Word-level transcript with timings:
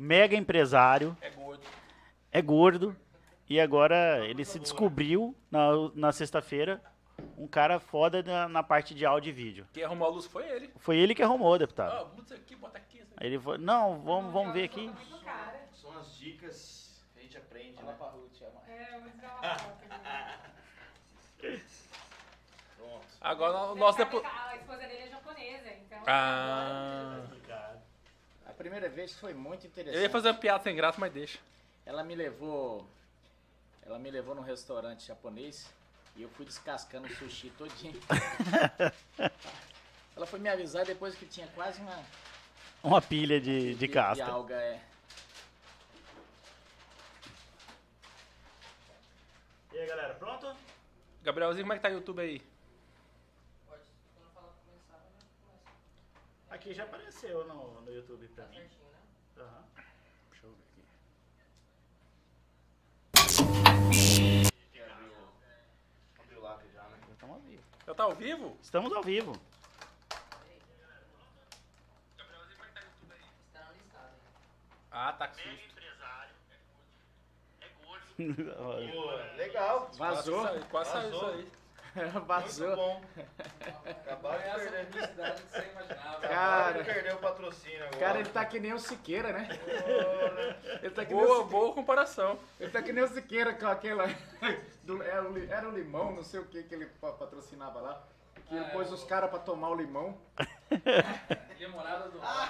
mega 0.00 0.34
empresário, 0.34 1.14
É 1.20 1.28
gordo. 1.30 1.62
é 2.32 2.42
gordo, 2.42 2.96
e 3.48 3.60
agora 3.60 4.26
ele 4.26 4.44
se 4.46 4.58
descobriu 4.58 5.36
na, 5.50 5.68
na 5.94 6.10
sexta-feira 6.12 6.82
um 7.36 7.46
cara 7.46 7.78
foda 7.78 8.22
na, 8.22 8.48
na 8.48 8.62
parte 8.62 8.94
de 8.94 9.04
áudio 9.04 9.28
e 9.28 9.32
vídeo. 9.32 9.66
Quem 9.74 9.84
arrumou 9.84 10.08
a 10.08 10.10
luz 10.10 10.24
foi 10.24 10.48
ele. 10.48 10.70
Foi 10.78 10.96
ele 10.96 11.14
que 11.14 11.22
arrumou, 11.22 11.58
deputado. 11.58 11.92
Ah, 11.92 12.04
muda 12.06 12.22
isso 12.22 12.32
aqui, 12.34 12.56
bota 12.56 12.78
aqui. 12.78 12.96
isso 12.98 13.12
aqui. 13.14 13.26
Ele 13.26 13.38
falou, 13.38 13.58
não, 13.58 14.00
vamos, 14.00 14.32
vamos 14.32 14.54
ver 14.54 14.64
aqui. 14.64 14.90
São 15.74 15.94
as 15.98 16.16
dicas 16.16 17.04
que 17.12 17.20
a 17.20 17.22
gente 17.22 17.36
aprende, 17.36 17.82
né? 17.82 17.94
pra 17.98 18.06
Ruth, 18.06 18.40
é. 18.40 18.72
É, 18.72 18.94
aqui. 19.52 19.86
Pronto. 22.78 23.06
Agora 23.20 23.72
o 23.72 23.74
nosso 23.74 23.98
que 23.98 24.02
A 24.16 24.56
esposa 24.56 24.78
dele 24.78 24.94
é 24.94 25.08
japonesa, 25.10 25.68
então. 25.84 25.98
Ah. 26.06 27.20
Primeira 28.60 28.90
vez 28.90 29.14
foi 29.14 29.32
muito 29.32 29.66
interessante. 29.66 29.96
Eu 29.96 30.02
ia 30.02 30.10
fazer 30.10 30.28
uma 30.28 30.34
piada 30.34 30.62
sem 30.62 30.76
graça, 30.76 31.00
mas 31.00 31.10
deixa. 31.10 31.38
Ela 31.86 32.04
me 32.04 32.14
levou. 32.14 32.86
Ela 33.80 33.98
me 33.98 34.10
levou 34.10 34.34
num 34.34 34.42
restaurante 34.42 35.06
japonês 35.06 35.72
e 36.14 36.20
eu 36.20 36.28
fui 36.28 36.44
descascando 36.44 37.06
o 37.06 37.10
sushi 37.10 37.48
todinho. 37.56 37.98
Ela 40.14 40.26
foi 40.26 40.38
me 40.38 40.50
avisar 40.50 40.84
depois 40.84 41.14
que 41.14 41.24
tinha 41.24 41.46
quase 41.54 41.80
uma. 41.80 42.04
Uma 42.82 43.00
pilha 43.00 43.40
de, 43.40 43.70
de 43.70 43.74
de 43.76 43.88
casca. 43.88 44.26
alga, 44.26 44.56
é. 44.56 44.82
E 49.72 49.78
aí, 49.78 49.86
galera, 49.86 50.12
pronto? 50.16 50.54
Gabrielzinho, 51.22 51.64
como 51.64 51.72
é 51.72 51.76
que 51.76 51.82
tá 51.82 51.88
o 51.88 51.92
YouTube 51.92 52.20
aí? 52.20 52.42
Aqui 56.60 56.74
já 56.74 56.84
apareceu 56.84 57.46
no, 57.46 57.80
no 57.80 57.90
YouTube 57.90 58.28
pra 58.34 58.46
mim. 58.48 58.60
Aham. 59.38 59.64
Deixa 60.30 60.46
eu 60.46 60.52
ver 60.52 60.62
aqui. 63.88 64.52
Abriu 66.18 66.40
lá 66.42 66.60
já, 66.74 66.82
né? 66.82 66.98
Estamos 67.12 67.34
ao 67.34 67.40
vivo. 67.40 67.62
Já 67.86 67.94
tá 67.94 68.02
ao 68.02 68.14
vivo? 68.14 68.58
Estamos 68.60 68.92
ao 68.92 69.02
vivo. 69.02 69.32
Ah, 74.90 75.14
tá 75.14 75.28
com 75.28 75.38
susto. 75.38 75.80
Pô, 78.92 79.06
legal. 79.38 79.90
Vazou. 79.94 80.46
Quase 80.70 80.90
saiu, 80.90 81.40
isso 81.40 81.50
Vazou. 82.26 82.66
Muito 82.68 82.76
bom. 82.76 83.02
Acabaram 83.90 84.38
de 84.38 84.44
Essa 84.48 84.58
perder. 84.58 84.86
publicidade 84.86 85.42
que 85.42 85.48
você 85.50 85.70
imaginava. 85.70 86.16
Acabaram 86.16 86.28
Cara. 86.28 86.72
de 86.82 86.84
perder 86.84 87.14
o 87.14 87.18
patrocínio 87.18 87.76
agora. 87.84 87.98
Cara, 87.98 88.18
ele 88.20 88.28
tá 88.28 88.44
que 88.44 88.60
nem 88.60 88.72
o 88.72 88.78
Siqueira, 88.78 89.32
né? 89.32 89.48
Ele 90.82 90.90
tá 90.90 91.04
que 91.04 91.12
nem 91.14 91.22
o 91.22 91.26
Boa, 91.26 91.38
Siqueira. 91.42 91.58
boa 91.60 91.74
comparação. 91.74 92.38
Ele 92.58 92.70
tá 92.70 92.82
que 92.82 92.92
nem 92.92 93.02
o 93.04 93.08
Siqueira 93.08 93.54
com 93.54 93.66
aquela. 93.66 94.06
do- 94.84 95.02
era, 95.02 95.68
o, 95.68 95.72
limão, 95.72 96.12
não 96.12 96.22
sei 96.22 96.40
o 96.40 96.46
que 96.46 96.62
que 96.62 96.74
ele 96.74 96.86
pa- 96.86 97.12
patrocinava 97.12 97.80
lá. 97.80 98.02
Que 98.46 98.54
ele 98.56 98.64
Ah, 98.66 98.70
pôs 98.70 98.88
é, 98.88 98.94
os 98.94 99.04
caras 99.04 99.30
pra 99.30 99.38
tomar 99.38 99.68
o 99.70 99.74
limão. 99.74 100.16
Limonada 101.58 102.08
do 102.08 102.18
Ó, 102.20 102.48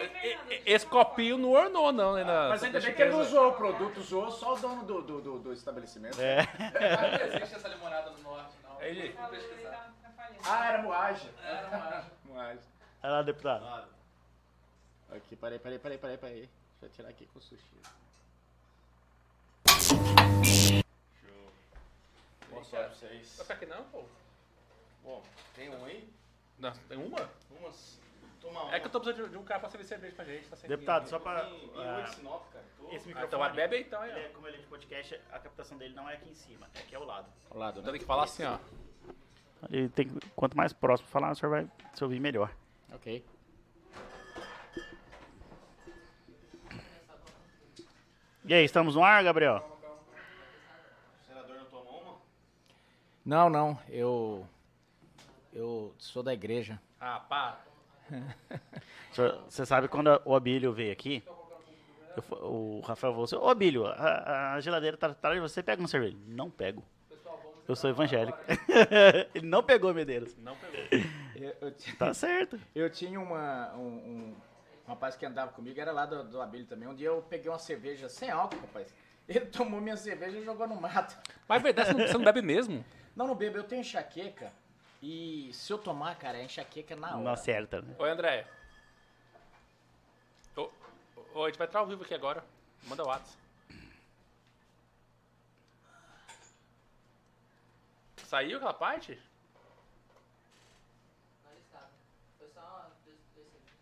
e- 0.00 0.54
e- 0.54 0.62
esse 0.66 0.86
copinho 0.86 1.38
não 1.38 1.50
ornou, 1.50 1.90
não, 1.92 2.14
né? 2.14 2.24
na- 2.24 2.48
Mas 2.50 2.62
ainda 2.62 2.80
bem 2.80 2.94
que 2.94 3.02
ele 3.02 3.10
não 3.12 3.20
usou 3.20 3.48
o 3.50 3.52
produto, 3.54 3.98
usou 4.00 4.30
só 4.30 4.54
o 4.54 4.58
dono 4.58 4.84
do, 4.84 5.02
do, 5.02 5.20
do, 5.20 5.38
do 5.38 5.52
estabelecimento. 5.52 6.20
É. 6.20 6.42
Não 7.18 7.36
existe 7.36 7.54
essa 7.56 7.68
limonada 7.68 8.10
no 8.10 8.18
norte, 8.22 8.52
não. 8.62 8.76
Pesquisar. 9.30 9.94
Ah, 10.46 10.66
era 10.68 10.82
moagem. 10.82 11.30
Era 11.44 11.68
uma- 11.68 12.10
Moagem. 12.24 12.62
Olha 13.02 13.12
lá, 13.12 13.22
deputado. 13.22 13.64
Ah, 13.64 13.84
Aqui, 15.16 15.34
peraí, 15.36 15.58
peraí, 15.58 15.78
peraí, 15.78 15.98
peraí, 15.98 16.18
peraí. 16.18 16.40
Deixa 16.80 16.86
eu 16.86 16.90
tirar 16.90 17.08
aqui 17.08 17.26
com 17.32 17.38
o 17.38 17.42
sushi. 17.42 17.60
show. 20.44 21.52
Nossa, 22.50 22.76
Obrigado 22.76 22.90
pra 22.90 22.94
vocês. 22.94 23.34
Vai 23.36 23.44
ficar 23.46 23.54
aqui 23.54 23.66
não, 23.66 23.84
pô? 23.84 24.04
Bom, 25.02 25.22
tem 25.56 25.68
um 25.70 25.84
aí? 25.84 26.08
Não, 26.58 26.72
tem 26.88 26.98
uma? 26.98 27.28
Umas. 27.58 27.98
Toma 28.40 28.62
uma. 28.64 28.74
É 28.74 28.80
que 28.80 28.86
eu 28.86 28.90
tô 28.90 29.00
precisando 29.00 29.30
de- 29.30 29.36
um 29.36 29.44
cara 29.44 29.60
pra 29.60 29.68
servir 29.70 29.86
cerveja 29.86 30.14
pra 30.16 30.24
gente. 30.24 30.48
Tá 30.48 30.56
sem 30.56 30.68
Deputado, 30.68 31.08
só 31.08 31.18
pra. 31.18 31.44
Em, 31.48 31.64
em 31.66 31.72
ah, 31.76 31.96
oito 31.98 32.14
Sinop, 32.14 32.50
cara. 32.52 32.64
Tô- 32.78 32.84
esse 32.86 32.94
Ah, 32.94 32.98
microfone. 33.08 33.26
então 33.26 33.38
vai 33.38 33.52
bebe 33.52 33.80
então, 33.80 34.04
ele 34.04 34.18
é- 34.18 34.28
como 34.30 34.46
ele 34.48 34.56
é 34.56 34.60
de 34.60 34.66
podcast, 34.66 35.20
a 35.30 35.38
captação 35.38 35.76
dele 35.76 35.94
não 35.94 36.08
é 36.08 36.14
aqui 36.14 36.28
em 36.28 36.34
cima, 36.34 36.66
é 36.74 36.78
aqui 36.80 36.94
ao 36.94 37.04
lado. 37.04 37.26
Ao 37.50 37.58
lado, 37.58 37.80
Então 37.80 37.86
né? 37.86 37.90
tem 37.92 38.00
que 38.00 38.06
falar 38.06 38.24
assim, 38.24 38.44
ó. 38.44 38.58
Ele 39.68 39.88
tem, 39.90 40.08
que- 40.08 40.26
quanto 40.30 40.56
mais 40.56 40.72
próximo 40.72 41.08
falar, 41.10 41.32
o 41.32 41.34
senhor 41.34 41.50
vai 41.50 41.70
se 41.92 42.02
ouvir 42.02 42.18
melhor. 42.18 42.50
Ok. 42.94 43.22
E 48.44 48.54
aí, 48.54 48.64
estamos 48.64 48.94
no 48.94 49.04
ar, 49.04 49.22
Gabriel? 49.22 49.78
O 51.22 51.26
senador 51.26 51.56
não 51.56 51.64
tomou 51.66 52.00
uma? 52.02 52.16
Não, 53.24 53.50
não, 53.50 53.78
eu. 53.88 54.46
Eu 55.52 55.94
sou 55.98 56.22
da 56.22 56.32
igreja. 56.32 56.80
Ah, 57.00 57.20
para. 57.20 57.58
Você 59.48 59.66
sabe 59.66 59.88
quando 59.88 60.20
o 60.24 60.34
Abílio 60.34 60.72
veio 60.72 60.92
aqui? 60.92 61.22
eu 61.26 61.40
o 62.42 62.80
Rafael 62.80 63.12
falou 63.12 63.24
assim: 63.24 63.36
Ô 63.36 63.48
Abílio, 63.48 63.86
a, 63.86 64.54
a 64.54 64.60
geladeira 64.60 64.96
tá 64.96 65.08
atrás 65.08 65.36
de 65.36 65.40
você, 65.40 65.62
pega 65.62 65.82
um 65.82 65.86
cerveja. 65.86 66.16
Não 66.26 66.50
pego. 66.50 66.82
Eu 67.68 67.76
sou 67.76 67.88
evangélico. 67.88 68.38
Ele 69.34 69.46
não 69.46 69.62
pegou, 69.62 69.94
Medeiros. 69.94 70.36
Não 70.38 70.56
pegou. 70.56 70.80
Eu, 71.36 71.54
eu 71.60 71.74
Tá 71.96 72.12
certo. 72.12 72.58
eu 72.74 72.90
tinha 72.90 73.20
uma, 73.20 73.72
um, 73.74 73.80
um 73.80 74.36
rapaz 74.88 75.14
que 75.14 75.24
andava 75.24 75.52
comigo, 75.52 75.80
era 75.80 75.92
lá 75.92 76.04
do, 76.04 76.24
do 76.24 76.42
Abílio 76.42 76.66
também. 76.66 76.88
Um 76.88 76.94
dia 76.94 77.08
eu 77.08 77.22
peguei 77.22 77.48
uma 77.48 77.58
cerveja 77.58 78.08
sem 78.08 78.28
álcool, 78.28 78.58
rapaz. 78.60 78.92
Ele 79.28 79.46
tomou 79.46 79.80
minha 79.80 79.96
cerveja 79.96 80.36
e 80.38 80.44
jogou 80.44 80.66
no 80.66 80.80
mato. 80.80 81.16
Mas 81.48 81.62
verdade, 81.62 81.90
você 81.90 81.94
não, 81.94 82.06
você 82.08 82.14
não 82.14 82.24
bebe 82.24 82.42
mesmo? 82.42 82.84
Não, 83.14 83.28
não 83.28 83.34
bebo, 83.36 83.58
eu 83.58 83.64
tenho 83.64 83.82
enxaqueca. 83.82 84.52
E 85.02 85.50
se 85.52 85.72
eu 85.72 85.78
tomar, 85.78 86.16
cara, 86.18 86.38
é 86.38 86.44
enxaqueca 86.44 86.94
na 86.94 87.08
hora. 87.08 87.16
Não 87.18 87.32
acerta, 87.32 87.80
né? 87.80 87.94
Oi, 87.98 88.10
André. 88.10 88.46
Ô, 90.56 90.70
ô, 91.34 91.44
a 91.44 91.48
gente 91.48 91.58
vai 91.58 91.66
entrar 91.66 91.80
ao 91.80 91.86
vivo 91.86 92.02
aqui 92.02 92.14
agora. 92.14 92.44
Manda 92.84 93.02
o 93.02 93.06
WhatsApp. 93.06 93.40
Saiu 98.30 98.58
aquela 98.58 98.72
parte? 98.74 99.20
Não 101.44 101.52
listado. 101.52 101.88
Foi 102.38 102.48
só 102.54 102.90
dois, 103.04 103.18
dois 103.34 103.48
segundos. 103.48 103.72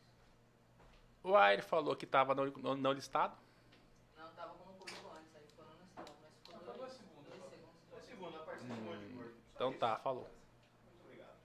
Uai, 1.23 1.53
ele 1.53 1.63
falou 1.63 1.95
que 1.95 2.07
tava 2.07 2.35
não, 2.35 2.47
não, 2.47 2.75
não 2.75 2.93
listado. 2.93 3.37
Não, 4.17 4.31
tava 4.31 4.55
como 4.55 4.73
público 4.79 5.07
antes, 5.15 5.37
aí 5.37 5.43
ficou 5.47 5.67
no 5.67 5.73
listado, 5.83 6.11
mas 6.23 6.33
ficou 6.33 6.55
dois, 6.65 6.79
dois 6.79 6.93
segundos. 6.93 7.29
Dois 7.29 7.51
segundos. 7.51 7.75
Dois 7.91 8.05
segundos, 8.05 8.41
a 8.41 8.45
parte 8.45 8.61
de 8.65 8.75
cima 8.75 8.97
de. 8.97 9.35
Então 9.55 9.73
tá, 9.75 9.97
falou. 9.99 10.27
Muito 10.87 11.05
obrigado. 11.05 11.37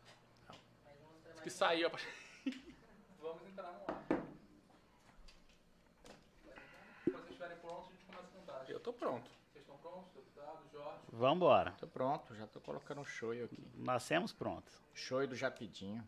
Mas 0.47 0.97
vamos 1.01 1.15
Diz 1.15 1.23
trabalhar. 1.23 1.32
Que 1.43 1.49
saiu. 1.49 1.91
Vamos 3.21 3.43
entrar 3.45 3.71
no 3.73 3.93
ar. 3.93 4.03
Quando 7.03 7.17
vocês 7.17 7.29
estiverem 7.29 7.57
prontos, 7.57 7.89
a 7.89 7.91
gente 7.91 8.05
começa 8.05 8.27
a 8.27 8.39
contagem. 8.39 8.73
Eu 8.73 8.79
tô 8.79 8.93
pronto. 8.93 9.29
Vocês 9.51 9.63
estão 9.63 9.77
prontos, 9.77 10.13
deputado, 10.13 10.59
Jorge? 10.71 10.99
Vambora. 11.11 11.71
Tô 11.73 11.87
pronto, 11.87 12.33
já 12.33 12.47
tô 12.47 12.61
colocando 12.61 13.01
um 13.01 13.05
shoyu 13.05 13.45
aqui. 13.45 13.61
Nascemos 13.75 14.31
prontos. 14.31 14.73
Shoyu 14.93 15.27
do 15.27 15.35
Japidinho. 15.35 16.07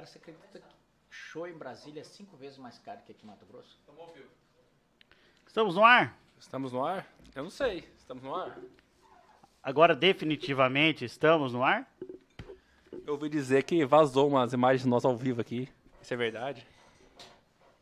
Cara, 0.00 0.06
você 0.10 0.16
acredita 0.16 0.58
que 0.58 0.64
show 1.10 1.46
em 1.46 1.52
Brasília 1.52 2.00
é 2.00 2.04
cinco 2.04 2.34
vezes 2.34 2.56
mais 2.56 2.78
caro 2.78 3.00
que 3.04 3.12
aqui 3.12 3.22
em 3.22 3.26
Mato 3.26 3.44
Grosso? 3.44 3.76
Estamos 3.78 4.00
ao 4.00 4.14
vivo. 4.14 4.30
Estamos 5.46 5.74
no 5.74 5.84
ar? 5.84 6.18
Estamos 6.38 6.72
no 6.72 6.82
ar? 6.82 7.06
Eu 7.34 7.42
não 7.42 7.50
sei. 7.50 7.86
Estamos 7.98 8.22
no 8.22 8.34
ar? 8.34 8.58
Agora, 9.62 9.94
definitivamente, 9.94 11.04
estamos 11.04 11.52
no 11.52 11.62
ar? 11.62 11.86
Eu 13.06 13.12
ouvi 13.12 13.28
dizer 13.28 13.62
que 13.64 13.84
vazou 13.84 14.26
umas 14.28 14.54
imagens 14.54 14.86
nossas 14.86 15.10
ao 15.10 15.18
vivo 15.18 15.42
aqui. 15.42 15.68
Isso 16.00 16.14
é 16.14 16.16
verdade? 16.16 16.66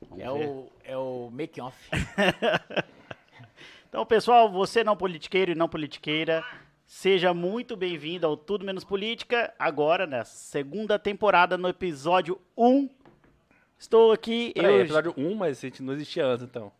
Vamos 0.09 0.25
É 0.25 0.33
ver. 0.33 0.49
o, 0.49 0.73
é 0.83 0.97
o 0.99 1.31
make 1.31 1.61
off. 1.61 1.79
Então, 3.89 4.05
pessoal, 4.05 4.51
você 4.53 4.85
não 4.85 4.95
politiqueiro 4.95 5.53
e 5.53 5.55
não 5.55 5.67
politiqueira, 5.67 6.45
seja 6.89 7.35
muito 7.35 7.77
bem-vindo 7.77 8.27
ao 8.27 8.35
Tudo 8.35 8.65
Menos 8.65 8.83
Política. 8.83 9.53
Agora, 9.59 10.07
na 10.07 10.25
segunda 10.25 10.99
temporada, 10.99 11.59
no 11.59 11.69
episódio 11.69 12.41
1. 12.57 12.89
Estou 13.79 14.11
aqui. 14.11 14.53
Eu... 14.57 14.81
episódio 14.81 15.13
1, 15.15 15.35
mas 15.35 15.59
a 15.59 15.61
gente 15.61 15.83
não 15.83 15.93
existia 15.93 16.25
antes, 16.25 16.43
então. 16.43 16.73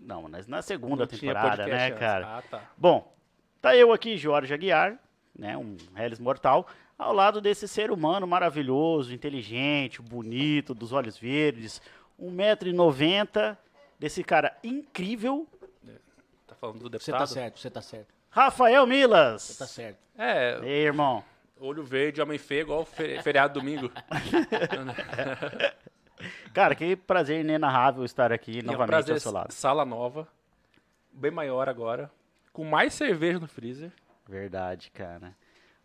Não, 0.00 0.22
mas 0.22 0.48
na 0.48 0.60
segunda 0.62 1.04
Não 1.04 1.06
tinha 1.06 1.32
temporada, 1.32 1.62
podcast 1.62 1.78
né, 1.78 1.86
antes. 1.86 1.98
cara? 2.00 2.38
Ah, 2.38 2.42
tá. 2.42 2.70
Bom, 2.76 3.14
tá 3.60 3.76
eu 3.76 3.92
aqui, 3.92 4.16
Jorge 4.16 4.52
Aguiar, 4.52 4.98
né, 5.38 5.56
um 5.56 5.76
Hellis 5.96 6.18
Mortal. 6.18 6.66
ao 6.98 7.12
lado 7.12 7.40
desse 7.40 7.68
ser 7.68 7.92
humano 7.92 8.26
maravilhoso, 8.26 9.14
inteligente, 9.14 10.02
bonito, 10.02 10.74
dos 10.74 10.92
olhos 10.92 11.16
verdes, 11.16 11.80
1,90m, 12.20 13.56
desse 13.96 14.24
cara 14.24 14.58
incrível, 14.64 15.46
Tá 16.48 16.56
falando 16.56 16.80
do 16.80 16.98
Você 16.98 17.10
deputado? 17.10 17.18
tá 17.20 17.26
certo, 17.26 17.58
você 17.60 17.70
tá 17.70 17.80
certo. 17.80 18.21
Rafael 18.32 18.86
Milas. 18.86 19.42
Você 19.42 19.58
tá 19.58 19.66
certo. 19.66 19.98
É, 20.18 20.58
E 20.62 20.66
aí, 20.66 20.84
irmão? 20.86 21.22
olho 21.60 21.84
verde, 21.84 22.20
homem 22.20 22.38
feio, 22.38 22.62
igual 22.62 22.84
fe- 22.84 23.22
feriado 23.22 23.60
domingo. 23.60 23.88
Cara, 26.52 26.74
que 26.74 26.94
prazer 26.96 27.40
inenarrável 27.40 28.04
estar 28.04 28.32
aqui 28.32 28.52
E 28.52 28.58
é 28.58 28.62
um 28.62 28.66
novamente 28.66 28.88
prazer, 28.88 29.14
ao 29.14 29.20
seu 29.20 29.32
lado. 29.32 29.52
Sala 29.52 29.84
nova, 29.84 30.26
bem 31.12 31.30
maior 31.30 31.68
agora, 31.68 32.10
com 32.52 32.64
mais 32.64 32.94
cerveja 32.94 33.38
no 33.38 33.48
freezer. 33.48 33.92
Verdade, 34.28 34.90
cara. 34.90 35.34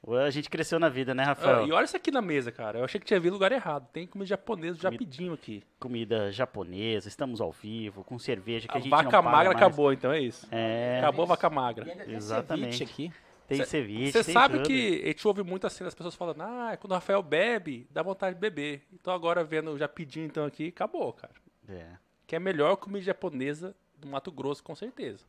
A 0.06 0.30
gente 0.30 0.50
cresceu 0.50 0.80
na 0.80 0.88
vida, 0.90 1.14
né, 1.14 1.24
Ah, 1.24 1.28
Rafael? 1.28 1.68
e 1.68 1.72
olha 1.72 1.84
isso 1.84 1.98
aqui 1.98 2.12
na 2.12 2.22
mesa, 2.22 2.52
cara. 2.52 2.80
Eu 2.80 2.86
achei 2.86 3.00
que 3.00 3.06
tinha 3.06 3.20
vindo 3.20 3.34
lugar 3.34 3.52
errado. 3.52 3.88
Tem 3.92 4.08
comida 4.08 4.28
japonesa 4.28 4.78
já 4.80 4.90
pedinho 4.92 5.34
aqui. 5.34 5.64
Comida 5.80 6.32
japonesa, 6.32 7.08
estamos 7.10 7.42
ao 7.42 7.52
vivo, 7.52 8.04
com 8.04 8.18
cerveja 8.18 8.68
que 8.68 8.74
a, 8.74 8.78
A 8.78 8.82
gente 8.82 8.90
não 8.92 8.98
vaca 8.98 9.10
paga 9.10 9.22
magra 9.24 9.54
mais. 9.54 9.58
acabou, 9.58 9.92
então 9.92 10.12
é 10.12 10.20
isso. 10.22 10.48
É, 10.52 11.00
Acabou 11.00 11.24
a 11.24 11.28
vaca 11.30 11.50
magra. 11.50 12.06
Exatamente. 12.08 12.78
ceviche 12.78 12.84
aqui. 12.84 13.14
tem 13.48 13.58
Cê- 13.58 13.66
ceviche, 13.66 14.12
Você 14.12 14.24
tem 14.24 14.34
sabe 14.34 14.58
tudo. 14.58 14.68
que 14.68 15.02
a 15.04 15.08
gente 15.08 15.28
ouve 15.28 15.44
muito 15.44 15.66
assim 15.68 15.84
as 15.84 15.96
pessoas 15.96 16.16
falando, 16.16 16.42
ah, 16.42 16.78
quando 16.80 16.92
o 16.92 16.96
Rafael 16.96 17.22
bebe, 17.24 17.88
dá 17.92 18.02
vontade 18.04 18.36
de 18.36 18.40
beber. 18.42 18.86
Então 18.94 19.14
agora 19.14 19.44
vendo 19.44 19.78
já 19.78 19.88
pedindo 19.90 20.26
então 20.28 20.46
aqui, 20.46 20.68
acabou, 20.68 21.12
cara. 21.12 21.34
É. 21.68 21.86
Que 22.26 22.36
é 22.36 22.38
a 22.38 22.42
melhor 22.42 22.76
comida 22.78 23.04
japonesa 23.04 23.76
do 23.98 24.08
Mato 24.08 24.32
Grosso, 24.32 24.64
com 24.64 24.76
certeza. 24.76 25.26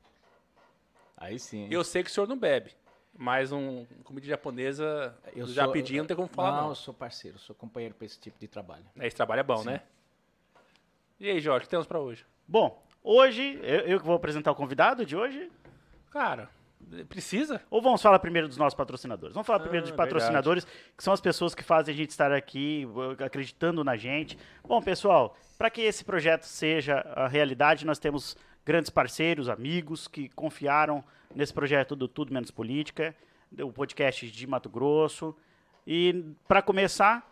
Aí 1.16 1.38
sim. 1.38 1.66
Eu 1.70 1.82
sei 1.82 2.02
que 2.04 2.10
o 2.10 2.12
senhor 2.12 2.28
não 2.28 2.36
bebe, 2.38 2.70
mas 3.20 3.50
um 3.50 3.84
comida 4.04 4.26
japonesa 4.28 5.12
Eu 5.34 5.44
já 5.48 5.64
sou- 5.64 5.72
pedindo 5.72 5.98
não 5.98 6.06
tem 6.06 6.16
como 6.16 6.28
falar 6.28 6.52
não, 6.52 6.62
não. 6.62 6.68
eu 6.68 6.74
sou 6.76 6.94
parceiro, 6.94 7.36
sou 7.38 7.54
companheiro 7.54 7.94
pra 7.96 8.06
esse 8.06 8.18
tipo 8.18 8.38
de 8.38 8.46
trabalho. 8.46 8.84
Esse 9.00 9.16
trabalho 9.16 9.40
é 9.40 9.42
bom, 9.42 9.64
né? 9.64 9.82
E 11.18 11.28
aí, 11.28 11.40
Jorge, 11.40 11.58
o 11.58 11.66
que 11.66 11.68
temos 11.68 11.86
pra 11.86 11.98
hoje? 11.98 12.24
Bom, 12.46 12.80
hoje, 13.02 13.58
eu, 13.62 13.98
que 13.98 14.06
vou 14.06 14.14
apresentar 14.14 14.52
o 14.52 14.54
convidado 14.54 15.04
de 15.04 15.16
hoje, 15.16 15.50
Cara, 16.12 16.48
precisa? 17.08 17.60
ou 17.68 17.82
vamos 17.82 18.00
falar 18.00 18.20
primeiro 18.20 18.46
dos 18.46 18.56
nossos 18.56 18.76
patrocinadores? 18.76 19.34
Vamos 19.34 19.46
falar 19.46 19.58
primeiro 19.60 19.84
Ah, 19.86 19.90
de 19.90 19.96
patrocinadores, 19.96 20.64
que 20.96 21.02
são 21.02 21.12
as 21.12 21.20
pessoas 21.20 21.54
que 21.56 21.64
fazem 21.64 21.92
a 21.92 21.96
gente 21.96 22.10
estar 22.10 22.30
aqui, 22.32 22.86
acreditando 23.24 23.82
na 23.82 23.96
gente. 23.96 24.38
Bom, 24.62 24.80
pessoal, 24.80 25.36
para 25.58 25.68
que 25.70 25.80
esse 25.80 26.04
projeto 26.04 26.44
seja 26.44 27.00
a 27.16 27.26
realidade, 27.26 27.84
nós 27.84 27.98
temos 27.98 28.36
grandes 28.64 28.90
parceiros, 28.90 29.48
amigos 29.48 30.06
que 30.06 30.28
confiaram 30.28 31.02
nesse 31.34 31.52
projeto 31.52 31.94
do 31.94 32.08
Tudo 32.08 32.32
Menos 32.32 32.50
Política, 32.50 33.14
o 33.60 33.72
podcast 33.72 34.30
de 34.30 34.46
Mato 34.46 34.68
Grosso. 34.68 35.34
E 35.86 36.24
para 36.46 36.60
começar, 36.60 37.26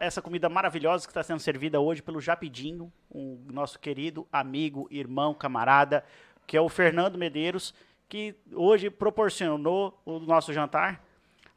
essa 0.00 0.22
comida 0.22 0.48
maravilhosa 0.48 1.06
que 1.06 1.10
está 1.10 1.22
sendo 1.22 1.40
servida 1.40 1.80
hoje 1.80 2.02
pelo 2.02 2.20
Japidinho, 2.20 2.92
um 3.12 3.38
nosso 3.52 3.78
querido 3.78 4.26
amigo, 4.32 4.86
irmão, 4.90 5.34
camarada, 5.34 6.04
que 6.46 6.56
é 6.56 6.60
o 6.60 6.68
Fernando 6.68 7.18
Medeiros, 7.18 7.74
que 8.08 8.34
hoje 8.54 8.88
proporcionou 8.88 10.00
o 10.04 10.18
nosso 10.18 10.52
jantar. 10.52 11.04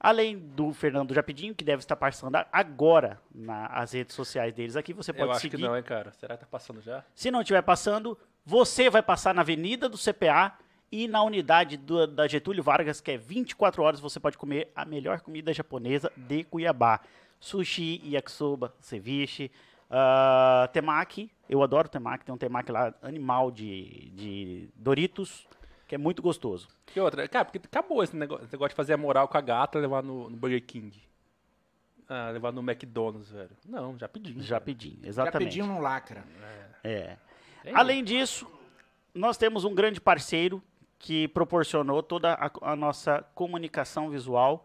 Além 0.04 0.38
do 0.38 0.74
Fernando 0.74 1.14
Japidinho, 1.14 1.54
que 1.54 1.64
deve 1.64 1.82
estar 1.82 1.96
passando 1.96 2.36
agora 2.52 3.22
nas 3.34 3.94
redes 3.94 4.16
sociais 4.16 4.52
deles 4.52 4.76
aqui, 4.76 4.94
você 4.94 5.14
pode 5.14 5.26
Eu 5.26 5.32
acho 5.32 5.42
seguir. 5.42 5.58
que 5.58 5.62
não, 5.62 5.78
hein, 5.78 5.84
cara. 5.84 6.12
Será 6.14 6.36
que 6.36 6.42
tá 6.42 6.48
passando 6.50 6.82
já? 6.82 7.06
Se 7.14 7.30
não 7.30 7.42
estiver 7.42 7.62
passando, 7.62 8.18
você 8.44 8.90
vai 8.90 9.04
passar 9.04 9.34
na 9.36 9.42
Avenida 9.42 9.88
do 9.88 9.98
CPA 10.00 10.58
e 10.92 11.08
na 11.08 11.24
unidade 11.24 11.78
do- 11.78 12.06
da 12.08 12.28
Getúlio 12.28 12.62
Vargas, 12.64 13.00
que 13.00 13.12
é 13.12 13.18
24 13.18 13.82
horas, 13.84 14.00
você 14.00 14.20
pode 14.20 14.38
comer 14.38 14.72
a 14.76 14.84
melhor 14.86 15.22
comida 15.22 15.54
japonesa 15.54 16.12
de 16.18 16.44
Cuiabá. 16.44 17.00
Sushi, 17.40 18.02
yakisoba, 18.04 18.74
ceviche, 18.82 19.50
ah, 19.90 20.70
temaki. 20.74 21.32
Eu 21.50 21.64
adoro 21.64 21.90
temaki, 21.90 22.24
tem 22.26 22.34
um 22.36 22.38
temaki 22.38 22.72
lá, 22.72 22.94
animal 23.02 23.50
de, 23.52 24.10
de 24.12 24.70
Doritos, 24.76 25.48
que 25.88 25.96
é 25.96 25.98
muito 25.98 26.22
gostoso. 26.22 26.68
Que 26.86 27.00
outra? 27.00 27.28
Cara, 27.28 27.46
porque 27.46 27.58
acabou 27.58 28.04
esse 28.04 28.16
negócio, 28.16 28.44
esse 28.46 28.54
negócio 28.54 28.70
de 28.70 28.76
fazer 28.76 28.94
a 28.94 28.98
moral 28.98 29.28
com 29.28 29.38
a 29.38 29.42
gata 29.42 29.78
e 29.78 29.82
levar 29.82 30.04
no, 30.04 30.30
no 30.30 30.38
Burger 30.38 30.64
King. 30.64 31.02
Ah, 32.08 32.30
levar 32.32 32.52
no 32.52 32.62
McDonald's, 32.62 33.32
velho. 33.32 33.50
Não, 33.66 33.98
já 33.98 34.08
pedi. 34.08 34.42
Já 34.42 34.60
pedi, 34.60 35.00
exatamente. 35.04 35.56
Já 35.56 35.64
pediu 35.64 35.66
um 35.66 35.80
lacra. 35.82 36.24
É. 36.84 37.18
É 37.64 37.74
Além 37.74 38.04
disso, 38.04 38.46
nós 39.16 39.38
temos 39.38 39.64
um 39.64 39.74
grande 39.74 40.00
parceiro 40.02 40.62
que 41.01 41.27
proporcionou 41.30 42.03
toda 42.03 42.33
a, 42.33 42.51
a 42.62 42.75
nossa 42.75 43.25
comunicação 43.33 44.12
visual, 44.12 44.63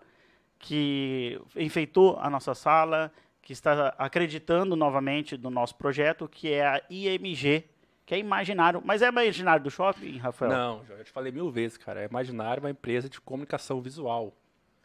que 0.59 1.41
enfeitou 1.57 2.19
a 2.21 2.29
nossa 2.29 2.55
sala, 2.55 3.11
que 3.41 3.55
está 3.55 3.95
acreditando 3.97 4.77
novamente 4.77 5.39
no 5.39 5.49
nosso 5.49 5.75
projeto, 5.77 6.29
que 6.29 6.53
é 6.53 6.67
a 6.67 6.83
IMG, 6.91 7.65
que 8.05 8.15
é 8.15 8.19
Imaginário. 8.19 8.83
Mas 8.85 9.01
é 9.01 9.09
Imaginário 9.09 9.65
do 9.65 9.71
shopping, 9.71 10.19
Rafael? 10.19 10.53
Não, 10.53 10.85
já 10.85 11.03
te 11.03 11.11
falei 11.11 11.33
mil 11.33 11.51
vezes, 11.51 11.79
cara. 11.79 12.03
É 12.03 12.07
Imaginário, 12.07 12.63
uma 12.63 12.71
empresa 12.71 13.09
de 13.09 13.19
comunicação 13.19 13.81
visual. 13.81 14.37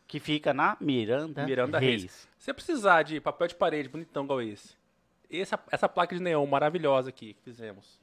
Que 0.07 0.19
fica 0.19 0.53
na 0.53 0.77
Miranda, 0.79 1.45
Miranda 1.45 1.79
Reis. 1.79 2.01
Reis. 2.01 2.29
Se 2.37 2.45
você 2.45 2.53
precisar 2.53 3.03
de 3.03 3.19
papel 3.19 3.47
de 3.47 3.55
parede 3.55 3.89
bonitão 3.89 4.23
igual 4.23 4.41
esse, 4.41 4.75
essa, 5.29 5.59
essa 5.69 5.87
placa 5.89 6.15
de 6.15 6.21
neon 6.21 6.45
maravilhosa 6.45 7.09
aqui 7.09 7.33
que 7.33 7.41
fizemos, 7.41 7.99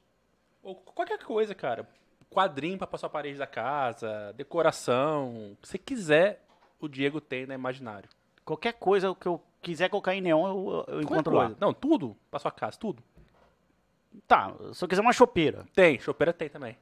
ou 0.63 0.75
qualquer 0.75 1.19
coisa, 1.19 1.55
cara, 1.55 1.87
quadrinho 2.31 2.79
pra 2.79 2.87
passar 2.87 3.07
a 3.07 3.11
parede 3.11 3.39
da 3.39 3.47
casa, 3.47 4.33
decoração, 4.37 5.53
o 5.53 5.57
que 5.61 5.69
você 5.69 5.79
quiser, 5.79 6.45
o 6.81 6.89
Diego 6.89 7.21
tem 7.21 7.47
na 7.47 7.55
Imaginário. 7.55 8.09
Qualquer 8.45 8.75
coisa 8.75 9.15
que 9.15 9.27
eu 9.27 9.43
quiser 9.61 9.89
colocar 9.89 10.15
em 10.15 10.21
neon, 10.21 10.49
eu, 10.49 10.85
eu 10.89 11.01
encontro 11.03 11.35
lá. 11.35 11.53
Não, 11.61 11.73
tudo 11.73 12.17
pra 12.31 12.39
sua 12.39 12.51
casa, 12.51 12.79
tudo. 12.79 13.03
Tá, 14.27 14.55
se 14.73 14.83
eu 14.83 14.89
quiser 14.89 15.03
uma 15.03 15.13
chopeira. 15.13 15.65
Tem, 15.75 15.99
chopeira 15.99 16.33
tem 16.33 16.49
também. 16.49 16.77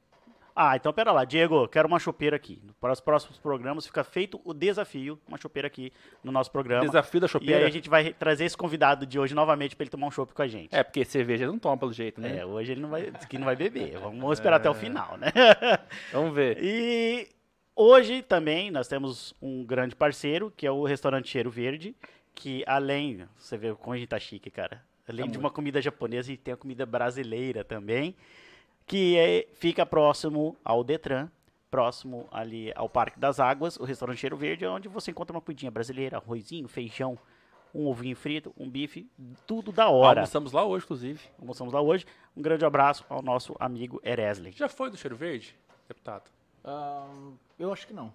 Ah, 0.59 0.75
então 0.75 0.91
pera 0.91 1.13
lá, 1.13 1.23
Diego, 1.27 1.69
quero 1.69 1.87
uma 1.87 1.99
chopeira 1.99 2.35
aqui. 2.35 2.59
Para 2.81 2.91
os 2.91 2.99
próximos 3.01 3.39
programas 3.39 3.85
fica 3.87 4.03
feito 4.03 4.41
o 4.43 4.55
desafio, 4.55 5.21
uma 5.29 5.37
chopeira 5.37 5.67
aqui 5.69 5.93
no 6.25 6.33
nosso 6.33 6.51
programa. 6.51 6.87
Desafio 6.87 7.21
da 7.21 7.27
E 7.27 7.29
aí 7.29 7.31
chopeira. 7.31 7.67
a 7.67 7.71
gente 7.71 7.91
vai 7.91 8.15
trazer 8.15 8.47
esse 8.47 8.57
convidado 8.57 9.05
de 9.05 9.19
hoje 9.19 9.35
novamente 9.35 9.77
para 9.77 9.85
ele 9.85 9.91
tomar 9.91 10.07
um 10.07 10.11
chopp 10.11 10.33
com 10.33 10.41
a 10.41 10.47
gente. 10.49 10.75
É, 10.75 10.83
porque 10.83 11.05
cerveja 11.05 11.45
ele 11.45 11.53
não 11.53 11.59
toma 11.59 11.77
pelo 11.77 11.93
jeito, 11.93 12.23
né? 12.23 12.39
É, 12.39 12.47
hoje 12.47 12.73
ele 12.73 12.81
não 12.81 12.89
vai, 12.89 13.13
que 13.29 13.37
não 13.37 13.45
vai 13.45 13.55
beber. 13.55 13.99
Vamos 13.99 14.33
esperar 14.39 14.57
até 14.57 14.71
o 14.71 14.75
final, 14.75 15.19
né? 15.19 15.31
Vamos 16.11 16.35
ver. 16.35 16.57
E 16.63 17.29
hoje 17.75 18.23
também 18.23 18.71
nós 18.71 18.89
temos 18.89 19.35
um 19.43 19.63
grande 19.63 19.95
parceiro, 19.95 20.51
que 20.57 20.67
é 20.67 20.71
o 20.71 20.85
restaurante 20.85 21.29
Cheiro 21.29 21.51
Verde, 21.51 21.95
que 22.35 22.65
além, 22.67 23.29
você 23.37 23.59
vê 23.59 23.75
como 23.75 23.93
a 23.93 23.99
gente 23.99 24.09
tá 24.09 24.19
chique, 24.19 24.51
cara. 24.51 24.83
Além 25.07 25.19
Tá 25.27 25.33
de 25.33 25.39
muito. 25.39 25.39
uma 25.39 25.51
comida 25.51 25.83
japonesa, 25.83 26.29
a 26.29 26.33
gente 26.35 26.41
tem 26.43 26.55
a 26.55 26.57
comida 26.57 26.85
brasileira 26.87 27.63
também, 27.63 28.17
que 28.87 29.17
é- 29.17 29.47
fica 29.55 29.85
próximo 29.85 30.57
ao 30.65 30.85
Detran, 30.85 31.29
próximo 31.71 32.29
ali 32.31 32.73
ao 32.75 32.89
Parque 32.89 33.19
das 33.19 33.41
Águas, 33.41 33.77
o 33.77 33.85
restaurante 33.85 34.19
Cheiro 34.19 34.37
Verde, 34.37 34.65
é 34.65 34.71
onde 34.71 34.89
você 34.89 35.11
encontra 35.11 35.35
uma 35.35 35.41
comidinha 35.41 35.71
brasileira, 35.71 36.17
arrozinho, 36.17 36.69
feijão, 36.69 37.19
um 37.75 37.87
ovinho 37.89 38.17
frito, 38.17 38.55
um 38.57 38.71
bife, 38.71 39.07
tudo 39.47 39.71
da 39.73 39.89
hora. 39.89 40.21
Almoçamos 40.21 40.53
lá 40.53 40.65
hoje, 40.65 40.85
inclusive. 40.85 41.21
Almoçamos 41.39 41.75
lá 41.75 41.81
hoje. 41.83 42.07
Um 42.37 42.41
grande 42.41 42.65
abraço 42.65 43.05
ao 43.09 43.21
nosso 43.21 43.55
amigo 43.59 44.01
Eresley. 44.03 44.53
Já 44.53 44.69
foi 44.69 44.89
do 44.91 44.97
Cheiro 44.97 45.17
Verde, 45.17 45.55
deputado? 45.89 46.31
Ahn, 46.65 47.35
eu 47.59 47.73
acho 47.73 47.87
que 47.87 47.93
não. 47.93 48.13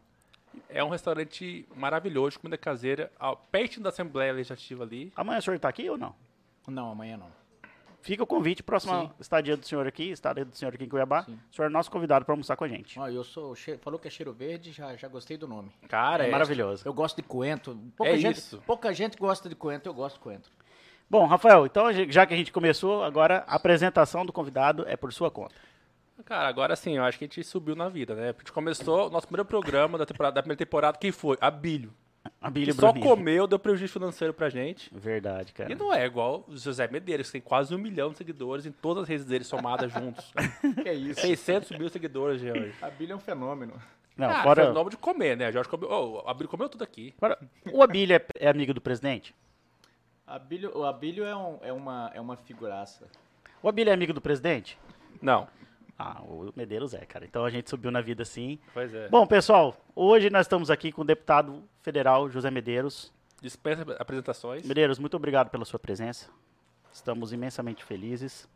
É 0.68 0.84
um 0.84 0.90
restaurante 0.90 1.66
maravilhoso, 1.76 2.40
comida 2.40 2.58
caseira, 2.58 3.12
ao- 3.20 3.38
perto 3.38 3.80
da 3.80 3.90
Assembleia 3.90 4.34
Legislativa 4.34 4.84
ali. 4.84 5.12
Amanhã 5.16 5.40
o 5.40 5.42
senhor 5.42 5.60
tá 5.60 5.70
aqui 5.70 5.90
ou 5.90 5.98
não? 5.98 6.16
Não, 6.68 6.92
amanhã 6.92 7.18
não. 7.18 7.41
Fica 8.02 8.24
o 8.24 8.28
convite, 8.28 8.64
próxima 8.64 9.02
Sim. 9.02 9.12
estadia 9.20 9.56
do 9.56 9.66
senhor 9.66 9.86
aqui, 9.88 10.10
estadia 10.10 10.44
do 10.44 10.56
senhor 10.56 10.74
aqui 10.74 10.84
em 10.84 10.90
Cuiabá. 10.90 11.24
Sim. 11.24 11.38
O 11.52 11.56
senhor 11.56 11.68
é 11.68 11.70
nosso 11.70 11.92
convidado 11.92 12.26
para 12.26 12.34
almoçar 12.34 12.56
com 12.56 12.64
a 12.64 12.68
gente. 12.68 13.00
Ó, 13.00 13.08
eu 13.08 13.24
sou. 13.24 13.56
Falou 13.82 14.00
que 14.00 14.08
é 14.08 14.12
cheiro 14.12 14.34
verde, 14.34 14.72
já, 14.72 14.96
já 14.96 15.08
gostei 15.08 15.38
do 15.38 15.48
nome. 15.48 15.72
Cara, 15.88 16.26
É 16.26 16.28
é, 16.28 16.32
maravilhoso. 16.32 16.82
Eu 16.86 16.94
gosto 16.94 17.18
de 17.18 17.24
coentro. 17.24 17.78
Pouca, 17.96 18.12
É 18.12 18.18
gente, 18.18 18.38
isso. 18.38 18.62
pouca 18.66 18.92
gente 18.94 19.18
gosta 19.18 19.48
de 19.48 19.56
coentro, 19.56 19.90
eu 19.90 19.94
gosto 19.94 20.16
de 20.16 20.22
coentro. 20.22 20.52
Bom, 21.10 21.26
Rafael, 21.26 21.66
então 21.66 21.92
já 22.10 22.26
que 22.26 22.34
a 22.34 22.38
gente 22.38 22.52
começou, 22.52 23.04
agora 23.04 23.44
a 23.46 23.56
apresentação 23.56 24.26
do 24.26 24.32
convidado 24.32 24.86
é 24.88 24.96
por 24.96 25.12
sua 25.12 25.30
conta. 25.30 25.56
Cara, 26.24 26.48
agora 26.48 26.76
sim, 26.76 26.98
eu 26.98 27.04
acho 27.04 27.18
que 27.18 27.26
a 27.26 27.28
gente 27.28 27.44
subiu 27.44 27.76
na 27.76 27.90
vida, 27.90 28.16
né? 28.16 28.30
A 28.30 28.32
gente 28.32 28.52
começou 28.52 29.08
o 29.08 29.10
nosso 29.10 29.28
primeiro 29.28 29.46
programa 29.46 29.98
da, 29.98 30.06
temporada, 30.06 30.36
da 30.36 30.42
primeira 30.42 30.58
temporada, 30.58 30.98
quem 30.98 31.12
foi? 31.12 31.38
Abílio. 31.42 31.92
Que 32.54 32.74
só 32.74 32.92
comeu, 32.94 33.46
deu 33.46 33.60
prejuízo 33.60 33.94
financeiro 33.94 34.34
pra 34.34 34.50
gente. 34.50 34.90
Verdade, 34.94 35.54
cara. 35.54 35.72
E 35.72 35.76
não 35.76 35.94
é 35.94 36.04
igual 36.06 36.44
o 36.48 36.58
José 36.58 36.88
Medeiros, 36.88 37.28
que 37.28 37.34
tem 37.34 37.42
quase 37.42 37.74
um 37.76 37.78
milhão 37.78 38.10
de 38.12 38.18
seguidores 38.18 38.66
em 38.66 38.72
todas 38.72 39.04
as 39.04 39.10
redes 39.10 39.26
dele 39.26 39.44
somadas 39.44 39.92
juntos. 39.94 40.34
Que 40.82 40.90
é 40.90 40.94
isso? 40.94 41.22
600 41.22 41.78
mil 41.78 41.88
seguidores, 41.90 42.42
Jorge. 42.42 42.74
A 42.82 42.90
Bíblia 42.90 43.14
é 43.14 43.16
um 43.16 43.20
fenômeno. 43.20 43.74
Não, 44.18 44.30
ah, 44.30 44.42
fora, 44.44 44.64
foi 44.64 44.72
o 44.72 44.74
nome 44.74 44.90
de 44.90 44.98
comer, 44.98 45.38
né? 45.38 45.52
Jorge 45.52 45.70
comeu. 45.70 45.90
Oh, 45.92 46.24
o 46.26 46.28
Abílio 46.30 46.50
comeu 46.50 46.68
tudo 46.68 46.84
aqui. 46.84 47.14
fora- 47.20 47.38
o 47.72 47.82
Abílio 47.84 48.16
é, 48.16 48.26
é 48.40 48.50
amigo 48.50 48.74
do 48.74 48.82
presidente? 48.82 49.36
Abílio, 50.26 50.76
o 50.78 50.84
Abílio 50.84 51.24
é, 51.26 51.36
um- 51.36 51.60
é 51.62 51.72
uma, 51.74 52.12
é 52.14 52.20
uma 52.22 52.36
figuraça. 52.38 53.08
O 53.62 53.70
Abílio 53.70 53.92
é 53.92 53.94
amigo 53.94 54.14
do 54.14 54.22
presidente? 54.22 54.78
Não. 55.22 55.48
Ah, 55.98 56.22
o 56.24 56.52
Medeiros 56.56 56.94
é, 56.94 57.06
cara. 57.06 57.26
Então 57.26 57.46
a 57.46 57.50
gente 57.50 57.70
subiu 57.70 57.92
na 57.92 58.02
vida 58.02 58.26
sim. 58.26 58.60
Pois 58.74 58.94
é. 58.94 59.08
Bom, 59.10 59.26
pessoal, 59.28 59.76
hoje 59.96 60.30
nós 60.30 60.46
estamos 60.46 60.72
aqui 60.72 60.92
com 60.92 61.02
o 61.02 61.06
deputado 61.06 61.64
federal 61.82 62.30
José 62.30 62.50
Medeiros. 62.50 63.14
Dispensa 63.42 63.84
apresentações. 64.00 64.66
Medeiros, 64.66 65.00
muito 65.00 65.16
obrigado 65.16 65.50
pela 65.50 65.66
sua 65.66 65.80
presença. 65.80 66.30
Estamos 66.92 67.32
imensamente 67.34 67.84
felizes. 67.84 68.48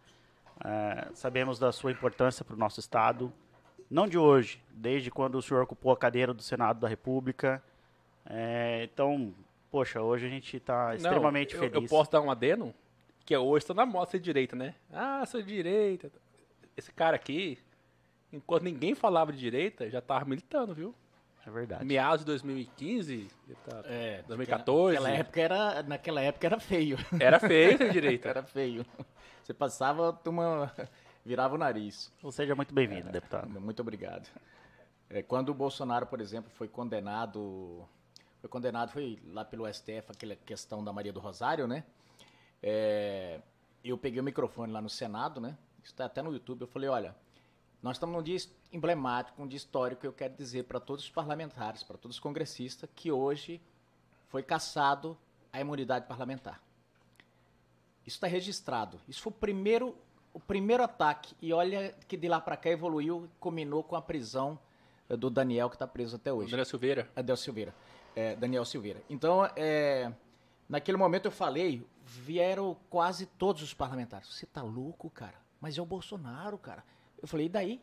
É, 0.63 1.09
sabemos 1.13 1.59
da 1.59 1.71
sua 1.71 1.91
importância 1.91 2.45
para 2.45 2.55
o 2.55 2.57
nosso 2.59 2.79
Estado. 2.79 3.31
Não 3.89 4.07
de 4.07 4.17
hoje, 4.17 4.61
desde 4.71 5.11
quando 5.11 5.35
o 5.35 5.41
senhor 5.41 5.63
ocupou 5.63 5.91
a 5.91 5.97
cadeira 5.97 6.33
do 6.33 6.41
Senado 6.41 6.79
da 6.79 6.87
República. 6.87 7.61
É, 8.25 8.87
então, 8.91 9.33
poxa, 9.69 10.01
hoje 10.01 10.25
a 10.25 10.29
gente 10.29 10.57
está 10.57 10.87
Não, 10.87 10.95
extremamente 10.95 11.53
eu, 11.53 11.59
feliz. 11.59 11.75
Eu 11.75 11.87
posso 11.87 12.11
dar 12.11 12.21
um 12.21 12.31
adeno? 12.31 12.73
Que 13.23 13.33
é 13.33 13.39
hoje 13.39 13.63
está 13.63 13.73
na 13.73 13.85
moda 13.85 14.11
ser 14.11 14.19
direita, 14.19 14.55
né? 14.55 14.75
Ah, 14.91 15.25
sou 15.25 15.41
direita. 15.41 16.11
Esse 16.77 16.91
cara 16.91 17.15
aqui, 17.15 17.57
enquanto 18.31 18.63
ninguém 18.63 18.95
falava 18.95 19.31
de 19.31 19.39
direita, 19.39 19.89
já 19.89 20.01
tava 20.01 20.25
militando, 20.25 20.73
viu? 20.73 20.93
É 21.45 21.49
verdade. 21.51 21.85
Meados 21.85 22.19
de 22.21 22.25
2015, 22.25 23.29
tá- 23.65 23.81
É, 23.85 24.23
2014. 24.23 24.95
Naquela 24.95 25.15
época 25.15 25.41
era, 25.41 25.83
naquela 25.83 26.21
época 26.21 26.47
era 26.47 26.59
feio. 26.59 26.97
era 27.19 27.39
feio 27.39 27.77
ser 27.77 27.91
direita. 27.91 28.27
Era 28.29 28.43
feio. 28.43 28.85
Você 29.43 29.53
passava, 29.53 30.09
a 30.09 30.13
turma 30.13 30.73
virava 31.23 31.53
o 31.53 31.57
nariz. 31.57 32.11
Então, 32.17 32.31
Seja 32.31 32.55
muito 32.55 32.73
bem-vindo, 32.73 33.09
deputado. 33.11 33.47
Muito 33.61 33.79
obrigado. 33.79 34.27
É, 35.07 35.21
quando 35.21 35.49
o 35.49 35.53
Bolsonaro, 35.53 36.07
por 36.07 36.19
exemplo, 36.19 36.49
foi 36.49 36.67
condenado, 36.67 37.87
foi 38.41 38.49
condenado, 38.49 38.91
foi 38.91 39.19
lá 39.27 39.45
pelo 39.45 39.67
STF, 39.71 40.11
aquela 40.11 40.35
questão 40.35 40.83
da 40.83 40.91
Maria 40.91 41.13
do 41.13 41.19
Rosário, 41.19 41.67
né? 41.67 41.83
É, 42.61 43.39
eu 43.83 43.95
peguei 43.99 44.19
o 44.19 44.23
microfone 44.23 44.73
lá 44.73 44.81
no 44.81 44.89
Senado, 44.89 45.39
né? 45.39 45.55
Está 45.85 46.05
até 46.05 46.21
no 46.21 46.33
YouTube. 46.33 46.61
Eu 46.61 46.67
falei, 46.67 46.89
olha, 46.89 47.15
nós 47.81 47.97
estamos 47.97 48.15
num 48.15 48.23
dia 48.23 48.37
emblemático, 48.73 49.41
um 49.41 49.47
dia 49.47 49.57
histórico. 49.57 50.05
Eu 50.05 50.11
quero 50.11 50.33
dizer 50.35 50.63
para 50.63 50.79
todos 50.79 51.03
os 51.03 51.11
parlamentares, 51.11 51.83
para 51.83 51.97
todos 51.97 52.17
os 52.17 52.19
congressistas, 52.19 52.89
que 52.95 53.11
hoje 53.11 53.61
foi 54.27 54.41
cassado 54.41 55.17
a 55.53 55.61
imunidade 55.61 56.07
parlamentar. 56.07 56.61
Isso 58.05 58.17
está 58.17 58.27
registrado. 58.27 58.99
Isso 59.07 59.21
foi 59.21 59.31
o 59.31 59.35
primeiro, 59.35 59.95
o 60.33 60.39
primeiro 60.39 60.83
ataque. 60.83 61.35
E 61.41 61.53
olha 61.53 61.95
que 62.07 62.17
de 62.17 62.27
lá 62.27 62.41
para 62.41 62.57
cá 62.57 62.69
evoluiu, 62.69 63.29
combinou 63.39 63.83
com 63.83 63.95
a 63.95 64.01
prisão 64.01 64.59
eh, 65.07 65.15
do 65.15 65.29
Daniel, 65.29 65.69
que 65.69 65.75
está 65.75 65.87
preso 65.87 66.15
até 66.15 66.33
hoje. 66.33 66.53
André 66.53 66.65
Silveira. 66.65 67.09
Daniel 67.15 67.37
Silveira. 67.37 67.75
É, 68.15 68.35
Daniel 68.35 68.65
Silveira. 68.65 69.01
Então, 69.09 69.45
é, 69.55 70.11
naquele 70.67 70.97
momento 70.97 71.25
eu 71.25 71.31
falei, 71.31 71.85
vieram 72.03 72.75
quase 72.89 73.25
todos 73.25 73.61
os 73.61 73.73
parlamentares. 73.73 74.27
Você 74.27 74.45
tá 74.45 74.61
louco, 74.61 75.09
cara? 75.09 75.44
Mas 75.61 75.77
é 75.77 75.81
o 75.81 75.85
Bolsonaro, 75.85 76.57
cara. 76.57 76.83
Eu 77.21 77.27
falei, 77.27 77.45
e 77.47 77.49
daí? 77.49 77.81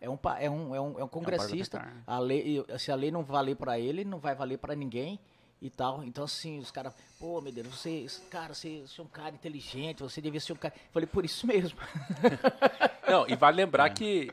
É 0.00 0.08
um, 0.10 0.18
é 0.38 0.50
um, 0.50 0.74
é 0.74 0.80
um, 0.80 0.98
é 1.00 1.04
um 1.04 1.08
congressista. 1.08 1.78
parlamentar. 1.78 2.02
a 2.06 2.18
lei, 2.18 2.64
se 2.78 2.92
a 2.92 2.94
lei 2.94 3.10
não 3.10 3.22
valer 3.22 3.56
para 3.56 3.78
ele, 3.78 4.04
não 4.04 4.18
vai 4.18 4.34
valer 4.34 4.58
para 4.58 4.74
ninguém 4.74 5.18
e 5.62 5.70
tal. 5.70 6.04
Então, 6.04 6.24
assim, 6.24 6.58
os 6.58 6.70
caras, 6.70 6.92
pô, 7.18 7.40
Medeiros, 7.40 7.74
você, 7.74 8.06
cara, 8.30 8.52
você, 8.52 8.82
você 8.86 9.00
é 9.00 9.04
um 9.04 9.08
cara 9.08 9.34
inteligente, 9.34 10.02
você 10.02 10.20
devia 10.20 10.40
ser 10.40 10.52
um 10.52 10.56
cara. 10.56 10.74
Eu 10.76 10.92
falei, 10.92 11.06
por 11.06 11.24
isso 11.24 11.46
mesmo. 11.46 11.78
Não, 13.08 13.26
e 13.28 13.34
vale 13.34 13.56
lembrar 13.56 13.90
que 13.90 14.30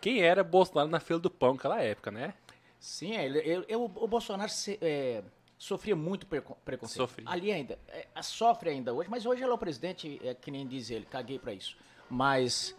quem 0.00 0.20
era 0.20 0.44
Bolsonaro 0.44 0.88
na 0.90 1.00
fila 1.00 1.18
do 1.18 1.30
pão 1.30 1.54
naquela 1.54 1.80
época, 1.82 2.10
né? 2.10 2.34
Sim, 2.78 3.16
é, 3.16 3.24
ele- 3.24 3.64
eu- 3.68 3.84
o 3.84 4.06
Bolsonaro 4.06 4.50
se- 4.50 4.78
é, 4.82 5.22
sofria 5.58 5.96
muito 5.96 6.26
preco- 6.26 6.56
preconceito. 6.64 6.98
Sofria. 6.98 7.28
Ali 7.28 7.50
ainda, 7.52 7.78
é, 7.88 8.06
sofre 8.22 8.70
ainda 8.70 8.92
hoje, 8.92 9.08
mas 9.08 9.24
hoje 9.26 9.42
ele 9.42 9.50
é 9.50 9.54
o 9.54 9.58
presidente, 9.58 10.20
é, 10.22 10.34
que 10.34 10.50
nem 10.50 10.66
diz 10.66 10.90
ele, 10.90 11.06
caguei 11.06 11.38
pra 11.38 11.52
isso. 11.52 11.76
Mas 12.10 12.76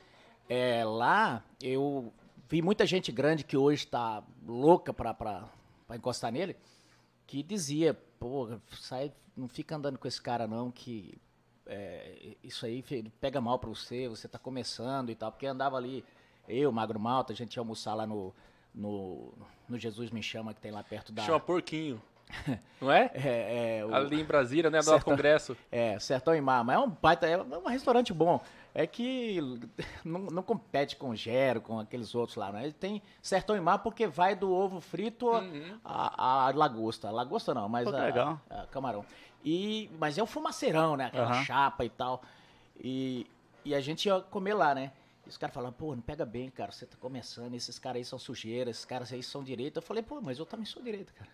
é, 0.48 0.84
lá 0.86 1.43
eu 1.62 2.13
vi 2.50 2.62
muita 2.62 2.86
gente 2.86 3.12
grande 3.12 3.43
que 3.43 3.57
hoje 3.57 3.86
tá 3.88 4.24
louca 4.46 4.93
pra 4.93 5.50
encostar 5.93 6.31
nele, 6.31 6.55
que 7.25 7.43
dizia, 7.43 7.93
pô, 8.19 8.57
sai, 8.79 9.12
não 9.36 9.48
fica 9.48 9.75
andando 9.75 9.98
com 9.98 10.07
esse 10.07 10.22
cara 10.22 10.48
não, 10.48 10.72
que 10.72 11.19
é, 11.65 12.36
isso 12.43 12.65
aí 12.65 12.81
pega 13.19 13.41
mal 13.41 13.60
pra 13.60 13.69
você, 13.69 14.07
você 14.07 14.27
tá 14.27 14.39
começando 14.39 15.10
e 15.10 15.15
tal, 15.15 15.31
porque 15.31 15.46
andava 15.46 15.75
ali, 15.75 16.05
eu, 16.48 16.72
Magro 16.72 17.00
Malta, 17.00 17.34
a 17.34 17.36
gente 17.36 17.55
ia 17.55 17.62
almoçar 17.62 17.93
lá 17.93 18.07
no, 18.07 18.34
no, 18.74 19.34
no 19.67 19.77
Jesus 19.77 20.10
Me 20.12 20.24
Chama, 20.24 20.53
que 20.53 20.62
tem 20.62 20.72
lá 20.72 20.81
perto 20.84 21.12
da... 21.12 21.24
Chama 21.24 21.39
Porquinho. 21.41 22.01
Não 22.81 22.91
é? 22.91 23.10
É, 23.13 23.77
é, 23.79 23.86
o- 23.86 23.93
Ali 23.96 24.22
em 24.22 24.24
Brasília, 24.25 24.69
né? 24.69 24.79
Do 24.79 24.84
Sertão. 24.86 25.13
Congresso. 25.13 25.57
é, 25.72 25.98
Sertão 26.00 26.36
e 26.36 26.41
Mar, 26.41 26.63
mas 26.63 26.75
é 26.75 26.79
um 26.79 26.89
baita, 26.89 27.27
é 27.27 27.38
um 27.38 27.67
restaurante 27.67 28.13
bom. 28.13 28.41
É 28.75 28.86
que 28.86 29.39
não, 30.05 30.19
não 30.22 30.43
compete 30.43 30.96
com 30.96 31.10
o 31.10 31.15
Gero, 31.15 31.62
com 31.62 31.79
aqueles 31.79 32.13
outros 32.13 32.36
lá, 32.38 32.51
né? 32.51 32.63
Ele 32.63 32.74
tem 32.74 33.01
Sertão 33.22 33.55
e 33.55 33.62
Mar 33.62 33.79
porque 33.79 34.05
vai 34.05 34.36
do 34.36 34.51
ovo 34.53 34.79
frito 34.79 35.31
a- 35.31 35.43
a, 35.84 36.48
a 36.48 36.51
lagosta. 36.51 37.10
Lagosta 37.10 37.53
não, 37.53 37.67
mas 37.67 37.89
Pô, 37.89 37.96
a, 37.96 38.00
legal. 38.05 38.39
a 38.50 38.67
camarão. 38.67 39.03
E, 39.43 39.89
mas 40.00 40.17
é 40.17 40.22
o 40.22 40.27
fumaceirão, 40.27 40.96
né? 40.98 41.05
Aquela 41.05 41.31
Aham. 41.31 41.43
chapa 41.43 41.86
e 41.86 41.89
tal. 41.89 42.22
E, 42.79 43.25
e 43.65 43.74
a 43.74 43.79
gente 43.81 44.05
ia 44.07 44.19
comer 44.22 44.53
lá, 44.53 44.75
né? 44.75 44.91
E 45.25 45.29
os 45.29 45.38
caras 45.38 45.53
falavam, 45.53 45.74
pô, 45.74 45.96
não 45.96 46.01
pega 46.01 46.25
bem, 46.25 46.50
cara, 46.50 46.72
você 46.72 46.86
tá 46.86 46.96
começando, 47.00 47.53
esses 47.55 47.79
caras 47.79 47.98
aí 47.98 48.05
são 48.05 48.19
sujeira, 48.19 48.69
esses 48.69 48.86
caras 48.86 49.12
aí 49.12 49.24
são 49.24 49.43
direita. 49.43 49.79
Eu 49.79 49.84
falei, 49.84 50.03
pô, 50.03 50.22
mas 50.22 50.38
eu 50.38 50.46
também 50.46 50.65
sou 50.65 50.81
direita, 50.84 51.12
cara. 51.13 51.29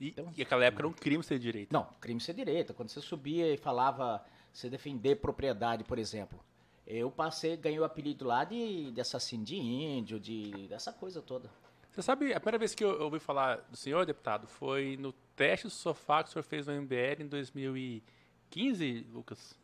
E, 0.00 0.08
Então- 0.08 0.32
e 0.36 0.42
aquela 0.42 0.64
época 0.64 0.82
era 0.82 0.88
um 0.88 0.92
crime 0.92 1.22
ser 1.24 1.38
direita. 1.38 1.76
Não, 1.76 1.84
crime 2.00 2.20
ser 2.20 2.34
direita. 2.34 2.72
Quando 2.72 2.88
você 2.88 3.00
subia 3.00 3.52
e 3.52 3.56
falava, 3.56 4.24
você 4.52 4.68
defender 4.70 5.16
propriedade, 5.16 5.84
por 5.84 5.98
exemplo. 5.98 6.38
Eu 6.86 7.10
passei, 7.10 7.56
ganhei 7.56 7.78
o 7.78 7.84
apelido 7.84 8.24
lá 8.24 8.44
de, 8.44 8.90
de 8.92 9.00
assassino 9.00 9.44
de 9.44 9.56
índio, 9.56 10.18
de 10.18 10.68
dessa 10.68 10.92
coisa 10.92 11.20
toda. 11.20 11.50
Você 11.90 12.00
sabe, 12.00 12.32
a 12.32 12.38
primeira 12.40 12.58
vez 12.58 12.74
que 12.74 12.84
eu 12.84 13.02
ouvi 13.02 13.18
falar 13.18 13.56
do 13.70 13.76
senhor, 13.76 14.06
deputado, 14.06 14.46
foi 14.46 14.96
no 14.98 15.12
teste 15.34 15.66
do 15.66 15.70
sofá 15.70 16.22
que 16.22 16.30
o 16.30 16.32
senhor 16.32 16.44
fez 16.44 16.66
no 16.66 16.72
MBL 16.74 17.22
em 17.24 17.26
2015, 17.26 19.06
Lucas? 19.12 19.57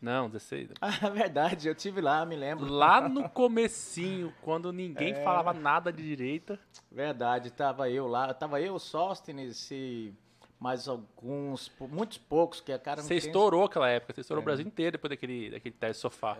Não, 0.00 0.28
16. 0.30 0.70
Ah, 0.80 1.08
verdade, 1.10 1.68
eu 1.68 1.74
tive 1.74 2.00
lá, 2.00 2.24
me 2.24 2.36
lembro. 2.36 2.64
Lá 2.70 3.00
no 3.08 3.28
comecinho, 3.28 4.32
quando 4.40 4.72
ninguém 4.72 5.12
É. 5.12 5.24
falava 5.24 5.52
nada 5.52 5.92
de 5.92 6.02
direita. 6.02 6.58
Verdade, 6.90 7.50
tava 7.50 7.90
eu 7.90 8.06
lá, 8.06 8.32
tava 8.32 8.60
eu, 8.60 8.78
Sóstenes 8.78 9.70
e 9.70 10.14
mais 10.58 10.88
alguns, 10.88 11.70
muitos 11.80 12.18
poucos, 12.18 12.60
que 12.60 12.72
a 12.72 12.78
cara 12.78 13.00
Você 13.02 13.14
estourou 13.16 13.64
aquela 13.64 13.88
época, 13.88 14.12
você 14.12 14.20
É. 14.20 14.22
estourou 14.22 14.42
o 14.42 14.44
Brasil 14.44 14.66
inteiro 14.66 14.92
depois 14.92 15.10
daquele, 15.10 15.50
daquele 15.50 15.74
teste 15.74 16.00
sofá. 16.02 16.36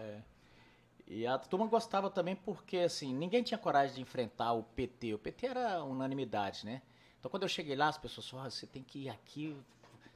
E 1.07 1.27
a 1.27 1.37
turma 1.39 1.67
gostava 1.67 2.09
também 2.09 2.37
porque, 2.37 2.79
assim, 2.79 3.13
ninguém 3.15 3.43
tinha 3.43 3.59
coragem 3.59 3.97
de 3.97 4.01
enfrentar 4.03 4.53
o 4.53 4.63
PT. 4.63 5.15
O 5.15 5.19
PT 5.19 5.47
era 5.47 5.83
unanimidade, 5.83 6.65
né? 6.65 6.83
Então, 7.19 7.31
quando 7.31 7.43
eu 7.43 7.49
cheguei 7.49 7.75
lá, 7.75 7.89
as 7.89 7.99
pessoas 7.99 8.29
falaram, 8.29 8.47
"Ah, 8.47 8.51
você 8.51 8.67
tem 8.67 8.83
que 8.83 9.01
ir 9.07 9.09
aqui. 9.11 9.57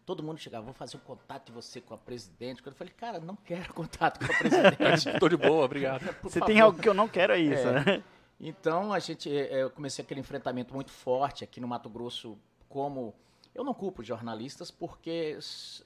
Todo 0.06 0.22
mundo 0.22 0.38
chegava, 0.38 0.64
vou 0.64 0.74
fazer 0.74 0.96
um 0.96 1.00
contato 1.00 1.46
de 1.46 1.52
você 1.52 1.80
com 1.80 1.94
a 1.94 1.98
presidente. 1.98 2.62
Eu 2.64 2.72
falei, 2.72 2.92
cara, 2.92 3.18
não 3.20 3.36
quero 3.36 3.72
contato 3.74 4.18
com 4.18 4.30
a 4.32 4.36
presidente. 4.38 5.16
Tô 5.20 5.28
de 5.28 5.36
boa, 5.36 5.64
obrigado. 5.64 6.00
favor." 6.22 6.46
tem 6.46 6.60
algo 6.60 6.78
que 6.78 6.88
eu 6.88 6.94
não 6.94 7.08
quero 7.08 7.32
é 7.32 7.38
isso, 7.40 7.66
É. 7.68 7.84
né? 7.84 8.04
Então, 8.38 8.92
a 8.92 8.98
gente, 8.98 9.30
eh, 9.34 9.62
eu 9.62 9.70
comecei 9.70 10.04
aquele 10.04 10.20
enfrentamento 10.20 10.74
muito 10.74 10.90
forte 10.90 11.44
aqui 11.44 11.60
no 11.60 11.68
Mato 11.68 11.88
Grosso, 11.88 12.36
como... 12.68 13.14
Eu 13.54 13.62
não 13.64 13.72
culpo 13.72 14.02
os 14.02 14.06
jornalistas 14.08 14.70
porque 14.70 15.38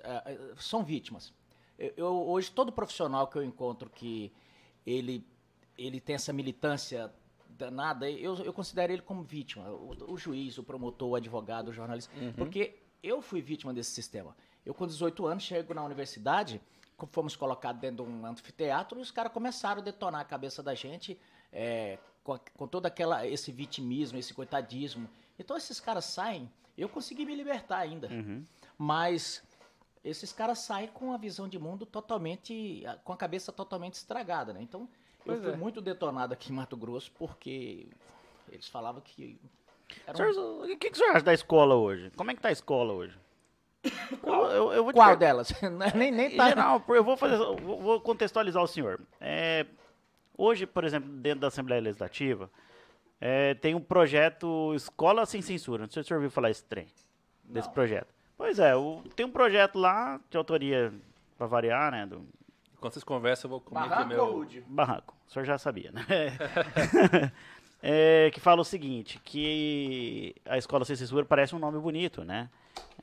eh, 0.02 0.22
eh, 0.26 0.38
são 0.56 0.82
vítimas. 0.82 1.32
Eu, 1.78 1.92
eu- 1.96 2.28
hoje, 2.28 2.50
todo 2.50 2.72
profissional 2.72 3.28
que 3.28 3.36
eu 3.36 3.44
encontro 3.44 3.88
que 3.90 4.32
ele, 4.86 5.24
ele 5.76 6.00
tem 6.00 6.14
essa 6.16 6.32
militância 6.32 7.12
danada, 7.50 8.10
eu, 8.10 8.34
eu 8.38 8.52
considero 8.52 8.92
ele 8.92 9.02
como 9.02 9.22
vítima. 9.22 9.68
O, 9.70 10.12
o 10.14 10.16
juiz, 10.16 10.56
o 10.58 10.62
promotor, 10.64 11.10
o 11.10 11.14
advogado, 11.16 11.68
o 11.68 11.72
jornalista. 11.72 12.10
Porque 12.36 12.74
eu 13.02 13.20
fui 13.22 13.40
vítima 13.40 13.72
desse 13.72 13.90
sistema. 13.90 14.36
Eu, 14.64 14.74
com 14.74 14.86
18 14.86 15.26
anos, 15.26 15.42
chego 15.44 15.72
na 15.74 15.84
universidade, 15.84 16.60
fomos 17.10 17.34
colocados 17.36 17.80
dentro 17.80 18.04
de 18.04 18.10
um 18.10 18.26
anfiteatro 18.26 18.98
e 18.98 19.02
os 19.02 19.10
caras 19.10 19.32
começaram 19.32 19.80
a 19.80 19.84
detonar 19.84 20.20
a 20.20 20.24
cabeça 20.24 20.62
da 20.62 20.74
gente 20.74 21.18
é, 21.52 21.98
com, 22.24 22.32
a- 22.34 22.40
com 22.56 22.66
todo 22.68 22.86
aquela, 22.86 23.26
esse 23.26 23.50
vitimismo, 23.52 24.18
esse 24.18 24.34
coitadismo. 24.34 25.08
Então, 25.38 25.56
esses 25.56 25.78
caras 25.80 26.04
saem, 26.04 26.50
eu 26.76 26.88
consegui 26.88 27.24
me 27.24 27.34
libertar 27.34 27.78
ainda. 27.78 28.08
Uhum. 28.08 28.44
Mas 28.76 29.42
esses 30.04 30.32
caras 30.32 30.58
saem 30.60 30.88
com 30.88 31.12
a 31.12 31.16
visão 31.16 31.48
de 31.48 31.58
mundo 31.58 31.86
totalmente, 31.86 32.82
com 33.04 33.12
a 33.12 33.16
cabeça 33.16 33.52
totalmente 33.52 33.94
estragada, 33.94 34.52
né? 34.52 34.60
Então, 34.62 34.82
eu 35.24 35.34
Pois 35.34 35.40
fui 35.42 35.52
é. 35.52 35.56
muito 35.56 35.80
detonado 35.80 36.32
aqui 36.34 36.50
em 36.52 36.54
Mato 36.54 36.76
Grosso 36.76 37.10
porque 37.18 37.88
eles 38.50 38.66
falavam 38.68 39.00
que 39.00 39.38
um- 40.36 40.62
o 40.62 40.66
que, 40.78 40.90
que 40.90 40.92
o 40.92 40.96
senhor 40.96 41.16
acha 41.16 41.24
da 41.24 41.32
escola 41.34 41.74
hoje? 41.74 42.10
Como 42.16 42.30
é 42.30 42.34
que 42.34 42.40
tá 42.40 42.48
a 42.48 42.52
escola 42.52 42.92
hoje? 42.92 43.16
Eu, 44.24 44.34
eu- 44.50 44.72
eu 44.72 44.86
te 44.88 44.92
Qual 44.94 45.16
delas? 45.16 45.52
Nem, 45.94 46.10
nem 46.10 46.32
Em 46.34 46.36
tá. 46.36 46.48
geral, 46.48 46.82
eu 46.88 47.04
vou, 47.04 47.16
fazer, 47.16 47.36
vou 47.38 48.00
contextualizar 48.00 48.62
o 48.62 48.66
senhor. 48.66 49.00
É, 49.20 49.64
hoje, 50.36 50.66
por 50.66 50.84
exemplo, 50.84 51.08
dentro 51.10 51.40
da 51.40 51.46
Assembleia 51.48 51.80
Legislativa, 51.80 52.50
é, 53.20 53.54
tem 53.54 53.74
um 53.74 53.80
projeto 53.80 54.74
Escola 54.74 55.24
Sem 55.26 55.40
Censura. 55.42 55.84
Não 55.84 55.90
sei 55.90 56.02
se 56.02 56.06
o 56.06 56.08
senhor 56.08 56.18
ouviu 56.18 56.30
falar 56.30 56.50
esse 56.50 56.64
trem, 56.64 56.86
desse 57.44 57.68
Não. 57.68 57.74
projeto. 57.74 58.08
Pois 58.36 58.58
é, 58.58 58.74
o- 58.76 59.02
tem 59.16 59.24
um 59.26 59.30
projeto 59.30 59.78
lá, 59.78 60.20
de 60.30 60.36
autoria, 60.36 60.92
para 61.36 61.46
variar, 61.46 61.90
né, 61.92 62.04
do 62.06 62.26
Quando 62.80 62.92
vocês 62.92 63.04
conversam, 63.04 63.48
eu 63.48 63.50
vou 63.50 63.60
comer 63.60 63.80
aqui 63.80 63.88
Barraco 63.90 64.08
meu... 64.08 64.46
Barraco. 64.66 65.14
O 65.28 65.32
senhor 65.32 65.44
já 65.44 65.56
sabia, 65.58 65.90
né? 65.92 66.04
É, 67.80 68.30
que 68.32 68.40
fala 68.40 68.60
o 68.60 68.64
seguinte, 68.64 69.20
que 69.24 70.34
a 70.44 70.58
Escola 70.58 70.84
Sem 70.84 70.96
Censura 70.96 71.24
parece 71.24 71.54
um 71.54 71.60
nome 71.60 71.78
bonito, 71.78 72.24
né? 72.24 72.50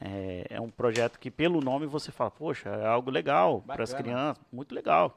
É, 0.01 0.47
é 0.49 0.61
um 0.61 0.69
projeto 0.69 1.17
que, 1.17 1.31
pelo 1.31 1.61
nome, 1.61 1.85
você 1.85 2.11
fala, 2.11 2.29
poxa, 2.31 2.69
é 2.69 2.85
algo 2.85 3.09
legal 3.09 3.61
para 3.61 3.83
as 3.83 3.93
crianças, 3.93 4.43
muito 4.51 4.75
legal. 4.75 5.15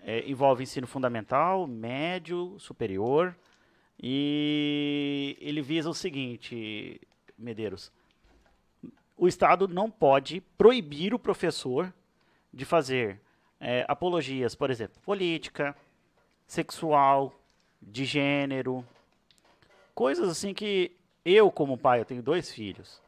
É, 0.00 0.28
envolve 0.28 0.62
ensino 0.62 0.86
fundamental, 0.86 1.66
médio, 1.66 2.56
superior. 2.58 3.36
E 4.00 5.36
ele 5.40 5.60
visa 5.60 5.90
o 5.90 5.94
seguinte, 5.94 7.00
Medeiros. 7.36 7.92
O 9.16 9.26
Estado 9.26 9.66
não 9.66 9.90
pode 9.90 10.40
proibir 10.56 11.12
o 11.12 11.18
professor 11.18 11.92
de 12.54 12.64
fazer 12.64 13.20
é, 13.60 13.84
apologias, 13.88 14.54
por 14.54 14.70
exemplo, 14.70 15.00
política, 15.02 15.76
sexual, 16.46 17.34
de 17.80 18.04
gênero, 18.04 18.84
coisas 19.94 20.28
assim 20.28 20.52
que 20.54 20.96
eu, 21.24 21.50
como 21.50 21.76
pai, 21.76 22.00
eu 22.00 22.04
tenho 22.04 22.22
dois 22.22 22.52
filhos. 22.52 23.00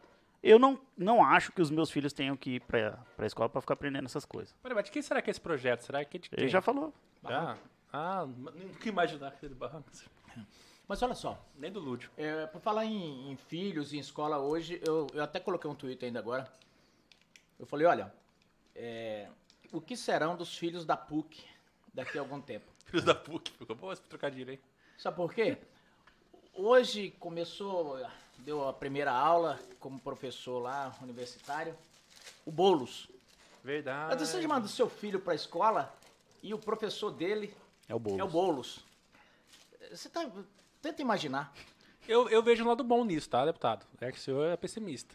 Eu 0.42 0.58
não, 0.58 0.80
não 0.96 1.22
acho 1.22 1.52
que 1.52 1.60
os 1.60 1.70
meus 1.70 1.90
filhos 1.90 2.12
tenham 2.12 2.36
que 2.36 2.56
ir 2.56 2.60
para 2.60 2.98
a 3.18 3.26
escola 3.26 3.48
para 3.48 3.60
ficar 3.60 3.74
aprendendo 3.74 4.06
essas 4.06 4.24
coisas. 4.24 4.54
Peraí, 4.62 4.74
mas 4.74 4.84
de 4.84 4.90
quem 4.90 5.02
será 5.02 5.20
que 5.20 5.28
é 5.28 5.32
esse 5.32 5.40
projeto? 5.40 5.82
Será 5.82 6.02
que 6.04 6.16
é 6.16 6.20
de 6.20 6.30
quem? 6.30 6.38
Ele 6.38 6.48
já 6.48 6.62
falou. 6.62 6.94
Já? 7.28 7.58
Ah, 7.92 8.26
nunca 8.26 8.88
imaginar 8.88 9.32
que 9.32 9.48
do 9.48 9.54
Barrancos. 9.54 10.04
Mas 10.88 11.02
olha 11.02 11.14
só, 11.14 11.40
Nem 11.56 11.70
do 11.70 11.78
Lúdio. 11.78 12.10
é, 12.16 12.46
por 12.46 12.60
falar 12.60 12.84
em, 12.84 13.30
em 13.30 13.36
filhos, 13.36 13.92
em 13.92 13.98
escola 13.98 14.38
hoje, 14.38 14.80
eu, 14.84 15.06
eu 15.12 15.22
até 15.22 15.38
coloquei 15.38 15.70
um 15.70 15.74
tweet 15.74 16.04
ainda 16.04 16.18
agora. 16.18 16.50
Eu 17.58 17.66
falei, 17.66 17.86
olha, 17.86 18.12
é, 18.74 19.28
o 19.70 19.80
que 19.80 19.96
serão 19.96 20.36
dos 20.36 20.56
filhos 20.56 20.84
da 20.84 20.96
PUC 20.96 21.44
daqui 21.94 22.18
a 22.18 22.20
algum 22.20 22.40
tempo? 22.40 22.66
Filhos 22.90 23.04
da 23.04 23.14
PUC. 23.14 23.52
Ficou 23.52 23.76
bom 23.76 23.92
esse 23.92 24.02
trocadilho, 24.02 24.52
hein? 24.52 24.60
Sabe 24.98 25.16
por 25.16 25.32
quê? 25.32 25.56
Hoje 26.52 27.10
começou, 27.20 27.98
deu 28.38 28.68
a 28.68 28.72
primeira 28.72 29.12
aula 29.12 29.58
como 29.78 29.98
professor 30.00 30.58
lá, 30.58 30.94
universitário, 31.00 31.74
o 32.44 32.50
Boulos. 32.50 33.08
Verdade. 33.62 34.14
Mas 34.18 34.28
você 34.28 34.46
manda 34.46 34.66
o 34.66 34.68
seu 34.68 34.88
filho 34.88 35.20
para 35.20 35.32
a 35.32 35.36
escola 35.36 35.94
e 36.42 36.52
o 36.52 36.58
professor 36.58 37.10
dele 37.10 37.54
É 37.88 37.94
o 37.94 37.98
Boulos. 37.98 38.20
é 38.20 38.24
o 38.24 38.28
Boulos. 38.28 38.84
Você 39.90 40.08
tá, 40.08 40.28
tenta 40.82 41.00
imaginar. 41.00 41.52
Eu, 42.08 42.28
eu 42.28 42.42
vejo 42.42 42.64
um 42.64 42.68
lado 42.68 42.82
bom 42.82 43.04
nisso, 43.04 43.28
tá, 43.30 43.44
deputado? 43.46 43.86
É 44.00 44.10
que 44.10 44.18
o 44.18 44.20
senhor 44.20 44.44
é 44.50 44.56
pessimista. 44.56 45.14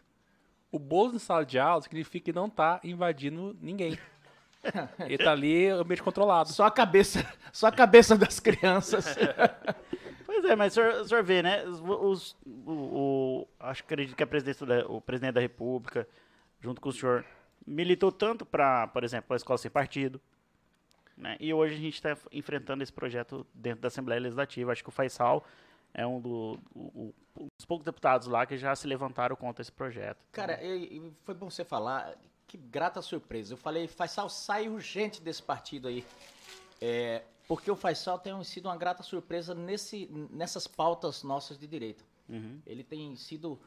O 0.72 0.80
bolo 0.80 1.16
em 1.16 1.20
sala 1.20 1.46
de 1.46 1.60
aula 1.60 1.82
significa 1.82 2.26
que 2.26 2.34
não 2.34 2.50
tá 2.50 2.80
invadindo 2.84 3.56
ninguém. 3.62 3.98
Ele 5.00 5.18
tá 5.18 5.32
ali 5.32 5.68
ambiente 5.68 6.02
controlado. 6.04 6.50
Só 6.52 6.66
a 6.66 6.72
cabeça, 6.72 7.26
só 7.54 7.68
a 7.68 7.72
cabeça 7.72 8.18
das 8.18 8.40
crianças. 8.40 9.06
Pois 10.26 10.44
é, 10.52 10.56
mas 10.56 10.74
o 10.74 10.76
senhor, 10.76 10.94
o 11.02 11.06
senhor 11.08 11.24
vê, 11.24 11.42
né? 11.42 11.64
Os, 11.64 11.80
os- 11.82 12.38
o, 12.46 12.72
o- 12.72 13.48
acho 13.60 13.84
que 13.84 13.94
acredito 13.94 14.16
que 14.18 14.24
a 14.24 14.28
presidência 14.28 14.66
da- 14.66 14.86
o 14.88 15.00
presidente 15.00 15.34
da 15.36 15.40
República, 15.42 16.06
junto 16.60 16.82
com 16.82 16.90
o 16.90 16.92
senhor, 16.92 17.24
militou 17.66 18.12
tanto 18.12 18.46
para, 18.46 18.86
por 18.88 19.04
exemplo, 19.06 19.34
a 19.34 19.38
escola 19.38 19.58
sem 19.58 19.72
partido. 19.72 20.20
Né? 21.16 21.38
E 21.40 21.54
hoje 21.54 21.76
a 21.76 21.78
gente 21.78 21.94
está 21.94 22.18
enfrentando 22.34 22.84
esse 22.84 22.92
projeto 22.92 23.48
dentro 23.54 23.82
da 23.82 23.88
Assembleia 23.88 24.20
Legislativa. 24.20 24.72
Acho 24.74 24.84
que 24.84 24.90
o 24.90 24.92
Faisal 24.92 25.46
é 25.94 26.06
um 26.06 26.20
do- 26.20 26.60
o- 26.76 27.14
o- 27.38 27.48
dos 27.58 27.66
poucos 27.66 27.86
deputados 27.86 28.28
lá 28.28 28.46
que 28.46 28.58
já 28.58 28.76
se 28.76 28.86
levantaram 28.88 29.36
contra 29.38 29.62
esse 29.62 29.72
projeto. 29.72 30.18
Cara, 30.34 30.62
e- 30.62 30.98
e 30.98 31.14
foi 31.24 31.34
bom 31.34 31.50
você 31.50 31.64
falar. 31.64 32.14
Que 32.48 32.58
grata 32.58 33.02
surpresa. 33.02 33.54
Eu 33.54 33.58
falei, 33.58 33.88
Faisal, 33.88 34.30
sai 34.30 34.68
urgente 34.70 35.22
desse 35.22 35.42
partido 35.42 35.88
aí. 35.88 36.06
É, 36.80 37.24
porque 37.48 37.70
o 37.72 37.76
Faisal 37.76 38.20
tem 38.20 38.42
sido 38.44 38.68
uma 38.68 38.78
grata 38.78 39.02
surpresa 39.04 39.54
nesse, 39.56 40.08
nessas 40.32 40.68
pautas 40.68 41.24
nossas 41.24 41.58
de 41.58 41.68
direita. 41.68 42.04
Uhum. 42.30 42.60
Ele 42.66 42.84
tem 42.84 43.16
sido 43.16 43.60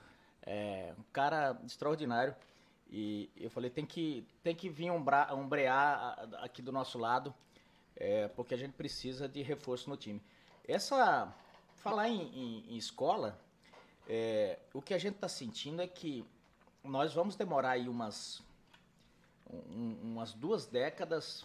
é, 0.42 0.94
um 0.98 1.02
cara 1.12 1.60
extraordinário. 1.66 2.34
E 2.90 3.30
eu 3.36 3.50
falei, 3.50 3.68
tem 3.68 3.84
que, 3.84 4.26
tem 4.42 4.54
que 4.54 4.68
vir 4.70 4.90
umbra, 4.90 5.34
umbrear 5.34 6.18
aqui 6.40 6.62
do 6.62 6.72
nosso 6.72 6.98
lado, 6.98 7.34
é, 7.94 8.28
porque 8.28 8.54
a 8.54 8.56
gente 8.56 8.72
precisa 8.72 9.28
de 9.28 9.42
reforço 9.42 9.90
no 9.90 9.96
time. 9.96 10.22
Essa. 10.66 11.32
Falar 11.76 12.08
em, 12.08 12.22
em- 12.34 12.64
em 12.74 12.76
escola, 12.76 13.38
é, 14.08 14.58
o 14.74 14.82
que 14.82 14.92
a 14.92 14.98
gente 14.98 15.14
está 15.14 15.28
sentindo 15.28 15.80
é 15.80 15.86
que 15.86 16.24
nós 16.82 17.14
vamos 17.14 17.36
demorar 17.36 17.70
aí 17.70 17.88
umas, 17.88 18.42
um- 19.50 19.98
umas 20.02 20.32
duas 20.32 20.66
décadas 20.66 21.44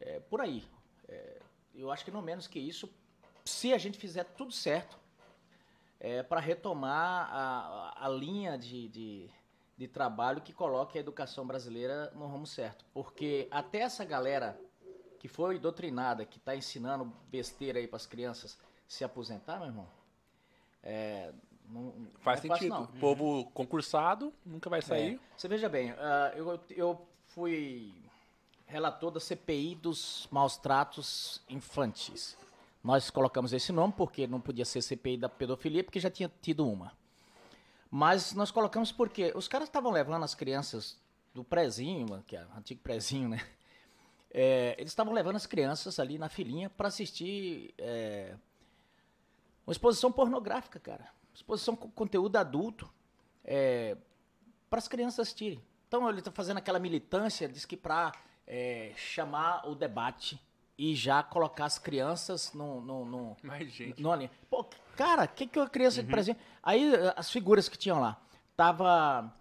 é, 0.00 0.20
por 0.20 0.40
aí. 0.40 0.64
É, 1.08 1.40
eu 1.74 1.90
acho 1.90 2.04
que 2.04 2.10
não 2.10 2.22
menos 2.22 2.46
que 2.46 2.58
isso, 2.58 2.88
se 3.44 3.72
a 3.72 3.78
gente 3.78 3.98
fizer 3.98 4.24
tudo 4.24 4.52
certo, 4.52 4.98
para 6.28 6.38
retomar 6.38 7.28
a, 7.32 8.04
a 8.04 8.08
linha 8.10 8.58
de, 8.58 8.88
de, 8.88 9.30
de 9.74 9.88
trabalho 9.88 10.42
que 10.42 10.52
coloque 10.52 10.98
a 10.98 11.00
educação 11.00 11.46
brasileira 11.46 12.10
no 12.10 12.26
rumo 12.26 12.46
certo. 12.46 12.84
Porque 12.92 13.48
até 13.50 13.78
essa 13.78 14.04
galera 14.04 14.60
que 15.18 15.28
foi 15.28 15.58
doutrinada, 15.58 16.26
que 16.26 16.36
está 16.36 16.54
ensinando 16.54 17.06
besteira 17.30 17.78
aí 17.78 17.88
para 17.88 17.96
as 17.96 18.04
crianças 18.06 18.58
se 18.86 19.02
aposentar, 19.02 19.56
meu 19.56 19.68
irmão, 19.68 19.88
é, 20.82 21.32
não, 21.68 21.82
não 21.82 22.06
Faz 22.20 22.44
é 22.44 22.48
fácil, 22.48 22.62
sentido. 22.68 22.74
não. 22.74 22.84
O 22.84 23.00
povo 23.00 23.44
concursado 23.52 24.32
nunca 24.44 24.68
vai 24.70 24.82
sair. 24.82 25.14
É. 25.14 25.18
Você 25.36 25.48
veja 25.48 25.68
bem, 25.68 25.90
ah, 25.92 26.32
eu, 26.36 26.60
eu 26.70 27.06
fui 27.26 27.94
relator 28.66 29.10
da 29.10 29.20
CPI 29.20 29.74
dos 29.76 30.28
maus 30.30 30.56
tratos 30.56 31.42
infantis. 31.48 32.36
Nós 32.82 33.10
colocamos 33.10 33.52
esse 33.52 33.72
nome 33.72 33.94
porque 33.96 34.26
não 34.26 34.40
podia 34.40 34.64
ser 34.64 34.82
CPI 34.82 35.16
da 35.16 35.28
pedofilia, 35.28 35.82
porque 35.82 36.00
já 36.00 36.10
tinha 36.10 36.30
tido 36.42 36.68
uma. 36.68 36.92
Mas 37.90 38.34
nós 38.34 38.50
colocamos 38.50 38.90
porque 38.90 39.32
os 39.34 39.48
caras 39.48 39.68
estavam 39.68 39.90
levando 39.90 40.24
as 40.24 40.34
crianças 40.34 40.98
do 41.32 41.44
prezinho, 41.44 42.22
que 42.26 42.36
é 42.36 42.44
o 42.44 42.58
antigo 42.58 42.80
prezinho, 42.80 43.28
né? 43.28 43.40
É, 44.36 44.74
eles 44.78 44.90
estavam 44.90 45.12
levando 45.14 45.36
as 45.36 45.46
crianças 45.46 46.00
ali 46.00 46.18
na 46.18 46.28
filinha 46.28 46.68
para 46.68 46.88
assistir 46.88 47.72
é, 47.78 48.34
uma 49.64 49.70
exposição 49.70 50.10
pornográfica, 50.10 50.80
cara. 50.80 51.06
Exposição 51.34 51.74
com 51.74 51.90
conteúdo 51.90 52.36
adulto. 52.36 52.88
É, 53.44 53.96
para 54.70 54.78
as 54.78 54.88
crianças 54.88 55.20
assistirem. 55.20 55.62
Então 55.86 56.08
ele 56.08 56.20
está 56.20 56.30
fazendo 56.30 56.58
aquela 56.58 56.78
militância, 56.78 57.48
diz 57.48 57.64
que 57.64 57.76
para 57.76 58.12
chamar 58.96 59.66
o 59.68 59.74
debate 59.74 60.40
e 60.76 60.94
já 60.94 61.22
colocar 61.22 61.66
as 61.66 61.78
crianças 61.78 62.52
no, 62.52 62.80
no, 62.80 63.04
no, 63.04 63.36
Mas, 63.42 63.70
gente. 63.70 64.02
no 64.02 64.10
ali. 64.10 64.30
Pô, 64.50 64.64
cara, 64.96 65.24
o 65.24 65.28
que, 65.28 65.46
que 65.46 65.58
uma 65.58 65.68
criança 65.68 66.02
de 66.02 66.10
presente. 66.10 66.40
Aí 66.62 66.92
as 67.16 67.30
figuras 67.30 67.68
que 67.68 67.78
tinham 67.78 68.00
lá. 68.00 68.20
Tava 68.56 69.32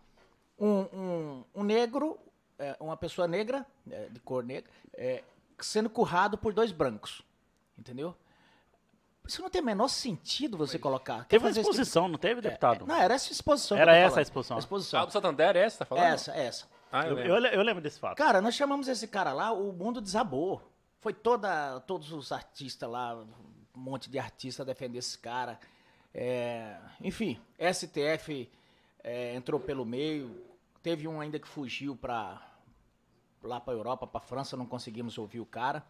um, 0.57 0.81
um, 0.93 1.43
um 1.55 1.63
negro, 1.63 2.17
eh, 2.57 2.75
uma 2.79 2.97
pessoa 2.97 3.27
negra, 3.27 3.65
eh, 3.89 4.09
de 4.11 4.19
cor 4.19 4.43
negra, 4.43 4.69
eh, 4.93 5.23
sendo 5.59 5.89
currado 5.89 6.37
por 6.37 6.53
dois 6.53 6.71
brancos. 6.71 7.21
Entendeu? 7.77 8.15
Isso 9.27 9.41
não 9.41 9.49
tem 9.49 9.61
o 9.61 9.65
menor 9.65 9.87
sentido 9.87 10.57
você 10.57 10.77
colocar. 10.77 11.19
Quer 11.19 11.37
Teve 11.39 11.45
uma 11.45 11.51
tipo- 11.53 11.61
exposição, 11.61 12.07
não 12.07 12.17
teve, 12.17 12.41
deputado? 12.41 12.83
é, 12.83 12.87
não, 12.87 12.95
era 12.95 13.13
essa 13.13 13.31
exposição. 13.31 13.77
que 13.77 13.81
Era 13.81 13.95
essa 13.95 14.19
a 14.19 14.21
exposição. 14.21 14.57
A 14.57 14.59
exposição. 14.59 14.99
Ah, 15.01 15.05
do 15.05 15.11
Santander, 15.11 15.55
é 15.55 15.59
essa? 15.61 15.79
Tá 15.79 15.85
falando? 15.85 16.03
Essa, 16.05 16.31
essa. 16.33 16.67
Ah, 16.91 17.05
eu, 17.05 17.11
Eu, 17.11 17.15
lembro. 17.15 17.31
eu 17.31 17.37
le- 17.39 17.55
eu 17.55 17.61
lembro 17.63 17.81
desse 17.81 17.99
fato. 17.99 18.17
Cara, 18.17 18.41
nós 18.41 18.53
chamamos 18.53 18.87
esse 18.87 19.07
cara 19.07 19.31
lá, 19.33 19.51
o 19.53 19.71
mundo 19.71 20.01
desabou. 20.01 20.61
Foi 20.99 21.13
toda, 21.13 21.79
todos 21.81 22.11
os 22.11 22.31
artistas 22.31 22.89
lá, 22.89 23.15
um 23.15 23.79
monte 23.79 24.09
de 24.09 24.19
artistas 24.19 24.65
defender 24.65 24.99
esse 24.99 25.17
cara. 25.17 25.57
É, 26.13 26.75
enfim, 27.01 27.39
STF 27.57 28.49
é, 29.03 29.33
entrou 29.35 29.59
pelo 29.59 29.85
meio. 29.85 30.43
Teve 30.83 31.07
um 31.07 31.19
ainda 31.21 31.39
que 31.39 31.47
fugiu 31.47 31.95
para 31.95 32.41
lá 33.41 33.59
para 33.59 33.73
Europa, 33.73 34.05
para 34.05 34.19
França, 34.21 34.55
não 34.55 34.65
conseguimos 34.65 35.17
ouvir 35.17 35.39
o 35.39 35.45
cara. 35.45 35.83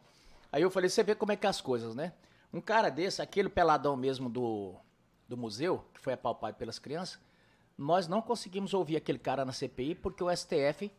Aí 0.51 0.61
eu 0.61 0.71
falei, 0.71 0.89
você 0.89 1.03
vê 1.03 1.13
como 1.15 1.31
é 1.31 1.35
que 1.35 1.45
é 1.45 1.49
as 1.49 1.61
coisas, 1.61 1.93
né? 1.95 2.13
Um 2.53 2.61
cara 2.61 2.89
desse, 2.89 3.21
aquele 3.21 3.49
peladão 3.49 3.95
mesmo 3.95 4.29
do, 4.29 4.75
do 5.27 5.35
museu, 5.35 5.83
que 5.93 5.99
foi 5.99 6.13
apalpado 6.13 6.55
pelas 6.57 6.77
crianças, 6.77 7.19
nós 7.77 8.07
não 8.07 8.21
conseguimos 8.21 8.73
ouvir 8.73 8.95
aquele 8.95 9.17
cara 9.17 9.43
na 9.43 9.51
CPI 9.51 9.95
porque 9.95 10.23
o 10.23 10.35
STF 10.35 10.91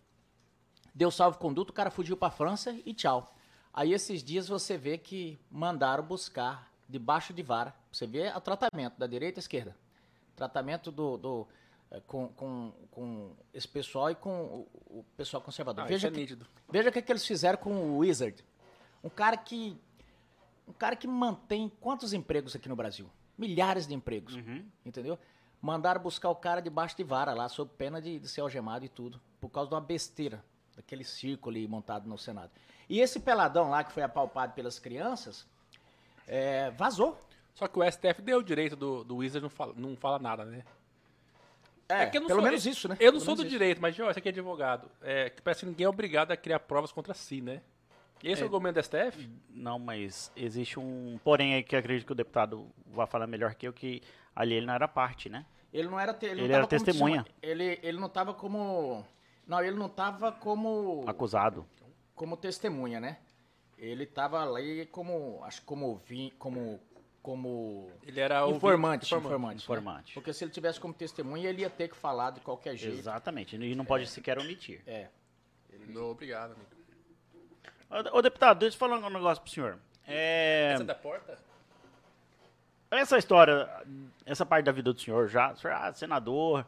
deu 0.94 1.10
salvo-conduto, 1.10 1.70
o 1.70 1.74
cara 1.74 1.90
fugiu 1.90 2.16
para 2.16 2.30
França 2.30 2.76
e 2.84 2.92
tchau. 2.92 3.34
Aí 3.72 3.92
esses 3.92 4.22
dias 4.22 4.48
você 4.48 4.76
vê 4.76 4.98
que 4.98 5.38
mandaram 5.50 6.04
buscar 6.04 6.70
debaixo 6.88 7.32
de 7.32 7.42
vara. 7.42 7.74
Você 7.90 8.06
vê 8.06 8.28
o 8.28 8.40
tratamento 8.40 8.98
da 8.98 9.06
direita 9.06 9.38
e 9.38 9.40
esquerda. 9.40 9.76
Tratamento 10.36 10.90
do, 10.90 11.16
do, 11.16 11.48
eh, 11.90 12.00
com, 12.06 12.28
com, 12.28 12.72
com 12.90 13.32
esse 13.52 13.66
pessoal 13.66 14.10
e 14.10 14.14
com 14.14 14.30
o, 14.30 14.68
o 14.98 15.04
pessoal 15.16 15.42
conservador. 15.42 15.84
Ah, 15.84 15.86
veja, 15.88 16.08
é 16.08 16.10
que, 16.10 16.38
veja 16.70 16.88
o 16.88 16.92
que, 16.92 16.98
é 16.98 17.02
que 17.02 17.12
eles 17.12 17.26
fizeram 17.26 17.58
com 17.58 17.72
o 17.72 17.98
Wizard. 17.98 18.44
Um 19.02 19.08
cara 19.08 19.36
que. 19.36 19.76
Um 20.66 20.72
cara 20.72 20.96
que 20.96 21.06
mantém 21.06 21.70
quantos 21.80 22.12
empregos 22.12 22.54
aqui 22.56 22.68
no 22.68 22.76
Brasil? 22.76 23.08
Milhares 23.36 23.86
de 23.86 23.94
empregos. 23.94 24.36
Entendeu? 24.84 25.18
Mandaram 25.60 26.00
buscar 26.00 26.28
o 26.30 26.34
cara 26.36 26.60
debaixo 26.60 26.96
de 26.96 27.02
vara 27.04 27.32
lá, 27.32 27.48
sob 27.48 27.70
pena 27.76 28.00
de, 28.00 28.18
de 28.18 28.28
ser 28.28 28.40
algemado 28.42 28.84
e 28.84 28.88
tudo. 28.88 29.20
Por 29.40 29.48
causa 29.50 29.68
de 29.68 29.74
uma 29.74 29.80
besteira. 29.80 30.44
Daquele 30.76 31.04
circo 31.04 31.48
ali 31.50 31.68
montado 31.68 32.08
no 32.08 32.18
Senado. 32.18 32.50
E 32.88 33.00
esse 33.00 33.20
peladão 33.20 33.70
lá 33.70 33.84
que 33.84 33.92
foi 33.92 34.02
apalpado 34.02 34.54
pelas 34.54 34.78
crianças, 34.78 35.46
é, 36.26 36.70
vazou. 36.72 37.16
Só 37.54 37.68
que 37.68 37.78
o 37.78 37.88
STF 37.90 38.20
deu 38.20 38.38
o 38.38 38.42
direito 38.42 38.74
do, 38.74 39.04
do 39.04 39.16
Wizard 39.16 39.40
não 39.42 39.48
fala, 39.50 39.72
não 39.76 39.96
fala 39.96 40.18
nada, 40.18 40.44
né? 40.44 40.64
É, 41.88 42.06
não 42.06 42.10
pelo 42.26 42.28
sou- 42.40 42.42
menos 42.42 42.66
isso, 42.66 42.88
né? 42.88 42.96
Eu 42.98 43.12
não 43.12 43.20
Pelo 43.20 43.24
sou 43.24 43.36
do 43.36 43.42
isso. 43.42 43.50
direito, 43.50 43.80
mas, 43.80 43.98
ó, 44.00 44.10
esse 44.10 44.18
aqui 44.18 44.28
é 44.28 44.32
advogado. 44.32 44.90
É, 45.02 45.30
que 45.30 45.40
parece 45.42 45.60
que 45.60 45.66
ninguém 45.66 45.84
é 45.84 45.88
obrigado 45.88 46.32
a 46.32 46.36
criar 46.36 46.58
provas 46.60 46.90
contra 46.90 47.14
si, 47.14 47.40
né? 47.40 47.60
Esse 48.32 48.42
é, 48.42 48.44
o 48.44 48.46
argumento 48.48 48.74
da 48.76 48.82
STF? 48.82 49.28
Não, 49.50 49.78
mas 49.78 50.32
existe 50.36 50.78
um 50.80 51.18
porém 51.22 51.54
aí 51.54 51.62
que 51.62 51.74
eu 51.74 51.78
acredito 51.78 52.06
que 52.06 52.12
o 52.12 52.14
deputado 52.16 52.68
vai 52.86 53.06
falar 53.06 53.26
melhor 53.26 53.54
que 53.54 53.66
eu, 53.68 53.72
que 53.72 54.02
ali 54.34 54.54
ele 54.54 54.66
não 54.66 54.74
era 54.74 54.88
parte, 54.88 55.28
né? 55.28 55.44
Ele 55.72 55.88
não 55.88 55.98
era. 55.98 56.14
te- 56.14 56.26
Ele, 56.26 56.36
não 56.36 56.44
Ele 56.44 56.52
tava 56.52 56.58
era 56.58 56.66
como 56.68 56.84
testemunha. 56.84 57.24
testemunha. 57.24 57.34
Ele, 57.42 57.80
ele 57.82 57.98
não 58.00 58.08
tava 58.08 58.32
como. 58.34 59.04
Não, 59.46 59.60
ele 59.62 59.76
não 59.76 59.88
tava 59.88 60.32
como. 60.32 61.04
Acusado. 61.06 61.66
como 62.14 62.36
testemunha, 62.36 63.00
né? 63.00 63.18
Ele 63.76 64.06
tava 64.06 64.40
ali 64.40 64.86
como. 64.86 65.42
Acho 65.44 65.60
que 65.60 65.66
como. 65.66 65.96
vi- 66.06 66.32
como 66.38 66.80
como 67.22 67.88
Ele 68.06 68.20
era 68.20 68.44
o 68.46 68.50
informante, 68.50 69.06
informante. 69.06 69.26
informante, 69.26 69.54
né? 69.56 69.62
Informante. 69.62 70.12
Porque 70.14 70.30
se 70.34 70.44
ele 70.44 70.50
tivesse 70.50 70.78
como 70.78 70.92
testemunha, 70.92 71.48
ele 71.48 71.62
ia 71.62 71.70
ter 71.70 71.88
que 71.88 71.96
falar 71.96 72.30
de 72.32 72.40
qualquer 72.40 72.76
jeito. 72.76 72.98
Exatamente. 72.98 73.56
E 73.56 73.74
não 73.74 73.84
pode 73.86 74.06
sequer 74.06 74.38
omitir. 74.38 74.82
É. 74.86 75.08
Não, 75.88 76.10
obrigado, 76.10 76.52
amigo. 76.52 76.68
Ô, 77.90 78.18
ô, 78.18 78.22
deputado, 78.22 78.58
deixa 78.60 78.74
eu 78.74 78.78
falar 78.78 78.96
um 78.98 79.10
negócio 79.10 79.42
pro 79.42 79.52
senhor. 79.52 79.78
É, 80.06 80.72
Essa 80.74 80.84
da 80.84 80.94
porta? 80.94 81.38
essa 82.90 83.18
história, 83.18 83.68
essa 84.24 84.46
parte 84.46 84.66
da 84.66 84.72
vida 84.72 84.92
do 84.92 85.00
senhor 85.00 85.26
já, 85.28 85.50
o 85.52 85.56
senhor, 85.56 85.74
ah, 85.74 85.92
senador, 85.92 86.64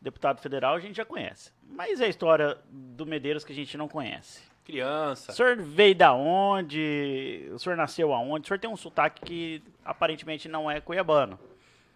deputado 0.00 0.38
federal, 0.40 0.74
a 0.74 0.80
gente 0.80 0.96
já 0.96 1.04
conhece. 1.04 1.50
Mas 1.66 1.98
é 2.00 2.04
a 2.04 2.08
história 2.08 2.58
do 2.70 3.06
Medeiros 3.06 3.42
que 3.42 3.52
a 3.52 3.56
gente 3.56 3.76
não 3.78 3.88
conhece. 3.88 4.42
Criança. 4.66 5.32
O 5.32 5.34
senhor 5.34 5.56
veio 5.56 5.94
da 5.94 6.12
onde? 6.12 7.48
O 7.52 7.58
senhor 7.58 7.74
nasceu 7.74 8.12
aonde? 8.12 8.44
O 8.44 8.48
senhor 8.48 8.58
tem 8.58 8.68
um 8.68 8.76
sotaque 8.76 9.22
que 9.24 9.62
aparentemente 9.84 10.46
não 10.46 10.70
é 10.70 10.78
cuiabano. 10.80 11.38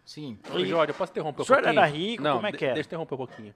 Sim. 0.07 0.39
Ô, 0.51 0.65
Jorge, 0.65 0.93
eu 0.93 0.95
posso 0.95 1.13
interromper 1.13 1.41
um 1.41 1.43
O 1.43 1.47
senhor 1.47 1.63
pouquinho? 1.63 1.81
era 1.81 1.87
rico? 1.91 2.23
Não, 2.23 2.37
Como 2.37 2.47
é 2.47 2.53
que 2.53 2.65
era? 2.65 2.75
Deixa 2.75 2.87
eu 2.87 2.91
interromper 2.91 3.15
um 3.15 3.19
pouquinho. 3.19 3.55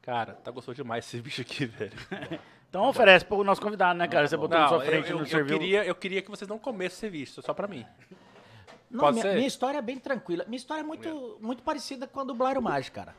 Cara, 0.00 0.32
tá 0.32 0.50
gostoso 0.50 0.76
demais 0.76 1.04
esse 1.04 1.20
bicho 1.20 1.42
aqui, 1.42 1.66
velho. 1.66 1.92
Então 2.68 2.86
oferece 2.86 3.24
pro 3.24 3.42
nosso 3.42 3.60
convidado, 3.60 3.98
né, 3.98 4.06
cara? 4.06 4.28
Você 4.28 4.36
botou 4.36 4.58
na 4.58 4.68
sua 4.68 4.78
eu, 4.78 4.86
frente 4.86 5.06
e 5.06 5.10
eu, 5.10 5.16
não 5.16 5.24
eu 5.24 5.30
serviu. 5.30 5.58
queria, 5.58 5.84
eu 5.84 5.94
queria 5.94 6.22
que 6.22 6.30
vocês 6.30 6.48
não 6.48 6.58
comessem 6.58 6.96
esse 6.96 7.10
bicho, 7.10 7.42
só 7.42 7.54
pra 7.54 7.66
mim. 7.66 7.84
Não, 8.90 9.00
Pode 9.00 9.14
minha, 9.14 9.22
ser? 9.22 9.34
minha 9.34 9.46
história 9.46 9.78
é 9.78 9.82
bem 9.82 9.98
tranquila. 9.98 10.44
Minha 10.46 10.56
história 10.56 10.80
é 10.80 10.84
muito, 10.84 11.38
muito 11.40 11.62
parecida 11.62 12.06
com 12.06 12.20
a 12.20 12.24
do 12.24 12.34
Blairo 12.34 12.60
Maggi, 12.62 12.90
cara. 12.90 13.14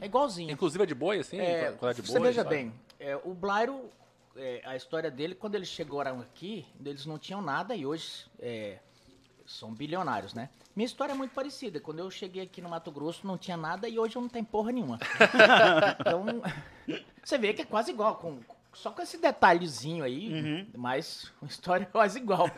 É 0.00 0.06
igualzinho. 0.06 0.50
Inclusive 0.50 0.82
é 0.82 0.86
de 0.86 0.94
boi, 0.94 1.18
assim? 1.18 1.38
É, 1.38 1.72
quando 1.72 1.90
é 1.92 1.94
de 1.94 2.02
você 2.02 2.18
boi, 2.18 2.28
veja 2.28 2.42
sabe? 2.42 2.56
bem, 2.56 2.74
é, 3.00 3.16
o 3.16 3.32
Blairo, 3.32 3.88
é, 4.36 4.60
a 4.64 4.76
história 4.76 5.10
dele, 5.10 5.34
quando 5.34 5.54
eles 5.54 5.68
chegaram 5.68 6.20
aqui, 6.20 6.66
eles 6.84 7.06
não 7.06 7.18
tinham 7.18 7.40
nada 7.40 7.74
e 7.74 7.86
hoje 7.86 8.26
é, 8.38 8.78
são 9.46 9.72
bilionários, 9.72 10.34
né? 10.34 10.50
Minha 10.74 10.86
história 10.86 11.12
é 11.12 11.14
muito 11.14 11.32
parecida. 11.32 11.80
Quando 11.80 11.98
eu 11.98 12.10
cheguei 12.10 12.42
aqui 12.42 12.60
no 12.60 12.68
Mato 12.68 12.90
Grosso, 12.90 13.26
não 13.26 13.36
tinha 13.36 13.56
nada 13.56 13.88
e 13.88 13.98
hoje 13.98 14.16
eu 14.16 14.22
não 14.22 14.28
tenho 14.28 14.44
porra 14.44 14.72
nenhuma. 14.72 14.98
então, 16.00 16.42
você 17.22 17.38
vê 17.38 17.52
que 17.52 17.62
é 17.62 17.64
quase 17.64 17.90
igual, 17.90 18.16
com, 18.16 18.40
só 18.74 18.90
com 18.90 19.02
esse 19.02 19.18
detalhezinho 19.18 20.04
aí, 20.04 20.68
mas 20.76 21.30
uma 21.40 21.48
história 21.48 21.86
quase 21.92 22.18
igual. 22.18 22.50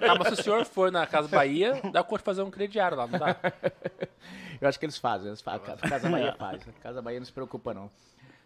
Ah, 0.00 0.14
mas 0.18 0.28
se 0.28 0.40
o 0.40 0.44
senhor 0.44 0.64
for 0.64 0.90
na 0.90 1.06
Casa 1.06 1.28
Bahia, 1.28 1.80
dá 1.92 2.02
conta 2.02 2.18
de 2.18 2.24
fazer 2.24 2.42
um 2.42 2.50
crediário 2.50 2.96
lá, 2.96 3.06
não 3.06 3.18
dá? 3.18 3.36
Eu 4.60 4.68
acho 4.68 4.78
que 4.78 4.84
eles 4.86 4.98
fazem, 4.98 5.28
eles 5.28 5.40
fazem. 5.40 5.74
A 5.74 5.76
Casa 5.88 6.08
Bahia 6.08 6.34
faz. 6.38 6.66
A 6.68 6.72
Casa 6.82 7.02
Bahia 7.02 7.20
não 7.20 7.26
se 7.26 7.32
preocupa, 7.32 7.74
não. 7.74 7.90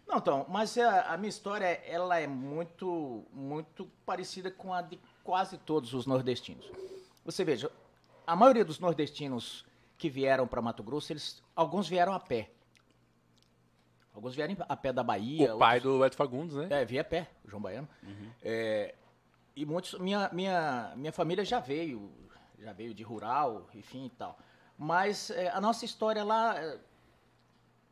Não, 0.07 0.17
então, 0.17 0.45
mas 0.49 0.77
a, 0.77 1.13
a 1.13 1.17
minha 1.17 1.29
história, 1.29 1.65
ela 1.85 2.19
é 2.19 2.25
muito, 2.27 3.23
muito 3.31 3.87
parecida 4.05 4.49
com 4.49 4.73
a 4.73 4.81
de 4.81 4.99
quase 5.23 5.57
todos 5.57 5.93
os 5.93 6.05
nordestinos. 6.05 6.69
Você 7.23 7.43
veja, 7.43 7.71
a 8.25 8.35
maioria 8.35 8.65
dos 8.65 8.79
nordestinos 8.79 9.65
que 9.97 10.09
vieram 10.09 10.47
para 10.47 10.61
Mato 10.61 10.81
Grosso, 10.81 11.13
eles, 11.13 11.43
alguns 11.55 11.87
vieram 11.87 12.13
a 12.13 12.19
pé. 12.19 12.49
Alguns 14.13 14.35
vieram 14.35 14.55
a 14.67 14.75
pé 14.75 14.91
da 14.91 15.03
Bahia. 15.03 15.55
O 15.55 15.59
pai 15.59 15.77
outros- 15.77 15.93
do 15.97 16.05
Edson 16.05 16.17
Fagundes, 16.17 16.55
né? 16.55 16.67
é, 16.71 16.85
via 16.85 17.01
a 17.01 17.03
pé, 17.03 17.29
o 17.45 17.49
João 17.49 17.61
Baiano. 17.61 17.87
É, 18.41 18.95
e 19.55 19.65
muitos, 19.65 19.97
minha, 19.99 20.29
minha, 20.33 20.93
minha 20.95 21.11
família 21.11 21.45
já 21.45 21.59
veio, 21.59 22.11
já 22.59 22.73
veio 22.73 22.93
de 22.93 23.03
rural, 23.03 23.67
enfim 23.73 24.05
e 24.05 24.09
tal. 24.09 24.37
Mas 24.77 25.29
é, 25.29 25.49
a 25.49 25.61
nossa 25.61 25.85
história 25.85 26.23
lá, 26.23 26.57
é, 26.59 26.79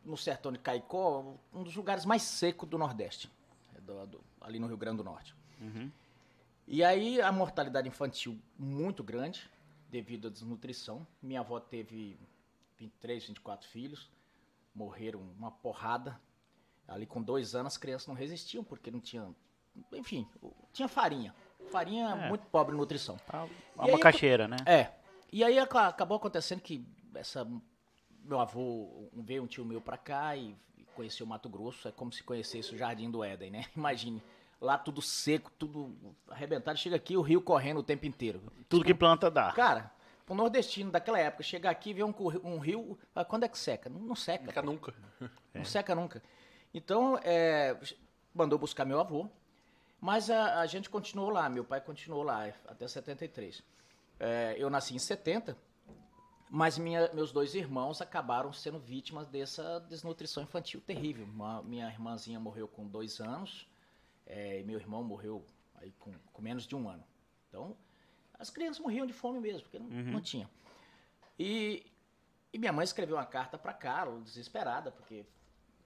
no 0.04 0.18
sertão 0.18 0.52
de 0.52 0.60
Caicó, 0.60 1.36
um 1.54 1.64
dos 1.64 1.76
lugares 1.76 2.06
mais 2.06 2.22
secos 2.24 2.68
do 2.68 2.78
Nordeste, 2.78 3.30
é 3.76 3.82
do- 3.82 4.08
do- 4.08 4.22
ali 4.42 4.58
no 4.60 4.68
Rio 4.68 4.78
Grande 4.78 4.98
do 4.98 5.04
Norte. 5.04 5.36
E 6.68 6.84
aí 6.84 7.22
a 7.22 7.32
mortalidade 7.32 7.88
infantil 7.88 8.38
muito 8.58 9.04
grande, 9.04 9.50
devido 9.90 10.28
à 10.28 10.32
desnutrição. 10.32 11.06
Minha 11.22 11.40
avó 11.40 11.60
teve 11.60 12.18
23, 12.78 13.26
24 13.26 13.68
filhos, 13.70 14.10
morreram 14.78 15.20
uma 15.38 15.50
porrada. 15.52 16.20
Ali 16.88 17.06
com 17.06 17.22
dois 17.22 17.54
anos 17.56 17.74
as 17.74 17.78
crianças 17.78 18.08
não 18.08 18.16
resistiam, 18.16 18.64
porque 18.64 18.90
não 18.92 19.00
tinha. 19.02 19.28
Enfim, 19.92 20.26
tinha 20.72 20.88
farinha. 20.88 21.36
Farinha 21.70 22.10
É. 22.10 22.30
muito 22.30 22.46
pobre 22.48 22.74
em 22.74 22.78
nutrição. 22.78 23.18
A, 23.28 23.46
E 23.46 23.50
a 23.78 23.84
aí, 23.86 23.92
macaxeira, 23.92 24.48
né? 24.48 24.58
É. 24.66 24.92
E 25.32 25.44
aí 25.44 25.60
aca- 25.60 25.88
acabou 25.88 26.16
acontecendo 26.18 26.62
que 26.62 26.86
essa. 27.16 27.46
Meu 28.24 28.40
avô 28.40 29.10
veio 29.14 29.44
um 29.44 29.48
tio 29.48 29.66
meu 29.66 29.82
pra 29.82 29.98
cá 29.98 30.36
e 30.38 30.56
conheceu 30.96 31.26
o 31.26 31.30
Mato 31.30 31.50
Grosso. 31.50 31.88
É 31.88 31.92
como 31.92 32.12
se 32.12 32.24
conhecesse 32.24 32.74
o 32.74 32.78
Jardim 32.78 33.10
do 33.12 33.24
Éden, 33.24 33.52
né? 33.52 33.66
Imagine. 33.76 34.22
Lá 34.62 34.78
tudo 34.78 35.02
seco, 35.02 35.52
tudo 35.60 35.94
arrebentado. 36.30 36.78
Chega 36.80 36.96
aqui 36.96 37.16
o 37.18 37.22
rio 37.22 37.42
correndo 37.42 37.80
o 37.80 37.84
tempo 37.84 38.06
inteiro. 38.06 38.42
Tudo 38.70 38.84
que 38.86 38.94
planta 38.94 39.30
dá. 39.30 39.52
Cara, 39.52 39.92
pro 40.28 40.36
nordestino 40.36 40.92
daquela 40.92 41.18
época, 41.18 41.42
chegar 41.42 41.72
aqui 41.72 41.90
e 41.90 41.94
ver 41.94 42.04
um, 42.04 42.14
um 42.44 42.60
rio, 42.60 43.00
ah, 43.16 43.24
quando 43.26 43.46
é 43.46 43.48
que 43.48 43.58
seca? 43.58 43.90
Não, 43.90 44.00
não 44.02 44.16
seca. 44.16 44.52
Pô. 44.54 44.62
nunca. 44.62 44.94
É. 45.54 45.58
Não 45.60 45.66
seca 45.66 45.96
nunca. 45.96 46.22
Então, 46.74 47.18
é, 47.24 47.76
mandou 48.36 48.60
buscar 48.60 48.86
meu 48.86 49.00
avô, 49.00 49.28
mas 50.00 50.30
a, 50.30 50.60
a 50.60 50.66
gente 50.68 50.90
continuou 50.90 51.30
lá, 51.32 51.50
meu 51.50 51.64
pai 51.64 51.82
continuou 51.82 52.22
lá 52.24 52.46
até 52.68 52.88
73. 52.88 53.64
É, 54.20 54.56
eu 54.60 54.70
nasci 54.70 54.94
em 54.94 55.00
70, 55.00 55.58
mas 56.50 56.78
minha- 56.78 57.10
meus 57.14 57.32
dois 57.32 57.56
irmãos 57.56 58.02
acabaram 58.02 58.52
sendo 58.54 58.78
vítimas 58.80 59.28
dessa 59.28 59.80
desnutrição 59.90 60.44
infantil 60.44 60.82
terrível. 60.82 61.26
Uma- 61.26 61.64
minha 61.64 61.88
irmãzinha 61.88 62.40
morreu 62.40 62.68
com 62.68 62.86
dois 62.86 63.20
anos, 63.22 63.66
é, 64.26 64.60
e 64.60 64.64
meu 64.64 64.78
irmão 64.78 65.04
morreu 65.04 65.44
aí 65.76 65.92
com, 66.00 66.14
com 66.34 66.42
menos 66.42 66.68
de 66.68 66.76
um 66.76 66.88
ano. 66.90 67.04
Então, 67.50 67.76
as 68.40 68.50
crianças 68.50 68.80
morriam 68.80 69.06
de 69.06 69.14
fome 69.14 69.40
mesmo, 69.40 69.62
porque 69.64 69.80
não, 69.80 69.88
não 69.88 70.22
tinha. 70.22 70.50
E, 71.40 71.86
e 72.54 72.58
minha 72.58 72.72
mãe 72.74 72.84
escreveu 72.84 73.16
uma 73.18 73.26
carta 73.26 73.58
para 73.58 73.74
Carlos, 73.74 74.24
desesperada, 74.26 74.92
porque 74.92 75.26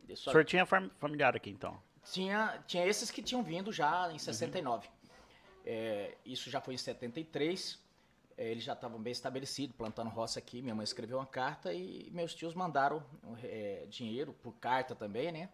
O 0.09 0.15
só 0.15 0.31
senhor 0.31 0.45
tinha 0.45 0.65
fam- 0.65 0.89
familiar 0.99 1.35
aqui, 1.35 1.49
então. 1.49 1.81
tinha, 2.11 2.63
tinha 2.67 2.85
esses 2.85 3.11
que 3.11 3.21
tinham 3.21 3.43
vindo 3.43 3.71
já 3.71 4.11
em 4.11 4.17
69. 4.19 4.89
É, 5.65 6.17
isso 6.25 6.49
já 6.49 6.59
foi 6.61 6.73
em 6.73 6.77
73. 6.77 7.79
É, 8.37 8.49
eles 8.49 8.63
já 8.63 8.73
estavam 8.73 8.99
bem 8.99 9.11
estabelecidos, 9.11 9.75
plantando 9.75 10.09
roça 10.09 10.39
aqui. 10.39 10.61
Minha 10.61 10.73
mãe 10.73 10.83
escreveu 10.83 11.17
uma 11.17 11.25
carta 11.27 11.73
e 11.73 12.09
meus 12.11 12.33
tios 12.33 12.53
mandaram 12.55 13.03
é, 13.43 13.85
dinheiro 13.89 14.33
por 14.33 14.53
carta 14.53 14.95
também, 14.95 15.31
né? 15.31 15.49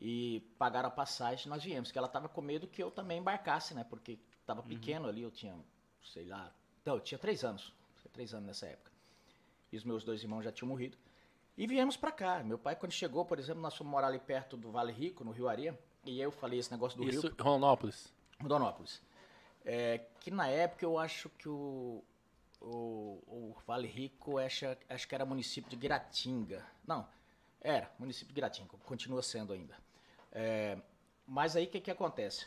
E 0.00 0.40
pagaram 0.58 0.88
a 0.88 0.92
passagem. 0.92 1.48
Nós 1.48 1.62
viemos, 1.64 1.90
que 1.90 1.98
ela 1.98 2.06
estava 2.06 2.28
com 2.28 2.40
medo 2.40 2.66
que 2.68 2.82
eu 2.82 2.90
também 2.90 3.18
embarcasse, 3.18 3.72
né? 3.74 3.84
Porque 3.88 4.18
estava 4.40 4.62
pequeno 4.62 5.08
ali, 5.08 5.22
eu 5.22 5.30
tinha, 5.30 5.56
sei 6.12 6.24
lá, 6.24 6.52
não, 6.84 6.94
eu 6.94 7.00
tinha 7.00 7.18
três 7.18 7.44
anos, 7.44 7.72
tinha 8.00 8.10
três 8.12 8.32
anos 8.32 8.46
nessa 8.46 8.66
época. 8.66 8.90
E 9.70 9.76
os 9.76 9.84
meus 9.84 10.04
dois 10.04 10.22
irmãos 10.22 10.42
já 10.42 10.50
tinham 10.50 10.68
morrido. 10.68 10.96
E 11.56 11.66
viemos 11.66 11.96
pra 11.96 12.10
cá. 12.10 12.42
Meu 12.42 12.58
pai, 12.58 12.76
quando 12.76 12.92
chegou, 12.92 13.24
por 13.24 13.38
exemplo, 13.38 13.60
nós 13.60 13.76
fomos 13.76 13.90
morar 13.90 14.06
ali 14.06 14.18
perto 14.18 14.56
do 14.56 14.70
Vale 14.70 14.92
Rico, 14.92 15.24
no 15.24 15.32
Rio 15.32 15.48
Areia. 15.48 15.78
E 16.04 16.12
aí 16.12 16.20
eu 16.20 16.30
falei 16.30 16.58
esse 16.58 16.70
negócio 16.70 16.96
do 16.96 17.04
Isso, 17.08 17.26
Rio, 17.26 17.36
Rondonópolis. 17.38 18.12
Rondonópolis. 18.40 19.02
É, 19.64 19.98
que 20.20 20.30
na 20.30 20.46
época 20.48 20.84
eu 20.84 20.98
acho 20.98 21.28
que 21.30 21.48
o, 21.48 22.02
o, 22.60 23.20
o 23.26 23.56
Vale 23.66 23.88
Rico, 23.88 24.38
acho, 24.38 24.64
acho 24.88 25.06
que 25.06 25.14
era 25.14 25.26
município 25.26 25.68
de 25.68 25.76
Guiratinga. 25.76 26.64
Não, 26.86 27.06
era 27.60 27.90
município 27.98 28.28
de 28.28 28.34
Guiratinga, 28.34 28.70
continua 28.86 29.22
sendo 29.22 29.52
ainda. 29.52 29.76
É, 30.32 30.78
mas 31.26 31.56
aí 31.56 31.64
o 31.64 31.68
que, 31.68 31.80
que 31.80 31.90
acontece? 31.90 32.46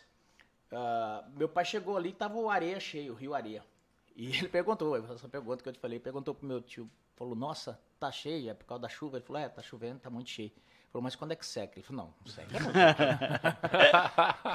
Ah, 0.71 1.25
meu 1.35 1.49
pai 1.49 1.65
chegou 1.65 1.97
ali 1.97 2.09
e 2.09 2.13
tava 2.13 2.37
o 2.37 2.49
areia 2.49 2.79
cheio, 2.79 3.13
o 3.13 3.15
rio 3.15 3.33
areia. 3.33 3.63
E 4.15 4.27
ele 4.37 4.47
perguntou, 4.47 4.95
essa 4.97 5.27
pergunta 5.27 5.61
que 5.61 5.69
eu 5.69 5.73
te 5.73 5.79
falei, 5.79 5.99
perguntou 5.99 6.33
pro 6.33 6.47
meu 6.47 6.61
tio, 6.61 6.89
falou, 7.15 7.35
nossa, 7.35 7.79
tá 7.99 8.11
cheio, 8.11 8.49
é 8.49 8.53
por 8.53 8.65
causa 8.65 8.81
da 8.81 8.89
chuva? 8.89 9.17
Ele 9.17 9.25
falou, 9.25 9.41
é, 9.41 9.49
tá 9.49 9.61
chovendo, 9.61 9.99
tá 9.99 10.09
muito 10.09 10.29
cheio. 10.29 10.49
Ele 10.49 10.91
falou, 10.91 11.03
mas 11.03 11.15
quando 11.15 11.31
é 11.31 11.35
que 11.35 11.45
seca? 11.45 11.77
Ele 11.77 11.85
falou, 11.85 12.05
não, 12.05 12.13
não 12.19 12.27
seca 12.27 12.59
nunca. 12.59 12.79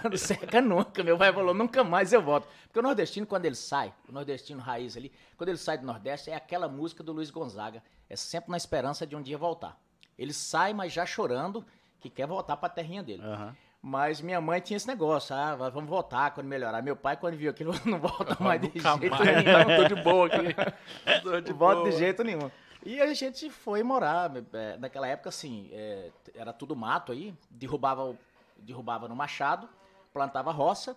não 0.11 0.17
seca 0.17 0.61
nunca. 0.61 1.05
Meu 1.05 1.17
pai 1.17 1.33
falou, 1.33 1.55
nunca 1.55 1.85
mais 1.85 2.13
eu 2.13 2.23
volto. 2.23 2.49
Porque 2.65 2.79
o 2.79 2.83
nordestino, 2.83 3.27
quando 3.27 3.47
ele 3.47 3.55
sai, 3.55 3.95
o 4.09 4.13
nordestino 4.13 4.61
raiz 4.61 4.97
ali, 4.97 5.13
quando 5.37 5.49
ele 5.49 5.59
sai 5.59 5.79
do 5.79 5.87
Nordeste, 5.87 6.31
é 6.31 6.35
aquela 6.35 6.69
música 6.69 7.03
do 7.03 7.13
Luiz 7.13 7.31
Gonzaga. 7.31 7.83
É 8.09 8.17
sempre 8.17 8.51
na 8.51 8.57
esperança 8.57 9.07
de 9.07 9.17
um 9.17 9.23
dia 9.23 9.39
voltar. 9.39 9.81
Ele 10.19 10.33
sai, 10.33 10.75
mas 10.75 10.93
já 10.93 11.07
chorando, 11.07 11.65
que 12.01 12.11
quer 12.11 12.27
voltar 12.27 12.57
pra 12.57 12.69
terrinha 12.69 13.03
dele. 13.03 13.23
Aham. 13.23 13.57
Mas 13.89 14.21
minha 14.21 14.41
mãe 14.41 14.61
tinha 14.61 14.77
esse 14.77 14.89
negócio, 14.89 15.33
ah, 15.33 15.55
vamos 15.55 15.89
voltar 15.89 16.33
quando 16.35 16.49
melhorar. 16.49 16.83
Meu 16.83 16.97
pai, 16.97 17.17
quando 17.17 17.37
viu 17.37 17.49
aquilo, 17.49 17.73
não 17.87 18.01
volta 18.01 18.37
mais 18.43 18.61
de 18.61 18.73
jeito 18.73 18.83
mais. 18.83 19.45
nenhum. 19.45 19.77
Tô 19.77 19.95
de 19.95 20.03
boa 20.03 20.27
aqui. 20.27 20.39
Tô 21.23 21.41
de 21.41 21.53
volta 21.53 21.89
de 21.89 21.97
jeito 21.97 22.25
nenhum. 22.25 22.51
E 22.85 23.01
a 23.01 23.15
gente 23.15 23.49
foi 23.49 23.85
morar. 23.85 24.33
é, 24.53 24.77
naquela 24.77 25.07
época, 25.07 25.29
assim, 25.29 25.69
é, 25.71 26.11
era 26.35 26.53
tudo 26.53 26.75
mato 26.75 27.13
aí. 27.13 27.33
Derrubava, 27.49 28.19
derrubava 28.57 29.07
no 29.07 29.15
machado, 29.15 29.69
plantava 30.13 30.51
roça. 30.51 30.97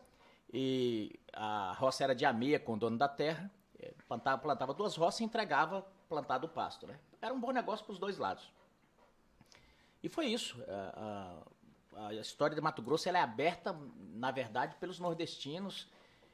E 0.52 1.12
a 1.32 1.76
roça 1.78 2.04
era 2.04 2.16
de 2.16 2.26
ameia 2.26 2.60
com 2.60 2.74
o 2.74 2.78
dono 2.78 2.98
da 2.98 3.08
terra. 3.08 3.52
é, 3.80 3.94
Plantava, 4.08 4.42
plantava 4.42 4.74
duas 4.74 4.96
roças 4.96 5.20
e 5.20 5.24
entregava 5.26 5.86
plantado 6.10 6.48
o 6.48 6.50
pasto, 6.50 6.88
né? 6.88 6.96
Era 7.22 7.36
um 7.36 7.40
bom 7.40 7.52
negócio 7.52 7.86
para 7.86 7.94
os 7.94 8.00
dois 8.00 8.18
lados. 8.18 8.52
E 10.02 10.10
foi 10.10 10.26
isso. 10.26 10.58
A 12.08 12.14
história 12.14 12.56
de 12.56 12.62
Mato 12.62 12.82
Grosso 12.82 13.08
ela 13.10 13.18
é 13.18 13.22
aberta, 13.22 13.76
na 14.14 14.32
verdade, 14.32 14.76
pelos 14.80 15.00
nordestinos. 15.00 15.88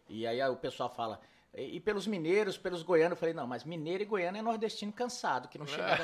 E 0.08 0.26
aí 0.28 0.42
o 0.48 0.56
pessoal 0.56 0.90
fala. 0.94 1.20
E, 1.58 1.80
pelos 1.80 2.06
mineiros, 2.06 2.58
pelos 2.58 2.84
goianos. 2.84 3.12
Eu 3.12 3.18
falei, 3.20 3.34
não, 3.34 3.48
mas 3.48 3.64
mineiro 3.64 4.04
e 4.04 4.06
goiano 4.06 4.38
é 4.38 4.42
nordestino 4.42 4.92
cansado, 4.92 5.48
que 5.48 5.58
não 5.58 5.66
chega. 5.66 5.98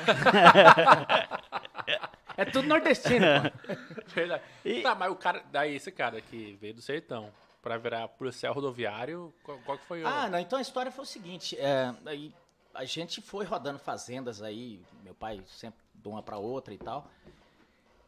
é 2.36 2.44
tudo 2.50 2.66
nordestino. 2.68 3.26
pô. 3.66 3.74
Verdade. 4.14 4.42
E- 4.64 4.82
Tá, 4.82 4.94
mas 4.94 5.10
o 5.12 5.16
cara. 5.16 5.44
Daí 5.52 5.74
esse 5.76 5.92
cara 5.92 6.20
que 6.20 6.54
veio 6.60 6.74
do 6.74 6.82
sertão 6.82 7.30
pra 7.60 7.76
virar 7.78 8.08
policial 8.08 8.54
rodoviário, 8.54 9.32
qual, 9.44 9.58
qual 9.58 9.78
que 9.78 9.84
foi 9.84 10.02
o. 10.02 10.06
Ah, 10.06 10.28
não, 10.28 10.38
então 10.38 10.58
a 10.58 10.62
história 10.62 10.90
foi 10.90 11.04
o 11.04 11.06
seguinte, 11.06 11.56
é, 11.58 11.94
aí 12.06 12.34
a 12.74 12.84
gente 12.84 13.20
foi 13.20 13.44
rodando 13.44 13.78
fazendas 13.78 14.42
aí, 14.42 14.80
meu 15.04 15.14
pai 15.14 15.42
sempre 15.46 15.80
de 15.94 16.08
uma 16.08 16.22
para 16.22 16.38
outra 16.38 16.72
e 16.74 16.78
tal. 16.78 17.08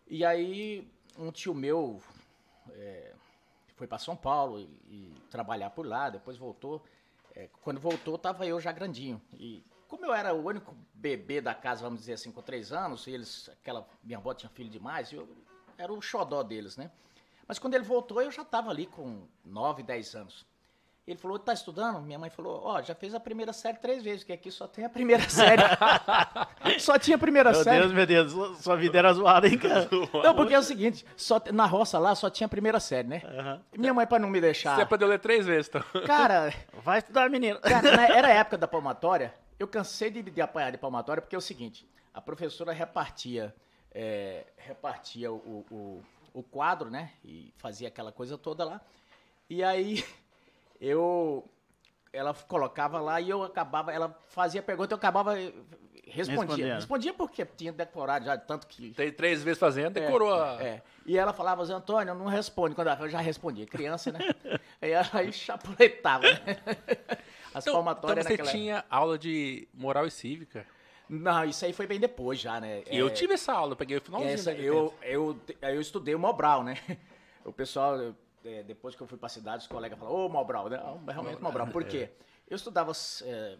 E 0.09 0.25
aí 0.25 0.89
um 1.19 1.31
tio 1.31 1.55
meu 1.55 2.03
é, 2.71 3.15
foi 3.77 3.87
para 3.87 3.99
São 3.99 4.17
Paulo 4.17 4.61
e, 4.61 4.65
e 4.89 5.15
trabalhar 5.31 5.71
por 5.71 5.87
lá, 5.87 6.11
depois 6.11 6.37
voltou. 6.37 6.85
É, 7.35 7.49
quando 7.63 7.81
voltou, 7.81 8.17
tava 8.17 8.47
eu 8.47 8.61
já 8.61 8.73
grandinho. 8.73 9.21
E 9.35 9.63
como 9.89 10.07
eu 10.07 10.15
era 10.15 10.35
o 10.35 10.45
único 10.45 10.75
bebê 10.95 11.41
da 11.41 11.55
casa, 11.55 11.83
vamos 11.83 12.01
dizer 12.01 12.15
assim, 12.15 12.31
com 12.31 12.43
três 12.43 12.73
anos, 12.73 13.07
e 13.07 13.11
eles, 13.11 13.49
aquela, 13.49 13.87
minha 14.03 14.19
avó 14.19 14.33
tinha 14.35 14.51
filho 14.51 14.71
demais, 14.71 15.13
eu 15.13 15.29
era 15.77 15.93
o 15.93 16.01
xodó 16.01 16.43
deles, 16.43 16.77
né? 16.77 16.91
Mas 17.47 17.59
quando 17.59 17.75
ele 17.75 17.85
voltou, 17.85 18.23
eu 18.23 18.31
já 18.31 18.43
estava 18.43 18.71
ali 18.71 18.87
com 18.87 19.27
9, 19.45 19.83
10 19.83 20.15
anos. 20.15 20.47
Ele 21.07 21.19
falou, 21.19 21.39
tá 21.39 21.53
estudando? 21.53 22.01
Minha 22.01 22.19
mãe 22.19 22.31
falou, 22.31 22.63
ó, 22.65 22.81
já 22.81 22.95
fez 22.95 23.15
a 23.15 23.21
primeira 23.21 23.53
série 23.53 23.77
três 23.77 24.03
vezes, 24.03 24.21
porque 24.21 24.33
aqui 24.33 24.51
só 24.51 24.67
tem 24.67 24.87
a 24.87 24.89
primeira 24.89 25.23
série. 25.29 25.61
só 26.79 26.99
tinha 26.99 27.17
a 27.17 27.19
primeira 27.19 27.53
Meu 27.53 27.63
série. 27.63 27.81
Deus, 27.81 27.93
meu 27.93 28.07
Deus, 28.07 28.33
sua- 28.33 28.55
sua 28.55 28.77
vida 28.77 28.99
era 28.99 29.13
zoada, 29.13 29.47
hein, 29.47 29.59
cara? 29.59 29.87
Não, 30.23 30.35
porque 30.35 30.55
é 30.55 30.59
o 30.59 30.63
seguinte, 30.63 31.05
só, 31.15 31.39
na 31.53 31.67
roça 31.67 31.99
lá 31.99 32.15
só 32.15 32.31
tinha 32.31 32.47
a 32.47 32.49
primeira 32.49 32.81
série, 32.81 33.07
né? 33.07 33.23
Aham. 33.25 33.61
Minha 33.77 33.93
mãe, 33.93 34.07
pra 34.07 34.19
não 34.19 34.31
me 34.31 34.41
deixar... 34.41 34.77
Você 34.77 34.83
aprendeu 34.83 35.07
a 35.09 35.11
ler 35.11 35.19
três 35.19 35.45
vezes, 35.45 35.69
então. 35.69 35.83
Cara, 36.07 36.53
Vai 36.83 36.99
estudar, 37.01 37.29
menino. 37.29 37.61
Cara, 37.61 37.95
na- 37.97 38.09
era 38.09 38.29
a 38.29 38.33
época 38.33 38.57
da 38.57 38.67
palmatória. 38.67 39.35
Eu 39.59 39.69
cansei 39.69 40.11
de, 40.11 40.23
de 40.23 40.41
apanhar 40.41 40.73
de 40.73 40.79
palmatória 40.79 41.21
porque 41.21 41.35
é 41.37 41.39
o 41.39 41.43
seguinte: 41.43 41.87
a 42.15 42.21
professora 42.21 42.73
repartia, 42.73 43.55
é, 43.95 44.45
repartia 44.57 45.31
o, 45.31 45.65
o, 45.71 46.03
o 46.33 46.43
quadro, 46.43 46.91
né? 46.91 47.11
E 47.23 47.53
fazia 47.59 47.89
aquela 47.89 48.11
coisa 48.11 48.37
toda 48.39 48.65
lá. 48.65 48.81
E 49.51 49.63
aí 49.63 50.03
eu. 50.85 51.49
Ela 52.13 52.33
colocava 52.33 53.01
lá 53.01 53.21
e 53.21 53.31
eu 53.31 53.43
acabava. 53.43 53.93
Ela 53.93 54.17
fazia 54.29 54.63
pergunta 54.63 54.93
e 54.93 54.95
eu 54.95 54.99
acabava. 54.99 55.39
eh, 55.41 55.53
Respondia. 56.07 56.45
Respondendo. 56.45 56.75
Respondia 56.75 57.15
porque 57.15 57.45
tinha 57.45 57.73
decorado 57.73 58.27
já, 58.27 58.37
tanto 58.39 58.67
que. 58.67 58.91
Tem 58.93 59.11
três 59.11 59.43
vezes 59.43 59.59
fazendo, 59.59 59.95
decorou 59.95 60.33
a. 60.33 60.63
É. 60.63 60.83
E 61.07 61.19
ela 61.19 61.33
falava, 61.33 61.65
Zé 61.65 61.73
Antônio, 61.73 62.15
não 62.15 62.27
responde. 62.27 62.75
Quando 62.75 62.89
ela 62.89 63.01
eu 63.01 63.09
já 63.09 63.19
respondia. 63.19 63.67
Criança, 63.67 64.13
né? 64.13 64.21
aí, 64.81 64.93
aí 65.13 65.33
chapuletava, 65.33 66.23
né? 66.25 66.57
As 67.53 67.67
Então, 67.67 67.81
então 67.81 68.09
você 68.09 68.15
naquela 68.31 68.51
tinha 68.51 68.85
aula 68.89 69.19
de 69.19 69.67
moral 69.75 70.07
e 70.07 70.11
cívica. 70.11 70.67
Não, 71.09 71.45
isso 71.45 71.65
aí 71.65 71.73
foi 71.73 71.87
bem 71.87 72.01
depois 72.01 72.39
já, 72.41 72.61
né? 72.61 72.83
E 72.91 72.97
eu 72.97 73.11
tive 73.11 73.35
essa 73.35 73.53
aula, 73.53 73.73
eu 73.73 73.77
peguei 73.77 73.97
o 73.97 74.01
finalzinho. 74.01 74.33
essa, 74.33 74.55
da 74.55 74.59
eu, 74.59 74.95
eu, 75.03 75.39
eu 75.63 75.81
estudei 75.81 76.15
o 76.15 76.19
Mobral, 76.19 76.63
né? 76.63 76.77
O 77.45 77.53
pessoal, 77.53 78.15
é, 78.45 78.63
depois 78.63 78.95
que 78.95 79.03
eu 79.03 79.07
fui 79.07 79.19
pra 79.19 79.29
cidade, 79.29 79.63
os 79.63 79.67
colegas 79.67 79.99
falaram, 79.99 80.17
ô 80.19 80.29
Mobral, 80.29 80.69
né? 80.69 80.77
Ah, 80.77 81.13
realmente 81.13 81.41
Mobral. 81.43 81.67
Por 81.69 81.85
quê? 81.85 82.11
Eu 82.49 82.57
estudava 82.57 82.93
é, 83.23 83.57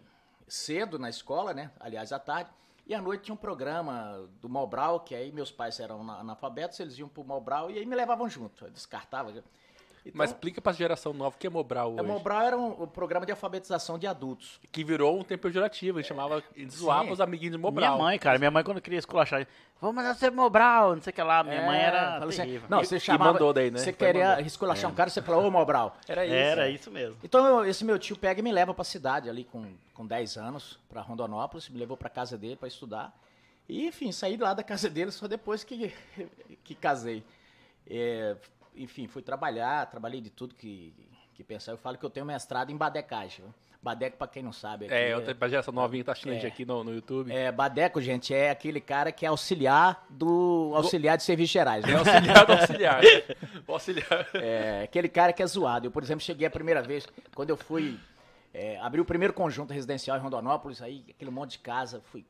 cedo 0.47 0.99
na 0.99 1.09
escola, 1.09 1.53
né? 1.53 1.71
Aliás, 1.79 2.11
à 2.11 2.19
tarde. 2.19 2.49
E 2.87 2.93
à 2.93 3.01
noite 3.01 3.23
tinha 3.23 3.33
um 3.33 3.37
programa 3.37 4.29
do 4.39 4.47
Mobral, 4.47 4.99
que 4.99 5.15
aí 5.15 5.31
meus 5.31 5.51
pais 5.51 5.79
eram 5.79 6.01
ana- 6.01 6.19
analfabetos, 6.19 6.79
eles 6.79 6.97
iam 6.99 7.09
pro 7.09 7.23
Mobral 7.23 7.71
e 7.71 7.79
aí 7.79 7.85
me 7.85 7.95
levavam 7.95 8.29
junto. 8.29 8.63
Eu 8.65 8.69
descartava. 8.71 9.33
Então, 10.07 10.19
Mas 10.19 10.29
explica 10.29 10.61
pra 10.61 10.71
geração 10.71 11.13
nova 11.13 11.35
o 11.35 11.39
que 11.39 11.47
é 11.47 11.49
Mobral 11.49 11.93
hoje. 11.93 12.01
o 12.01 12.05
Mobral 12.05 12.41
era 12.43 12.55
um, 12.55 12.83
um 12.83 12.87
programa 12.87 13.25
de 13.25 13.31
alfabetização 13.31 13.97
de 13.97 14.05
adultos. 14.05 14.59
Que 14.71 14.83
virou 14.83 15.19
um 15.19 15.23
tempo 15.23 15.41
pejorativo. 15.43 15.97
A 15.97 16.01
gente 16.01 16.09
chamava, 16.09 16.37
a 16.37 16.59
gente 16.59 16.75
zoava 16.75 17.05
Sim. 17.05 17.11
os 17.11 17.19
amiguinhos 17.19 17.53
de 17.53 17.57
Minha 17.57 17.71
Mobral. 17.71 17.97
mãe, 17.97 18.19
cara, 18.19 18.37
minha 18.37 18.51
mãe 18.51 18.63
quando 18.63 18.79
queria 18.79 18.99
esculachar, 18.99 19.47
vamos 19.81 19.95
mandar 19.95 20.13
você 20.13 20.29
Mobral, 20.29 20.93
não 20.95 21.01
sei 21.01 21.09
o 21.09 21.13
que 21.15 21.23
lá. 21.23 21.43
Minha 21.43 21.65
mãe 21.65 21.79
É, 21.79 21.83
era 21.85 22.19
fala 22.19 22.29
assim, 22.29 22.61
não, 22.69 22.81
E- 22.81 22.85
você 22.85 22.97
e 22.97 22.99
chamava, 22.99 23.33
mandou 23.33 23.51
daí, 23.51 23.71
né? 23.71 23.79
Você 23.79 23.91
queria 23.91 24.39
esculachar 24.41 24.91
um 24.91 24.93
cara, 24.93 25.09
você 25.09 25.23
falou, 25.23 25.43
ô 25.47 25.49
Mobral. 25.49 25.97
Era 26.07 26.23
isso. 26.23 26.35
Era 26.35 26.69
isso 26.69 26.91
mesmo. 26.91 27.17
Então 27.23 27.43
eu- 27.43 27.65
esse 27.65 27.83
meu 27.83 27.97
tio 27.97 28.15
pega 28.15 28.39
e 28.39 28.43
me 28.43 28.51
leva 28.51 28.75
pra 28.75 28.83
cidade 28.83 29.27
ali 29.27 29.43
com, 29.43 29.65
com 29.95 30.05
10 30.05 30.37
anos, 30.37 30.79
pra 30.87 31.01
Rondonópolis, 31.01 31.67
me 31.67 31.79
levou 31.79 31.97
pra 31.97 32.09
casa 32.09 32.37
dele 32.37 32.55
pra 32.55 32.67
estudar. 32.67 33.11
E 33.67 33.87
enfim, 33.87 34.11
saí 34.11 34.37
lá 34.37 34.53
da 34.53 34.61
casa 34.61 34.87
dele 34.87 35.09
só 35.09 35.27
depois 35.27 35.63
que, 35.63 35.91
que 36.63 36.75
casei. 36.75 37.23
É, 37.87 38.35
enfim, 38.77 39.07
fui 39.07 39.21
trabalhar, 39.21 39.85
trabalhei 39.89 40.21
de 40.21 40.29
tudo 40.29 40.55
que, 40.55 40.93
que 41.33 41.43
pensar. 41.43 41.71
Eu 41.71 41.77
falo 41.77 41.97
que 41.97 42.05
eu 42.05 42.09
tenho 42.09 42.25
mestrado 42.25 42.71
em 42.71 42.77
badecagem. 42.77 43.45
Badeco, 43.81 44.17
pra 44.17 44.27
quem 44.27 44.41
não 44.41 44.51
sabe, 44.51 44.85
aqui 44.85 44.95
É, 44.95 45.13
eu 45.13 45.21
tenho 45.23 45.37
pra 45.37 45.47
geração 45.47 45.71
novinha 45.71 46.03
tá 46.03 46.11
assistindo 46.13 46.43
É. 46.43 46.47
aqui 46.47 46.65
no, 46.65 46.83
no 46.83 46.91
YouTube. 46.91 47.31
é, 47.31 47.51
Badeco, 47.51 48.01
gente, 48.01 48.33
é 48.33 48.49
aquele 48.49 48.81
cara 48.81 49.11
que 49.11 49.23
é 49.27 49.29
auxiliar 49.29 50.03
do 50.09 50.71
auxiliar 50.73 51.17
de 51.17 51.21
serviços 51.23 51.51
gerais. 51.51 51.85
né? 51.85 51.91
É 51.93 51.95
auxiliar 51.97 52.45
do 52.47 52.53
auxiliar. 52.53 53.01
auxiliar. 53.67 54.27
É, 54.33 54.81
aquele 54.85 55.07
cara 55.07 55.31
que 55.31 55.43
é 55.43 55.45
zoado. 55.45 55.85
Eu, 55.85 55.91
por 55.91 56.01
exemplo, 56.01 56.23
cheguei 56.23 56.47
a 56.47 56.49
primeira 56.49 56.81
vez, 56.81 57.05
quando 57.35 57.51
eu 57.51 57.57
fui 57.57 57.99
é, 58.51 58.79
abrir 58.79 59.01
o 59.01 59.05
primeiro 59.05 59.33
conjunto 59.35 59.71
residencial 59.71 60.17
em 60.17 60.21
Rondonópolis, 60.21 60.81
aí 60.81 61.05
aquele 61.07 61.29
monte 61.29 61.51
de 61.51 61.59
casa, 61.59 62.01
fui, 62.05 62.25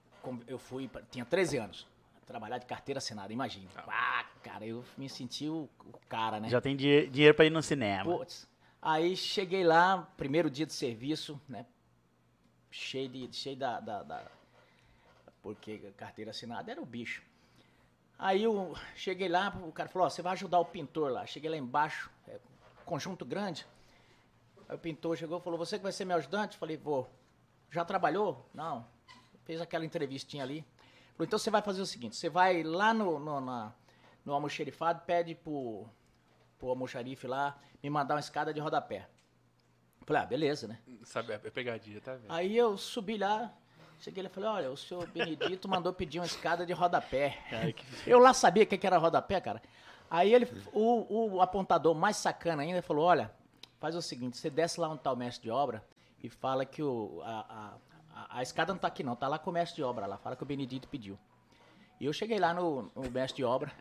eu 0.47 0.57
fui, 0.59 0.89
tinha 1.09 1.23
13 1.23 1.57
anos, 1.57 1.87
trabalhar 2.25 2.57
de 2.57 2.65
carteira 2.65 2.97
assinada, 2.97 3.31
imagina. 3.31 3.69
Ah, 3.87 4.25
cara, 4.43 4.65
eu 4.65 4.83
me 4.97 5.07
senti 5.09 5.47
o, 5.47 5.69
o 5.85 5.99
cara, 6.09 6.39
né? 6.39 6.49
Já 6.49 6.59
tem 6.59 6.75
dinhe- 6.75 7.07
dinheiro 7.07 7.35
pra 7.35 7.45
ir 7.45 7.49
no 7.49 7.61
cinema. 7.61 8.03
Putz. 8.17 8.47
Aí 8.81 9.15
cheguei 9.15 9.63
lá, 9.63 10.07
primeiro 10.17 10.49
dia 10.49 10.65
de 10.65 10.73
serviço, 10.73 11.39
né? 11.47 11.65
Cheio, 12.71 13.07
de, 13.09 13.29
cheio 13.35 13.55
da, 13.55 13.79
da, 13.79 14.03
da- 14.03 14.27
Porque 15.41 15.77
carteira 15.97 16.31
assinada 16.31 16.71
era 16.71 16.81
o 16.81 16.85
bicho. 16.85 17.21
Aí 18.17 18.43
eu 18.43 18.73
cheguei 18.95 19.27
lá, 19.27 19.49
o 19.65 19.71
cara 19.71 19.89
falou, 19.89 20.05
ó, 20.07 20.09
você 20.09 20.21
vai 20.21 20.33
ajudar 20.33 20.59
o 20.59 20.65
pintor 20.65 21.11
lá. 21.11 21.25
Cheguei 21.25 21.49
lá 21.49 21.57
embaixo, 21.57 22.09
é, 22.27 22.39
conjunto 22.85 23.25
grande. 23.25 23.65
Aí 24.69 24.75
o 24.75 24.79
pintor 24.79 25.17
chegou 25.17 25.37
e 25.39 25.41
falou, 25.41 25.59
você 25.59 25.77
que 25.77 25.83
vai 25.83 25.91
ser 25.91 26.05
meu 26.05 26.17
ajudante? 26.17 26.57
Falei, 26.57 26.77
vou. 26.77 27.09
Já 27.69 27.83
trabalhou? 27.85 28.47
Não. 28.53 28.87
Fez 29.43 29.59
aquela 29.61 29.85
entrevistinha 29.85 30.43
ali. 30.43 30.65
Falou, 31.15 31.25
então 31.27 31.39
você 31.39 31.49
vai 31.49 31.61
fazer 31.61 31.81
o 31.81 31.85
seguinte, 31.85 32.15
você 32.15 32.29
vai 32.29 32.61
lá 32.63 32.93
no, 32.93 33.19
no, 33.19 33.39
na, 33.41 33.71
no 34.25 34.33
almoxerifado, 34.33 35.01
pede 35.05 35.33
pro, 35.35 35.85
pro 36.59 36.69
almoxarife 36.69 37.25
lá 37.27 37.57
me 37.81 37.89
mandar 37.89 38.15
uma 38.15 38.19
escada 38.19 38.53
de 38.53 38.59
rodapé. 38.59 39.07
Falei, 40.05 40.21
ah, 40.21 40.25
beleza, 40.25 40.67
né? 40.67 40.79
Sabe, 41.03 41.33
é 41.33 41.37
pegadinha, 41.37 41.99
tá 42.01 42.13
vendo? 42.15 42.31
Aí 42.31 42.55
eu 42.55 42.77
subi 42.77 43.17
lá, 43.17 43.51
cheguei 43.99 44.21
lá 44.23 44.29
e 44.29 44.31
falei, 44.31 44.49
olha, 44.49 44.71
o 44.71 44.77
senhor 44.77 45.07
Benedito 45.07 45.67
mandou 45.67 45.91
pedir 45.93 46.19
uma 46.19 46.25
escada 46.25 46.65
de 46.65 46.73
rodapé. 46.73 47.37
Cara, 47.49 47.71
que- 47.73 47.85
Eu 48.05 48.19
lá 48.19 48.33
sabia 48.33 48.63
o 48.63 48.67
que 48.67 48.77
que 48.77 48.85
era 48.85 48.97
rodapé, 48.97 49.39
cara. 49.41 49.61
Aí 50.11 50.31
ele, 50.33 50.47
o, 50.73 51.35
o 51.35 51.41
apontador 51.41 51.95
mais 51.95 52.17
sacana 52.17 52.61
ainda, 52.61 52.81
falou, 52.83 53.05
olha, 53.05 53.31
faz 53.79 53.95
o 53.95 54.01
seguinte, 54.01 54.37
você 54.37 54.49
desce 54.49 54.79
lá 54.79 54.87
onde 54.89 55.01
tá 55.01 55.11
o 55.11 55.15
mestre 55.15 55.43
de 55.43 55.49
obra 55.49 55.83
e 56.21 56.29
fala 56.29 56.65
que 56.65 56.83
o, 56.83 57.21
a, 57.23 57.73
a, 58.29 58.37
a, 58.37 58.39
a 58.39 58.43
escada 58.43 58.73
não 58.73 58.79
tá 58.79 58.87
aqui 58.87 59.03
não, 59.03 59.15
tá 59.15 59.27
lá 59.27 59.39
com 59.39 59.49
o 59.49 59.53
mestre 59.53 59.77
de 59.77 59.83
obra 59.83 60.05
lá, 60.05 60.17
fala 60.17 60.35
que 60.35 60.43
o 60.43 60.45
Benedito 60.45 60.87
pediu. 60.87 61.17
E 61.99 62.05
eu 62.05 62.13
cheguei 62.13 62.39
lá 62.39 62.53
no, 62.53 62.91
no 62.95 63.09
mestre 63.09 63.37
de 63.37 63.43
obra, 63.43 63.71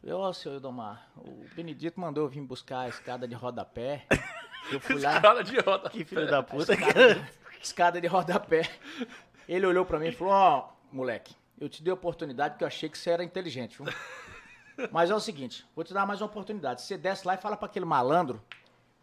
falei, 0.00 0.14
ó, 0.14 0.32
senhor 0.32 0.56
Edomar, 0.56 1.08
o 1.16 1.44
Benedito 1.54 1.98
mandou 1.98 2.24
eu 2.24 2.28
vir 2.28 2.42
buscar 2.42 2.80
a 2.80 2.88
escada 2.88 3.26
de 3.26 3.34
rodapé. 3.34 4.06
Eu 4.70 4.80
fui 4.80 5.00
lá, 5.00 5.16
Escala 5.16 5.44
de 5.44 5.58
roda. 5.60 5.90
Que 5.90 6.04
filho 6.04 6.28
da 6.28 6.42
puta, 6.42 6.74
escada, 6.74 7.14
de, 7.14 7.26
escada 7.62 8.00
de 8.00 8.06
rodapé. 8.06 8.68
Ele 9.48 9.64
olhou 9.64 9.86
pra 9.86 9.98
mim 9.98 10.08
e 10.08 10.12
falou: 10.12 10.34
Ó, 10.34 10.68
moleque, 10.90 11.34
eu 11.58 11.68
te 11.68 11.82
dei 11.82 11.92
oportunidade 11.92 12.54
porque 12.54 12.64
eu 12.64 12.68
achei 12.68 12.88
que 12.88 12.98
você 12.98 13.10
era 13.10 13.22
inteligente, 13.22 13.80
viu? 13.80 13.92
Mas 14.90 15.10
é 15.10 15.14
o 15.14 15.20
seguinte: 15.20 15.64
vou 15.74 15.84
te 15.84 15.94
dar 15.94 16.04
mais 16.04 16.20
uma 16.20 16.26
oportunidade. 16.26 16.82
Você 16.82 16.98
desce 16.98 17.26
lá 17.26 17.34
e 17.34 17.38
fala 17.38 17.56
pra 17.56 17.66
aquele 17.66 17.84
malandro 17.84 18.42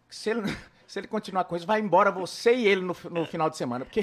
que 0.07 0.15
se 0.15 0.29
ele, 0.29 0.41
se 0.85 0.99
ele 0.99 1.07
continuar 1.07 1.45
com 1.45 1.55
isso, 1.55 1.65
vai 1.65 1.79
embora 1.79 2.11
você 2.11 2.53
e 2.53 2.67
ele 2.67 2.81
no, 2.81 2.95
no 3.09 3.25
final 3.25 3.49
de 3.49 3.57
semana. 3.57 3.85
Porque 3.85 4.01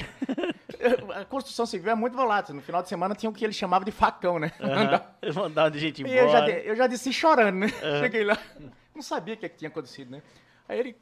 a 1.15 1.25
construção 1.25 1.67
civil 1.67 1.91
é 1.91 1.95
muito 1.95 2.17
volátil. 2.17 2.55
No 2.55 2.63
final 2.63 2.83
de 2.83 2.89
semana 2.89 3.15
tinha 3.15 3.29
o 3.31 3.33
que 3.33 3.45
ele 3.45 3.53
chamava 3.53 3.85
de 3.85 3.91
facão, 3.93 4.39
né? 4.39 4.53
Aham. 4.61 5.03
Mandar 5.35 5.69
de 5.73 5.79
gente 5.79 6.03
E 6.03 6.17
eu 6.17 6.29
já, 6.29 6.39
embora. 6.39 6.61
eu 6.61 6.77
já 6.77 6.87
desci 6.87 7.13
chorando, 7.13 7.57
né? 7.59 7.69
Cheguei 8.01 8.25
lá, 8.25 8.39
não 8.95 9.03
sabia 9.03 9.35
o 9.35 9.37
que, 9.37 9.49
que 9.49 9.57
tinha 9.57 9.69
acontecido, 9.69 10.11
né? 10.11 10.23
Aí 10.69 10.79
ele 10.79 10.97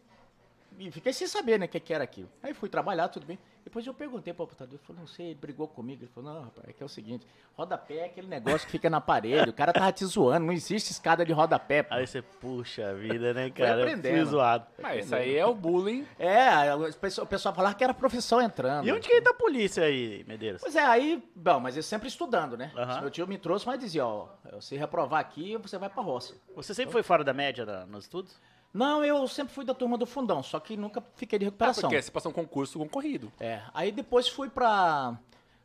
e 0.78 0.90
fiquei 0.90 1.12
sem 1.12 1.26
saber, 1.26 1.58
né, 1.58 1.66
o 1.66 1.68
que, 1.68 1.80
que 1.80 1.92
era 1.92 2.04
aquilo. 2.04 2.28
Aí 2.42 2.54
fui 2.54 2.68
trabalhar, 2.68 3.08
tudo 3.08 3.26
bem. 3.26 3.38
Depois 3.64 3.86
eu 3.86 3.92
perguntei 3.92 4.32
pro 4.32 4.44
apontador, 4.44 4.74
ele 4.76 4.82
falou, 4.86 5.00
não 5.00 5.06
sei, 5.06 5.26
ele 5.26 5.34
brigou 5.34 5.68
comigo. 5.68 6.02
Ele 6.04 6.10
falou, 6.14 6.32
não, 6.32 6.42
rapaz, 6.42 6.66
é 6.68 6.72
que 6.72 6.82
é 6.82 6.86
o 6.86 6.88
seguinte, 6.88 7.26
rodapé 7.54 7.96
é 7.96 8.04
aquele 8.06 8.26
negócio 8.26 8.66
que 8.66 8.70
fica 8.72 8.88
na 8.88 8.98
parede, 9.00 9.50
o 9.50 9.52
cara 9.52 9.72
tava 9.74 9.92
te 9.92 10.04
zoando, 10.06 10.46
não 10.46 10.52
existe 10.54 10.90
escada 10.90 11.22
de 11.24 11.32
rodapé, 11.32 11.82
pô. 11.82 11.92
Aí 11.94 12.06
você 12.06 12.22
puxa 12.22 12.94
vida, 12.94 13.34
né, 13.34 13.50
cara? 13.50 13.84
Fui 14.00 14.24
zoado. 14.24 14.66
Mas 14.78 15.04
isso 15.04 15.14
aí 15.14 15.36
é 15.36 15.44
o 15.44 15.54
bullying. 15.54 16.06
É, 16.18 16.74
o 16.74 16.92
pessoal, 16.94 17.24
o 17.26 17.28
pessoal 17.28 17.54
falava 17.54 17.74
que 17.74 17.84
era 17.84 17.92
profissão 17.92 18.40
entrando. 18.40 18.86
E 18.86 18.92
onde 18.92 19.06
que 19.06 19.14
entra 19.14 19.32
a 19.32 19.34
polícia 19.36 19.84
aí, 19.84 20.24
Medeiros? 20.26 20.62
Pois 20.62 20.74
é, 20.74 20.80
aí, 20.82 21.22
bom, 21.34 21.60
mas 21.60 21.76
eu 21.76 21.82
sempre 21.82 22.08
estudando, 22.08 22.56
né? 22.56 22.72
Aham. 22.74 23.00
Meu 23.02 23.10
tio 23.10 23.26
me 23.26 23.36
trouxe, 23.36 23.66
mas 23.66 23.78
dizia, 23.78 24.06
ó, 24.06 24.28
se 24.60 24.76
reprovar 24.76 25.20
aqui, 25.20 25.56
você 25.58 25.76
vai 25.76 25.90
pra 25.90 26.02
roça. 26.02 26.34
Você 26.56 26.72
sempre 26.72 26.92
foi 26.92 27.02
fora 27.02 27.22
da 27.22 27.34
média 27.34 27.66
da- 27.66 27.84
nos 27.84 28.04
estudos? 28.04 28.40
Não, 28.72 29.04
eu 29.04 29.26
sempre 29.26 29.52
fui 29.54 29.64
da 29.64 29.74
turma 29.74 29.96
do 29.96 30.06
fundão, 30.06 30.42
só 30.42 30.60
que 30.60 30.76
nunca 30.76 31.02
fiquei 31.14 31.38
de 31.38 31.46
Ah, 31.46 31.48
recuperação. 31.48 31.82
porque 31.88 32.02
você 32.02 32.10
passou 32.10 32.30
um 32.30 32.34
concurso 32.34 32.78
concorrido. 32.78 33.32
É, 33.40 33.62
aí 33.72 33.90
depois 33.90 34.28
fui 34.28 34.48
pra. 34.50 35.18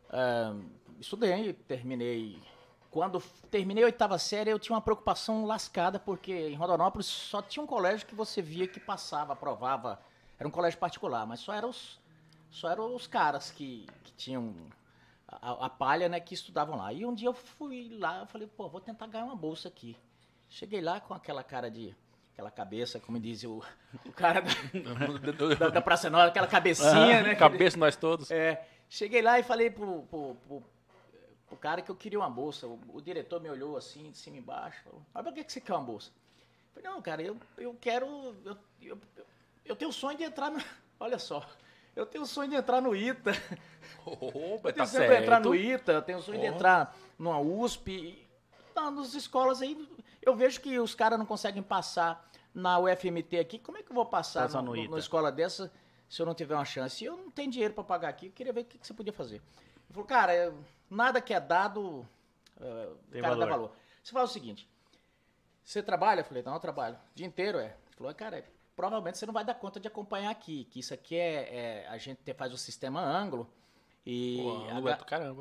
é, 0.10 0.54
estudei, 1.00 1.54
terminei. 1.54 2.42
Quando 2.90 3.20
terminei 3.50 3.84
a 3.84 3.88
oitava 3.88 4.18
série, 4.20 4.52
eu 4.52 4.60
tinha 4.60 4.76
uma 4.76 4.82
preocupação 4.82 5.46
lascada, 5.46 6.00
porque 6.00 6.32
em 6.50 6.54
Rondonópolis 6.56 7.08
só 7.08 7.42
tinha 7.42 7.64
um 7.64 7.68
colégio 7.68 8.06
que 8.06 8.14
você 8.14 8.42
via 8.42 8.68
que 8.68 8.80
passava, 8.80 9.34
aprovava. 9.34 10.00
Era 10.38 10.48
um 10.48 10.52
colégio 10.52 10.80
particular, 10.80 11.26
mas 11.26 11.40
só 11.40 11.54
eram 11.54 11.70
os, 11.70 12.00
só 12.52 12.70
eram 12.70 12.96
os 12.96 13.08
caras 13.08 13.50
que, 13.50 13.88
que 14.04 14.12
tinham 14.14 14.54
a, 15.28 15.66
a 15.66 15.70
palha, 15.70 16.08
né, 16.08 16.20
que 16.20 16.36
estudavam 16.36 16.78
lá. 16.78 16.94
E 16.94 17.04
um 17.04 17.14
dia 17.16 17.28
eu 17.28 17.34
fui 17.34 17.90
lá, 18.00 18.20
eu 18.20 18.28
falei, 18.28 18.48
pô, 18.48 18.70
vou 18.70 18.80
tentar 18.80 19.08
ganhar 19.08 19.26
uma 19.26 19.36
bolsa 19.36 19.68
aqui. 19.68 19.98
Cheguei 20.48 20.80
lá 20.80 21.00
com 21.00 21.14
aquela 21.16 21.44
cara 21.44 21.70
de. 21.72 21.96
Aquela 22.34 22.52
cabeça, 22.52 23.00
como 23.00 23.20
diz 23.20 23.44
o, 23.44 23.64
o 24.06 24.12
cara 24.12 24.42
da, 24.42 25.56
da, 25.56 25.70
da 25.70 25.82
Praça 25.82 26.10
Nova, 26.10 26.28
aquela 26.28 26.48
cabecinha, 26.48 27.22
né? 27.22 27.36
Cabeça 27.36 27.78
nós 27.78 27.96
todos. 27.96 28.30
É, 28.32 28.66
cheguei 28.90 29.22
lá 29.22 29.40
e 29.40 29.44
falei 29.44 29.70
pro, 29.70 30.04
pro, 30.04 30.36
pro, 30.48 30.64
pro 31.48 31.58
cara 31.58 31.82
que 31.82 31.90
eu 31.92 31.96
queria 31.96 32.20
uma 32.20 32.30
bolsa. 32.30 32.68
O, 32.68 32.80
o 32.94 33.02
diretor 33.02 33.40
me 33.40 33.50
olhou 33.50 33.78
assim, 33.78 34.10
de 34.12 34.18
cima 34.18 34.38
e 34.38 34.40
embaixo. 34.40 34.84
Falou, 34.84 35.02
mas 35.14 35.24
por 35.24 35.34
que, 35.34 35.44
que 35.44 35.54
você 35.54 35.62
quer 35.62 35.74
uma 35.74 35.84
bolsa? 35.84 36.12
Eu 36.76 36.82
falei, 36.82 36.90
não, 36.90 37.02
cara, 37.02 37.22
eu, 37.22 37.38
eu 37.58 37.78
quero. 37.80 38.36
Eu, 38.44 38.58
eu, 38.82 38.98
eu 39.64 39.76
tenho 39.76 39.90
o 39.90 39.94
sonho 39.94 40.18
de 40.18 40.24
entrar 40.24 40.50
no. 40.50 40.62
Olha 41.00 41.20
só. 41.20 41.48
Eu 41.96 42.08
tenho 42.08 42.24
o 42.24 42.28
sonho 42.28 42.50
de 42.50 42.56
entrar 42.56 42.82
no 42.82 42.96
ITA. 42.96 43.34
Opa, 44.04 44.70
Eu 44.70 44.74
tá 44.74 44.74
tenho 44.74 44.86
o 44.86 44.88
sonho 44.88 45.08
de 45.08 45.14
entrar 45.16 45.36
certo. 45.36 45.50
no 45.50 45.56
ITA, 45.56 45.92
eu 45.92 46.02
tenho 46.02 46.18
o 46.18 46.22
sonho 46.24 46.40
de 46.40 46.46
Porra. 46.46 46.56
entrar 46.56 46.98
numa 47.20 47.40
USP. 47.40 48.23
Não, 48.76 48.92
nas 48.92 49.14
escolas 49.14 49.62
aí, 49.62 49.88
eu 50.22 50.36
vejo 50.36 50.60
que 50.62 50.80
os 50.80 50.96
caras 50.96 51.18
não 51.20 51.26
conseguem 51.26 51.62
passar 51.64 52.30
na 52.54 52.80
UFMT 52.80 53.40
aqui. 53.40 53.60
Como 53.60 53.78
é 53.78 53.84
que 53.84 53.92
eu 53.92 53.96
vou 53.96 54.06
passar 54.06 54.42
no- 54.62 54.68
no 54.68 54.72
numa 54.90 55.00
escola 55.00 55.32
dessa 55.32 55.72
se 56.10 56.22
eu 56.22 56.26
não 56.26 56.34
tiver 56.34 56.56
uma 56.56 56.66
chance? 56.66 57.04
E 57.04 57.08
eu 57.08 57.18
não 57.18 57.32
tenho 57.32 57.52
dinheiro 57.52 57.74
para 57.74 57.84
pagar 57.84 58.10
aqui, 58.10 58.28
eu 58.28 58.32
queria 58.32 58.54
ver 58.54 58.62
o 58.62 58.66
que, 58.66 58.78
que 58.78 58.86
você 58.88 58.94
podia 58.94 59.14
fazer. 59.14 59.36
Ele 59.36 59.94
falou, 59.94 60.06
cara, 60.08 60.36
eu- 60.36 60.58
nada 60.90 61.22
que 61.22 61.34
é 61.34 61.40
dado, 61.40 62.08
eh, 62.60 62.90
o 63.20 63.22
cara 63.22 63.36
dá 63.36 63.46
valor. 63.46 63.50
valor. 63.50 63.72
Você 64.04 64.12
fala 64.12 64.26
o 64.26 64.28
seguinte, 64.28 64.68
você 65.64 65.82
trabalha? 65.82 66.22
Eu 66.22 66.26
falei, 66.26 66.44
não, 66.44 66.54
eu 66.54 66.60
trabalho. 66.60 66.96
O 66.96 67.16
dia 67.16 67.26
inteiro, 67.26 67.58
é. 67.58 67.66
Ele 67.66 67.96
falou, 67.98 68.14
cara, 68.14 68.44
provavelmente 68.76 69.18
você 69.18 69.26
não 69.26 69.34
vai 69.34 69.46
dar 69.46 69.54
conta 69.54 69.80
de 69.80 69.88
acompanhar 69.88 70.30
aqui, 70.32 70.66
que 70.66 70.80
isso 70.80 70.94
aqui 70.94 71.16
é, 71.16 71.84
é- 71.84 71.88
a 71.88 71.98
gente 71.98 72.18
te- 72.24 72.34
faz 72.34 72.52
o 72.54 72.58
sistema 72.58 73.02
ângulo 73.02 73.48
e 74.06 74.38
a, 74.70 74.80
é 74.92 74.94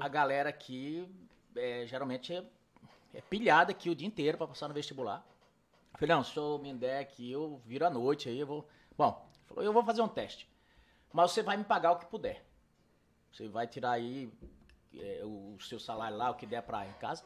a 0.05 0.09
galera 0.09 0.49
aqui 0.51 1.09
é, 1.57 1.85
geralmente 1.87 2.42
é, 3.12 3.20
pilhada 3.20 3.72
aqui 3.72 3.90
o 3.90 3.94
dia 3.94 4.07
inteiro 4.07 4.38
para 4.38 4.46
passar 4.46 4.68
no 4.68 4.75
vestibular. 4.75 5.25
Eu 5.92 5.98
falei, 5.98 6.14
não, 6.14 6.25
se 6.25 6.37
eu 6.37 6.59
me 6.59 6.72
der 6.72 7.01
aqui, 7.01 7.31
eu 7.31 7.61
viro 7.64 7.87
à 7.87 7.90
noite, 7.90 8.29
aí 8.29 8.38
eu 8.38 8.46
vou... 8.46 8.68
Bom, 8.96 9.29
falou, 9.46 9.62
eu 9.62 9.72
vou 9.72 9.85
fazer 9.85 10.03
um 10.03 10.09
teste, 10.09 10.48
mas 11.12 11.31
você 11.31 11.42
vai 11.42 11.57
me 11.57 11.64
pagar 11.64 11.92
o 11.92 11.98
que 11.98 12.07
puder. 12.07 12.44
Você 13.33 13.48
vai 13.48 13.66
tirar 13.66 13.92
aí 13.92 14.31
é, 14.94 15.22
o 15.25 15.57
seu 15.61 15.79
salário 15.79 16.16
lá, 16.16 16.31
o 16.31 16.35
que 16.35 16.46
der 16.46 16.62
pra 16.62 16.87
em 16.87 16.92
casa. 16.94 17.25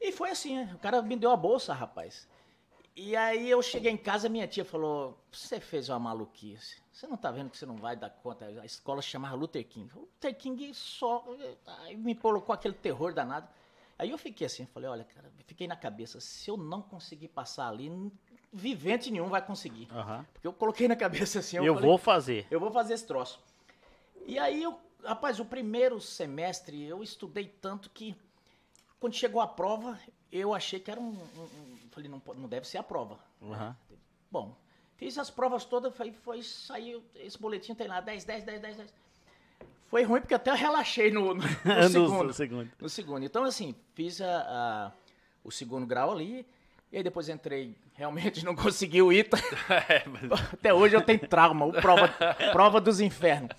E 0.00 0.12
foi 0.12 0.30
assim, 0.30 0.56
né? 0.56 0.72
o 0.74 0.78
cara 0.78 1.02
me 1.02 1.16
deu 1.16 1.30
a 1.30 1.36
bolsa, 1.36 1.74
rapaz. 1.74 2.28
E 2.94 3.14
aí 3.14 3.48
eu 3.48 3.62
cheguei 3.62 3.92
em 3.92 3.96
casa, 3.96 4.28
minha 4.28 4.48
tia 4.48 4.64
falou, 4.64 5.16
você 5.30 5.60
fez 5.60 5.88
uma 5.88 5.98
maluquice. 6.00 6.82
Você 6.92 7.06
não 7.06 7.16
tá 7.16 7.30
vendo 7.30 7.48
que 7.48 7.56
você 7.56 7.64
não 7.64 7.76
vai 7.76 7.94
dar 7.94 8.10
conta? 8.10 8.44
A 8.44 8.66
escola 8.66 9.00
chamava 9.00 9.36
Luther 9.36 9.64
King. 9.66 9.88
Luther 9.94 10.36
King 10.36 10.74
só... 10.74 11.24
Aí 11.64 11.96
me 11.96 12.14
colocou 12.14 12.52
aquele 12.52 12.74
terror 12.74 13.14
danado. 13.14 13.48
Aí 13.98 14.10
eu 14.10 14.18
fiquei 14.18 14.46
assim, 14.46 14.64
falei, 14.66 14.88
olha, 14.88 15.04
cara, 15.04 15.28
fiquei 15.46 15.66
na 15.66 15.74
cabeça, 15.76 16.20
se 16.20 16.48
eu 16.50 16.56
não 16.56 16.80
conseguir 16.80 17.28
passar 17.28 17.68
ali, 17.68 17.90
vivente 18.52 19.10
nenhum 19.10 19.28
vai 19.28 19.44
conseguir. 19.44 19.88
Aham. 19.90 20.24
Porque 20.32 20.46
eu 20.46 20.52
coloquei 20.52 20.86
na 20.86 20.94
cabeça 20.96 21.40
assim, 21.40 21.56
Eu, 21.56 21.74
falei, 21.74 21.88
vou 21.88 21.98
fazer. 21.98 22.46
eu 22.50 22.60
vou 22.60 22.70
fazer 22.70 22.94
esse 22.94 23.06
troço. 23.06 23.40
E 24.24 24.38
aí, 24.38 24.62
eu, 24.62 24.78
rapaz, 25.02 25.40
o 25.40 25.44
primeiro 25.44 26.00
semestre 26.00 26.80
eu 26.84 27.02
estudei 27.02 27.48
tanto 27.48 27.90
que 27.90 28.14
quando 29.00 29.14
chegou 29.14 29.40
a 29.40 29.46
prova, 29.48 29.98
eu 30.30 30.54
achei 30.54 30.78
que 30.78 30.90
era 30.90 31.00
um. 31.00 31.10
um- 31.10 31.42
um- 31.42 31.78
falei, 31.90 32.08
não, 32.08 32.22
não 32.36 32.48
deve 32.48 32.68
ser 32.68 32.78
a 32.78 32.82
prova. 32.82 33.18
Aham. 33.42 33.76
Bom, 34.30 34.54
fiz 34.96 35.18
as 35.18 35.30
provas 35.30 35.64
todas, 35.64 35.92
foi, 35.96 36.12
foi 36.12 36.42
saiu, 36.44 37.02
esse 37.16 37.38
boletim 37.40 37.74
tem 37.74 37.88
lá 37.88 38.00
10, 38.00 38.24
10, 38.24 38.44
10, 38.44 38.60
10, 38.60 38.76
10. 38.76 38.94
Foi 39.88 40.02
ruim 40.04 40.20
porque 40.20 40.34
até 40.34 40.50
eu 40.50 40.54
relaxei 40.54 41.10
no, 41.10 41.34
no, 41.34 41.42
no 41.64 41.74
No 41.82 41.88
segundo. 41.88 42.32
segundo. 42.32 42.70
No 42.80 42.88
segundo. 42.88 43.24
Então, 43.24 43.44
assim, 43.44 43.74
fiz 43.94 44.20
a, 44.20 44.26
a- 44.26 44.92
o 45.42 45.50
segundo 45.50 45.86
grau 45.86 46.12
ali, 46.12 46.46
e 46.92 46.96
aí 46.98 47.02
depois 47.02 47.28
entrei, 47.28 47.74
realmente 47.94 48.44
não 48.46 48.54
consegui 48.54 49.00
o 49.00 49.12
ITA. 49.12 49.38
É, 49.88 50.04
mas- 50.06 50.52
Até 50.52 50.74
hoje 50.74 50.94
eu 50.94 51.00
tenho 51.02 51.20
trauma, 51.20 51.64
o 51.66 51.72
prova, 51.72 52.08
prova 52.52 52.80
dos 52.80 53.00
infernos. 53.00 53.50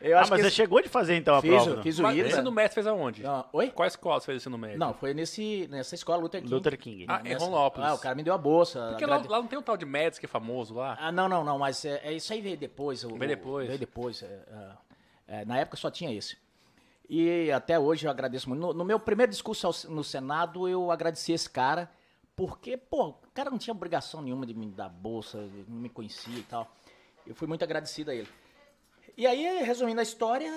Eu 0.00 0.18
Ah, 0.18 0.20
acho 0.20 0.30
mas 0.32 0.36
que 0.38 0.42
você 0.42 0.48
esse- 0.48 0.56
chegou 0.56 0.82
de 0.82 0.88
fazer 0.90 1.16
então 1.16 1.34
a 1.34 1.40
fiz, 1.40 1.50
prova? 1.50 1.70
o- 1.70 1.76
não? 1.76 1.82
fiz 1.82 1.98
o 1.98 2.02
Mas 2.02 2.18
ITA. 2.18 2.28
ensino 2.28 2.52
médio 2.52 2.74
fez 2.74 2.86
aonde? 2.86 3.22
Não, 3.22 3.46
oi? 3.54 3.70
Qual 3.70 3.86
escola 3.86 4.20
você 4.20 4.26
fez 4.26 4.36
ensino 4.42 4.58
médio? 4.58 4.78
Não, 4.78 4.92
foi 4.92 5.14
nesse, 5.14 5.66
nessa 5.70 5.94
escola 5.94 6.20
Luther 6.20 6.42
King. 6.42 6.52
Luther 6.52 6.78
King. 6.78 7.06
Ah, 7.08 7.20
em 7.24 7.30
Nessa- 7.30 7.42
Rondonópolis. 7.46 7.88
Ah, 7.88 7.94
o 7.94 7.98
cara 7.98 8.14
me 8.14 8.22
deu 8.22 8.34
a 8.34 8.36
bolsa. 8.38 8.88
Porque 8.90 9.04
a 9.04 9.06
lá, 9.06 9.14
grade- 9.16 9.30
lá 9.30 9.38
não 9.38 9.46
tem 9.46 9.58
um 9.58 9.62
tal 9.62 9.78
de 9.78 9.86
Médici 9.86 10.20
que 10.20 10.26
é 10.26 10.28
famoso 10.28 10.74
lá? 10.74 10.98
Ah, 11.00 11.10
não, 11.10 11.26
não, 11.26 11.42
não, 11.42 11.58
mas 11.58 11.82
é, 11.86 12.02
é 12.04 12.12
isso 12.12 12.30
aí 12.34 12.42
veio 12.42 12.58
depois. 12.58 13.02
o- 13.02 13.16
Veio 13.16 13.28
depois. 13.28 13.64
o- 13.64 13.68
Veio 13.68 13.78
depois. 13.78 14.22
é, 14.22 14.40
é, 15.26 15.44
na 15.44 15.58
época 15.58 15.76
só 15.76 15.90
tinha 15.90 16.12
esse. 16.12 16.36
E 17.08 17.50
até 17.52 17.78
hoje 17.78 18.06
eu 18.06 18.10
agradeço 18.10 18.48
muito. 18.48 18.60
No, 18.60 18.72
no 18.72 18.84
meu 18.84 18.98
primeiro 18.98 19.30
discurso 19.30 19.66
ao- 19.66 19.92
no 19.92 20.02
Senado, 20.02 20.66
eu 20.68 20.90
agradeci 20.90 21.32
esse 21.32 21.48
cara, 21.50 21.90
porque, 22.34 22.76
pô, 22.76 23.08
o 23.08 23.30
cara 23.34 23.50
não 23.50 23.58
tinha 23.58 23.74
obrigação 23.74 24.22
nenhuma 24.22 24.46
de 24.46 24.54
me 24.54 24.66
dar 24.66 24.88
bolsa, 24.88 25.38
não 25.68 25.76
me 25.80 25.88
conhecia 25.88 26.38
e 26.38 26.42
tal. 26.42 26.70
Eu 27.26 27.34
fui 27.34 27.46
muito 27.46 27.62
agradecido 27.62 28.10
a 28.10 28.14
ele. 28.14 28.28
E 29.16 29.26
aí, 29.26 29.62
resumindo 29.62 30.00
a 30.00 30.02
história, 30.02 30.50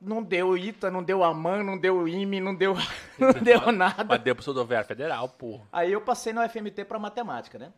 não 0.00 0.22
deu 0.22 0.56
ITA, 0.56 0.90
não 0.90 1.02
deu 1.02 1.22
AMAN, 1.24 1.62
não 1.64 1.76
deu 1.76 2.06
IME, 2.08 2.40
não 2.40 2.54
deu, 2.54 2.74
não 3.18 3.32
deu 3.42 3.70
nada. 3.72 4.04
Mas 4.04 4.22
deu 4.22 4.34
pro 4.36 4.44
Rodoviário 4.46 4.86
Federal, 4.88 5.28
pô. 5.28 5.60
Aí 5.72 5.92
eu 5.92 6.00
passei 6.00 6.32
no 6.32 6.40
FMT 6.48 6.84
para 6.84 6.98
matemática, 7.00 7.58
né? 7.58 7.72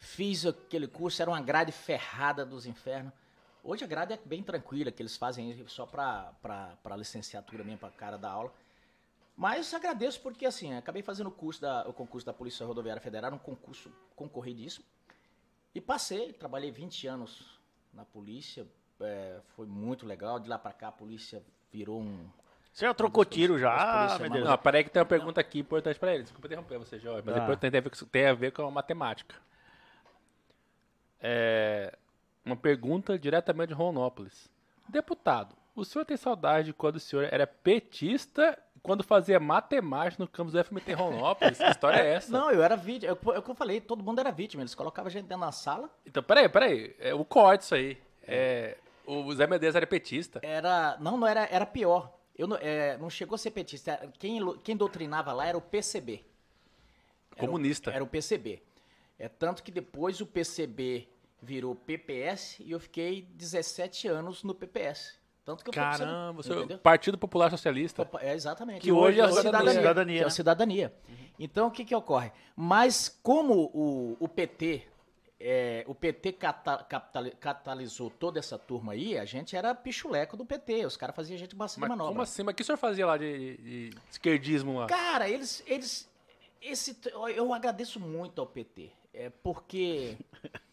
Fiz 0.00 0.44
aquele 0.44 0.86
curso, 0.86 1.22
era 1.22 1.30
uma 1.30 1.40
grade 1.40 1.72
ferrada 1.72 2.44
dos 2.44 2.66
infernos. 2.66 3.12
Hoje 3.68 3.84
a 3.84 3.86
grade 3.86 4.14
é 4.14 4.18
bem 4.24 4.42
tranquila, 4.42 4.90
que 4.90 5.02
eles 5.02 5.14
fazem 5.14 5.62
só 5.66 5.84
para 5.84 6.96
licenciatura 6.96 7.62
mesmo, 7.62 7.78
para 7.80 7.90
cara 7.90 8.16
da 8.16 8.30
aula. 8.30 8.50
Mas 9.36 9.74
agradeço 9.74 10.22
porque, 10.22 10.46
assim, 10.46 10.72
acabei 10.72 11.02
fazendo 11.02 11.26
o, 11.26 11.30
curso 11.30 11.60
da, 11.60 11.86
o 11.86 11.92
concurso 11.92 12.24
da 12.24 12.32
Polícia 12.32 12.64
Rodoviária 12.64 13.02
Federal, 13.02 13.30
um 13.30 13.36
concurso 13.38 13.92
concorridíssimo. 14.16 14.86
E 15.74 15.82
passei, 15.82 16.32
trabalhei 16.32 16.70
20 16.70 17.06
anos 17.08 17.60
na 17.92 18.06
polícia, 18.06 18.66
é, 19.02 19.38
foi 19.54 19.66
muito 19.66 20.06
legal. 20.06 20.40
De 20.40 20.48
lá 20.48 20.58
para 20.58 20.72
cá 20.72 20.88
a 20.88 20.92
polícia 20.92 21.42
virou 21.70 22.00
um... 22.00 22.26
Você 22.72 22.86
já 22.86 22.94
trocou 22.94 23.22
tiro 23.22 23.56
As 23.56 23.60
já, 23.60 24.18
Medeiros? 24.18 24.48
Não, 24.48 24.56
peraí 24.56 24.82
que 24.82 24.88
tem 24.88 25.02
uma 25.02 25.06
pergunta 25.06 25.42
aqui 25.42 25.58
importante 25.58 25.98
pra 25.98 26.14
ele. 26.14 26.22
Desculpa 26.22 26.46
interromper 26.46 26.78
você, 26.78 26.98
Jorge, 26.98 27.22
mas 27.22 27.36
Ah. 27.36 27.40
depois 27.40 27.58
tem 27.58 27.68
a, 27.68 27.70
ver, 27.82 27.90
com- 27.90 28.06
tem 28.06 28.26
a 28.26 28.32
ver 28.32 28.50
com 28.50 28.62
a 28.62 28.70
matemática. 28.70 29.34
É, 31.20 31.94
uma 32.48 32.56
pergunta 32.56 33.18
diretamente 33.18 33.68
de 33.68 33.74
Rondonópolis. 33.74 34.48
Deputado, 34.88 35.54
o 35.76 35.84
senhor 35.84 36.04
tem 36.04 36.16
saudade 36.16 36.66
de 36.68 36.72
quando 36.72 36.96
o 36.96 37.00
senhor 37.00 37.28
era 37.30 37.46
petista 37.46 38.58
quando 38.82 39.02
fazia 39.04 39.38
matemática 39.40 40.22
no 40.22 40.28
campus 40.28 40.52
do 40.54 40.64
FMT 40.64 40.92
Rondonópolis? 40.94 41.58
Que 41.58 41.64
história 41.64 41.98
é 42.00 42.14
essa? 42.14 42.30
Não, 42.32 42.50
eu 42.50 42.62
era 42.62 42.76
vítima, 42.76 43.10
é 43.10 43.38
o 43.38 43.42
que 43.42 43.50
eu 43.50 43.54
falei, 43.54 43.80
todo 43.80 44.02
mundo 44.02 44.18
era 44.20 44.30
vítima. 44.30 44.62
Eles 44.62 44.74
colocavam 44.74 45.08
a 45.08 45.10
gente 45.10 45.26
dentro 45.26 45.44
da 45.44 45.52
sala, 45.52 45.90
Então, 46.06 46.22
peraí, 46.22 46.48
peraí. 46.48 46.94
É 46.98 47.12
o 47.14 47.24
corte 47.24 47.62
isso 47.64 47.74
aí. 47.74 47.98
É, 48.22 48.76
o 49.06 49.32
Zé 49.34 49.46
Medeiros 49.46 49.74
era 49.76 49.86
petista. 49.86 50.40
Era. 50.42 50.96
Não, 51.00 51.16
não 51.16 51.26
era, 51.26 51.46
era 51.50 51.66
pior. 51.66 52.12
Eu 52.36 52.46
não, 52.46 52.56
é, 52.60 52.96
não 52.98 53.10
chegou 53.10 53.34
a 53.34 53.38
ser 53.38 53.50
petista. 53.50 54.08
Quem, 54.18 54.40
quem 54.58 54.76
doutrinava 54.76 55.32
lá 55.32 55.46
era 55.46 55.58
o 55.58 55.60
PCB. 55.60 56.24
Era 57.36 57.44
o- 57.44 57.46
Comunista. 57.46 57.90
Era 57.90 58.04
o 58.04 58.06
PCB. 58.06 58.62
É 59.18 59.28
tanto 59.28 59.62
que 59.62 59.70
depois 59.72 60.20
o 60.20 60.26
PCB 60.26 61.08
virou 61.40 61.74
PPS 61.74 62.56
e 62.60 62.70
eu 62.72 62.80
fiquei 62.80 63.22
17 63.34 64.08
anos 64.08 64.42
no 64.42 64.54
PPS. 64.54 65.16
Tanto 65.44 65.64
que 65.64 65.70
eu 65.70 65.72
Caramba, 65.72 66.40
o 66.40 66.42
senhor, 66.42 66.58
entendeu? 66.58 66.78
Partido 66.78 67.16
Popular 67.16 67.50
Socialista. 67.50 68.02
Opa, 68.02 68.20
É, 68.20 68.34
exatamente. 68.34 68.82
Que 68.82 68.92
hoje 68.92 69.18
é 69.18 69.24
a 69.24 69.32
cidadania. 69.32 69.72
Cidadania, 69.72 70.14
Que 70.16 70.18
é 70.20 70.22
a 70.22 70.26
né? 70.26 70.30
cidadania. 70.30 70.94
Então, 71.38 71.68
o 71.68 71.70
que 71.70 71.84
que 71.86 71.94
ocorre? 71.94 72.30
Mas 72.54 73.08
como 73.22 73.70
o, 73.72 74.16
o 74.20 74.28
PT 74.28 74.82
é, 75.40 75.84
o 75.86 75.94
PT 75.94 76.32
cata- 76.32 76.84
capitali- 76.88 77.30
catalisou 77.38 78.10
toda 78.10 78.40
essa 78.40 78.58
turma 78.58 78.92
aí, 78.94 79.16
a 79.16 79.24
gente 79.24 79.54
era 79.56 79.72
pichuleco 79.74 80.36
do 80.36 80.44
PT. 80.44 80.84
Os 80.84 80.96
caras 80.96 81.14
faziam 81.14 81.36
a 81.36 81.38
gente 81.38 81.54
bastante 81.54 81.80
Mas 81.82 81.90
manobra. 81.90 82.10
como 82.12 82.22
assim? 82.22 82.42
Mas 82.42 82.52
o 82.52 82.56
que 82.56 82.62
o 82.62 82.66
senhor 82.66 82.76
fazia 82.76 83.06
lá 83.06 83.16
de, 83.16 83.56
de 83.56 83.90
esquerdismo 84.10 84.80
lá? 84.80 84.86
Cara, 84.88 85.30
eles, 85.30 85.62
eles, 85.66 86.10
esse, 86.60 86.98
eu 87.36 87.54
agradeço 87.54 88.00
muito 88.00 88.40
ao 88.40 88.46
PT, 88.48 88.90
é 89.14 89.30
porque 89.30 90.16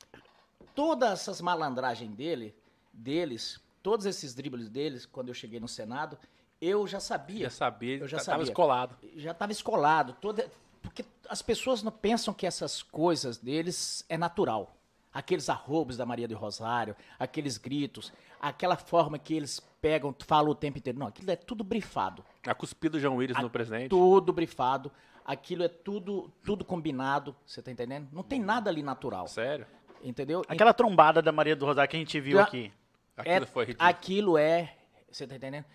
todas 0.75 1.11
essas 1.11 1.41
malandragens 1.41 2.11
dele, 2.13 2.53
deles, 2.93 3.59
todos 3.81 4.05
esses 4.05 4.33
dribles 4.35 4.69
deles, 4.69 5.05
quando 5.05 5.29
eu 5.29 5.33
cheguei 5.33 5.59
no 5.59 5.67
Senado, 5.67 6.17
eu 6.61 6.85
já 6.87 6.99
sabia, 6.99 7.45
Já 7.45 7.49
sabia, 7.49 7.97
Eu 7.97 8.07
já 8.07 8.17
tava 8.17 8.25
sabia. 8.25 8.43
escolado. 8.43 8.95
já 9.15 9.31
estava 9.31 9.51
escolado, 9.51 10.13
toda, 10.21 10.49
porque 10.81 11.05
as 11.29 11.41
pessoas 11.41 11.83
não 11.83 11.91
pensam 11.91 12.33
que 12.33 12.45
essas 12.45 12.81
coisas 12.81 13.37
deles 13.37 14.05
é 14.09 14.17
natural. 14.17 14.75
Aqueles 15.13 15.49
arrobos 15.49 15.95
da 15.95 16.05
Maria 16.05 16.27
de 16.27 16.33
Rosário, 16.33 16.95
aqueles 17.17 17.57
gritos, 17.57 18.11
aquela 18.39 18.75
forma 18.75 19.17
que 19.17 19.33
eles 19.33 19.61
pegam, 19.81 20.13
falam 20.25 20.51
o 20.51 20.55
tempo 20.55 20.77
inteiro. 20.77 20.99
Não, 20.99 21.07
aquilo 21.07 21.31
é 21.31 21.35
tudo 21.37 21.63
brifado. 21.63 22.23
A 22.45 22.53
cuspida 22.53 22.97
do 22.97 22.99
João 22.99 23.15
Willis 23.17 23.37
no 23.41 23.49
presidente. 23.49 23.89
Tudo 23.89 24.33
brifado. 24.33 24.91
Aquilo 25.23 25.63
é 25.63 25.69
tudo, 25.69 26.29
tudo 26.43 26.65
combinado. 26.65 27.33
Você 27.45 27.61
tá 27.61 27.71
entendendo? 27.71 28.09
Não 28.11 28.23
tem 28.23 28.41
nada 28.41 28.69
ali 28.69 28.83
natural. 28.83 29.27
Sério? 29.27 29.65
Entendeu? 30.03 30.43
Aquela 30.47 30.73
trombada 30.73 31.21
da 31.21 31.31
Maria 31.31 31.55
do 31.55 31.65
Rosário 31.65 31.89
que 31.89 31.95
a 31.95 31.99
gente 31.99 32.19
viu 32.19 32.37
Já- 32.37 32.43
aqui. 32.43 32.71
Aquilo 33.17 33.43
é, 33.43 33.45
foi 33.45 33.65
ridículo. 33.65 33.89
Aquilo 33.89 34.37
é. 34.37 34.75
Você 35.09 35.25
tá 35.25 35.35
entendendo? 35.35 35.65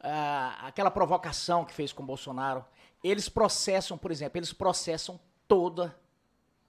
Ah, 0.00 0.56
aquela 0.66 0.90
provocação 0.90 1.64
que 1.64 1.72
fez 1.74 1.92
com 1.92 2.02
o 2.02 2.06
Bolsonaro. 2.06 2.64
Eles 3.04 3.28
processam, 3.28 3.96
por 3.98 4.10
exemplo, 4.10 4.38
eles 4.38 4.52
processam 4.52 5.20
toda. 5.46 5.94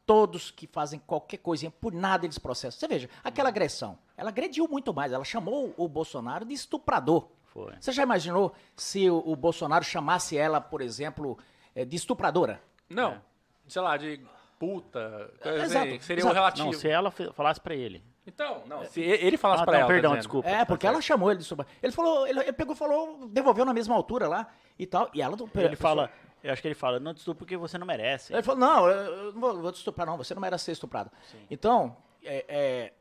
Todos 0.05 0.51
que 0.51 0.67
fazem 0.67 0.99
qualquer 0.99 1.37
coisinha, 1.37 1.69
por 1.69 1.91
nada 1.91 2.25
eles 2.25 2.37
processam. 2.37 2.79
Você 2.79 2.87
veja, 2.87 3.09
aquela 3.23 3.49
agressão. 3.49 3.97
Ela 4.15 4.29
agrediu 4.29 4.65
muito 4.67 4.93
mais. 4.93 5.11
Ela 5.11 5.25
chamou 5.25 5.73
o 5.75 5.87
Bolsonaro 5.87 6.45
de 6.45 6.53
estuprador. 6.53 7.27
Foi. 7.43 7.73
Você 7.79 7.91
já 7.91 8.03
imaginou 8.03 8.53
se 8.75 9.09
o, 9.09 9.21
o 9.25 9.35
Bolsonaro 9.35 9.83
chamasse 9.83 10.37
ela, 10.37 10.61
por 10.61 10.81
exemplo, 10.81 11.37
eh, 11.75 11.83
de 11.83 11.95
estupradora? 11.97 12.61
Não, 12.89 13.21
sei 13.67 13.81
lá, 13.81 13.97
de 13.97 14.21
puta, 14.59 15.31
Exato, 15.43 15.87
assim, 15.87 15.97
que 15.97 16.03
seria 16.05 16.21
exato. 16.21 16.33
o 16.33 16.35
relativo. 16.35 16.65
Não, 16.67 16.73
se 16.73 16.89
ela 16.89 17.11
falasse 17.11 17.59
pra 17.61 17.75
ele. 17.75 18.03
Então, 18.25 18.63
não, 18.67 18.83
se 18.85 18.99
e- 18.99 19.03
ele 19.25 19.37
falasse 19.37 19.61
Ah, 19.63 19.65
pra 19.65 19.73
não, 19.73 19.79
ela, 19.79 19.87
tá 19.87 19.93
perdão, 19.93 20.11
dizendo. 20.11 20.21
desculpa. 20.21 20.49
É, 20.49 20.57
Tá 20.59 20.65
porque 20.65 20.85
certo. 20.85 20.93
ela 20.95 21.01
chamou 21.01 21.29
ele 21.31 21.37
de 21.37 21.43
estuprador. 21.43 21.73
Ele 21.81 21.91
falou, 21.93 22.27
ele, 22.27 22.39
ele 22.41 22.53
pegou 22.53 22.73
e 22.75 22.77
falou, 22.77 23.27
devolveu 23.29 23.63
na 23.65 23.73
mesma 23.73 23.95
altura 23.95 24.27
lá 24.27 24.47
e 24.77 24.85
tal. 24.85 25.09
E 25.13 25.21
ela. 25.21 25.37
Ele 25.55 25.75
fala, 25.75 26.11
eu 26.43 26.51
acho 26.51 26.61
que 26.61 26.67
ele 26.67 26.75
fala, 26.75 26.99
não 26.99 27.13
te 27.13 27.17
estupro 27.19 27.39
porque 27.39 27.55
você 27.55 27.77
não 27.77 27.87
merece. 27.87 28.33
Ele 28.33 28.43
falou, 28.43 28.59
não, 28.59 28.87
eu, 28.87 29.31
não 29.33 29.39
vou, 29.41 29.61
vou 29.61 29.71
te 29.71 29.77
estuprar, 29.77 30.05
não. 30.05 30.17
Você 30.17 30.33
não 30.33 30.41
merece 30.41 30.65
ser 30.65 30.71
estuprado. 30.73 31.09
Então, 31.49 31.95
é, 32.23 32.43
é, 32.49 32.93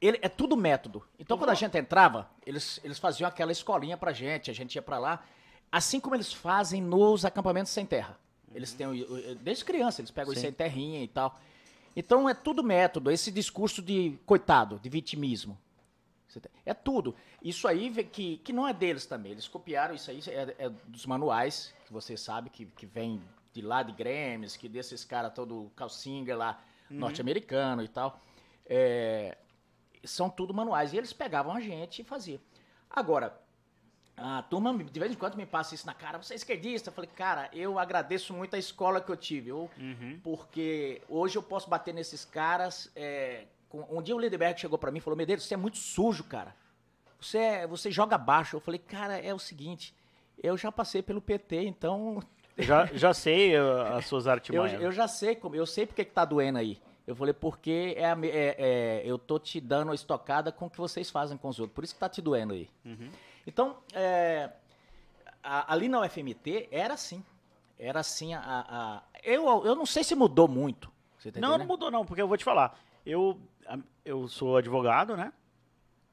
ele, 0.00 0.18
é 0.20 0.28
tudo 0.28 0.56
método. 0.56 1.04
Então, 1.20 1.38
quando 1.38 1.50
a 1.50 1.54
gente 1.54 1.76
entrava, 1.78 2.28
eles, 2.44 2.80
eles 2.82 2.98
faziam 2.98 3.28
aquela 3.28 3.52
escolinha 3.52 3.96
pra 3.96 4.12
gente, 4.12 4.50
a 4.50 4.54
gente 4.54 4.74
ia 4.74 4.82
pra 4.82 4.98
lá. 4.98 5.22
Assim 5.70 6.00
como 6.00 6.16
eles 6.16 6.32
fazem 6.32 6.80
nos 6.82 7.24
acampamentos 7.24 7.70
sem 7.72 7.86
terra. 7.86 8.18
Eles 8.54 8.72
têm, 8.72 8.88
desde 9.40 9.64
criança, 9.64 10.00
eles 10.00 10.10
pegam 10.10 10.32
isso 10.32 10.42
sem 10.42 10.52
terrinha 10.52 11.02
e 11.02 11.08
tal. 11.08 11.38
Então, 11.96 12.28
é 12.28 12.34
tudo 12.34 12.62
método. 12.62 13.10
Esse 13.10 13.30
discurso 13.30 13.82
de 13.82 14.18
coitado, 14.24 14.78
de 14.78 14.88
vitimismo. 14.88 15.58
É 16.64 16.74
tudo. 16.74 17.14
Isso 17.42 17.68
aí 17.68 17.92
que, 18.04 18.38
que 18.38 18.52
não 18.52 18.66
é 18.66 18.72
deles 18.72 19.06
também. 19.06 19.32
Eles 19.32 19.46
copiaram 19.46 19.94
isso 19.94 20.10
aí, 20.10 20.20
é, 20.26 20.54
é 20.58 20.68
dos 20.88 21.06
manuais, 21.06 21.72
que 21.86 21.92
você 21.92 22.16
sabe 22.16 22.50
que, 22.50 22.66
que 22.66 22.86
vem 22.86 23.22
de 23.52 23.62
lá 23.62 23.82
de 23.82 23.92
Grêmio, 23.92 24.48
que 24.50 24.68
desses 24.68 25.04
caras 25.04 25.32
todo 25.32 25.70
calcinga 25.76 26.36
lá, 26.36 26.60
norte-americano 26.90 27.82
e 27.82 27.88
tal. 27.88 28.20
É, 28.66 29.36
são 30.04 30.28
tudo 30.28 30.52
manuais. 30.52 30.92
E 30.92 30.96
eles 30.96 31.12
pegavam 31.12 31.52
a 31.52 31.60
gente 31.60 32.02
e 32.02 32.04
faziam. 32.04 32.40
Agora, 32.90 33.38
a 34.16 34.42
turma 34.42 34.72
de 34.82 35.00
vez 35.00 35.10
em 35.12 35.16
quando 35.16 35.36
me 35.36 35.44
passa 35.46 35.74
isso 35.74 35.86
na 35.86 35.94
cara. 35.94 36.18
Você 36.22 36.34
é 36.34 36.36
esquerdista? 36.36 36.88
Eu 36.90 36.94
falei, 36.94 37.10
cara, 37.14 37.48
eu 37.52 37.78
agradeço 37.78 38.32
muito 38.32 38.54
a 38.54 38.58
escola 38.58 39.00
que 39.00 39.10
eu 39.10 39.16
tive. 39.16 39.50
Eu, 39.50 39.68
Porque 40.22 41.02
hoje 41.08 41.36
eu 41.36 41.42
posso 41.42 41.68
bater 41.68 41.92
nesses 41.92 42.24
caras. 42.24 42.90
é, 42.94 43.44
com- 43.68 43.84
um 43.90 44.00
dia 44.02 44.14
o 44.14 44.18
Lindeberg 44.20 44.58
chegou 44.60 44.78
pra 44.78 44.90
mim 44.90 44.98
e 44.98 45.00
falou: 45.00 45.16
Medeiros, 45.16 45.44
você 45.44 45.54
é 45.54 45.56
muito 45.56 45.78
sujo, 45.78 46.24
cara. 46.24 46.54
Você, 47.20 47.38
é- 47.38 47.66
você 47.66 47.90
joga 47.90 48.16
baixo. 48.16 48.56
Eu 48.56 48.60
falei, 48.60 48.78
cara, 48.78 49.18
é 49.18 49.34
o 49.34 49.38
seguinte. 49.38 49.94
Eu 50.42 50.56
já 50.56 50.70
passei 50.70 51.02
pelo 51.02 51.20
PT, 51.20 51.64
então 51.64 52.22
Já, 52.56 52.86
já 52.86 53.12
sei 53.12 53.58
uh, 53.58 53.80
as 53.96 54.06
suas 54.06 54.26
eu, 54.26 54.32
artimanhas. 54.32 54.80
eu 54.80 54.92
já 54.92 55.08
sei 55.08 55.34
como, 55.34 55.56
eu 55.56 55.66
sei 55.66 55.86
porque 55.86 56.04
que 56.04 56.12
tá 56.12 56.24
doendo 56.24 56.58
aí. 56.58 56.78
Eu 57.04 57.16
falei, 57.16 57.34
porque 57.34 57.94
é, 57.98 58.04
é- 58.12 58.56
é, 58.58 59.02
eu 59.04 59.18
tô 59.18 59.38
te 59.40 59.60
dando 59.60 59.90
a 59.90 59.94
estocada 59.94 60.52
com 60.52 60.66
o 60.66 60.70
que 60.70 60.78
vocês 60.78 61.10
fazem 61.10 61.36
com 61.36 61.48
os 61.48 61.58
outros. 61.58 61.74
Por 61.74 61.82
isso 61.82 61.92
que 61.94 61.98
tá 62.00 62.08
te 62.08 62.22
doendo 62.22 62.52
aí. 62.54 62.70
Então, 63.46 63.76
é, 63.92 64.50
a- 65.42 65.72
ali 65.72 65.88
na 65.88 66.00
UFMT 66.00 66.68
era 66.70 66.94
assim. 66.94 67.22
Era 67.78 68.00
assim 68.00 68.34
a. 68.34 68.40
a- 68.44 69.02
eu, 69.22 69.44
eu 69.64 69.74
não 69.74 69.84
sei 69.86 70.02
se 70.04 70.14
mudou 70.14 70.46
muito. 70.48 70.88
Tá 71.22 71.30
Não, 71.40 71.40
não 71.40 71.48
entendendo? 71.56 71.68
mudou 71.68 71.90
não, 71.90 72.04
porque 72.04 72.20
eu 72.22 72.28
vou 72.28 72.36
te 72.36 72.44
falar. 72.44 72.78
Eu, 73.04 73.40
eu 74.04 74.28
sou 74.28 74.56
advogado, 74.56 75.16
né? 75.16 75.32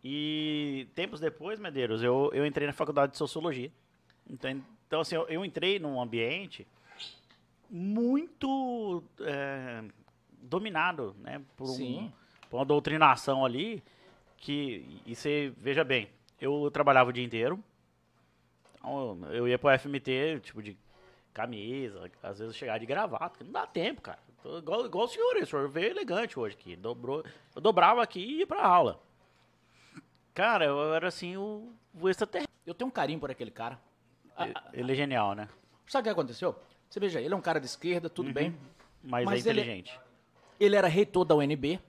E 0.03 0.87
tempos 0.95 1.19
depois, 1.19 1.59
Medeiros, 1.59 2.01
eu, 2.01 2.31
eu 2.33 2.45
entrei 2.45 2.65
na 2.65 2.73
faculdade 2.73 3.11
de 3.11 3.17
Sociologia. 3.17 3.71
Então, 4.29 4.49
então 4.87 5.01
assim, 5.01 5.15
eu, 5.15 5.27
eu 5.27 5.45
entrei 5.45 5.77
num 5.79 6.01
ambiente 6.01 6.65
muito 7.69 9.03
é, 9.21 9.83
dominado, 10.41 11.15
né? 11.19 11.41
Por, 11.55 11.69
um- 11.69 12.11
por 12.49 12.57
uma 12.57 12.65
doutrinação 12.65 13.45
ali 13.45 13.83
que, 14.37 15.01
e 15.05 15.15
você, 15.15 15.53
veja 15.57 15.83
bem, 15.83 16.09
eu 16.41 16.69
trabalhava 16.71 17.09
o 17.09 17.13
dia 17.13 17.23
inteiro, 17.23 17.63
então, 18.75 19.19
eu 19.31 19.47
ia 19.47 19.57
pro 19.59 19.77
FMT, 19.77 20.39
tipo, 20.41 20.61
de 20.61 20.75
camisa, 21.33 22.09
às 22.21 22.39
vezes 22.39 22.53
eu 22.53 22.59
chegava 22.59 22.79
de 22.79 22.85
gravata, 22.85 23.29
porque 23.29 23.43
não 23.43 23.51
dá 23.51 23.65
tempo, 23.67 24.01
cara. 24.01 24.19
Tô 24.41 24.57
igual, 24.57 24.85
igual 24.85 25.05
o 25.05 25.07
senhor, 25.07 25.35
o 25.37 25.45
senhor 25.45 25.69
veio 25.69 25.91
elegante 25.91 26.37
hoje 26.39 26.55
aqui. 26.59 26.75
Dobrou, 26.75 27.23
eu 27.55 27.61
dobrava 27.61 28.01
aqui 28.01 28.19
e 28.19 28.39
ia 28.39 28.47
pra 28.47 28.65
aula. 28.65 28.99
Cara, 30.33 30.65
eu 30.65 30.93
era 30.93 31.07
assim 31.07 31.37
o, 31.37 31.71
o 31.93 32.09
extraterrestre. 32.09 32.51
Eu 32.65 32.73
tenho 32.73 32.87
um 32.87 32.91
carinho 32.91 33.19
por 33.19 33.29
aquele 33.29 33.51
cara. 33.51 33.79
Ele 34.73 34.91
é 34.91 34.95
genial, 34.95 35.35
né? 35.35 35.47
sabe 35.87 36.01
o 36.01 36.03
que 36.05 36.09
aconteceu? 36.19 36.55
Você 36.89 36.99
veja, 36.99 37.19
ele 37.21 37.33
é 37.33 37.37
um 37.37 37.41
cara 37.41 37.59
de 37.59 37.65
esquerda, 37.65 38.09
tudo 38.09 38.27
Uhum. 38.27 38.33
bem. 38.33 38.57
Mas, 39.03 39.25
Mas 39.25 39.45
é 39.45 39.49
ele- 39.49 39.61
inteligente. 39.61 39.99
Ele 40.59 40.75
era 40.75 40.87
reitor 40.87 41.25
da 41.25 41.35
UNB 41.35 41.79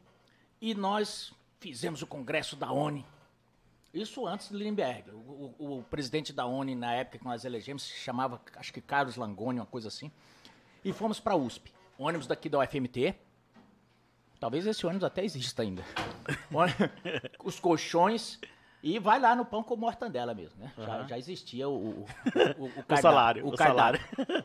e 0.61 0.75
nós 0.75 1.33
fizemos 1.61 2.03
o 2.03 2.07
congresso 2.07 2.57
da 2.57 2.71
ONU. 2.73 3.05
Isso 3.93 4.27
antes 4.27 4.49
de 4.49 4.57
Lindbergh. 4.57 5.11
O, 5.11 5.55
o- 5.59 5.79
o 5.79 5.83
presidente 5.85 6.33
da 6.33 6.47
ONU, 6.47 6.75
na 6.75 6.95
época 6.95 7.19
que 7.19 7.25
nós 7.25 7.45
elegemos, 7.45 7.83
se 7.83 7.93
chamava, 7.99 8.41
acho 8.57 8.73
que 8.73 8.81
Carlos 8.81 9.17
Langoni, 9.17 9.61
uma 9.61 9.67
coisa 9.67 9.89
assim. 9.89 10.11
E 10.85 10.93
fomos 10.93 11.21
para 11.21 11.35
a 11.35 11.37
USP. 11.37 11.73
Ônibus 11.99 12.27
daqui 12.27 12.49
da 12.49 12.59
UFMT. 12.59 13.15
Talvez 14.41 14.67
esse 14.67 14.85
ônibus 14.87 15.05
até 15.05 15.25
exista 15.25 15.63
ainda. 15.63 15.85
Os 17.45 17.61
colchões. 17.61 18.41
E 18.83 18.99
vai 18.99 19.21
lá 19.21 19.37
no 19.37 19.45
pão 19.45 19.63
com 19.63 19.77
mortandela 19.77 20.35
mesmo, 20.35 20.59
né? 20.59 20.73
Já, 20.77 20.83
Aham. 20.97 21.09
já 21.09 21.17
existia 21.19 21.69
o, 21.69 21.73
o, 22.01 22.07
o, 22.59 22.65
o 22.67 22.97
salário, 23.01 23.47
o 23.47 23.57
salário. 23.57 24.01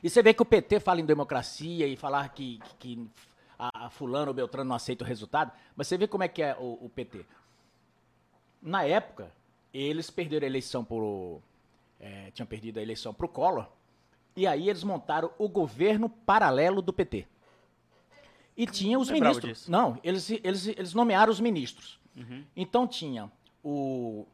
E 0.00 0.08
você 0.08 0.22
vê 0.22 0.32
que 0.32 0.40
o 0.40 0.44
PT 0.44 0.78
fala 0.78 1.00
em 1.00 1.04
democracia 1.04 1.84
e 1.84 1.96
falar 1.96 2.28
que, 2.28 2.60
que, 2.78 2.94
que 2.96 3.10
a, 3.58 3.86
a 3.86 3.90
fulano 3.90 4.28
ou 4.28 4.34
Beltrano 4.34 4.68
não 4.68 4.76
aceita 4.76 5.02
o 5.02 5.06
resultado, 5.06 5.50
mas 5.74 5.88
você 5.88 5.98
vê 5.98 6.06
como 6.06 6.22
é 6.22 6.28
que 6.28 6.40
é 6.40 6.54
o, 6.56 6.78
o 6.84 6.88
PT. 6.88 7.26
Na 8.60 8.84
época, 8.84 9.32
eles 9.72 10.10
perderam 10.10 10.44
a 10.44 10.48
eleição 10.48 10.84
por. 10.84 11.40
é, 12.00 12.30
tinham 12.32 12.46
perdido 12.46 12.78
a 12.78 12.82
eleição 12.82 13.12
pro 13.14 13.28
Collor, 13.28 13.66
e 14.36 14.46
aí 14.46 14.68
eles 14.68 14.84
montaram 14.84 15.30
o 15.38 15.48
governo 15.48 16.08
paralelo 16.08 16.80
do 16.82 16.92
PT. 16.92 17.26
E 18.56 18.66
tinha 18.66 18.98
os 18.98 19.08
lembrava 19.08 19.36
ministros. 19.36 19.68
Não, 19.68 19.98
eles, 20.02 20.28
eles, 20.30 20.66
eles 20.66 20.94
nomearam 20.94 21.30
os 21.30 21.40
ministros. 21.40 21.98
Então 22.56 22.86
tinha 22.86 23.30
o. 23.62 24.26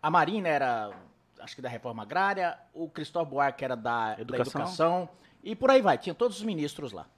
A 0.00 0.08
Marina 0.08 0.48
era, 0.48 0.92
acho 1.40 1.56
que 1.56 1.60
da 1.62 1.68
reforma 1.68 2.04
agrária, 2.04 2.56
o 2.72 2.88
Cristóvão 2.88 3.28
Buarque 3.28 3.64
era 3.64 3.74
da 3.74 4.14
da 4.14 4.20
Educação. 4.20 4.60
educação, 4.60 5.08
e 5.42 5.56
por 5.56 5.68
aí 5.70 5.82
vai, 5.82 5.98
tinha 5.98 6.14
todos 6.14 6.36
os 6.36 6.44
ministros 6.44 6.92
lá. 6.92 7.08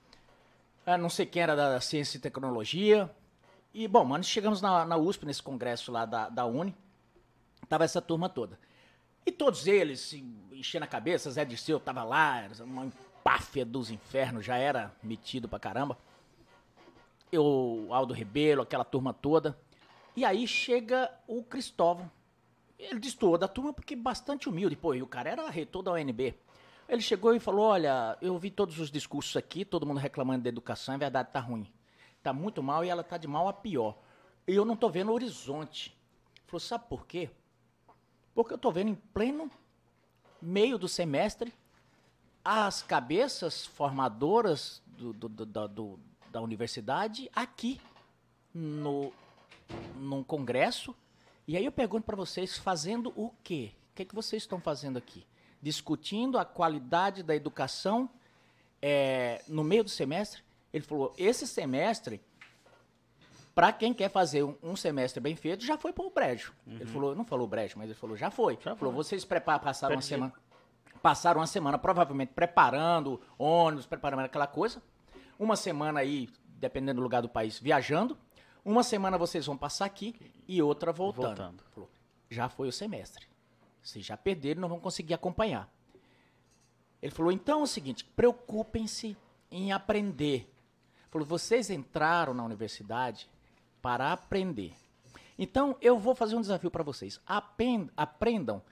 Ah, 0.87 0.97
não 0.97 1.11
sei 1.11 1.27
quem 1.27 1.43
era 1.43 1.55
da 1.55 1.79
ciência 1.83 2.17
e 2.17 2.21
tecnologia. 2.21 3.11
E, 3.73 3.87
bom, 3.87 4.05
mano, 4.05 4.25
chegamos 4.25 4.61
na, 4.61 4.85
na 4.85 4.97
USP, 4.97 5.27
nesse 5.27 5.43
congresso 5.43 5.93
lá 5.93 6.05
da, 6.05 6.29
da 6.29 6.45
Uni, 6.47 6.75
tava 7.69 7.85
essa 7.85 8.01
turma 8.01 8.29
toda. 8.29 8.59
E 9.27 9.31
todos 9.31 9.67
eles 9.67 10.01
se 10.01 10.25
enchendo 10.53 10.85
a 10.85 10.89
cabeça, 10.89 11.31
Zé 11.31 11.45
Dirceu 11.45 11.79
tava 11.79 12.03
lá, 12.03 12.49
uma 12.61 12.87
empáfia 12.87 13.65
dos 13.65 13.91
infernos, 13.91 14.45
já 14.45 14.57
era 14.57 14.91
metido 15.03 15.47
pra 15.47 15.59
caramba. 15.59 15.99
Eu, 17.31 17.89
Aldo 17.91 18.15
Rebelo, 18.15 18.63
aquela 18.63 18.85
turma 18.85 19.13
toda. 19.13 19.59
E 20.17 20.25
aí 20.25 20.49
chega 20.49 21.11
o 21.27 21.43
Cristóvão. 21.43 22.11
Ele 22.79 22.99
destoou 22.99 23.37
da 23.37 23.47
turma 23.47 23.73
porque 23.73 23.95
bastante 23.95 24.49
humilde. 24.49 24.77
Pô, 24.77 24.95
e 24.95 25.03
o 25.03 25.07
cara 25.07 25.29
era 25.29 25.51
reitor 25.51 25.83
da 25.83 25.93
UNB. 25.93 26.35
Ele 26.89 27.03
chegou 27.03 27.35
e 27.35 27.41
falou: 27.41 27.67
Olha, 27.67 28.17
eu 28.23 28.39
vi 28.39 28.51
todos 28.51 28.79
os 28.79 28.91
discursos 28.91 29.37
aqui, 29.37 29.65
todo 29.65 29.85
mundo 29.85 29.99
reclamando 29.99 30.45
da 30.45 30.49
educação, 30.49 30.95
é 30.95 30.99
verdade, 30.99 31.29
tá 31.31 31.39
ruim. 31.39 31.71
Tá 32.29 32.33
muito 32.33 32.63
mal 32.63 32.85
e 32.85 32.89
ela 32.89 33.03
tá 33.03 33.17
de 33.17 33.27
mal 33.27 33.49
a 33.49 33.53
pior. 33.53 33.97
E 34.47 34.55
eu 34.55 34.65
não 34.65 34.77
tô 34.77 34.89
vendo 34.89 35.11
o 35.11 35.15
horizonte. 35.15 35.97
Falou, 36.47 36.61
sabe 36.61 36.85
por 36.89 37.07
quê? 37.07 37.31
Porque 38.35 38.55
eu 38.55 38.59
tô 38.59 38.71
vendo 38.71 38.89
em 38.91 38.95
pleno 38.95 39.51
meio 40.41 40.79
do 40.79 40.89
semestre 40.89 41.53
as 42.45 42.83
cabeças 42.83 43.67
formadoras 43.67 44.83
do, 44.87 45.13
do- 45.13 45.29
do- 45.29 45.47
da- 45.47 45.67
do- 45.67 45.99
da 46.31 46.41
universidade 46.41 47.31
aqui 47.35 47.81
no 48.55 49.13
num 49.97 50.23
congresso. 50.25 50.95
E 51.47 51.57
aí 51.57 51.65
eu 51.65 51.73
pergunto 51.73 52.05
para 52.07 52.17
vocês, 52.17 52.57
fazendo 52.57 53.13
o 53.17 53.31
quê? 53.45 53.73
O 53.93 53.95
que, 53.97 54.05
que 54.07 54.15
vocês 54.15 54.43
estão 54.43 54.61
fazendo 54.61 54.97
aqui? 54.97 55.27
Discutindo 55.61 56.39
a 56.39 56.45
qualidade 56.45 57.23
da 57.23 57.35
educação 57.37 58.09
é, 58.81 59.43
no 59.47 59.63
meio 59.63 59.85
do 59.85 59.91
semestre? 59.91 60.43
Ele 60.73 60.85
falou, 60.85 61.15
esse 61.17 61.47
semestre, 61.47 62.21
para 63.55 63.73
quem 63.73 63.93
quer 63.95 64.11
fazer 64.11 64.43
um, 64.43 64.57
um 64.63 64.77
semestre 64.77 65.21
bem 65.21 65.35
feito, 65.35 65.65
já 65.65 65.79
foi 65.79 65.93
para 65.93 66.05
o 66.05 66.11
brejo. 66.11 66.53
Ele 66.67 66.87
falou, 66.87 67.15
não 67.15 67.25
falou 67.25 67.47
brejo, 67.47 67.79
mas 67.79 67.87
ele 67.87 67.99
falou, 67.99 68.17
já 68.17 68.31
foi. 68.31 68.55
Uhum. 68.55 68.61
Já 68.61 68.77
falou, 68.77 68.95
foi. 68.95 69.05
vocês 69.05 69.25
prepar, 69.25 69.61
passaram 69.61 69.95
uma 69.95 70.01
Perdi. 70.01 70.09
semana 70.09 70.33
passaram 70.99 71.41
uma 71.41 71.47
semana 71.47 71.79
provavelmente 71.79 72.33
preparando 72.35 73.21
ônibus, 73.39 73.87
preparando 73.87 74.21
aquela 74.21 74.47
coisa. 74.47 74.83
Uma 75.39 75.57
semana 75.57 76.01
aí, 76.01 76.29
dependendo 76.45 77.01
do 77.01 77.03
lugar 77.03 77.23
do 77.23 77.29
país, 77.29 77.59
viajando. 77.59 78.19
Uma 78.65 78.83
semana 78.83 79.17
vocês 79.17 79.47
vão 79.47 79.57
passar 79.57 79.85
aqui 79.85 80.15
e 80.47 80.61
outra 80.61 80.93
voltando. 80.93 81.27
Voltando. 81.27 81.65
Falou, 81.73 81.91
já 82.29 82.49
foi 82.49 82.69
o 82.69 82.73
semestre. 82.73 83.27
Vocês 83.83 84.05
já 84.05 84.17
perderam, 84.17 84.61
não 84.61 84.69
vão 84.69 84.81
conseguir 84.81 85.15
acompanhar. 85.15 85.73
Ele 87.01 87.13
falou, 87.13 87.31
então 87.31 87.61
é 87.61 87.63
o 87.63 87.67
seguinte, 87.67 88.05
preocupem-se 88.05 89.17
em 89.51 89.73
aprender. 89.73 90.53
Falou, 91.11 91.27
vocês 91.27 91.71
entraram 91.71 92.35
na 92.35 92.45
universidade 92.45 93.29
para 93.81 94.13
aprender. 94.13 94.75
Então, 95.39 95.77
eu 95.81 95.99
vou 95.99 96.15
fazer 96.15 96.37
um 96.37 96.41
desafio 96.41 96.71
para 96.71 96.83
vocês. 96.83 97.21
Aprendam 97.27 98.63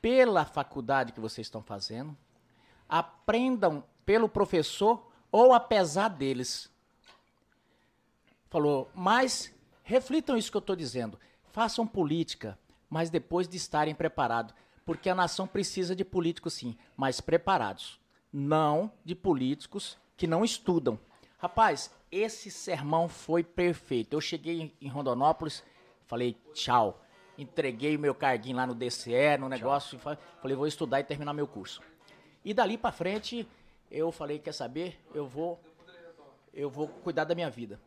pela 0.00 0.44
faculdade 0.44 1.12
que 1.12 1.20
vocês 1.20 1.46
estão 1.46 1.62
fazendo, 1.62 2.16
aprendam 2.88 3.84
pelo 4.04 4.28
professor 4.28 5.10
ou 5.30 5.54
apesar 5.54 6.08
deles. 6.08 6.70
Falou, 8.50 8.90
mas 8.94 9.54
reflitam 9.82 10.36
isso 10.36 10.50
que 10.50 10.56
eu 10.56 10.60
estou 10.60 10.76
dizendo. 10.76 11.18
Façam 11.52 11.86
política, 11.86 12.58
mas 12.90 13.08
depois 13.08 13.48
de 13.48 13.56
estarem 13.56 13.94
preparados. 13.94 14.54
Porque 14.84 15.08
a 15.08 15.14
nação 15.14 15.46
precisa 15.46 15.94
de 15.96 16.04
políticos, 16.04 16.54
sim, 16.54 16.76
mas 16.96 17.20
preparados. 17.20 17.98
Não 18.32 18.92
de 19.04 19.14
políticos 19.14 19.96
que 20.16 20.26
não 20.26 20.44
estudam. 20.44 20.98
Rapaz, 21.42 21.90
esse 22.10 22.52
sermão 22.52 23.08
foi 23.08 23.42
perfeito. 23.42 24.14
Eu 24.14 24.20
cheguei 24.20 24.72
em- 24.80 24.88
Rondonópolis, 24.88 25.64
falei 26.06 26.36
tchau. 26.54 27.02
Entreguei 27.36 27.96
o 27.96 27.98
meu 27.98 28.14
carguinho 28.14 28.56
lá 28.56 28.64
no 28.64 28.76
DCE, 28.76 29.36
no 29.40 29.48
negócio. 29.48 29.98
fa- 29.98 30.16
Falei, 30.40 30.56
vou 30.56 30.68
estudar 30.68 31.00
e 31.00 31.04
terminar 31.04 31.32
meu 31.32 31.48
curso. 31.48 31.82
E 32.44 32.54
dali 32.54 32.78
pra 32.78 32.92
frente, 32.92 33.44
eu 33.90 34.12
falei, 34.12 34.38
quer 34.38 34.52
saber? 34.52 35.00
Eu 35.12 35.26
vou, 35.26 35.58
eu 36.54 36.70
vou 36.70 36.86
cuidar 36.86 37.24
da 37.24 37.34
minha 37.34 37.50
vida. 37.50 37.80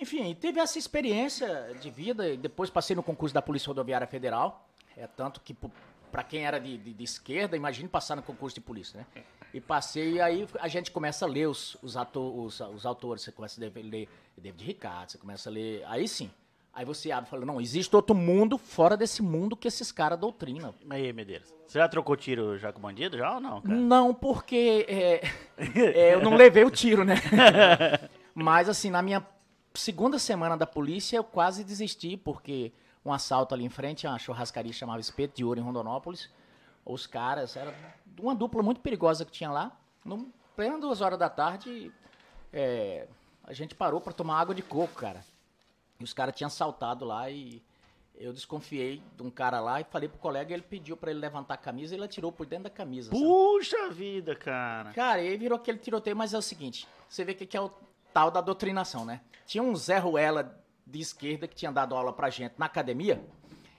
Enfim, 0.00 0.34
teve 0.34 0.58
essa 0.58 0.76
experiência 0.76 1.72
de 1.80 1.88
vida. 1.88 2.28
e 2.28 2.36
Depois 2.36 2.68
passei 2.68 2.96
no 2.96 3.02
concurso 3.02 3.32
da 3.32 3.40
Polícia 3.42 3.68
Rodoviária 3.68 4.08
Federal. 4.08 4.68
É 4.96 5.06
tanto 5.06 5.40
que 5.40 5.54
para 6.16 6.22
quem 6.24 6.46
era 6.46 6.58
de, 6.58 6.78
de- 6.78 6.94
de 6.94 7.04
esquerda, 7.04 7.58
imagine 7.58 7.86
passar 7.90 8.16
no 8.16 8.22
concurso 8.22 8.54
de 8.54 8.60
polícia, 8.62 9.00
né? 9.00 9.22
E 9.52 9.60
passei, 9.60 10.14
e 10.14 10.20
aí 10.22 10.48
a 10.60 10.66
gente 10.66 10.90
começa 10.90 11.26
a 11.26 11.28
ler 11.28 11.46
os, 11.46 11.76
os, 11.82 11.94
ato- 11.94 12.42
os, 12.42 12.58
os 12.58 12.86
autores, 12.86 13.20
você 13.22 13.30
começa 13.30 13.60
a 13.60 13.68
ler, 13.68 13.72
ler 13.84 14.08
David 14.34 14.64
Ricardo, 14.64 15.10
você 15.10 15.18
começa 15.18 15.50
a 15.50 15.52
ler. 15.52 15.84
Aí 15.86 16.08
sim. 16.08 16.30
Aí 16.72 16.86
você 16.86 17.10
abre 17.12 17.28
e 17.28 17.30
fala, 17.30 17.44
não, 17.44 17.60
existe 17.60 17.94
outro 17.94 18.16
mundo 18.16 18.56
fora 18.56 18.96
desse 18.96 19.20
mundo 19.22 19.54
que 19.54 19.68
esses 19.68 19.92
caras 19.92 20.18
doutrinam. 20.18 20.74
Mas 20.86 21.02
aí, 21.02 21.12
Medeiros, 21.12 21.52
você 21.66 21.78
já 21.78 21.86
trocou 21.86 22.16
tiro 22.16 22.56
já 22.56 22.72
com 22.72 22.80
bandido, 22.80 23.18
já 23.18 23.34
ou 23.34 23.40
não, 23.40 23.60
cara? 23.60 23.74
Não, 23.74 24.14
porque 24.14 24.86
é, 24.88 25.20
é, 25.94 26.14
eu 26.14 26.22
não 26.22 26.34
levei 26.34 26.64
o 26.64 26.70
tiro, 26.70 27.04
né? 27.04 27.16
Mas 28.34 28.70
assim, 28.70 28.90
na 28.90 29.02
minha 29.02 29.22
segunda 29.74 30.18
semana 30.18 30.56
da 30.56 30.66
polícia, 30.66 31.18
eu 31.18 31.24
quase 31.24 31.62
desisti, 31.62 32.16
porque 32.16 32.72
um 33.06 33.12
assalto 33.12 33.54
ali 33.54 33.64
em 33.64 33.68
frente, 33.68 34.06
uma 34.06 34.18
churrascaria 34.18 34.72
que 34.72 34.76
chamava 34.76 34.98
Espeto 34.98 35.36
de 35.36 35.44
Ouro 35.44 35.60
em 35.60 35.62
Rondonópolis. 35.62 36.28
Os 36.84 37.06
caras, 37.06 37.56
era 37.56 37.72
uma 38.18 38.34
dupla 38.34 38.62
muito 38.62 38.80
perigosa 38.80 39.24
que 39.24 39.30
tinha 39.30 39.50
lá. 39.50 39.78
No 40.04 40.32
pleno 40.56 40.80
duas 40.80 41.00
horas 41.00 41.18
da 41.18 41.28
tarde, 41.28 41.92
é, 42.52 43.06
a 43.44 43.52
gente 43.52 43.74
parou 43.74 44.00
para 44.00 44.12
tomar 44.12 44.40
água 44.40 44.54
de 44.54 44.62
coco, 44.62 44.94
cara. 44.94 45.24
E 46.00 46.04
os 46.04 46.12
caras 46.12 46.34
tinham 46.34 46.48
assaltado 46.48 47.04
lá 47.04 47.30
e 47.30 47.62
eu 48.16 48.32
desconfiei 48.32 49.02
de 49.16 49.22
um 49.22 49.30
cara 49.30 49.60
lá 49.60 49.80
e 49.80 49.84
falei 49.84 50.08
pro 50.08 50.18
colega, 50.18 50.52
ele 50.52 50.62
pediu 50.62 50.96
para 50.96 51.10
ele 51.10 51.20
levantar 51.20 51.54
a 51.54 51.58
camisa 51.58 51.94
e 51.94 51.96
ele 51.96 52.04
atirou 52.04 52.32
por 52.32 52.46
dentro 52.46 52.64
da 52.64 52.70
camisa. 52.70 53.10
sabe? 53.10 53.22
Puxa 53.22 53.90
vida, 53.90 54.34
cara. 54.34 54.92
Cara, 54.92 55.22
e 55.22 55.28
aí 55.28 55.36
virou 55.36 55.56
aquele 55.56 55.78
tiroteio, 55.78 56.16
mas 56.16 56.34
é 56.34 56.38
o 56.38 56.42
seguinte, 56.42 56.88
você 57.08 57.24
vê 57.24 57.34
que 57.34 57.56
é 57.56 57.60
o 57.60 57.70
tal 58.12 58.30
da 58.30 58.40
doutrinação, 58.40 59.04
né? 59.04 59.20
Tinha 59.46 59.62
um 59.62 59.76
Zé 59.76 59.98
Ruela 59.98 60.58
de 60.86 61.00
esquerda 61.00 61.48
que 61.48 61.54
tinha 61.56 61.72
dado 61.72 61.94
aula 61.94 62.12
pra 62.12 62.30
gente 62.30 62.54
na 62.58 62.66
academia, 62.66 63.22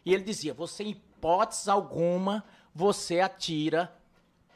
e 0.05 0.13
ele 0.13 0.23
dizia, 0.23 0.53
você 0.53 0.83
em 0.83 0.89
hipótese 0.91 1.69
alguma, 1.69 2.43
você 2.73 3.19
atira 3.21 3.91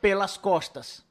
pelas 0.02 0.38
costas. 0.38 1.04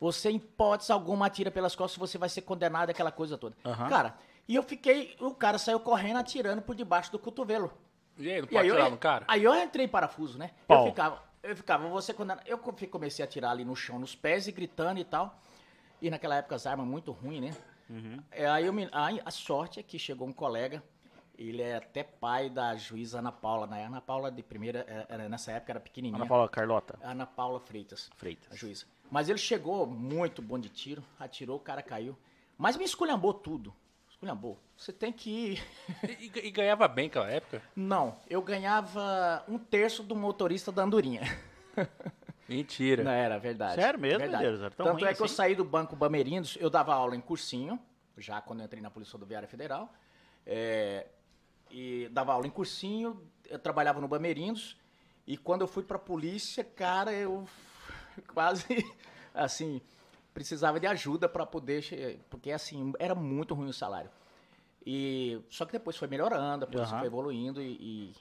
Você 0.00 0.30
em 0.30 0.36
hipótese 0.36 0.92
alguma 0.92 1.26
atira 1.26 1.50
pelas 1.50 1.74
costas, 1.74 1.98
você 1.98 2.16
vai 2.18 2.28
ser 2.28 2.42
condenado, 2.42 2.90
aquela 2.90 3.10
coisa 3.10 3.36
toda. 3.36 3.56
Aham. 3.64 3.88
Cara, 3.88 4.14
e 4.46 4.54
eu 4.54 4.62
fiquei, 4.62 5.16
o 5.20 5.34
cara 5.34 5.58
saiu 5.58 5.80
correndo 5.80 6.18
atirando 6.18 6.62
por 6.62 6.74
debaixo 6.74 7.10
do 7.12 7.18
cotovelo. 7.18 7.72
E 8.16 8.30
aí, 8.30 8.40
não 8.40 8.48
pode 8.48 8.58
aí, 8.58 8.70
tirar 8.70 8.84
eu, 8.86 8.90
no 8.90 8.96
cara? 8.96 9.24
aí 9.28 9.44
eu 9.44 9.54
entrei 9.54 9.84
em 9.84 9.88
parafuso, 9.88 10.38
né? 10.38 10.52
Pau. 10.66 10.84
Eu 10.84 10.90
ficava, 10.90 11.22
eu 11.42 11.56
ficava, 11.56 11.88
você 11.88 12.14
quando 12.14 12.32
eu 12.46 12.58
come- 12.58 12.86
comecei 12.86 13.24
a 13.24 13.28
tirar 13.28 13.50
ali 13.50 13.64
no 13.64 13.76
chão, 13.76 13.98
nos 13.98 14.14
pés 14.14 14.46
e 14.48 14.52
gritando 14.52 14.98
e 14.98 15.04
tal. 15.04 15.38
E 16.00 16.10
naquela 16.10 16.36
época 16.36 16.54
as 16.54 16.66
armas 16.66 16.86
muito 16.86 17.10
ruins, 17.12 17.40
né? 17.40 17.56
É, 18.30 18.46
aí 18.46 18.66
eu 18.66 18.72
me, 18.72 18.88
aí 18.92 19.20
a 19.24 19.30
sorte 19.30 19.80
é 19.80 19.82
que 19.82 19.98
chegou 19.98 20.26
um 20.28 20.32
colega, 20.32 20.82
ele 21.36 21.62
é 21.62 21.76
até 21.76 22.02
pai 22.02 22.50
da 22.50 22.74
juíza 22.76 23.18
Ana 23.20 23.32
Paula, 23.32 23.66
né? 23.66 23.86
Ana 23.86 24.00
Paula 24.00 24.30
de 24.30 24.42
primeira, 24.42 24.84
é, 24.88 25.06
era- 25.08 25.28
nessa 25.28 25.52
época 25.52 25.72
era 25.72 25.80
pequenininha. 25.80 26.18
Ana 26.20 26.26
Paula 26.28 26.48
Carlota 26.48 26.98
Ana 27.02 27.26
Paula 27.26 27.60
Freitas, 27.60 28.10
a 28.12 28.16
Freitas. 28.16 28.58
juíza. 28.58 28.86
Mas 29.10 29.28
ele 29.28 29.38
chegou 29.38 29.86
muito 29.86 30.42
bom 30.42 30.58
de 30.58 30.68
tiro, 30.68 31.02
atirou, 31.18 31.56
o 31.56 31.60
cara 31.60 31.82
caiu. 31.82 32.18
Mas 32.58 32.76
me 32.76 32.84
esculhambou 32.84 33.32
tudo. 33.32 33.72
Esculhambou. 34.10 34.58
Você 34.76 34.92
tem 34.92 35.12
que 35.12 35.30
ir 35.52 35.62
E, 36.08 36.26
e- 36.26 36.46
e 36.48 36.50
ganhava 36.50 36.86
bem 36.88 37.06
naquela 37.06 37.30
época? 37.30 37.62
não, 37.76 38.16
eu 38.28 38.42
ganhava 38.42 39.44
um 39.48 39.56
terço 39.58 40.02
do 40.02 40.14
motorista 40.16 40.70
da 40.72 40.82
Andorinha. 40.82 41.22
Mentira. 42.48 43.04
Não 43.04 43.10
era 43.10 43.38
verdade. 43.38 43.74
Sério 43.80 44.00
mesmo, 44.00 44.20
verdade. 44.20 44.42
Medeiros? 44.44 44.60
Era 44.62 44.70
tão 44.70 44.86
Tanto 44.86 45.00
ruim 45.00 45.10
é 45.10 45.14
que 45.14 45.20
eu 45.20 45.26
assim? 45.26 45.34
saí 45.34 45.54
do 45.54 45.64
Banco 45.64 45.94
Bamerindos, 45.94 46.56
eu 46.60 46.70
dava 46.70 46.94
aula 46.94 47.14
em 47.14 47.20
cursinho, 47.20 47.78
já 48.16 48.40
quando 48.40 48.60
eu 48.60 48.66
entrei 48.66 48.80
na 48.82 48.90
Polícia 48.90 49.12
Rodoviária 49.12 49.46
Federal. 49.48 49.92
é, 50.46 51.06
e 51.70 52.08
dava 52.10 52.32
aula 52.32 52.46
em 52.46 52.50
cursinho, 52.50 53.22
eu 53.44 53.58
trabalhava 53.58 54.00
no 54.00 54.08
Bamerindos. 54.08 54.78
E 55.26 55.36
quando 55.36 55.60
eu 55.60 55.66
fui 55.68 55.82
pra 55.82 55.98
polícia, 55.98 56.64
cara, 56.64 57.12
eu 57.12 57.46
quase, 58.32 58.64
assim, 59.34 59.82
precisava 60.32 60.80
de 60.80 60.86
ajuda 60.86 61.28
para 61.28 61.44
poder... 61.44 62.18
Porque, 62.30 62.50
assim, 62.50 62.94
era 62.98 63.14
muito 63.14 63.52
ruim 63.54 63.68
o 63.68 63.72
salário. 63.74 64.10
E, 64.86 65.38
só 65.50 65.66
que 65.66 65.72
depois 65.72 65.98
foi 65.98 66.08
melhorando, 66.08 66.64
a 66.64 66.68
polícia 66.68 66.92
Aham. 66.92 67.00
foi 67.00 67.06
evoluindo 67.08 67.60
e, 67.60 67.76
e, 67.78 68.14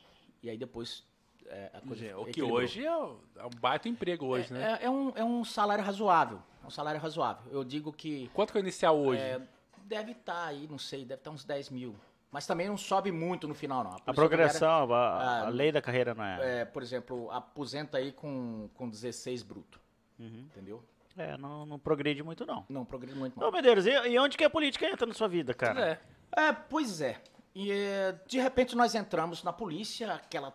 e 0.43 0.49
aí 0.49 0.57
depois... 0.57 1.05
é, 1.47 1.71
a 1.73 1.81
coisa 1.81 2.17
O 2.17 2.23
que 2.25 2.29
equilibrou. 2.31 2.59
hoje 2.59 2.85
é, 2.85 2.89
é 2.89 3.45
um 3.45 3.49
baita 3.59 3.87
emprego 3.89 4.25
hoje, 4.25 4.51
né? 4.53 4.79
É, 4.81 4.85
é 4.85 4.89
um, 4.89 5.11
é 5.15 5.23
um 5.23 5.43
salário 5.43 5.83
razoável. 5.83 6.41
É 6.63 6.67
um 6.67 6.69
salário 6.69 6.99
razoável. 6.99 7.51
Eu 7.51 7.63
digo 7.63 7.91
que 7.93 8.29
Quanto 8.33 8.51
que 8.51 8.57
é 8.57 8.61
o 8.61 8.63
inicial 8.63 8.97
hoje? 8.97 9.21
é, 9.21 9.41
deve 9.83 10.11
estar 10.11 10.45
aí, 10.47 10.67
não 10.69 10.77
sei, 10.77 11.05
deve 11.05 11.19
estar 11.21 11.31
uns 11.31 11.43
10 11.45 11.69
mil. 11.69 11.95
Mas 12.29 12.45
também 12.45 12.67
não 12.67 12.75
sobe 12.77 13.11
muito 13.11 13.47
no 13.47 13.55
final, 13.55 13.83
não. 13.83 13.91
A 13.91 13.99
Polícia 13.99 14.13
progressão, 14.13 14.93
a, 14.93 15.07
Ah, 15.09 15.45
a 15.47 15.49
lei 15.49 15.71
da 15.71 15.81
carreira 15.81 16.13
não 16.13 16.23
é. 16.23 16.61
É, 16.61 16.65
por 16.65 16.83
exemplo, 16.83 17.31
aposenta 17.31 17.97
aí 17.97 18.11
com, 18.11 18.69
com 18.75 18.89
16 18.89 19.43
bruto. 19.43 19.79
Entendeu? 20.19 20.83
É, 21.15 21.37
não, 21.37 21.65
não 21.65 21.79
progride 21.79 22.21
muito, 22.21 22.45
não. 22.45 22.65
Não 22.69 22.83
progride 22.85 23.17
muito, 23.17 23.37
Ô, 23.39 23.43
não. 23.45 23.51
Medeiros, 23.51 23.85
e, 23.87 23.91
e 23.91 24.19
onde 24.19 24.37
que 24.37 24.43
a 24.43 24.49
política 24.49 24.85
entra 24.87 25.05
na 25.07 25.13
sua 25.13 25.27
vida, 25.27 25.53
cara? 25.53 25.99
é. 26.35 26.39
É, 26.49 26.51
pois 26.51 26.99
é. 27.01 27.21
E 27.55 27.71
é, 27.71 28.13
de 28.27 28.37
repente 28.39 28.75
nós 28.75 28.93
entramos 28.93 29.41
na 29.43 29.53
polícia, 29.53 30.13
aquela 30.13 30.53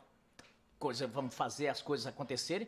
coisa, 0.83 1.07
vamos 1.07 1.33
fazer 1.33 1.69
as 1.69 1.81
coisas 1.81 2.09
acontecerem. 2.09 2.67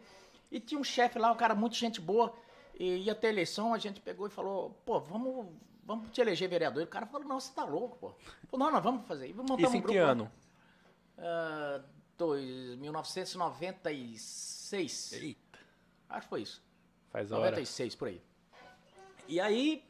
E 0.53 0.61
tinha 0.61 0.81
um 0.81 0.85
chefe 0.85 1.19
lá, 1.19 1.33
um 1.33 1.37
cara 1.37 1.57
muito 1.57 1.75
gente 1.75 2.01
boa, 2.01 2.33
e 2.79 2.99
ia 2.99 3.15
ter 3.15 3.27
eleição, 3.29 3.75
a 3.75 3.79
gente 3.79 4.01
pegou 4.01 4.29
e 4.29 4.31
falou, 4.31 4.71
pô, 4.87 5.01
vamos, 5.01 5.49
vamos 5.83 6.12
te 6.12 6.21
eleger 6.21 6.49
vereador. 6.49 6.81
E 6.81 6.85
o 6.85 6.89
cara 6.89 7.07
falou, 7.07 7.27
não, 7.27 7.41
você 7.41 7.53
tá 7.53 7.65
louco, 7.65 7.99
pô. 7.99 8.15
Falou, 8.49 8.67
não, 8.67 8.73
nós 8.73 8.85
vamos 8.85 9.05
fazer. 9.09 9.29
E 9.29 9.33
vamos 9.33 9.51
montar 9.51 9.65
Isso 9.65 9.73
um 9.73 9.77
em 9.79 9.83
que 9.83 9.97
ano? 9.97 10.31
Ah, 11.19 11.81
dois, 12.17 12.77
1996. 12.77 15.12
Eita, 15.15 15.59
Acho 16.09 16.23
que 16.23 16.29
foi 16.29 16.43
isso. 16.43 16.62
faz 17.11 17.33
hora. 17.33 17.51
96, 17.51 17.97
por 17.97 18.07
aí. 18.07 18.23
E 19.27 19.41
aí, 19.41 19.85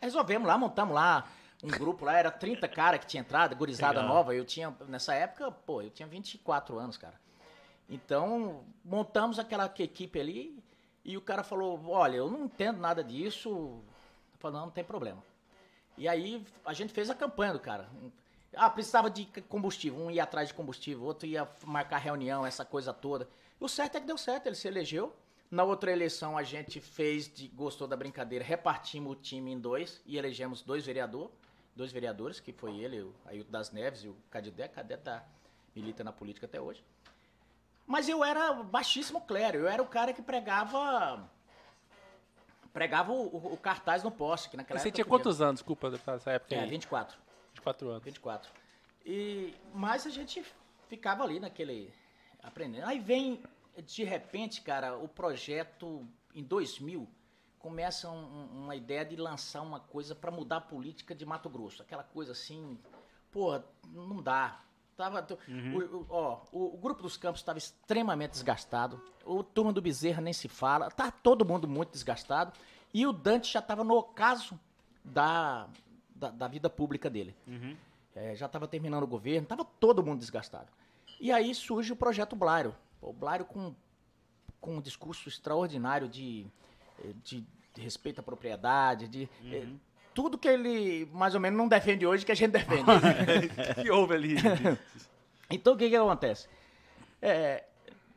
resolvemos 0.00 0.48
lá, 0.48 0.56
montamos 0.56 0.94
lá, 0.94 1.28
um 1.62 1.68
grupo 1.68 2.06
lá, 2.06 2.16
era 2.16 2.30
30 2.30 2.66
cara 2.68 2.98
que 2.98 3.06
tinha 3.06 3.20
entrado, 3.20 3.54
gurizada 3.54 4.00
Legal. 4.00 4.14
nova. 4.14 4.34
Eu 4.34 4.46
tinha, 4.46 4.74
nessa 4.86 5.12
época, 5.12 5.50
pô, 5.50 5.82
eu 5.82 5.90
tinha 5.90 6.08
24 6.08 6.78
anos, 6.78 6.96
cara. 6.96 7.27
Então, 7.88 8.64
montamos 8.84 9.38
aquela 9.38 9.72
equipe 9.78 10.20
ali 10.20 10.62
e 11.04 11.16
o 11.16 11.22
cara 11.22 11.42
falou: 11.42 11.80
Olha, 11.88 12.16
eu 12.16 12.30
não 12.30 12.44
entendo 12.44 12.78
nada 12.78 13.02
disso. 13.02 13.48
Eu 13.48 14.38
falei: 14.38 14.58
Não, 14.58 14.66
não 14.66 14.72
tem 14.72 14.84
problema. 14.84 15.22
E 15.96 16.06
aí 16.06 16.44
a 16.64 16.72
gente 16.72 16.92
fez 16.92 17.08
a 17.10 17.14
campanha 17.14 17.54
do 17.54 17.60
cara. 17.60 17.88
Ah, 18.54 18.70
precisava 18.70 19.10
de 19.10 19.26
combustível. 19.48 19.98
Um 19.98 20.10
ia 20.10 20.22
atrás 20.22 20.48
de 20.48 20.54
combustível, 20.54 21.04
outro 21.04 21.26
ia 21.26 21.48
marcar 21.64 21.98
reunião, 21.98 22.46
essa 22.46 22.64
coisa 22.64 22.92
toda. 22.92 23.28
O 23.58 23.68
certo 23.68 23.96
é 23.96 24.00
que 24.00 24.06
deu 24.06 24.18
certo, 24.18 24.46
ele 24.46 24.54
se 24.54 24.68
elegeu. 24.68 25.14
Na 25.50 25.64
outra 25.64 25.90
eleição 25.90 26.36
a 26.36 26.42
gente 26.42 26.78
fez, 26.78 27.32
de, 27.32 27.48
gostou 27.48 27.88
da 27.88 27.96
brincadeira, 27.96 28.44
repartimos 28.44 29.12
o 29.12 29.16
time 29.16 29.50
em 29.50 29.58
dois 29.58 30.00
e 30.04 30.18
elegemos 30.18 30.60
dois 30.60 30.84
vereadores, 30.84 31.30
dois 31.74 31.90
vereadores, 31.90 32.38
que 32.38 32.52
foi 32.52 32.78
ele, 32.78 33.00
o 33.00 33.14
Ailton 33.24 33.50
das 33.50 33.70
Neves 33.70 34.04
e 34.04 34.08
o 34.08 34.16
Cadidé. 34.30 34.68
Cadidé 34.68 34.98
tá, 34.98 35.26
milita 35.74 36.04
na 36.04 36.12
política 36.12 36.44
até 36.46 36.60
hoje. 36.60 36.84
Mas 37.88 38.06
eu 38.08 38.22
era 38.22 38.52
baixíssimo 38.52 39.20
clero, 39.22 39.58
eu 39.60 39.66
era 39.68 39.82
o 39.82 39.86
cara 39.86 40.12
que 40.12 40.20
pregava 40.22 41.28
pregava 42.72 43.10
o, 43.12 43.26
o- 43.34 43.54
o 43.54 43.56
cartaz 43.56 44.02
no 44.04 44.10
poste, 44.10 44.50
que 44.50 44.56
naquela 44.56 44.78
Você 44.78 44.90
tinha 44.92 45.04
quantos 45.04 45.40
anos, 45.40 45.54
desculpa, 45.60 45.90
nessa 45.90 46.30
época 46.30 46.54
É, 46.54 46.60
aí? 46.60 46.68
24. 46.68 47.16
24 47.54 47.88
anos. 47.88 48.04
24. 48.04 48.52
E, 49.04 49.54
mas 49.74 50.06
a 50.06 50.10
gente 50.10 50.44
ficava 50.86 51.24
ali 51.24 51.40
naquele. 51.40 51.92
aprendendo. 52.42 52.86
Aí 52.86 53.00
vem, 53.00 53.42
de 53.84 54.04
repente, 54.04 54.60
cara, 54.60 54.96
o 54.96 55.08
projeto 55.08 56.06
em 56.34 56.44
2000 56.44 57.08
começa 57.58 58.08
um- 58.08 58.64
uma 58.64 58.76
ideia 58.76 59.04
de 59.04 59.16
lançar 59.16 59.62
uma 59.62 59.80
coisa 59.80 60.14
para 60.14 60.30
mudar 60.30 60.58
a 60.58 60.60
política 60.60 61.14
de 61.14 61.26
Mato 61.26 61.48
Grosso. 61.48 61.82
Aquela 61.82 62.04
coisa 62.04 62.32
assim, 62.32 62.78
porra, 63.32 63.64
não 63.88 64.22
dá. 64.22 64.60
Tava, 64.98 65.22
tu- 65.22 65.38
o, 65.76 65.96
o- 65.98 66.06
ó, 66.10 66.40
o, 66.50 66.74
o 66.74 66.76
grupo 66.76 67.02
dos 67.02 67.16
campos 67.16 67.40
estava 67.40 67.56
extremamente 67.56 68.32
desgastado. 68.32 69.00
O 69.24 69.44
turma 69.44 69.72
do 69.72 69.80
Bezerra 69.80 70.20
nem 70.20 70.32
se 70.32 70.48
fala. 70.48 70.90
Tá 70.90 71.08
todo 71.12 71.44
mundo 71.44 71.68
muito 71.68 71.92
desgastado. 71.92 72.52
E 72.92 73.06
o 73.06 73.12
Dante 73.12 73.52
já 73.52 73.60
estava 73.60 73.84
no 73.84 73.94
ocaso 73.94 74.58
da, 75.04 75.68
da, 76.14 76.30
da 76.30 76.48
vida 76.48 76.68
pública 76.68 77.08
dele. 77.08 77.32
É, 78.16 78.34
já 78.34 78.46
estava 78.46 78.66
terminando 78.66 79.04
o 79.04 79.06
governo, 79.06 79.44
estava 79.44 79.64
todo 79.64 80.02
mundo 80.02 80.18
desgastado. 80.18 80.66
E 81.20 81.30
aí 81.30 81.54
surge 81.54 81.92
o 81.92 81.96
projeto 81.96 82.34
Blário. 82.34 82.74
O 83.00 83.12
Blário 83.12 83.44
com, 83.44 83.72
com 84.60 84.78
um 84.78 84.80
discurso 84.80 85.28
extraordinário 85.28 86.08
de, 86.08 86.44
eh, 87.04 87.12
de, 87.22 87.46
de 87.72 87.80
respeito 87.80 88.18
à 88.18 88.22
propriedade, 88.24 89.06
de 89.06 89.28
eh, 89.44 89.68
tudo 90.18 90.36
que 90.36 90.48
ele 90.48 91.08
mais 91.12 91.32
ou 91.36 91.40
menos 91.40 91.56
não 91.56 91.68
defende 91.68 92.04
hoje 92.04 92.26
que 92.26 92.32
a 92.32 92.34
gente 92.34 92.50
defende. 92.50 92.82
O 92.82 93.74
que 93.82 93.88
houve 93.90 94.14
ali? 94.14 94.34
Então, 95.50 95.74
o 95.74 95.76
que, 95.78 95.88
que 95.88 95.96
acontece? 95.96 96.48
É, 97.22 97.64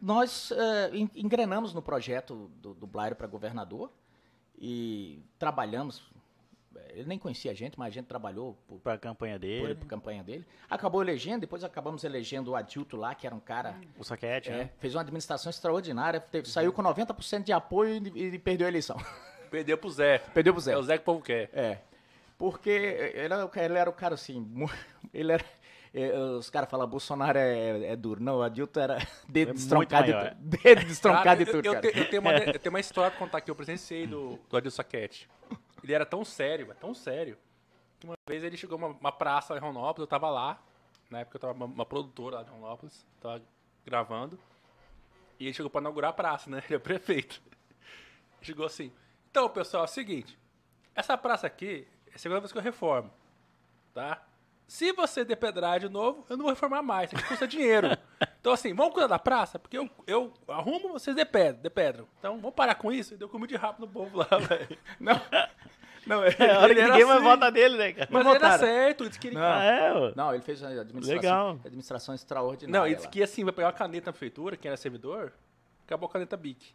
nós 0.01 0.51
é, 0.51 0.89
en- 0.97 1.09
engrenamos 1.15 1.73
no 1.73 1.81
projeto 1.81 2.49
do, 2.61 2.73
do 2.73 2.85
Blairo 2.87 3.15
para 3.15 3.25
governador 3.27 3.89
e 4.59 5.23
trabalhamos. 5.39 6.03
é, 6.75 6.91
Ele 6.99 7.05
nem 7.07 7.17
conhecia 7.19 7.51
a 7.51 7.53
gente, 7.53 7.77
mas 7.79 7.87
a 7.87 7.91
gente 7.91 8.07
trabalhou 8.07 8.57
por, 8.67 8.79
Pra 8.79 8.97
campanha 8.97 9.39
dele, 9.39 9.75
por 9.75 9.85
campanha 9.87 10.21
dele. 10.23 10.45
Acabou 10.69 11.01
elegendo, 11.01 11.39
depois 11.41 11.63
acabamos 11.63 12.03
elegendo 12.03 12.49
o 12.51 12.55
Adilto 12.55 12.97
lá, 12.97 13.15
que 13.15 13.25
era 13.25 13.33
um 13.35 13.39
cara. 13.39 13.75
o 13.97 14.03
saquete, 14.03 14.49
é, 14.49 14.57
né? 14.57 14.69
fez 14.79 14.93
uma 14.95 15.01
administração 15.01 15.49
extraordinária, 15.51 16.19
teve- 16.19 16.49
saiu 16.49 16.73
com 16.73 16.81
90% 16.83 17.43
de 17.43 17.53
apoio 17.53 18.01
e, 18.13 18.25
e 18.35 18.39
perdeu 18.39 18.65
a 18.67 18.69
eleição. 18.69 18.97
Perdeu 19.49 19.77
pro 19.77 19.89
Zé. 19.89 20.17
Perdeu 20.33 20.53
pro 20.53 20.61
Zé. 20.61 20.73
É 20.73 20.77
o 20.77 20.83
Zé 20.83 20.97
que 20.97 21.01
o 21.03 21.05
povo 21.05 21.21
quer. 21.21 21.49
É. 21.53 21.77
Porque 22.41 22.71
ele 22.71 23.19
era, 23.35 23.45
o 23.45 23.49
ca- 23.49 23.63
ele 23.63 23.77
era 23.77 23.87
o 23.87 23.93
cara 23.93 24.15
assim. 24.15 24.51
Ele 25.13 25.31
era. 25.31 25.45
é, 25.93 26.11
Os 26.39 26.49
caras 26.49 26.67
falam, 26.71 26.87
Bolsonaro 26.87 27.37
é, 27.37 27.85
é 27.91 27.95
duro. 27.95 28.19
Não, 28.23 28.37
o 28.37 28.41
Adilto 28.41 28.79
era 28.79 28.97
dedo 29.29 29.51
É 29.51 29.53
destroncado 29.53 30.07
de 30.07 30.13
tudo. 30.13 30.35
Dedo 30.63 30.85
destroncado 30.85 31.23
Cara, 31.23 31.35
de 31.35 31.43
eu- 31.43 31.53
tudo, 31.53 31.65
eu, 31.67 31.73
eu 32.01 32.09
tenho 32.09 32.19
uma, 32.21 32.31
eu 32.31 32.57
tenho 32.59 32.73
uma 32.73 32.79
história 32.79 33.11
pra 33.11 33.19
contar 33.19 33.41
que 33.41 33.51
eu 33.51 33.55
presenciei 33.55 34.07
do, 34.07 34.39
do 34.49 34.57
Adilson 34.57 34.77
Saquete. 34.77 35.29
Ele 35.83 35.93
era 35.93 36.03
tão 36.03 36.25
sério, 36.25 36.65
mas 36.67 36.77
tão 36.79 36.95
sério, 36.95 37.37
que 37.99 38.07
uma 38.07 38.15
vez 38.27 38.43
ele 38.43 38.57
chegou 38.57 38.79
numa 38.79 38.89
uma 38.99 39.11
praça 39.11 39.55
em 39.55 39.59
Ronópolis, 39.59 39.99
eu 39.99 40.07
tava 40.07 40.31
lá, 40.31 40.59
na 41.11 41.19
época 41.19 41.35
eu 41.37 41.41
tava 41.41 41.53
uma, 41.53 41.65
uma 41.67 41.85
produtora 41.85 42.37
lá 42.37 42.43
de 42.43 42.49
Ronópolis, 42.49 43.05
tava 43.19 43.39
gravando, 43.85 44.39
e 45.39 45.45
ele 45.45 45.53
chegou 45.53 45.69
pra 45.69 45.79
inaugurar 45.81 46.09
a 46.09 46.13
praça, 46.13 46.49
né? 46.49 46.63
Ele 46.65 46.73
é 46.73 46.77
o 46.77 46.81
prefeito. 46.81 47.39
Chegou 48.41 48.65
assim, 48.65 48.91
então 49.29 49.47
pessoal, 49.49 49.83
é 49.83 49.85
o 49.85 49.89
seguinte, 49.89 50.39
essa 50.95 51.15
praça 51.15 51.45
aqui 51.45 51.87
é 52.11 52.15
a 52.15 52.19
segunda 52.19 52.39
vez 52.39 52.51
que 52.51 52.57
eu 52.57 52.61
reformo, 52.61 53.11
tá? 53.93 54.21
Se 54.67 54.93
você 54.93 55.25
depedrar 55.25 55.79
de 55.81 55.89
novo, 55.89 56.25
eu 56.29 56.37
não 56.37 56.43
vou 56.45 56.53
reformar 56.53 56.81
mais, 56.81 57.11
isso 57.11 57.25
custa 57.27 57.47
dinheiro. 57.47 57.89
Então, 58.41 58.53
assim, 58.53 58.73
vamos 58.73 58.93
cuidar 58.93 59.05
da 59.05 59.19
praça, 59.19 59.59
porque 59.59 59.77
eu, 59.77 59.87
eu 60.07 60.33
arrumo, 60.47 60.89
vocês 60.89 61.15
depedram, 61.15 61.61
depedram. 61.61 62.07
Então, 62.17 62.37
vamos 62.37 62.55
parar 62.55 62.73
com 62.73 62.91
isso. 62.91 63.13
E 63.13 63.17
deu 63.17 63.29
comida 63.29 63.49
de 63.49 63.55
rápido 63.55 63.85
no 63.85 63.87
povo 63.87 64.17
lá, 64.17 64.25
velho. 64.25 64.77
Não, 64.99 65.13
não, 66.07 66.25
ele, 66.25 66.35
É 66.39 66.51
a 66.55 66.59
hora 66.59 66.73
que 66.73 66.79
era 66.79 66.89
ninguém 66.89 67.05
vai 67.05 67.17
assim. 67.17 67.23
votar 67.23 67.51
nele, 67.51 67.77
né, 67.77 67.93
cara? 67.93 68.07
Mas 68.11 68.23
Não 68.25 68.35
ele 68.35 68.43
era 68.43 68.57
certo, 68.57 69.07
disse 69.07 69.19
que 69.19 69.27
ele... 69.27 69.35
Não. 69.35 69.43
Ah, 69.43 69.63
é, 69.63 70.13
não, 70.15 70.33
ele 70.33 70.41
fez 70.41 70.59
uma 70.59 70.71
administração, 70.71 71.15
Legal. 71.15 71.59
administração 71.63 72.15
extraordinária. 72.15 72.79
Não, 72.79 72.87
ele 72.87 72.95
disse 72.95 73.09
que 73.09 73.21
assim, 73.21 73.43
vai 73.43 73.53
pegar 73.53 73.67
uma 73.67 73.73
caneta 73.73 74.07
na 74.07 74.11
prefeitura, 74.11 74.57
quem 74.57 74.69
era 74.69 74.77
servidor, 74.77 75.31
acabou 75.85 76.09
a 76.09 76.11
caneta 76.11 76.35
Bic. 76.35 76.73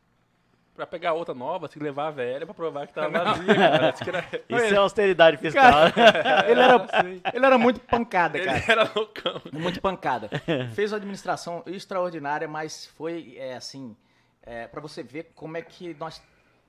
Pra 0.77 0.87
pegar 0.87 1.15
outra 1.15 1.35
nova, 1.35 1.69
se 1.69 1.79
levar 1.79 2.09
a 2.09 2.11
velha 2.11 2.45
pra 2.45 2.55
provar 2.55 2.87
que 2.87 2.93
tava 2.93 3.09
vazia, 3.09 3.55
cara. 3.55 3.93
Que 3.93 4.09
era... 4.11 4.25
Isso 4.65 4.75
é 4.75 4.77
austeridade 4.77 5.39
fiscal. 5.39 5.73
ele, 6.47 6.61
era, 6.61 6.77
Assim. 6.77 7.21
ele 7.33 7.47
era 7.47 7.57
muito 7.57 7.81
pancada, 7.81 8.37
Ele 8.37 8.45
cara. 8.45 8.65
era 8.69 8.93
loucão. 8.95 9.41
Muito 9.53 9.81
pancada. 9.81 10.29
Fez 10.75 10.93
uma 10.93 10.99
administração 10.99 11.63
extraordinária, 11.65 12.47
mas 12.47 12.87
foi 12.95 13.37
é, 13.39 13.57
assim, 13.57 13.97
é, 14.43 14.67
para 14.67 14.81
você 14.83 15.03
ver 15.03 15.33
como 15.35 15.57
é 15.57 15.63
que 15.63 15.97
nós 15.99 16.21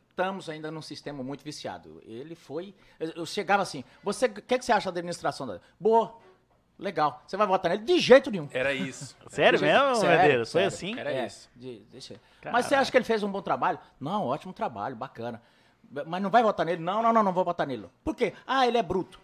estamos 0.10 0.50
ainda 0.50 0.72
num 0.72 0.82
sistema 0.82 1.22
muito 1.22 1.44
viciado. 1.44 2.02
Ele 2.06 2.34
foi. 2.34 2.74
Eu, 3.00 3.10
eu 3.18 3.26
chegava 3.26 3.62
assim, 3.62 3.84
você, 4.02 4.26
o 4.28 4.34
que, 4.34 4.58
que 4.58 4.66
você 4.66 4.72
acha 4.72 4.90
da 4.90 5.00
administração? 5.00 5.60
Boa, 5.80 6.18
legal. 6.80 7.22
Você 7.28 7.36
vai 7.38 7.48
votar 7.48 7.72
nele? 7.72 7.84
De 7.84 8.00
jeito 8.00 8.30
nenhum. 8.32 8.48
Era 8.52 8.74
isso. 8.74 9.16
Sério 9.28 9.60
mesmo, 9.60 9.96
Sério, 9.96 10.18
Medeiros? 10.22 10.52
Foi 10.52 10.62
sério. 10.62 10.76
assim? 10.76 11.00
Era 11.00 11.12
É, 11.12 11.26
isso. 11.26 11.50
de- 11.56 11.80
deixa. 11.92 12.16
Mas 12.52 12.66
você 12.66 12.76
acha 12.76 12.90
que 12.92 12.98
ele 12.98 13.06
fez 13.06 13.24
um 13.24 13.32
bom 13.32 13.42
trabalho? 13.42 13.80
Não, 14.00 14.26
ótimo 14.26 14.54
trabalho, 14.54 14.96
bacana. 14.96 15.42
Mas 16.06 16.22
não 16.22 16.30
vai 16.30 16.44
votar 16.44 16.66
nele? 16.66 16.82
Não, 16.82 17.02
não, 17.02 17.14
não, 17.14 17.24
não 17.24 17.34
vou 17.34 17.44
votar 17.46 17.66
nele. 17.66 17.88
Por 18.04 18.16
quê? 18.16 18.34
Ah, 18.46 18.68
ele 18.68 18.78
é 18.78 18.84
bruto. 18.84 19.20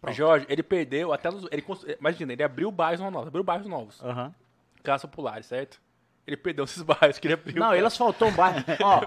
Pronto. 0.00 0.14
Jorge, 0.14 0.46
ele 0.50 0.62
perdeu 0.62 1.12
até 1.14 1.30
nos... 1.30 1.46
Ele, 1.50 1.64
imagina, 1.98 2.32
ele 2.34 2.42
abriu 2.42 2.70
bairros 2.70 3.00
novos, 3.10 3.28
abriu 3.28 3.42
bairros 3.42 3.66
novos. 3.66 4.02
Aham. 4.02 4.34
Casas 4.82 5.08
populares, 5.10 5.46
certo? 5.46 5.80
Ele 6.26 6.36
perdeu 6.36 6.64
esses 6.64 6.80
bairros 6.84 7.18
que 7.18 7.26
ele 7.26 7.34
abriu. 7.34 7.54
Não, 7.56 7.68
cara. 7.68 7.76
ele 7.78 7.86
asfaltou 7.86 8.28
um 8.28 8.32
bairro. 8.34 8.62
Ó, 8.84 9.00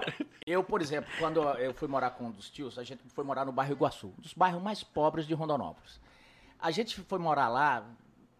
eu, 0.44 0.64
por 0.64 0.80
exemplo, 0.80 1.08
quando 1.20 1.40
eu 1.40 1.72
fui 1.72 1.86
morar 1.86 2.10
com 2.10 2.24
um 2.24 2.30
dos 2.32 2.50
tios, 2.50 2.76
a 2.78 2.82
gente 2.84 3.00
foi 3.14 3.22
morar 3.24 3.44
no 3.44 3.52
bairro 3.52 3.72
Iguaçu, 3.72 4.08
um 4.18 4.20
dos 4.20 4.34
bairros 4.34 4.60
mais 4.60 4.82
pobres 4.82 5.24
de 5.26 5.34
Rondonópolis. 5.34 6.00
A 6.60 6.70
gente 6.70 7.00
foi 7.02 7.18
morar 7.18 7.48
lá, 7.48 7.84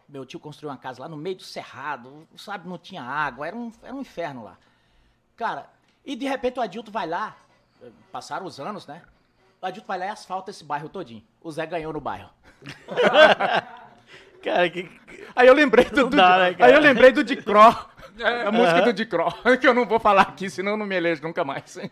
meu 0.07 0.25
tio 0.25 0.39
construiu 0.39 0.69
uma 0.71 0.77
casa 0.77 1.01
lá 1.01 1.07
no 1.09 1.15
meio 1.17 1.35
do 1.37 1.43
cerrado, 1.43 2.27
sabe, 2.37 2.67
não 2.67 2.77
tinha 2.77 3.01
água, 3.01 3.47
era 3.47 3.55
um, 3.55 3.71
era 3.81 3.93
um 3.93 4.01
inferno 4.01 4.43
lá. 4.43 4.57
Cara, 5.37 5.69
e 6.05 6.15
de 6.15 6.25
repente 6.27 6.59
o 6.59 6.61
Adilto 6.61 6.91
vai 6.91 7.07
lá, 7.07 7.35
passaram 8.11 8.45
os 8.45 8.59
anos, 8.59 8.85
né? 8.87 9.01
O 9.61 9.65
Adilto 9.65 9.87
vai 9.87 9.97
lá 9.99 10.05
e 10.07 10.09
asfalta 10.09 10.51
esse 10.51 10.63
bairro 10.63 10.89
todinho. 10.89 11.23
O 11.41 11.51
Zé 11.51 11.65
ganhou 11.65 11.93
no 11.93 12.01
bairro. 12.01 12.29
Cara, 14.43 14.69
que. 14.69 14.89
Aí 15.35 15.47
eu 15.47 15.53
lembrei 15.53 15.85
do, 15.85 16.09
do- 16.09 16.15
dá, 16.15 16.37
né, 16.39 16.55
aí 16.59 16.73
eu 16.73 16.79
lembrei 16.79 17.11
do 17.11 17.23
Dicró. 17.23 17.73
É. 18.17 18.47
A 18.47 18.51
música 18.51 18.81
do 18.81 18.93
Dicró, 18.93 19.29
que 19.59 19.67
eu 19.67 19.73
não 19.73 19.85
vou 19.85 19.99
falar 19.99 20.21
aqui, 20.23 20.49
senão 20.49 20.71
eu 20.73 20.77
não 20.77 20.85
me 20.85 20.95
elejo 20.95 21.21
nunca 21.21 21.43
mais. 21.43 21.77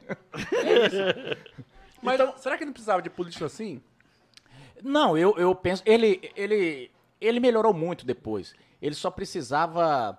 Mas 2.02 2.20
será 2.40 2.58
que 2.58 2.66
não 2.66 2.72
precisava 2.74 3.02
de 3.02 3.10
político 3.10 3.46
assim? 3.46 3.82
Não, 4.84 5.18
eu, 5.18 5.36
eu 5.38 5.54
penso. 5.56 5.82
Ele, 5.86 6.32
ele, 6.36 6.92
ele 7.20 7.40
melhorou 7.40 7.74
muito 7.74 8.06
depois. 8.06 8.54
Ele 8.82 8.96
só 8.96 9.10
precisava 9.12 10.18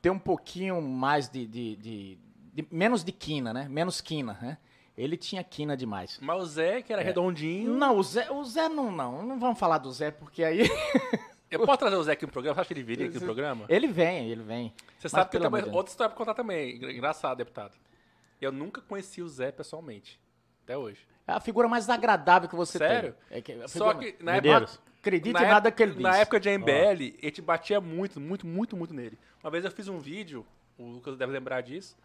ter 0.00 0.10
um 0.10 0.18
pouquinho 0.18 0.80
mais 0.80 1.28
de. 1.28 1.46
de- 1.46 1.76
de- 1.76 2.18
de- 2.52 2.66
menos 2.70 3.04
de 3.04 3.12
quina, 3.12 3.52
né? 3.52 3.68
Menos 3.68 4.00
quina, 4.00 4.36
né? 4.40 4.58
Ele 4.96 5.16
tinha 5.16 5.42
quina 5.42 5.76
demais. 5.76 6.18
Mas 6.20 6.42
o 6.42 6.46
Zé, 6.46 6.82
que 6.82 6.92
era 6.92 7.00
redondinho. 7.00 7.72
Não, 7.74 7.96
o 7.96 8.02
Zé, 8.02 8.30
o 8.30 8.44
Zé 8.44 8.68
não, 8.68 8.90
não. 8.90 9.22
Não 9.22 9.38
vamos 9.38 9.58
falar 9.58 9.78
do 9.78 9.90
Zé, 9.92 10.10
porque 10.10 10.42
aí. 10.44 10.62
Eu 11.50 11.66
posso 11.66 11.78
trazer 11.78 11.96
o 11.96 12.02
Zé 12.04 12.12
aqui 12.12 12.24
no 12.24 12.30
programa? 12.30 12.54
Você 12.54 12.60
acha 12.60 12.68
que 12.68 12.74
ele 12.74 12.82
viria 12.84 13.06
aqui 13.06 13.16
no 13.18 13.24
programa? 13.24 13.64
ele 13.68 13.88
vem, 13.88 14.28
ele 14.30 14.42
vem. 14.42 14.72
Você 14.98 15.06
Mas 15.06 15.10
sabe 15.10 15.30
que 15.30 15.36
eu 15.36 15.50
Deus. 15.50 15.74
outra 15.74 15.90
história 15.90 16.08
pra 16.08 16.16
contar 16.16 16.32
também. 16.34 16.76
Engra- 16.76 16.92
Engraçado, 16.92 17.38
deputado. 17.38 17.72
Eu 18.40 18.52
nunca 18.52 18.80
conheci 18.80 19.20
o 19.20 19.28
Zé 19.28 19.50
pessoalmente. 19.50 20.20
Até 20.62 20.78
hoje. 20.78 21.00
É 21.30 21.34
a 21.36 21.40
figura 21.40 21.68
mais 21.68 21.88
agradável 21.88 22.48
que 22.48 22.56
você 22.56 22.76
Sério? 22.78 23.14
tem. 23.28 23.38
É 23.38 23.40
que 23.40 23.52
a 23.52 23.68
Só 23.68 23.90
figura- 23.90 24.12
que 24.12 24.22
na 24.24 24.32
Medeiros. 24.32 24.74
época. 24.74 24.90
Acredite 25.00 25.32
na 25.32 25.42
em 25.44 25.48
nada 25.48 25.70
que 25.72 25.82
ele 25.82 25.92
diz. 25.92 26.02
Na 26.02 26.16
época 26.18 26.38
de 26.40 26.50
MBL, 26.50 27.16
a 27.22 27.24
gente 27.26 27.40
batia 27.40 27.80
muito, 27.80 28.20
muito, 28.20 28.46
muito, 28.46 28.76
muito 28.76 28.92
nele. 28.92 29.18
Uma 29.42 29.50
vez 29.50 29.64
eu 29.64 29.70
fiz 29.70 29.88
um 29.88 29.98
vídeo, 29.98 30.44
o 30.76 30.84
Lucas 30.84 31.16
deve 31.16 31.32
lembrar 31.32 31.62
disso, 31.62 31.96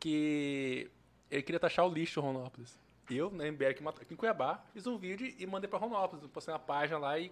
que 0.00 0.88
ele 1.30 1.42
queria 1.42 1.58
taxar 1.60 1.84
o 1.86 1.92
lixo 1.92 2.20
em 2.20 2.22
Ronópolis. 2.22 2.78
Eu, 3.10 3.30
na 3.30 3.44
MBL 3.50 3.66
aqui, 3.70 3.84
em 4.14 4.16
Cuiabá, 4.16 4.62
fiz 4.72 4.86
um 4.86 4.96
vídeo 4.96 5.34
e 5.38 5.46
mandei 5.46 5.68
pra 5.68 5.78
Ronópolis. 5.78 6.22
Eu 6.22 6.28
Postei 6.30 6.52
na 6.52 6.58
página 6.58 6.98
lá 6.98 7.18
e 7.18 7.30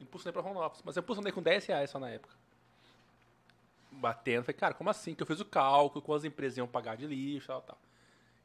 impulsionei 0.00 0.32
pra 0.32 0.40
Ronópolis. 0.42 0.82
Mas 0.84 0.96
eu 0.96 1.02
impulsionei 1.02 1.32
com 1.32 1.42
10 1.42 1.66
reais 1.66 1.90
só 1.90 1.98
na 1.98 2.08
época. 2.10 2.34
Batendo. 3.90 4.44
Falei, 4.44 4.58
cara, 4.58 4.74
como 4.74 4.88
assim? 4.90 5.14
Que 5.14 5.22
eu 5.22 5.26
fiz 5.26 5.40
o 5.40 5.44
cálculo, 5.44 6.02
quantas 6.02 6.24
empresas 6.24 6.56
iam 6.58 6.66
pagar 6.66 6.96
de 6.96 7.06
lixo, 7.06 7.48
tal, 7.48 7.60
tal. 7.62 7.78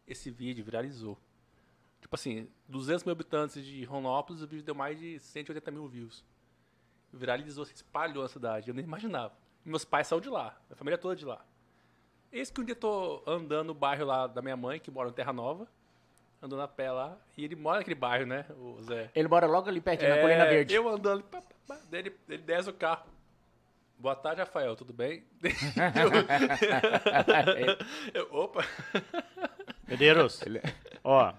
Esse 0.08 0.30
vídeo 0.30 0.64
viralizou. 0.66 1.18
Tipo 2.02 2.16
assim, 2.16 2.48
200 2.68 3.04
mil 3.04 3.12
habitantes 3.12 3.64
de 3.66 3.84
Ronópolis, 3.84 4.42
o 4.42 4.48
vídeo 4.48 4.64
deu 4.64 4.74
mais 4.76 4.98
de 4.98 5.20
180 5.20 5.70
mil 5.72 5.88
views. 5.88 6.24
Viralizou, 7.12 7.66
se 7.66 7.74
espalhou 7.74 8.24
na 8.24 8.30
cidade. 8.30 8.70
Eu 8.70 8.74
nem 8.74 8.84
imaginava. 8.86 9.34
E 9.66 9.70
meus 9.70 9.84
pais 9.84 10.08
saíram 10.08 10.22
de 10.22 10.30
lá, 10.30 10.56
a 10.72 10.76
família 10.76 10.98
toda 10.98 11.16
de 11.16 11.26
lá. 11.26 11.44
Eis 12.32 12.50
que 12.52 12.62
um 12.62 12.64
dia 12.64 12.74
eu 12.74 12.80
tô 12.80 13.24
andando 13.28 13.68
no 13.68 13.74
bairro 13.74 14.06
lá 14.06 14.28
da 14.28 14.42
minha 14.42 14.56
mãe, 14.56 14.80
que 14.80 14.90
mora 14.92 15.10
em 15.10 15.14
Terra 15.14 15.34
Nova, 15.34 15.68
andando 16.42 16.62
a 16.62 16.68
pé 16.68 16.92
lá, 16.92 17.18
e 17.36 17.44
ele 17.44 17.56
mora 17.56 17.80
naquele 17.80 17.96
bairro, 17.96 18.26
né, 18.26 18.46
o 18.58 18.82
Zé? 18.84 19.10
Ele 19.16 19.28
mora 19.28 19.48
logo 19.48 19.68
ali 19.68 19.82
pertinho, 19.82 20.10
na 20.12 20.18
É, 20.18 20.22
Colina 20.22 20.46
Verde. 20.46 20.74
Eu 20.76 20.88
andando, 20.88 21.24
pá, 21.24 21.42
pá, 21.42 21.56
pá, 21.68 21.80
daí 21.90 22.02
ele, 22.02 22.16
ele 22.30 22.44
desce 22.44 22.70
o 22.70 22.74
carro. 22.74 23.06
Boa 23.98 24.16
tarde, 24.16 24.40
Rafael, 24.40 24.76
tudo 24.78 24.94
bem? 24.94 25.24
Eu- 28.14 28.14
eu- 28.22 28.34
opa! 28.34 28.64
Medeiros, 29.88 30.40
ó, 31.04 31.34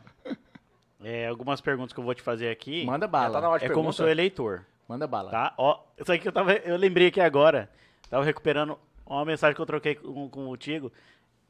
é, 1.02 1.26
algumas 1.26 1.60
perguntas 1.60 1.92
que 1.92 2.00
eu 2.00 2.04
vou 2.04 2.14
te 2.14 2.22
fazer 2.22 2.50
aqui. 2.50 2.84
Manda 2.84 3.06
tá 3.06 3.10
bala. 3.10 3.58
de 3.58 3.66
é 3.66 3.70
como 3.70 3.92
sou 3.92 4.08
eleitor, 4.08 4.64
Manda 4.88 5.06
bala. 5.06 5.30
tá? 5.30 5.54
Ó, 5.56 5.80
isso 5.98 6.12
aqui 6.12 6.28
eu 6.28 6.32
tava, 6.32 6.52
eu 6.52 6.76
lembrei 6.76 7.08
aqui 7.08 7.20
agora, 7.20 7.70
tava 8.08 8.24
recuperando 8.24 8.78
uma 9.06 9.24
mensagem 9.24 9.54
que 9.54 9.60
eu 9.60 9.66
troquei 9.66 9.94
com, 9.94 10.28
com 10.28 10.48
o 10.48 10.56
Tigo. 10.56 10.92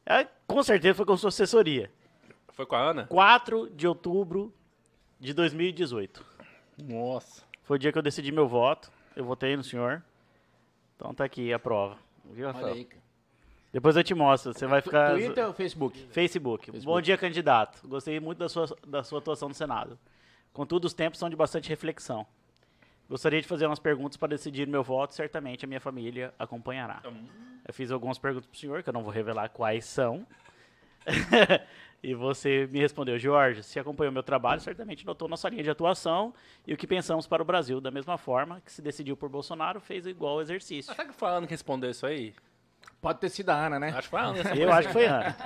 É, 0.07 0.27
com 0.47 0.63
certeza 0.63 0.95
foi 0.95 1.07
com 1.07 1.17
sua 1.17 1.29
assessoria. 1.29 1.91
Foi 2.53 2.67
com 2.67 2.75
a 2.75 2.91
Ana? 2.91 3.07
4 3.07 3.71
de 3.71 3.87
outubro 3.87 4.53
de 5.19 5.33
2018. 5.33 6.25
Nossa. 6.83 7.43
Foi 7.63 7.77
o 7.77 7.79
dia 7.79 7.93
que 7.93 7.99
eu 7.99 8.03
decidi 8.03 8.33
meu 8.33 8.49
voto. 8.49 8.91
Eu 9.15 9.25
votei 9.25 9.57
no 9.57 9.63
senhor. 9.63 10.03
Então 10.97 11.15
tá 11.15 11.25
aqui 11.25 11.53
a 11.53 11.59
prova. 11.59 11.97
Viu, 12.25 12.47
Olha 12.47 12.55
Rafael? 12.55 12.75
aí, 12.75 12.85
cara. 12.85 13.03
Depois 13.73 13.97
eu 13.97 14.03
te 14.03 14.15
mostro. 14.15 14.53
Você 14.53 14.67
vai 14.67 14.81
ficar. 14.81 15.13
Twitter 15.13 15.47
ou 15.47 15.53
Facebook? 15.53 15.99
Facebook. 16.11 16.67
Facebook. 16.67 16.85
Bom 16.85 17.01
dia, 17.01 17.17
candidato. 17.17 17.87
Gostei 17.87 18.19
muito 18.19 18.39
da 18.39 18.49
sua, 18.49 18.67
da 18.87 19.05
sua 19.05 19.19
atuação 19.19 19.49
no 19.49 19.55
Senado. 19.55 19.99
Contudo, 20.53 20.87
os 20.87 20.93
tempos 20.93 21.19
são 21.19 21.31
de 21.31 21.37
bastante 21.37 21.69
reflexão. 21.69 22.27
Gostaria 23.09 23.41
de 23.41 23.47
fazer 23.47 23.67
umas 23.67 23.79
perguntas 23.79 24.17
para 24.17 24.29
decidir 24.29 24.67
meu 24.67 24.83
voto. 24.83 25.15
Certamente 25.15 25.65
a 25.65 25.69
minha 25.69 25.81
família 25.81 26.35
acompanhará. 26.39 27.01
Eu 27.67 27.73
fiz 27.73 27.91
algumas 27.91 28.19
perguntas 28.19 28.47
para 28.47 28.57
o 28.57 28.59
senhor, 28.59 28.83
que 28.83 28.89
eu 28.89 28.93
não 28.93 29.03
vou 29.03 29.13
revelar 29.13 29.49
quais 29.51 29.85
são. 29.85 30.27
e 32.03 32.15
você 32.15 32.69
me 32.71 32.81
respondeu, 32.81 33.19
Jorge, 33.19 33.63
se 33.63 33.79
acompanhou 33.79 34.13
meu 34.13 34.23
trabalho, 34.23 34.61
certamente 34.61 35.07
notou 35.07 35.29
nossa 35.29 35.49
linha 35.49 35.63
de 35.63 35.71
atuação 35.71 36.35
e 36.67 36.75
o 36.75 36.77
que 36.77 36.87
pensamos 36.87 37.27
para 37.27 37.43
o 37.43 37.45
Brasil. 37.45 37.81
Da 37.81 37.91
mesma 37.91 38.19
forma 38.19 38.61
que 38.65 38.73
se 38.73 38.83
decidiu 38.83 39.17
por 39.17 39.29
Bolsonaro, 39.29 39.81
fez 39.81 40.07
igual 40.07 40.41
exercício. 40.41 40.93
Será 40.93 41.07
que 41.07 41.15
foi 41.15 41.29
que 41.47 41.51
respondeu 41.51 41.91
isso 41.91 42.07
aí? 42.07 42.35
Pode 43.01 43.19
ter 43.19 43.29
sido 43.31 43.51
a 43.51 43.55
Ana, 43.67 43.79
né? 43.79 43.89
Acho 43.89 44.03
que 44.03 44.09
foi 44.09 44.21
a 44.21 44.25
Ana. 44.25 44.55
Eu 44.57 44.73
acho 44.73 44.89
que 44.89 44.93
foi 44.93 45.07
Ana. 45.07 45.37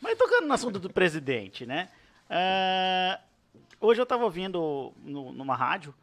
Mas 0.00 0.18
tocando 0.18 0.46
no 0.46 0.52
assunto 0.52 0.78
do 0.78 0.90
presidente, 0.90 1.64
né? 1.64 1.88
Ah, 2.28 3.18
hoje 3.80 4.00
eu 4.00 4.04
estava 4.04 4.24
ouvindo 4.24 4.92
no- 5.02 5.32
numa 5.32 5.56
rádio 5.56 5.94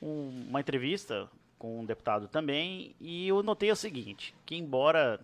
um- 0.00 0.46
uma 0.48 0.60
entrevista 0.60 1.28
com 1.58 1.80
um 1.80 1.84
deputado 1.84 2.28
também 2.28 2.94
e 3.00 3.26
eu 3.28 3.42
notei 3.42 3.70
o 3.70 3.76
seguinte, 3.76 4.34
que 4.44 4.54
embora 4.56 5.20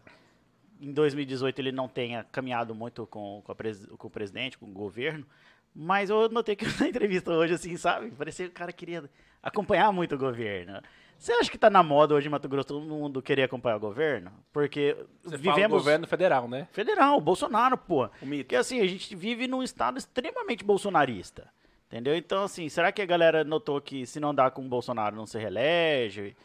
em 0.80 0.92
2018 0.92 1.58
ele 1.60 1.72
não 1.72 1.88
tenha 1.88 2.24
caminhado 2.30 2.74
muito 2.74 3.06
com, 3.06 3.42
com, 3.44 3.52
a 3.52 3.54
pres- 3.54 3.86
com 3.98 4.06
o 4.06 4.10
presidente, 4.10 4.56
com 4.58 4.66
o 4.66 4.72
governo, 4.72 5.26
mas 5.74 6.10
eu 6.10 6.28
notei 6.28 6.54
que 6.56 6.64
na 6.82 6.88
entrevista 6.88 7.32
hoje, 7.32 7.54
assim, 7.54 7.76
sabe? 7.76 8.10
Parecia 8.12 8.46
que 8.46 8.52
o 8.52 8.54
cara 8.54 8.72
queria 8.72 9.04
acompanhar 9.42 9.92
muito 9.92 10.14
o 10.14 10.18
governo. 10.18 10.80
Você 11.18 11.32
acha 11.32 11.50
que 11.50 11.58
tá 11.58 11.68
na 11.68 11.82
moda 11.82 12.14
hoje 12.14 12.28
em 12.28 12.30
Mato 12.30 12.48
Grosso 12.48 12.68
todo 12.68 12.80
mundo 12.86 13.20
querer 13.20 13.42
acompanhar 13.42 13.76
o 13.76 13.80
governo? 13.80 14.30
Porque 14.52 14.96
Você 15.24 15.36
vivemos... 15.36 15.78
governo 15.82 16.06
federal, 16.06 16.48
né? 16.48 16.68
Federal, 16.70 17.20
Bolsonaro, 17.20 17.76
pô. 17.76 18.08
O 18.22 18.26
mito. 18.26 18.44
Porque 18.44 18.54
assim, 18.56 18.80
a 18.80 18.86
gente 18.86 19.14
vive 19.16 19.48
num 19.48 19.62
estado 19.62 19.98
extremamente 19.98 20.62
bolsonarista. 20.64 21.48
Entendeu? 21.88 22.14
Então, 22.16 22.44
assim, 22.44 22.68
será 22.68 22.92
que 22.92 23.02
a 23.02 23.06
galera 23.06 23.42
notou 23.42 23.80
que 23.80 24.06
se 24.06 24.20
não 24.20 24.34
dá 24.34 24.50
com 24.50 24.64
o 24.64 24.68
Bolsonaro 24.68 25.16
não 25.16 25.26
se 25.26 25.38
reelege? 25.38 26.36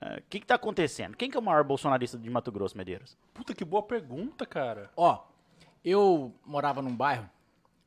Ah, 0.00 0.16
O 0.18 0.22
que 0.30 0.40
que 0.40 0.46
tá 0.46 0.54
acontecendo? 0.54 1.16
Quem 1.16 1.30
que 1.30 1.36
é 1.36 1.40
o 1.40 1.42
maior 1.42 1.62
bolsonarista 1.64 2.16
de 2.16 2.30
Mato 2.30 2.50
Grosso, 2.50 2.76
Medeiros? 2.78 3.18
Puta, 3.34 3.52
que 3.54 3.64
boa 3.64 3.82
pergunta, 3.82 4.46
cara. 4.46 4.90
Ó, 4.96 5.24
eu 5.84 6.32
morava 6.46 6.80
num 6.80 6.94
bairro, 6.94 7.28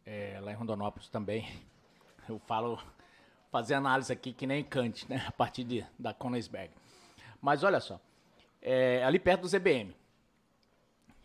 é, 0.06 0.38
lá 0.42 0.52
em 0.52 0.56
Rondonópolis 0.56 1.10
também. 1.10 1.48
Eu 2.28 2.40
falo, 2.40 2.80
fazer 3.56 3.74
análise 3.76 4.12
aqui 4.12 4.34
que 4.34 4.46
nem 4.46 4.62
Kant, 4.66 5.06
né? 5.10 5.24
A 5.26 5.32
partir 5.32 5.64
de, 5.64 5.86
da 5.98 6.14
Konigsberg. 6.14 6.72
Mas 7.42 7.64
olha 7.64 7.80
só, 7.80 8.02
é, 8.62 9.02
ali 9.06 9.18
perto 9.18 9.42
do 9.44 9.48
ZBM. 9.48 9.96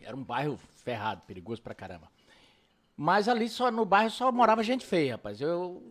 Era 0.00 0.16
um 0.16 0.22
bairro 0.22 0.56
ferrado, 0.84 1.22
perigoso 1.26 1.60
pra 1.60 1.74
caramba. 1.74 2.08
Mas 2.96 3.28
ali 3.28 3.48
só 3.48 3.68
no 3.70 3.84
bairro 3.84 4.10
só 4.10 4.30
morava 4.30 4.62
gente 4.62 4.86
feia, 4.86 5.14
rapaz. 5.14 5.40
Eu. 5.40 5.82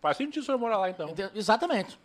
Faz 0.00 0.16
sentido 0.16 0.42
o 0.42 0.44
senhor 0.44 0.58
morar 0.58 0.78
lá, 0.78 0.90
então. 0.90 1.08
ente- 1.10 1.30
Exatamente. 1.32 1.96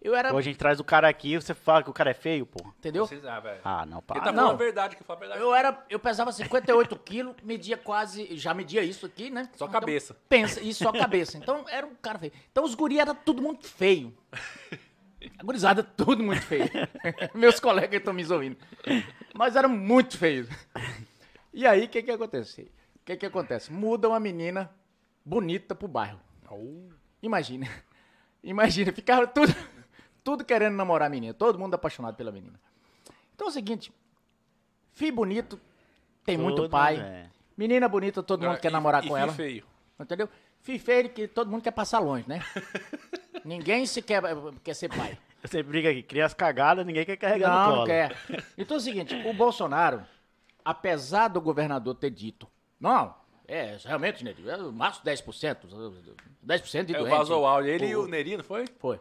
Eu 0.00 0.14
era. 0.14 0.34
Hoje 0.34 0.48
a 0.48 0.52
gente 0.52 0.58
traz 0.58 0.80
o 0.80 0.84
cara 0.84 1.08
aqui 1.08 1.36
você 1.36 1.52
fala 1.52 1.82
que 1.82 1.90
o 1.90 1.92
cara 1.92 2.10
é 2.10 2.14
feio, 2.14 2.46
pô. 2.46 2.66
Entendeu? 2.78 3.06
Ah. 3.24 3.42
Ah, 3.62 3.86
não, 3.86 3.98
Ele 3.98 4.06
para. 4.06 4.20
tá 4.22 4.32
não. 4.32 4.44
falando 4.44 4.58
verdade, 4.58 4.96
que 4.96 5.04
fala 5.04 5.18
a 5.18 5.20
verdade. 5.20 5.40
Eu 5.42 5.54
era, 5.54 5.84
eu 5.90 5.98
pesava 5.98 6.32
58 6.32 6.96
quilos, 7.00 7.36
media 7.42 7.76
quase, 7.76 8.34
já 8.36 8.54
media 8.54 8.82
isso 8.82 9.04
aqui, 9.04 9.28
né? 9.28 9.48
Só 9.54 9.66
Então, 9.66 9.80
cabeça. 9.80 10.16
pensa, 10.28 10.60
e 10.62 10.72
só 10.72 10.90
cabeça. 10.90 11.36
Então 11.36 11.66
era 11.68 11.86
um 11.86 11.94
cara 11.94 12.18
feio. 12.18 12.32
Então 12.50 12.64
os 12.64 12.74
guri 12.74 12.98
era 12.98 13.14
tudo 13.14 13.42
muito 13.42 13.66
feio. 13.66 14.16
A 15.38 15.42
gurizada 15.44 15.82
tudo 15.82 16.22
muito 16.22 16.42
feio. 16.42 16.64
Meus 17.34 17.60
colegas 17.60 17.98
estão 17.98 18.14
me 18.14 18.26
ouvindo. 18.32 18.56
Mas 19.34 19.54
eram 19.54 19.68
muito 19.68 20.16
feios. 20.16 20.48
E 21.52 21.66
aí, 21.66 21.84
o 21.84 21.88
que 21.88 22.02
que 22.02 22.10
acontece? 22.10 22.72
O 22.96 23.04
que 23.04 23.16
que 23.18 23.26
acontece? 23.26 23.70
Muda 23.70 24.08
uma 24.08 24.18
menina 24.20 24.70
bonita 25.22 25.74
pro 25.74 25.86
bairro. 25.86 26.20
Imagina. 27.22 27.68
Imagina, 28.42 28.90
ficava 28.92 29.26
tudo, 29.26 29.54
tudo 30.24 30.44
querendo 30.44 30.74
namorar 30.76 31.06
a 31.06 31.10
menina. 31.10 31.34
Todo 31.34 31.58
mundo 31.58 31.74
apaixonado 31.74 32.14
pela 32.16 32.30
menina. 32.32 32.58
Então 33.34 33.46
é 33.46 33.50
o 33.50 33.52
seguinte, 33.52 33.92
filho 34.92 35.14
bonito, 35.14 35.58
tem 36.24 36.36
muito 36.36 36.56
Todo 36.56 36.70
pai. 36.70 36.96
mundo 36.96 37.06
é. 37.06 37.30
Menina 37.56 37.88
bonita, 37.88 38.22
todo 38.22 38.46
mundo 38.46 38.58
quer 38.58 38.68
e- 38.68 38.72
namorar 38.72 39.04
e 39.04 39.08
com 39.08 39.16
ela. 39.16 39.32
feio. 39.32 39.64
Entendeu? 39.98 40.28
Filho 40.62 40.80
feio 40.80 41.08
que 41.10 41.26
todo 41.28 41.50
mundo 41.50 41.62
quer 41.62 41.70
passar 41.72 41.98
longe, 41.98 42.24
né? 42.28 42.40
Ninguém 43.44 43.86
se 43.86 44.02
quer, 44.02 44.22
quer 44.62 44.74
ser 44.74 44.88
pai. 44.88 45.18
Você 45.42 45.62
briga 45.62 45.90
aqui, 45.90 46.02
cria 46.02 46.26
as 46.26 46.34
cagadas, 46.34 46.84
ninguém 46.84 47.02
quer 47.06 47.16
carregar 47.16 47.48
no 47.48 47.56
Não, 47.56 47.64
colo. 47.64 47.76
não 47.78 47.86
quer. 47.86 48.14
Então 48.58 48.76
é 48.76 48.78
o 48.78 48.82
seguinte, 48.82 49.14
o 49.26 49.32
Bolsonaro, 49.32 50.02
apesar 50.62 51.28
do 51.28 51.40
governador 51.40 51.94
ter 51.94 52.10
dito, 52.10 52.46
não, 52.78 53.14
é, 53.48 53.78
realmente, 53.82 54.22
né, 54.22 54.34
é 54.46 54.56
o 54.58 54.70
máximo 54.70 55.02
10%, 55.06 55.56
10% 56.46 56.84
de 56.84 56.94
É, 56.94 56.98
doente. 56.98 57.10
vazou 57.10 57.40
o 57.42 57.46
áudio. 57.46 57.70
Ele 57.70 57.86
e 57.86 57.96
o 57.96 58.06
Nerino, 58.06 58.44
foi? 58.44 58.66
Foi. 58.78 59.00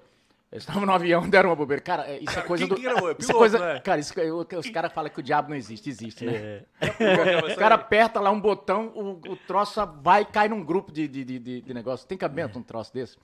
Eles 0.51 0.63
estavam 0.63 0.85
no 0.85 0.91
avião, 0.91 1.27
deram 1.29 1.49
uma 1.49 1.55
bobeira. 1.55 1.81
Cara, 1.81 2.07
é- 2.09 2.19
isso 2.19 2.37
é 2.37 2.41
coisa 2.43 2.65
do... 2.67 2.75
que? 2.75 2.87
É 2.87 2.93
isso 3.19 3.31
é 3.31 3.35
coisa... 3.35 3.59
né? 3.59 3.79
Cara, 3.81 3.99
isso, 3.99 4.13
que- 4.13 4.55
os 4.55 4.69
caras 4.69 4.91
falam 4.91 5.11
que 5.11 5.19
o 5.19 5.23
diabo 5.23 5.49
não 5.49 5.55
existe. 5.55 5.89
Existe, 5.89 6.25
né? 6.25 6.63
Isso 6.81 7.53
O 7.53 7.55
cara 7.57 7.75
aperta 7.75 8.19
lá 8.19 8.31
um 8.31 8.39
botão, 8.41 8.87
o, 8.95 9.11
o 9.31 9.35
troço 9.35 9.79
vai 10.01 10.23
e 10.23 10.25
cai 10.25 10.47
num 10.49 10.63
grupo 10.63 10.91
de, 10.91 11.07
de, 11.07 11.23
de, 11.23 11.61
de- 11.61 11.73
negócio. 11.73 12.07
Tem 12.07 12.17
cabimento 12.17 12.57
um 12.57 12.63
troço 12.63 12.93
desse? 12.93 13.17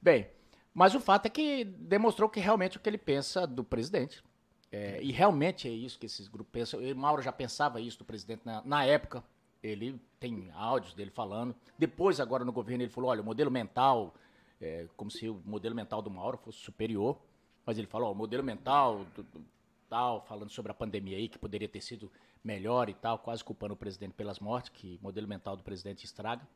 Bem, 0.00 0.28
mas 0.72 0.94
o 0.94 1.00
fato 1.00 1.26
é 1.26 1.28
que 1.28 1.64
demonstrou 1.64 2.28
que 2.28 2.38
realmente 2.38 2.76
o 2.76 2.80
que 2.80 2.88
ele 2.88 2.98
pensa 2.98 3.46
do 3.46 3.64
presidente. 3.64 4.22
É, 4.70 5.00
e 5.02 5.10
realmente 5.10 5.66
é 5.66 5.70
isso 5.72 5.98
que 5.98 6.06
esses 6.06 6.28
grupos 6.28 6.52
pensam. 6.52 6.78
O 6.80 6.96
Mauro 6.96 7.22
já 7.22 7.32
pensava 7.32 7.80
isso 7.80 7.98
do 7.98 8.04
presidente 8.04 8.42
na, 8.44 8.62
na 8.64 8.84
época. 8.84 9.24
Ele 9.62 10.00
tem 10.20 10.50
áudios 10.54 10.94
dele 10.94 11.10
falando. 11.10 11.54
Depois, 11.78 12.20
agora 12.20 12.44
no 12.44 12.52
governo, 12.52 12.82
ele 12.84 12.90
falou: 12.92 13.10
olha, 13.10 13.22
o 13.22 13.24
modelo 13.24 13.50
mental, 13.50 14.14
é, 14.60 14.86
como 14.96 15.10
se 15.10 15.28
o 15.28 15.40
modelo 15.44 15.74
mental 15.74 16.00
do 16.02 16.10
Mauro 16.10 16.36
fosse 16.38 16.58
superior. 16.58 17.18
Mas 17.64 17.78
ele 17.78 17.86
falou: 17.86 18.08
ó, 18.08 18.12
o 18.12 18.14
modelo 18.14 18.42
mental, 18.42 19.04
do- 19.14 19.22
do- 19.22 19.44
tal, 19.88 20.20
falando 20.26 20.50
sobre 20.50 20.70
a 20.70 20.74
pandemia 20.74 21.16
aí, 21.16 21.28
que 21.28 21.38
poderia 21.38 21.68
ter 21.68 21.80
sido 21.80 22.10
melhor 22.44 22.88
e 22.88 22.94
tal, 22.94 23.18
quase 23.18 23.42
culpando 23.44 23.74
o 23.74 23.76
presidente 23.76 24.12
pelas 24.12 24.38
mortes, 24.38 24.70
que 24.70 24.98
o 25.00 25.04
modelo 25.04 25.26
mental 25.26 25.56
do 25.56 25.62
presidente 25.62 26.04
estraga. 26.04 26.46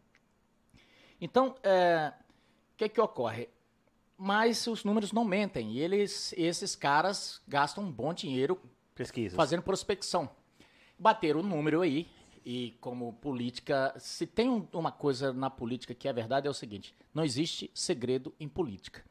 Então, 1.20 1.54
é, 1.62 2.12
o 2.74 2.76
que 2.76 2.88
que 2.88 3.00
ocorre? 3.00 3.48
Mas 4.18 4.66
os 4.66 4.84
números 4.84 5.12
não 5.12 5.24
mentem, 5.24 5.72
e 5.72 5.80
eles, 5.80 6.32
esses 6.36 6.76
caras 6.76 7.40
gastam 7.48 7.84
um 7.84 7.90
bom 7.90 8.12
dinheiro 8.14 8.60
Pesquisa. 8.94 9.34
fazendo 9.36 9.62
prospecção. 9.62 10.30
Bateram 10.98 11.40
o 11.40 11.42
número 11.42 11.80
aí, 11.80 12.08
e 12.44 12.76
como 12.80 13.12
política, 13.14 13.94
se 13.98 14.26
tem 14.26 14.48
um- 14.48 14.66
uma 14.72 14.90
coisa 14.92 15.32
na 15.32 15.48
política 15.50 15.94
que 15.94 16.08
é 16.08 16.12
verdade, 16.12 16.46
é 16.46 16.50
o 16.50 16.54
seguinte: 16.54 16.94
não 17.14 17.24
existe 17.24 17.70
segredo 17.74 18.34
em 18.40 18.48
política. 18.48 19.04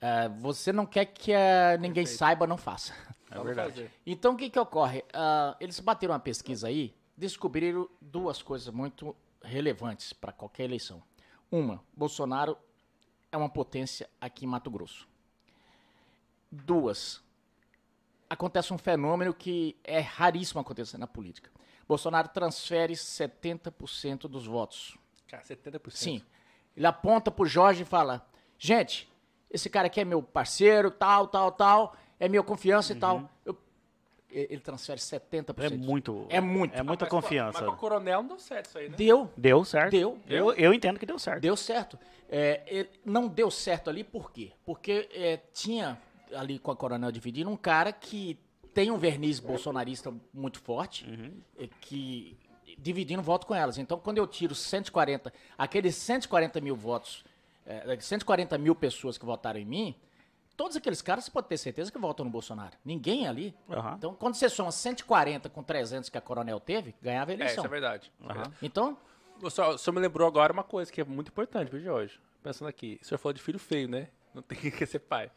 É, 0.00 0.28
você 0.28 0.72
não 0.72 0.84
quer 0.84 1.04
que 1.06 1.32
eh, 1.32 1.78
ninguém 1.78 2.04
saiba, 2.06 2.46
não 2.46 2.56
faça. 2.56 2.92
É 3.30 3.40
verdade. 3.40 3.90
Então, 4.04 4.34
o 4.34 4.36
que, 4.36 4.50
que 4.50 4.58
ocorre? 4.58 5.04
Ah, 5.12 5.56
eles 5.60 5.78
bateram 5.80 6.12
uma 6.12 6.20
pesquisa 6.20 6.66
aí, 6.68 6.92
descobriram 7.16 7.88
duas 8.00 8.42
coisas 8.42 8.72
muito 8.74 9.14
relevantes 9.42 10.12
para 10.12 10.32
qualquer 10.32 10.64
eleição. 10.64 11.02
Uma, 11.50 11.82
Bolsonaro 11.96 12.58
é 13.30 13.36
uma 13.36 13.48
potência 13.48 14.08
aqui 14.20 14.44
em 14.44 14.48
Mato 14.48 14.70
Grosso. 14.70 15.06
Duas, 16.50 17.22
acontece 18.28 18.72
um 18.74 18.78
fenômeno 18.78 19.32
que 19.32 19.76
é 19.82 20.00
raríssimo 20.00 20.60
acontecer 20.60 20.98
na 20.98 21.06
política. 21.06 21.50
Bolsonaro 21.88 22.28
transfere 22.28 22.94
70% 22.94 24.22
dos 24.28 24.46
votos. 24.46 24.96
Cara, 25.28 25.42
70%. 25.42 25.90
Sim. 25.90 26.22
Ele 26.76 26.86
aponta 26.86 27.30
pro 27.30 27.46
Jorge 27.46 27.82
e 27.82 27.86
fala: 27.86 28.26
gente, 28.58 29.10
esse 29.50 29.68
cara 29.68 29.86
aqui 29.86 30.00
é 30.00 30.04
meu 30.04 30.22
parceiro, 30.22 30.90
tal, 30.90 31.26
tal, 31.26 31.52
tal, 31.52 31.96
é 32.18 32.28
minha 32.28 32.42
confiança 32.42 32.92
e 32.92 32.96
tal. 32.96 33.28
Eu- 33.44 33.56
e- 34.30 34.46
ele 34.50 34.60
transfere 34.60 34.98
70%. 35.00 35.72
É 35.74 35.76
muito. 35.76 36.26
É 36.30 36.40
muito. 36.40 36.74
É 36.74 36.82
muita 36.82 37.04
Mas 37.04 37.10
com- 37.10 37.20
confiança. 37.20 37.60
Mas 37.60 37.68
com 37.68 37.74
o 37.74 37.78
coronel 37.78 38.22
não 38.22 38.28
deu 38.28 38.38
certo 38.38 38.66
isso 38.66 38.78
aí, 38.78 38.88
né? 38.88 38.96
Deu, 38.96 39.30
Deu 39.36 39.64
certo. 39.64 39.90
Deu. 39.90 40.18
Eu, 40.26 40.52
eu 40.54 40.72
entendo 40.72 40.98
que 40.98 41.04
deu 41.06 41.18
certo. 41.18 41.40
Deu 41.42 41.56
certo. 41.56 41.98
É, 42.30 42.62
ele- 42.66 42.90
não 43.04 43.28
deu 43.28 43.50
certo 43.50 43.90
ali 43.90 44.02
por 44.02 44.32
quê? 44.32 44.52
Porque 44.64 45.08
é, 45.12 45.36
tinha 45.52 46.00
ali 46.34 46.58
com 46.58 46.70
a 46.70 46.76
Coronel 46.76 47.12
Dividindo 47.12 47.50
um 47.50 47.56
cara 47.58 47.92
que 47.92 48.38
tem 48.74 48.90
um 48.90 48.98
verniz 48.98 49.38
bolsonarista 49.40 50.12
muito 50.32 50.58
forte, 50.60 51.06
é, 51.58 51.68
que 51.80 52.36
dividindo 52.78 53.22
voto 53.22 53.46
com 53.46 53.54
elas. 53.54 53.78
Então, 53.78 53.98
quando 53.98 54.18
eu 54.18 54.26
tiro 54.26 54.54
140, 54.54 55.32
aqueles 55.58 55.94
140 55.96 56.60
mil 56.60 56.74
votos, 56.74 57.24
é, 57.66 57.98
140 58.00 58.56
mil 58.58 58.74
pessoas 58.74 59.18
que 59.18 59.24
votaram 59.24 59.60
em 59.60 59.64
mim, 59.64 59.94
todos 60.56 60.76
aqueles 60.76 61.02
caras 61.02 61.24
você 61.24 61.30
pode 61.30 61.48
ter 61.48 61.58
certeza 61.58 61.92
que 61.92 61.98
votam 61.98 62.24
no 62.24 62.30
Bolsonaro. 62.30 62.76
Ninguém 62.84 63.26
ali. 63.28 63.54
Aham. 63.70 63.94
Então, 63.98 64.14
quando 64.14 64.34
você 64.34 64.48
soma 64.48 64.72
140 64.72 65.48
com 65.50 65.62
300 65.62 66.08
que 66.08 66.16
a 66.18 66.20
Coronel 66.20 66.58
teve, 66.60 66.94
ganhava 67.02 67.30
a 67.30 67.32
É, 67.32 67.34
isso 67.36 67.42
eleição. 67.44 67.64
é 67.64 67.68
verdade. 67.68 68.12
Aham. 68.24 68.52
Então, 68.62 68.96
O 69.42 69.50
senhor, 69.50 69.74
o 69.74 69.78
senhor 69.78 69.94
me 69.94 70.00
lembrou 70.00 70.26
agora 70.26 70.52
uma 70.52 70.62
coisa 70.64 70.90
que 70.90 71.00
é 71.00 71.04
muito 71.04 71.28
importante, 71.28 71.70
viu, 71.70 71.80
Jorge? 71.80 72.18
Pensando 72.42 72.68
aqui, 72.68 72.98
o 73.02 73.04
senhor 73.04 73.18
falou 73.18 73.32
de 73.34 73.42
filho 73.42 73.58
feio, 73.58 73.88
né? 73.88 74.08
Não 74.34 74.40
tem 74.42 74.56
que 74.70 74.86
ser 74.86 75.00
pai. 75.00 75.30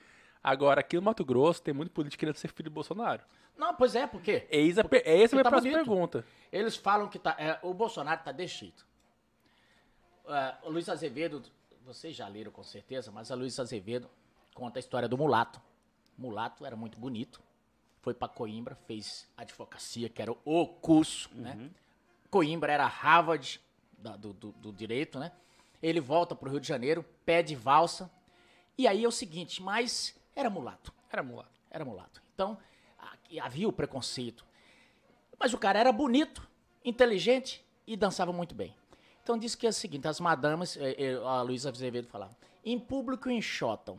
Agora, 0.47 0.81
aqui 0.81 0.95
no 0.95 1.01
Mato 1.01 1.25
Grosso, 1.25 1.59
tem 1.61 1.73
muito 1.73 1.91
político 1.91 2.19
querendo 2.19 2.35
ser 2.35 2.49
filho 2.49 2.69
do 2.69 2.73
Bolsonaro. 2.73 3.23
não, 3.57 3.73
pois 3.73 3.95
é, 3.95 4.05
por 4.05 4.21
quê? 4.21 4.45
Eis 4.51 4.77
a, 4.77 4.81
essa 4.81 4.85
é 4.85 4.89
a 4.89 4.93
Porque 4.93 5.35
minha 5.35 5.43
tá 5.43 5.49
próxima 5.49 5.71
bonito. 5.73 5.85
pergunta. 5.87 6.25
Eles 6.51 6.75
falam 6.75 7.07
que 7.07 7.17
tá, 7.17 7.35
é, 7.39 7.57
o 7.63 7.73
Bolsonaro 7.73 8.21
tá 8.23 8.31
desse 8.31 8.59
jeito. 8.59 8.85
É, 10.27 10.55
o 10.63 10.69
Luiz 10.69 10.87
Azevedo, 10.89 11.41
vocês 11.85 12.15
já 12.15 12.27
leram 12.27 12.51
com 12.51 12.63
certeza, 12.63 13.11
mas 13.11 13.31
a 13.31 13.35
Luiz 13.35 13.59
Azevedo 13.59 14.09
conta 14.53 14.77
a 14.77 14.81
história 14.81 15.07
do 15.07 15.17
mulato. 15.17 15.59
O 16.17 16.21
mulato 16.21 16.65
era 16.65 16.75
muito 16.75 16.97
bonito. 16.99 17.41
Foi 18.01 18.13
para 18.13 18.27
Coimbra, 18.27 18.75
fez 18.87 19.27
advocacia, 19.35 20.09
que 20.09 20.21
era 20.21 20.31
o 20.31 20.67
curso, 20.67 21.29
né? 21.33 21.71
Coimbra 22.29 22.71
era 22.71 22.83
a 22.85 22.87
Harvard 22.87 23.59
da- 23.97 24.15
do, 24.15 24.31
do- 24.33 24.51
do 24.51 24.71
direito, 24.71 25.17
né? 25.19 25.31
Ele 25.81 25.99
volta 25.99 26.35
pro 26.35 26.49
Rio 26.51 26.59
de 26.59 26.67
Janeiro, 26.67 27.03
pede 27.25 27.55
valsa. 27.55 28.11
E 28.77 28.87
aí 28.87 29.03
é 29.03 29.07
o 29.07 29.11
seguinte, 29.11 29.61
mas 29.63 30.15
era 30.35 30.49
mulato 30.49 30.93
Era 31.11 31.23
mulato. 31.23 31.61
era 31.69 31.85
mulato. 31.85 32.21
Então, 32.33 32.57
havia 33.41 33.67
o 33.67 33.73
preconceito. 33.73 34.45
Mas 35.39 35.53
o 35.53 35.57
cara 35.57 35.79
era 35.79 35.91
bonito, 35.91 36.47
inteligente 36.83 37.63
e 37.85 37.95
dançava 37.95 38.31
muito 38.31 38.53
bem. 38.55 38.75
Então 39.23 39.37
disse 39.37 39.57
que 39.57 39.65
é 39.65 39.69
o 39.69 39.73
seguinte, 39.73 40.07
as 40.07 40.19
madamas, 40.19 40.77
eh, 40.77 40.95
eh, 40.97 41.15
a 41.15 41.41
Luísa 41.41 41.69
Azevedo 41.69 42.07
falava, 42.07 42.37
em 42.63 42.79
público 42.79 43.29
enxotam, 43.29 43.97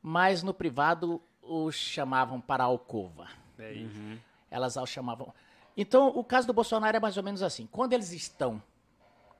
mas 0.00 0.42
no 0.42 0.54
privado 0.54 1.20
o 1.42 1.72
chamavam 1.72 2.40
para 2.40 2.62
a 2.62 2.66
alcova. 2.66 3.28
É 3.58 3.72
isso. 3.72 4.20
Elas 4.50 4.76
o 4.76 4.86
chamavam... 4.86 5.34
Então, 5.76 6.08
o 6.08 6.22
caso 6.22 6.46
do 6.46 6.52
Bolsonaro 6.52 6.96
é 6.96 7.00
mais 7.00 7.16
ou 7.16 7.22
menos 7.22 7.42
assim. 7.42 7.66
Quando 7.66 7.94
eles 7.94 8.12
estão 8.12 8.62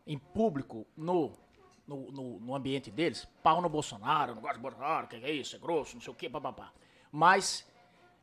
em 0.04 0.18
público, 0.18 0.84
no, 0.96 1.32
no, 1.86 2.10
no, 2.10 2.40
no 2.40 2.54
ambiente 2.54 2.90
deles, 2.90 3.26
pau 3.42 3.60
no 3.60 3.68
Bolsonaro, 3.68 4.34
não 4.34 4.42
gosto 4.42 4.56
do 4.56 4.62
Bolsonaro, 4.62 5.06
que 5.06 5.16
é 5.16 5.30
isso, 5.30 5.54
é 5.56 5.58
grosso, 5.58 5.94
não 5.94 6.00
sei 6.02 6.12
o 6.12 6.16
quê, 6.16 6.28
papapá. 6.30 6.72
Mas, 7.12 7.66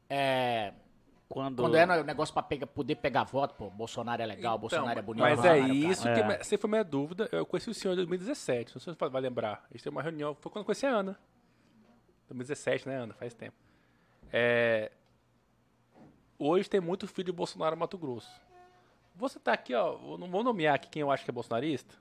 é, 0.09 0.73
Quando, 1.29 1.61
quando 1.63 1.75
é 1.75 1.85
no- 1.85 2.03
negócio 2.03 2.33
pra 2.33 2.43
pegar, 2.43 2.67
poder 2.67 2.95
pegar 2.95 3.23
voto, 3.23 3.53
pô, 3.55 3.69
Bolsonaro 3.69 4.21
é 4.21 4.25
legal, 4.25 4.57
Bolsonaro 4.57 4.99
é 4.99 5.01
bonito. 5.01 5.21
Mas 5.21 5.43
é 5.45 5.55
Bolsonaro 5.59 5.73
isso 5.75 6.03
cara. 6.03 6.15
que 6.15 6.21
É. 6.21 6.27
me- 6.39 6.43
sempre 6.43 6.57
foi 6.61 6.69
minha 6.69 6.83
dúvida. 6.83 7.29
Eu 7.31 7.45
conheci 7.45 7.69
o 7.69 7.73
senhor 7.73 7.93
em 7.93 7.97
2017, 7.97 8.75
não 8.75 8.81
sei 8.81 8.93
se 8.93 8.99
você 8.99 9.09
vai 9.09 9.21
lembrar. 9.21 9.63
A 9.69 9.73
gente 9.73 9.83
teve 9.83 9.95
uma 9.95 10.01
reunião, 10.01 10.35
foi 10.35 10.51
quando 10.51 10.63
eu 10.63 10.65
conheci 10.65 10.85
a 10.85 10.89
Ana. 10.89 11.17
2017, 12.27 12.87
né, 12.87 12.95
Ana? 12.95 13.13
Faz 13.13 13.33
tempo. 13.33 13.55
É, 14.31 14.91
Hoje 16.39 16.67
tem 16.67 16.81
muito 16.81 17.07
filho 17.07 17.27
de 17.27 17.31
Bolsonaro 17.31 17.75
no 17.75 17.79
Mato 17.81 17.97
Grosso. 17.99 18.31
Você 19.15 19.39
tá 19.39 19.53
aqui, 19.53 19.75
ó. 19.75 19.93
Eu 20.13 20.17
não 20.17 20.27
vou 20.27 20.43
nomear 20.43 20.73
aqui 20.75 20.89
quem 20.89 21.01
eu 21.03 21.11
acho 21.11 21.23
que 21.23 21.29
é 21.29 21.33
bolsonarista. 21.33 21.93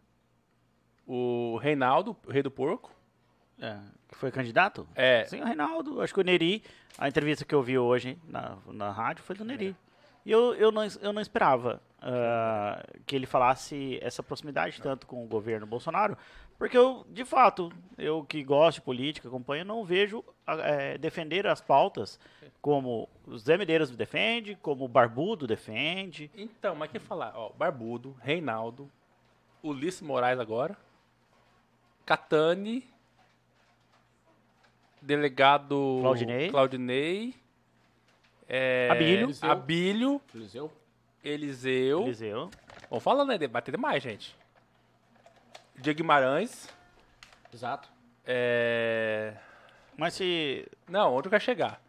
O 1.06 1.58
Reinaldo, 1.60 2.16
o 2.26 2.30
rei 2.30 2.42
do 2.42 2.50
porco. 2.50 2.90
É, 3.60 3.76
que 4.08 4.16
foi 4.16 4.30
candidato? 4.30 4.88
É. 4.94 5.24
Sim, 5.24 5.42
o 5.42 5.44
Reinaldo. 5.44 6.00
Acho 6.00 6.14
que 6.14 6.20
o 6.20 6.24
Neri, 6.24 6.62
a 6.96 7.08
entrevista 7.08 7.44
que 7.44 7.54
eu 7.54 7.62
vi 7.62 7.78
hoje 7.78 8.18
na, 8.26 8.56
na 8.66 8.90
rádio 8.90 9.22
foi 9.22 9.36
do 9.36 9.44
Neri. 9.44 9.76
E 10.24 10.30
eu, 10.30 10.54
eu, 10.54 10.70
não, 10.70 10.82
eu 11.00 11.12
não 11.12 11.20
esperava 11.20 11.80
ah, 12.00 12.82
que 13.06 13.16
ele 13.16 13.26
falasse 13.26 13.98
essa 14.02 14.22
proximidade 14.22 14.80
tanto 14.80 15.06
com 15.06 15.24
o 15.24 15.28
governo 15.28 15.66
Bolsonaro, 15.66 16.16
porque 16.58 16.76
eu, 16.76 17.06
de 17.08 17.24
fato, 17.24 17.72
eu 17.96 18.22
que 18.24 18.42
gosto 18.44 18.76
de 18.76 18.82
política, 18.82 19.28
acompanho, 19.28 19.64
não 19.64 19.84
vejo 19.84 20.22
ah, 20.46 20.56
eh, 20.58 20.98
defender 20.98 21.46
as 21.46 21.60
pautas 21.60 22.18
como 22.60 23.08
o 23.26 23.38
Zé 23.38 23.56
Medeiros 23.56 23.90
defende, 23.90 24.56
como 24.60 24.84
o 24.84 24.88
Barbudo 24.88 25.46
defende. 25.46 26.30
Então, 26.36 26.74
mas 26.74 26.90
quem 26.90 27.00
falar? 27.00 27.32
Ó, 27.34 27.50
Barbudo, 27.50 28.14
Reinaldo, 28.20 28.90
Ulisses 29.62 30.02
Moraes 30.02 30.38
agora, 30.38 30.76
Catani, 32.10 32.84
delegado 35.00 35.98
Claudinei. 36.00 36.50
Claudinei, 36.50 37.34
é, 38.48 38.88
Abílio. 38.90 39.30
Abílio, 39.42 40.20
Eliseu? 40.34 40.72
Eliseu. 41.22 42.02
Eliseu. 42.02 42.50
Vamos 42.88 43.04
falando, 43.04 43.28
né? 43.28 43.38
Debater 43.38 43.70
demais, 43.70 44.02
gente. 44.02 44.36
Diego 45.76 45.98
Guimarães. 45.98 46.68
Exato. 47.54 47.88
É... 48.26 49.36
Mas 49.96 50.14
se. 50.14 50.66
Não, 50.88 51.14
onde 51.14 51.28
eu 51.28 51.30
quero 51.30 51.44
chegar? 51.44 51.80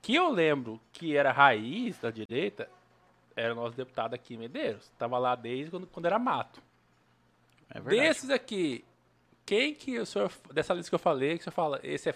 Que 0.00 0.14
eu 0.14 0.30
lembro 0.30 0.80
que 0.92 1.16
era 1.16 1.32
raiz 1.32 1.98
da 1.98 2.12
direita, 2.12 2.70
era 3.34 3.52
o 3.52 3.56
nosso 3.56 3.76
deputado 3.76 4.14
aqui, 4.14 4.36
Medeiros. 4.36 4.88
Tava 4.96 5.18
lá 5.18 5.34
desde 5.34 5.72
quando, 5.72 5.88
quando 5.88 6.06
era 6.06 6.16
mato. 6.16 6.62
É 7.68 7.80
verdade. 7.80 8.08
Desses 8.08 8.30
aqui, 8.30 8.84
quem 9.46 9.72
que 9.72 9.96
o 9.96 10.04
senhor, 10.04 10.30
dessa 10.52 10.74
lista 10.74 10.90
que 10.90 10.94
eu 10.96 10.98
falei, 10.98 11.36
que 11.36 11.42
o 11.42 11.44
senhor 11.44 11.54
fala, 11.54 11.80
esse 11.84 12.10
é 12.10 12.14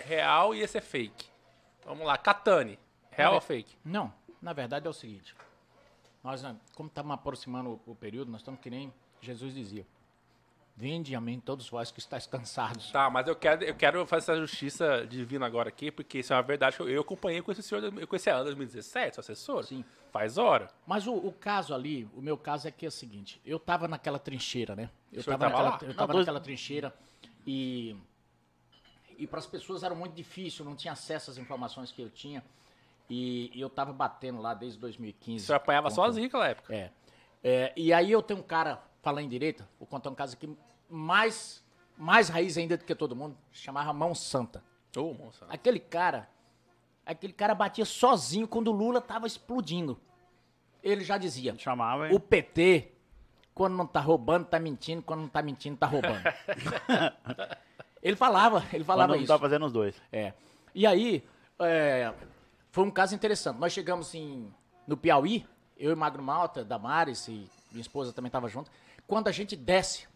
real 0.00 0.52
e 0.52 0.60
esse 0.60 0.76
é 0.76 0.80
fake? 0.80 1.26
Vamos 1.84 2.04
lá, 2.04 2.18
Catani, 2.18 2.76
real 3.12 3.34
ou 3.34 3.40
fake? 3.40 3.76
Não, 3.84 4.12
na 4.42 4.52
verdade 4.52 4.86
é 4.86 4.90
o 4.90 4.92
seguinte. 4.92 5.36
Nós, 6.22 6.42
né, 6.42 6.56
como 6.74 6.88
estamos 6.88 7.12
aproximando 7.12 7.80
o, 7.86 7.94
período, 7.94 8.32
nós 8.32 8.40
estamos 8.40 8.60
que 8.60 8.68
nem 8.68 8.92
Jesus 9.20 9.54
dizia. 9.54 9.86
Vinde 10.76 11.14
a 11.14 11.20
mim 11.20 11.40
todos 11.40 11.68
vós 11.68 11.90
que 11.90 12.00
estáis 12.00 12.26
cansados. 12.26 12.90
Tá, 12.90 13.08
mas 13.08 13.26
eu 13.26 13.36
quero, 13.36 13.64
eu 13.64 13.74
quero 13.74 14.06
fazer 14.06 14.32
essa 14.32 14.40
justiça 14.40 15.06
divina 15.06 15.46
agora 15.46 15.68
aqui, 15.68 15.90
porque 15.90 16.18
isso 16.18 16.32
é 16.32 16.36
uma 16.36 16.42
verdade 16.42 16.76
que 16.76 16.82
eu, 16.82 16.88
eu 16.88 17.00
acompanhei 17.00 17.40
com 17.40 17.52
esse 17.52 17.62
senhor, 17.62 17.82
eu 17.84 18.06
conheci 18.06 18.30
a 18.30 18.34
Ana 18.34 18.42
em 18.42 18.56
2017, 18.56 19.14
seu 19.14 19.20
assessor. 19.20 19.64
Sim. 19.64 19.84
Faz 20.12 20.38
hora. 20.38 20.68
Mas 20.86 21.06
o, 21.06 21.14
o 21.14 21.32
caso 21.32 21.72
ali, 21.72 22.08
o 22.14 22.20
meu 22.20 22.36
caso 22.36 22.66
é 22.66 22.70
que 22.70 22.84
é 22.84 22.88
o 22.88 22.92
seguinte, 22.92 23.40
eu 23.44 23.58
tava 23.58 23.86
naquela 23.86 24.18
trincheira, 24.18 24.74
né? 24.74 24.90
Eu 25.12 25.20
O 25.20 25.22
senhor 25.22 25.38
tava, 25.38 25.52
tava 25.52 25.62
naquela, 25.64 25.70
lá? 25.70 25.78
eu 25.90 25.94
tava 25.94 26.06
Não, 26.08 26.14
dois- 26.14 26.26
naquela 26.26 26.40
trincheira 26.40 26.94
e 27.46 27.96
e 29.16 29.26
para 29.26 29.40
as 29.40 29.46
pessoas 29.46 29.82
era 29.82 29.94
muito 29.96 30.14
difícil, 30.14 30.64
não 30.64 30.76
tinha 30.76 30.92
acesso 30.92 31.30
às 31.30 31.38
informações 31.38 31.90
que 31.90 32.00
eu 32.00 32.08
tinha. 32.08 32.44
E, 33.10 33.50
e 33.52 33.60
eu 33.60 33.68
tava 33.68 33.92
batendo 33.92 34.40
lá 34.40 34.54
desde 34.54 34.78
2015. 34.78 35.42
O 35.42 35.46
senhor 35.46 35.56
apanhava 35.56 35.88
contra- 35.88 36.04
sozinho 36.04 36.26
naquela 36.26 36.46
época. 36.48 36.72
É. 36.74 36.92
É, 37.42 37.72
E 37.76 37.92
aí 37.92 38.12
eu 38.12 38.22
tenho 38.22 38.38
um 38.40 38.42
cara, 38.44 38.80
falando 39.02 39.24
em 39.24 39.28
direito, 39.28 39.66
vou 39.78 39.88
contar 39.88 40.10
um 40.10 40.14
caso 40.14 40.34
aqui 40.36 40.56
mais, 40.88 41.64
mais 41.96 42.28
raiz 42.28 42.56
ainda 42.58 42.76
do 42.76 42.84
que 42.84 42.94
todo 42.94 43.16
mundo, 43.16 43.36
chamava 43.50 43.92
Mão 43.92 44.14
Santa. 44.14 44.62
Ô, 44.96 45.12
moça. 45.14 45.46
Aquele 45.48 45.80
cara, 45.80 46.28
aquele 47.04 47.32
cara 47.32 47.54
batia 47.56 47.84
sozinho 47.84 48.46
quando 48.46 48.68
o 48.68 48.72
Lula 48.72 49.00
tava 49.00 49.26
explodindo. 49.26 49.98
Ele 50.82 51.02
já 51.02 51.18
dizia, 51.18 51.56
Chamava. 51.58 52.08
o 52.14 52.20
PT, 52.20 52.92
quando 53.58 53.74
não 53.74 53.88
tá 53.88 53.98
roubando, 53.98 54.44
tá 54.44 54.60
mentindo, 54.60 55.02
quando 55.02 55.22
não 55.22 55.28
tá 55.28 55.42
mentindo, 55.42 55.76
tá 55.76 55.84
roubando. 55.84 56.22
ele 58.00 58.14
falava, 58.14 58.64
ele 58.72 58.84
falava 58.84 59.08
quando 59.08 59.16
não 59.16 59.24
isso. 59.24 59.32
tá 59.32 59.36
fazendo 59.36 59.66
os 59.66 59.72
dois. 59.72 60.00
É. 60.12 60.32
E 60.72 60.86
aí, 60.86 61.24
é, 61.58 62.14
foi 62.70 62.84
um 62.84 62.90
caso 62.90 63.16
interessante. 63.16 63.58
Nós 63.58 63.72
chegamos 63.72 64.14
em, 64.14 64.48
no 64.86 64.96
Piauí, 64.96 65.44
eu 65.76 65.90
e 65.90 65.94
Magro 65.96 66.22
Malta, 66.22 66.64
Damares 66.64 67.26
e 67.26 67.50
minha 67.72 67.80
esposa 67.80 68.12
também 68.12 68.28
estava 68.28 68.48
junto. 68.48 68.70
Quando 69.08 69.26
a 69.26 69.32
gente 69.32 69.56
desce, 69.56 70.06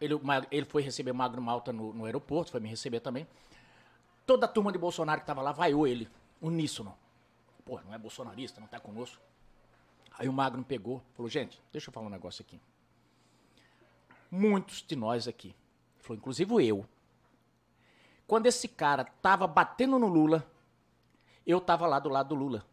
ele, 0.00 0.14
ele 0.50 0.66
foi 0.66 0.82
receber 0.82 1.12
o 1.12 1.14
Magro 1.14 1.40
Malta 1.40 1.72
no, 1.72 1.94
no 1.94 2.04
aeroporto, 2.04 2.50
foi 2.50 2.58
me 2.58 2.68
receber 2.68 2.98
também. 2.98 3.28
Toda 4.26 4.46
a 4.46 4.48
turma 4.48 4.72
de 4.72 4.78
Bolsonaro 4.78 5.20
que 5.20 5.22
estava 5.22 5.40
lá 5.40 5.52
vaiou 5.52 5.86
ele, 5.86 6.08
uníssono. 6.42 6.98
Pô, 7.64 7.80
não 7.82 7.94
é 7.94 7.98
bolsonarista, 7.98 8.60
não 8.60 8.66
tá 8.66 8.80
conosco. 8.80 9.22
Aí 10.18 10.28
o 10.28 10.32
Magno 10.32 10.64
pegou, 10.64 11.02
falou, 11.14 11.28
gente, 11.28 11.60
deixa 11.72 11.88
eu 11.88 11.92
falar 11.92 12.06
um 12.06 12.10
negócio 12.10 12.42
aqui. 12.42 12.60
Muitos 14.30 14.82
de 14.86 14.96
nós 14.96 15.26
aqui, 15.28 15.54
falou, 15.98 16.18
inclusive 16.18 16.66
eu, 16.66 16.86
quando 18.26 18.46
esse 18.46 18.68
cara 18.68 19.04
tava 19.04 19.46
batendo 19.46 19.98
no 19.98 20.06
Lula, 20.06 20.46
eu 21.46 21.60
tava 21.60 21.86
lá 21.86 21.98
do 21.98 22.08
lado 22.08 22.28
do 22.28 22.34
Lula. 22.34 22.64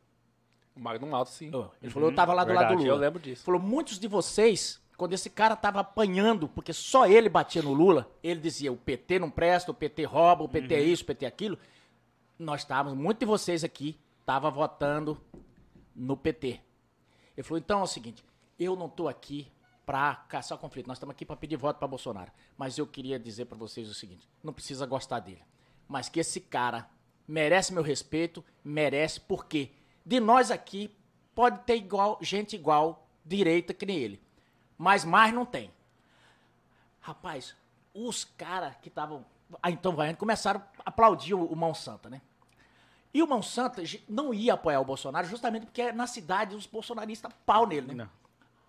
O 0.76 0.80
Magnum 0.80 1.16
Alto, 1.16 1.32
sim. 1.32 1.52
Ele 1.82 1.92
falou, 1.92 2.10
eu 2.10 2.16
tava 2.16 2.34
lá 2.34 2.44
do 2.44 2.54
lado 2.54 2.64
do 2.64 2.70
verdade, 2.70 2.84
Lula. 2.84 2.96
eu 2.96 3.02
lembro 3.02 3.20
disso. 3.20 3.44
Falou, 3.44 3.60
muitos 3.60 4.00
de 4.00 4.08
vocês, 4.08 4.82
quando 4.96 5.14
esse 5.14 5.30
cara 5.30 5.56
tava 5.56 5.82
apanhando, 5.82 6.48
porque 6.48 6.72
só 6.72 7.06
ele 7.06 7.28
batia 7.28 7.62
no 7.62 7.74
Lula, 7.74 8.10
ele 8.24 8.40
dizia, 8.40 8.72
o 8.72 8.78
PT 8.78 9.20
não 9.20 9.30
presta, 9.30 9.72
o 9.72 9.74
PT 9.74 10.06
rouba, 10.06 10.44
o 10.44 10.50
PT 10.50 10.74
é 10.74 10.82
isso, 10.82 11.04
o 11.04 11.06
PT 11.08 11.26
é 11.26 11.28
aquilo. 11.28 11.58
Nós 12.40 12.62
estávamos, 12.62 12.98
muitos 12.98 13.20
de 13.20 13.26
vocês 13.26 13.64
aqui, 13.64 14.00
tava 14.26 14.50
votando 14.50 15.20
no 15.94 16.16
PT. 16.16 16.62
Ele 17.36 17.44
falou, 17.44 17.60
então 17.60 17.80
é 17.80 17.84
o 17.84 17.88
seguinte, 17.88 18.24
eu 18.60 18.76
não 18.76 18.90
tô 18.90 19.08
aqui 19.08 19.52
pra 19.86 20.16
caçar 20.16 20.58
conflito, 20.58 20.88
nós 20.88 20.98
estamos 20.98 21.14
aqui 21.14 21.26
pra 21.26 21.36
pedir 21.36 21.58
voto 21.58 21.78
pra 21.78 21.88
Bolsonaro. 21.88 22.32
Mas 22.58 22.78
eu 22.78 22.86
queria 22.86 23.20
dizer 23.20 23.46
pra 23.46 23.58
vocês 23.58 23.90
o 23.90 23.94
seguinte, 23.94 24.28
não 24.44 24.54
precisa 24.54 24.86
gostar 24.86 25.20
dele, 25.20 25.44
mas 25.88 26.10
que 26.10 26.20
esse 26.20 26.40
cara 26.40 26.90
merece 27.28 27.74
meu 27.74 27.84
respeito, 27.84 28.44
merece 28.64 29.20
porque 29.20 29.72
de 30.06 30.20
nós 30.20 30.52
aqui 30.52 30.96
pode 31.34 31.60
ter 31.64 31.76
igual 31.76 32.18
gente 32.22 32.56
igual 32.56 33.08
direita 33.26 33.74
que 33.74 33.86
nem 33.86 33.98
ele, 33.98 34.22
mas 34.78 35.06
mais 35.06 35.34
não 35.34 35.46
tem. 35.46 35.72
Rapaz, 37.00 37.56
os 37.94 38.24
caras 38.24 38.76
que 38.82 38.90
estavam. 38.90 39.26
Ah, 39.62 39.72
então 39.72 39.96
vai, 39.96 40.14
começaram 40.16 40.62
a 40.80 40.90
aplaudir 40.90 41.34
o, 41.34 41.46
o 41.46 41.56
Mão 41.56 41.74
Santa, 41.74 42.10
né? 42.10 42.22
E 43.14 43.22
o 43.22 43.28
Mão 43.28 43.42
Santa 43.42 43.84
não 44.08 44.34
ia 44.34 44.54
apoiar 44.54 44.80
o 44.80 44.86
Bolsonaro 44.86 45.28
justamente 45.28 45.66
porque 45.66 45.92
na 45.92 46.08
cidade 46.08 46.56
os 46.56 46.66
bolsonaristas 46.66 47.32
pau 47.46 47.68
nele, 47.68 47.88
né? 47.88 47.94
Não. 47.94 48.10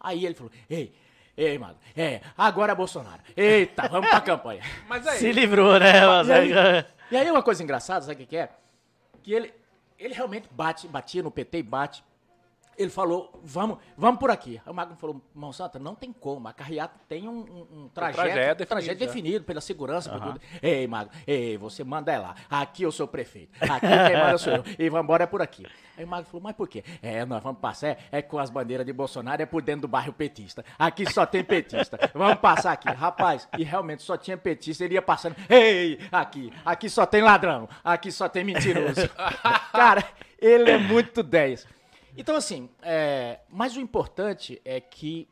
Aí 0.01 0.25
ele 0.27 0.35
falou: 0.35 0.51
Ei, 0.69 0.93
ei, 1.37 1.57
mano, 1.59 1.77
é, 1.97 2.21
agora 2.37 2.73
é 2.73 2.75
Bolsonaro. 2.75 3.23
Eita, 3.37 3.89
vamos 3.89 4.11
pra 4.11 4.21
campanha. 4.21 4.63
Mas 4.89 5.07
aí, 5.07 5.19
Se 5.19 5.31
livrou, 5.33 5.79
né? 5.79 6.07
Mas 6.07 6.29
E 6.29 6.33
aí, 6.33 6.53
é- 6.53 6.87
e 7.11 7.17
aí 7.17 7.31
uma 7.31 7.43
coisa 7.43 7.63
engraçada, 7.63 8.01
sabe 8.03 8.15
o 8.15 8.17
que, 8.19 8.27
que 8.27 8.37
é? 8.37 8.51
Que 9.23 9.33
ele, 9.33 9.55
ele 9.99 10.13
realmente 10.15 10.49
bate, 10.51 10.89
batia 10.89 11.23
no 11.23 11.31
PT 11.31 11.59
e 11.59 11.63
bate. 11.63 12.05
Ele 12.77 12.91
falou, 12.91 13.39
vamos, 13.45 13.79
vamos 13.97 14.19
por 14.19 14.31
aqui. 14.31 14.61
Aí 14.65 14.73
o 14.73 14.75
Magno 14.75 14.97
falou, 14.97 15.21
Mão 15.35 15.53
Santa, 15.53 15.79
não 15.79 15.95
tem 15.95 16.13
como. 16.13 16.49
A 16.49 16.53
carreata 16.53 16.95
tem 17.09 17.29
um, 17.29 17.41
um- 17.41 17.67
um 17.85 17.89
trajeto, 17.89 18.23
trajeto 18.25 18.67
trajeto, 18.67 18.99
definido, 18.99 19.45
pela 19.45 19.61
segurança, 19.61 20.11
por 20.11 20.21
tudo. 20.21 20.41
Ei, 20.63 20.87
Magno, 20.87 21.13
ei, 21.27 21.57
você 21.59 21.85
manda 21.85 22.11
é 22.13 22.19
lá. 22.19 22.35
Aqui 22.51 22.83
eu 22.83 22.91
sou 22.93 23.05
o 23.07 23.09
prefeito. 23.09 23.53
Aqui 23.63 23.87
quem 23.87 24.17
manda 24.17 24.39
sou 24.39 24.55
eu. 24.55 24.65
E 24.79 24.89
vamos 24.89 25.05
embora 25.05 25.25
é 25.25 25.27
por 25.27 25.43
aqui. 25.43 25.67
Aí 25.99 26.05
o 26.05 26.09
Magno 26.09 26.25
falou, 26.27 26.43
mas 26.43 26.57
por 26.57 26.67
quê? 26.67 26.83
É, 27.03 27.25
nós 27.27 27.43
vamos 27.43 27.61
passar, 27.61 27.89
é, 27.89 27.99
é 28.11 28.23
com 28.23 28.39
as 28.39 28.49
bandeiras 28.49 28.87
de 28.87 28.93
Bolsonaro, 28.93 29.43
é 29.43 29.47
por 29.47 29.61
dentro 29.63 29.83
do 29.83 29.89
bairro 29.89 30.13
petista. 30.13 30.65
Aqui 30.79 31.11
só 31.13 31.27
tem 31.27 31.45
petista. 31.45 31.99
Vamos 32.15 32.37
passar 32.41 32.73
aqui. 32.73 32.89
Rapaz, 32.89 33.47
e 33.59 33.63
realmente 33.65 34.03
só 34.03 34.17
tinha 34.17 34.37
petista, 34.39 34.83
ele 34.85 34.95
ia 34.95 35.03
passando. 35.03 35.37
Ei, 35.49 36.01
aqui, 36.11 36.53
aqui 36.65 36.89
só 36.89 37.05
tem 37.05 37.21
ladrão, 37.23 37.69
aqui 37.85 38.11
só 38.11 38.29
tem 38.29 38.43
mentiroso. 38.45 39.09
Cara, 39.73 40.03
ele 40.39 40.71
é 40.71 40.79
muito 40.79 41.23
10. 41.23 41.67
Então, 42.17 42.37
assim, 42.37 42.69
é, 42.83 43.41
mas 43.49 43.77
o 43.77 43.81
importante 43.81 44.61
é 44.65 44.81
que 44.81 45.29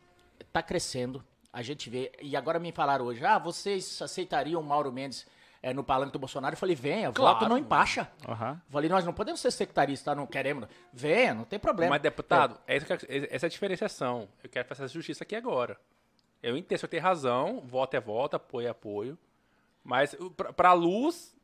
tá 0.53 0.63
crescendo. 0.63 1.25
A 1.53 1.63
gente 1.63 1.91
vê. 1.91 2.13
E 2.23 2.37
agora 2.37 2.59
me 2.59 2.73
falaram 2.73 3.05
hoje, 3.07 3.25
ah, 3.25 3.39
vocês 3.39 4.01
aceitariam 4.01 4.61
o 4.61 4.65
Mauro 4.65 4.93
Mendes 4.93 5.27
é, 5.63 5.75
no 5.75 5.83
palanque 5.85 6.13
do 6.13 6.19
Bolsonaro? 6.19 6.55
Eu 6.55 6.59
falei, 6.59 6.75
venha, 6.77 7.13
Claro. 7.13 7.39
voto 7.39 7.49
não 7.49 7.59
empacha. 7.59 8.11
Aham. 8.27 8.53
Eu 8.67 8.73
Falei, 8.73 8.89
nós 8.89 9.05
não 9.05 9.13
podemos 9.13 9.41
ser 9.41 9.51
sectaristas, 9.51 10.17
não 10.17 10.27
queremos. 10.27 10.69
Venha, 10.93 11.35
não 11.35 11.45
tem 11.45 11.59
problema. 11.59 11.91
mas 11.91 12.03
deputado, 12.03 12.59
é 12.67 12.77
eu- 12.79 13.29
essa 13.31 13.47
é 13.47 13.49
a 13.49 13.51
diferenciação. 13.51 14.29
Eu 14.43 14.49
quero 14.49 14.67
fazer 14.69 14.85
essa 14.85 14.95
justiça 14.95 15.25
aqui 15.25 15.35
agora. 15.37 15.77
Eu 16.43 16.57
entendo, 16.57 16.79
se 16.79 16.85
eu 16.85 16.89
tenho 16.89 17.03
razão, 17.03 17.61
voto 17.67 17.95
é 17.95 18.01
voto, 18.01 18.37
apoio 18.37 18.67
é 18.67 18.71
apoio. 18.71 19.19
Mas 19.85 20.17
pra, 20.37 20.53
pra 20.53 20.73
luz 20.73 21.35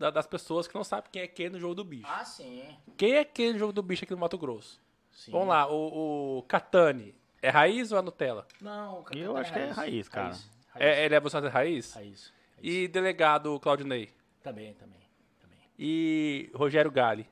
da- 0.00 0.10
das 0.10 0.26
pessoas 0.26 0.66
que 0.66 0.74
não 0.74 0.82
sabem 0.82 1.10
quem 1.12 1.22
é 1.22 1.26
quem 1.28 1.50
no 1.50 1.60
jogo 1.60 1.74
do 1.74 1.84
bicho. 1.84 2.06
Ah, 2.08 2.24
sim. 2.24 2.64
Quem 2.96 3.14
é 3.16 3.24
quem 3.24 3.52
no 3.52 3.58
jogo 3.58 3.72
do 3.72 3.82
bicho 3.82 4.02
aqui 4.04 4.12
no 4.14 4.18
Mato 4.18 4.38
Grosso? 4.38 4.80
sim. 5.12 5.30
Vamos 5.30 5.48
lá, 5.48 5.70
o, 5.70 6.38
o 6.38 6.42
Catani, 6.44 7.14
é 7.42 7.50
raiz 7.50 7.92
ou 7.92 7.98
é 7.98 8.02
Nutella? 8.02 8.46
Não, 8.60 9.04
Eu 9.14 9.36
acho 9.36 9.52
que 9.52 9.58
é 9.58 9.70
raiz, 9.70 10.08
cara. 10.08 10.28
Raiz, 10.28 10.50
É, 10.76 11.04
ele 11.04 11.14
é 11.14 11.20
Bolsonaro 11.20 11.52
raiz? 11.52 11.92
raiz. 11.94 12.32
E 12.62 12.88
delegado 12.88 13.58
Claudinei? 13.60 14.08
Também, 14.42 14.72
também, 14.74 15.00
também. 15.40 15.58
E 15.78 16.50
Rogério 16.54 16.90
Gali? 16.90 17.28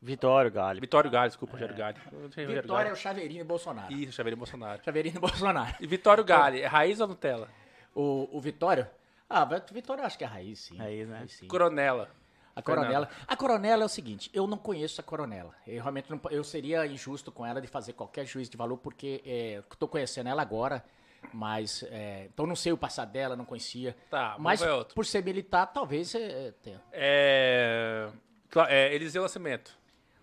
Vitório, 0.00 0.50
Galho. 0.50 0.80
Vitório 0.80 1.10
Gali, 1.10 1.28
desculpa, 1.28 1.54
Rogério 1.54 1.74
não 2.12 2.30
sei 2.30 2.44
Rogério 2.44 2.62
Vitória 2.62 2.88
é 2.88 2.92
o 2.92 2.96
Chaveirinho 2.96 3.40
e 3.40 3.44
Bolsonaro. 3.44 3.92
Isso, 3.92 4.12
Xavier 4.12 4.36
Bolsonaro. 4.36 4.82
Chaveirinho 4.84 5.16
e 5.16 5.18
Bolsonaro. 5.18 5.74
E 5.80 5.86
Vitório 5.86 6.22
Gali, 6.24 6.60
é 6.60 6.66
raiz 6.66 7.00
ou 7.00 7.08
Nutella? 7.08 7.48
O, 7.94 8.28
o 8.32 8.40
Vitório? 8.40 8.86
Ah, 9.28 9.46
eu 9.50 10.04
acho 10.04 10.18
que 10.18 10.24
é 10.24 10.26
raiz, 10.26 10.60
sim. 10.60 10.76
Raiz, 10.76 11.08
né? 11.08 11.26
sim. 11.28 11.46
Coronela. 11.46 12.10
A 12.56 12.62
coronela. 12.62 13.08
A 13.26 13.36
coronela 13.36 13.82
é 13.84 13.86
o 13.86 13.88
seguinte, 13.88 14.30
eu 14.34 14.44
não 14.46 14.58
conheço 14.58 15.00
a 15.00 15.04
coronela. 15.04 15.54
Eu 15.64 15.80
realmente 15.80 16.10
não, 16.10 16.20
eu 16.30 16.42
seria 16.42 16.84
injusto 16.86 17.30
com 17.30 17.46
ela 17.46 17.60
de 17.60 17.68
fazer 17.68 17.92
qualquer 17.92 18.26
juízo 18.26 18.50
de 18.50 18.56
valor, 18.56 18.78
porque 18.78 19.22
é, 19.24 19.62
estou 19.70 19.88
conhecendo 19.88 20.28
ela 20.28 20.42
agora, 20.42 20.84
mas 21.32 21.84
é, 21.84 22.24
então 22.24 22.46
não 22.46 22.56
sei 22.56 22.72
o 22.72 22.76
passado 22.76 23.12
dela, 23.12 23.36
não 23.36 23.44
conhecia. 23.44 23.96
Tá, 24.10 24.34
mas 24.40 24.60
por 24.92 25.06
ser 25.06 25.22
militar, 25.22 25.66
talvez 25.66 26.12
é, 26.16 26.52
tenha. 26.60 26.82
É... 26.90 28.08
É 28.68 28.94
Eliseu 28.94 29.22
Nascimento. 29.22 29.77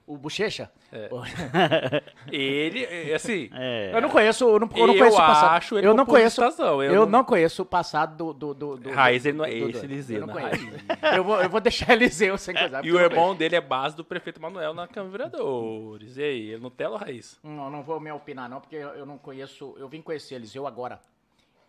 O 0.08 0.18
Bochecha? 0.18 0.72
É. 0.91 1.10
Ele, 2.32 2.84
é, 2.84 3.16
assim, 3.16 3.49
É. 3.53 3.91
Eu 3.93 4.01
não 4.01 4.10
conheço, 4.10 4.43
eu 4.43 4.60
não, 4.60 4.70
eu 4.76 4.88
não 4.88 4.93
Eu 4.93 4.99
conheço 4.99 5.18
o 5.18 5.20
passado. 5.20 5.49
acho 5.58 5.78
ele 5.78 5.88
eu 5.88 5.93
não 5.95 6.06
conheço, 6.06 6.41
eu 6.41 6.84
eu, 6.84 6.93
não- 7.01 7.06
não... 7.08 7.24
conheço 7.24 7.62
o 7.64 7.66
passado 7.66 8.16
do 8.16 8.34
do 8.34 8.53
do, 8.53 8.78
do 8.78 8.91
Raiz, 8.91 9.26
ele 9.26 9.38
não 9.38 9.45
é 9.45 9.51
esse, 9.51 9.84
Eliseu, 9.86 10.22
Eu 10.22 10.28
não 10.28 10.34
não 10.36 10.39
é 10.47 10.49
conheço. 10.51 10.68
eu 11.16 11.24
vou 11.24 11.41
eu 11.41 11.49
vou 11.49 11.60
deixar 11.60 11.91
Eliseu 11.93 12.38
sem 12.38 12.53
coisa. 12.56 12.82
e 12.84 12.91
o 12.91 12.95
eu 12.99 13.10
não 13.10 13.18
irmão 13.18 13.36
dele 13.36 13.56
é 13.56 13.62
base 13.62 13.95
do 13.95 14.03
prefeito 14.06 14.39
Manuel 14.41 14.74
na 14.76 14.88
Câmara 14.88 15.12
Vereadores. 15.12 16.18
E 16.18 16.24
aí, 16.24 16.49
ele 16.51 16.62
Nutella 16.62 16.93
ou 16.93 16.99
raiz? 16.99 17.39
Não, 17.43 17.70
não 17.72 17.82
vou 17.82 17.99
me 17.99 18.12
opinar 18.12 18.47
não, 18.49 18.62
porque 18.62 18.76
eu 18.76 18.89
eu 18.89 19.06
não 19.06 19.18
conheço, 19.18 19.76
eu 19.78 19.88
vim 19.88 20.01
conhecer 20.01 20.36
Eliseu 20.36 20.68
agora. 20.68 20.99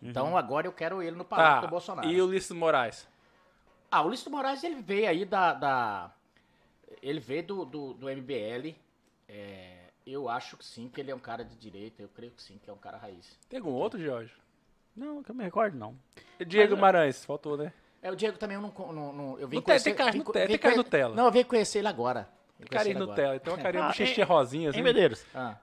Uhum. 0.01 0.09
Então 0.09 0.37
agora 0.37 0.67
eu 0.67 0.71
quero 0.71 1.01
ele 1.01 1.15
no 1.17 1.25
palácio 1.25 1.55
Tá, 1.55 1.61
do 1.61 1.69
Bolsonaro. 1.71 2.07
e 2.07 2.21
o 2.21 2.25
Ulisses 2.27 2.51
Moraes? 2.51 3.07
Ah, 3.89 4.03
o 4.03 4.09
Lício 4.09 4.29
Moraes, 4.29 4.63
ele 4.65 4.75
veio 4.81 5.07
aí 5.09 5.23
da... 5.25 5.53
da- 5.53 6.11
ele 7.01 7.19
veio 7.19 7.43
do, 7.43 7.65
do, 7.65 7.93
do 7.93 8.07
MBL. 8.09 8.75
é, 9.27 9.85
eu 10.05 10.29
acho 10.29 10.55
que 10.55 10.65
sim, 10.65 10.87
que 10.87 11.01
ele 11.01 11.11
é 11.11 11.15
um 11.15 11.19
cara 11.19 11.43
de 11.43 11.55
direita. 11.55 12.01
Eu 12.01 12.07
creio 12.09 12.31
que 12.31 12.41
sim, 12.41 12.57
que 12.63 12.69
é 12.69 12.73
um 12.73 12.77
cara 12.77 12.97
raiz. 12.97 13.37
Tem 13.49 13.59
algum 13.59 13.71
outro, 13.73 13.99
Jorge? 14.01 14.31
Não, 14.95 15.21
que 15.21 15.29
eu 15.31 15.35
me 15.35 15.43
recordo, 15.43 15.77
não. 15.77 15.95
E 16.39 16.45
Diego 16.45 16.69
Mas, 16.71 16.75
Guimarães, 16.77 17.25
faltou, 17.25 17.57
né? 17.57 17.73
É, 18.01 18.09
o 18.11 18.15
Diego 18.15 18.37
também 18.37 18.55
eu 18.55 18.61
não... 18.61 18.73
não, 18.93 19.13
não- 19.13 19.39
eu 19.39 19.47
vim 19.47 19.57
Não 19.57 19.61
tem- 19.63 19.73
conhecer... 19.73 19.83
tem 19.89 19.95
cara 19.95 20.11
no 20.15 20.23
tem 20.23 20.77
Nutella. 20.77 21.15
Não, 21.15 21.25
eu 21.25 21.31
vim 21.31 21.43
conhecer 21.43 21.79
ele 21.79 21.87
agora. 21.89 22.29
Conhecer 22.55 22.69
Carinha. 22.69 22.99
Nutella. 22.99 23.35
Então, 23.35 23.53
uma 23.53 23.61
carinha 23.61 23.83
Ah, 23.85 23.87
bochechinha 23.87 24.23
em- 24.25 24.27
rosinha, 24.27 24.65
Em 24.67 24.69
assim. 24.69 24.81
Medeiros, 24.81 25.25
Ah, 25.35 25.57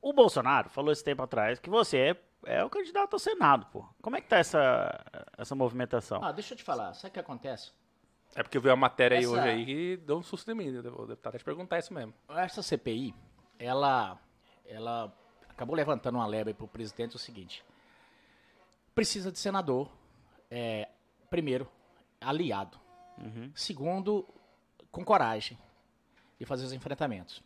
o 0.00 0.12
Bolsonaro 0.12 0.68
falou 0.68 0.90
esse 0.92 1.04
tempo 1.04 1.22
atrás 1.22 1.58
que 1.60 1.70
você 1.70 2.16
é, 2.44 2.56
é 2.58 2.64
o 2.64 2.68
candidato 2.70 3.12
ao 3.14 3.18
Senado, 3.20 3.66
pô. 3.66 3.84
Como 4.02 4.16
é 4.16 4.20
que 4.20 4.28
tá 4.28 4.38
essa, 4.38 5.00
essa 5.38 5.54
movimentação? 5.54 6.22
ah, 6.24 6.32
deixa 6.32 6.54
eu 6.54 6.58
te 6.58 6.64
falar. 6.64 6.92
Sabe 6.94 7.10
o 7.10 7.12
que 7.12 7.20
acontece? 7.20 7.70
É 8.34 8.42
porque 8.42 8.56
eu 8.56 8.62
vi 8.62 8.68
uma 8.68 8.76
matéria 8.76 9.18
aí 9.18 9.24
Essa- 9.24 9.32
hoje 9.32 9.48
aí 9.48 9.64
que 9.66 9.96
deu 9.98 10.16
um 10.18 10.22
susto 10.22 10.50
em 10.50 10.54
mim. 10.54 10.68
O 10.76 11.06
deputado 11.06 11.38
te 11.38 11.44
perguntar 11.44 11.78
isso 11.78 11.92
mesmo. 11.92 12.14
Essa 12.30 12.62
CPI, 12.62 13.14
ela, 13.58 14.18
ela 14.64 15.12
acabou 15.48 15.76
levantando 15.76 16.16
uma 16.16 16.26
lebre 16.26 16.54
para 16.54 16.64
o 16.64 16.68
presidente 16.68 17.14
o 17.16 17.18
seguinte: 17.18 17.62
precisa 18.94 19.30
de 19.30 19.38
senador, 19.38 19.90
é, 20.50 20.88
primeiro, 21.28 21.68
aliado, 22.20 22.78
segundo, 23.54 24.26
com 24.90 25.04
coragem 25.04 25.58
de 26.38 26.46
fazer 26.46 26.64
os 26.64 26.72
enfrentamentos. 26.72 27.42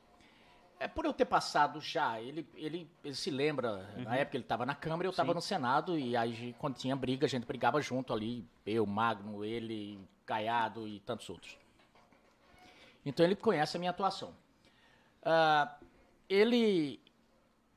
É 0.79 0.87
por 0.87 1.05
eu 1.07 1.13
ter 1.13 1.25
passado 1.25 1.81
já, 1.81 2.21
ele, 2.21 2.47
ele, 2.55 2.91
ele 3.03 3.15
se 3.15 3.31
lembra, 3.31 3.89
na 3.97 4.17
época 4.17 4.37
ele 4.37 4.45
estava 4.45 4.67
na 4.67 4.75
Câmara, 4.75 5.07
eu 5.07 5.11
estava 5.11 5.33
no 5.33 5.41
Senado, 5.41 5.99
e 5.99 6.15
aí 6.17 6.55
quando 6.59 6.77
tinha 6.77 6.95
briga, 6.95 7.25
a 7.25 7.29
gente 7.29 7.47
brigava 7.47 7.81
junto 7.81 8.13
ali, 8.13 8.47
eu, 8.67 8.85
Magno, 8.85 9.43
ele, 9.43 9.99
Caiado 10.27 10.87
e 10.89 11.01
tantos 11.01 11.31
outros. 11.31 11.57
Então 13.05 13.25
ele 13.25 13.37
conhece 13.37 13.77
a 13.77 13.81
minha 13.81 13.91
atuação. 13.91 14.35
Ah, 15.23 15.77
ele, 16.29 17.01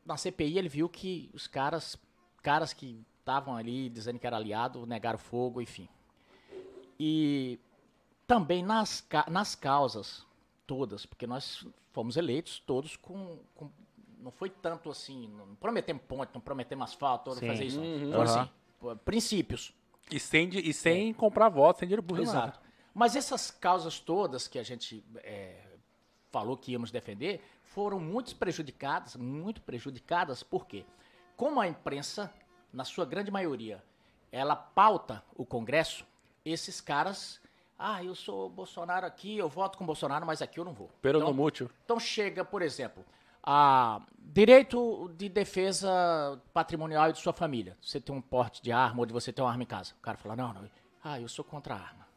na 0.05 0.17
CPI, 0.17 0.57
ele 0.57 0.67
viu 0.69 0.89
que 0.89 1.29
os 1.33 1.45
caras, 1.47 1.95
caras 2.41 2.73
que 2.73 2.99
estavam 3.19 3.55
ali 3.55 3.89
dizendo 3.89 4.17
que 4.17 4.25
era 4.25 4.37
aliado, 4.37 4.85
negaram 4.87 5.19
fogo, 5.19 5.61
enfim. 5.61 5.87
E 6.99 7.59
também 8.25 8.63
nas, 8.63 9.07
nas 9.29 9.55
causas 9.55 10.25
todas, 10.65 11.05
porque 11.05 11.27
nós 11.27 11.65
fomos 11.93 12.17
eleitos 12.17 12.59
todos 12.59 12.95
com, 12.97 13.39
com- 13.55 13.69
não 14.19 14.31
foi 14.31 14.49
tanto 14.49 14.89
assim, 14.89 15.27
não 15.27 15.55
prometemos 15.55 16.01
ponte, 16.07 16.31
não 16.33 16.41
prometemos 16.41 16.89
asfalto, 16.89 17.29
não 17.29 17.37
fazer 17.41 17.65
isso. 17.65 17.79
Uhum. 17.79 18.11
Foram 18.11 18.31
Aham. 18.31 18.41
assim, 18.41 18.99
princípios. 19.05 19.73
E 20.11 20.19
sem, 20.19 20.49
e 20.49 20.73
sem 20.73 21.13
comprar 21.13 21.49
voto, 21.49 21.79
sem 21.79 21.87
dinheiro 21.87 22.01
burro. 22.01 22.21
Exato. 22.21 22.59
Mas 22.93 23.15
essas 23.15 23.51
causas 23.51 23.99
todas 23.99 24.47
que 24.47 24.57
a 24.57 24.63
gente 24.63 25.03
é, 25.17 25.55
falou 26.31 26.57
que 26.57 26.71
íamos 26.71 26.91
defender, 26.91 27.41
foram 27.63 27.99
muito 27.99 28.35
prejudicadas, 28.35 29.15
muito 29.15 29.61
prejudicadas, 29.61 30.41
por 30.43 30.65
quê? 30.65 30.85
Como 31.37 31.61
a 31.61 31.67
imprensa, 31.67 32.33
na 32.73 32.83
sua 32.83 33.05
grande 33.05 33.31
maioria, 33.31 33.83
ela 34.31 34.55
pauta 34.55 35.23
o 35.35 35.45
Congresso, 35.45 36.05
esses 36.43 36.81
caras, 36.81 37.39
ah, 37.77 38.03
eu 38.03 38.15
sou 38.15 38.49
Bolsonaro 38.49 39.05
aqui, 39.05 39.37
eu 39.37 39.47
voto 39.47 39.77
com 39.77 39.85
Bolsonaro, 39.85 40.25
mas 40.25 40.41
aqui 40.41 40.59
eu 40.59 40.65
não 40.65 40.73
vou. 40.73 40.89
Pero 41.01 41.19
Então, 41.19 41.29
no 41.29 41.35
mútil. 41.35 41.69
então 41.85 41.99
chega, 41.99 42.43
por 42.43 42.61
exemplo, 42.61 43.05
a 43.51 43.99
direito 44.19 45.11
de 45.17 45.27
defesa 45.27 46.39
patrimonial 46.53 47.11
de 47.11 47.17
sua 47.19 47.33
família. 47.33 47.75
Você 47.81 47.99
tem 47.99 48.13
um 48.15 48.21
porte 48.21 48.61
de 48.61 48.71
arma 48.71 48.99
ou 48.99 49.05
de 49.07 49.11
você 49.11 49.33
ter 49.33 49.41
uma 49.41 49.49
arma 49.49 49.63
em 49.63 49.65
casa. 49.65 49.93
O 49.97 50.01
cara 50.03 50.19
fala, 50.19 50.35
não, 50.35 50.53
não, 50.53 50.69
ah, 51.03 51.19
eu 51.19 51.27
sou 51.27 51.43
contra 51.43 51.73
a 51.73 51.77
arma. 51.79 52.07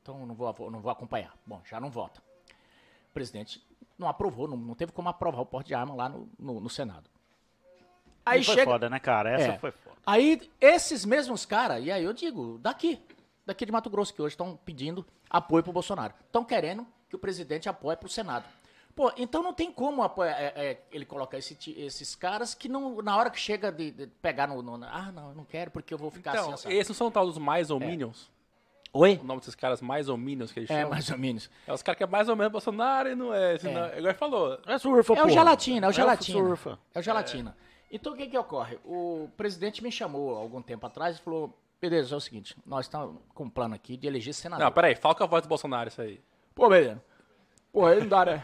Então 0.00 0.24
não 0.24 0.34
vou, 0.34 0.70
não 0.70 0.80
vou 0.80 0.90
acompanhar. 0.90 1.34
Bom, 1.44 1.60
já 1.68 1.78
não 1.78 1.90
vota. 1.90 2.22
O 3.10 3.12
presidente 3.12 3.62
não 3.98 4.08
aprovou, 4.08 4.48
não, 4.48 4.56
não 4.56 4.74
teve 4.74 4.90
como 4.92 5.10
aprovar 5.10 5.42
o 5.42 5.46
porte 5.46 5.66
de 5.68 5.74
arma 5.74 5.94
lá 5.94 6.08
no, 6.08 6.26
no- 6.38 6.58
no 6.58 6.70
Senado. 6.70 7.10
Aí 8.24 8.40
E 8.40 8.44
foi 8.44 8.54
chega, 8.54 8.70
foda, 8.70 8.88
né, 8.88 8.98
cara? 8.98 9.30
Essa 9.32 9.52
É. 9.52 9.58
foi 9.58 9.70
foda. 9.70 9.96
Aí, 10.06 10.50
esses 10.58 11.04
mesmos 11.04 11.44
caras, 11.44 11.84
e 11.84 11.90
aí 11.92 12.02
eu 12.02 12.14
digo, 12.14 12.56
daqui, 12.62 12.98
daqui 13.44 13.66
de 13.66 13.72
Mato 13.72 13.90
Grosso, 13.90 14.14
que 14.14 14.22
hoje 14.22 14.32
estão 14.32 14.56
pedindo 14.64 15.04
apoio 15.28 15.62
pro 15.62 15.72
Bolsonaro. 15.72 16.14
Estão 16.24 16.44
querendo 16.46 16.86
que 17.10 17.16
o 17.16 17.18
presidente 17.18 17.68
apoie 17.68 17.94
pro 17.96 18.08
Senado. 18.08 18.46
Pô, 18.94 19.12
então 19.16 19.42
não 19.44 19.52
tem 19.52 19.70
como 19.70 20.02
apoiar, 20.02 20.32
é, 20.40 20.52
é, 20.56 20.82
ele 20.90 21.04
colocar 21.06 21.38
esse 21.38 21.56
esses 21.80 22.16
caras 22.16 22.52
que 22.52 22.68
não, 22.68 23.00
na 23.00 23.16
hora 23.16 23.30
que 23.30 23.38
chega 23.38 23.70
de, 23.70 23.92
de 23.92 24.06
pegar 24.20 24.48
no, 24.48 24.60
no- 24.60 24.84
Ah, 24.84 25.12
não, 25.12 25.28
eu 25.28 25.34
não 25.36 25.44
quero 25.44 25.70
porque 25.70 25.94
eu 25.94 25.98
vou 25.98 26.10
ficar 26.10 26.32
Então, 26.32 26.44
assim. 26.46 26.54
assado." 26.54 26.74
esses 26.74 26.88
não 26.88 26.94
são 26.96 27.10
tal 27.10 27.24
dos 27.26 27.38
mais 27.38 27.70
ou 27.70 27.78
minions? 27.78 28.28
Oi? 28.92 29.20
O 29.22 29.24
nome 29.24 29.38
desses 29.40 29.54
caras 29.54 29.80
mais 29.80 30.08
ou 30.08 30.16
minions 30.16 30.50
que 30.50 30.58
eles 30.60 30.70
É, 30.70 30.74
chamam? 30.76 30.90
mais 30.90 31.10
ou 31.10 31.18
menos. 31.18 31.48
É 31.66 31.72
os 31.72 31.82
caras 31.82 31.96
que 31.96 32.02
é 32.02 32.06
mais 32.06 32.28
ou 32.28 32.34
menos 32.34 32.50
Bolsonaro 32.50 33.08
e 33.10 33.14
não 33.14 33.32
é. 33.32 33.56
Senão, 33.58 33.86
Igual 33.86 33.98
ele 33.98 34.14
falou. 34.14 34.58
É 34.66 34.78
surfa, 34.78 35.14
É 35.14 35.22
o 35.22 35.28
gelatina, 35.28 35.86
é 35.86 35.90
o 35.90 35.92
gelatina. 35.92 36.38
surfa. 36.38 36.78
É 36.94 36.98
o 36.98 37.02
gelatina. 37.02 37.56
Então 37.92 38.14
o 38.14 38.16
que 38.16 38.26
que 38.26 38.36
ocorre? 38.36 38.78
O 38.84 39.28
presidente 39.36 39.82
me 39.82 39.92
chamou 39.92 40.34
algum 40.36 40.60
tempo 40.60 40.84
atrás 40.86 41.16
e 41.16 41.20
falou: 41.22 41.56
beleza, 41.80 42.14
é 42.14 42.18
o 42.18 42.20
seguinte, 42.20 42.56
nós 42.66 42.86
estamos 42.86 43.20
com 43.34 43.44
um 43.44 43.50
plano 43.50 43.74
aqui 43.74 43.96
de 43.96 44.06
eleger 44.08 44.34
senador. 44.34 44.64
Não, 44.64 44.72
peraí, 44.72 44.96
fala 44.96 45.14
com 45.14 45.22
a 45.24 45.26
voz 45.26 45.42
do 45.42 45.48
Bolsonaro 45.48 45.88
isso 45.88 46.00
aí. 46.02 46.20
Pô, 46.54 46.68
beleza. 46.68 47.00
Pô, 47.72 47.86
aí 47.86 48.00
não 48.00 48.08
dá, 48.08 48.24
né? 48.24 48.42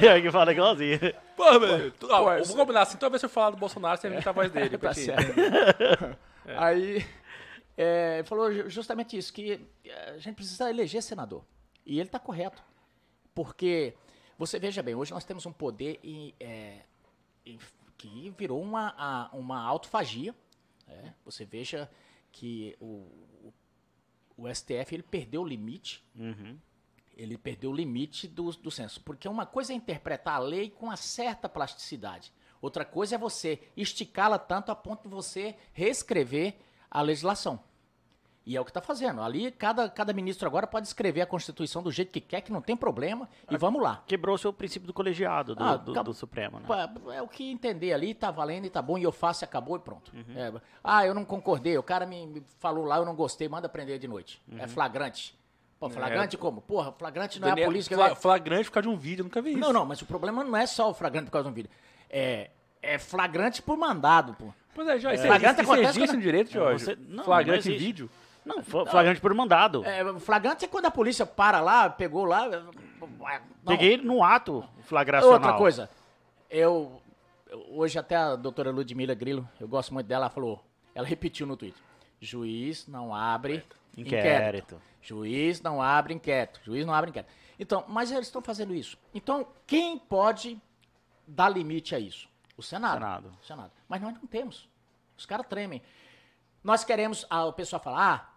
E 0.00 0.08
aí 0.08 0.22
que 0.22 0.30
fala 0.30 0.52
igualzinho. 0.52 0.98
Pô, 1.36 1.58
velho. 1.60 1.90
tu- 1.92 2.08
ó, 2.10 2.22
Pô, 2.24 2.32
eu 2.32 2.44
vou 2.44 2.56
combinar 2.56 2.82
assim, 2.82 2.96
toda 2.98 3.10
vez 3.10 3.20
que 3.20 3.26
eu 3.26 3.30
falar 3.30 3.50
do 3.50 3.56
Bolsonaro, 3.56 4.00
você 4.00 4.08
imita 4.08 4.30
a 4.30 4.32
voz 4.32 4.50
dele. 4.50 4.76
pra 4.78 4.90
tá 4.90 4.94
certo. 4.94 5.32
Aí 6.56 7.04
é, 7.76 8.16
ele 8.18 8.24
falou 8.28 8.52
ju- 8.52 8.68
justamente 8.68 9.16
isso, 9.16 9.32
que 9.32 9.60
é, 9.84 10.10
a 10.10 10.18
gente 10.18 10.34
precisa 10.34 10.68
eleger 10.70 11.02
senador. 11.02 11.44
E 11.86 11.98
ele 12.00 12.08
está 12.08 12.18
correto. 12.18 12.62
Porque, 13.34 13.94
você 14.38 14.58
veja 14.58 14.82
bem, 14.82 14.94
hoje 14.94 15.12
nós 15.12 15.24
temos 15.24 15.46
um 15.46 15.52
poder 15.52 16.00
em, 16.02 16.34
é, 16.40 16.78
em- 17.46 17.58
que 17.96 18.34
virou 18.36 18.60
uma, 18.60 18.94
a- 18.98 19.28
uma 19.32 19.62
autofagia. 19.62 20.34
né? 20.88 21.14
Você 21.24 21.44
veja 21.44 21.88
que 22.32 22.76
o, 22.80 23.06
o, 23.44 23.52
o 24.38 24.54
STF 24.54 24.94
ele 24.94 25.02
perdeu 25.02 25.42
o 25.42 25.46
limite 25.46 26.02
ele 27.22 27.36
perdeu 27.36 27.70
o 27.70 27.74
limite 27.74 28.26
do, 28.26 28.50
do 28.52 28.70
senso. 28.70 29.00
Porque 29.02 29.28
uma 29.28 29.44
coisa 29.46 29.72
é 29.72 29.76
interpretar 29.76 30.34
a 30.36 30.38
lei 30.38 30.70
com 30.70 30.86
uma 30.86 30.96
certa 30.96 31.48
plasticidade. 31.48 32.32
Outra 32.62 32.84
coisa 32.84 33.14
é 33.14 33.18
você 33.18 33.60
esticá-la 33.76 34.38
tanto 34.38 34.70
a 34.72 34.74
ponto 34.74 35.02
de 35.08 35.14
você 35.14 35.54
reescrever 35.72 36.54
a 36.90 37.00
legislação. 37.02 37.60
E 38.46 38.56
é 38.56 38.60
o 38.60 38.64
que 38.64 38.70
está 38.70 38.80
fazendo. 38.80 39.20
Ali, 39.22 39.52
cada, 39.52 39.88
cada 39.88 40.12
ministro 40.14 40.46
agora 40.48 40.66
pode 40.66 40.86
escrever 40.86 41.20
a 41.20 41.26
Constituição 41.26 41.82
do 41.82 41.92
jeito 41.92 42.10
que 42.10 42.20
quer, 42.22 42.40
que 42.40 42.50
não 42.50 42.62
tem 42.62 42.74
problema, 42.76 43.28
e 43.50 43.56
vamos 43.56 43.82
lá. 43.82 44.02
Quebrou-se 44.06 44.48
o 44.48 44.52
princípio 44.52 44.86
do 44.86 44.94
colegiado 44.94 45.54
do, 45.54 45.62
Ah, 45.62 45.76
do, 45.76 45.92
acab- 45.92 46.06
do 46.06 46.14
Supremo, 46.14 46.58
né? 46.58 46.66
Pá, 46.66 46.90
É 47.12 47.20
o 47.22 47.28
que 47.28 47.50
entender 47.50 47.92
ali, 47.92 48.14
tá 48.14 48.30
valendo 48.30 48.64
e 48.64 48.70
tá 48.70 48.80
bom, 48.80 48.96
e 48.96 49.02
eu 49.02 49.12
faço, 49.12 49.42
e 49.42 49.46
acabou 49.46 49.76
e 49.76 49.80
pronto. 49.80 50.10
Uhum. 50.14 50.36
É, 50.36 50.52
ah, 50.82 51.06
eu 51.06 51.14
não 51.14 51.24
concordei, 51.24 51.76
o 51.76 51.82
cara 51.82 52.06
me, 52.06 52.26
me 52.26 52.42
falou 52.58 52.84
lá, 52.86 52.96
eu 52.96 53.04
não 53.04 53.14
gostei, 53.14 53.46
manda 53.48 53.68
prender 53.68 53.98
de 53.98 54.08
noite. 54.08 54.40
Uhum. 54.50 54.58
É 54.58 54.66
flagrante. 54.66 55.38
Pô, 55.80 55.88
flagrante 55.88 56.36
como? 56.36 56.60
Porra, 56.60 56.92
flagrante 56.92 57.40
não 57.40 57.48
é 57.48 57.52
a 57.52 57.54
Daniel- 57.54 57.68
polícia 57.70 57.88
que 57.88 57.94
fla- 57.94 58.08
vai... 58.08 58.14
Flagrante 58.16 58.64
por 58.66 58.74
causa 58.74 58.88
de 58.88 58.94
um 58.94 58.98
vídeo, 58.98 59.22
eu 59.22 59.24
nunca 59.24 59.40
vi 59.40 59.50
isso. 59.52 59.58
Não, 59.60 59.72
não, 59.72 59.86
mas 59.86 60.02
o 60.02 60.06
problema 60.06 60.44
não 60.44 60.54
é 60.54 60.66
só 60.66 60.90
o 60.90 60.94
flagrante 60.94 61.24
por 61.26 61.32
causa 61.32 61.44
de 61.48 61.50
um 61.50 61.54
vídeo. 61.54 61.70
É, 62.10 62.50
é 62.82 62.98
flagrante 62.98 63.62
por 63.62 63.76
mandado, 63.78 64.34
pô. 64.34 64.52
Pois 64.74 64.86
é, 64.86 64.98
Jorge, 64.98 65.16
isso, 65.18 65.26
Flagrante 65.26 65.62
isso 65.62 65.72
acontece 65.72 65.88
existe 65.90 66.06
quando- 66.08 66.16
no 66.16 66.22
direito, 66.22 66.52
Jorge? 66.52 66.84
você- 66.84 66.98
não, 67.08 67.24
Flagrante 67.24 67.68
não 67.68 67.74
em 67.74 67.78
vídeo? 67.78 68.10
Não, 68.44 68.62
fla- 68.62 68.84
flagrante 68.86 69.20
por 69.22 69.32
mandado. 69.34 69.82
É, 69.84 70.18
flagrante 70.20 70.64
é 70.66 70.68
quando 70.68 70.84
a 70.86 70.90
polícia 70.90 71.24
para 71.26 71.60
lá, 71.62 71.88
pegou 71.88 72.24
lá. 72.24 72.46
é, 72.46 72.60
não. 72.60 73.40
Peguei 73.66 73.96
no 73.96 74.22
ato 74.22 74.62
flagracional. 74.82 75.34
Outra 75.38 75.54
coisa, 75.54 75.88
eu, 76.50 77.00
eu- 77.50 77.66
Hoje 77.70 77.98
até 77.98 78.16
a 78.16 78.36
doutora 78.36 78.70
Ludmila 78.70 79.14
Grilo, 79.14 79.48
eu 79.58 79.66
gosto 79.66 79.92
muito 79.94 80.06
dela, 80.06 80.26
ela 80.26 80.30
falou. 80.30 80.62
Ela 80.94 81.06
repetiu 81.06 81.46
no 81.46 81.56
Twitter. 81.56 81.82
Juiz 82.20 82.86
não 82.86 83.14
abre 83.14 83.54
inquérito. 83.54 83.76
Inquérito. 83.96 84.82
Juiz 85.02 85.60
não 85.60 85.80
abre 85.80 86.14
inquérito. 86.14 86.60
Juiz 86.62 86.84
não 86.84 86.92
abre 86.94 87.10
inquérito. 87.10 87.32
Então, 87.58 87.84
mas 87.88 88.10
eles 88.10 88.26
estão 88.26 88.42
fazendo 88.42 88.74
isso. 88.74 88.96
Então, 89.14 89.46
quem 89.66 89.98
pode 89.98 90.60
dar 91.26 91.48
limite 91.48 91.94
a 91.94 91.98
isso? 91.98 92.28
O 92.56 92.62
Senado. 92.62 92.94
Senado. 92.98 93.38
O 93.42 93.46
Senado. 93.46 93.72
Mas 93.88 94.00
nós 94.02 94.14
não 94.14 94.26
temos. 94.26 94.68
Os 95.16 95.24
caras 95.26 95.46
tremem. 95.46 95.82
Nós 96.62 96.84
queremos. 96.84 97.26
ah, 97.30 97.46
o 97.46 97.52
pessoal 97.52 97.80
fala, 97.82 98.14
ah, 98.14 98.28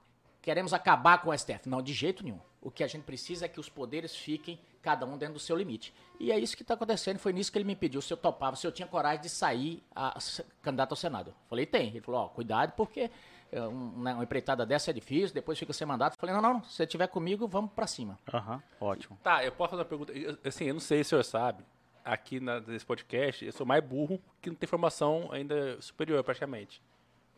queremos 0.41 0.73
acabar 0.73 1.17
com 1.21 1.29
o 1.29 1.37
STF. 1.37 1.67
Não, 1.67 1.81
de 1.81 1.93
jeito 1.93 2.23
nenhum. 2.23 2.39
O 2.61 2.71
que 2.71 2.83
a 2.83 2.87
gente 2.87 3.03
precisa 3.03 3.45
é 3.45 3.47
que 3.49 3.59
os 3.59 3.67
poderes 3.67 4.15
fiquem, 4.15 4.57
cada 4.81 5.05
um 5.05 5.17
dentro 5.17 5.33
do 5.33 5.39
seu 5.39 5.57
limite. 5.57 5.93
E 6.17 6.31
é 6.31 6.39
isso 6.39 6.55
que 6.55 6.61
está 6.61 6.75
acontecendo. 6.75 7.19
Foi 7.19 7.33
nisso 7.33 7.51
que 7.51 7.57
ele 7.57 7.65
me 7.65 7.75
pediu 7.75 8.01
se 8.01 8.13
eu 8.13 8.17
topava, 8.17 8.55
se 8.55 8.65
eu 8.65 8.71
tinha 8.71 8.87
coragem 8.87 9.21
de 9.21 9.29
sair 9.29 9.83
a, 9.93 10.17
se- 10.21 10.45
candidato 10.61 10.91
ao 10.91 10.95
Senado. 10.97 11.33
Falei, 11.49 11.65
tem. 11.65 11.89
Ele 11.89 11.99
falou, 11.99 12.21
ó, 12.21 12.27
cuidado, 12.29 12.71
porque 12.77 13.11
é, 13.53 13.59
né, 13.59 14.13
uma 14.13 14.23
empreitada 14.23 14.65
dessa 14.65 14.89
é 14.89 14.93
difícil, 14.93 15.33
depois 15.33 15.57
fica 15.59 15.71
sem 15.73 15.85
mandato. 15.87 16.17
Falei, 16.17 16.35
não, 16.35 16.41
não, 16.41 16.63
se 16.63 16.73
você 16.73 16.83
estiver 16.83 17.07
comigo, 17.07 17.47
vamos 17.47 17.71
para 17.71 17.87
cima. 17.87 18.17
Aham, 18.33 18.61
ótimo. 18.81 19.17
Tá, 19.23 19.43
eu 19.43 19.51
posso 19.51 19.71
fazer 19.71 19.81
uma 19.83 19.87
pergunta. 19.89 20.11
Eu- 20.13 20.37
Assim, 20.45 20.65
eu 20.65 20.73
não 20.73 20.81
sei 20.81 21.03
se 21.03 21.07
o 21.07 21.09
senhor 21.09 21.23
sabe. 21.23 21.63
Aqui 22.03 22.39
na- 22.39 22.59
nesse 22.59 22.85
podcast, 22.85 23.45
eu 23.45 23.51
sou 23.53 23.65
mais 23.65 23.81
burro 23.83 24.19
que 24.41 24.49
não 24.49 24.55
tem 24.57 24.67
formação 24.67 25.29
ainda 25.31 25.79
superior, 25.81 26.21
praticamente. 26.23 26.81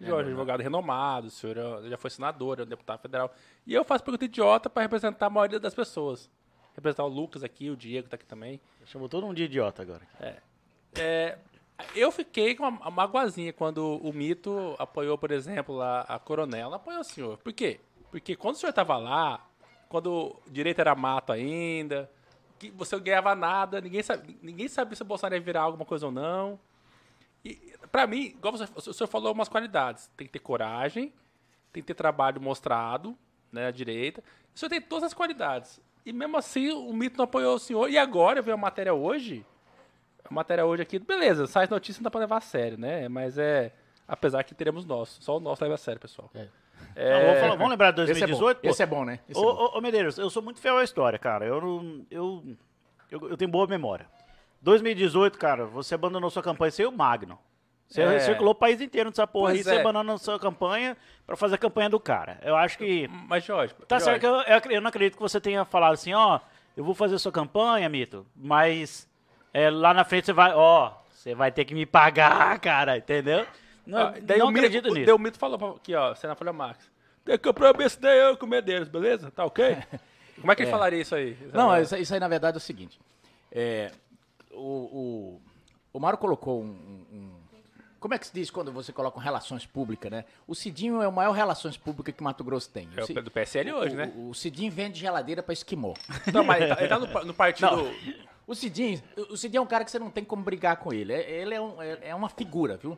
Jorge, 0.02 0.28
advogado 0.30 0.60
renomado, 0.62 1.28
o 1.28 1.30
senhor 1.30 1.56
é- 1.58 1.90
já 1.90 1.98
foi 1.98 2.10
senador, 2.10 2.60
é 2.60 2.64
um 2.64 2.66
deputado 2.66 3.00
federal. 3.00 3.34
E 3.66 3.74
eu 3.74 3.86
faço 3.86 4.04
pergunta 4.04 4.26
idiota 4.26 4.70
pra 4.70 4.82
representar 4.84 5.28
a 5.28 5.30
maioria 5.30 5.60
das 5.60 5.74
pessoas. 5.74 6.30
Representar 6.76 7.06
o 7.06 7.08
Lucas 7.08 7.44
aqui, 7.44 7.70
o 7.70 7.78
Diego 7.78 8.10
tá 8.10 8.16
aqui 8.16 8.26
também. 8.26 8.60
Chamou 8.86 9.08
todo 9.08 9.26
mundo 9.26 9.38
de 9.38 9.44
idiota 9.44 9.82
agora. 9.84 10.02
É, 10.20 11.38
eu 11.96 12.12
fiquei 12.12 12.56
com 12.56 12.68
uma, 12.68 12.92
magoazinha 12.92 13.52
quando 13.52 13.98
o 13.98 14.14
Mito 14.14 14.76
apoiou, 14.80 15.18
por 15.18 15.32
exemplo, 15.32 15.82
a, 15.82 16.02
a 16.02 16.20
Coronel. 16.20 16.70
Não 16.70 16.78
apoiou 16.78 17.02
o 17.02 17.04
senhor. 17.04 17.38
Por 17.38 17.54
quê? 17.54 17.80
Porque 18.12 18.36
quando 18.36 18.56
o 18.56 18.58
senhor 18.58 18.70
estava 18.70 18.98
lá, 18.98 19.46
quando 19.90 20.12
o 20.46 20.50
direito 20.50 20.80
era 20.80 20.96
mato 20.96 21.32
ainda, 21.32 22.10
que 22.58 22.72
você 22.72 22.96
não 22.96 23.04
ganhava 23.04 23.36
nada, 23.36 23.82
ninguém 23.82 24.02
sabe, 24.02 24.38
ninguém 24.42 24.68
sabia 24.68 24.96
se 24.96 25.02
o 25.02 25.06
Bolsonaro 25.06 25.36
ia 25.36 25.42
virar 25.42 25.62
alguma 25.64 25.86
coisa 25.86 26.06
ou 26.06 26.12
não. 26.12 26.60
E, 27.44 27.74
pra 27.92 28.08
mim, 28.08 28.28
igual 28.28 28.58
você, 28.58 28.68
o 28.76 28.94
senhor 28.94 29.08
falou 29.08 29.34
umas 29.34 29.50
qualidades. 29.50 30.10
Tem 30.16 30.26
que 30.26 30.34
ter 30.34 30.40
coragem, 30.40 31.14
tem 31.74 31.84
que 31.84 31.88
ter 31.88 31.94
trabalho 31.94 32.42
mostrado, 32.42 33.18
né, 33.52 33.72
direita. 33.72 34.24
O 34.54 34.58
senhor 34.58 34.70
tem 34.70 34.82
todas 34.82 35.06
as 35.06 35.14
qualidades. 35.14 35.80
E 36.06 36.14
mesmo 36.14 36.38
assim, 36.38 36.72
o 36.72 36.94
Mito 36.94 37.18
não 37.18 37.26
apoiou 37.26 37.56
o 37.56 37.60
senhor. 37.60 37.90
E 37.90 37.98
agora, 37.98 38.42
veio 38.42 38.56
a 38.56 38.58
matéria 38.58 38.94
hoje, 38.94 39.46
a 40.30 40.34
matéria 40.34 40.66
hoje 40.66 40.82
aqui, 40.82 41.00
beleza, 41.00 41.46
site 41.48 41.70
notícia 41.72 42.00
não 42.00 42.04
dá 42.06 42.12
pra 42.12 42.20
levar 42.22 42.38
a 42.38 42.42
sério, 42.42 42.78
né? 42.78 43.08
Mas 43.10 43.38
é. 43.38 43.72
Apesar 44.08 44.44
que 44.44 44.54
teremos 44.54 44.86
nosso. 44.86 45.22
Só 45.24 45.38
o 45.38 45.40
nosso 45.40 45.64
leva 45.64 45.74
a 45.76 45.78
sério, 45.78 46.00
pessoal. 46.00 46.30
É. 46.36 46.48
É, 46.96 47.14
Não, 47.14 47.26
vamos, 47.26 47.40
falar- 47.42 47.56
vamos 47.56 47.70
lembrar 47.72 47.92
de 47.92 48.02
Esse 48.04 48.12
é 48.12 48.28
bom. 48.28 48.38
2018? 48.40 48.60
Esse 48.66 48.84
é 48.84 48.86
bom, 48.86 49.04
né? 49.06 49.20
Esse 49.28 49.40
é 49.40 49.44
Ô, 49.44 49.54
bom. 49.54 49.64
ô, 49.74 49.78
ô, 49.78 49.82
Medeiros, 49.82 50.18
eu 50.18 50.30
sou 50.30 50.44
muito 50.44 50.60
fiel 50.60 50.78
à 50.78 50.84
história, 50.84 51.18
cara. 51.18 51.46
Eu 51.46 51.60
não. 51.60 52.06
Eu, 52.12 52.44
eu, 53.12 53.30
eu 53.30 53.38
tenho 53.38 53.50
boa 53.50 53.66
memória. 53.68 54.06
2018, 54.62 55.38
cara, 55.38 55.66
você 55.66 55.96
abandonou 55.96 56.30
sua 56.30 56.44
campanha 56.44 56.72
sem 56.72 56.86
o 56.86 56.92
Magno. 56.92 57.38
Você 57.88 58.02
É. 58.02 58.20
circulou 58.20 58.52
o 58.52 58.56
país 58.56 58.82
inteiro 58.82 59.10
nessa 59.10 59.28
porra 59.28 59.52
Pois 59.52 59.58
aí, 59.60 59.64
você 59.64 59.76
é. 59.76 59.82
abandonou 59.82 60.18
sua 60.18 60.40
campanha 60.40 60.98
pra 61.26 61.36
fazer 61.36 61.56
a 61.56 61.58
campanha 61.58 61.90
do 61.90 62.00
cara. 62.00 62.40
Eu 62.44 62.56
acho 62.56 62.78
que. 62.78 63.08
Mas, 63.28 63.44
Jorge. 63.44 63.74
Tá 63.88 64.00
Jorge, 64.00 64.06
certo 64.22 64.62
que 64.64 64.70
eu, 64.72 64.72
eu 64.76 64.82
não 64.82 64.90
acredito 64.90 65.16
que 65.16 65.22
você 65.22 65.40
tenha 65.40 65.64
falado 65.66 65.94
assim, 65.94 66.14
ó, 66.14 66.40
eu 66.76 66.84
vou 66.84 66.96
fazer 66.96 67.18
sua 67.20 67.32
campanha, 67.32 67.88
Mito, 67.90 68.26
mas 68.36 69.08
é, 69.58 69.70
lá 69.70 69.94
na 69.94 70.04
frente 70.04 70.26
você 70.26 70.34
vai, 70.34 70.54
ó, 70.54 70.92
você 71.10 71.34
vai 71.34 71.52
ter 71.52 71.66
que 71.66 71.74
me 71.74 71.86
pagar, 71.86 72.58
cara, 72.60 72.98
entendeu? 72.98 73.46
Não, 73.86 74.00
Ah, 74.08 74.14
daí 74.22 74.40
não 74.40 74.48
o 74.48 74.50
Mito, 74.52 74.66
acredito 74.66 74.92
o- 74.92 74.94
nisso. 74.94 75.16
o 75.16 75.20
Mito 75.20 75.38
falou 75.40 75.76
aqui, 75.78 75.94
ó, 75.96 76.14
você 76.14 76.28
na 76.28 76.36
Folha 76.36 76.52
Max. 76.54 76.90
Tem 77.24 77.38
que 77.38 77.44
compromisso 77.44 78.00
daí 78.02 78.20
eu 78.20 78.38
com 78.38 78.46
o 78.46 78.50
Medeiros, 78.50 78.88
beleza? 78.90 79.32
Tá 79.32 79.46
ok? 79.46 79.78
Como 80.42 80.52
é 80.52 80.56
que 80.56 80.64
ele 80.64 80.72
falaria 80.72 81.02
isso 81.02 81.16
aí? 81.16 81.38
Não, 81.54 81.76
isso, 81.82 81.96
isso 81.96 82.14
aí 82.14 82.20
na 82.20 82.28
verdade 82.28 82.58
é 82.58 82.60
o 82.60 82.62
seguinte. 82.62 83.00
é, 83.52 83.92
o, 84.52 84.60
o, 84.62 85.42
o 85.94 86.00
Mauro 86.00 86.18
colocou 86.18 86.62
um, 86.62 86.68
um- 86.68 87.32
como 88.00 88.14
é 88.14 88.20
que 88.20 88.28
se 88.28 88.34
diz 88.34 88.52
quando 88.52 88.72
você 88.72 88.94
coloca 88.94 89.18
um 89.18 89.22
relações 89.22 89.66
públicas, 89.66 90.12
né? 90.12 90.26
O 90.48 90.54
Cidinho 90.54 91.02
é 91.02 91.08
o 91.08 91.12
maior 91.12 91.32
relações 91.32 91.76
públicas 91.76 92.14
que 92.14 92.22
Mato 92.24 92.44
Grosso 92.44 92.70
tem. 92.70 92.88
É 92.96 93.04
o 93.04 93.22
do 93.24 93.32
PSL 93.32 93.74
hoje, 93.74 93.96
o- 93.96 93.98
né? 93.98 94.12
O, 94.16 94.30
o 94.30 94.36
Cidinho 94.36 94.72
vende 94.72 95.00
geladeira 95.00 95.42
pra 95.42 95.54
esquimó. 95.54 95.94
Não, 96.32 96.44
mas 96.44 96.62
ele 96.62 96.76
tá, 96.76 96.82
ele 96.82 96.88
tá 96.90 97.00
no, 97.00 97.26
no 97.26 97.34
partido. 97.34 97.92
O 98.48 98.54
Cidinho, 98.56 99.02
o 99.30 99.36
Cidinho 99.38 99.60
é 99.60 99.64
um 99.64 99.68
cara 99.68 99.84
que 99.84 99.92
você 99.92 99.98
não 100.00 100.10
tem 100.12 100.24
como 100.24 100.44
brigar 100.44 100.78
com 100.78 100.94
ele. 100.94 101.14
É- 101.14 101.32
Ele 101.42 101.54
é, 101.56 101.62
um- 101.62 101.82
é- 101.82 102.10
é 102.10 102.16
uma 102.16 102.30
figura, 102.30 102.78
viu? 102.78 102.98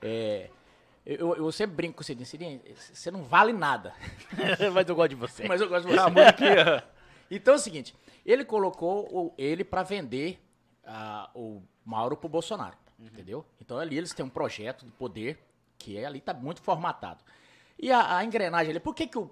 É, 0.00 0.48
eu, 1.04 1.36
eu 1.36 1.52
sempre 1.52 1.76
brinco 1.76 1.96
com 1.96 2.00
o 2.02 2.04
Cidinho. 2.04 2.26
Cidinho, 2.26 2.60
você 2.76 3.10
não 3.10 3.22
vale 3.24 3.52
nada. 3.52 3.92
Mas 4.72 4.88
eu 4.88 4.94
gosto 4.94 5.10
de 5.10 5.14
você. 5.14 5.46
Mas 5.46 5.60
eu 5.60 5.68
gosto 5.68 5.86
de 5.86 5.92
você. 5.94 6.00
A 6.00 6.08
musiquinha. 6.10 6.84
Então 7.30 7.52
é 7.52 7.56
o 7.58 7.60
seguinte, 7.60 7.94
ele 8.24 8.42
colocou 8.42 9.34
ele 9.36 9.62
pra 9.62 9.82
vender 9.82 10.40
ah, 10.82 11.28
o 11.34 11.60
Mauro 11.84 12.16
pro 12.16 12.26
Bolsonaro, 12.26 12.74
entendeu? 12.98 13.44
Então 13.60 13.76
ali 13.78 13.98
eles 13.98 14.14
têm 14.14 14.24
um 14.24 14.30
projeto 14.30 14.86
de 14.86 14.92
poder 14.92 15.38
que 15.78 15.98
é, 15.98 16.06
ali 16.06 16.22
tá 16.22 16.32
muito 16.32 16.62
formatado. 16.62 17.22
E 17.78 17.92
a, 17.92 18.16
a 18.16 18.24
engrenagem 18.24 18.70
ali, 18.70 18.80
por 18.80 18.94
que 18.94 19.06
que 19.06 19.18
o... 19.18 19.30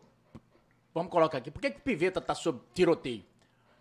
Vamos 0.93 1.11
colocar 1.11 1.39
aqui, 1.39 1.51
por 1.51 1.59
que 1.63 1.71
que 1.71 1.79
o 1.79 1.81
Piveta 1.81 2.21
tá 2.21 2.35
sob 2.35 2.61
tiroteio? 2.75 3.25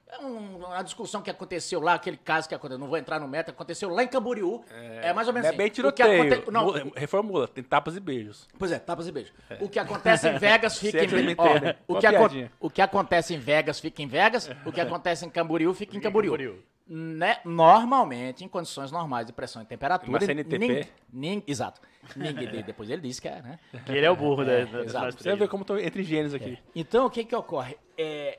É 0.08 0.20
um- 0.20 0.58
uma 0.58 0.82
discussão 0.84 1.22
que 1.22 1.30
aconteceu 1.32 1.82
lá, 1.82 1.96
aquele 1.96 2.16
caso 2.16 2.48
que 2.48 2.54
aconteceu, 2.56 2.78
não 2.80 2.88
vou 2.88 2.98
entrar 2.98 3.20
no 3.20 3.28
meta, 3.28 3.52
aconteceu 3.52 3.90
lá 3.90 4.04
em 4.04 4.08
Camboriú. 4.08 4.64
É, 5.02 5.12
mais 5.14 5.28
ou 5.28 5.34
menos 5.34 5.50
é 5.50 5.52
bem 5.52 5.66
assim. 5.72 5.82
O 5.82 5.92
que 5.92 6.04
tiroteio. 6.04 6.34
aconte- 6.34 6.52
Não, 6.52 6.66
Mu- 6.86 6.94
Reformula, 6.96 7.48
tem 7.48 7.64
tapas 7.64 7.96
e 7.98 8.00
beijos. 8.00 8.48
Pois 8.58 8.72
é, 8.72 8.78
tapas 8.80 9.08
e 9.08 9.12
beijos. 9.12 9.34
O 9.60 9.68
que 9.68 9.80
acontece 9.80 10.30
em 10.30 10.38
Vegas 10.38 10.78
fica 10.80 11.00
em 11.00 11.04
é 11.04 11.08
Vegas. 11.08 11.32
entendo. 11.34 11.76
o, 11.88 11.96
que 11.96 12.08
piadinha. 12.08 12.52
o 12.60 12.70
que 12.70 12.82
acontece 12.82 13.34
em 13.34 13.40
Vegas 13.40 13.80
fica 13.80 14.02
em 14.04 14.08
Vegas. 14.08 14.50
O 14.66 14.72
que 14.72 14.80
acontece 14.82 15.26
em 15.26 15.30
Camboriú 15.30 15.74
fica 15.74 15.98
em 15.98 16.00
Camboriú. 16.00 16.32
Camboriú. 16.34 16.64
Né? 16.88 17.40
Normalmente, 17.44 18.46
em 18.46 18.48
condições 18.48 18.92
normais 18.92 19.26
de 19.26 19.34
pressão 19.34 19.60
e 19.62 19.66
temperatura. 19.66 20.08
Uma 20.12 20.22
CNTP? 20.22 20.58
nin- 20.60 20.86
nin- 21.12 21.44
exato. 21.48 21.82
Ninguém, 22.16 22.62
depois 22.62 22.92
ele 22.92 23.02
disse 23.02 23.20
que 23.20 23.28
é, 23.28 23.42
né? 23.42 23.60
Que 23.88 23.92
ele 23.92 24.06
é 24.06 24.12
o 24.12 24.16
burro 24.16 24.46
da, 24.46 24.64
da, 24.66 24.84
exato. 24.84 25.18
Você 25.24 25.36
vê 25.36 25.48
como 25.48 25.64
estão 25.64 25.80
entre 25.80 26.04
gênios 26.04 26.36
aqui. 26.36 26.60
Então, 26.76 27.08
o 27.08 27.10
que 27.10 27.26
que 27.26 27.36
ocorre? 27.36 27.76
É, 27.98 28.38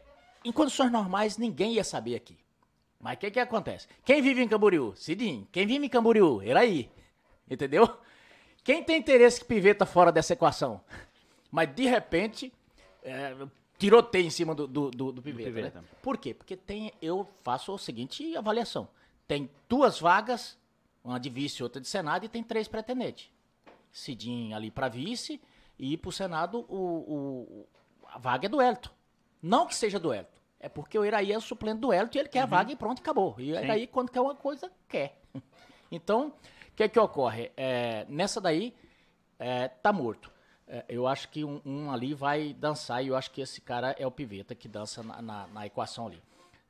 em 0.49 0.53
condições 0.53 0.91
normais, 0.93 1.37
ninguém 1.39 1.75
ia 1.75 1.85
saber 1.85 2.15
aqui. 2.15 2.37
Mas 3.01 3.17
o 3.17 3.19
que 3.21 3.31
que 3.31 3.41
acontece? 3.41 3.87
Quem 4.05 4.23
vive 4.23 4.43
em 4.43 4.49
Camboriú? 4.49 4.95
Cidinho. 4.97 5.47
Quem 5.53 5.67
vive 5.67 5.87
em 5.87 5.89
Camboriú? 5.89 6.43
Ele 6.43 6.59
aí. 6.59 6.91
Entendeu? 7.51 7.89
Quem 8.65 8.83
tem 8.83 8.99
interesse 8.99 9.39
que 9.41 9.47
Piveta 9.47 9.87
fora 9.87 10.11
dessa 10.11 10.33
equação? 10.33 10.81
Mas, 11.51 11.73
de 11.75 11.87
repente, 11.87 12.53
é, 13.03 13.35
tiroteio 13.79 14.27
em 14.27 14.31
cima 14.31 14.55
do, 14.55 14.67
do, 14.67 14.91
do, 14.91 15.13
do 15.13 15.23
Piveta, 15.23 15.51
Piveta. 15.51 15.81
né? 15.83 15.89
Por 16.03 16.17
quê? 16.19 16.35
Porque 16.35 16.57
tem, 16.57 16.93
eu 17.01 17.29
faço 17.43 17.73
a 17.75 17.79
seguinte 17.79 18.37
avaliação. 18.37 18.89
Tem 19.29 19.49
duas 19.69 20.01
vagas, 20.01 20.59
uma 21.05 21.21
de 21.21 21.29
vice 21.31 21.61
e 21.61 21.63
outra 21.63 21.81
de 21.81 21.87
Senado, 21.87 22.25
e 22.25 22.29
tem 22.29 22.43
três 22.43 22.67
pretendentes. 22.67 23.31
Cidinho 23.93 24.57
ali 24.57 24.71
para 24.71 24.89
vice 24.89 25.41
e 25.79 25.97
para 25.97 26.09
o 26.09 26.13
Senado 26.13 26.67
o, 26.69 26.77
o- 26.77 27.67
a 28.09 28.19
vaga 28.19 28.47
é 28.47 28.49
do 28.49 28.61
Elton. 28.61 28.91
Não 29.43 29.67
que 29.67 29.75
seja 29.77 29.99
do 30.01 30.13
Elton. 30.13 30.36
É 30.67 30.69
porque 30.69 30.99
o 30.99 31.05
Iraí 31.05 31.31
é 31.33 31.39
o 31.39 31.41
suplente 31.41 31.79
do 31.79 31.93
Elton 31.93 32.19
e 32.19 32.21
ele 32.23 32.29
quer 32.29 32.41
a 32.41 32.47
vaga 32.47 32.73
e 32.73 32.77
pronto, 32.77 32.99
acabou. 32.99 33.37
E 33.39 33.53
o 33.53 33.57
Iraí, 33.65 33.87
quando 33.87 34.11
quer 34.11 34.21
uma 34.21 34.35
coisa, 34.35 34.69
quer. 34.89 35.17
Então, 35.93 36.29
o 36.29 36.75
que 36.75 36.83
é 36.83 36.89
que 36.89 36.99
ocorre? 36.99 37.53
É, 37.57 38.05
nessa 38.09 38.41
daí, 38.41 38.75
é, 39.39 39.69
tá 39.69 39.93
morto. 39.93 40.33
É, 40.67 40.85
eu 40.89 41.07
acho 41.07 41.29
que 41.29 41.45
um, 41.45 41.61
um 41.65 41.93
ali 41.93 42.13
vai 42.13 42.53
dançar 42.53 43.05
e 43.05 43.07
eu 43.07 43.15
acho 43.17 43.31
que 43.31 43.41
esse 43.41 43.61
cara 43.61 43.95
é 43.97 44.05
o 44.05 44.11
Piveta 44.11 44.53
que 44.57 44.67
dança 44.67 45.01
na, 45.05 45.23
na- 45.23 45.47
na 45.47 45.65
equação 45.67 46.09
ali. 46.09 46.21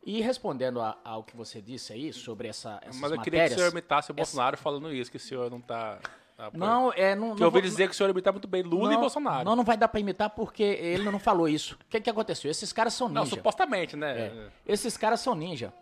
E 0.04 0.20
respondendo 0.20 0.82
a- 0.82 0.98
ao 1.02 1.24
que 1.24 1.34
você 1.34 1.62
disse 1.62 1.94
aí 1.94 2.12
sobre 2.12 2.48
essa, 2.48 2.78
essas 2.82 3.00
Mas 3.00 3.10
eu 3.10 3.18
queria 3.22 3.40
que 3.40 3.46
o 3.46 3.48
matérias... 3.48 3.58
senhor 3.58 3.72
imitasse 3.72 4.10
o 4.10 4.14
Bolsonaro 4.14 4.58
falando 4.58 4.92
isso, 4.92 5.10
que 5.10 5.16
o 5.16 5.20
senhor 5.20 5.50
não 5.50 5.62
tá. 5.62 5.98
Apoiando. 6.38 6.58
Não, 6.58 6.92
é... 6.92 7.14
Não, 7.14 7.28
não 7.28 7.36
eu 7.38 7.44
ouvi 7.46 7.60
vou- 7.60 7.60
dizer 7.62 7.86
que 7.88 7.94
o 7.94 7.96
senhor 7.96 8.10
imita 8.10 8.30
muito 8.32 8.46
bem 8.48 8.62
Lula 8.62 8.90
e 8.92 8.94
não, 8.94 9.00
Bolsonaro. 9.00 9.44
Não, 9.44 9.56
não 9.56 9.64
vai 9.64 9.76
dar 9.76 9.88
pra 9.88 10.00
imitar 10.00 10.30
porque 10.30 10.62
ele 10.62 11.10
não 11.10 11.18
falou 11.18 11.48
isso. 11.48 11.74
O 11.74 11.88
que 11.88 12.00
que 12.00 12.10
aconteceu? 12.10 12.50
Esses 12.50 12.72
caras 12.72 12.94
são 12.94 13.08
Não, 13.08 13.22
ninja. 13.24 13.36
supostamente, 13.36 13.96
né? 13.96 14.18
É, 14.18 14.48
Esses 14.66 14.96
caras 14.96 15.20
são 15.20 15.34
ninja. 15.34 15.72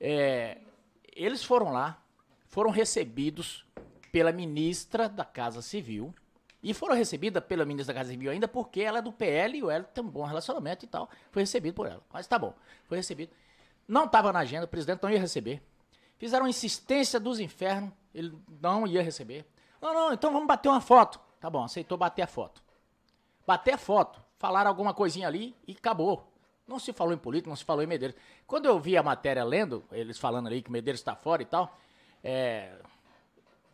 É, 0.00 0.58
eles 1.14 1.42
foram 1.44 1.72
lá, 1.72 1.98
foram 2.48 2.70
recebidos 2.70 3.64
pela 4.12 4.32
ministra 4.32 5.08
da 5.08 5.24
Casa 5.24 5.60
Civil 5.62 6.14
e 6.62 6.72
foram 6.74 6.94
recebidas 6.94 7.42
pela 7.44 7.64
ministra 7.64 7.94
da 7.94 8.00
Casa 8.00 8.10
Civil 8.10 8.30
ainda 8.30 8.46
porque 8.48 8.80
ela 8.80 8.98
é 8.98 9.02
do 9.02 9.12
PL 9.12 9.58
e 9.58 9.62
o 9.62 9.70
Hélio 9.70 9.86
tem 9.92 10.02
um 10.04 10.08
bom 10.08 10.24
relacionamento 10.24 10.84
e 10.84 10.88
tal. 10.88 11.08
Foi 11.30 11.42
recebido 11.42 11.74
por 11.74 11.86
ela. 11.86 12.00
Mas 12.12 12.26
tá 12.26 12.38
bom, 12.38 12.54
foi 12.86 12.96
recebido. 12.98 13.30
Não 13.88 14.04
estava 14.04 14.32
na 14.32 14.40
agenda, 14.40 14.64
o 14.64 14.68
presidente 14.68 15.02
não 15.02 15.10
ia 15.10 15.18
receber. 15.20 15.62
Fizeram 16.18 16.48
insistência 16.48 17.20
dos 17.20 17.38
infernos, 17.40 17.92
ele 18.14 18.32
não 18.60 18.86
ia 18.86 19.02
receber. 19.02 19.44
Não, 19.80 19.94
não, 19.94 20.12
então 20.12 20.32
vamos 20.32 20.46
bater 20.48 20.68
uma 20.68 20.80
foto. 20.80 21.20
Tá 21.40 21.48
bom, 21.50 21.62
aceitou 21.64 21.96
bater 21.98 22.22
a 22.22 22.26
foto. 22.26 22.62
Bater 23.46 23.74
a 23.74 23.78
foto, 23.78 24.20
falaram 24.38 24.68
alguma 24.68 24.92
coisinha 24.94 25.28
ali 25.28 25.54
e 25.66 25.72
acabou. 25.72 26.32
Não 26.66 26.78
se 26.80 26.92
falou 26.92 27.12
em 27.14 27.18
política, 27.18 27.48
não 27.48 27.56
se 27.56 27.64
falou 27.64 27.82
em 27.82 27.86
Medeiros. 27.86 28.16
Quando 28.46 28.66
eu 28.66 28.78
vi 28.80 28.96
a 28.96 29.02
matéria 29.02 29.44
lendo, 29.44 29.84
eles 29.92 30.18
falando 30.18 30.48
ali 30.48 30.62
que 30.62 30.70
Medeiros 30.72 31.00
está 31.00 31.14
fora 31.14 31.42
e 31.42 31.46
tal, 31.46 31.76
é, 32.24 32.72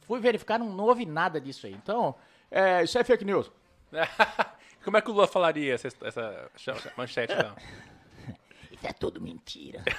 fui 0.03 0.21
verificar, 0.21 0.59
não, 0.59 0.69
não 0.71 0.85
houve 0.85 1.07
nada 1.07 1.41
disso 1.41 1.67
aí. 1.67 1.73
Então, 1.73 2.15
é, 2.51 2.83
isso 2.85 2.99
é 2.99 3.05
fake 3.05 3.25
news. 3.25 3.51
Como 4.85 4.97
é 4.97 5.01
que 5.01 5.11
o 5.11 5.15
Lula 5.15 5.27
falaria 5.29 5.75
essa, 5.75 5.89
essa 6.03 6.51
ch- 6.57 6.93
manchete, 6.97 7.33
então? 7.33 7.55
Isso 8.73 8.87
é 8.87 8.93
tudo 8.93 9.21
mentira. 9.21 9.83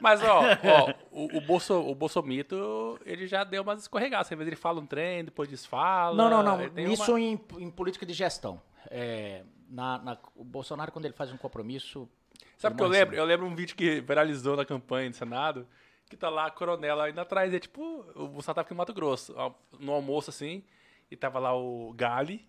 Mas, 0.00 0.22
ó, 0.22 0.40
ó 0.64 0.94
o, 1.10 1.38
o, 1.38 1.40
Bolso, 1.40 1.74
o 1.74 1.94
Bolsomito, 1.94 2.98
ele 3.04 3.26
já 3.26 3.44
deu 3.44 3.62
umas 3.62 3.82
escorregadas. 3.82 4.26
Às 4.30 4.36
vezes 4.38 4.46
ele 4.48 4.56
fala 4.56 4.80
um 4.80 4.86
trem, 4.86 5.24
depois 5.24 5.48
desfala. 5.48 6.16
Não, 6.16 6.30
não, 6.30 6.42
não. 6.42 6.92
Isso 6.92 7.12
uma- 7.12 7.20
em, 7.20 7.40
em 7.58 7.70
política 7.70 8.04
de 8.04 8.12
gestão. 8.12 8.60
É, 8.90 9.44
na, 9.68 9.98
na- 9.98 10.18
o 10.34 10.44
Bolsonaro, 10.44 10.92
quando 10.92 11.04
ele 11.06 11.14
faz 11.14 11.32
um 11.32 11.36
compromisso. 11.36 12.08
Sabe 12.56 12.74
o 12.74 12.76
que 12.76 12.82
eu 12.82 12.88
lembro? 12.88 13.14
Eu 13.16 13.24
lembro 13.24 13.46
um 13.46 13.54
vídeo 13.54 13.74
que 13.76 14.00
viralizou 14.00 14.56
na 14.56 14.64
campanha 14.64 15.10
do 15.10 15.16
Senado, 15.16 15.66
que 16.08 16.16
tá 16.16 16.28
lá 16.28 16.46
a 16.46 16.50
coronela 16.50 17.08
indo 17.08 17.20
atrás. 17.20 17.52
É 17.52 17.58
tipo, 17.58 17.82
o 18.14 18.26
Bolsonaro 18.28 18.44
tava 18.56 18.60
aqui 18.62 18.70
no 18.72 18.78
Mato 18.78 18.92
Grosso, 18.92 19.34
no 19.78 19.92
almoço 19.92 20.30
assim, 20.30 20.62
e 21.10 21.16
tava 21.16 21.38
lá 21.38 21.56
o 21.56 21.92
Gali 21.94 22.46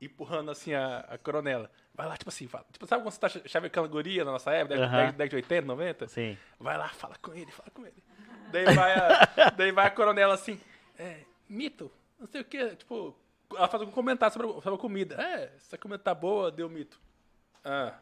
empurrando 0.00 0.50
assim 0.50 0.74
a, 0.74 0.98
a 1.08 1.18
coronela. 1.18 1.70
Vai 1.94 2.06
lá, 2.06 2.16
tipo 2.16 2.28
assim, 2.28 2.46
fala, 2.46 2.64
tipo, 2.72 2.86
sabe 2.86 3.02
quando 3.02 3.12
você 3.12 3.20
tá 3.20 3.28
chavecando 3.48 3.88
guria 3.88 4.24
na 4.24 4.32
nossa 4.32 4.52
época, 4.52 4.76
década 4.76 5.28
de 5.28 5.36
80, 5.36 5.66
90? 5.66 6.08
Sim. 6.08 6.38
Vai 6.60 6.78
lá, 6.78 6.88
fala 6.88 7.16
com 7.20 7.34
ele, 7.34 7.50
fala 7.50 7.70
com 7.74 7.84
ele. 7.84 8.02
Daí 8.52 8.64
vai 8.74 8.94
a, 8.94 9.50
daí 9.56 9.72
vai 9.72 9.86
a 9.86 9.90
coronela 9.90 10.34
assim, 10.34 10.60
é, 10.98 11.18
mito, 11.48 11.90
não 12.18 12.26
sei 12.28 12.40
o 12.40 12.44
que, 12.44 12.76
tipo, 12.76 13.16
ela 13.56 13.66
faz 13.66 13.80
algum 13.82 13.92
comentário 13.92 14.32
sobre, 14.32 14.48
sobre 14.62 14.74
a 14.74 14.78
comida. 14.78 15.20
É, 15.20 15.52
essa 15.56 15.76
comida 15.76 15.98
tá 15.98 16.14
boa, 16.14 16.50
deu 16.52 16.68
mito. 16.68 17.00
Ah, 17.64 17.94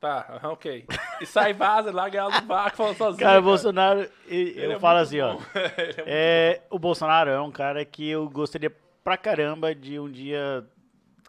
tá, 0.00 0.40
ok. 0.44 0.84
E 1.20 1.26
sai 1.26 1.52
vaza, 1.54 1.92
larga 1.92 2.18
ela 2.18 2.40
no 2.40 2.46
vácuo, 2.48 2.76
falando 2.76 2.96
sozinho. 2.96 3.20
Cara, 3.24 3.38
o 3.38 3.42
Bolsonaro, 3.42 4.10
e- 4.26 4.34
Ele 4.56 4.66
eu 4.66 4.72
é 4.72 4.80
falo 4.80 4.98
assim, 4.98 5.20
ó. 5.20 5.34
bom. 5.34 5.42
Ele 5.78 6.00
é 6.00 6.04
É, 6.06 6.62
o 6.68 6.78
Bolsonaro 6.78 7.30
é 7.30 7.40
um 7.40 7.52
cara 7.52 7.84
que 7.84 8.08
eu 8.08 8.28
gostaria 8.28 8.74
pra 9.04 9.16
caramba 9.16 9.74
de 9.74 9.98
um 10.00 10.10
dia 10.10 10.66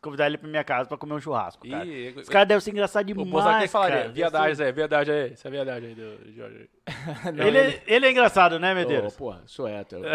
convidar 0.05 0.27
ele 0.27 0.37
pra 0.37 0.47
minha 0.47 0.63
casa 0.63 0.87
pra 0.87 0.97
comer 0.97 1.13
um 1.15 1.19
churrasco, 1.19 1.67
cara. 1.67 1.83
Ih, 1.85 2.13
Esse 2.17 2.31
cara 2.31 2.45
deve 2.45 2.63
ser 2.63 2.71
engraçado 2.71 3.03
O 3.03 3.07
demais, 3.07 3.29
Bolsonaro 3.29 3.61
que 3.63 3.67
falaria, 3.67 3.97
cara. 3.97 4.09
viadagem, 4.13 4.65
é, 4.65 4.71
viadagem 4.71 5.13
aí, 5.13 5.31
essa 5.33 5.47
é 5.47 5.49
a 5.49 5.51
viadagem 5.51 5.89
aí 5.89 5.95
do 5.95 6.31
Jorge. 6.33 6.69
Ele, 7.45 7.57
é- 7.57 7.83
ele 7.87 8.05
é 8.05 8.11
engraçado, 8.11 8.59
né, 8.59 8.71
Ô, 8.71 8.75
Medeiros? 8.75 9.15
porra, 9.15 9.41
sou 9.45 9.67
hétero. 9.67 10.03
é 10.07 10.11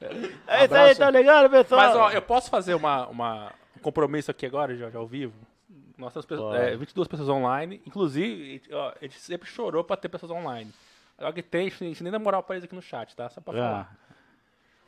isso 0.00 0.34
aí, 0.48 0.64
abraço. 0.64 0.98
tá 0.98 1.10
ligado, 1.10 1.50
pessoal? 1.50 1.80
Mas, 1.80 1.96
ó, 1.96 2.10
eu 2.10 2.22
posso 2.22 2.50
fazer 2.50 2.74
uma, 2.74 3.06
uma- 3.08 3.52
um 3.76 3.80
compromisso 3.80 4.30
aqui 4.30 4.46
agora, 4.46 4.74
Jorge, 4.76 4.96
ao 4.96 5.06
vivo? 5.06 5.34
Temos 5.96 6.12
pessoas, 6.12 6.40
Pode. 6.40 6.56
é, 6.72 6.76
22 6.76 7.06
pessoas 7.08 7.28
online. 7.28 7.80
Inclusive, 7.86 8.62
ó, 8.72 8.88
a 8.90 8.96
gente 9.02 9.20
sempre 9.20 9.48
chorou 9.48 9.84
pra 9.84 9.96
ter 9.96 10.08
pessoas 10.08 10.32
online. 10.32 10.70
Agora 11.16 11.32
que 11.32 11.42
tem, 11.42 11.68
a 11.68 11.70
gente 11.70 12.02
nem 12.02 12.10
dá 12.12 12.18
moral 12.18 12.42
pra 12.42 12.56
eles 12.56 12.64
aqui 12.64 12.74
no 12.74 12.82
chat, 12.82 13.14
tá? 13.14 13.28
Só 13.28 13.40
pra 13.40 13.52
Ah, 13.54 13.56
falar. 13.56 13.96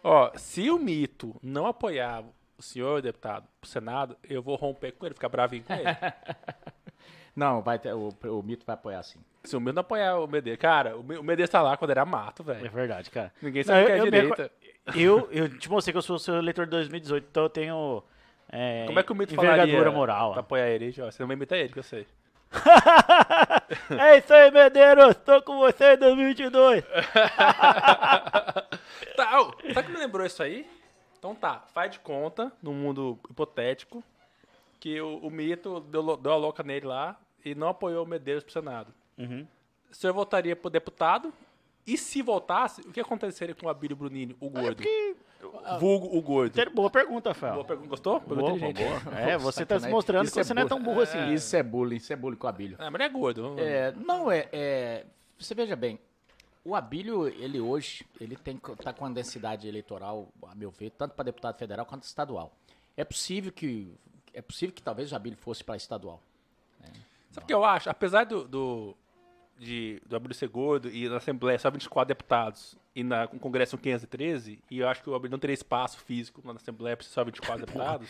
Ó, 0.08 0.30
se 0.36 0.70
o 0.70 0.78
Mito 0.78 1.34
não 1.42 1.66
apoiar 1.66 2.22
o 2.56 2.62
senhor 2.62 3.02
deputado 3.02 3.44
pro 3.60 3.68
Senado, 3.68 4.16
eu 4.22 4.40
vou 4.40 4.54
romper 4.56 4.92
com 4.92 5.04
ele, 5.04 5.14
ficar 5.14 5.28
bravinho 5.28 5.64
com 5.64 5.72
ele. 5.72 5.84
Não, 7.34 7.60
vai 7.60 7.78
ter, 7.78 7.92
o, 7.92 8.08
o 8.08 8.42
Mito 8.42 8.64
vai 8.64 8.72
apoiar 8.74 9.02
sim. 9.02 9.18
se 9.44 9.54
o 9.54 9.60
Mito 9.60 9.74
não 9.74 9.82
apoiar 9.82 10.16
o 10.20 10.26
Medeiros. 10.26 10.58
Cara, 10.58 10.96
o 10.96 11.00
o 11.00 11.22
Medeiros 11.22 11.50
tá 11.50 11.60
lá 11.60 11.76
quando 11.76 11.90
era 11.90 12.02
mato, 12.06 12.40
é 12.42 12.54
velho. 12.54 12.70
verdade, 12.70 13.10
cara. 13.10 13.30
Ninguém 13.42 13.62
sabe 13.62 13.82
o 13.82 13.86
que 13.86 13.92
é 13.92 13.98
eu- 14.00 14.04
direita. 14.04 14.50
Eu, 14.94 15.28
eu 15.30 15.58
te 15.58 15.68
mostrei 15.68 15.92
que 15.92 15.98
eu 15.98 16.02
sou 16.02 16.18
seu 16.18 16.40
leitor 16.40 16.64
de 16.64 16.70
2018, 16.70 17.26
então 17.28 17.42
eu 17.42 17.50
tenho. 17.50 18.02
É, 18.50 18.84
Como 18.86 18.98
é 18.98 19.02
que 19.02 19.12
o 19.12 19.14
Mito 19.14 19.34
falaria 19.34 19.90
moral. 19.92 20.30
pra 20.32 20.40
ó. 20.40 20.40
apoiar 20.40 20.68
ele? 20.70 20.94
Ó, 21.02 21.10
Você 21.10 21.22
não 21.22 21.26
vai 21.26 21.36
imitar 21.36 21.58
ele, 21.58 21.68
que 21.72 21.78
eu 21.78 21.82
sei. 21.82 22.06
é 23.98 24.16
isso 24.18 24.32
aí, 24.32 24.50
Medeiros. 24.50 25.16
Tô 25.16 25.42
com 25.42 25.58
você 25.58 25.92
em 25.92 25.98
2022. 25.98 26.84
Tá, 29.16 29.40
ô, 29.40 29.52
sabe 29.72 29.86
que 29.88 29.92
me 29.92 29.98
lembrou 29.98 30.26
isso 30.26 30.42
aí? 30.42 30.68
Então 31.18 31.34
tá, 31.34 31.60
faz 31.72 31.90
de 31.92 31.98
conta, 32.00 32.52
num 32.62 32.74
mundo 32.74 33.18
hipotético, 33.30 34.02
que 34.78 35.00
o, 35.00 35.18
o 35.18 35.30
Mito 35.30 35.80
deu, 35.80 36.16
deu 36.16 36.32
a 36.32 36.36
louca 36.36 36.62
nele 36.62 36.86
lá 36.86 37.18
e 37.44 37.54
não 37.54 37.68
apoiou 37.68 38.04
o 38.04 38.08
Medeiros 38.08 38.44
pro 38.44 38.52
Senado. 38.52 38.92
Uhum. 39.18 39.46
O 39.90 39.94
senhor 39.94 40.12
votaria 40.12 40.54
pro 40.54 40.68
deputado 40.68 41.32
E 41.86 41.96
se 41.96 42.20
voltasse, 42.20 42.80
o 42.82 42.92
que 42.92 43.00
aconteceria 43.00 43.54
com 43.54 43.66
o 43.66 43.68
Abílio 43.68 43.96
Brunini, 43.96 44.36
o 44.40 44.50
gordo? 44.50 44.82
Ah, 45.64 45.78
Vulgo 45.78 46.16
o 46.16 46.20
gordo. 46.20 46.70
Boa 46.72 46.90
pergunta, 46.90 47.30
Rafael. 47.30 47.54
Boa 47.54 47.64
pergunta, 47.64 47.88
gostou? 47.88 48.20
Pergunta 48.20 48.40
Boa, 48.50 48.56
inteligente. 48.70 49.04
boa. 49.04 49.18
É, 49.18 49.38
você 49.38 49.64
tá 49.64 49.78
se 49.78 49.88
mostrando 49.88 50.24
Isso 50.24 50.34
que 50.34 50.40
é 50.40 50.44
você 50.44 50.52
não 50.54 50.62
é 50.62 50.66
tão 50.66 50.82
burro 50.82 51.00
assim. 51.00 51.32
Isso 51.32 51.54
é 51.56 51.62
bullying, 51.62 51.96
isso 51.96 52.12
é 52.12 52.16
bullying 52.16 52.36
com 52.36 52.46
o 52.46 52.50
Abílio. 52.50 52.76
Ah, 52.80 52.90
mas 52.90 53.00
ele 53.00 53.04
é 53.04 53.08
gordo. 53.08 53.54
É, 53.58 53.92
não, 53.92 54.30
é, 54.30 54.48
é- 54.52 55.06
Você 55.38 55.54
veja 55.54 55.76
bem, 55.76 55.98
o 56.66 56.74
Abílio, 56.74 57.28
ele 57.28 57.60
hoje, 57.60 58.04
ele 58.20 58.34
tem, 58.34 58.58
tá 58.82 58.92
com 58.92 59.04
uma 59.04 59.14
densidade 59.14 59.68
eleitoral, 59.68 60.28
a 60.48 60.54
meu 60.54 60.68
ver, 60.68 60.90
tanto 60.90 61.14
para 61.14 61.26
deputado 61.26 61.56
federal 61.56 61.86
quanto 61.86 62.02
estadual. 62.02 62.52
É 62.96 63.04
possível 63.04 63.52
que. 63.52 63.94
É 64.34 64.42
possível 64.42 64.74
que 64.74 64.82
talvez 64.82 65.12
o 65.12 65.16
Abílio 65.16 65.38
fosse 65.38 65.62
para 65.62 65.76
estadual. 65.76 66.20
Sabe 67.30 67.44
o 67.44 67.46
que 67.46 67.54
eu 67.54 67.64
acho? 67.64 67.88
Apesar 67.88 68.24
do, 68.24 68.48
do, 68.48 68.96
de, 69.56 70.02
do 70.06 70.16
Abílio 70.16 70.34
ser 70.34 70.48
gordo 70.48 70.90
e 70.90 71.08
na 71.08 71.18
Assembleia 71.18 71.58
só 71.58 71.70
24 71.70 72.08
deputados 72.08 72.76
e 72.94 73.04
na, 73.04 73.24
no 73.26 73.38
Congresso 73.38 73.70
são 73.70 73.78
513, 73.78 74.58
e 74.70 74.78
eu 74.80 74.88
acho 74.88 75.02
que 75.02 75.08
o 75.08 75.14
Abílio 75.14 75.30
não 75.32 75.38
teria 75.38 75.54
espaço 75.54 75.98
físico 76.00 76.42
na 76.44 76.54
Assembleia 76.54 76.96
para 76.96 77.06
ser 77.06 77.12
só 77.12 77.24
24 77.24 77.64
deputados. 77.64 78.08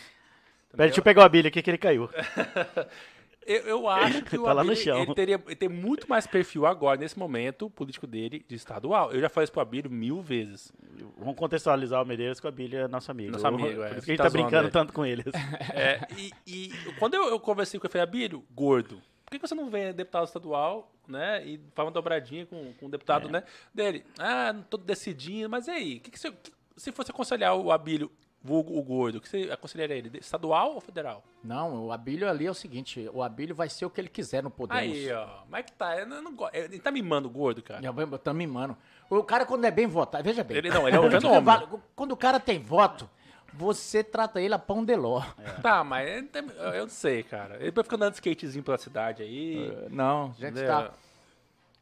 Pera, 0.71 0.85
deixa 0.85 0.99
eu 0.99 1.03
pegar 1.03 1.21
o 1.21 1.25
Abílio 1.25 1.49
aqui 1.49 1.61
que 1.61 1.69
ele 1.69 1.77
caiu. 1.77 2.09
Eu, 3.47 3.61
eu 3.61 3.87
acho 3.89 4.21
que 4.23 4.37
o 4.37 4.43
Tá 4.43 4.51
Abílio, 4.51 4.97
ele, 4.97 5.13
teria, 5.15 5.41
ele 5.45 5.55
tem 5.55 5.69
muito 5.69 6.07
mais 6.09 6.27
perfil 6.27 6.65
agora, 6.65 6.99
nesse 6.99 7.17
momento, 7.17 7.69
político 7.69 8.05
dele, 8.05 8.45
de 8.47 8.55
estadual. 8.55 9.11
Eu 9.11 9.21
já 9.21 9.29
falei 9.29 9.45
isso 9.45 9.53
pro 9.53 9.61
Abílio 9.61 9.89
mil 9.89 10.21
vezes. 10.21 10.71
Vamos 11.17 11.35
contextualizar 11.35 12.01
o 12.01 12.05
Medeiros 12.05 12.39
que 12.39 12.45
o 12.45 12.49
Abílio 12.49 12.79
é 12.79 12.87
nosso 12.87 13.09
amigo. 13.09 13.31
Nosso 13.31 13.47
amigo, 13.47 13.81
é. 13.81 13.87
Por 13.89 13.97
isso 13.97 14.05
que 14.05 14.11
a 14.11 14.13
gente 14.13 14.17
Tá 14.17 14.23
tá 14.25 14.29
brincando 14.29 14.69
tanto 14.69 14.91
com 14.93 15.05
eles. 15.05 15.25
É, 15.73 15.99
e, 16.17 16.31
e 16.45 16.71
quando 16.99 17.13
eu, 17.13 17.29
eu 17.29 17.39
conversei 17.39 17.79
com 17.79 17.85
ele, 17.85 17.89
eu 17.89 17.91
falei, 17.91 18.03
Abílio, 18.03 18.43
gordo, 18.51 19.01
por 19.25 19.31
que 19.31 19.39
que 19.39 19.47
você 19.47 19.55
não 19.55 19.69
vem 19.69 19.93
deputado 19.93 20.25
estadual, 20.25 20.91
né, 21.07 21.45
e 21.45 21.59
faz 21.75 21.85
uma 21.85 21.91
dobradinha 21.91 22.45
com, 22.45 22.73
com 22.73 22.85
o 22.87 22.89
deputado, 22.89 23.29
né, 23.29 23.43
dele? 23.73 24.03
Ah, 24.19 24.51
não 24.53 24.63
tô 24.63 24.77
decidindo, 24.77 25.49
mas 25.49 25.67
e 25.67 25.71
aí, 25.71 25.99
que 25.99 26.11
que 26.11 26.19
você, 26.19 26.31
que- 26.31 26.51
se 26.75 26.91
fosse 26.91 27.11
aconselhar 27.11 27.55
o 27.55 27.71
Abílio, 27.71 28.11
vulgo 28.43 28.77
o 28.77 28.81
gordo, 28.81 29.17
o 29.17 29.21
que 29.21 29.27
você 29.27 29.49
aconselharia 29.51 29.95
ele, 29.95 30.17
estadual 30.19 30.75
ou 30.75 30.81
federal? 30.81 31.23
Não, 31.43 31.85
o 31.85 31.91
Abílio 31.91 32.29
ali 32.29 32.45
é 32.45 32.51
o 32.51 32.53
seguinte: 32.53 33.09
o 33.13 33.21
Abílio 33.21 33.55
vai 33.55 33.69
ser 33.69 33.85
o 33.85 33.89
que 33.89 33.99
ele 33.99 34.09
quiser 34.09 34.43
no 34.43 34.49
Podemos. 34.49 34.81
Aí, 34.81 35.11
ó, 35.11 35.43
mas 35.49 35.65
que 35.65 35.71
tá, 35.73 35.97
eu 35.97 36.05
não, 36.05 36.21
não 36.21 36.49
ele 36.53 36.79
tá 36.79 36.91
mimando 36.91 37.27
o 37.27 37.31
gordo, 37.31 37.61
cara. 37.61 37.81
Tá 38.19 38.33
mimando. 38.33 38.77
O 39.09 39.23
cara, 39.23 39.45
quando 39.45 39.65
é 39.65 39.71
bem 39.71 39.87
votado, 39.87 40.23
veja 40.23 40.43
bem. 40.43 40.57
Ele 40.57 40.69
não, 40.69 40.87
ele 40.87 40.97
é 40.97 40.99
um 40.99 41.03
quando 41.09 41.21
fenômeno. 41.21 41.83
Quando 41.95 42.11
o 42.11 42.17
cara 42.17 42.39
tem 42.39 42.59
voto, 42.59 43.09
você 43.53 44.03
trata 44.03 44.41
ele 44.41 44.53
a 44.53 44.59
pão 44.59 44.83
de 44.83 44.95
ló. 44.95 45.23
Tá, 45.61 45.83
mas 45.83 46.07
eu 46.33 46.73
eu 46.73 46.81
não 46.83 46.89
sei, 46.89 47.23
cara. 47.23 47.57
Ele 47.59 47.71
fica 47.71 47.95
andando 47.95 48.11
de 48.11 48.17
skatezinho 48.17 48.63
pela 48.63 48.77
cidade 48.77 49.23
aí. 49.23 49.87
Não, 49.89 50.35
a 50.37 50.41
gente 50.41 50.55
né? 50.55 50.67
tá. 50.67 50.91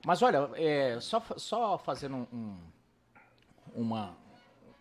Mas 0.05 0.21
olha, 0.21 0.49
é, 0.53 0.99
só, 1.01 1.21
só 1.35 1.79
fazendo 1.79 2.15
um, 2.15 2.27
um, 2.31 2.57
uma, 3.73 4.15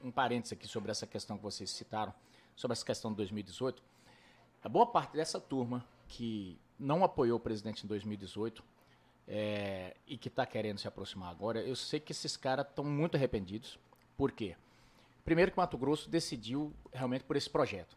um 0.04 0.10
parênteses 0.10 0.52
aqui 0.52 0.68
sobre 0.68 0.90
essa 0.90 1.06
questão 1.06 1.36
que 1.36 1.42
vocês 1.42 1.70
citaram, 1.70 2.12
sobre 2.54 2.74
essa 2.74 2.84
questão 2.84 3.10
de 3.10 3.16
2018. 3.16 3.82
A 4.62 4.68
boa 4.68 4.86
parte 4.86 5.16
dessa 5.16 5.40
turma 5.40 5.84
que 6.06 6.58
não 6.78 7.02
apoiou 7.02 7.38
o 7.38 7.40
presidente 7.40 7.84
em 7.84 7.88
2018 7.88 8.62
é, 9.26 9.96
e 10.06 10.18
que 10.18 10.28
está 10.28 10.44
querendo 10.44 10.78
se 10.78 10.86
aproximar 10.86 11.30
agora, 11.30 11.60
eu 11.60 11.74
sei 11.74 11.98
que 11.98 12.12
esses 12.12 12.36
caras 12.36 12.66
estão 12.66 12.84
muito 12.84 13.16
arrependidos. 13.16 13.78
Por 14.16 14.30
quê? 14.30 14.54
Primeiro 15.24 15.50
que 15.50 15.56
Mato 15.56 15.78
Grosso 15.78 16.08
decidiu 16.10 16.72
realmente 16.92 17.24
por 17.24 17.36
esse 17.36 17.48
projeto. 17.48 17.96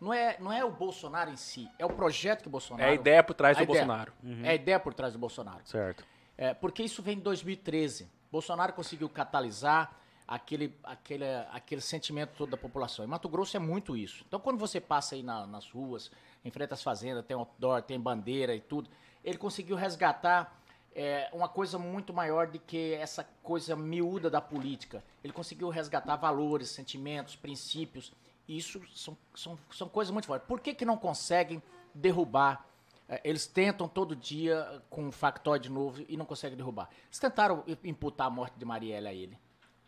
Não 0.00 0.12
é, 0.12 0.36
não 0.40 0.52
é 0.52 0.64
o 0.64 0.72
Bolsonaro 0.72 1.30
em 1.30 1.36
si, 1.36 1.70
é 1.78 1.86
o 1.86 1.90
projeto 1.90 2.42
que 2.42 2.48
o 2.48 2.50
Bolsonaro... 2.50 2.82
É 2.82 2.90
a 2.90 2.94
ideia 2.94 3.22
por 3.22 3.34
trás 3.34 3.56
do 3.56 3.62
ideia. 3.62 3.78
Bolsonaro. 3.78 4.12
É 4.42 4.50
a 4.50 4.54
ideia 4.54 4.80
por 4.80 4.92
trás 4.92 5.12
do 5.12 5.18
Bolsonaro. 5.18 5.62
Certo. 5.64 6.04
É, 6.36 6.52
porque 6.52 6.82
isso 6.82 7.00
vem 7.00 7.16
em 7.16 7.20
2013. 7.20 8.10
Bolsonaro 8.30 8.72
conseguiu 8.72 9.08
catalisar 9.08 10.03
aquele, 10.26 10.74
aquele, 10.82 11.24
aquele 11.52 11.80
sentimento 11.80 12.32
todo 12.36 12.50
da 12.50 12.56
população. 12.56 13.04
E 13.04 13.08
Mato 13.08 13.28
Grosso 13.28 13.56
é 13.56 13.60
muito 13.60 13.96
isso. 13.96 14.24
Então, 14.26 14.40
quando 14.40 14.58
você 14.58 14.80
passa 14.80 15.14
aí 15.14 15.22
na- 15.22 15.46
nas 15.46 15.70
ruas, 15.70 16.10
enfrenta 16.44 16.74
as 16.74 16.82
fazendas, 16.82 17.24
tem 17.24 17.36
outdoor, 17.36 17.82
tem 17.82 18.00
bandeira 18.00 18.54
e 18.54 18.60
tudo, 18.60 18.88
ele 19.22 19.38
conseguiu 19.38 19.76
resgatar 19.76 20.60
é, 20.96 21.28
uma 21.32 21.48
coisa 21.48 21.76
muito 21.76 22.12
maior 22.14 22.46
do 22.46 22.58
que 22.60 22.94
essa 22.94 23.24
coisa 23.42 23.74
miúda 23.74 24.30
da 24.30 24.40
política. 24.40 25.02
Ele 25.24 25.32
conseguiu 25.32 25.68
resgatar 25.68 26.14
valores, 26.14 26.68
sentimentos, 26.68 27.34
princípios. 27.34 28.12
Isso 28.48 28.80
são, 28.94 29.16
são, 29.34 29.58
são 29.72 29.88
coisas 29.88 30.12
muito 30.12 30.26
fortes. 30.26 30.46
Por 30.46 30.60
que, 30.60 30.72
que 30.72 30.84
não 30.84 30.96
conseguem 30.96 31.60
derrubar 31.92 32.64
é, 33.08 33.20
Eles 33.24 33.46
tentam 33.46 33.86
todo 33.88 34.14
dia 34.16 34.82
com 34.88 35.04
um 35.06 35.12
factoide 35.12 35.68
novo 35.68 36.04
e 36.08 36.16
não 36.16 36.24
conseguem 36.24 36.56
derrubar. 36.56 36.88
Eles 37.06 37.18
tentaram 37.18 37.64
imputar 37.82 38.28
a 38.28 38.30
morte 38.30 38.56
de 38.58 38.64
Marielle 38.64 39.08
a 39.08 39.12
ele. 39.12 39.38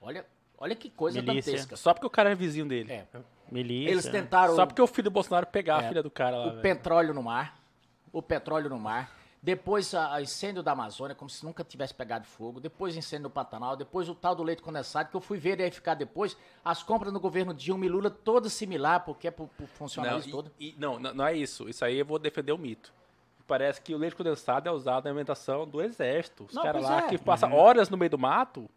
Olha, 0.00 0.24
olha 0.58 0.74
que 0.76 0.90
coisa 0.90 1.20
Milícia. 1.22 1.52
dantesca. 1.52 1.76
Só 1.76 1.92
porque 1.94 2.06
o 2.06 2.10
cara 2.10 2.30
é 2.30 2.34
vizinho 2.34 2.66
dele. 2.66 2.92
É, 2.92 3.06
Milícia. 3.50 3.90
eles 3.90 4.06
tentaram 4.08 4.54
Só 4.56 4.66
porque 4.66 4.82
o 4.82 4.86
filho 4.86 5.04
do 5.04 5.10
Bolsonaro 5.10 5.46
pegar 5.46 5.82
É. 5.82 5.86
a 5.86 5.88
filha 5.88 6.02
do 6.02 6.10
cara 6.10 6.36
lá. 6.36 6.46
o 6.46 6.50
velho. 6.50 6.62
petróleo 6.62 7.14
no 7.14 7.22
mar, 7.22 7.58
o 8.12 8.20
petróleo 8.22 8.68
no 8.68 8.78
mar, 8.78 9.10
depois 9.42 9.94
a, 9.94 10.14
a 10.14 10.22
incêndio 10.22 10.62
da 10.62 10.72
Amazônia, 10.72 11.14
como 11.14 11.30
se 11.30 11.44
nunca 11.44 11.62
tivesse 11.62 11.94
pegado 11.94 12.26
fogo, 12.26 12.58
depois 12.58 12.96
incêndio 12.96 13.24
no 13.24 13.30
Pantanal, 13.30 13.76
depois 13.76 14.08
o 14.08 14.14
tal 14.14 14.34
do 14.34 14.42
leite 14.42 14.60
condensado, 14.62 15.08
que 15.10 15.16
eu 15.16 15.20
fui 15.20 15.38
verificar 15.38 15.94
depois, 15.94 16.36
as 16.64 16.82
compras 16.82 17.12
no 17.12 17.20
governo 17.20 17.54
Dilma 17.54 17.86
e 17.86 17.88
Lula 17.88 18.10
todas 18.10 18.52
similar, 18.52 19.00
porque 19.04 19.28
é 19.28 19.30
pro, 19.30 19.46
pro 19.48 19.68
e- 20.26 20.30
todo. 20.30 20.50
e- 20.58 20.74
não, 20.78 20.98
não, 20.98 21.24
é 21.26 21.36
isso. 21.36 21.68
Isso 21.68 21.84
aí 21.84 21.98
eu 21.98 22.04
vou 22.04 22.18
defender 22.18 22.50
o 22.52 22.58
mito. 22.58 22.92
Parece 23.46 23.80
que 23.80 23.94
o 23.94 23.98
leite 23.98 24.16
condensado 24.16 24.68
é 24.68 24.72
usado 24.72 25.04
na 25.04 25.10
alimentação 25.10 25.68
do 25.68 25.80
exército. 25.80 26.46
Os 26.48 26.54
Não, 26.54 26.64
caras 26.64 26.82
lá 26.82 26.98
é. 27.06 27.08
que 27.10 27.16
passam 27.18 27.52
horas 27.52 27.88
no 27.88 27.96
meio 27.96 28.10
do 28.10 28.18
mato, 28.18 28.68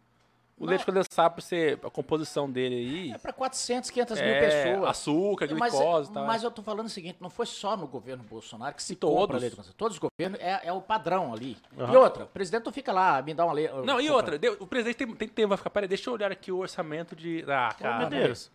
o 0.60 0.64
Não. 0.64 0.70
leite 0.70 0.84
condensado, 0.84 1.34
por 1.34 1.40
ser 1.40 1.80
a 1.82 1.90
composição 1.90 2.48
dele 2.50 2.74
aí, 2.76 3.12
É 3.12 3.18
para 3.18 3.32
400, 3.32 3.88
500 3.90 4.20
mil 4.20 4.28
é 4.28 4.40
pessoas. 4.40 4.90
açúcar, 4.90 5.48
Mas, 5.58 5.72
glicose 5.72 6.10
e 6.10 6.12
tal. 6.14 6.26
mas 6.26 6.42
eu 6.44 6.50
tô 6.50 6.62
falando 6.62 6.86
o 6.86 6.90
seguinte, 6.90 7.16
não 7.18 7.30
foi 7.30 7.46
só 7.46 7.76
no 7.76 7.86
governo 7.88 8.22
Bolsonaro 8.22 8.74
que 8.76 8.82
se 8.82 8.94
Todos. 8.94 9.16
compra 9.18 9.38
leite 9.38 9.56
condensado. 9.56 9.74
Todos 9.74 9.96
os 9.96 9.98
governos 9.98 10.38
é, 10.38 10.60
é 10.64 10.72
o 10.72 10.82
padrão 10.82 11.32
ali. 11.32 11.56
E 11.76 11.96
outra, 11.96 12.24
o 12.24 12.28
presidente 12.28 12.66
não 12.66 12.72
fica 12.72 12.92
lá, 12.92 13.22
me 13.22 13.32
dá 13.32 13.44
uma 13.46 13.54
lei. 13.54 13.68
Não, 13.84 13.98
e 14.00 14.10
outra, 14.10 14.38
o 14.60 14.66
presidente 14.66 14.96
tem, 14.98 15.14
tem 15.14 15.28
tempo, 15.28 15.48
vai 15.48 15.56
ficar, 15.58 15.70
peraí, 15.70 15.88
deixa 15.88 16.10
eu 16.10 16.14
olhar 16.14 16.30
aqui 16.30 16.52
o 16.52 16.58
orçamento 16.58 17.16
de... 17.16 17.42
Ah, 17.48 17.74
Ô, 17.74 17.82
cara, 17.82 17.98
Medeiros. 18.04 18.52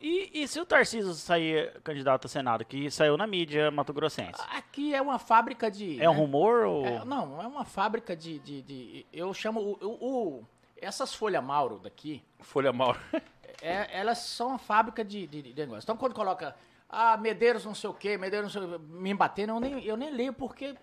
E, 0.00 0.30
e 0.42 0.48
se 0.48 0.58
o 0.58 0.64
Tarcísio 0.64 1.12
sair 1.12 1.78
candidato 1.82 2.24
a 2.24 2.28
Senado, 2.28 2.64
que 2.64 2.90
saiu 2.90 3.18
na 3.18 3.26
mídia 3.26 3.70
Mato 3.70 3.92
Grossense? 3.92 4.40
Aqui 4.56 4.94
é 4.94 5.02
uma 5.02 5.18
fábrica 5.18 5.70
de. 5.70 6.00
É 6.00 6.08
um 6.08 6.14
né? 6.14 6.18
rumor 6.20 6.64
ou... 6.64 6.86
É, 6.86 7.04
não, 7.04 7.42
é 7.42 7.46
uma 7.46 7.66
fábrica 7.66 8.16
de. 8.16 8.38
de, 8.38 8.62
de- 8.62 9.06
eu 9.12 9.34
chamo. 9.34 9.60
O- 9.60 9.86
o- 10.00 10.44
essas 10.80 11.14
folhas 11.14 11.42
Mauro 11.44 11.78
daqui, 11.78 12.22
Folha 12.40 12.72
mal. 12.72 12.96
é- 13.62 13.98
elas 13.98 14.18
são 14.18 14.48
uma 14.48 14.58
fábrica 14.58 15.04
de, 15.04 15.26
de, 15.26 15.42
de 15.42 15.54
negócio. 15.60 15.82
Então 15.84 15.96
quando 15.96 16.14
coloca. 16.14 16.54
Ah, 16.92 17.16
Medeiros 17.16 17.64
não 17.64 17.74
sei 17.74 17.88
o 17.88 17.94
quê, 17.94 18.18
Medeiros 18.18 18.52
não 18.54 18.60
sei 18.62 18.68
o 18.68 18.78
quê, 18.78 18.84
me 18.88 19.14
batendo, 19.14 19.52
eu 19.52 19.60
nem, 19.60 19.84
eu 19.84 19.96
nem 19.96 20.10
leio 20.12 20.32
porque. 20.32 20.74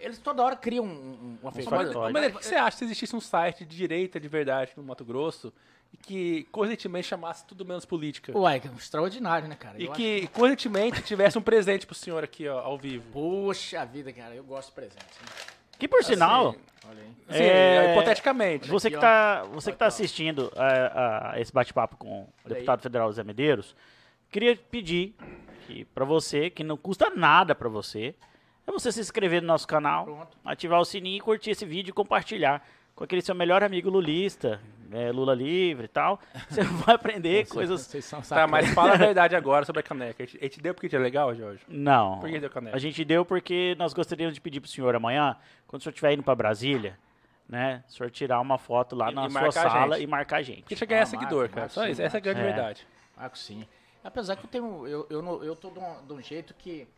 Eles 0.00 0.18
toda 0.18 0.42
hora 0.44 0.54
criam 0.56 0.84
um, 0.84 0.88
um, 0.88 1.38
uma 1.42 1.50
fake 1.52 1.70
news. 1.70 1.94
Mas 2.12 2.26
o 2.34 2.38
que 2.38 2.44
você 2.46 2.54
acha 2.54 2.76
se 2.78 2.84
existisse 2.84 3.14
um 3.16 3.20
site 3.20 3.64
de 3.64 3.76
direita 3.76 4.20
de 4.20 4.28
verdade 4.28 4.72
no 4.76 4.82
Mato 4.82 5.04
Grosso 5.04 5.52
e 5.92 5.96
que 5.96 6.44
coerentemente 6.52 7.08
chamasse 7.08 7.44
tudo 7.44 7.64
menos 7.64 7.84
política? 7.84 8.36
Uai, 8.36 8.60
que 8.60 8.68
extraordinário, 8.68 9.48
né, 9.48 9.56
cara? 9.56 9.80
E 9.80 9.86
Eu 9.86 9.92
que 9.92 10.28
coerentemente 10.28 11.02
tivesse 11.02 11.36
um 11.36 11.42
presente 11.42 11.84
pro 11.84 11.96
senhor 11.96 12.22
aqui, 12.22 12.46
ó, 12.48 12.60
ao 12.60 12.78
vivo. 12.78 13.04
acho- 13.08 13.12
Poxa 13.46 13.84
vida, 13.86 14.12
cara, 14.12 14.34
eu 14.36 14.44
gosto 14.44 14.68
de 14.68 14.74
presente. 14.74 15.04
né? 15.04 15.57
Que 15.78 15.86
por 15.88 16.02
sinal, 16.02 16.54
Olha 16.88 17.00
aí. 17.02 17.08
Assim, 17.28 17.42
É, 17.42 17.92
hipoteticamente. 17.92 18.68
você 18.68 18.88
aqui, 18.88 18.96
que 18.96 18.98
ó. 18.98 19.00
tá, 19.00 19.42
você 19.52 19.70
que 19.72 19.78
tá 19.78 19.86
assistindo 19.86 20.50
a, 20.56 21.32
a 21.34 21.40
esse 21.40 21.52
bate-papo 21.52 21.96
com 21.96 22.26
o 22.44 22.48
deputado 22.48 22.80
federal 22.82 23.12
Zé 23.12 23.22
Medeiros, 23.22 23.76
queria 24.30 24.56
pedir 24.56 25.14
que 25.66 25.84
para 25.86 26.04
você, 26.04 26.48
que 26.50 26.64
não 26.64 26.76
custa 26.76 27.10
nada 27.10 27.54
para 27.54 27.68
você, 27.68 28.14
é 28.66 28.72
você 28.72 28.90
se 28.90 29.00
inscrever 29.00 29.40
no 29.42 29.48
nosso 29.48 29.66
canal, 29.68 30.04
Pronto. 30.04 30.36
ativar 30.44 30.80
o 30.80 30.84
sininho 30.84 31.18
e 31.18 31.20
curtir 31.20 31.50
esse 31.50 31.64
vídeo 31.64 31.90
e 31.90 31.92
compartilhar 31.92 32.66
com 32.98 33.04
aquele 33.04 33.22
seu 33.22 33.32
melhor 33.32 33.62
amigo 33.62 33.88
lulista, 33.88 34.60
é, 34.90 35.12
Lula 35.12 35.32
livre 35.32 35.84
e 35.84 35.88
tal. 35.88 36.18
Você 36.50 36.64
vai 36.64 36.96
aprender 36.96 37.46
coisas... 37.46 37.82
Vocês 37.82 38.04
são 38.04 38.20
Tá, 38.22 38.44
mas 38.48 38.68
fala 38.74 38.94
a 38.94 38.96
verdade 38.96 39.36
agora 39.36 39.64
sobre 39.64 39.78
a 39.78 39.82
caneca. 39.84 40.20
A 40.20 40.26
gente, 40.26 40.36
a 40.36 40.42
gente 40.42 40.60
deu 40.60 40.74
porque 40.74 40.96
é 40.96 40.98
legal, 40.98 41.32
Jorge? 41.32 41.62
Não. 41.68 42.18
Por 42.18 42.28
que 42.28 42.40
deu 42.40 42.50
caneca? 42.50 42.76
A 42.76 42.80
gente 42.80 43.04
deu 43.04 43.24
porque 43.24 43.76
nós 43.78 43.94
gostaríamos 43.94 44.34
de 44.34 44.40
pedir 44.40 44.58
pro 44.58 44.68
senhor 44.68 44.96
amanhã, 44.96 45.36
quando 45.68 45.78
o 45.80 45.82
senhor 45.84 45.92
estiver 45.92 46.12
indo 46.14 46.24
para 46.24 46.34
Brasília, 46.34 46.98
né, 47.48 47.84
o 47.88 47.92
senhor 47.92 48.10
tirar 48.10 48.40
uma 48.40 48.58
foto 48.58 48.96
lá 48.96 49.12
E- 49.12 49.14
na 49.14 49.26
e 49.26 49.30
sua 49.30 49.52
sala 49.52 49.98
e 50.00 50.06
marcar 50.08 50.38
a 50.38 50.42
gente. 50.42 50.62
Porque 50.62 50.74
você 50.74 50.84
ganhar 50.84 51.02
Ah, 51.02 51.06
seguidor, 51.06 51.48
cara. 51.50 51.60
Marco, 51.62 51.74
Só 51.74 51.84
sim, 51.84 51.92
isso. 51.92 52.02
Essa 52.02 52.16
é 52.16 52.18
a 52.18 52.20
grande 52.20 52.40
É. 52.40 52.42
verdade. 52.42 52.84
Marco, 53.16 53.38
sim. 53.38 53.64
Apesar 54.02 54.34
que 54.34 54.44
eu 54.44 54.50
tenho. 54.50 54.86
Eu, 54.88 55.06
eu, 55.08 55.22
não- 55.22 55.42
eu 55.44 55.54
tô 55.54 55.70
de 55.70 55.78
um, 55.78 56.04
de 56.04 56.12
um 56.14 56.20
jeito 56.20 56.52
que. 56.58 56.88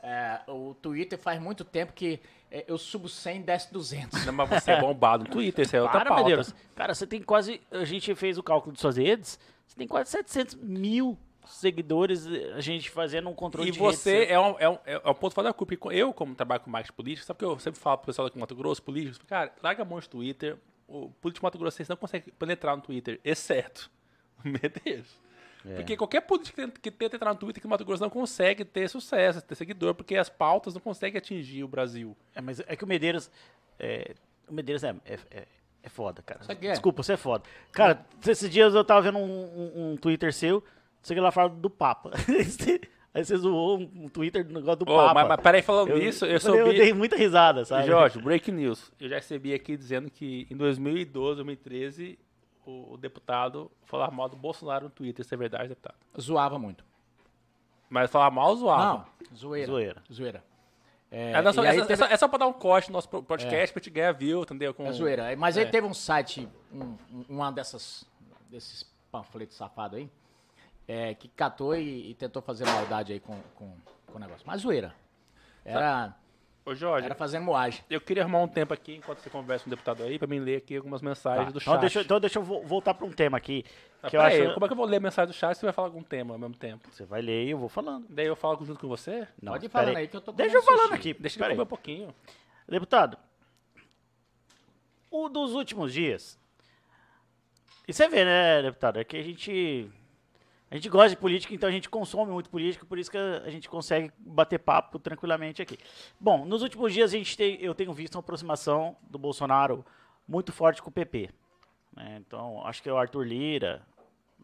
É, 0.00 0.40
o 0.48 0.74
Twitter 0.74 1.18
faz 1.18 1.40
muito 1.40 1.64
tempo 1.64 1.92
que 1.92 2.20
é, 2.50 2.64
eu 2.68 2.78
subo 2.78 3.08
100 3.08 3.42
desce 3.42 3.72
200. 3.72 4.24
Não, 4.24 4.32
mas 4.32 4.48
você 4.48 4.70
é 4.72 4.80
bombado 4.80 5.24
no 5.24 5.30
Twitter, 5.32 5.64
isso 5.64 5.76
é 5.76 5.82
outra 5.82 5.98
Para, 5.98 6.08
pauta. 6.10 6.22
Medeiros. 6.22 6.54
Cara, 6.74 6.94
você 6.94 7.06
tem 7.06 7.20
quase. 7.22 7.60
A 7.70 7.84
gente 7.84 8.14
fez 8.14 8.38
o 8.38 8.42
cálculo 8.42 8.72
de 8.74 8.80
suas 8.80 8.96
redes. 8.96 9.38
Você 9.66 9.76
tem 9.76 9.86
quase 9.86 10.10
700 10.10 10.54
mil 10.56 11.18
seguidores. 11.46 12.26
A 12.54 12.60
gente 12.60 12.90
fazendo 12.90 13.28
um 13.28 13.34
controle 13.34 13.68
E 13.68 13.72
de 13.72 13.78
você 13.78 14.20
redes. 14.20 14.30
é 14.32 14.38
um, 14.40 14.56
é, 14.58 14.68
um, 14.68 14.78
é 14.84 15.10
um 15.10 15.14
ponto 15.14 15.34
fora 15.34 15.48
da 15.48 15.52
culpa. 15.54 15.74
Eu, 15.92 16.12
como 16.14 16.34
trabalho 16.34 16.62
com 16.62 16.70
marketing 16.70 16.94
político, 16.96 17.26
sabe 17.26 17.38
que 17.38 17.44
eu 17.44 17.58
sempre 17.58 17.80
falo 17.80 17.98
pro 17.98 18.06
pessoal 18.06 18.28
aqui 18.28 18.36
no 18.36 18.40
Mato 18.40 18.54
Grosso, 18.54 18.82
políticos, 18.82 19.18
cara, 19.26 19.52
larga 19.62 19.82
a 19.82 19.84
mão 19.84 19.98
de 20.00 20.08
Twitter, 20.08 20.56
o 20.86 21.10
político 21.20 21.44
Mato 21.44 21.58
Grossense 21.58 21.90
não 21.90 21.96
consegue 21.96 22.30
penetrar 22.32 22.74
no 22.76 22.82
Twitter, 22.82 23.20
exceto 23.24 23.90
Medeiros. 24.42 25.20
É. 25.68 25.74
Porque 25.76 25.96
qualquer 25.96 26.20
político 26.22 26.60
que 26.80 26.90
tenta- 26.90 27.16
entrar 27.16 27.32
no 27.32 27.38
Twitter 27.38 27.60
que 27.60 27.66
no 27.66 27.70
Mato 27.70 27.84
Grosso 27.84 28.02
não 28.02 28.10
consegue 28.10 28.64
ter 28.64 28.88
sucesso, 28.88 29.42
ter 29.42 29.54
seguidor, 29.54 29.94
porque 29.94 30.16
as 30.16 30.28
pautas 30.28 30.74
não 30.74 30.80
conseguem 30.80 31.18
atingir 31.18 31.62
o 31.64 31.68
Brasil. 31.68 32.16
É, 32.34 32.40
mas 32.40 32.60
é 32.60 32.74
que 32.76 32.84
o 32.84 32.86
Medeiros. 32.86 33.30
É, 33.78 34.14
o 34.48 34.54
Medeiros 34.54 34.82
é, 34.82 34.94
é, 35.04 35.18
é, 35.30 35.44
é 35.82 35.88
foda, 35.88 36.22
cara. 36.22 36.40
O? 36.48 36.54
Desculpa, 36.54 37.02
você 37.02 37.12
é 37.12 37.16
foda. 37.16 37.44
Cara, 37.72 38.04
esses 38.26 38.48
dias 38.50 38.74
eu 38.74 38.84
tava 38.84 39.02
vendo 39.02 39.18
um, 39.18 39.22
um- 39.22 39.92
um 39.92 39.96
Twitter 39.96 40.32
seu, 40.32 40.64
você 41.02 41.14
que 41.14 41.20
lá 41.20 41.30
fala 41.30 41.48
do 41.50 41.68
Papa. 41.70 42.10
Aí 43.14 43.24
você 43.24 43.36
zoou 43.36 43.78
um, 43.78 44.08
Twitter 44.08 44.44
do 44.44 44.52
negócio 44.54 44.84
do 44.84 44.90
Ô, 44.92 44.96
Papa. 44.96 45.14
mas, 45.14 45.28
mas 45.28 45.40
peraí, 45.40 45.62
falando 45.62 45.88
eu, 45.90 45.98
nisso, 45.98 46.26
eu, 46.26 46.38
falei, 46.40 46.60
soube... 46.60 46.76
eu 46.76 46.84
dei 46.84 46.92
muita 46.92 47.16
risada, 47.16 47.64
sabe? 47.64 47.86
Jorge, 47.86 48.20
breaking 48.20 48.52
news. 48.52 48.92
Eu 49.00 49.08
já 49.08 49.16
recebi 49.16 49.54
aqui 49.54 49.76
dizendo 49.76 50.10
que 50.10 50.46
em 50.50 50.56
2012, 50.56 51.36
2013, 51.36 52.18
o, 52.68 52.92
o 52.94 52.96
deputado 52.96 53.70
falava 53.84 54.12
mal 54.12 54.28
do 54.28 54.36
Bolsonaro 54.36 54.84
no 54.84 54.90
Twitter. 54.90 55.24
Isso 55.24 55.34
é 55.34 55.36
verdade, 55.36 55.68
deputado? 55.68 55.96
Zoava 56.20 56.58
muito. 56.58 56.84
Mas 57.88 58.10
falar 58.10 58.30
mal, 58.30 58.54
zoava. 58.56 58.84
Não, 58.84 59.36
zoeira. 59.36 59.66
Zoeira. 59.66 60.02
Zoeira. 60.12 60.44
É, 61.10 61.32
É, 61.32 61.52
só- 61.52 61.64
e 61.64 61.66
é, 61.66 61.70
é 61.70 61.80
teve- 61.86 61.96
só, 61.96 62.04
é 62.04 62.16
só 62.18 62.28
pra 62.28 62.38
dar 62.38 62.46
um 62.46 62.52
corte 62.52 62.88
no 62.90 62.92
nosso 62.94 63.08
podcast 63.08 63.72
pra 63.72 63.80
te 63.80 63.88
ganhar 63.88 64.12
view, 64.12 64.42
entendeu? 64.42 64.74
Com, 64.74 64.86
É 64.86 64.92
zoeira. 64.92 65.34
Mas 65.36 65.56
aí 65.56 65.64
É. 65.64 65.66
teve 65.66 65.86
um 65.86 65.94
site, 65.94 66.46
um, 66.70 66.96
um- 67.10 67.24
uma 67.30 67.50
dessas, 67.50 68.04
desses 68.50 68.82
panfletos 69.10 69.56
safados 69.56 69.96
aí, 69.98 70.10
é, 70.86 71.14
que 71.14 71.28
catou 71.28 71.74
e, 71.74 72.10
e 72.10 72.14
tentou 72.14 72.42
fazer 72.42 72.66
maldade 72.66 73.14
aí 73.14 73.20
com, 73.20 73.40
com, 73.54 73.72
com 74.06 74.16
o 74.16 74.18
negócio. 74.18 74.46
Mas 74.46 74.60
zoeira. 74.60 74.94
Era, 75.64 76.14
Ô, 76.70 76.74
Jorge, 76.74 77.06
era 77.06 77.14
fazendo 77.14 77.44
moagem. 77.44 77.82
eu 77.88 78.00
queria 78.00 78.22
arrumar 78.22 78.40
um 78.42 78.48
tempo 78.48 78.74
aqui, 78.74 78.96
enquanto 78.96 79.20
você 79.20 79.30
conversa 79.30 79.64
com 79.64 79.68
o 79.68 79.72
deputado 79.72 80.02
aí, 80.02 80.18
pra 80.18 80.28
mim 80.28 80.38
ler 80.38 80.56
aqui 80.56 80.76
algumas 80.76 81.00
mensagens 81.00 81.46
Tá, 81.46 81.50
do 81.52 81.58
então, 81.58 81.72
chat. 81.74 81.80
deixa, 81.80 81.98
eu- 82.00 82.02
então 82.04 82.20
deixa 82.20 82.38
eu 82.38 82.42
vo- 82.42 82.62
voltar 82.62 82.92
pra 82.94 83.06
um 83.06 83.10
tema 83.10 83.36
aqui. 83.38 83.64
Ah, 84.02 84.10
Que 84.10 84.16
eu 84.16 84.20
acho... 84.20 84.52
Como 84.54 84.64
é 84.66 84.68
que 84.68 84.72
eu 84.72 84.76
vou 84.76 84.86
ler 84.86 84.96
a 84.98 85.00
mensagem 85.00 85.32
do 85.32 85.34
chat 85.36 85.54
se 85.54 85.60
você 85.60 85.66
vai 85.66 85.72
falar 85.72 85.88
algum 85.88 86.02
tema 86.02 86.34
ao 86.34 86.38
mesmo 86.38 86.54
tempo? 86.54 86.88
Você 86.92 87.04
vai 87.04 87.22
ler 87.22 87.46
e 87.46 87.50
eu 87.50 87.58
vou 87.58 87.68
falando. 87.68 88.06
Daí 88.10 88.26
eu 88.26 88.36
falo 88.36 88.64
junto 88.64 88.80
com 88.80 88.88
você? 88.88 89.26
Não, 89.42 89.52
Pode 89.52 89.66
ir 89.66 89.68
falando 89.68 89.96
aí 89.96 90.06
que 90.08 90.16
eu 90.16 90.20
tô 90.20 90.30
Deixa 90.32 90.56
eu 90.56 90.62
falando 90.62 90.92
aqui. 90.92 91.14
Deixa 91.14 91.40
eu 91.40 91.44
aí. 91.44 91.50
comer 91.52 91.62
um 91.62 91.66
pouquinho. 91.66 92.14
Deputado, 92.68 93.16
o 95.10 95.28
dos 95.28 95.54
últimos 95.54 95.92
dias. 95.92 96.38
E 97.86 97.92
você 97.92 98.08
vê, 98.08 98.24
né, 98.24 98.60
deputado? 98.62 98.98
É 98.98 99.04
que 99.04 99.16
a 99.16 99.22
gente. 99.22 99.90
A 100.70 100.74
gente 100.74 100.88
gosta 100.90 101.10
de 101.10 101.16
política, 101.16 101.54
então 101.54 101.68
a 101.68 101.72
gente 101.72 101.88
consome 101.88 102.30
muito 102.30 102.50
política, 102.50 102.84
por 102.84 102.98
isso 102.98 103.10
que 103.10 103.16
a 103.16 103.48
gente 103.48 103.68
consegue 103.68 104.12
bater 104.18 104.58
papo 104.58 104.98
tranquilamente 104.98 105.62
aqui. 105.62 105.78
Bom, 106.20 106.44
nos 106.44 106.62
últimos 106.62 106.92
dias 106.92 107.14
a 107.14 107.16
gente 107.16 107.36
tem, 107.36 107.60
eu 107.62 107.74
tenho 107.74 107.92
visto 107.92 108.16
uma 108.16 108.20
aproximação 108.20 108.94
do 109.08 109.18
Bolsonaro 109.18 109.84
muito 110.26 110.52
forte 110.52 110.82
com 110.82 110.90
o 110.90 110.92
PP. 110.92 111.30
né? 111.96 112.18
Então, 112.20 112.66
acho 112.66 112.82
que 112.82 112.88
é 112.88 112.92
o 112.92 112.98
Arthur 112.98 113.24
Lira, 113.24 113.82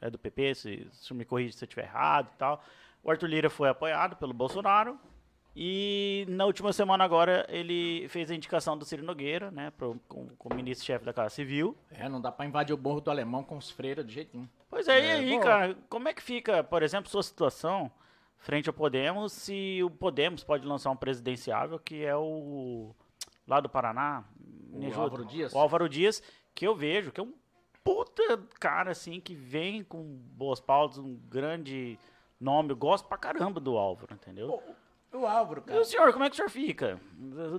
é 0.01 0.09
do 0.09 0.18
PP, 0.18 0.55
se, 0.55 0.88
se 0.92 1.12
me 1.12 1.26
corrija 1.26 1.52
se 1.52 1.64
eu 1.64 1.66
estiver 1.66 1.84
errado 1.84 2.30
e 2.34 2.38
tal. 2.38 2.64
O 3.02 3.10
Arthur 3.10 3.26
Lira 3.26 3.51
foi 3.51 3.68
apoiado 3.68 4.16
pelo 4.16 4.32
Bolsonaro, 4.32 4.98
e 5.56 6.26
na 6.28 6.46
última 6.46 6.72
semana 6.72 7.05
agora 7.05 7.46
ele 7.48 8.09
fez 8.09 8.28
a 8.28 8.34
indicação 8.34 8.76
do 8.76 8.84
Ciro 8.84 9.05
Nogueira, 9.05 9.52
né, 9.52 9.70
pro, 9.70 10.01
com, 10.09 10.26
como 10.36 10.56
ministro-chefe 10.56 11.05
da 11.05 11.12
Casa 11.12 11.30
Civil. 11.30 11.76
É, 11.92 12.09
não 12.09 12.20
dá 12.20 12.32
pra 12.32 12.44
invadir 12.44 12.74
o 12.74 12.78
morro 12.78 13.01
do 13.01 13.10
alemão 13.10 13.44
com 13.44 13.56
os 13.56 13.70
freiras 13.70 14.05
de 14.05 14.12
jeito 14.12 14.30
nenhum. 14.34 14.48
Pois 14.74 14.88
é, 14.88 15.01
e 15.01 15.06
É, 15.06 15.12
aí, 15.12 15.30
bom. 15.30 15.40
cara, 15.40 15.76
como 15.88 16.09
é 16.09 16.12
que 16.12 16.20
fica, 16.22 16.64
por 16.64 16.82
exemplo, 16.82 17.09
sua 17.09 17.22
situação 17.22 17.90
frente 18.38 18.68
ao 18.68 18.74
Podemos, 18.74 19.32
se 19.32 19.80
o 19.84 19.88
Podemos 19.88 20.42
pode 20.42 20.66
lançar 20.66 20.90
um 20.90 20.96
presidenciável, 20.96 21.78
que 21.78 22.05
é 22.05 22.16
o 22.16 22.92
lá 23.46 23.60
do 23.60 23.68
Paraná, 23.68 24.24
O? 24.72 25.01
Álvaro 25.01 25.24
Dias? 25.24 25.52
O 25.55 25.59
Álvaro 25.59 25.88
Dias, 25.88 26.20
que 26.55 26.66
eu 26.66 26.74
vejo 26.74 27.12
que 27.12 27.20
é 27.20 27.22
um 27.24 27.32
puta 27.84 28.36
cara, 28.59 28.90
assim, 28.90 29.20
que 29.20 29.34
vem 29.34 29.84
com 29.84 30.02
boas 30.02 30.59
pautas, 30.60 30.98
um 30.98 31.14
grande 31.28 31.96
nome, 32.40 32.70
eu 32.72 32.76
gosto 32.76 33.06
pra 33.06 33.16
caramba 33.16 33.60
do 33.60 33.76
Álvaro, 33.78 34.12
entendeu? 34.14 34.60
O 35.12 35.26
Álvaro, 35.26 35.62
E 35.68 35.78
o 35.78 35.84
senhor, 35.84 36.12
como 36.12 36.24
é 36.24 36.28
que 36.28 36.32
o 36.34 36.36
senhor 36.36 36.48
fica? 36.51 37.01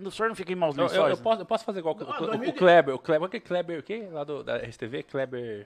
O 0.04 0.12
senhor 0.12 0.28
não 0.28 0.36
fica 0.36 0.52
em 0.52 0.56
maus 0.56 0.76
Eu, 0.78 0.84
eu- 0.88 0.90
eu 0.96 1.02
lençóis? 1.04 1.22
posso, 1.22 1.42
eu 1.42 1.46
posso 1.46 1.64
fazer 1.64 1.80
igual 1.80 1.96
o, 1.96 2.00
Não, 2.04 2.10
o- 2.10 2.24
o 2.24 2.26
2000 2.28 2.54
Kleber. 2.54 2.94
O 2.96 3.00
Kleber, 3.00 3.28
o 3.28 3.30
que 3.32 3.38
é 3.38 3.40
Kleber 3.40 3.80
o 3.80 3.84
quê? 3.84 4.10
Lá 4.12 4.26
do, 4.26 4.44
da 4.44 4.58
RSTV? 4.58 5.04
Kleber. 5.04 5.66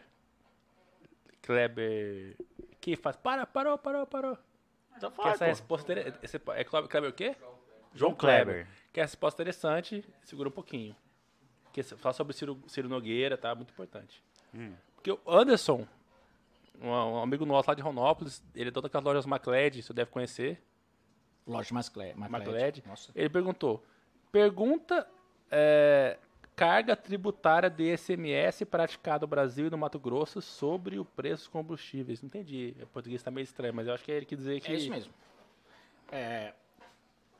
Kleber. 1.41 2.35
Que 2.81 2.95
faz. 2.95 3.15
Para, 3.15 3.45
parou, 3.45 3.77
parou, 3.77 4.05
parou. 4.05 4.37
Então 4.97 5.09
Que 5.11 5.17
fala, 5.17 5.29
essa 5.31 5.45
pô. 5.45 5.49
resposta. 5.49 5.93
esse- 6.23 6.37
É 6.55 6.63
Kleber, 6.63 6.89
Kleber 6.89 7.09
o 7.09 7.13
quê? 7.13 7.35
João 7.93 8.13
Kleber. 8.13 8.67
Que 8.93 8.99
é 8.99 9.03
a 9.03 9.05
resposta 9.05 9.41
interessante, 9.41 10.03
segura 10.23 10.49
um 10.49 10.51
pouquinho. 10.51 10.95
Que 11.71 11.83
fala 11.83 12.13
sobre 12.13 12.33
Ciro, 12.33 12.61
Ciro 12.67 12.89
Nogueira, 12.89 13.37
tá? 13.37 13.53
Muito 13.55 13.71
importante. 13.71 14.23
Hum. 14.53 14.73
Porque 14.95 15.11
o 15.11 15.19
Anderson, 15.27 15.87
um, 16.81 16.89
um 16.89 17.21
amigo 17.21 17.45
nosso 17.45 17.69
lá 17.69 17.75
de 17.75 17.81
Ronópolis, 17.81 18.43
ele 18.55 18.69
é 18.69 18.71
dono 18.71 18.83
daquelas 18.83 19.05
lojas 19.05 19.25
Macled, 19.25 19.81
você 19.81 19.93
deve 19.93 20.11
conhecer. 20.11 20.61
Loja 21.47 21.73
Macled. 21.73 22.83
Nossa. 22.85 23.11
Ele 23.15 23.29
perguntou: 23.29 23.83
pergunta 24.31 25.07
é, 25.49 26.17
carga 26.59 26.93
tributária 26.95 27.69
de 27.69 27.93
ICMS 27.93 28.65
praticada 28.65 29.21
no 29.21 29.27
Brasil 29.29 29.67
e 29.67 29.69
no 29.69 29.77
Mato 29.77 29.97
Grosso 29.97 30.41
sobre 30.41 30.99
o 30.99 31.05
preço 31.05 31.43
dos 31.43 31.47
combustíveis. 31.47 32.21
Não 32.21 32.27
entendi. 32.27 32.75
O 32.81 32.87
português 32.87 33.21
está 33.21 33.31
meio 33.31 33.43
estranho, 33.45 33.73
mas 33.73 33.87
eu 33.87 33.93
acho 33.93 34.03
que 34.03 34.11
ele 34.11 34.25
quer 34.25 34.35
dizer 34.35 34.59
que. 34.59 34.69
É 34.71 34.75
isso 34.75 34.89
mesmo. 34.89 35.13
É, 36.11 36.53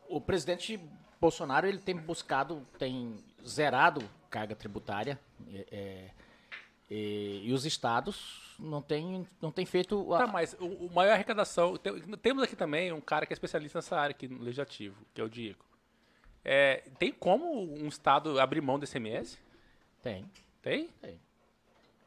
o 0.07 0.21
presidente 0.21 0.79
Bolsonaro 1.19 1.67
ele 1.67 1.79
tem 1.79 1.95
buscado, 1.97 2.65
tem 2.77 3.17
zerado 3.45 4.01
carga 4.29 4.55
tributária 4.55 5.19
é, 5.51 5.65
é, 5.71 6.09
e, 6.89 7.41
e 7.45 7.51
os 7.51 7.65
estados 7.65 8.55
não 8.57 8.81
têm 8.81 9.27
não 9.41 9.51
tem 9.51 9.65
feito 9.65 10.13
a- 10.13 10.19
Tá, 10.19 10.27
mas 10.27 10.55
o, 10.59 10.65
o 10.65 10.93
maior 10.93 11.13
arrecadação. 11.13 11.75
tem- 11.77 11.99
temos 12.17 12.41
aqui 12.43 12.55
também 12.55 12.93
um 12.93 13.01
cara 13.01 13.25
que 13.25 13.33
é 13.33 13.35
especialista 13.35 13.79
nessa 13.79 13.97
área 13.99 14.11
aqui 14.11 14.27
no 14.29 14.39
legislativo, 14.41 14.95
que 15.13 15.19
é 15.19 15.23
o 15.23 15.29
Diego. 15.29 15.65
É, 16.43 16.83
tem 16.97 17.11
como 17.11 17.45
um 17.73 17.87
estado 17.87 18.39
abrir 18.39 18.61
mão 18.61 18.79
do 18.79 18.85
ICMS? 18.85 19.37
tem 20.01 20.29
Tem? 20.61 20.87
Tem. 21.01 21.19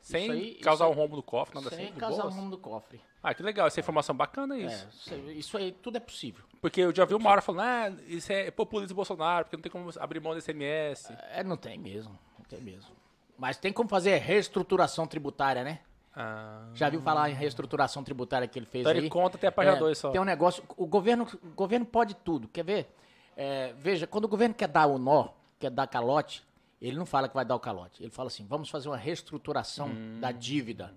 Sem 0.01 0.31
aí- 0.31 0.55
causar 0.57 0.89
um 0.89 0.93
rombo 0.93 1.17
no 1.17 1.23
cofre, 1.23 1.55
nada 1.55 1.71
sem 1.71 1.85
assim? 1.85 1.95
de 1.95 2.01
casar 2.01 2.21
o 2.21 2.23
boas? 2.23 2.35
mundo 2.35 2.51
do 2.51 2.59
cofre. 2.59 3.01
Ah, 3.23 3.33
que 3.33 3.43
legal, 3.43 3.69
essa 3.69 3.79
informação 3.79 4.17
bacana 4.17 4.57
É, 4.59 4.67
isso. 4.67 4.89
isso, 4.91 5.15
isso 5.31 5.57
aí 5.57 5.71
tudo 5.71 5.97
é 5.97 6.01
possível. 6.01 6.45
Porque 6.61 6.81
eu 6.81 6.95
já 6.95 7.05
vi 7.05 7.15
uma 7.15 7.31
hora 7.31 7.41
falando, 7.41 7.61
ah, 7.63 8.03
isso 8.09 8.33
é 8.33 8.51
populismo 8.51 8.97
Bolsonaro, 8.97 9.45
porque 9.45 9.57
não 9.57 9.63
tem 9.63 9.71
como 9.71 9.89
abrir 10.01 10.19
mão 10.21 10.33
do 10.33 10.39
ICMS. 10.41 11.17
É, 11.31 11.45
não 11.45 11.57
tem 11.57 11.79
mesmo, 11.79 12.19
não 12.37 12.45
tem 12.47 12.61
mesmo. 12.61 12.91
Mas 13.39 13.57
tem 13.59 13.73
como 13.73 13.89
fazer 13.89 14.17
reestruturação 14.19 15.07
tributária, 15.07 15.63
né? 15.63 15.81
Ah, 16.15 16.69
Já 16.75 16.89
viu 16.91 17.01
falar 17.01 17.31
em 17.31 17.35
reestruturação 17.35 18.03
tributária 18.05 18.47
que 18.49 18.59
ele 18.59 18.67
fez 18.67 18.83
Então 18.83 18.93
aí? 18.93 18.99
ele 18.99 19.09
conta 19.09 19.37
até 19.37 19.47
a 19.47 19.53
página 19.53 19.77
É, 19.77 19.79
2 19.79 19.97
só. 19.99 20.11
Tem 20.11 20.21
um 20.21 20.25
negócio, 20.25 20.63
o 20.77 20.87
governo, 20.87 21.27
o 21.43 21.51
governo 21.55 21.87
pode 21.87 22.15
tudo, 22.17 22.49
quer 22.49 22.65
ver? 22.65 22.93
É, 23.37 23.73
veja, 23.79 24.07
quando 24.07 24.25
o 24.25 24.29
governo 24.29 24.55
quer 24.55 24.69
dar 24.69 24.87
o 24.87 24.99
nó, 24.99 25.29
quer 25.59 25.71
dar 25.71 25.87
calote, 25.87 26.45
ele 26.81 26.97
não 26.97 27.07
fala 27.07 27.29
que 27.29 27.35
vai 27.35 27.45
dar 27.45 27.55
o 27.57 27.61
calote. 27.61 28.03
Ele 28.03 28.11
fala 28.11 28.27
assim, 28.29 28.45
vamos 28.47 28.69
fazer 28.69 28.89
uma 28.89 28.97
reestruturação 28.97 29.89
Hum. 29.89 30.21
da 30.21 30.33
dívida. 30.33 30.95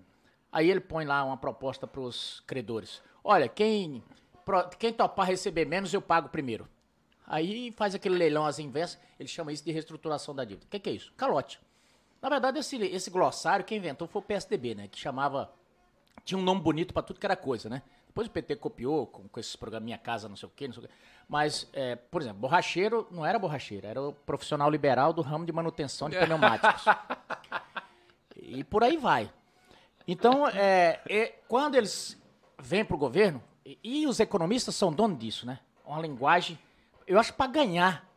Aí 0.52 0.70
ele 0.70 0.80
põe 0.80 1.06
lá 1.06 1.24
uma 1.24 1.38
proposta 1.38 1.86
para 1.86 2.02
os 2.02 2.41
credores. 2.48 3.02
Olha, 3.24 3.48
quem, 3.48 4.03
quem 4.80 4.94
topar 4.94 5.28
receber 5.28 5.66
menos, 5.66 5.94
eu 5.94 6.02
pago 6.02 6.30
primeiro. 6.30 6.68
Aí 7.28 7.72
faz 7.72 7.95
aquele 7.95 8.18
leilão 8.18 8.45
às 8.45 8.60
inversas, 8.60 8.99
ele 9.20 9.28
chama 9.28 9.52
isso 9.52 9.64
de 9.66 9.72
reestruturação 9.72 10.36
da 10.36 10.44
dívida. 10.44 10.66
O 10.66 10.70
que, 10.70 10.80
que 10.80 10.90
é 10.90 10.94
isso? 10.94 11.12
Calote. 11.18 11.60
Na 12.22 12.30
verdade, 12.30 12.60
esse, 12.60 12.78
esse 12.78 13.10
glossário 13.10 13.66
quem 13.66 13.78
inventou 13.78 14.07
foi 14.07 14.22
o 14.22 14.26
PSDB, 14.26 14.76
né? 14.76 14.88
Que 14.88 14.99
chamava 14.99 15.52
tinha 16.24 16.38
um 16.38 16.41
nome 16.41 16.62
bonito 16.62 16.94
pra 16.94 17.03
tudo 17.03 17.20
que 17.20 17.26
era 17.26 17.36
coisa, 17.36 17.70
né? 17.70 17.82
Depois 18.07 18.28
o 18.28 18.32
PT 18.32 18.56
copiou 18.56 19.06
com, 19.07 19.28
com 19.28 19.40
esses 19.40 19.56
programas 19.56 19.86
Minha 19.86 19.98
Casa, 19.98 20.30
não 20.30 20.36
sei 20.36 20.48
o 20.48 20.52
quê, 20.56 20.68
não 20.68 20.74
sei 20.74 20.84
o 20.84 20.88
quê. 20.88 20.94
Mas, 21.28 21.68
é, 21.74 21.96
por 21.96 22.22
exemplo, 22.22 22.40
borracheiro 22.40 23.08
não 23.10 23.26
era 23.26 23.40
borracheiro, 23.40 23.88
era 23.88 24.02
o 24.02 24.14
profissional 24.14 24.70
liberal 24.70 25.12
do 25.12 25.22
ramo 25.22 25.46
de 25.46 25.52
manutenção 25.52 26.10
de 26.10 26.18
pneumáticos. 26.18 26.84
e 28.36 28.64
por 28.64 28.84
aí 28.84 28.98
vai. 28.98 29.32
Então, 30.08 30.48
é, 30.48 31.02
é, 31.10 31.28
quando 31.48 31.76
eles 31.76 32.22
vêm 32.60 32.86
pro 32.86 32.98
governo, 32.98 33.42
e, 33.66 33.80
e 33.84 34.08
os 34.08 34.20
economistas 34.20 34.76
são 34.76 34.94
donos 34.94 35.18
disso, 35.18 35.46
né? 35.46 35.60
Uma 35.84 36.00
linguagem, 36.00 36.60
eu 37.08 37.20
acho 37.20 37.34
para 37.34 37.48
ganhar. 37.52 38.08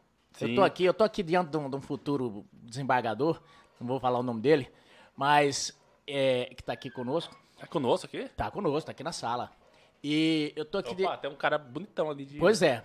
Eu 0.41 0.49
Sim. 0.49 0.55
tô 0.55 0.63
aqui, 0.63 0.85
eu 0.85 0.95
tô 0.95 1.03
aqui 1.03 1.23
diante 1.23 1.51
de 1.51 1.57
um, 1.57 1.69
de 1.71 1.77
um 1.77 1.81
futuro 1.81 2.45
desembargador, 2.53 3.41
não 3.81 3.87
vou 3.87 3.99
falar 3.99 4.19
o 4.19 4.23
nome 4.23 4.41
dele, 4.43 4.71
mas 5.17 5.77
é, 6.07 6.53
que 6.55 6.63
tá 6.63 6.75
aqui 6.75 6.91
conosco. 6.91 7.35
é 7.59 7.67
conosco 7.67 8.07
aqui? 8.07 8.29
Tá 8.37 8.51
conosco, 8.51 8.87
tá 8.87 8.93
aqui 8.93 9.03
na 9.03 9.13
sala. 9.13 9.51
E 10.05 10.53
eu 10.55 10.65
tô 10.65 10.79
aqui. 10.79 10.95
de- 10.95 11.05
Opa, 11.05 11.17
tem 11.17 11.31
um 11.31 11.35
cara 11.35 11.59
bonitão 11.59 12.09
ali 12.11 12.25
de... 12.25 12.39
Pois 12.39 12.63
é. 12.63 12.85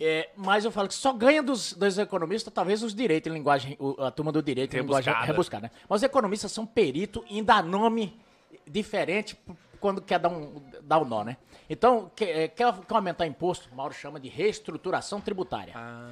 É, 0.00 0.30
Mas 0.36 0.64
eu 0.64 0.70
falo 0.70 0.88
que 0.88 0.94
só 0.94 1.12
ganha 1.12 1.42
dos, 1.42 1.72
dos 1.72 1.98
economistas, 1.98 2.52
talvez 2.52 2.82
os 2.82 2.94
direitos 2.94 3.30
em 3.30 3.34
linguagem, 3.34 3.78
a 3.98 4.10
turma 4.10 4.32
do 4.32 4.42
direito 4.42 4.74
em 4.76 4.80
linguagem 4.80 5.14
Rebuscada. 5.22 5.64
Né? 5.64 5.70
Mas 5.88 6.00
os 6.00 6.02
economistas 6.02 6.50
são 6.52 6.66
perito 6.66 7.24
em 7.28 7.42
dar 7.42 7.62
nome 7.62 8.20
diferente 8.66 9.38
quando 9.80 10.00
quer 10.00 10.18
dar 10.18 10.28
um, 10.28 10.62
dar 10.82 11.00
um 11.00 11.04
nó, 11.04 11.24
né? 11.24 11.36
Então, 11.68 12.10
é, 12.20 12.46
quer, 12.46 12.72
quer 12.78 12.94
aumentar 12.94 13.26
imposto? 13.26 13.68
O 13.72 13.76
Mauro 13.76 13.92
chama 13.92 14.20
de 14.20 14.28
reestruturação 14.28 15.20
tributária. 15.20 15.74
Ah. 15.76 16.08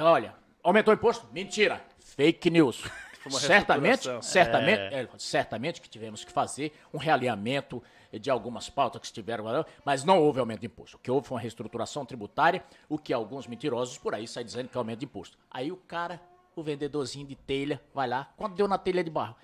Olha, 0.00 0.34
aumentou 0.62 0.92
o 0.92 0.96
imposto? 0.96 1.28
Mentira. 1.32 1.80
Fake 1.98 2.50
news. 2.50 2.82
Certamente, 3.30 4.06
certamente, 4.20 4.80
é, 4.80 5.08
certamente 5.16 5.80
que 5.80 5.88
tivemos 5.88 6.22
que 6.22 6.30
fazer 6.30 6.74
um 6.92 6.98
realinhamento 6.98 7.82
de 8.18 8.30
algumas 8.30 8.68
pautas 8.70 9.00
que 9.00 9.06
estiveram, 9.06 9.44
mas 9.84 10.04
não 10.04 10.20
houve 10.22 10.40
aumento 10.40 10.60
de 10.60 10.66
imposto. 10.66 10.96
O 10.96 11.00
que 11.00 11.10
houve 11.10 11.26
foi 11.28 11.36
uma 11.36 11.40
reestruturação 11.40 12.04
tributária, 12.04 12.64
o 12.88 12.98
que 12.98 13.12
alguns 13.12 13.46
mentirosos 13.46 13.98
por 13.98 14.14
aí 14.14 14.26
saem 14.28 14.46
dizendo 14.46 14.68
que 14.68 14.76
é 14.76 14.78
aumento 14.78 15.00
de 15.00 15.04
imposto. 15.04 15.38
Aí 15.50 15.70
o 15.72 15.76
cara, 15.76 16.20
o 16.56 16.62
vendedorzinho 16.62 17.26
de 17.26 17.34
telha, 17.36 17.80
vai 17.94 18.08
lá, 18.08 18.32
quanto 18.36 18.54
deu 18.54 18.68
na 18.68 18.78
telha 18.78 19.02
de 19.04 19.10
barro? 19.10 19.36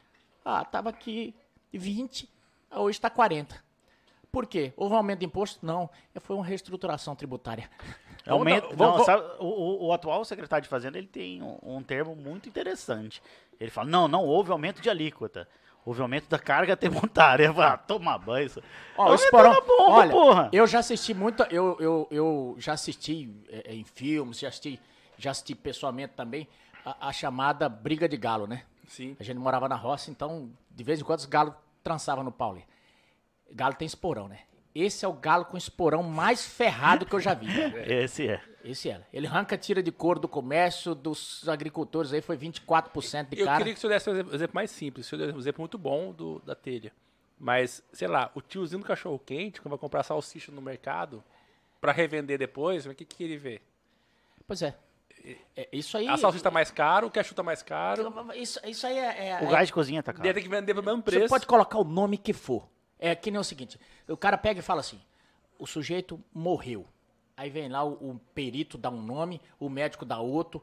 Ah, 0.44 0.64
tava 0.64 0.88
aqui 0.90 1.34
20, 1.72 2.28
ah, 2.70 2.80
hoje 2.80 2.98
está 2.98 3.10
40. 3.10 3.62
Por 4.32 4.46
quê? 4.46 4.72
Houve 4.76 4.94
um 4.94 4.98
aumento 4.98 5.18
de 5.20 5.26
imposto? 5.26 5.64
Não, 5.66 5.90
foi 6.20 6.36
uma 6.36 6.44
reestruturação 6.44 7.16
tributária. 7.16 7.68
Aumento, 8.26 8.68
Vamos- 8.76 8.98
não, 8.98 9.04
sabe, 9.04 9.24
o, 9.40 9.46
o- 9.46 9.86
o 9.86 9.92
atual 9.94 10.24
secretário 10.26 10.62
de 10.62 10.68
Fazenda 10.68 10.98
ele 10.98 11.06
tem 11.06 11.42
um, 11.42 11.58
um 11.62 11.82
termo 11.82 12.14
muito 12.14 12.48
interessante. 12.48 13.20
Ele 13.58 13.70
fala: 13.70 13.88
não, 13.88 14.06
não 14.06 14.24
houve 14.24 14.52
aumento 14.52 14.80
de 14.80 14.90
alíquota. 14.90 15.48
Houve 15.84 16.02
aumento 16.02 16.28
da 16.28 16.38
carga 16.38 16.76
tributária. 16.78 17.50
Ah, 17.56 17.76
toma 17.76 18.18
banho. 18.18 18.46
Isso. 18.46 18.62
Ó, 18.96 19.10
o 19.10 19.14
Esporão, 19.14 19.54
bomba, 19.66 19.92
olha, 19.92 20.10
porra. 20.10 20.48
eu 20.52 20.66
já 20.66 20.80
assisti 20.80 21.14
muita, 21.14 21.48
eu, 21.50 21.76
eu, 21.80 22.08
eu 22.10 22.56
já 22.58 22.72
assisti 22.72 23.34
é, 23.48 23.74
em 23.74 23.84
filmes, 23.84 24.38
já 24.38 24.48
assisti, 24.48 24.80
já 25.16 25.30
assisti 25.30 25.54
pessoalmente 25.54 26.14
também 26.14 26.46
a, 26.84 27.08
a 27.08 27.12
chamada 27.12 27.68
briga 27.68 28.08
de 28.08 28.16
galo, 28.16 28.46
né? 28.46 28.62
Sim. 28.86 29.16
A 29.18 29.22
gente 29.22 29.38
morava 29.38 29.68
na 29.68 29.76
roça, 29.76 30.10
então 30.10 30.50
de 30.70 30.84
vez 30.84 31.00
em 31.00 31.04
quando 31.04 31.20
os 31.20 31.26
galos 31.26 31.54
trançavam 31.82 32.24
no 32.24 32.32
Pauli. 32.32 32.64
Galo 33.52 33.74
tem 33.74 33.86
esporão, 33.86 34.28
né? 34.28 34.40
Esse 34.74 35.04
é 35.04 35.08
o 35.08 35.12
galo 35.12 35.44
com 35.44 35.56
esporão 35.56 36.02
mais 36.02 36.44
ferrado 36.46 37.04
que 37.04 37.12
eu 37.14 37.20
já 37.20 37.34
vi. 37.34 37.46
Esse 37.86 38.28
é. 38.28 38.40
Esse 38.64 38.88
era. 38.90 39.06
Ele 39.12 39.26
arranca 39.26 39.56
tira 39.56 39.82
de 39.82 39.90
couro 39.90 40.20
do 40.20 40.28
comércio, 40.28 40.94
dos 40.94 41.48
agricultores 41.48 42.12
aí 42.12 42.20
foi 42.20 42.36
24% 42.36 43.28
de 43.30 43.40
Eu 43.40 43.46
cara. 43.46 43.58
queria 43.58 43.72
que 43.72 43.78
o 43.78 43.80
senhor 43.80 43.92
desse 43.94 44.10
um 44.10 44.34
exemplo, 44.34 44.54
mais 44.54 44.70
simples. 44.70 45.06
O 45.06 45.08
senhor 45.10 45.26
deu 45.26 45.34
um 45.34 45.38
exemplo 45.38 45.62
muito 45.62 45.78
bom 45.78 46.12
do, 46.12 46.40
da 46.40 46.54
telha. 46.54 46.92
Mas, 47.38 47.82
sei 47.92 48.06
lá, 48.06 48.30
o 48.34 48.40
tiozinho 48.42 48.80
do 48.82 48.86
cachorro 48.86 49.18
quente, 49.18 49.60
quando 49.62 49.70
vai 49.70 49.78
comprar 49.78 50.02
salsicha 50.02 50.52
no 50.52 50.60
mercado, 50.60 51.24
pra 51.80 51.90
revender 51.90 52.38
depois, 52.38 52.84
o 52.84 52.94
que, 52.94 53.04
que 53.04 53.24
ele 53.24 53.38
vê? 53.38 53.60
Pois 54.46 54.60
é. 54.62 54.76
É, 55.56 55.68
Isso 55.72 55.96
aí. 55.96 56.06
A 56.06 56.16
salsicha 56.16 56.44
tá 56.44 56.50
mais 56.50 56.70
caro, 56.70 57.06
o 57.06 57.10
ketchup 57.10 57.34
tá 57.34 57.42
mais 57.42 57.62
caro. 57.62 58.12
Isso, 58.34 58.60
isso 58.66 58.86
aí 58.86 58.98
é. 58.98 59.28
é- 59.28 59.40
O 59.42 59.46
é- 59.46 59.50
gás 59.50 59.68
de 59.68 59.72
cozinha 59.72 60.02
tá 60.02 60.12
caro. 60.12 60.32
tem 60.34 60.42
que 60.42 60.48
vender 60.48 60.74
pelo 60.74 60.84
mesmo 60.84 61.02
Você 61.02 61.10
preço. 61.10 61.28
pode 61.28 61.46
colocar 61.46 61.78
o 61.78 61.84
nome 61.84 62.16
que 62.18 62.32
for. 62.32 62.68
É 63.00 63.14
que 63.14 63.30
nem 63.30 63.40
o 63.40 63.44
seguinte: 63.44 63.80
o 64.06 64.16
cara 64.16 64.36
pega 64.36 64.60
e 64.60 64.62
fala 64.62 64.80
assim, 64.80 65.00
o 65.58 65.66
sujeito 65.66 66.22
morreu. 66.32 66.86
Aí 67.36 67.48
vem 67.48 67.70
lá 67.70 67.82
o, 67.82 67.92
o 67.92 68.20
perito 68.34 68.76
dá 68.76 68.90
um 68.90 69.00
nome, 69.00 69.40
o 69.58 69.70
médico 69.70 70.04
dá 70.04 70.18
outro. 70.18 70.62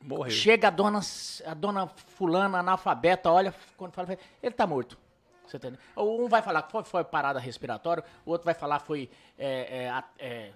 Morreu. 0.00 0.32
Chega 0.32 0.68
a 0.68 0.70
dona, 0.70 1.00
a 1.46 1.54
dona 1.54 1.86
fulana 1.86 2.58
analfabeta, 2.58 3.30
olha, 3.30 3.54
quando 3.76 3.92
fala, 3.92 4.18
ele 4.42 4.54
tá 4.54 4.66
morto. 4.66 4.98
Você 5.46 5.58
entendeu? 5.58 5.78
Um 5.96 6.28
vai 6.28 6.40
falar 6.40 6.62
que 6.62 6.72
foi, 6.72 6.82
foi 6.84 7.04
parada 7.04 7.38
respiratória, 7.38 8.02
o 8.24 8.30
outro 8.30 8.44
vai 8.46 8.54
falar 8.54 8.80
foi 8.80 9.10
é, 9.38 9.84
é, 9.86 10.04
é, 10.18 10.52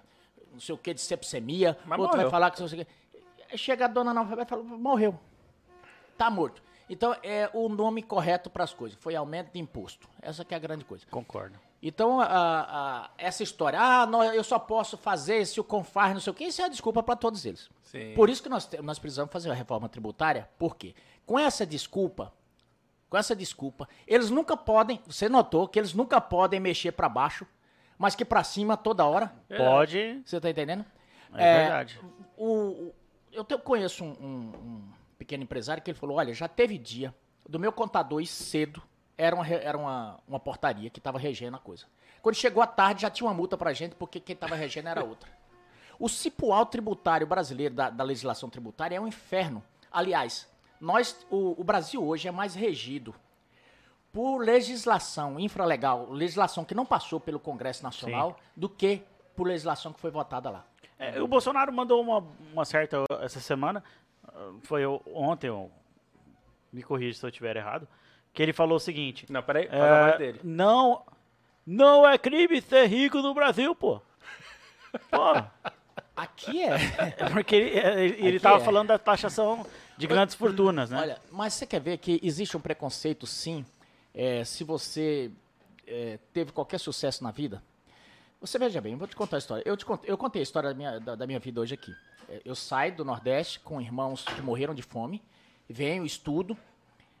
não 0.51 0.59
sei 0.59 0.73
o 0.73 0.77
que 0.77 0.93
de 0.93 1.01
sepsemia, 1.01 1.77
o 1.85 1.91
outro 1.91 2.07
vai 2.07 2.25
morreu. 2.25 2.29
falar 2.31 2.51
que 2.51 2.59
não 2.59 2.67
sei 2.67 2.81
o 2.81 2.85
que. 2.85 3.57
Chega 3.57 3.85
a 3.85 3.87
dona 3.87 4.11
analfabeta 4.11 4.47
e 4.47 4.49
fala, 4.49 4.63
morreu. 4.63 5.17
Tá 6.17 6.29
morto. 6.29 6.61
Então 6.89 7.15
é 7.23 7.49
o 7.53 7.67
nome 7.69 8.01
correto 8.01 8.49
para 8.49 8.63
as 8.63 8.73
coisas. 8.73 8.97
Foi 9.01 9.15
aumento 9.15 9.51
de 9.53 9.59
imposto. 9.59 10.07
Essa 10.21 10.45
que 10.45 10.53
é 10.53 10.57
a 10.57 10.59
grande 10.59 10.85
coisa. 10.85 11.05
Concordo. 11.11 11.59
Então, 11.81 12.19
a- 12.19 12.25
a- 12.25 13.09
essa 13.17 13.43
história, 13.43 13.79
ah, 13.79 14.05
não, 14.07 14.23
eu 14.23 14.43
só 14.43 14.57
posso 14.57 14.97
fazer 14.97 15.45
se 15.45 15.59
o 15.59 15.63
CONFAR, 15.63 16.13
não 16.13 16.19
sei 16.19 16.31
o 16.31 16.33
quê, 16.33 16.45
isso 16.45 16.61
é 16.61 16.65
a 16.65 16.69
desculpa 16.69 17.03
para 17.03 17.15
todos 17.15 17.45
eles. 17.45 17.69
Sim. 17.83 18.13
Por 18.15 18.29
isso 18.29 18.41
que 18.41 18.49
nós, 18.49 18.67
nós 18.81 18.97
precisamos 18.97 19.31
fazer 19.31 19.51
a 19.51 19.53
reforma 19.53 19.87
tributária, 19.87 20.49
por 20.57 20.75
quê? 20.75 20.95
Com 21.25 21.37
essa 21.37 21.65
desculpa, 21.67 22.33
com 23.09 23.15
essa 23.17 23.35
desculpa, 23.35 23.87
eles 24.07 24.31
nunca 24.31 24.57
podem, 24.57 24.99
você 25.05 25.29
notou 25.29 25.67
que 25.67 25.77
eles 25.77 25.93
nunca 25.93 26.19
podem 26.19 26.59
mexer 26.59 26.93
para 26.93 27.07
baixo, 27.07 27.45
mas 27.97 28.15
que 28.15 28.25
para 28.25 28.43
cima 28.43 28.75
toda 28.75 29.05
hora. 29.05 29.31
Pode. 29.55 30.21
Você 30.25 30.41
tá 30.41 30.49
entendendo? 30.49 30.83
É, 31.35 31.59
verdade. 31.59 31.99
O, 32.35 32.45
o- 32.47 32.95
eu 33.31 33.43
te- 33.43 33.57
conheço 33.59 34.03
um, 34.03 34.09
um- 34.19 34.51
um 34.65 34.83
pequeno 35.17 35.43
empresário 35.43 35.81
que 35.81 35.91
ele 35.91 35.97
falou: 35.97 36.17
olha, 36.17 36.33
já 36.33 36.47
teve 36.47 36.77
dia 36.77 37.13
do 37.47 37.59
meu 37.59 37.71
contador 37.71 38.21
ir 38.21 38.27
cedo, 38.27 38.81
era 39.17 39.35
uma, 39.35 39.47
era 39.47 39.77
uma, 39.77 40.19
uma 40.27 40.39
portaria 40.39 40.89
que 40.89 40.99
estava 40.99 41.17
regendo 41.17 41.57
a 41.57 41.59
coisa. 41.59 41.85
Quando 42.21 42.35
chegou 42.35 42.61
à 42.61 42.67
tarde, 42.67 43.03
já 43.03 43.09
tinha 43.09 43.27
uma 43.27 43.33
multa 43.33 43.57
pra 43.57 43.73
gente, 43.73 43.95
porque 43.95 44.19
quem 44.19 44.33
estava 44.33 44.55
regendo 44.55 44.89
era 44.89 45.03
outra. 45.03 45.29
O 45.99 46.07
cipual 46.07 46.65
tributário 46.65 47.25
brasileiro, 47.25 47.73
da, 47.73 47.89
da 47.89 48.03
legislação 48.03 48.49
tributária, 48.49 48.95
é 48.95 49.01
um 49.01 49.07
inferno. 49.07 49.63
Aliás, 49.91 50.47
nós, 50.79 51.25
o, 51.29 51.59
o 51.59 51.63
Brasil 51.63 52.05
hoje 52.05 52.27
é 52.27 52.31
mais 52.31 52.53
regido 52.53 53.15
por 54.11 54.39
legislação 54.39 55.39
infralegal, 55.39 56.09
legislação 56.11 56.63
que 56.63 56.75
não 56.75 56.85
passou 56.85 57.19
pelo 57.19 57.39
Congresso 57.39 57.83
Nacional, 57.83 58.37
do 58.55 58.69
que 58.69 59.03
por 59.35 59.47
legislação 59.47 59.93
que 59.93 59.99
foi 59.99 60.11
votada 60.11 60.49
lá. 60.49 60.65
É, 60.99 61.21
o 61.21 61.27
Bolsonaro 61.27 61.71
mandou 61.71 62.01
uma, 62.01 62.23
uma 62.51 62.65
certa 62.65 63.03
essa 63.21 63.39
semana, 63.39 63.83
foi 64.63 64.85
ontem, 64.85 65.49
me 66.71 66.83
corrija 66.83 67.17
se 67.17 67.25
eu 67.25 67.29
estiver 67.29 67.55
errado, 67.55 67.87
que 68.33 68.41
ele 68.41 68.53
falou 68.53 68.77
o 68.77 68.79
seguinte: 68.79 69.25
Não, 69.29 69.41
peraí, 69.41 69.67
é, 69.71 69.81
a 69.81 70.05
voz 70.07 70.17
dele. 70.17 70.39
não, 70.43 71.03
não 71.65 72.07
é 72.07 72.17
crime 72.17 72.61
ser 72.61 72.87
rico 72.87 73.19
no 73.19 73.33
Brasil, 73.33 73.75
pô. 73.75 74.01
Pô, 75.09 75.33
Aqui 76.17 76.63
é. 76.63 76.75
é 77.17 77.29
porque 77.29 77.55
ele, 77.55 77.77
é, 77.77 78.03
ele, 78.03 78.15
ele 78.15 78.27
Aqui 78.29 78.39
tava 78.39 78.57
é. 78.57 78.65
falando 78.65 78.87
da 78.87 78.97
taxação 78.97 79.63
de 79.95 80.07
grandes 80.07 80.33
fortunas, 80.33 80.89
né? 80.89 80.99
Olha, 80.99 81.21
mas 81.31 81.53
você 81.53 81.67
quer 81.67 81.79
ver 81.79 81.99
que 81.99 82.19
existe 82.23 82.57
um 82.57 82.59
preconceito, 82.59 83.27
sim, 83.27 83.63
é, 84.15 84.43
se 84.43 84.63
você 84.63 85.31
é, 85.85 86.17
teve 86.33 86.51
qualquer 86.51 86.79
sucesso 86.79 87.23
na 87.23 87.29
vida. 87.29 87.61
Você 88.39 88.59
veja 88.59 88.79
bem, 88.79 88.93
eu 88.93 88.97
vou 88.99 89.07
te 89.07 89.15
contar 89.15 89.37
a 89.37 89.39
história. 89.39 89.63
Eu, 89.65 89.75
te 89.75 89.85
cont- 89.85 90.03
eu 90.05 90.17
contei 90.17 90.41
a 90.41 90.43
história 90.43 90.69
da 90.69 90.75
minha, 90.75 90.99
da, 90.99 91.15
da 91.15 91.25
minha 91.27 91.39
vida 91.39 91.59
hoje 91.59 91.73
aqui. 91.73 91.95
É, 92.29 92.41
Eu 92.45 92.55
saio 92.55 92.95
do 92.95 93.03
Nordeste 93.03 93.59
com 93.59 93.81
irmãos 93.81 94.23
que 94.23 94.41
morreram 94.41 94.73
de 94.75 94.81
fome, 94.83 95.23
venho, 95.67 96.05
estudo. 96.05 96.55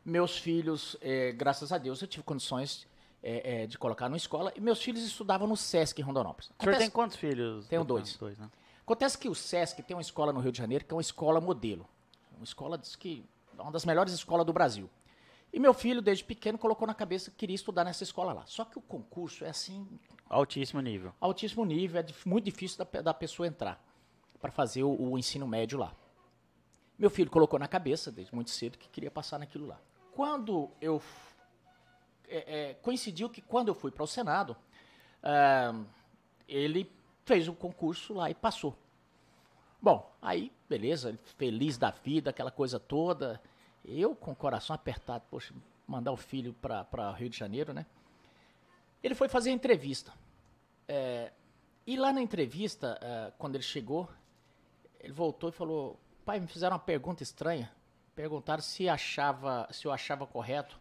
Meus 0.05 0.37
filhos, 0.37 0.95
é, 1.01 1.31
graças 1.33 1.71
a 1.71 1.77
Deus, 1.77 2.01
eu 2.01 2.07
tive 2.07 2.23
condições 2.23 2.87
é, 3.21 3.63
é, 3.63 3.67
de 3.67 3.77
colocar 3.77 4.07
numa 4.07 4.17
escola. 4.17 4.53
E 4.55 4.61
meus 4.61 4.81
filhos 4.81 5.03
estudavam 5.03 5.47
no 5.47 5.57
Sesc 5.57 5.99
em 5.99 6.03
Rondonópolis. 6.03 6.45
o 6.47 6.49
senhor 6.49 6.57
Acontece- 6.61 6.79
tem 6.79 6.89
quantos 6.89 7.17
filhos? 7.17 7.67
Tenho 7.67 7.83
dois. 7.83 8.15
Dois, 8.15 8.37
né? 8.37 8.49
Acontece 8.83 9.17
que 9.17 9.27
o 9.27 9.35
SESC 9.35 9.81
tem 9.83 9.97
uma 9.97 10.01
escola 10.01 10.31
no 10.31 10.39
Rio 10.39 10.51
de 10.51 10.57
Janeiro 10.59 10.85
que 10.85 10.93
é 10.93 10.95
uma 10.95 11.01
escola 11.01 11.41
modelo. 11.41 11.85
Uma 12.37 12.43
escola 12.45 12.77
diz 12.77 12.95
que 12.95 13.25
é 13.57 13.61
uma 13.61 13.71
das 13.71 13.83
melhores 13.83 14.13
escolas 14.13 14.45
do 14.45 14.53
Brasil. 14.53 14.89
E 15.51 15.59
meu 15.59 15.73
filho, 15.73 16.01
desde 16.01 16.23
pequeno, 16.23 16.57
colocou 16.57 16.87
na 16.87 16.93
cabeça 16.93 17.29
que 17.31 17.35
queria 17.37 17.55
estudar 17.55 17.83
nessa 17.83 18.03
escola 18.03 18.31
lá. 18.31 18.43
Só 18.45 18.63
que 18.63 18.77
o 18.77 18.81
concurso 18.81 19.43
é 19.43 19.49
assim, 19.49 19.85
Altíssimo 20.29 20.81
nível. 20.81 21.13
altíssimo 21.19 21.65
nível, 21.65 22.01
é 22.01 22.05
muito 22.25 22.45
difícil 22.45 22.83
da, 22.83 23.01
da 23.01 23.13
pessoa 23.13 23.47
entrar 23.47 23.83
para 24.39 24.51
fazer 24.51 24.83
o, 24.83 25.11
o 25.11 25.17
ensino 25.17 25.47
médio 25.47 25.79
lá. 25.79 25.93
Meu 26.97 27.09
filho 27.09 27.29
colocou 27.29 27.59
na 27.59 27.67
cabeça, 27.67 28.11
desde 28.11 28.33
muito 28.33 28.49
cedo, 28.49 28.77
que 28.77 28.89
queria 28.89 29.11
passar 29.11 29.37
naquilo 29.37 29.67
lá. 29.67 29.79
Quando 30.11 30.71
eu. 30.81 31.01
é, 32.27 32.69
é, 32.69 32.73
coincidiu 32.75 33.29
que 33.29 33.41
quando 33.41 33.67
eu 33.67 33.75
fui 33.75 33.91
para 33.91 34.03
o 34.03 34.07
Senado, 34.07 34.57
ah, 35.21 35.79
ele 36.47 36.91
fez 37.23 37.47
o 37.47 37.53
concurso 37.53 38.13
lá 38.13 38.29
e 38.29 38.33
passou. 38.33 38.75
Bom, 39.79 40.11
aí, 40.19 40.51
beleza, 40.67 41.09
ele 41.09 41.19
feliz 41.37 41.77
da 41.77 41.91
vida, 41.91 42.31
aquela 42.31 42.49
coisa 42.49 42.79
toda. 42.79 43.39
Eu, 43.85 44.15
com 44.15 44.31
o 44.31 44.35
coração 44.35 44.73
apertado, 44.73 45.23
poxa, 45.29 45.53
mandar 45.85 46.11
o 46.11 46.17
filho 46.17 46.53
para 46.53 47.11
Rio 47.11 47.29
de 47.29 47.37
Janeiro, 47.37 47.73
né? 47.73 47.85
Ele 49.07 49.15
foi 49.15 49.29
fazer 49.29 49.49
a 49.51 49.53
entrevista. 49.53 50.11
É, 50.87 51.31
e 51.85 51.95
lá 51.95 52.11
na 52.11 52.21
entrevista, 52.21 52.97
é, 53.01 53.31
quando 53.37 53.55
ele 53.55 53.63
chegou, 53.63 54.09
ele 54.99 55.13
voltou 55.13 55.49
e 55.49 55.53
falou: 55.53 55.97
Pai, 56.25 56.39
me 56.41 56.47
fizeram 56.47 56.73
uma 56.75 56.79
pergunta 56.83 57.23
estranha. 57.23 57.71
Perguntaram 58.13 58.61
se 58.61 58.89
achava, 58.89 59.67
se 59.71 59.85
eu 59.87 59.91
achava 59.91 60.27
correto 60.27 60.77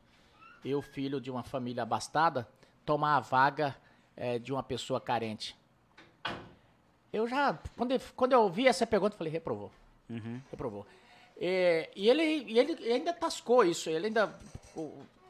eu, 0.65 0.83
filho 0.83 1.21
de 1.21 1.31
uma 1.31 1.45
família 1.45 1.85
abastada, 1.85 2.49
tomar 2.85 3.17
a 3.17 3.21
vaga 3.21 3.77
é, 4.17 4.37
de 4.41 4.53
uma 4.53 4.63
pessoa 4.65 5.01
carente. 5.01 5.57
Eu 7.13 7.29
já, 7.29 7.57
quando, 7.77 7.93
ele- 7.93 8.03
quando 8.17 8.33
eu 8.33 8.43
ouvi 8.43 8.67
essa 8.67 8.85
pergunta, 8.87 9.15
eu 9.15 9.19
falei: 9.19 9.33
reprovou. 9.33 9.71
Reprovou. 10.51 10.85
É, 11.39 11.91
e, 11.95 12.09
ele, 12.09 12.23
e 12.23 12.59
ele 12.59 12.93
ainda 12.93 13.13
tascou 13.13 13.65
isso, 13.65 13.89
ele 13.89 14.07
ainda 14.07 14.27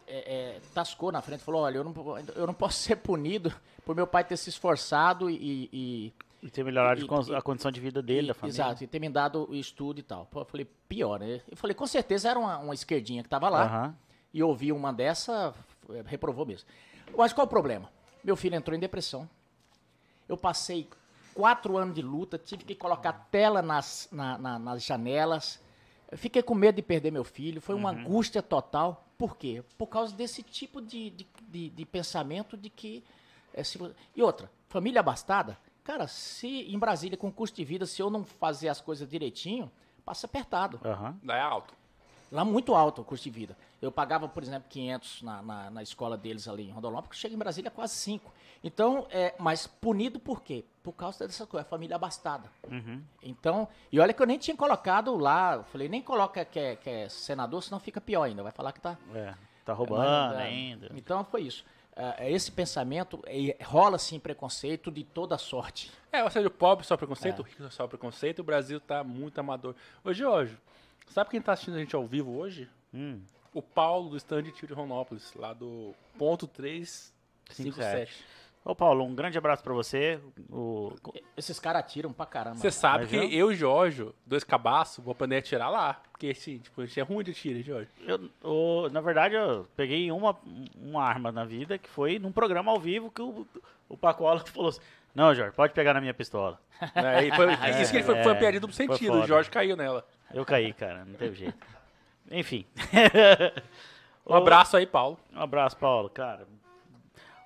é, 0.06 0.34
é, 0.56 0.60
tascou 0.74 1.10
na 1.12 1.20
frente, 1.20 1.42
falou, 1.42 1.62
olha, 1.62 1.78
eu 1.78 1.84
não, 1.84 1.94
eu 2.34 2.46
não 2.46 2.54
posso 2.54 2.78
ser 2.82 2.96
punido 2.96 3.52
por 3.84 3.94
meu 3.94 4.06
pai 4.06 4.24
ter 4.24 4.36
se 4.36 4.48
esforçado 4.50 5.28
e... 5.30 5.68
e- 5.72 6.12
E 6.42 6.50
ter 6.50 6.64
melhorado 6.64 7.00
E- 7.00 7.34
a 7.34 7.42
condição 7.42 7.70
de 7.70 7.80
vida 7.80 8.00
dele, 8.02 8.26
e- 8.26 8.28
da 8.28 8.34
família. 8.34 8.54
Exato, 8.56 8.84
e 8.84 8.86
ter 8.86 8.98
me 9.00 9.08
dado 9.08 9.48
o 9.50 9.54
estudo 9.54 9.98
e 10.00 10.02
tal. 10.02 10.26
Pô, 10.26 10.40
eu 10.40 10.44
falei, 10.44 10.66
pior, 10.88 11.18
né? 11.20 11.40
Eu 11.50 11.56
falei, 11.56 11.74
com 11.74 11.86
certeza 11.86 12.30
era 12.30 12.38
uma, 12.38 12.58
uma 12.58 12.74
esquerdinha 12.74 13.22
que 13.22 13.28
tava 13.28 13.48
lá 13.48 13.64
Aham. 13.64 13.94
e 14.34 14.42
ouvi 14.42 14.72
uma 14.72 14.92
dessa, 14.92 15.54
eh, 15.90 16.02
reprovou 16.06 16.44
mesmo. 16.46 16.68
Mas 17.16 17.32
qual 17.32 17.46
o 17.46 17.50
problema? 17.50 17.88
Meu 18.24 18.36
filho 18.36 18.54
entrou 18.56 18.76
em 18.76 18.80
depressão. 18.80 19.28
Eu 20.28 20.36
passei 20.36 20.88
quatro 21.34 21.76
anos 21.76 21.94
de 21.94 22.02
luta, 22.02 22.36
tive 22.38 22.64
que 22.64 22.74
colocar 22.74 23.12
tela 23.30 23.62
nas, 23.62 24.08
na- 24.10 24.38
na- 24.38 24.58
nas 24.58 24.82
janelas, 24.84 25.60
Eu 26.10 26.16
fiquei 26.18 26.40
com 26.40 26.54
medo 26.54 26.76
de 26.76 26.82
perder 26.82 27.10
meu 27.10 27.24
filho, 27.24 27.60
foi 27.60 27.74
Uhum. 27.74 27.80
uma 27.80 27.90
angústia 27.90 28.40
total. 28.40 29.04
Por 29.18 29.36
quê? 29.36 29.62
Por 29.78 29.86
causa 29.86 30.14
desse 30.14 30.42
tipo 30.42 30.80
de, 30.80 31.10
de, 31.10 31.26
de- 31.48 31.70
de 31.70 31.84
pensamento 31.86 32.56
de 32.56 32.68
que. 32.70 33.02
é, 33.54 33.62
se 33.64 33.78
e 34.14 34.22
outra, 34.22 34.50
família 34.68 35.00
abastada, 35.00 35.58
cara, 35.82 36.06
se 36.06 36.46
em 36.72 36.78
Brasília, 36.78 37.16
com 37.16 37.32
custo 37.32 37.56
de 37.56 37.64
vida, 37.64 37.86
se 37.86 38.02
eu 38.02 38.10
não 38.10 38.24
fazer 38.24 38.68
as 38.68 38.80
coisas 38.80 39.08
direitinho, 39.08 39.70
passa 40.04 40.26
apertado. 40.26 40.78
Lá 41.24 41.36
é 41.36 41.40
alto. 41.40 41.74
Lá 42.30 42.44
muito 42.44 42.74
alto 42.74 43.02
o 43.02 43.04
custo 43.04 43.24
de 43.24 43.30
vida. 43.30 43.56
Eu 43.80 43.92
pagava, 43.92 44.28
por 44.28 44.42
exemplo, 44.42 44.68
500 44.68 45.22
na, 45.22 45.42
na, 45.42 45.70
na 45.70 45.82
escola 45.82 46.16
deles 46.16 46.48
ali 46.48 46.68
em 46.68 46.70
Rondonópolis, 46.70 47.18
chega 47.18 47.34
em 47.34 47.38
Brasília 47.38 47.70
quase 47.70 47.94
5. 47.94 48.32
Então, 48.64 49.06
é, 49.10 49.34
mas 49.38 49.66
punido 49.66 50.18
por 50.18 50.42
quê? 50.42 50.64
Por 50.82 50.92
causa 50.92 51.26
dessa 51.26 51.46
coisa, 51.46 51.64
família 51.64 51.96
abastada. 51.96 52.50
Então, 53.22 53.68
e 53.92 54.00
olha 54.00 54.12
que 54.12 54.20
eu 54.20 54.26
nem 54.26 54.38
tinha 54.38 54.56
colocado 54.56 55.16
lá, 55.16 55.56
eu 55.56 55.64
falei, 55.64 55.88
nem 55.88 56.02
coloca 56.02 56.44
que 56.44 56.58
é, 56.58 56.76
que 56.76 56.90
é 56.90 57.08
senador, 57.08 57.62
senão 57.62 57.78
fica 57.78 58.00
pior 58.00 58.22
ainda, 58.22 58.42
vai 58.42 58.52
falar 58.52 58.72
que 58.72 58.80
tá... 58.80 58.96
É, 59.14 59.34
tá 59.64 59.72
roubando 59.72 60.34
é, 60.34 60.42
ainda. 60.42 60.90
Então 60.94 61.24
foi 61.24 61.42
isso. 61.42 61.64
É, 61.94 62.30
esse 62.30 62.52
pensamento, 62.52 63.22
é, 63.26 63.56
rola 63.64 63.98
sim 63.98 64.18
preconceito 64.18 64.90
de 64.90 65.02
toda 65.02 65.38
sorte. 65.38 65.90
É, 66.12 66.22
ou 66.22 66.30
seja, 66.30 66.46
o 66.46 66.50
pobre 66.50 66.86
só 66.86 66.96
preconceito, 66.96 67.40
o 67.40 67.42
rico 67.42 67.70
só 67.70 67.86
preconceito, 67.86 68.40
o 68.40 68.44
Brasil 68.44 68.78
tá 68.78 69.02
muito 69.02 69.38
amador. 69.38 69.74
Ô, 70.04 70.12
Jorge, 70.12 70.58
sabe 71.12 71.30
quem 71.30 71.40
tá 71.40 71.52
assistindo 71.52 71.74
a 71.76 71.78
gente 71.80 71.94
ao 71.96 72.06
vivo 72.06 72.36
hoje? 72.36 72.68
Hum, 72.94 73.20
O 73.54 73.62
Paulo, 73.62 74.10
do 74.10 74.16
stand 74.16 74.42
de 74.44 74.52
tiro 74.52 74.68
de 74.68 74.74
Ronópolis, 74.74 75.32
lá 75.34 75.52
do 75.54 75.94
ponto 76.18 76.46
357. 76.46 78.24
Ô, 78.64 78.74
Paulo, 78.74 79.04
um 79.04 79.14
grande 79.14 79.38
abraço 79.38 79.62
pra 79.62 79.72
você. 79.72 80.18
O... 80.50 80.92
Esses 81.36 81.60
caras 81.60 81.80
atiram 81.80 82.12
pra 82.12 82.26
caramba. 82.26 82.56
Você 82.56 82.70
sabe 82.70 83.02
Mas 83.04 83.10
que 83.10 83.16
eu- 83.16 83.22
eu 83.22 83.52
e 83.52 83.54
o 83.54 83.54
Jorge, 83.54 84.08
dois 84.26 84.42
cabaços, 84.42 85.04
vou 85.04 85.12
aprender 85.12 85.36
a 85.36 85.38
atirar 85.38 85.70
lá. 85.70 86.00
Porque, 86.10 86.28
assim, 86.30 86.58
tipo, 86.58 86.80
a 86.80 86.84
gente 86.86 86.98
é 86.98 87.02
ruim 87.04 87.22
de 87.22 87.32
tiro, 87.32 87.58
hein, 87.58 87.62
Jorge? 87.62 87.88
Eu, 88.04 88.28
o- 88.42 88.88
na 88.90 89.00
verdade, 89.00 89.36
eu 89.36 89.68
peguei 89.76 90.10
uma, 90.10 90.36
uma 90.74 91.04
arma 91.04 91.30
na 91.30 91.44
vida 91.44 91.78
que 91.78 91.88
foi 91.88 92.18
num 92.18 92.32
programa 92.32 92.72
ao 92.72 92.80
vivo 92.80 93.08
que 93.08 93.22
o, 93.22 93.46
o 93.88 93.96
Pacola 93.96 94.40
falou 94.46 94.70
assim: 94.70 94.80
Não, 95.14 95.32
Jorge, 95.32 95.54
pode 95.54 95.72
pegar 95.72 95.94
na 95.94 96.00
minha 96.00 96.12
pistola. 96.14 96.58
É, 96.92 97.24
e 97.24 97.30
foi, 97.36 97.46
isso 97.80 97.90
que 97.92 97.98
ele 97.98 98.04
foi, 98.04 98.16
foi 98.16 98.24
uma 98.32 98.36
é, 98.36 98.38
piadinha 98.40 98.60
duplo 98.60 98.74
foi 98.74 98.86
sentido, 98.88 99.12
o 99.12 99.26
Jorge 99.28 99.48
caiu 99.48 99.76
nela. 99.76 100.04
Eu 100.32 100.44
caí, 100.44 100.72
cara, 100.72 101.04
não 101.04 101.14
teve 101.14 101.34
jeito. 101.36 101.66
Enfim. 102.30 102.66
Um 104.28 104.34
abraço 104.34 104.76
aí, 104.76 104.84
Paulo. 104.84 105.16
Um 105.32 105.40
abraço, 105.40 105.76
Paulo, 105.76 106.10
cara. 106.10 106.48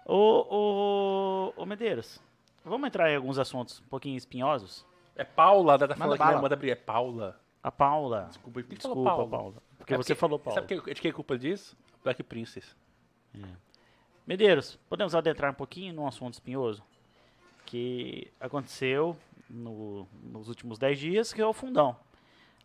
Ô, 0.06 0.46
ô, 0.48 1.52
ô 1.62 1.66
Medeiros, 1.66 2.18
vamos 2.64 2.86
entrar 2.86 3.10
em 3.12 3.16
alguns 3.16 3.38
assuntos 3.38 3.80
um 3.80 3.88
pouquinho 3.88 4.16
espinhosos? 4.16 4.86
É 5.14 5.22
Paula, 5.22 5.78
tá 5.78 5.94
falando 5.94 6.16
que 6.16 6.24
manda 6.40 6.54
abrir, 6.54 6.70
é 6.70 6.74
Paula. 6.74 7.38
A 7.62 7.70
Paula. 7.70 8.28
Desculpa, 8.30 8.60
por 8.60 8.62
que 8.62 8.76
Desculpa, 8.76 9.10
falou 9.10 9.28
Paula? 9.28 9.28
Paula. 9.30 9.54
Porque 9.76 9.92
É 9.92 9.96
você 9.98 10.14
falou 10.14 10.38
Paula. 10.38 10.54
Sabe 10.62 10.80
que, 10.80 10.94
de 10.94 11.00
quem 11.02 11.10
é 11.10 11.12
culpa 11.12 11.36
disso? 11.38 11.76
Black 12.02 12.22
Princess. 12.22 12.74
Medeiros, 14.26 14.76
podemos 14.88 15.14
adentrar 15.14 15.50
um 15.50 15.54
pouquinho 15.54 15.92
num 15.92 16.06
assunto 16.06 16.32
espinhoso 16.32 16.82
que 17.66 18.32
aconteceu 18.40 19.14
no- 19.50 20.08
nos 20.22 20.48
últimos 20.48 20.78
10 20.78 20.98
dias, 20.98 21.32
que 21.32 21.42
é 21.42 21.46
o 21.46 21.52
fundão. 21.52 21.94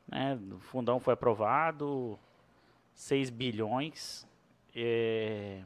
Né? 0.08 0.38
O 0.52 0.60
fundão 0.60 1.00
foi 1.00 1.14
aprovado, 1.14 2.18
6 2.94 3.30
bilhões. 3.30 4.28
é, 4.76 5.62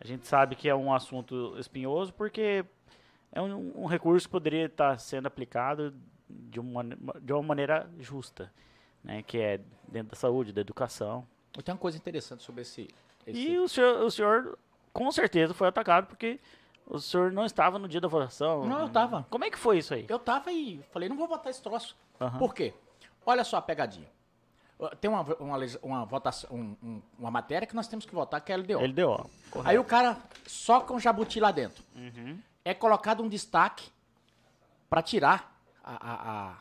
a 0.00 0.06
gente 0.06 0.26
sabe 0.26 0.54
que 0.54 0.68
é 0.68 0.74
um 0.74 0.92
assunto 0.92 1.56
espinhoso 1.58 2.12
porque 2.12 2.64
é 3.32 3.42
um, 3.42 3.82
um 3.82 3.86
recurso 3.86 4.28
que 4.28 4.32
poderia 4.32 4.66
estar 4.66 4.98
sendo 4.98 5.26
aplicado 5.26 5.92
de 6.28 6.60
uma, 6.60 6.84
de 7.20 7.32
uma 7.32 7.42
maneira 7.42 7.90
justa, 7.98 8.52
né? 9.02 9.22
que 9.22 9.38
é 9.38 9.60
dentro 9.88 10.10
da 10.10 10.16
saúde, 10.16 10.52
da 10.52 10.60
educação. 10.60 11.26
Tenho 11.64 11.74
uma 11.74 11.80
coisa 11.80 11.96
interessante 11.98 12.42
sobre 12.44 12.62
esse. 12.62 12.88
esse- 13.26 13.38
E 13.50 13.58
o 13.58 13.66
senhor, 13.68 14.02
o 14.04 14.10
senhor 14.10 14.58
com 14.92 15.10
certeza 15.10 15.52
foi 15.52 15.66
atacado 15.66 16.06
porque 16.06 16.38
o 16.86 16.98
senhor 17.00 17.32
não 17.32 17.44
estava 17.44 17.78
no 17.78 17.88
dia 17.88 18.00
da 18.00 18.06
votação. 18.08 18.64
Não, 18.66 18.82
eu 18.82 18.88
tava. 18.88 19.26
Como 19.28 19.44
é 19.44 19.50
que 19.50 19.58
foi 19.58 19.78
isso 19.78 19.92
aí? 19.94 20.06
Eu 20.08 20.18
tava 20.20 20.52
e 20.52 20.80
falei, 20.92 21.08
não 21.08 21.16
vou 21.16 21.26
votar 21.26 21.50
esse 21.50 21.60
troço. 21.62 21.96
Aham. 22.20 22.38
Por 22.38 22.54
quê? 22.54 22.72
Olha 23.30 23.44
só 23.44 23.58
a 23.58 23.62
pegadinha. 23.62 24.08
Tem 25.00 25.10
uma, 25.10 25.22
uma, 25.40 25.58
uma 25.82 26.04
votação, 26.06 26.48
um- 26.50 26.76
um- 26.82 27.02
uma 27.18 27.30
matéria 27.30 27.66
que 27.66 27.74
nós 27.74 27.86
temos 27.88 28.06
que 28.06 28.14
votar, 28.14 28.40
que 28.40 28.50
é 28.52 28.54
a 28.54 28.58
LDO. 28.58 28.80
Ele 28.80 28.92
deu, 28.92 29.10
ó. 29.10 29.24
Aí 29.64 29.76
o 29.78 29.84
cara 29.84 30.16
soca 30.46 30.94
um 30.94 31.00
jabuti 31.00 31.40
lá 31.40 31.50
dentro. 31.50 31.82
É 32.64 32.72
colocado 32.72 33.22
um 33.22 33.28
destaque 33.28 33.90
para 34.88 35.02
tirar 35.02 35.60
a- 35.84 36.12
a- 36.12 36.54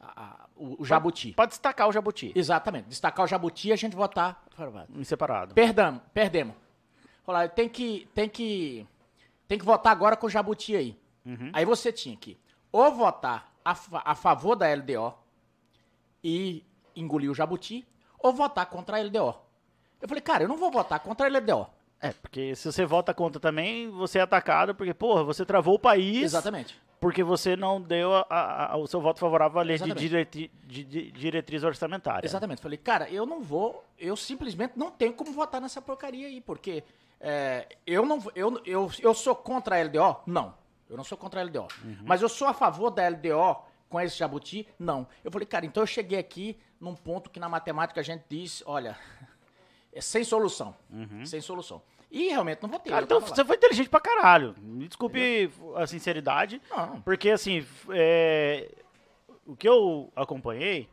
a- 0.00 0.46
o, 0.54 0.82
o 0.82 0.84
jabuti. 0.84 1.32
Pode 1.32 1.50
destacar 1.50 1.88
o 1.88 1.92
jabuti. 1.92 2.30
Exatamente. 2.36 2.86
Destacar 2.88 3.24
o 3.24 3.28
jabuti 3.28 3.68
e 3.68 3.72
a 3.72 3.76
gente 3.76 3.96
votar. 3.96 4.44
Em 4.94 5.02
separado. 5.04 5.54
Perdamos, 5.54 6.02
perdemos. 6.14 6.54
Falar, 7.24 7.48
tem 7.48 7.68
que, 7.68 8.08
tem 8.14 8.28
que, 8.28 8.86
tem 9.48 9.58
que 9.58 9.64
votar 9.64 9.90
agora 9.92 10.16
com 10.16 10.26
o 10.28 10.30
Jabuti 10.30 10.76
aí. 10.76 10.96
Aí 11.52 11.64
você 11.64 11.90
tinha 11.92 12.16
que 12.16 12.38
ou 12.70 12.92
votar 12.92 13.50
a, 13.64 13.74
a 14.04 14.14
favor 14.14 14.54
da 14.54 14.66
LDO 14.72 15.12
e 16.26 16.64
engolir 16.96 17.30
o 17.30 17.34
Jabuti, 17.34 17.86
ou 18.18 18.32
votar 18.32 18.66
contra 18.66 18.96
a 18.96 19.00
LDO. 19.00 19.34
Eu 20.02 20.08
falei, 20.08 20.20
cara, 20.22 20.42
eu 20.44 20.48
não 20.48 20.56
vou 20.56 20.70
votar 20.72 20.98
contra 20.98 21.26
a 21.26 21.30
LDO. 21.30 21.66
É, 22.00 22.10
porque 22.12 22.54
se 22.56 22.70
você 22.70 22.84
vota 22.84 23.14
contra 23.14 23.40
também, 23.40 23.88
você 23.90 24.18
é 24.18 24.22
atacado 24.22 24.74
porque, 24.74 24.92
porra, 24.92 25.22
você 25.22 25.44
travou 25.46 25.74
o 25.76 25.78
país 25.78 26.24
Exatamente. 26.24 26.78
porque 27.00 27.22
você 27.22 27.56
não 27.56 27.80
deu 27.80 28.12
a- 28.14 28.26
a- 28.28 28.72
a- 28.72 28.76
o 28.76 28.86
seu 28.86 29.00
voto 29.00 29.18
favorável 29.20 29.58
à 29.60 29.62
lei 29.62 29.78
de, 29.78 29.92
direti- 29.94 30.50
de- 30.64 30.84
de 30.84 31.10
diretriz 31.12 31.62
orçamentária. 31.62 32.26
Exatamente. 32.26 32.60
Falei, 32.60 32.76
cara, 32.76 33.08
eu 33.08 33.24
não 33.24 33.40
vou, 33.40 33.84
eu 33.98 34.14
simplesmente 34.16 34.72
não 34.76 34.90
tenho 34.90 35.14
como 35.14 35.32
votar 35.32 35.60
nessa 35.60 35.80
porcaria 35.80 36.26
aí, 36.26 36.40
porque 36.40 36.82
é, 37.20 37.66
eu 37.86 38.04
não 38.04 38.22
eu, 38.34 38.60
eu, 38.66 38.90
eu 39.00 39.14
sou 39.14 39.34
contra 39.34 39.76
a 39.76 39.82
LDO? 39.82 40.16
Não. 40.26 40.54
Eu 40.90 40.96
não 40.96 41.04
sou 41.04 41.16
contra 41.16 41.40
a 41.40 41.44
LDO. 41.44 41.66
Mas 42.04 42.20
eu 42.20 42.28
sou 42.28 42.46
a 42.48 42.52
favor 42.54 42.90
da 42.90 43.08
LDO 43.08 43.56
com 43.96 44.00
esse 44.00 44.16
jabuti? 44.18 44.68
Não. 44.78 45.06
Eu 45.24 45.30
falei, 45.30 45.46
cara, 45.46 45.64
então 45.64 45.82
eu 45.82 45.86
cheguei 45.86 46.18
aqui 46.18 46.58
num 46.78 46.94
ponto 46.94 47.30
que 47.30 47.40
na 47.40 47.48
matemática 47.48 48.00
a 48.00 48.04
gente 48.04 48.24
diz, 48.28 48.62
olha, 48.66 48.96
é 49.92 50.00
sem 50.00 50.22
solução. 50.22 50.74
Sem 51.24 51.40
solução. 51.40 51.80
E 52.10 52.28
realmente 52.28 52.62
não 52.62 52.68
votei. 52.68 52.90
Cara, 52.92 53.02
eu 53.02 53.06
então 53.06 53.20
você 53.20 53.44
foi 53.44 53.56
inteligente 53.56 53.88
pra 53.88 54.00
caralho. 54.00 54.54
Me 54.60 54.86
desculpe 54.86 55.50
a 55.74 55.86
sinceridade. 55.86 56.60
Não. 56.70 57.00
Porque, 57.00 57.30
assim, 57.30 57.66
é, 57.90 58.70
o 59.46 59.56
que 59.56 59.68
eu 59.68 60.12
acompanhei 60.14 60.88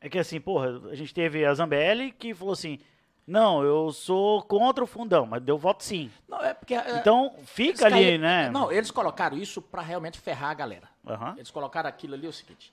é 0.00 0.08
que, 0.08 0.18
assim, 0.18 0.40
porra, 0.40 0.80
a 0.90 0.94
gente 0.94 1.12
teve 1.14 1.44
a 1.44 1.54
Zambelli 1.54 2.10
que 2.10 2.34
falou 2.34 2.52
assim: 2.54 2.78
não, 3.26 3.62
eu 3.62 3.92
sou 3.92 4.42
contra 4.42 4.82
o 4.82 4.86
fundão, 4.86 5.26
mas 5.26 5.42
deu 5.42 5.56
voto 5.56 5.84
sim. 5.84 6.10
Não, 6.28 6.42
é 6.44 6.54
porque... 6.54 6.74
é, 6.74 6.98
Então, 6.98 7.34
fica 7.44 7.86
ali, 7.86 7.94
caíram- 7.94 8.22
né? 8.22 8.50
Não, 8.50 8.70
eles 8.72 8.90
colocaram 8.90 9.36
isso 9.36 9.62
pra 9.62 9.80
realmente 9.82 10.18
ferrar 10.18 10.50
a 10.50 10.54
galera. 10.54 10.88
Aham. 11.06 11.34
Eles 11.36 11.50
colocaram 11.50 11.88
aquilo 11.88 12.14
ali, 12.14 12.26
é 12.26 12.28
o 12.28 12.32
seguinte. 12.32 12.72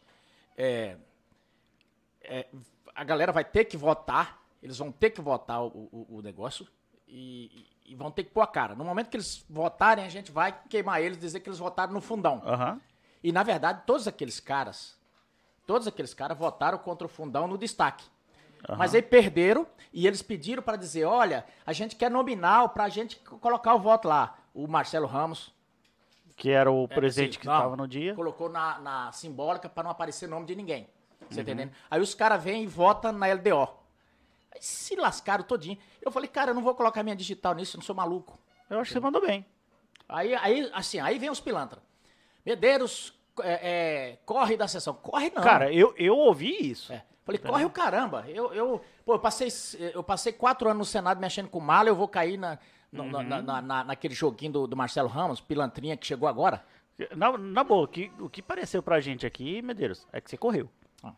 é, 0.57 0.97
é, 2.21 2.47
a 2.95 3.03
galera 3.03 3.31
vai 3.31 3.43
ter 3.43 3.65
que 3.65 3.75
votar, 3.77 4.39
eles 4.61 4.77
vão 4.77 4.91
ter 4.91 5.09
que 5.09 5.19
votar 5.21 5.61
o, 5.63 5.67
o- 5.91 6.07
o 6.17 6.21
negócio 6.21 6.67
e, 7.07 7.67
e 7.85 7.95
vão 7.95 8.11
ter 8.11 8.23
que 8.23 8.29
pôr 8.31 8.41
a 8.41 8.47
cara. 8.47 8.75
No 8.75 8.85
momento 8.85 9.09
que 9.09 9.17
eles 9.17 9.43
votarem, 9.49 10.05
a 10.05 10.09
gente 10.09 10.31
vai 10.31 10.57
queimar 10.69 11.01
eles, 11.01 11.17
dizer 11.19 11.39
que 11.39 11.49
eles 11.49 11.59
votaram 11.59 11.91
no 11.93 12.01
fundão. 12.01 12.41
Aham. 12.45 12.79
E, 13.23 13.31
na 13.31 13.41
verdade, 13.43 13.81
todos 13.85 14.07
aqueles 14.07 14.39
caras, 14.39 14.97
todos 15.65 15.87
aqueles 15.87 16.13
caras 16.13 16.37
votaram 16.37 16.77
contra 16.77 17.05
o 17.05 17.09
fundão 17.09 17.47
no 17.47 17.57
destaque. 17.57 18.05
Mas 18.77 18.95
aí 18.95 19.01
perderam 19.01 19.67
e 19.91 20.07
eles 20.07 20.21
pediram 20.21 20.63
para 20.63 20.77
dizer, 20.77 21.03
olha, 21.03 21.45
a 21.65 21.73
gente 21.73 21.95
quer 21.97 22.09
nominal 22.09 22.69
pra 22.69 22.87
gente 22.87 23.15
c- 23.17 23.21
colocar 23.37 23.73
o 23.75 23.79
voto 23.79 24.07
lá. 24.07 24.37
O 24.53 24.67
Marcelo 24.67 25.05
Ramos, 25.05 25.52
Que 26.35 26.49
era 26.49 26.71
o 26.71 26.85
é, 26.85 26.87
presidente 26.87 27.31
assim, 27.31 27.39
que 27.39 27.47
estava 27.47 27.75
no 27.75 27.87
dia. 27.87 28.13
Colocou 28.15 28.49
na, 28.49 28.79
na 28.79 29.11
simbólica 29.11 29.69
para 29.69 29.83
não 29.83 29.91
aparecer 29.91 30.27
nome 30.27 30.45
de 30.45 30.55
ninguém. 30.55 30.87
Você 31.29 31.35
Uhum. 31.37 31.41
entendendo? 31.41 31.71
Aí 31.89 32.01
os 32.01 32.13
caras 32.13 32.43
vêm 32.43 32.63
e 32.63 32.67
votam 32.67 33.11
na 33.11 33.27
LDO. 33.27 33.69
Aí 34.53 34.61
se 34.61 34.95
lascaram 34.95 35.43
todinho. 35.43 35.77
Eu 36.01 36.11
falei, 36.11 36.27
cara, 36.27 36.51
eu 36.51 36.55
não 36.55 36.61
vou 36.61 36.75
colocar 36.75 37.03
minha 37.03 37.15
digital 37.15 37.53
nisso, 37.55 37.77
eu 37.77 37.79
não 37.79 37.85
sou 37.85 37.95
maluco. 37.95 38.37
Eu 38.69 38.79
acho 38.79 38.89
que 38.89 38.93
você 38.93 38.99
mandou 38.99 39.21
bem. 39.21 39.45
Aí, 40.07 40.33
aí 40.35 40.69
assim, 40.73 40.99
aí 40.99 41.17
vem 41.17 41.29
os 41.29 41.39
pilantra. 41.39 41.81
Medeiros, 42.45 43.13
é, 43.41 43.53
é, 44.11 44.17
corre 44.25 44.57
da 44.57 44.67
sessão. 44.67 44.93
Corre 44.93 45.31
não. 45.33 45.41
Cara, 45.41 45.71
eu, 45.71 45.93
eu 45.97 46.17
ouvi 46.17 46.71
isso. 46.71 46.91
É. 46.91 47.03
Falei, 47.23 47.39
corre 47.39 47.63
o 47.63 47.69
caramba. 47.69 48.25
Eu, 48.27 48.53
eu, 48.53 48.81
pô, 49.05 49.13
eu, 49.13 49.19
passei, 49.19 49.47
eu 49.93 50.03
passei 50.03 50.33
quatro 50.33 50.69
anos 50.69 50.79
no 50.79 50.85
Senado 50.85 51.21
mexendo 51.21 51.47
com 51.47 51.59
mala, 51.61 51.87
eu 51.87 51.95
vou 51.95 52.07
cair 52.07 52.37
na, 52.37 52.59
no- 52.93 53.11
na- 53.11 53.23
na, 53.23 53.41
na- 53.41 53.61
na- 53.61 53.83
naquele 53.83 54.13
joguinho 54.13 54.51
do, 54.51 54.67
do 54.67 54.75
Marcelo 54.77 55.09
Ramos, 55.09 55.41
pilantrinha 55.41 55.97
que 55.97 56.05
chegou 56.07 56.27
agora. 56.29 56.63
Na, 57.15 57.35
na 57.37 57.63
boa, 57.63 57.85
o 57.85 57.87
que, 57.87 58.11
o 58.19 58.29
que 58.29 58.41
pareceu 58.41 58.81
pra 58.83 58.99
gente 58.99 59.25
aqui, 59.25 59.61
Medeiros, 59.61 60.07
é 60.13 60.21
que 60.21 60.29
você 60.29 60.37
correu. 60.37 60.69
Ah. 61.03 61.11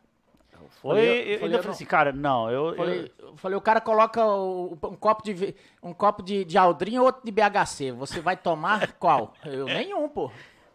Foi, 0.82 0.96
Falei, 0.96 1.06
eu- 1.10 1.14
eu, 1.34 1.40
falei, 1.40 1.56
eu 1.58 1.60
falei 1.60 1.76
assim, 1.76 1.86
cara, 1.86 2.12
não, 2.14 2.50
eu, 2.50 2.70
eu- 2.70 2.76
Falei, 2.76 3.12
eu 3.20 3.38
falei, 3.38 3.58
o 3.58 3.62
cara 3.62 3.82
coloca 3.82 4.26
um 4.26 4.96
copo 4.98 5.22
de 5.24 5.54
um 5.84 5.94
copo 5.94 6.24
de, 6.24 6.46
de 6.46 6.58
Aldrinha 6.58 7.02
ou 7.02 7.08
outro 7.08 7.22
de 7.26 7.32
BHC. 7.32 7.92
Você 7.92 8.22
vai 8.22 8.38
tomar 8.38 8.94
qual? 8.98 9.34
Eu 9.44 9.66
nenhum, 9.66 10.08
pô. 10.08 10.32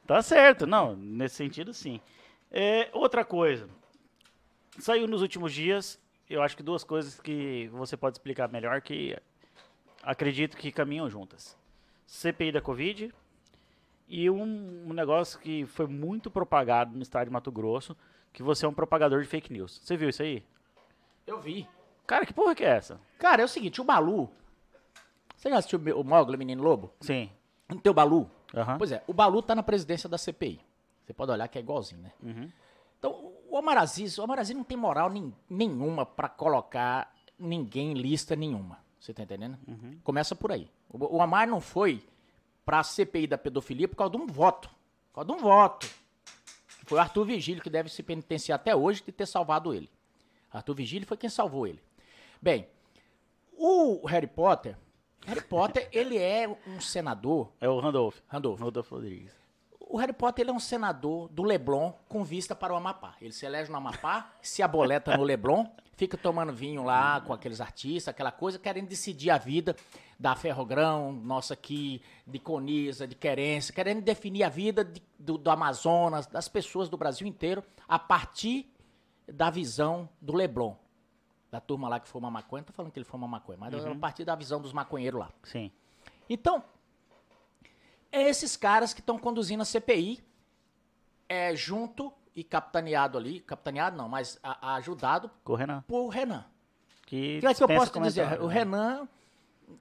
Tá 0.06 0.20
certo, 0.22 0.66
não, 0.66 0.94
nesse 0.94 1.36
sentido 1.36 1.72
sim. 1.72 1.98
É, 2.52 2.90
outra 2.92 3.24
coisa. 3.24 3.68
saiu 4.78 5.06
nos 5.08 5.22
últimos 5.22 5.52
dias, 5.52 5.98
eu 6.28 6.42
acho 6.42 6.56
que 6.56 6.62
duas 6.62 6.84
coisas 6.84 7.18
que 7.20 7.68
você 7.72 7.96
pode 7.96 8.16
explicar 8.16 8.48
melhor 8.50 8.80
que 8.82 9.16
acredito 10.02 10.56
que 10.56 10.72
caminham 10.72 11.08
juntas. 11.08 11.56
CPI 12.06 12.52
da 12.52 12.60
Covid 12.60 13.12
e 14.08 14.28
um, 14.28 14.88
um 14.88 14.92
negócio 14.92 15.38
que 15.38 15.64
foi 15.66 15.86
muito 15.86 16.30
propagado 16.30 16.96
no 16.96 17.02
estado 17.02 17.26
de 17.26 17.32
Mato 17.32 17.52
Grosso, 17.52 17.96
que 18.32 18.42
você 18.42 18.66
é 18.66 18.68
um 18.68 18.74
propagador 18.74 19.20
de 19.22 19.28
fake 19.28 19.52
news. 19.52 19.80
Você 19.82 19.96
viu 19.96 20.08
isso 20.08 20.22
aí? 20.22 20.44
Eu 21.26 21.40
vi. 21.40 21.68
Cara, 22.06 22.26
que 22.26 22.32
porra 22.34 22.54
que 22.54 22.64
é 22.64 22.68
essa? 22.70 23.00
Cara, 23.18 23.42
é 23.42 23.44
o 23.44 23.48
seguinte, 23.48 23.80
o 23.80 23.84
Balu. 23.84 24.28
Você 25.36 25.48
já 25.48 25.58
assistiu 25.58 25.78
o 25.96 26.04
Mogli, 26.04 26.36
Menino 26.36 26.62
Lobo? 26.62 26.92
Sim. 27.00 27.30
Não 27.68 27.78
tem 27.78 27.90
o 27.90 27.94
Balu? 27.94 28.28
Aham. 28.54 28.78
Pois 28.78 28.90
é, 28.90 29.02
o 29.06 29.12
Balu 29.12 29.40
tá 29.42 29.54
na 29.54 29.62
presidência 29.62 30.08
da 30.08 30.18
CPI. 30.18 30.60
Você 31.06 31.12
pode 31.12 31.30
olhar 31.30 31.46
que 31.48 31.56
é 31.58 31.60
igualzinho, 31.60 32.02
né? 32.02 32.12
Uhum. 32.22 32.50
Então, 32.98 33.12
o 33.48 33.56
Omar 33.56 33.78
Aziz, 33.78 34.18
o 34.18 34.24
Omar 34.24 34.38
Aziz 34.40 34.56
não 34.56 34.64
tem 34.64 34.76
moral 34.76 35.08
nem- 35.08 35.32
nenhuma 35.48 36.04
pra 36.04 36.28
colocar 36.28 37.14
ninguém 37.38 37.92
em 37.92 37.94
lista 37.94 38.34
nenhuma. 38.36 38.78
Você 39.00 39.12
tá 39.14 39.22
entendendo? 39.22 39.58
Começa 40.04 40.36
por 40.36 40.52
aí. 40.52 40.70
O, 40.88 41.16
o 41.16 41.16
Omar 41.16 41.48
não 41.48 41.60
foi 41.60 42.04
pra 42.64 42.82
CPI 42.82 43.26
da 43.26 43.38
pedofilia 43.38 43.88
por 43.88 43.96
causa 43.96 44.12
de 44.12 44.18
um 44.18 44.26
voto. 44.26 44.68
Por 45.08 45.14
causa 45.24 45.32
de 45.32 45.36
um 45.36 45.38
voto. 45.42 45.88
Foi 46.86 46.98
o 46.98 47.00
Arthur 47.00 47.24
Vigílio 47.24 47.62
que 47.62 47.70
deve 47.70 47.88
se 47.88 48.02
penitenciar 48.02 48.56
até 48.56 48.76
hoje 48.76 49.02
de 49.04 49.10
ter 49.12 49.26
salvado 49.26 49.72
ele. 49.74 49.88
Arthur 50.52 50.74
Vigílio 50.74 51.06
foi 51.06 51.16
quem 51.16 51.30
salvou 51.30 51.66
ele. 51.66 51.80
Bem, 52.42 52.66
o 53.56 54.04
Harry 54.06 54.26
Potter, 54.26 54.76
Harry 55.26 55.42
Potter, 55.42 55.88
ele 55.92 56.18
é 56.18 56.48
um 56.66 56.80
senador, 56.80 57.52
É 57.60 57.68
o 57.68 57.78
Randolph. 57.78 58.18
Randolph, 58.26 58.60
Randolph 58.60 58.90
Rodrigues. 58.90 59.32
o 59.78 59.96
Harry 59.98 60.12
Potter 60.12 60.42
ele 60.42 60.50
é 60.50 60.54
um 60.54 60.58
senador 60.60 61.28
do 61.28 61.42
Leblon 61.42 61.92
com 62.08 62.24
vista 62.24 62.54
para 62.54 62.72
o 62.72 62.76
Amapá. 62.76 63.14
Ele 63.20 63.32
se 63.32 63.46
elege 63.46 63.70
no 63.70 63.76
Amapá, 63.76 64.32
se 64.42 64.62
aboleta 64.62 65.16
no 65.16 65.22
Leblon, 65.22 65.64
fica 66.00 66.16
tomando 66.16 66.50
vinho 66.50 66.82
lá 66.82 67.20
com 67.20 67.30
aqueles 67.30 67.60
artistas, 67.60 68.08
aquela 68.08 68.32
coisa, 68.32 68.58
querendo 68.58 68.88
decidir 68.88 69.28
a 69.28 69.36
vida 69.36 69.76
da 70.18 70.34
Ferrogrão, 70.34 71.12
nossa 71.12 71.52
aqui, 71.52 72.00
de 72.26 72.38
Conisa, 72.38 73.06
de 73.06 73.14
Querência, 73.14 73.74
querendo 73.74 74.00
definir 74.00 74.42
a 74.44 74.48
vida 74.48 74.82
de- 74.82 75.02
do, 75.18 75.36
do 75.36 75.50
Amazonas, 75.50 76.26
das 76.26 76.48
pessoas 76.48 76.88
do 76.88 76.96
Brasil 76.96 77.26
inteiro, 77.26 77.62
a 77.86 77.98
partir 77.98 78.72
da 79.28 79.50
visão 79.50 80.08
do 80.22 80.34
Leblon. 80.34 80.74
Da 81.50 81.60
turma 81.60 81.86
lá 81.86 82.00
que 82.00 82.08
fuma 82.08 82.30
maconha, 82.30 82.62
não 82.62 82.66
tô 82.68 82.72
falando 82.72 82.92
que 82.92 82.98
ele 82.98 83.04
fuma 83.04 83.28
maconha, 83.28 83.58
mas 83.58 83.74
a 83.84 83.94
partir 83.94 84.24
da 84.24 84.34
visão 84.34 84.58
dos 84.58 84.72
maconheiros 84.72 85.20
lá. 85.20 85.30
Sim. 85.42 85.70
Então, 86.30 86.64
é 88.10 88.22
esses 88.22 88.56
caras 88.56 88.94
que 88.94 89.00
estão 89.00 89.18
conduzindo 89.18 89.60
a 89.60 89.66
CPI, 89.66 90.24
é, 91.28 91.54
junto 91.54 92.10
e 92.34 92.44
capitaneado 92.44 93.18
ali, 93.18 93.40
capitaneado 93.40 93.96
não, 93.96 94.08
mas 94.08 94.38
a- 94.42 94.74
ajudado 94.76 95.30
Com 95.44 95.52
o 95.52 95.56
Renan. 95.56 95.84
por 95.86 96.08
Renan. 96.08 96.44
Que 97.06 97.38
O 97.38 97.40
que 97.40 97.46
é 97.46 97.54
que 97.54 97.62
eu 97.62 97.68
posso 97.68 97.92
te 97.92 98.00
dizer? 98.00 98.40
O 98.40 98.46
né? 98.46 98.54
Renan, 98.54 99.08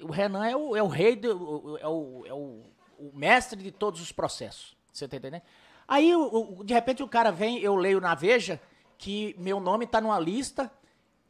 o 0.01 0.11
Renan 0.11 0.45
é 0.47 0.55
o, 0.55 0.75
é 0.75 0.81
o 0.83 0.87
rei, 0.87 1.15
do, 1.15 1.77
é, 1.77 1.87
o, 1.87 2.25
é 2.25 2.33
o, 2.33 2.63
o 2.97 3.11
mestre 3.13 3.61
de 3.61 3.71
todos 3.71 4.01
os 4.01 4.11
processos. 4.11 4.75
Você 4.91 5.07
tá 5.07 5.17
entendendo? 5.17 5.43
Aí, 5.87 6.15
o- 6.15 6.63
de 6.63 6.73
repente, 6.73 7.03
o 7.03 7.07
cara 7.07 7.31
vem, 7.31 7.59
eu 7.59 7.75
leio 7.75 8.01
na 8.01 8.15
Veja 8.15 8.59
que 8.97 9.35
meu 9.37 9.59
nome 9.59 9.85
tá 9.87 10.01
numa 10.01 10.19
lista 10.19 10.71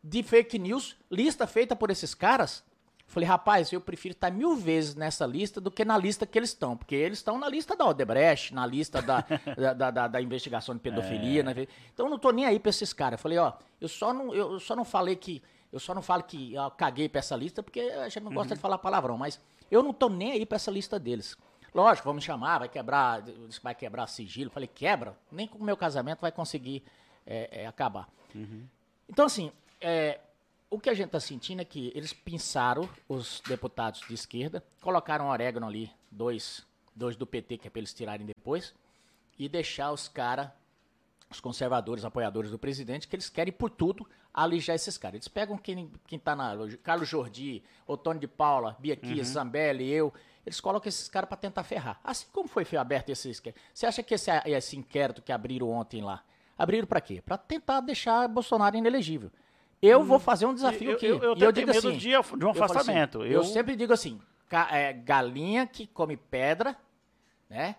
de 0.04 0.24
fake 0.24 0.58
news, 0.58 0.96
lista 1.12 1.46
feita 1.46 1.76
por 1.76 1.90
esses 1.92 2.14
caras. 2.16 2.64
Falei, 3.10 3.28
rapaz, 3.28 3.74
eu 3.74 3.82
prefiro 3.82 4.14
estar 4.14 4.32
mil 4.32 4.56
vezes 4.56 4.94
nessa 4.94 5.26
lista 5.26 5.60
do 5.60 5.72
que 5.72 5.84
na 5.84 5.98
lista 5.98 6.26
que 6.28 6.38
eles 6.38 6.50
estão. 6.52 6.78
Porque 6.78 6.94
eles 6.94 7.18
estão 7.18 7.38
na 7.40 7.50
lista 7.50 7.76
da 7.76 7.86
Odebrecht, 7.86 8.54
na 8.54 8.66
lista 8.66 9.02
da, 9.02 9.26
da, 9.76 9.92
da- 9.92 10.08
da- 10.08 10.22
investigação 10.22 10.76
de 10.76 10.82
pedofilia. 10.82 11.42
né? 11.42 11.54
Então 11.94 12.06
eu 12.06 12.10
não 12.12 12.20
tô 12.20 12.30
nem 12.32 12.46
aí 12.46 12.60
pra 12.60 12.70
esses 12.70 12.94
caras. 12.94 13.20
Falei, 13.20 13.40
ó, 13.40 13.54
eu 13.82 13.88
só 13.88 14.14
não, 14.14 14.34
eu 14.34 14.60
só 14.60 14.76
não 14.76 14.86
falei 14.86 15.16
que. 15.16 15.42
Eu 15.74 15.80
só 15.80 15.94
não 15.94 16.02
falo 16.02 16.24
que 16.24 16.54
eu 16.54 16.72
caguei 16.72 17.10
pra 17.10 17.20
essa 17.20 17.36
lista, 17.36 17.62
porque 17.62 17.80
a 17.80 18.08
gente 18.10 18.24
não 18.24 18.32
gosta 18.34 18.56
de 18.56 18.62
falar 18.62 18.78
palavrão, 18.80 19.18
mas 19.18 19.40
eu 19.70 19.84
não 19.84 19.94
tô 19.94 20.08
nem 20.10 20.32
aí 20.32 20.46
pra 20.46 20.56
essa 20.56 20.72
lista 20.72 21.00
deles. 21.00 21.36
Lógico, 21.74 22.08
vamos 22.08 22.24
chamar, 22.24 22.58
vai 22.60 22.70
quebrar, 22.70 23.24
vai 23.62 23.76
quebrar 23.76 24.08
sigilo. 24.08 24.50
Falei, 24.50 24.68
quebra, 24.68 25.16
nem 25.32 25.48
com 25.48 25.60
o 25.60 25.64
meu 25.64 25.78
casamento 25.78 26.22
vai 26.22 26.32
conseguir 26.32 26.84
é, 27.26 27.64
é, 27.64 27.68
acabar. 27.68 28.08
Então, 29.08 29.26
assim, 29.26 29.52
é, 29.80 30.20
o 30.70 30.80
que 30.80 30.90
a 30.90 30.94
gente 30.94 31.08
está 31.08 31.20
sentindo 31.20 31.62
é 31.62 31.66
que 31.66 31.92
eles 31.96 32.14
pinçaram 32.14 32.88
os 33.08 33.42
deputados 33.48 34.02
de 34.08 34.14
esquerda, 34.14 34.64
colocaram 34.82 35.28
orégano 35.28 35.66
ali, 35.66 35.92
dois, 36.12 36.66
dois 36.96 37.16
do 37.16 37.26
PT, 37.26 37.58
que 37.58 37.68
é 37.68 37.72
para 37.72 37.80
eles 37.80 37.94
tirarem 37.94 38.26
depois, 38.26 38.74
e 39.38 39.50
deixar 39.50 39.92
os 39.92 40.08
caras, 40.08 40.50
os 41.30 41.40
conservadores, 41.40 42.06
apoiadores 42.06 42.52
do 42.52 42.60
presidente, 42.60 43.08
que 43.08 43.16
eles 43.16 43.30
querem 43.30 43.52
por 43.52 43.70
tudo 43.70 44.08
alijar 44.34 44.76
esses 44.76 44.98
caras. 44.98 45.16
Eles 45.16 45.28
pegam 45.28 45.58
quem, 45.58 45.92
quem 46.06 46.20
tá 46.20 46.36
na. 46.36 46.54
Carlos 46.84 47.10
Jordi, 47.10 47.64
Otônio 47.88 48.20
de 48.20 48.28
Paula, 48.28 48.76
Bia 48.80 48.96
Kias, 48.96 49.30
Zambelli, 49.30 49.90
eu. 49.90 50.14
Eles 50.46 50.60
colocam 50.60 50.88
esses 50.88 51.08
caras 51.08 51.28
para 51.28 51.38
tentar 51.38 51.64
ferrar. 51.64 52.00
Assim 52.04 52.28
como 52.32 52.48
foi 52.48 52.66
aberto 52.78 53.10
esse 53.10 53.30
inquérito. 53.30 53.60
Você 53.74 53.86
acha 53.86 54.04
que 54.04 54.14
esse, 54.14 54.32
esse 54.46 54.78
inquérito 54.78 55.22
que 55.22 55.32
abriram 55.32 55.70
ontem 55.70 56.02
lá, 56.02 56.24
abriram 56.58 56.88
para 56.88 57.02
quê? 57.02 57.22
Para 57.22 57.38
tentar 57.38 57.82
deixar 57.82 58.28
Bolsonaro 58.28 58.76
inelegível. 58.76 59.32
Eu 59.82 60.04
vou 60.04 60.20
fazer 60.20 60.46
um 60.46 60.54
desafio 60.54 60.92
eu- 60.92 60.96
aqui. 60.96 61.06
eu- 61.06 61.20
eu 61.24 61.36
eu 61.36 61.52
digo 61.52 61.68
medo 61.68 61.88
assim, 61.88 61.98
de 61.98 62.10
de 62.10 62.16
um 62.16 62.20
assim, 62.20 62.60
afastamento. 62.62 63.20
eu, 63.20 63.32
Eu- 63.32 63.44
sempre 63.44 63.76
digo 63.76 63.94
assim, 63.94 64.20
é, 64.72 64.92
galinha 64.94 65.66
que 65.68 65.88
come 65.88 66.18
pedra, 66.18 66.76
né? 67.50 67.76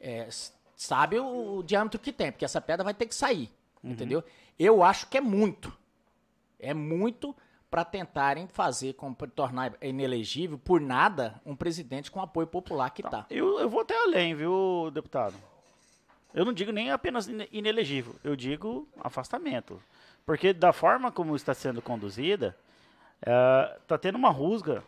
é, 0.00 0.28
sabe 0.76 1.18
o, 1.18 1.58
o 1.58 1.62
diâmetro 1.62 1.98
que 2.00 2.12
tem, 2.12 2.30
porque 2.32 2.44
essa 2.44 2.60
pedra 2.60 2.82
vai 2.84 2.94
ter 2.94 3.06
que 3.06 3.14
sair, 3.14 3.50
Uhum. 3.82 3.90
entendeu? 3.92 4.22
Eu 4.58 4.82
acho 4.82 5.06
que 5.08 5.16
é 5.18 5.20
muito. 5.20 5.72
É 6.58 6.72
muito 6.72 7.34
para 7.70 7.84
tentarem 7.84 8.46
fazer, 8.46 8.94
tornar 9.34 9.74
inelegível 9.82 10.56
por 10.56 10.80
nada 10.80 11.40
um 11.44 11.56
presidente 11.56 12.10
com 12.10 12.20
apoio 12.22 12.46
popular 12.46 12.88
que 12.90 13.02
tá. 13.02 13.26
Eu, 13.28 13.58
eu 13.58 13.68
vou 13.68 13.80
até 13.80 13.96
além, 14.00 14.34
viu, 14.34 14.90
deputado? 14.94 15.34
Eu 16.32 16.44
não 16.44 16.52
digo 16.52 16.70
nem 16.72 16.90
apenas 16.90 17.26
ine- 17.26 17.48
inelegível, 17.52 18.14
eu 18.22 18.34
digo 18.36 18.88
afastamento. 19.00 19.82
Porque 20.26 20.52
da 20.52 20.72
forma 20.72 21.12
como 21.12 21.36
está 21.36 21.52
sendo 21.52 21.82
conduzida, 21.82 22.56
está 23.82 23.98
tendo 23.98 24.16
uma 24.16 24.30
rusga, 24.30 24.82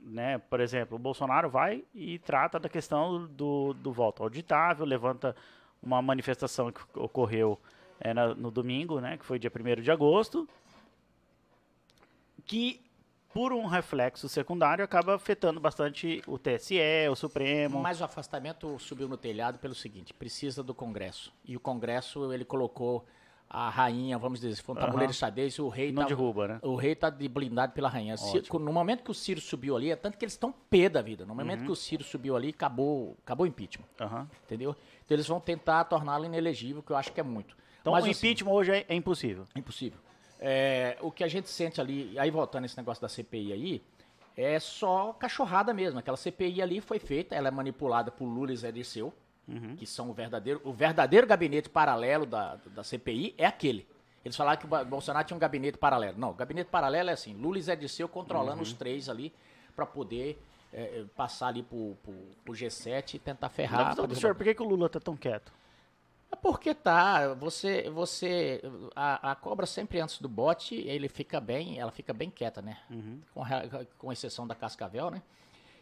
né? 0.00 0.38
Por 0.38 0.60
exemplo, 0.60 0.96
o 0.96 0.98
Bolsonaro 0.98 1.48
vai 1.48 1.84
e 1.94 2.18
trata 2.18 2.58
da 2.58 2.68
questão 2.68 3.26
do, 3.26 3.72
do 3.74 3.92
voto 3.92 4.22
auditável, 4.22 4.84
levanta 4.84 5.36
uma 5.80 6.02
manifestação 6.02 6.72
que 6.72 6.80
ocorreu 6.94 7.60
é, 8.00 8.12
na- 8.12 8.34
no 8.34 8.50
domingo, 8.50 9.00
né? 9.00 9.16
Que 9.16 9.24
foi 9.24 9.38
dia 9.38 9.50
1 9.54 9.80
de 9.80 9.90
agosto, 9.92 10.48
que 12.44 12.80
por 13.32 13.52
um 13.52 13.66
reflexo 13.66 14.28
secundário 14.28 14.84
acaba 14.84 15.14
afetando 15.14 15.58
bastante 15.60 16.22
o 16.26 16.36
TSE, 16.38 16.76
o 17.10 17.14
Supremo. 17.14 17.80
Mas 17.80 18.00
o 18.00 18.04
afastamento 18.04 18.78
subiu 18.80 19.08
no 19.08 19.16
telhado 19.16 19.58
pelo 19.58 19.74
seguinte, 19.74 20.12
precisa 20.12 20.62
do 20.62 20.74
Congresso. 20.74 21.32
E 21.44 21.56
o 21.56 21.60
Congresso, 21.60 22.32
ele 22.32 22.44
colocou 22.44 23.06
a 23.54 23.68
rainha, 23.68 24.16
vamos 24.16 24.40
dizer, 24.40 24.56
se 24.56 24.62
for 24.62 24.72
um 24.72 24.80
tabuleiro 24.80 25.12
de 25.12 25.18
xadrez, 25.18 25.58
o 25.58 25.68
rei 25.68 25.92
Não 25.92 26.02
tá, 26.04 26.08
derruba, 26.08 26.48
né? 26.48 26.58
O 26.62 26.74
rei 26.74 26.94
tá 26.94 27.10
de 27.10 27.28
blindado 27.28 27.74
pela 27.74 27.86
rainha. 27.86 28.14
Ótimo. 28.14 28.58
no 28.58 28.72
momento 28.72 29.02
que 29.04 29.10
o 29.10 29.14
Ciro 29.14 29.42
subiu 29.42 29.76
ali, 29.76 29.90
é 29.90 29.96
tanto 29.96 30.16
que 30.16 30.24
eles 30.24 30.32
estão 30.32 30.50
pé 30.70 30.88
da 30.88 31.02
vida. 31.02 31.26
No 31.26 31.32
Uhum. 31.32 31.38
momento 31.40 31.64
que 31.66 31.70
o 31.70 31.76
Ciro 31.76 32.02
subiu 32.02 32.34
ali, 32.34 32.48
acabou, 32.48 33.14
acabou 33.22 33.44
o 33.44 33.46
impeachment, 33.46 33.84
Aham. 34.00 34.26
entendeu? 34.44 34.74
Então 35.04 35.14
eles 35.14 35.28
vão 35.28 35.38
tentar 35.38 35.84
torná-lo 35.84 36.24
inelegível, 36.24 36.82
que 36.82 36.92
eu 36.92 36.96
acho 36.96 37.12
que 37.12 37.20
é 37.20 37.22
muito. 37.22 37.54
Então 37.82 37.92
Mas, 37.92 38.06
o 38.06 38.10
assim, 38.10 38.26
impeachment 38.28 38.52
hoje 38.52 38.72
é, 38.72 38.86
é 38.88 38.94
impossível. 38.94 39.44
Impossível. 39.54 40.00
É, 40.40 40.96
o 41.02 41.10
que 41.12 41.22
a 41.22 41.28
gente 41.28 41.50
sente 41.50 41.78
ali, 41.78 42.18
aí 42.18 42.30
voltando 42.30 42.64
esse 42.64 42.76
negócio 42.78 43.02
da 43.02 43.08
CPI 43.08 43.52
aí, 43.52 43.82
é 44.34 44.58
só 44.58 45.12
cachorrada 45.12 45.74
mesmo. 45.74 45.98
Aquela 45.98 46.16
CPI 46.16 46.62
ali 46.62 46.80
foi 46.80 46.98
feita, 46.98 47.34
ela 47.34 47.48
é 47.48 47.50
manipulada 47.50 48.10
por 48.10 48.24
Lula 48.24 48.50
e 48.50 48.56
Zé 48.56 48.72
Dirceu, 48.72 49.12
que 49.76 49.86
são 49.86 50.08
o 50.08 50.12
verdadeiro, 50.12 50.60
o 50.64 50.72
verdadeiro 50.72 51.26
gabinete 51.26 51.68
paralelo 51.68 52.24
da, 52.24 52.56
da 52.66 52.82
CPI 52.82 53.34
é 53.36 53.44
aquele. 53.46 53.86
Eles 54.24 54.36
falaram 54.36 54.60
que 54.60 54.66
o 54.66 54.84
Bolsonaro 54.84 55.26
tinha 55.26 55.36
um 55.36 55.40
gabinete 55.40 55.76
paralelo. 55.76 56.16
Não, 56.18 56.30
o 56.30 56.34
gabinete 56.34 56.68
paralelo 56.68 57.10
é 57.10 57.12
assim, 57.12 57.34
Lula 57.34 57.58
e 57.58 57.62
Zé 57.62 57.74
Dirceu 57.74 58.08
controlando 58.08 58.62
os 58.62 58.72
três 58.72 59.08
ali 59.08 59.32
para 59.74 59.84
poder 59.84 60.40
é, 60.72 60.82
é, 60.82 61.04
passar 61.16 61.48
ali 61.48 61.62
pro, 61.62 61.96
pro, 62.02 62.14
pro 62.44 62.54
G7 62.54 63.14
e 63.14 63.18
tentar 63.18 63.48
ferrar. 63.48 63.80
Do 64.06 64.14
senhor, 64.20 64.34
por 64.34 64.44
que, 64.44 64.54
que 64.54 64.62
o 64.62 64.66
Lula 64.66 64.88
tá 64.88 65.00
tão 65.00 65.16
quieto? 65.16 65.52
É 66.30 66.36
porque 66.36 66.72
tá, 66.72 67.34
você, 67.34 67.90
você, 67.90 68.62
a, 68.96 69.32
a 69.32 69.34
cobra 69.34 69.66
sempre 69.66 70.00
antes 70.00 70.18
do 70.18 70.28
bote, 70.28 70.76
ele 70.76 71.08
fica 71.08 71.38
bem, 71.40 71.78
ela 71.78 71.90
fica 71.90 72.14
bem 72.14 72.30
quieta, 72.30 72.62
né? 72.62 72.78
Com, 73.34 73.42
re- 73.42 73.86
com 73.98 74.12
exceção 74.12 74.46
da 74.46 74.54
cascavel, 74.54 75.10
né? 75.10 75.20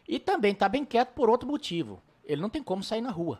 E 0.07 0.19
também 0.19 0.53
tá 0.53 0.67
bem 0.67 0.83
quieto 0.83 1.13
por 1.13 1.29
outro 1.29 1.47
motivo. 1.47 2.01
Ele 2.25 2.41
não 2.41 2.49
tem 2.49 2.61
como 2.61 2.83
sair 2.83 2.99
na 3.01 3.11
rua. 3.11 3.39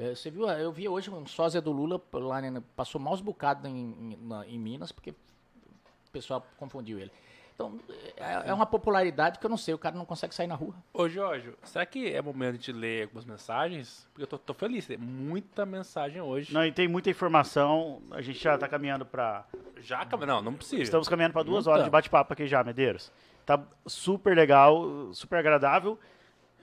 É, 0.00 0.14
Você 0.14 0.30
viu, 0.30 0.48
eu 0.48 0.72
vi 0.72 0.88
hoje 0.88 1.10
um 1.10 1.26
sósia 1.26 1.60
do 1.60 1.70
Lula 1.70 2.00
lá, 2.14 2.40
né, 2.40 2.62
passou 2.74 2.98
maus 3.00 3.20
bocados 3.20 3.64
em, 3.66 3.76
em, 3.76 4.18
na- 4.26 4.46
em 4.46 4.58
Minas, 4.58 4.90
porque 4.90 5.10
o 5.10 6.10
pessoal 6.10 6.44
confundiu 6.56 6.98
ele. 6.98 7.12
Então, 7.54 7.78
é, 8.16 8.48
é 8.48 8.54
uma 8.54 8.64
popularidade 8.64 9.38
que 9.38 9.44
eu 9.44 9.50
não 9.50 9.58
sei, 9.58 9.74
o 9.74 9.78
cara 9.78 9.94
não 9.94 10.06
consegue 10.06 10.34
sair 10.34 10.46
na 10.46 10.54
rua. 10.54 10.74
Ô, 10.94 11.06
Jorge, 11.06 11.52
será 11.62 11.84
que 11.84 12.10
é 12.10 12.22
momento 12.22 12.56
de 12.56 12.72
ler 12.72 13.02
algumas 13.02 13.26
mensagens? 13.26 14.08
Porque 14.14 14.22
eu 14.22 14.26
tô, 14.26 14.38
tô 14.38 14.54
feliz, 14.54 14.86
tem 14.86 14.96
muita 14.96 15.66
mensagem 15.66 16.22
hoje. 16.22 16.54
Não, 16.54 16.64
e 16.64 16.72
tem 16.72 16.88
muita 16.88 17.10
informação. 17.10 18.00
A 18.12 18.22
gente 18.22 18.42
já 18.42 18.56
tá 18.56 18.66
caminhando 18.66 19.04
pra. 19.04 19.44
Já, 19.76 20.06
não, 20.26 20.40
não 20.40 20.54
precisa. 20.54 20.82
Estamos 20.82 21.06
caminhando 21.06 21.34
pra 21.34 21.42
duas 21.42 21.66
Não 21.66 21.72
horas 21.72 21.82
tá. 21.82 21.88
de 21.88 21.92
bate-papo 21.92 22.32
aqui 22.32 22.46
já, 22.46 22.64
Medeiros. 22.64 23.12
Tá 23.44 23.62
super 23.86 24.34
legal, 24.34 25.12
super 25.12 25.36
agradável. 25.36 25.98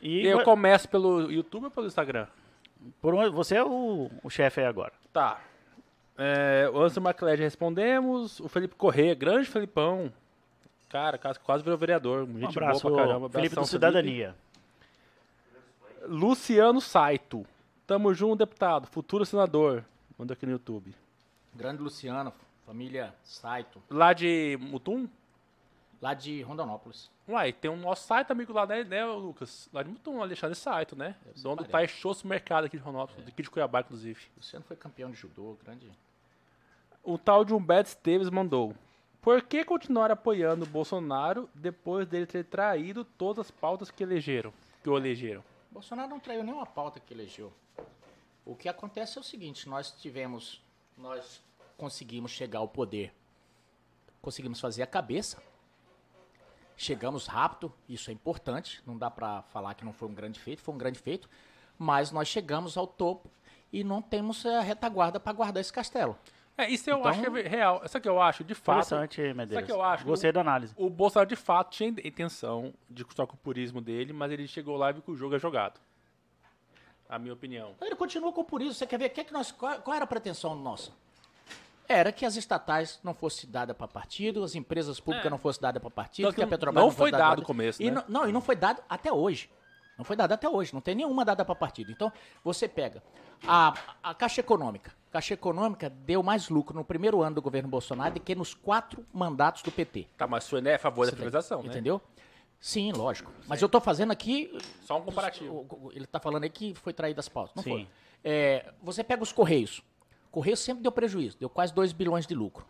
E 0.02 0.26
Eu 0.26 0.44
começo 0.44 0.90
pelo 0.90 1.32
YouTube 1.32 1.66
ou 1.66 1.72
pelo 1.72 1.86
Instagram? 1.86 2.26
Por 3.02 3.14
um- 3.14 3.32
você 3.32 3.56
é 3.58 3.64
o, 3.64 4.10
o 4.24 4.30
chefe 4.30 4.62
aí 4.62 4.66
agora. 4.68 4.94
Tá. 5.14 5.40
É, 6.18 6.70
o 6.74 6.78
Anderson 6.78 7.02
McLeod 7.02 7.41
respondemos. 7.41 8.40
O 8.40 8.48
Felipe 8.48 8.76
Corrêa, 8.76 9.14
grande 9.14 9.48
Felipão. 9.48 10.12
Cara, 10.90 11.18
quase, 11.18 11.40
quase 11.40 11.64
virou 11.64 11.78
vereador. 11.78 12.24
Um 12.24 12.40
Gente 12.40 12.58
abraço, 12.58 12.82
boa 12.84 12.95
pra 12.95 13.06
caramba. 13.06 13.30
Felipe 13.30 13.49
do 13.56 13.60
Abração, 13.60 13.66
Cidadania. 13.66 14.36
Luciano 16.08 16.80
Saito. 16.82 17.45
Tamo 17.86 18.14
junto, 18.14 18.38
deputado. 18.38 18.88
Futuro 18.88 19.26
senador. 19.26 19.84
Manda 20.18 20.34
aqui 20.34 20.45
no 20.45 20.54
YouTube. 20.54 20.94
Grande 21.54 21.82
Luciano, 21.82 22.34
família 22.66 23.14
Saito, 23.24 23.82
Lá 23.90 24.14
de 24.14 24.58
Mutum? 24.62 25.08
Lá 26.02 26.14
de 26.14 26.41
Rondonópolis. 26.41 27.10
Uai, 27.28 27.52
tem 27.52 27.69
um 27.69 27.78
nosso 27.78 28.07
site 28.07 28.32
amigo 28.32 28.53
lá, 28.53 28.65
né, 28.65 28.84
né 28.84 29.06
Lucas? 29.06 29.69
Lá 29.74 29.84
de 29.84 29.90
Mutum, 29.90 30.22
Alexandre 30.22 30.56
Saito, 30.56 30.95
né? 30.95 31.15
Dono 31.38 31.64
do. 31.64 31.65
Taixosso 31.65 32.28
Mercado 32.28 32.65
aqui 32.65 32.78
de 32.78 32.84
Ronópolis, 32.84 33.28
aqui 33.28 33.44
de 33.44 33.49
Cuiabá, 33.49 33.82
inclusive. 33.82 34.19
Luciano 34.36 34.65
foi 34.65 34.78
campeão 34.78 35.11
de 35.11 35.18
judô, 35.18 35.57
grande. 35.64 35.91
O 37.03 37.18
tal 37.18 37.44
de 37.44 37.53
Humberto 37.53 37.90
Esteves 37.90 38.30
mandou. 38.30 38.74
Por 39.22 39.41
que 39.41 39.65
continuar 39.65 40.10
apoiando 40.10 40.64
o 40.64 40.69
Bolsonaro 40.69 41.49
depois 41.53 42.07
dele 42.07 42.26
ter 42.26 42.45
traído 42.45 43.03
todas 43.03 43.48
as 43.48 43.52
pautas 43.52 43.91
que 43.91 44.03
elegeram? 44.03 44.53
Que 44.82 44.90
o 44.90 44.98
elegeram? 44.98 45.44
Bolsonaro 45.69 46.10
não 46.10 46.19
traiu 46.19 46.44
nenhuma 46.44 46.65
pauta 46.65 46.99
que 46.99 47.14
elegeu. 47.14 47.52
O 48.45 48.56
que 48.56 48.69
acontece 48.69 49.18
é 49.18 49.22
o 49.22 49.24
seguinte, 49.24 49.68
nós 49.68 49.91
tivemos, 49.91 50.64
nós 50.98 51.44
conseguimos 51.78 52.32
chegar 52.32 52.60
ao 52.60 52.68
poder, 52.69 53.14
conseguimos 54.22 54.61
fazer 54.61 54.84
a 54.84 54.88
cabeça, 54.88 55.44
chegamos 56.78 57.26
rápido, 57.28 57.74
isso 57.90 58.10
é 58.10 58.14
importante, 58.14 58.82
não 58.86 58.98
dá 58.98 59.10
pra 59.12 59.41
falar 59.41 59.74
que 59.74 59.84
não 59.84 59.91
foi 59.91 60.08
um 60.08 60.14
grande 60.14 60.40
feito, 60.40 60.62
foi 60.62 60.74
um 60.76 60.78
grande 60.78 60.99
feito, 60.99 61.28
mas 61.78 62.12
nós 62.12 62.28
chegamos 62.28 62.78
ao 62.78 62.86
topo 62.88 63.30
e 63.74 63.84
não 63.84 64.02
temos 64.02 64.45
a 64.45 64.62
retaguarda 64.62 65.20
para 65.20 65.34
guardar 65.34 65.60
esse 65.60 65.74
castelo. 65.74 66.18
É, 66.58 66.70
isso 66.70 66.90
eu 66.90 66.98
Então- 66.99 67.12
acho 67.12 67.20
que 67.22 67.28
é 67.40 67.48
real. 67.48 67.82
Sabe 67.88 67.98
o 67.99 68.02
que 68.02 68.10
eu 68.10 68.22
acho? 68.22 68.44
De 68.44 68.56
fato, 68.56 68.78
Interessante, 68.88 69.22
Medeiros. 69.22 69.54
Sabe 69.54 69.64
o 69.64 69.66
que 69.66 69.72
eu 69.72 69.82
acho? 69.84 70.06
Gostei 70.06 70.32
da 70.32 70.41
análise. 70.41 70.74
o 70.78 70.90
Bolsonaro 70.90 71.30
de 71.30 71.36
fato 71.36 71.72
tinha 71.72 71.90
intenção 71.90 72.74
de 72.90 73.04
continuar 73.06 73.28
com 73.28 73.36
o 73.36 73.38
purismo 73.38 73.80
dele, 73.82 74.12
mas 74.14 74.32
ele 74.32 74.48
chegou 74.48 74.76
lá 74.78 74.90
e 74.90 74.94
viu 74.94 75.02
que 75.04 75.12
o 75.12 75.16
jogo 75.16 75.36
é 75.36 75.40
jogado. 75.40 75.80
A 77.10 77.18
minha 77.20 77.34
opinião. 77.34 77.76
Ele 77.82 77.95
continua 77.95 78.34
com 78.34 78.44
por 78.44 78.62
isso. 78.62 78.74
Você 78.74 78.88
quer 78.88 78.98
ver 78.99 79.10
que 79.10 79.22
é 79.22 79.24
que 79.24 79.32
nós, 79.32 79.52
qual, 79.52 79.80
qual 79.82 79.95
era 79.95 80.04
a 80.04 80.08
pretensão 80.08 80.56
nossa? 80.56 80.91
Era 81.88 82.12
que 82.12 82.26
as 82.26 82.36
estatais 82.36 83.00
não 83.04 83.14
fossem 83.14 83.50
dadas 83.50 83.76
para 83.76 83.88
partido, 83.88 84.44
as 84.44 84.56
empresas 84.56 85.00
públicas 85.00 85.26
É. 85.28 85.30
não 85.30 85.38
fossem 85.38 85.62
dadas 85.62 85.82
para 85.82 85.90
partido, 85.90 86.26
Tanto 86.26 86.36
que 86.36 86.42
a 86.42 86.46
que 86.46 86.50
Petrobras 86.50 86.84
não 86.84 86.90
fosse 86.92 86.98
foi 86.98 87.12
dado 87.12 87.40
no 87.40 87.46
começo, 87.46 87.82
e 87.82 87.90
né? 87.90 88.04
não, 88.08 88.22
não, 88.22 88.30
e 88.30 88.32
não 88.34 88.42
foi 88.42 88.56
dado 88.56 88.82
até 88.90 89.12
hoje. 89.12 89.50
Não 89.98 90.06
foi 90.06 90.16
dado 90.16 90.32
até 90.32 90.48
hoje. 90.48 90.74
Não 90.76 90.82
tem 90.82 90.94
nenhuma 90.94 91.26
dada 91.26 91.44
para 91.44 91.56
partido. 91.56 91.92
Então, 91.92 92.12
você 92.44 92.68
pega 92.68 93.02
a, 93.48 93.74
a 94.04 94.14
Caixa 94.14 94.42
Econômica. 94.42 94.92
A 95.10 95.14
Caixa 95.14 95.34
Econômica 95.34 95.90
deu 95.90 96.22
mais 96.22 96.50
lucro 96.50 96.76
no 96.76 96.86
primeiro 96.86 97.24
ano 97.24 97.36
do 97.38 97.42
governo 97.42 97.68
Bolsonaro 97.68 98.14
do 98.14 98.20
que 98.20 98.36
nos 98.36 98.54
quatro 98.54 99.04
mandatos 99.12 99.64
do 99.64 99.72
PT. 99.72 100.06
Tá, 100.16 100.28
mas 100.28 100.44
sua 100.44 100.62
né, 100.62 100.72
é 100.72 100.76
a 100.76 100.80
favor 100.80 101.06
da 101.06 101.12
Você 101.12 101.16
privatização, 101.16 101.64
né? 101.64 101.70
Entendeu? 101.70 102.00
Sim, 102.60 102.92
lógico. 102.92 103.32
Mas 103.48 103.60
eu 103.62 103.68
tô 103.70 103.80
fazendo 103.82 104.12
aqui 104.12 104.56
Só 104.86 104.98
um 104.98 105.02
comparativo. 105.02 105.52
o- 105.68 105.88
o- 105.88 105.92
Ele 105.92 106.04
está 106.06 106.20
falando 106.20 106.44
aí 106.44 106.50
que 106.52 106.76
foi 106.76 106.94
traído 106.94 107.20
as 107.20 107.28
pautas. 107.30 107.56
Não 107.56 107.64
Sim. 107.64 107.70
foi. 107.72 107.88
É, 108.24 108.72
você 108.84 109.04
pega 109.04 109.24
os 109.24 109.32
Correios. 109.32 109.82
Correios 110.38 110.60
sempre 110.60 110.84
deu 110.84 110.92
prejuízo, 110.92 111.36
deu 111.40 111.50
quase 111.50 111.74
2 111.74 111.94
bilhões 111.94 112.28
de 112.28 112.36
lucro. 112.36 112.64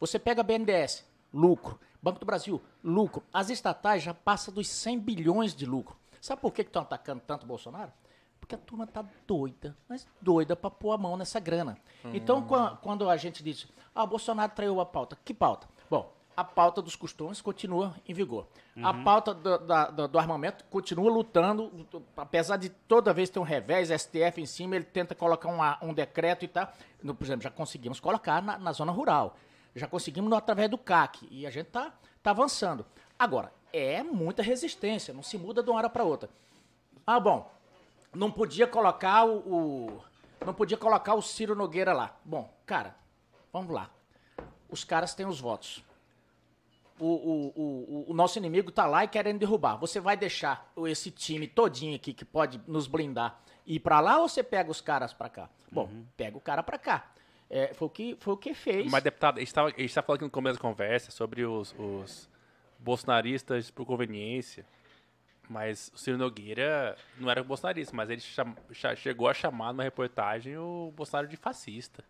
Você 0.00 0.18
pega 0.18 0.40
a 0.40 0.42
BNDES, 0.42 1.06
lucro. 1.32 1.78
Banco 2.02 2.18
do 2.18 2.26
Brasil, 2.26 2.60
lucro. 2.82 3.22
As 3.32 3.48
estatais 3.48 4.02
já 4.02 4.12
passam 4.12 4.52
dos 4.52 4.66
100 4.66 4.98
bilhões 4.98 5.54
de 5.54 5.64
lucro. 5.64 5.96
Sabe 6.20 6.42
por 6.42 6.52
que 6.52 6.62
estão 6.62 6.82
atacando 6.82 7.22
tanto 7.24 7.44
o 7.44 7.46
Bolsonaro? 7.46 7.92
Porque 8.40 8.56
a 8.56 8.58
turma 8.58 8.88
tá 8.88 9.04
doida, 9.24 9.76
mas 9.88 10.04
doida 10.20 10.56
para 10.56 10.68
pôr 10.68 10.90
a 10.90 10.98
mão 10.98 11.16
nessa 11.16 11.38
grana. 11.38 11.78
Então, 12.12 12.42
qua- 12.42 12.76
quando 12.82 13.08
a 13.08 13.16
gente 13.16 13.40
diz, 13.40 13.68
ah, 13.94 14.02
o 14.02 14.06
Bolsonaro 14.08 14.50
traiu 14.52 14.80
a 14.80 14.84
pauta. 14.84 15.16
Que 15.24 15.32
pauta? 15.32 15.68
A 16.34 16.42
pauta 16.44 16.80
dos 16.80 16.96
costumes 16.96 17.42
continua 17.42 17.94
em 18.08 18.14
vigor. 18.14 18.46
A 18.82 18.94
pauta 18.94 19.34
do, 19.34 19.58
da- 19.58 19.90
do- 19.90 20.18
armamento 20.18 20.64
continua 20.70 21.10
lutando, 21.12 21.70
apesar 22.16 22.56
de 22.56 22.70
toda 22.70 23.12
vez 23.12 23.28
ter 23.28 23.38
um 23.38 23.42
revés, 23.42 23.90
STF 23.90 24.40
em 24.40 24.46
cima, 24.46 24.74
ele 24.76 24.84
tenta 24.86 25.14
colocar 25.14 25.48
um, 25.82 25.88
um 25.90 25.92
decreto 25.92 26.44
e 26.44 26.48
tal. 26.48 26.72
No- 27.02 27.14
Por 27.14 27.24
exemplo, 27.24 27.42
já 27.42 27.50
conseguimos 27.50 28.00
colocar 28.00 28.40
na, 28.42 28.58
na 28.58 28.72
zona 28.72 28.90
rural. 28.92 29.36
Já 29.76 29.86
conseguimos 29.86 30.30
no- 30.30 30.36
através 30.36 30.70
do 30.70 30.78
CAC. 30.78 31.28
E 31.30 31.46
a 31.46 31.50
gente 31.50 31.66
tá, 31.66 31.92
tá 32.22 32.30
avançando. 32.30 32.86
Agora, 33.18 33.52
é 33.72 34.02
muita 34.02 34.42
resistência, 34.42 35.12
não 35.12 35.22
se 35.22 35.36
muda 35.36 35.62
de 35.62 35.68
uma 35.68 35.76
hora 35.78 35.90
para 35.90 36.02
outra. 36.04 36.30
Ah, 37.06 37.20
bom, 37.20 37.50
não 38.14 38.30
podia 38.30 38.66
colocar 38.66 39.24
o, 39.26 39.36
o- 39.38 40.04
não 40.46 40.54
podia 40.54 40.78
colocar 40.78 41.14
o 41.14 41.20
Ciro 41.20 41.54
Nogueira 41.54 41.92
lá. 41.92 42.16
Bom, 42.24 42.50
cara, 42.64 42.94
vamos 43.52 43.70
lá. 43.70 43.90
Os 44.70 44.82
caras 44.82 45.14
têm 45.14 45.26
os 45.26 45.38
votos. 45.38 45.84
O, 47.04 47.52
o, 47.56 48.04
o, 48.06 48.10
o 48.10 48.14
nosso 48.14 48.38
inimigo 48.38 48.70
tá 48.70 48.86
lá 48.86 49.02
e 49.04 49.08
querendo 49.08 49.38
derrubar. 49.40 49.76
Você 49.76 49.98
vai 50.00 50.16
deixar 50.16 50.70
esse 50.86 51.10
time 51.10 51.48
todinho 51.48 51.96
aqui 51.96 52.12
que 52.14 52.24
pode 52.24 52.60
nos 52.66 52.86
blindar 52.86 53.40
ir 53.66 53.80
pra 53.80 53.98
lá 54.00 54.18
ou 54.20 54.28
você 54.28 54.42
pega 54.42 54.70
os 54.70 54.80
caras 54.80 55.12
pra 55.12 55.28
cá? 55.28 55.50
Bom, 55.70 55.88
pega 56.16 56.36
o 56.36 56.40
cara 56.40 56.62
pra 56.62 56.78
cá. 56.78 57.10
É, 57.50 57.74
foi, 57.74 57.86
o 57.86 57.90
que, 57.90 58.16
foi 58.20 58.34
o 58.34 58.36
que 58.36 58.54
fez. 58.54 58.90
Mas, 58.90 59.02
deputado, 59.02 59.36
a 59.36 59.40
gente 59.40 59.48
estava 59.48 59.72
tá 59.72 60.02
falando 60.02 60.16
aqui 60.18 60.24
no 60.24 60.30
começo 60.30 60.56
da 60.56 60.62
conversa 60.62 61.10
sobre 61.10 61.44
os, 61.44 61.74
os 61.78 62.30
bolsonaristas 62.78 63.70
por 63.70 63.84
conveniência. 63.84 64.64
Mas 65.50 65.90
o 65.94 65.98
Ciro 65.98 66.16
Nogueira 66.16 66.96
não 67.18 67.28
era 67.30 67.42
bolsonarista, 67.42 67.94
mas 67.94 68.08
ele 68.08 68.20
cham- 68.20 68.56
cha- 68.72 68.94
chegou 68.94 69.28
a 69.28 69.34
chamar 69.34 69.72
numa 69.72 69.82
reportagem 69.82 70.56
o 70.56 70.92
Bolsonaro 70.96 71.26
de 71.28 71.36
fascista. 71.36 72.02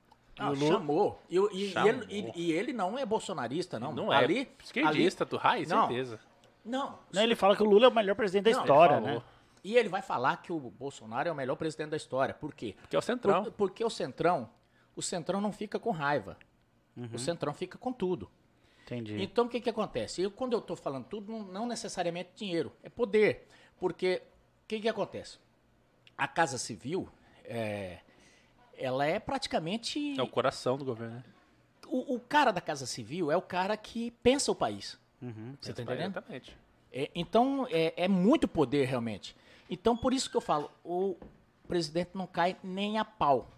Ah, 0.42 0.50
o 0.50 0.54
Lula- 0.54 0.72
chamou. 0.78 1.22
E, 1.28 1.36
e- 1.36 1.64
e 1.66 1.70
Chamou. 1.70 1.88
ele, 1.88 2.06
e- 2.10 2.32
e 2.48 2.52
ele 2.52 2.72
não 2.72 2.98
é 2.98 3.04
bolsonarista, 3.06 3.78
não. 3.80 3.92
Não 3.92 4.10
ali, 4.10 4.40
é 4.40 4.64
esquerdista, 4.64 5.26
raiz, 5.38 5.68
Não. 5.68 5.86
certeza. 5.86 6.20
Não, 6.64 6.98
Não, 7.12 7.22
ele 7.22 7.34
fala 7.34 7.56
que 7.56 7.62
o 7.62 7.66
Lula 7.66 7.86
é 7.86 7.88
o 7.88 7.94
melhor 7.94 8.14
presidente 8.14 8.44
da 8.44 8.50
Não, 8.52 8.58
ele 8.60 8.64
história, 8.70 9.00
né? 9.00 9.22
E 9.64 9.76
ele 9.76 9.88
vai 9.88 10.02
falar 10.02 10.36
que 10.42 10.52
o 10.52 10.58
Bolsonaro 10.58 11.28
é 11.28 11.32
o 11.32 11.34
melhor 11.34 11.56
presidente 11.56 11.90
da 11.90 11.96
história. 11.96 12.34
Por 12.34 12.54
quê? 12.54 12.74
Porque 12.80 12.94
é 12.96 12.98
o 12.98 13.02
Centrão. 13.02 13.44
Por- 13.44 13.52
porque 13.52 13.84
o 13.84 13.90
Centrão, 13.90 14.48
o 14.94 15.02
Centrão 15.02 15.40
não 15.40 15.52
fica 15.52 15.78
com 15.78 15.90
raiva. 15.90 16.36
Uhum. 16.96 17.08
O 17.14 17.18
Centrão 17.18 17.52
fica 17.54 17.78
com 17.78 17.92
tudo. 17.92 18.30
Entendi. 18.84 19.22
Então 19.22 19.46
o 19.46 19.48
que 19.48 19.60
que 19.60 19.70
acontece? 19.70 20.20
Eu, 20.22 20.30
quando 20.30 20.52
eu 20.52 20.58
estou 20.58 20.76
falando 20.76 21.06
tudo, 21.06 21.30
não, 21.32 21.42
não 21.44 21.66
necessariamente 21.66 22.30
dinheiro, 22.36 22.72
é 22.82 22.88
poder. 22.88 23.48
Porque 23.78 24.22
o 24.64 24.66
que 24.68 24.80
que 24.80 24.88
acontece? 24.88 25.38
A 26.18 26.28
Casa 26.28 26.58
Civil, 26.58 27.08
é, 27.44 28.00
ela 28.76 29.06
é 29.06 29.18
praticamente 29.18 30.18
É 30.18 30.22
o 30.22 30.28
coração 30.28 30.76
do 30.76 30.84
governo, 30.84 31.16
né? 31.16 31.24
o, 31.92 32.14
o 32.14 32.20
cara 32.20 32.50
da 32.50 32.60
Casa 32.60 32.86
Civil 32.86 33.30
é 33.30 33.36
o 33.36 33.42
cara 33.42 33.76
que 33.76 34.10
pensa 34.22 34.50
o 34.50 34.54
país. 34.54 34.98
Uhum. 35.20 35.54
Você 35.60 35.74
tá 35.74 35.82
entendendo? 35.82 36.12
Exatamente. 36.12 36.56
É, 36.90 37.10
então, 37.14 37.66
é, 37.70 37.92
é 37.96 38.08
muito 38.08 38.48
poder, 38.48 38.86
realmente. 38.86 39.36
Então, 39.68 39.96
por 39.96 40.12
isso 40.12 40.30
que 40.30 40.36
eu 40.36 40.40
falo, 40.40 40.70
o 40.82 41.16
presidente 41.68 42.10
não 42.14 42.26
cai 42.26 42.56
nem 42.64 42.98
a 42.98 43.04
pau. 43.04 43.50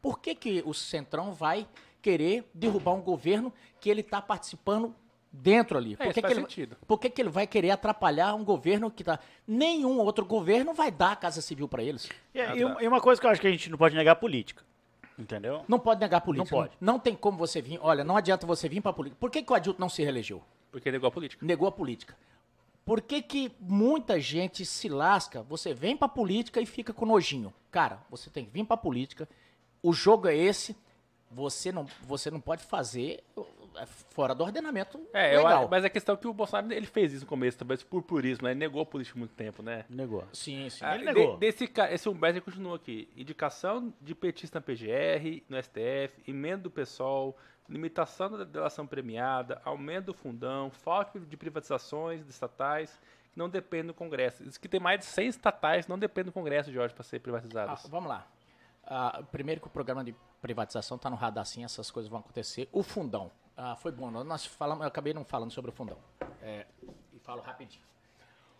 Por 0.00 0.20
que, 0.20 0.34
que 0.34 0.62
o 0.66 0.74
Centrão 0.74 1.32
vai 1.32 1.66
querer 2.00 2.48
derrubar 2.52 2.92
um 2.92 3.00
governo 3.00 3.52
que 3.80 3.88
ele 3.88 4.00
está 4.02 4.20
participando 4.20 4.94
dentro 5.32 5.78
ali? 5.78 5.94
É, 5.94 6.04
Por 6.04 6.12
que, 6.14 6.20
faz 6.20 6.32
que 6.34 6.38
ele, 6.40 6.46
sentido. 6.46 6.76
por 6.86 6.98
que, 6.98 7.08
que 7.10 7.22
ele 7.22 7.30
vai 7.30 7.46
querer 7.46 7.70
atrapalhar 7.70 8.34
um 8.34 8.44
governo 8.44 8.90
que 8.90 9.02
está... 9.02 9.18
Nenhum 9.46 9.98
outro 9.98 10.24
governo 10.26 10.74
vai 10.74 10.90
dar 10.90 11.12
a 11.12 11.16
Casa 11.16 11.40
Civil 11.40 11.66
para 11.66 11.82
eles. 11.82 12.08
E, 12.34 12.38
e 12.40 12.64
uma- 12.64 12.82
e 12.82 12.86
uma 12.88 13.00
coisa 13.00 13.20
que 13.20 13.26
eu 13.26 13.30
acho 13.30 13.40
que 13.40 13.46
a 13.46 13.50
gente 13.50 13.70
não 13.70 13.78
pode 13.78 13.94
negar 13.96 14.10
é 14.10 14.12
a 14.12 14.16
política. 14.16 14.62
Entendeu? 15.18 15.64
Não 15.68 15.78
pode 15.78 16.00
negar 16.00 16.18
a 16.18 16.20
política. 16.20 16.54
Não 16.54 16.62
pode. 16.62 16.76
Não, 16.80 16.98
tem 16.98 17.14
como 17.14 17.38
você 17.38 17.60
vir... 17.62 17.78
Olha, 17.82 18.04
não 18.04 18.16
adianta 18.16 18.46
você 18.46 18.68
vir 18.68 18.80
para 18.80 18.92
política. 18.92 19.18
Por 19.20 19.30
que, 19.30 19.42
que 19.42 19.52
o 19.52 19.54
Adilto 19.54 19.80
não 19.80 19.88
se 19.88 20.02
reelegeu? 20.02 20.42
Porque 20.70 20.88
é 20.88 20.94
igual 20.94 21.08
a 21.10 21.12
política. 21.12 21.44
negou 21.46 21.68
a 21.68 21.72
política. 21.72 22.16
Por 22.84 23.00
que, 23.00 23.22
que 23.22 23.52
muita 23.60 24.18
gente 24.20 24.64
se 24.66 24.88
lasca? 24.88 25.42
Você 25.44 25.72
vem 25.72 25.96
pra 25.96 26.08
política 26.08 26.60
e 26.60 26.66
fica 26.66 26.92
com 26.92 27.06
nojinho. 27.06 27.52
Cara, 27.70 28.00
você 28.10 28.28
tem 28.28 28.44
que 28.44 28.50
vir 28.50 28.64
pra 28.64 28.76
política. 28.76 29.28
O 29.82 29.92
jogo 29.92 30.26
é 30.28 30.36
esse. 30.36 30.76
Você 31.30 31.70
não, 31.70 31.86
você 32.02 32.30
não 32.30 32.40
pode 32.40 32.64
fazer. 32.64 33.22
É 33.76 33.86
fora 33.86 34.34
do 34.34 34.44
ordenamento 34.44 35.00
É, 35.12 35.34
eu, 35.34 35.42
legal. 35.44 35.68
mas 35.70 35.84
a 35.84 35.90
questão 35.90 36.14
é 36.14 36.18
que 36.18 36.26
o 36.28 36.32
Bolsonaro 36.32 36.72
ele 36.72 36.86
fez 36.86 37.12
isso 37.12 37.24
no 37.24 37.28
começo, 37.28 37.58
talvez 37.58 37.82
por 37.82 38.02
purismo, 38.02 38.44
né? 38.46 38.52
Ele 38.52 38.60
negou 38.60 38.82
a 38.82 38.86
política 38.86 39.18
muito 39.18 39.34
tempo, 39.34 39.62
né? 39.62 39.84
Negou. 39.88 40.24
Sim, 40.32 40.68
sim. 40.70 40.84
Ah, 40.84 40.94
Ele 40.94 41.06
de- 41.06 41.12
negou. 41.14 41.36
desse, 41.38 41.66
ca- 41.66 41.90
esse 41.92 42.08
Humberto 42.08 42.40
continua 42.42 42.76
aqui. 42.76 43.08
Indicação 43.16 43.92
de 44.00 44.14
petista 44.14 44.58
na 44.58 44.62
PGR, 44.62 45.42
no 45.48 45.56
STF, 45.62 46.22
emenda 46.26 46.64
do 46.64 46.70
PSOL, 46.70 47.36
limitação 47.68 48.30
da 48.36 48.44
delação 48.44 48.86
premiada, 48.86 49.60
aumento 49.64 50.06
do 50.06 50.14
fundão, 50.14 50.70
falta 50.70 51.18
de 51.20 51.36
privatizações 51.36 52.24
de 52.24 52.30
estatais 52.30 53.00
que 53.32 53.38
não 53.38 53.48
dependem 53.48 53.86
do 53.86 53.94
Congresso. 53.94 54.44
Diz 54.44 54.58
que 54.58 54.68
tem 54.68 54.78
mais 54.80 55.00
de 55.00 55.06
100 55.06 55.28
estatais 55.28 55.84
que 55.86 55.90
não 55.90 55.98
dependem 55.98 56.26
do 56.30 56.32
Congresso, 56.34 56.70
Jorge, 56.70 56.92
para 56.94 57.02
ser 57.02 57.16
Ah, 57.16 57.20
privatizadas. 57.20 57.86
vamos 57.88 58.08
lá. 58.10 58.26
Ah, 58.84 59.22
primeiro 59.30 59.60
que 59.60 59.68
o 59.68 59.70
programa 59.70 60.04
de 60.04 60.14
privatização 60.42 60.96
está 60.96 61.08
no 61.08 61.16
radar 61.16 61.46
sim, 61.46 61.64
essas 61.64 61.90
coisas 61.90 62.10
vão 62.10 62.18
acontecer. 62.20 62.68
O 62.72 62.82
fundão. 62.82 63.30
Ah, 63.56 63.76
foi 63.76 63.92
bom, 63.92 64.10
nós 64.10 64.46
falamos, 64.46 64.82
eu 64.82 64.88
acabei 64.88 65.12
não 65.12 65.24
falando 65.24 65.50
sobre 65.50 65.70
o 65.70 65.74
fundão. 65.74 65.98
É, 66.40 66.66
e 67.12 67.18
falo 67.18 67.40
rapidinho. 67.42 67.82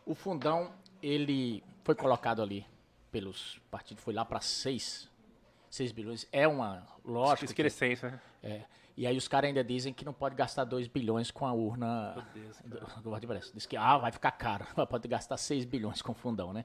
O 0.04 0.14
fundão, 0.14 0.72
ele 1.02 1.62
foi 1.84 1.94
colocado 1.94 2.42
ali 2.42 2.66
pelos 3.10 3.60
partidos, 3.70 4.02
foi 4.02 4.12
lá 4.14 4.24
para 4.24 4.40
6, 4.40 5.08
6 5.70 5.92
bilhões. 5.92 6.26
É 6.32 6.46
uma, 6.46 6.86
lógico, 7.04 7.52
que- 7.54 7.62
né? 8.06 8.20
é, 8.42 8.64
e 8.96 9.06
aí 9.06 9.16
os 9.16 9.28
caras 9.28 9.48
ainda 9.48 9.64
dizem 9.64 9.92
que 9.92 10.04
não 10.04 10.12
pode 10.12 10.34
gastar 10.34 10.64
2 10.64 10.86
bilhões 10.86 11.30
com 11.30 11.46
a 11.46 11.52
urna 11.52 12.26
Deus, 12.34 12.58
do, 12.64 13.10
Voto 13.10 13.24
Impresso. 13.24 13.52
Diz 13.54 13.66
que 13.66 13.76
ah, 13.76 13.96
vai 13.98 14.12
ficar 14.12 14.32
caro, 14.32 14.66
pode 14.88 15.08
gastar 15.08 15.36
6 15.36 15.64
bilhões 15.64 16.02
com 16.02 16.12
fundão, 16.12 16.52
né? 16.52 16.64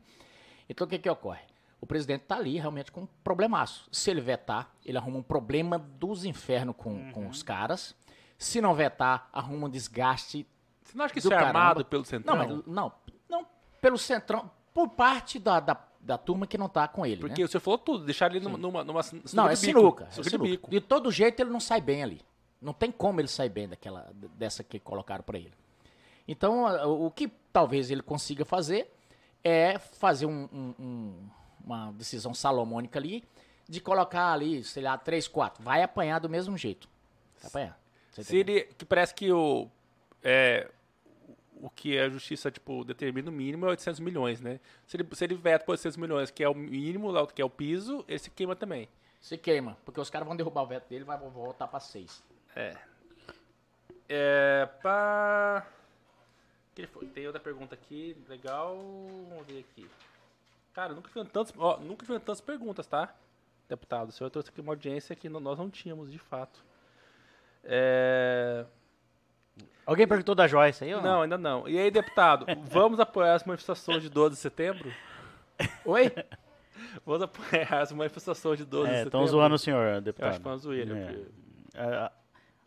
Então 0.69 0.85
o 0.85 0.89
que 0.89 0.99
que 0.99 1.09
ocorre? 1.09 1.43
O 1.79 1.85
presidente 1.85 2.23
está 2.23 2.35
ali 2.37 2.57
realmente 2.57 2.91
com 2.91 3.01
um 3.01 3.07
problemaço. 3.23 3.87
Se 3.91 4.09
ele 4.09 4.19
vetar, 4.19 4.73
ele 4.83 4.97
arruma 4.97 5.19
um 5.19 5.23
problema 5.23 5.77
dos 5.77 6.25
infernos 6.25 6.75
com, 6.75 7.11
com 7.11 7.27
os 7.27 7.43
caras. 7.43 7.95
Se 8.37 8.61
não 8.61 8.73
vetar, 8.73 9.29
arruma 9.33 9.67
um 9.67 9.69
desgaste. 9.69 10.45
Você 10.83 10.97
não 10.97 11.05
acha 11.05 11.13
que 11.13 11.19
isso 11.19 11.27
é 11.33 11.35
caramba. 11.35 11.59
armado 11.59 11.85
pelo 11.85 12.05
Centrão? 12.05 12.35
Não, 12.35 12.45
mas, 12.45 12.65
não, 12.67 12.91
não 13.29 13.47
pelo 13.81 13.97
centrão, 13.97 14.49
por 14.73 14.89
parte 14.89 15.39
da, 15.39 15.59
da, 15.59 15.77
da 15.99 16.17
turma 16.17 16.47
que 16.47 16.57
não 16.57 16.67
tá 16.67 16.87
com 16.87 17.05
ele. 17.05 17.21
Porque 17.21 17.41
né? 17.41 17.45
o 17.45 17.47
senhor 17.47 17.61
falou 17.61 17.77
tudo, 17.77 18.05
deixar 18.05 18.29
ele 18.31 18.39
numa, 18.43 18.57
numa, 18.57 18.83
numa 18.83 19.03
sinuca 19.03 19.29
Não, 19.33 19.47
é 19.47 19.53
de 19.53 19.65
bico. 19.65 19.79
sinuca. 19.79 20.03
é 20.05 20.11
Sinuca 20.11 20.29
de 20.29 20.37
bico. 20.37 20.69
De 20.69 20.81
todo 20.81 21.11
jeito 21.11 21.39
ele 21.41 21.49
não 21.49 21.59
sai 21.59 21.79
bem 21.81 22.03
ali. 22.03 22.21
Não 22.61 22.73
tem 22.73 22.91
como 22.91 23.21
ele 23.21 23.27
sair 23.27 23.49
bem 23.49 23.67
daquela, 23.67 24.09
dessa 24.35 24.63
que 24.63 24.79
colocaram 24.79 25.23
para 25.23 25.37
ele. 25.37 25.53
Então, 26.27 26.65
o 27.05 27.09
que 27.11 27.27
talvez 27.53 27.89
ele 27.91 28.01
consiga 28.01 28.43
fazer 28.43 28.91
é 29.43 29.77
fazer 29.79 30.25
um- 30.25 30.49
um- 30.51 30.73
um- 30.79 31.29
uma 31.63 31.91
decisão 31.93 32.33
salomônica 32.33 32.97
ali 32.99 33.23
de 33.69 33.79
colocar 33.79 34.33
ali, 34.33 34.63
sei 34.63 34.83
lá, 34.83 34.97
3, 34.97 35.27
4. 35.27 35.63
Vai 35.63 35.83
apanhar 35.83 36.19
do 36.19 36.27
mesmo 36.27 36.57
jeito. 36.57 36.89
Vai 37.39 37.47
apanhar. 37.49 37.79
Se 38.23 38.37
ele, 38.37 38.63
que 38.77 38.85
parece 38.85 39.13
que 39.13 39.31
o, 39.31 39.69
é, 40.23 40.69
o 41.61 41.69
que 41.69 41.97
a 41.97 42.09
justiça 42.09 42.51
tipo, 42.51 42.83
determina 42.83 43.29
o 43.29 43.33
mínimo 43.33 43.65
é 43.65 43.69
800 43.69 43.99
milhões, 43.99 44.41
né? 44.41 44.59
Se 44.85 44.97
ele, 44.97 45.07
se 45.13 45.23
ele 45.23 45.35
veta 45.35 45.65
por 45.65 45.71
800 45.71 45.97
milhões, 45.97 46.31
que 46.31 46.43
é 46.43 46.49
o 46.49 46.53
mínimo, 46.53 47.11
lá, 47.11 47.25
que 47.27 47.41
é 47.41 47.45
o 47.45 47.49
piso, 47.49 48.03
ele 48.07 48.19
se 48.19 48.29
queima 48.29 48.55
também. 48.55 48.87
Se 49.19 49.37
queima, 49.37 49.77
porque 49.83 49.99
os 49.99 50.09
caras 50.09 50.27
vão 50.27 50.35
derrubar 50.35 50.63
o 50.63 50.67
veto 50.67 50.87
dele 50.87 51.03
e 51.03 51.05
vai 51.05 51.17
voltar 51.17 51.67
para 51.67 51.79
6. 51.79 52.23
É. 52.55 52.77
É. 54.07 54.69
Pá. 54.81 55.67
Tem 57.13 57.25
outra 57.25 57.41
pergunta 57.41 57.73
aqui, 57.73 58.15
legal. 58.29 58.77
Vamos 59.29 59.47
ver 59.47 59.59
aqui. 59.59 59.89
Cara, 60.73 60.93
nunca 60.93 61.07
tivemos 61.07 61.31
tantas, 61.31 61.53
ó, 61.57 61.79
nunca 61.79 62.05
tivemos 62.05 62.23
tantas 62.23 62.39
perguntas, 62.41 62.85
tá? 62.85 63.13
Deputado, 63.67 64.09
o 64.09 64.11
senhor 64.11 64.29
trouxe 64.29 64.49
aqui 64.49 64.61
uma 64.61 64.73
audiência 64.73 65.15
que 65.15 65.27
nós 65.27 65.57
não 65.57 65.69
tínhamos, 65.69 66.11
de 66.11 66.19
fato. 66.19 66.63
É. 67.63 68.65
Alguém 69.85 70.07
perguntou 70.07 70.35
da 70.35 70.47
Joyce 70.47 70.83
aí 70.83 70.93
ou 70.93 71.01
não? 71.01 71.11
Não, 71.13 71.21
ainda 71.21 71.37
não. 71.37 71.67
E 71.67 71.79
aí, 71.79 71.89
deputado, 71.89 72.45
vamos 72.63 72.99
apoiar 72.99 73.35
as 73.35 73.43
manifestações 73.45 74.03
de 74.03 74.09
12 74.09 74.35
de 74.35 74.41
setembro? 74.41 74.91
Oi? 75.85 76.11
Vamos 77.05 77.21
apoiar 77.21 77.81
as 77.81 77.91
manifestações 77.93 78.57
de 78.59 78.65
12 78.65 78.83
de 78.87 78.89
É, 78.93 78.97
setembro? 79.03 79.07
estão 79.19 79.27
zoando 79.27 79.55
o 79.55 79.59
senhor, 79.59 79.95
Eu 79.95 80.01
deputado. 80.01 80.29
acho 80.29 80.39
que 80.39 80.43
foi 80.43 80.51
uma 80.51 80.57
zoeira. 80.57 80.97
É. 80.97 81.05
porque- 81.05 81.25
É, 81.75 82.11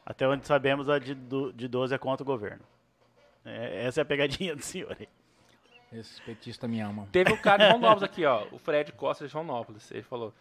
até 0.06 0.26
onde 0.28 0.46
sabemos, 0.46 0.88
a 0.88 0.98
de, 0.98 1.14
do- 1.14 1.52
de 1.52 1.68
12 1.68 1.94
é 1.94 1.98
contra 1.98 2.22
o 2.22 2.26
governo. 2.26 2.62
É, 3.44 3.84
essa 3.86 4.00
é 4.00 4.02
a 4.02 4.04
pegadinha 4.04 4.54
do 4.56 4.62
senhor 4.62 4.96
aí. 4.98 5.08
Esses 5.92 6.20
petistas 6.20 6.70
me 6.70 6.80
amam. 6.80 7.06
Teve 7.12 7.32
um 7.32 7.36
cara 7.36 7.66
de 7.66 7.72
Rondonópolis 7.74 8.02
aqui, 8.04 8.24
ó. 8.24 8.46
O 8.52 8.58
Fred 8.58 8.92
Costa 8.92 9.26
de 9.26 9.34
Rondonópolis. 9.34 9.90
Ele 9.90 10.02
falou: 10.02 10.32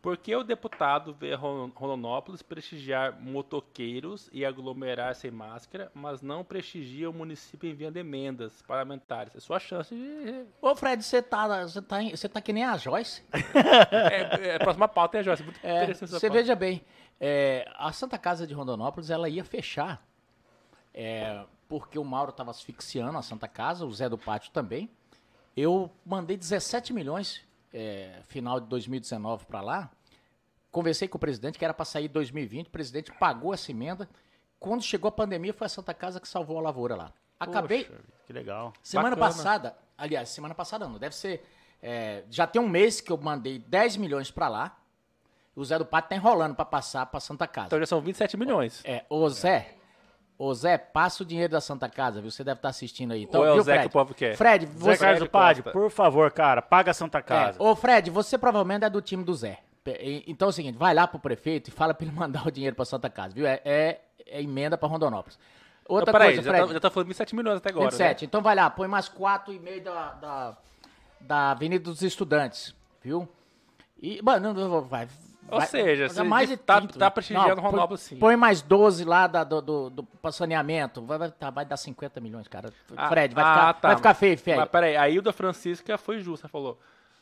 Por 0.00 0.16
que 0.16 0.34
o 0.34 0.44
deputado 0.44 1.12
vê 1.12 1.34
Ron- 1.34 1.72
Rondonópolis 1.74 2.40
prestigiar 2.40 3.20
motoqueiros 3.20 4.30
e 4.32 4.44
aglomerar 4.44 5.12
sem 5.16 5.30
máscara, 5.30 5.90
mas 5.92 6.22
não 6.22 6.44
prestigia 6.44 7.10
o 7.10 7.12
município 7.12 7.68
enviando 7.68 7.96
emendas 7.96 8.62
parlamentares? 8.62 9.34
É 9.34 9.40
sua 9.40 9.58
chance 9.58 9.92
de. 9.94 10.44
Ô, 10.62 10.74
Fred, 10.76 11.02
você 11.02 11.20
tá, 11.20 11.66
você 11.66 11.82
tá, 11.82 12.00
você 12.02 12.28
tá 12.28 12.40
que 12.40 12.52
nem 12.52 12.64
a 12.64 12.76
Joyce? 12.76 13.24
É, 13.90 14.50
é, 14.50 14.54
a 14.54 14.58
próxima 14.60 14.86
pauta 14.86 15.16
é 15.16 15.20
a 15.20 15.22
Joyce. 15.24 15.42
Muito 15.42 15.58
É, 15.64 15.76
interessante 15.82 16.04
essa 16.04 16.18
você 16.20 16.28
pauta. 16.28 16.40
veja 16.42 16.54
bem, 16.54 16.84
é, 17.20 17.68
a 17.76 17.90
Santa 17.92 18.16
Casa 18.16 18.46
de 18.46 18.54
Rondonópolis 18.54 19.10
ela 19.10 19.28
ia 19.28 19.44
fechar 19.44 20.06
é, 20.94 21.44
porque 21.68 21.98
o 21.98 22.04
Mauro 22.04 22.30
estava 22.30 22.50
asfixiando 22.52 23.18
a 23.18 23.22
Santa 23.22 23.48
Casa, 23.48 23.84
o 23.84 23.92
Zé 23.92 24.08
do 24.08 24.16
Pátio 24.16 24.52
também. 24.52 24.88
Eu 25.56 25.90
mandei 26.06 26.36
17 26.36 26.92
milhões 26.92 27.44
é, 27.72 28.20
final 28.28 28.60
de 28.60 28.66
2019 28.66 29.46
para 29.46 29.60
lá. 29.60 29.90
Conversei 30.70 31.08
com 31.08 31.16
o 31.16 31.20
presidente 31.20 31.58
que 31.58 31.64
era 31.64 31.72
para 31.74 31.84
sair 31.84 32.06
em 32.06 32.08
2020. 32.08 32.66
O 32.66 32.70
presidente 32.70 33.12
pagou 33.12 33.54
essa 33.54 33.70
emenda. 33.70 34.08
Quando 34.60 34.82
chegou 34.82 35.08
a 35.08 35.12
pandemia, 35.12 35.52
foi 35.54 35.66
a 35.66 35.68
Santa 35.68 35.94
Casa 35.94 36.20
que 36.20 36.28
salvou 36.28 36.58
a 36.58 36.62
lavoura 36.62 36.94
lá. 36.96 37.12
Acabei, 37.40 37.84
Poxa, 37.84 38.00
que 38.26 38.32
legal. 38.32 38.72
Semana 38.82 39.14
Bacana. 39.14 39.34
passada, 39.36 39.78
aliás, 39.96 40.28
semana 40.28 40.54
passada 40.54 40.88
não, 40.88 40.98
deve 40.98 41.14
ser. 41.14 41.46
é, 41.80 42.24
já 42.28 42.46
tem 42.46 42.60
um 42.60 42.68
mês 42.68 43.00
que 43.00 43.12
eu 43.12 43.16
mandei 43.16 43.58
10 43.60 43.96
milhões 43.96 44.30
pra 44.30 44.48
lá. 44.48 44.76
O 45.54 45.64
Zé 45.64 45.78
do 45.78 45.86
Pato 45.86 46.08
tá 46.08 46.16
enrolando 46.16 46.54
pra 46.54 46.64
passar 46.64 47.06
pra 47.06 47.18
Santa 47.20 47.46
Casa. 47.46 47.68
Então 47.68 47.78
já 47.78 47.86
são 47.86 48.00
27 48.00 48.36
milhões. 48.36 48.80
É, 48.84 49.04
ô 49.08 49.28
Zé, 49.28 49.77
ô 50.38 50.54
Zé, 50.54 50.78
passa 50.78 51.22
o 51.22 51.26
dinheiro 51.26 51.50
da 51.52 51.60
Santa 51.60 51.88
Casa, 51.88 52.20
viu? 52.20 52.30
Você 52.30 52.44
deve 52.44 52.58
estar 52.58 52.68
assistindo 52.68 53.12
aí. 53.12 53.24
Então, 53.24 53.40
Ou 53.40 53.46
é 53.46 53.50
o 53.50 53.54
viu, 53.54 53.62
Zé 53.64 53.72
Fred? 53.72 53.82
que 53.82 53.88
o 53.88 53.92
povo 54.00 54.14
quer? 54.14 54.36
Fred, 54.36 54.66
Zé 54.66 54.72
você. 54.74 54.96
Carlos 54.98 55.20
do 55.20 55.28
Padre, 55.30 55.62
por 55.62 55.90
favor, 55.90 56.30
cara, 56.32 56.62
paga 56.62 56.90
a 56.92 56.94
Santa 56.94 57.18
É, 57.18 57.22
Casa. 57.22 57.62
ô 57.62 57.74
Fred, 57.74 58.10
você 58.10 58.38
provavelmente 58.38 58.84
é 58.84 58.90
do 58.90 59.02
time 59.02 59.24
do 59.24 59.34
Zé. 59.34 59.58
Então 60.26 60.46
é 60.46 60.50
o 60.50 60.52
seguinte, 60.52 60.76
vai 60.76 60.92
lá 60.94 61.06
pro 61.06 61.18
prefeito 61.18 61.68
e 61.68 61.70
fala 61.70 61.94
pra 61.94 62.06
ele 62.06 62.14
mandar 62.16 62.46
o 62.46 62.50
dinheiro 62.50 62.76
pra 62.76 62.84
Santa 62.84 63.08
Casa, 63.10 63.34
viu? 63.34 63.46
É, 63.46 63.60
é- 63.64 64.00
é 64.26 64.42
emenda 64.42 64.76
pra 64.76 64.86
Rondonópolis. 64.88 65.38
Outra 65.88 66.12
Não, 66.12 66.18
peraí, 66.18 66.34
coisa, 66.34 66.42
já, 66.42 66.50
Fred. 66.52 66.66
tá, 66.68 66.72
já 66.74 66.80
tá 66.80 66.90
falando 66.90 67.06
27 67.08 67.34
milhões 67.34 67.56
até 67.56 67.70
agora. 67.70 67.86
27. 67.90 68.26
Então 68.26 68.42
vai 68.42 68.54
lá, 68.54 68.68
põe 68.68 68.86
mais 68.86 69.08
4,5 69.08 69.82
da, 69.82 70.12
da, 70.12 70.56
da 71.18 71.50
Avenida 71.52 71.82
dos 71.84 72.02
Estudantes, 72.02 72.74
viu? 73.02 73.26
E, 74.00 74.20
mano, 74.22 74.52
não, 74.52 74.68
não, 74.68 74.80
vai. 74.82 75.08
Ou 75.50 75.58
vai- 75.58 75.66
seja, 75.66 76.08
você 76.08 76.22
mais 76.22 76.48
de 76.48 76.56
tá- 76.56 76.78
30. 76.78 76.98
tá 76.98 77.10
prestigiando 77.10 77.60
Não, 77.62 77.88
põe- 77.88 77.96
sim. 77.96 78.18
Põe 78.18 78.36
mais 78.36 78.60
12 78.62 79.04
lá 79.04 79.26
da, 79.26 79.44
do, 79.44 79.60
do, 79.62 79.90
do, 79.90 80.02
pra 80.04 80.30
saneamento. 80.30 81.02
Vai, 81.02 81.18
vai, 81.18 81.30
tá, 81.30 81.50
vai 81.50 81.64
dar 81.64 81.76
50 81.76 82.20
milhões, 82.20 82.46
cara. 82.48 82.70
Ah, 82.96 83.08
Fred, 83.08 83.34
vai, 83.34 83.44
ah, 83.44 83.48
ficar, 83.52 83.74
tá. 83.74 83.88
vai 83.88 83.96
ficar 83.96 84.14
feio, 84.14 84.38
feio. 84.38 84.56
Mas 84.58 84.68
peraí, 84.68 84.96
a 84.96 85.08
Hilda 85.08 85.32
Francisca 85.32 85.96
foi 85.98 86.18
justa, 86.20 86.48
falou. 86.48 86.78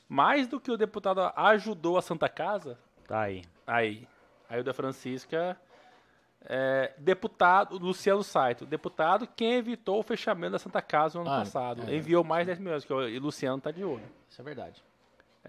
Mais 0.08 0.46
do 0.46 0.60
que 0.60 0.70
o 0.70 0.76
deputado 0.76 1.20
ajudou 1.36 1.96
a 1.98 2.02
Santa 2.02 2.28
Casa, 2.28 2.78
Tá 3.08 3.22
aí. 3.22 3.42
aí, 3.66 4.06
a 4.48 4.56
Hilda 4.56 4.72
Francisca, 4.72 5.56
é, 6.48 6.92
deputado, 6.98 7.76
Luciano 7.78 8.22
Saito, 8.22 8.64
deputado 8.64 9.26
quem 9.34 9.54
evitou 9.54 9.98
o 9.98 10.02
fechamento 10.02 10.52
da 10.52 10.58
Santa 10.58 10.80
Casa 10.80 11.18
no 11.18 11.24
ano 11.26 11.34
Ah, 11.34 11.38
passado. 11.40 11.82
é. 11.88 11.96
Enviou 11.96 12.22
mais 12.22 12.46
10 12.46 12.58
milhões, 12.60 12.84
que 12.84 12.92
o 12.92 13.20
Luciano 13.20 13.60
tá 13.60 13.70
de 13.72 13.82
olho. 13.84 14.04
Isso 14.28 14.40
é 14.40 14.44
verdade. 14.44 14.82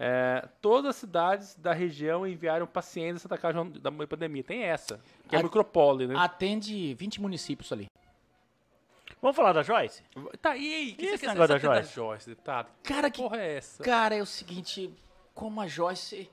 É, 0.00 0.46
todas 0.60 0.90
as 0.90 0.96
cidades 0.96 1.54
da 1.56 1.72
região 1.72 2.24
enviaram 2.24 2.66
pacientes 2.68 3.14
da 3.24 3.28
Santa 3.28 3.36
Casa 3.38 3.64
da 3.80 3.90
pandemia. 4.06 4.44
Tem 4.44 4.62
essa, 4.62 5.00
que 5.28 5.34
é 5.34 5.40
A- 5.40 5.42
micropole, 5.42 6.06
né? 6.06 6.14
Atende 6.16 6.94
20 6.94 7.20
municípios 7.20 7.72
ali. 7.72 7.88
Vamos 9.20 9.36
falar 9.36 9.52
da 9.52 9.64
Joyce? 9.64 10.04
Tá, 10.40 10.56
e 10.56 10.72
aí? 10.72 10.96
E 10.96 11.04
esse 11.06 11.18
quer 11.18 11.28
negócio 11.34 11.48
da 11.48 11.58
Joyce? 11.58 11.92
Joyce, 11.94 12.28
deputado? 12.30 12.68
Cara, 12.84 13.10
que 13.10 13.20
porra 13.20 13.38
é 13.38 13.56
essa? 13.56 13.82
Cara, 13.82 14.14
é 14.14 14.22
o 14.22 14.26
seguinte, 14.26 14.94
como 15.34 15.60
a 15.60 15.66
Joyce 15.66 16.30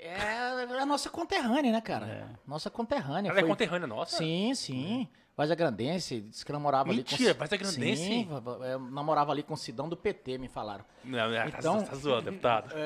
é 0.00 0.16
a 0.80 0.84
nossa 0.84 1.08
conterrânea, 1.08 1.70
né, 1.70 1.80
cara? 1.80 2.30
Nossa 2.44 2.68
conterrânea. 2.68 3.30
Ela 3.30 3.38
é 3.38 3.42
foi- 3.42 3.48
conterrânea 3.48 3.86
nossa? 3.86 4.16
Sim, 4.16 4.52
sim. 4.56 5.08
Vaza 5.36 5.54
Grandense, 5.54 6.20
disse 6.20 6.44
que 6.44 6.52
namorava 6.52 6.92
Mentira, 6.92 7.30
ali 7.30 7.34
com... 7.34 7.40
Vaza 7.40 7.56
Grandense? 7.56 8.02
Sim, 8.02 8.28
é, 8.62 8.78
namorava 8.90 9.32
ali 9.32 9.42
com 9.42 9.54
o 9.54 9.56
Sidão 9.56 9.88
do 9.88 9.96
PT, 9.96 10.36
me 10.38 10.48
falaram. 10.48 10.84
Não, 11.02 11.30
não, 11.30 11.46
Então- 11.48 11.82
tá, 11.82 11.90
tá 11.90 11.96
zoando, 11.96 12.30
deputado. 12.30 12.74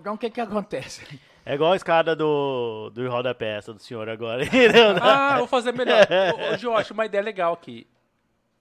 Então, 0.00 0.14
o 0.14 0.18
que 0.18 0.28
que 0.28 0.40
acontece? 0.40 1.20
É 1.46 1.54
igual 1.54 1.72
a 1.72 1.76
escada 1.76 2.16
do, 2.16 2.90
do 2.90 3.08
rodapé, 3.08 3.58
essa 3.58 3.72
do 3.72 3.78
senhor 3.78 4.08
agora. 4.08 4.42
Ah, 5.00 5.38
vou 5.38 5.46
fazer 5.46 5.72
melhor. 5.72 6.04
Ô, 6.52 6.56
Jorge, 6.56 6.92
uma 6.92 7.06
ideia 7.06 7.22
legal 7.22 7.52
aqui. 7.52 7.86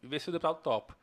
Ver 0.02 0.20
se 0.20 0.30
o 0.30 0.32
deputado 0.32 0.62
topa. 0.62 0.96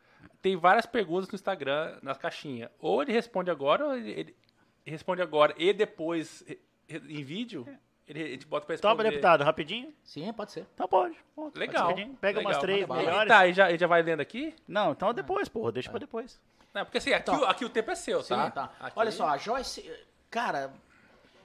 Tem 0.42 0.56
várias 0.56 0.86
perguntas 0.86 1.28
no 1.28 1.34
Instagram, 1.34 1.98
nas 2.02 2.16
caixinhas. 2.16 2.70
Ou 2.78 3.02
ele 3.02 3.12
responde 3.12 3.50
agora, 3.50 3.86
ou 3.86 3.96
ele, 3.96 4.10
ele 4.10 4.36
responde 4.84 5.20
agora 5.20 5.54
e 5.58 5.72
depois 5.72 6.44
em 6.88 7.24
vídeo. 7.24 7.66
Ele, 8.10 8.24
a 8.24 8.26
gente 8.28 8.44
bota 8.46 8.66
pra 8.66 8.74
responder. 8.74 8.96
Topa, 8.96 9.04
deputado, 9.08 9.44
rapidinho? 9.44 9.94
Sim, 10.02 10.32
pode 10.32 10.50
ser. 10.50 10.66
Então 10.74 10.88
pode. 10.88 11.16
pode 11.34 11.56
Legal. 11.56 11.88
rapidinho. 11.88 12.16
Pega 12.16 12.38
legal. 12.40 12.52
umas 12.52 12.60
três 12.60 12.88
melhores. 12.88 13.28
Tá, 13.28 13.46
e 13.46 13.52
já, 13.52 13.70
e 13.70 13.78
já 13.78 13.86
vai 13.86 14.02
lendo 14.02 14.20
aqui? 14.20 14.52
Não, 14.66 14.90
então 14.90 15.14
depois, 15.14 15.48
porra. 15.48 15.70
Deixa 15.70 15.88
pra 15.88 16.00
depois. 16.00 16.40
Não, 16.74 16.84
porque 16.84 16.98
assim, 16.98 17.12
aqui, 17.12 17.30
Então. 17.30 17.40
o- 17.40 17.44
aqui 17.44 17.64
o 17.64 17.68
tempo 17.70 17.88
é 17.90 17.94
seu, 17.94 18.20
Sim, 18.22 18.34
tá? 18.34 18.50
tá. 18.50 18.70
Aqui- 18.80 18.98
Olha 18.98 19.12
só, 19.12 19.28
a 19.28 19.36
Joyce. 19.36 19.88
Cara, 20.28 20.72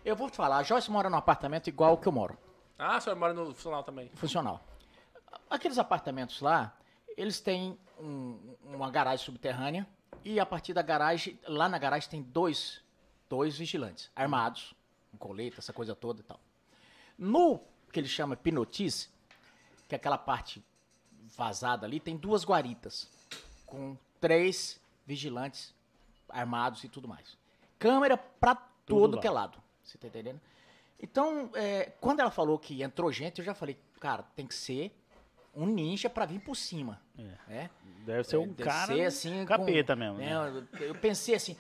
eu 0.04 0.16
vou 0.16 0.28
te 0.28 0.36
falar, 0.38 0.58
a 0.58 0.64
Joyce 0.64 0.90
mora 0.90 1.08
num 1.08 1.18
apartamento 1.18 1.68
igual 1.68 1.94
o 1.94 1.98
que 1.98 2.08
eu 2.08 2.12
moro, 2.12 2.36
Ah, 2.80 2.96
a 2.96 3.00
senhora 3.00 3.20
mora 3.20 3.34
no 3.34 3.46
funcional 3.54 3.84
também. 3.84 4.10
funcional. 4.16 4.66
Aqueles 5.48 5.78
apartamentos 5.78 6.42
lá, 6.42 6.76
eles 7.16 7.40
têm 7.40 7.78
um- 8.00 8.56
uma 8.64 8.90
garagem 8.90 9.24
subterrânea 9.24 9.88
e 10.24 10.40
a 10.40 10.46
partir 10.48 10.74
da 10.74 10.82
garagem, 10.82 11.40
lá 11.48 11.70
na 11.70 11.78
garagem 11.78 12.10
tem 12.10 12.22
dois, 12.24 12.82
dois 13.30 13.56
vigilantes 13.58 14.12
armados, 14.16 14.74
com 15.12 15.18
colete, 15.18 15.58
essa 15.60 15.72
coisa 15.72 15.96
toda 15.96 16.20
e 16.22 16.24
tal. 16.24 16.40
No 17.18 17.60
que 17.92 18.00
ele 18.00 18.08
chama 18.08 18.36
pinotice, 18.36 19.10
que 19.88 19.96
é 19.96 19.98
aquela 19.98 20.18
parte 20.18 20.64
vazada 21.38 21.86
ali, 21.86 22.00
tem 22.00 22.16
duas 22.18 22.44
guaritas 22.44 23.08
com 23.66 23.98
três 24.20 24.80
vigilantes 25.06 25.74
armados 26.30 26.84
e 26.84 26.90
tudo 26.90 27.08
mais. 27.08 27.38
Câmera 27.80 28.18
pra 28.18 28.56
todo 28.86 29.20
que 29.20 29.28
é 29.28 29.32
lado. 29.32 29.58
Você 29.84 29.98
tá 29.98 30.08
entendendo? 30.08 30.42
Então, 31.00 31.50
é, 31.54 31.92
quando 32.02 32.20
ela 32.22 32.32
falou 32.32 32.58
que 32.58 32.82
entrou 32.82 33.12
gente, 33.12 33.40
eu 33.40 33.46
já 33.46 33.54
falei, 33.54 33.78
cara, 34.00 34.24
tem 34.36 34.48
que 34.48 34.56
ser 34.56 34.92
um 35.54 35.66
ninja 35.66 36.10
pra 36.10 36.26
vir 36.26 36.40
por 36.40 36.56
cima. 36.56 37.00
né? 37.48 37.70
Deve 38.06 38.24
ser 38.24 38.38
um 38.38 38.44
É, 38.44 38.48
deve 38.48 38.64
cara. 38.64 38.94
ser, 38.94 39.02
assim, 39.06 39.42
um 39.42 39.46
capeta 39.46 39.94
com- 39.94 40.00
mesmo. 40.00 40.18
né, 40.18 40.52
né? 40.52 40.68
eu 40.80 40.96
pensei 40.96 41.36
assim. 41.36 41.56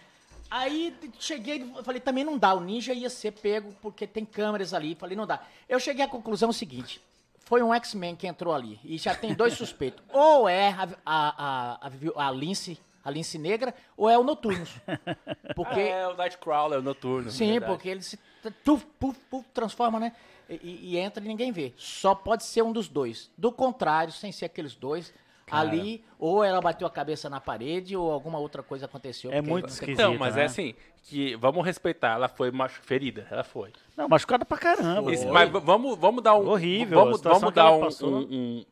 Aí 0.50 0.96
cheguei, 1.20 1.66
falei, 1.84 2.00
também 2.00 2.24
não 2.24 2.38
dá. 2.38 2.54
O 2.54 2.60
ninja 2.60 2.94
ia 2.94 3.10
ser 3.10 3.32
pego 3.32 3.74
porque 3.82 4.06
tem 4.06 4.24
câmeras 4.26 4.74
ali. 4.74 4.96
Falei, 4.96 5.16
não 5.18 5.26
dá. 5.26 5.42
Eu 5.68 5.80
cheguei 5.80 6.06
à 6.06 6.08
conclusão 6.08 6.52
seguinte: 6.54 7.02
foi 7.46 7.62
um 7.64 7.74
X-Men 7.74 8.16
que 8.16 8.28
entrou 8.28 8.54
ali 8.54 8.80
e 8.84 8.98
já 8.98 9.14
tem 9.16 9.34
dois 9.34 9.54
suspeitos. 9.58 10.04
Ou 10.14 10.48
é 10.48 10.70
a, 10.70 10.88
a, 11.06 11.78
a, 11.86 11.90
a, 12.18 12.28
a 12.28 12.32
Lince, 12.32 12.80
a 13.04 13.10
Lince 13.12 13.38
Negra, 13.38 13.74
ou 13.98 14.10
é 14.10 14.18
o 14.18 14.24
Noturnos. 14.24 14.70
Porque 15.56 15.80
É, 15.80 16.08
o 16.08 16.16
Nightcrawler, 16.16 16.80
o 16.80 16.84
noturno. 16.84 17.32
Sim, 17.32 17.52
verdade. 17.54 17.72
porque 17.72 17.90
ele 17.90 18.02
se 18.02 18.20
tuf, 18.64 18.86
puf, 19.00 19.18
puf, 19.30 19.46
transforma, 19.54 20.00
né? 20.00 20.12
E, 20.50 20.56
e- 20.56 20.80
e 20.94 20.98
entra 20.98 21.24
e 21.24 21.28
ninguém 21.28 21.52
vê. 21.52 21.74
Só 21.78 22.14
pode 22.14 22.44
ser 22.44 22.62
um 22.62 22.72
dos 22.72 22.88
dois. 22.88 23.32
Do 23.38 23.52
contrário, 23.52 24.12
sem 24.14 24.32
ser 24.32 24.46
aqueles 24.46 24.76
dois, 24.76 25.14
ali, 25.52 26.04
ou 26.18 26.44
ela 26.44 26.60
bateu 26.60 26.88
a 26.88 26.90
cabeça 26.90 27.30
na 27.30 27.40
parede, 27.40 27.96
ou 27.96 28.12
alguma 28.12 28.40
outra 28.40 28.64
coisa 28.64 28.86
aconteceu. 28.86 29.32
É 29.32 29.42
muito 29.42 29.70
esquisito. 29.70 29.94
Então, 29.94 30.18
mas 30.18 30.36
né? 30.36 30.44
é 30.44 30.46
assim, 30.46 30.74
que 31.04 31.36
vamos 31.36 31.64
respeitar, 31.66 32.14
ela 32.16 32.28
foi 32.28 32.50
machu- 32.52 32.82
ferida, 32.82 33.28
ela 33.30 33.44
foi. 33.44 33.72
Não, 33.96 34.10
machucada 34.10 34.44
pra 34.44 34.58
caramba. 34.58 35.14
Esse- 35.14 35.26
mas 35.28 35.50
vamos, 35.50 35.98
vamos 35.98 36.24
dar 36.24 36.36
um. 36.36 36.48
Horrível, 36.48 37.00
Vamos, 37.00 37.22
vamos 37.22 37.54
dar 37.54 37.72
um, 37.72 37.88
um, 38.04 38.18
um 38.32 38.66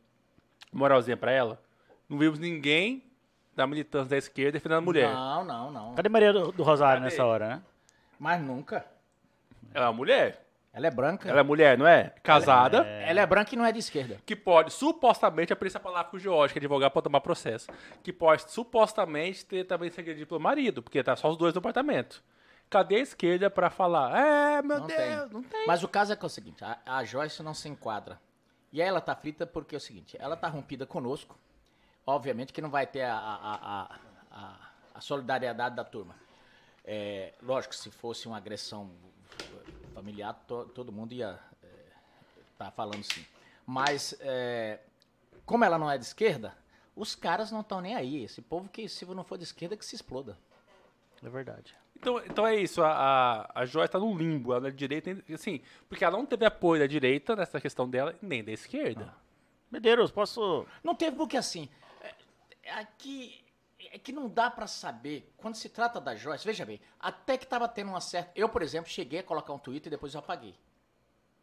moralzinha 0.72 1.16
pra 1.16 1.30
ela. 1.30 1.60
Não 2.08 2.18
vimos 2.18 2.38
ninguém 2.38 3.02
da 3.54 3.66
militância 3.66 4.10
da 4.10 4.16
esquerda 4.16 4.52
defendendo 4.52 4.78
a 4.78 4.80
mulher. 4.80 5.12
Não, 5.12 5.44
não, 5.44 5.70
não. 5.70 5.94
Cadê 5.94 6.08
Maria 6.08 6.32
do, 6.32 6.50
do 6.50 6.62
Rosário 6.62 7.00
Cadê? 7.00 7.10
nessa 7.10 7.24
hora, 7.24 7.48
né? 7.48 7.62
Mas 8.18 8.40
nunca. 8.42 8.84
Ela 9.72 9.86
é 9.86 9.88
uma 9.88 9.94
mulher. 9.94 10.43
Ela 10.74 10.88
é 10.88 10.90
branca. 10.90 11.28
Ela 11.30 11.38
é 11.38 11.42
mulher, 11.44 11.78
não 11.78 11.86
é? 11.86 12.12
Casada. 12.20 12.84
Ela 12.84 13.20
é 13.20 13.26
branca 13.26 13.54
e 13.54 13.56
não 13.56 13.64
é 13.64 13.70
de 13.70 13.78
esquerda. 13.78 14.18
Que 14.26 14.34
pode, 14.34 14.72
supostamente, 14.72 15.52
a 15.52 15.56
polícia 15.56 15.78
palavra 15.78 16.10
com 16.10 16.16
o 16.16 16.20
George, 16.20 16.52
que 16.52 16.58
é 16.58 16.60
advogado 16.60 16.90
pode 16.90 17.04
tomar 17.04 17.20
processo. 17.20 17.68
Que 18.02 18.12
pode, 18.12 18.50
supostamente, 18.50 19.46
ter 19.46 19.64
também 19.64 19.88
sido 19.88 20.00
agredido 20.00 20.26
pelo 20.26 20.40
marido, 20.40 20.82
porque 20.82 21.00
tá 21.04 21.14
só 21.14 21.30
os 21.30 21.36
dois 21.36 21.54
no 21.54 21.60
apartamento. 21.60 22.20
Cadê 22.68 22.96
a 22.96 23.00
esquerda 23.00 23.48
pra 23.48 23.70
falar? 23.70 24.18
É, 24.18 24.62
meu 24.62 24.80
Não 24.80 24.86
Deus, 24.88 24.98
tem. 25.00 25.16
não 25.30 25.42
tem. 25.44 25.64
Mas 25.64 25.84
o 25.84 25.88
caso 25.88 26.12
é 26.12 26.16
que 26.16 26.24
é 26.24 26.26
o 26.26 26.30
seguinte, 26.30 26.64
a, 26.64 26.76
a 26.84 27.04
Joyce 27.04 27.40
não 27.40 27.54
se 27.54 27.68
enquadra. 27.68 28.18
E 28.72 28.82
aí 28.82 28.88
ela 28.88 29.00
tá 29.00 29.14
frita 29.14 29.46
porque 29.46 29.76
é 29.76 29.78
o 29.78 29.80
seguinte, 29.80 30.16
ela 30.18 30.36
tá 30.36 30.48
rompida 30.48 30.84
conosco. 30.84 31.38
Obviamente 32.04 32.52
que 32.52 32.60
não 32.60 32.70
vai 32.70 32.84
ter 32.84 33.02
a, 33.02 33.14
a, 33.16 33.54
a, 33.54 33.98
a, 34.32 34.56
a 34.96 35.00
solidariedade 35.00 35.76
da 35.76 35.84
turma. 35.84 36.16
É, 36.84 37.32
lógico, 37.40 37.76
se 37.76 37.90
fosse 37.92 38.26
uma 38.26 38.38
agressão 38.38 38.90
familiar, 39.94 40.34
to- 40.46 40.66
todo 40.74 40.92
mundo 40.92 41.12
ia 41.14 41.38
estar 42.52 42.70
falando 42.72 43.02
sim. 43.02 43.24
Mas, 43.66 44.14
é, 44.20 44.80
como 45.46 45.64
ela 45.64 45.78
não 45.78 45.90
é 45.90 45.96
de 45.96 46.04
esquerda, 46.04 46.54
os 46.94 47.14
caras 47.14 47.50
não 47.50 47.60
estão 47.60 47.80
nem 47.80 47.94
aí. 47.94 48.24
Esse 48.24 48.42
povo 48.42 48.68
que, 48.68 48.88
se 48.88 49.04
não 49.06 49.24
for 49.24 49.38
de 49.38 49.44
esquerda, 49.44 49.76
que 49.76 49.84
se 49.84 49.94
exploda. 49.94 50.36
É 51.22 51.28
verdade. 51.28 51.74
Então, 51.96 52.18
então 52.26 52.46
é 52.46 52.56
isso, 52.56 52.82
a, 52.82 52.90
a, 53.54 53.60
a 53.62 53.64
Joyce 53.64 53.92
tá 53.92 53.98
no 53.98 54.14
limbo, 54.14 54.52
ela 54.52 54.68
é 54.68 54.70
de 54.70 54.76
direita, 54.76 55.16
assim, 55.32 55.62
porque 55.88 56.04
ela 56.04 56.18
não 56.18 56.26
teve 56.26 56.44
apoio 56.44 56.80
da 56.82 56.86
direita 56.86 57.34
nessa 57.34 57.58
questão 57.60 57.88
dela, 57.88 58.14
nem 58.20 58.44
da 58.44 58.52
esquerda. 58.52 59.14
Medeiros, 59.70 60.10
posso. 60.10 60.66
Não 60.82 60.94
teve 60.94 61.16
porque 61.16 61.36
assim, 61.36 61.68
é, 62.02 62.14
é 62.64 62.72
aqui 62.74 63.42
é 63.94 63.98
que 63.98 64.10
não 64.12 64.28
dá 64.28 64.50
pra 64.50 64.66
saber 64.66 65.32
quando 65.36 65.54
se 65.54 65.68
trata 65.68 66.00
da 66.00 66.16
Joyce. 66.16 66.44
Veja 66.44 66.66
bem, 66.66 66.80
até 66.98 67.38
que 67.38 67.46
tava 67.46 67.68
tendo 67.68 67.90
uma 67.90 68.00
certa. 68.00 68.32
Eu, 68.34 68.48
por 68.48 68.60
exemplo, 68.60 68.90
cheguei 68.90 69.20
a 69.20 69.22
colocar 69.22 69.52
um 69.52 69.58
tweet 69.58 69.86
e 69.86 69.90
depois 69.90 70.12
eu 70.14 70.18
apaguei. 70.18 70.54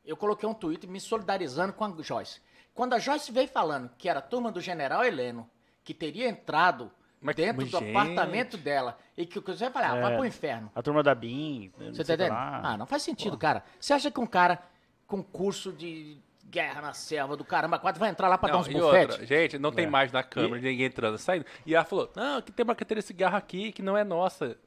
Eu 0.04 0.18
coloquei 0.18 0.48
um 0.50 0.54
tweet 0.54 0.86
me 0.86 1.00
solidarizando 1.00 1.72
com 1.72 1.86
a 1.86 1.94
Joyce. 2.02 2.42
Quando 2.74 2.94
a 2.94 3.00
Joyce 3.00 3.32
veio 3.32 3.48
falando 3.48 3.90
que 3.98 4.10
era 4.10 4.20
a 4.20 4.22
turma 4.22 4.52
do 4.52 4.60
General 4.60 5.02
Heleno 5.06 5.50
que 5.82 5.94
teria 5.94 6.28
entrado 6.28 6.92
Mas- 7.22 7.36
dentro 7.38 7.62
mas, 7.62 7.72
do 7.72 7.80
gente. 7.80 7.90
apartamento 7.92 8.58
dela 8.58 9.00
e 9.16 9.26
que 9.26 9.40
você 9.40 9.70
vai 9.70 9.72
falar, 9.72 9.92
ah, 9.98 10.02
vai 10.02 10.14
É. 10.14 10.16
pro 10.18 10.26
inferno. 10.26 10.70
A 10.76 10.82
turma 10.82 11.02
da 11.02 11.16
BIM. 11.16 11.72
Você 11.78 11.84
tá 11.84 11.86
o 11.86 11.94
que 11.94 12.02
entendendo? 12.02 12.34
Ah, 12.34 12.76
não 12.78 12.86
faz 12.86 13.02
sentido, 13.04 13.38
cara. 13.38 13.64
Você 13.80 13.94
acha 13.94 14.12
que 14.12 14.20
um 14.20 14.28
cara 14.28 14.62
com 15.08 15.24
curso 15.24 15.72
de 15.72 16.18
guerra 16.52 16.82
na 16.82 16.94
selva 16.94 17.38
do 17.38 17.46
caramba, 17.46 17.80
quatro 17.80 18.00
vai 18.00 18.10
entrar 18.10 18.28
lá 18.28 18.38
pra 18.38 18.52
dar 18.52 18.60
uns 18.60 18.68
e 18.68 18.74
bufetes? 18.74 19.28
gente, 19.28 19.58
não 19.58 19.72
tem 19.72 19.86
É. 19.86 19.90
mais 19.90 20.12
na 20.12 20.22
câmera, 20.22 20.56
ninguém 20.62 20.84
entrando, 20.86 21.18
saindo. 21.18 21.46
E 21.66 21.74
ela 21.74 21.86
falou, 21.86 22.12
não, 22.16 22.42
que 22.42 22.52
tem 22.52 22.64
uma 22.64 22.76
carteira 22.76 23.00
de 23.02 23.08
cigarro 23.08 23.38
aqui 23.38 23.72
que 23.72 23.82
não 23.82 23.98
é 23.98 24.04
nossa. 24.04 24.58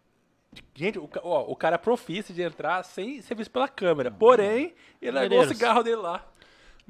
Gente, 0.74 0.98
o, 0.98 1.08
ó, 1.22 1.42
o 1.50 1.54
cara 1.56 1.74
é 1.74 1.78
profício 1.78 2.32
de 2.34 2.40
entrar 2.42 2.82
sem 2.84 3.20
ser 3.20 3.34
visto 3.34 3.50
pela 3.50 3.68
câmera. 3.68 4.10
Porém, 4.10 4.74
ele 5.02 5.12
largou 5.12 5.40
o 5.40 5.46
cigarro 5.48 5.82
dele 5.82 5.96
lá. 5.96 6.24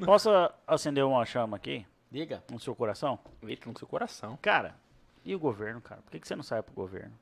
Posso 0.04 0.30
acender 0.66 1.04
uma 1.04 1.24
chama 1.24 1.56
aqui 1.56 1.86
Diga. 2.10 2.42
no 2.50 2.58
seu 2.60 2.74
coração? 2.74 3.18
Eita, 3.42 3.68
no 3.70 3.78
seu 3.78 3.88
coração. 3.88 4.38
Cara, 4.42 4.76
e 5.24 5.34
o 5.34 5.38
governo, 5.38 5.80
cara? 5.80 6.02
Por 6.02 6.10
que, 6.12 6.20
que 6.20 6.28
você 6.28 6.36
não 6.36 6.42
sai 6.42 6.62
pro 6.62 6.74
governo? 6.74 7.12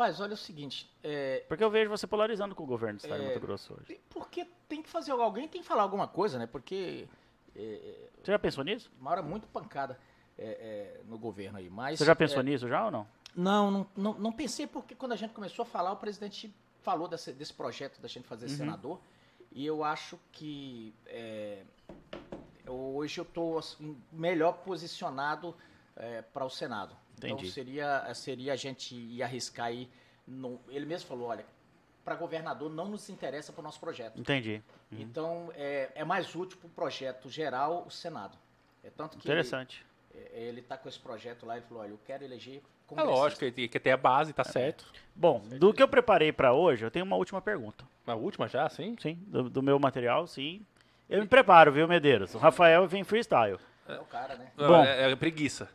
Rapaz, 0.00 0.18
olha 0.18 0.32
o 0.32 0.36
seguinte, 0.36 0.90
é, 1.04 1.44
Porque 1.46 1.62
eu 1.62 1.68
vejo 1.68 1.90
você 1.90 2.06
polarizando 2.06 2.54
com 2.54 2.62
o 2.62 2.66
governo 2.66 2.98
do 2.98 3.02
estado 3.02 3.18
de 3.20 3.26
É. 3.26 3.28
Mato 3.28 3.40
Grosso 3.40 3.74
hoje. 3.74 4.00
porque 4.08 4.46
tem 4.66 4.82
que 4.82 4.88
fazer 4.88 5.12
alguém 5.12 5.46
tem 5.46 5.60
que 5.60 5.66
falar 5.68 5.82
alguma 5.82 6.08
coisa, 6.08 6.38
né? 6.38 6.46
Porque 6.46 7.06
Você 7.54 8.32
já 8.32 8.38
pensou 8.38 8.64
nisso? 8.64 8.90
uma 8.98 9.10
hora 9.10 9.20
muito 9.20 9.46
pancada 9.48 10.00
é, 10.38 10.46
é, 10.46 11.00
no 11.04 11.18
governo 11.18 11.58
aí. 11.58 11.68
Mas 11.68 11.98
Você 11.98 12.06
já 12.06 12.16
pensou 12.16 12.40
é, 12.40 12.42
nisso 12.44 12.66
já 12.66 12.86
ou 12.86 12.90
não? 12.90 13.06
Não, 13.36 13.70
não, 13.70 13.86
não, 13.94 14.14
não 14.14 14.32
pensei 14.32 14.66
porque 14.66 14.94
quando 14.94 15.12
a 15.12 15.16
gente 15.16 15.34
começou 15.34 15.64
a 15.64 15.66
falar, 15.66 15.92
o 15.92 15.96
presidente 15.96 16.50
falou 16.80 17.06
desse, 17.06 17.30
desse 17.34 17.52
projeto 17.52 18.00
da 18.00 18.08
gente 18.08 18.26
fazer 18.26 18.46
Uhum. 18.46 18.56
senador. 18.56 19.00
E 19.52 19.66
eu 19.66 19.84
acho 19.84 20.18
que 20.32 20.94
é, 21.04 21.62
hoje 22.66 23.20
eu 23.20 23.24
estou 23.24 23.60
melhor 24.10 24.54
posicionado 24.64 25.54
para 26.32 26.46
o 26.46 26.48
Senado. 26.48 26.96
Então 27.22 27.30
Entendi. 27.36 27.50
seria, 27.52 28.14
seria 28.14 28.54
a 28.54 28.56
gente 28.56 28.94
ir 28.94 29.22
arriscar 29.22 29.66
aí. 29.66 29.88
no- 30.26 30.60
ele 30.68 30.86
mesmo 30.86 31.08
falou, 31.08 31.28
olha, 31.28 31.44
para 32.04 32.14
governador 32.14 32.70
não 32.70 32.86
nos 32.88 33.10
interessa 33.10 33.52
para 33.52 33.60
o 33.60 33.64
nosso 33.64 33.80
projeto. 33.80 34.18
Entendi. 34.20 34.62
Então 34.92 35.50
é, 35.56 35.90
é 35.94 36.04
mais 36.04 36.34
útil 36.36 36.56
para 36.58 36.66
o 36.68 36.70
projeto 36.70 37.28
geral 37.28 37.84
o 37.86 37.90
Senado. 37.90 38.38
É 38.84 38.90
tanto 38.90 39.18
que 39.18 39.24
Interessante. 39.26 39.84
ele, 40.14 40.28
ele 40.32 40.62
tá 40.62 40.76
com 40.78 40.88
esse 40.88 40.98
projeto 41.00 41.44
lá 41.44 41.58
e 41.58 41.60
falou, 41.62 41.82
olha, 41.82 41.90
eu 41.90 41.98
quero 42.06 42.22
eleger 42.24 42.62
É 42.96 43.02
lógico, 43.02 43.40
que 43.52 43.68
que 43.68 43.80
tem 43.80 43.92
a 43.92 43.96
base, 43.96 44.32
tá 44.32 44.44
certo. 44.44 44.92
Bom, 45.14 45.40
do 45.58 45.74
que 45.74 45.82
eu 45.82 45.88
preparei 45.88 46.32
pra 46.32 46.52
hoje, 46.52 46.84
eu 46.84 46.90
tenho 46.90 47.04
uma 47.04 47.16
última 47.16 47.40
pergunta. 47.42 47.84
A 48.06 48.14
última 48.14 48.48
já, 48.48 48.68
sim? 48.68 48.96
Sim, 49.00 49.18
do, 49.26 49.50
do 49.50 49.62
meu 49.62 49.78
material, 49.78 50.26
sim. 50.26 50.64
Eu 51.08 51.20
me 51.20 51.26
preparo, 51.26 51.72
viu, 51.72 51.88
Medeiros? 51.88 52.34
O 52.34 52.38
Rafael 52.38 52.86
vem 52.86 53.02
freestyle. 53.04 53.58
É 53.88 53.98
o 53.98 54.04
cara, 54.04 54.36
né? 54.36 54.50
Bom. 54.56 54.84
é, 54.84 55.10
é 55.10 55.16
preguiça. 55.16 55.68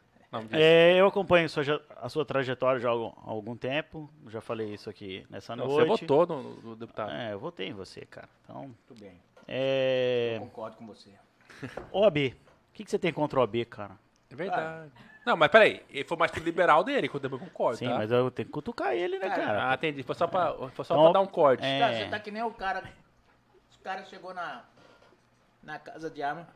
É, 0.52 1.00
eu 1.00 1.08
acompanho 1.08 1.50
sua 1.50 1.64
a 1.98 2.10
sua 2.10 2.26
trajetória 2.26 2.80
já 2.80 2.90
há 2.90 2.92
algum, 2.92 3.08
há 3.08 3.32
algum 3.32 3.56
tempo. 3.56 4.10
Já 4.28 4.42
falei 4.42 4.74
isso 4.74 4.90
aqui 4.90 5.26
nessa 5.30 5.56
Não, 5.56 5.68
noite. 5.68 5.88
Você 5.88 6.06
votou 6.06 6.26
no, 6.28 6.56
no 6.62 6.76
deputado. 6.76 7.12
É, 7.12 7.34
eu 7.34 7.40
votei 7.40 7.70
em 7.70 7.74
você, 7.74 8.02
cara. 8.06 8.28
Então, 8.44 8.64
Muito 8.64 8.96
bem. 9.00 9.22
é... 9.48 10.34
Eu 10.36 10.42
concordo 10.42 10.78
com 10.78 10.86
você. 10.86 11.12
OAB. 11.92 12.18
O 12.18 12.74
que, 12.74 12.84
que 12.84 12.92
você 12.92 13.00
tem 13.00 13.14
contra 13.14 13.40
o 13.40 13.42
OAB, 13.42 13.64
cara? 13.66 13.98
É 14.30 14.36
verdade. 14.36 14.92
Não, 15.26 15.36
mas 15.36 15.50
peraí, 15.50 15.84
ele 15.90 16.04
foi 16.04 16.18
mais 16.18 16.32
pro 16.32 16.44
liberal 16.44 16.84
dele, 16.84 17.10
que 17.10 17.16
eu 17.16 17.40
concordo, 17.40 17.78
Sim, 17.78 17.88
tá? 17.88 17.96
mas 17.96 18.12
eu 18.12 18.30
tenho 18.30 18.46
que 18.46 18.52
cutucar 18.52 18.94
ele, 18.94 19.18
né, 19.18 19.28
Cara, 19.28 19.44
cara? 19.44 19.72
Ah, 19.72 19.74
entendi. 19.74 20.04
Foi 20.04 20.14
só 20.14 20.28
pra, 20.28 20.54
foi 20.70 20.86
só 20.86 20.94
Então, 20.94 21.04
pra 21.06 21.14
dar 21.14 21.22
um 21.22 21.26
corte. 21.26 21.66
é. 21.66 21.80
Cara, 21.80 21.94
você 21.94 22.10
tá 22.10 22.20
que 22.20 22.30
nem 22.30 22.44
o 22.44 22.52
cara. 22.52 22.84
O 23.76 23.80
cara 23.84 24.04
chegou 24.06 24.34
na, 24.34 24.64
na 25.64 25.80
casa 25.80 26.10
de 26.10 26.22
arma 26.22 26.48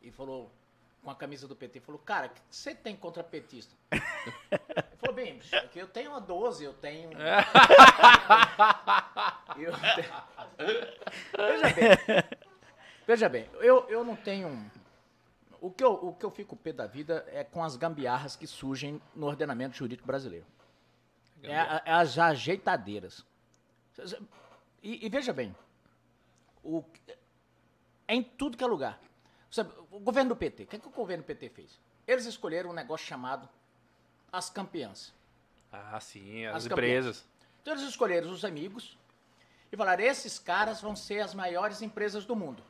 e 0.00 0.10
falou, 0.10 0.50
com 1.02 1.10
a 1.10 1.14
camisa 1.14 1.48
do 1.48 1.56
PT, 1.56 1.80
falou, 1.80 2.00
cara, 2.00 2.26
o 2.26 2.30
que 2.30 2.40
você 2.50 2.74
tem 2.74 2.94
contra 2.96 3.24
petista? 3.24 3.74
Ele 3.90 4.02
falou, 4.98 5.14
bem, 5.14 5.38
que 5.72 5.78
eu 5.78 5.88
tenho 5.88 6.10
uma 6.10 6.20
12, 6.20 6.64
eu 6.64 6.74
tenho. 6.74 7.10
eu, 9.56 9.72
te- 9.72 10.10
Veja 11.36 11.74
bem. 11.74 11.88
Veja 13.06 13.28
bem, 13.28 13.48
eu, 13.54 13.88
eu 13.88 14.04
não 14.04 14.14
tenho. 14.14 14.70
O 15.60 15.70
que 15.70 15.82
eu, 15.84 15.92
o 15.92 16.14
que 16.14 16.24
eu 16.24 16.30
fico 16.30 16.56
pé 16.56 16.72
da 16.72 16.86
vida 16.86 17.26
é 17.28 17.44
com 17.44 17.62
as 17.62 17.76
gambiarras 17.76 18.36
que 18.36 18.46
surgem 18.46 19.00
no 19.14 19.26
ordenamento 19.26 19.76
jurídico 19.76 20.06
brasileiro. 20.06 20.46
É, 21.42 21.52
é 21.52 21.92
as 21.92 22.18
ajeitadeiras. 22.18 23.24
E, 24.82 25.04
e 25.06 25.08
veja 25.08 25.32
bem, 25.32 25.54
o, 26.62 26.84
é 28.06 28.14
em 28.14 28.22
tudo 28.22 28.56
que 28.56 28.64
é 28.64 28.66
lugar. 28.66 29.00
Você- 29.50 29.62
o 29.90 29.98
governo 30.00 30.30
do 30.30 30.36
PT, 30.36 30.62
o 30.62 30.66
que, 30.66 30.76
é 30.76 30.78
que 30.78 30.86
o 30.86 30.90
governo 30.90 31.22
do 31.24 31.26
PT 31.26 31.48
fez? 31.48 31.78
Eles 32.06 32.24
escolheram 32.26 32.70
um 32.70 32.72
negócio 32.72 33.06
chamado 33.06 33.48
as 34.32 34.48
campeãs. 34.48 35.12
Ah, 35.72 35.98
sim, 36.00 36.46
as, 36.46 36.56
As 36.56 36.66
empresas. 36.66 37.24
Então 37.62 37.74
eles 37.74 37.84
escolheram 37.84 38.30
os 38.30 38.44
amigos 38.44 38.96
e 39.72 39.76
falaram: 39.76 40.02
esses 40.02 40.38
caras 40.38 40.80
vão 40.80 40.94
ser 40.96 41.20
as 41.20 41.34
maiores 41.34 41.82
empresas 41.82 42.24
do 42.24 42.34
mundo. 42.36 42.62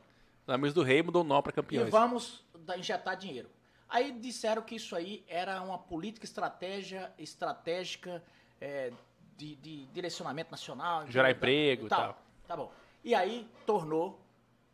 Os 0.47 0.53
amigos 0.53 0.73
do 0.73 0.83
rei 0.83 1.01
mudou 1.03 1.21
o 1.23 1.25
nó 1.25 1.41
pra 1.41 1.51
E 1.51 1.53
campeões. 1.53 1.89
vamos 1.89 2.43
da- 2.65 2.77
injetar 2.77 3.15
dinheiro. 3.15 3.49
Aí 3.87 4.11
disseram 4.11 4.61
que 4.61 4.75
isso 4.75 4.95
aí 4.95 5.23
era 5.27 5.61
uma 5.61 5.77
política 5.77 6.25
estratégia, 6.25 7.11
estratégica 7.17 8.23
é, 8.59 8.91
de, 9.37 9.55
de 9.55 9.85
direcionamento 9.87 10.49
nacional. 10.51 11.05
Gerar 11.07 11.29
e 11.29 11.33
emprego 11.33 11.85
e 11.87 11.89
tal. 11.89 12.17
Tá 12.47 12.55
bom. 12.55 12.71
E 13.03 13.13
aí 13.15 13.49
tornou 13.65 14.19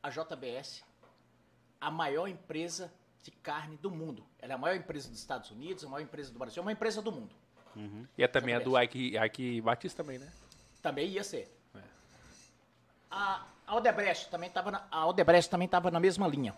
a 0.04 0.10
JBS 0.10 0.84
a 1.80 1.92
maior 1.92 2.28
empresa 2.28 2.92
de 3.24 3.32
carne 3.32 3.78
do 3.78 3.92
mundo. 3.92 4.26
Ela 4.40 4.54
é 4.54 4.56
a 4.56 4.58
maior 4.58 4.76
empresa 4.76 5.10
dos 5.10 5.20
Estados 5.20 5.52
Unidos, 5.52 5.84
a 5.84 5.90
maior 5.90 6.04
empresa 6.04 6.32
do 6.32 6.40
Brasil, 6.40 6.62
é 6.62 6.66
uma 6.66 6.72
empresa 6.72 7.02
do 7.02 7.12
mundo. 7.12 7.36
E 8.18 8.24
é 8.24 8.28
também 8.28 8.56
a 8.56 8.60
do 8.60 8.80
Ike, 8.80 9.16
Ike 9.18 9.62
Batista 9.62 10.04
também, 10.04 10.18
né? 10.18 10.32
Também 10.82 11.10
ia 11.10 11.24
ser. 11.24 11.56
É. 11.76 11.82
A 13.12 13.46
a 13.68 13.76
Odebrecht 13.76 14.30
também 14.30 14.48
estava 14.48 14.72
na, 14.72 14.88
a 14.90 15.06
Odebrecht 15.06 15.52
também 15.52 15.66
estava 15.66 15.92
na 15.92 16.00
mesma 16.00 16.26
linha. 16.26 16.56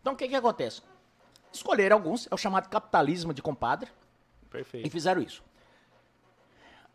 Então 0.00 0.14
o 0.14 0.16
que 0.16 0.26
que 0.26 0.34
acontece? 0.34 0.80
Escolheram 1.52 1.96
alguns, 1.96 2.26
é 2.26 2.34
o 2.34 2.38
chamado 2.38 2.70
capitalismo 2.70 3.34
de 3.34 3.42
compadre, 3.42 3.90
e 4.42 4.46
Perfeito. 4.46 4.90
fizeram 4.90 5.20
isso. 5.20 5.44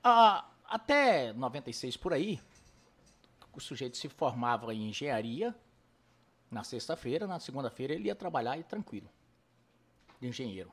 Ah, 0.03 0.43
até 0.67 1.31
96 1.33 1.95
por 1.97 2.13
aí, 2.13 2.41
o 3.53 3.59
sujeito 3.61 3.95
se 3.95 4.09
formava 4.09 4.73
em 4.73 4.89
engenharia 4.89 5.55
na 6.49 6.63
sexta-feira, 6.63 7.27
na 7.27 7.39
segunda-feira 7.39 7.93
ele 7.93 8.07
ia 8.07 8.15
trabalhar 8.15 8.57
e 8.57 8.63
tranquilo, 8.63 9.09
de 10.19 10.27
engenheiro. 10.27 10.71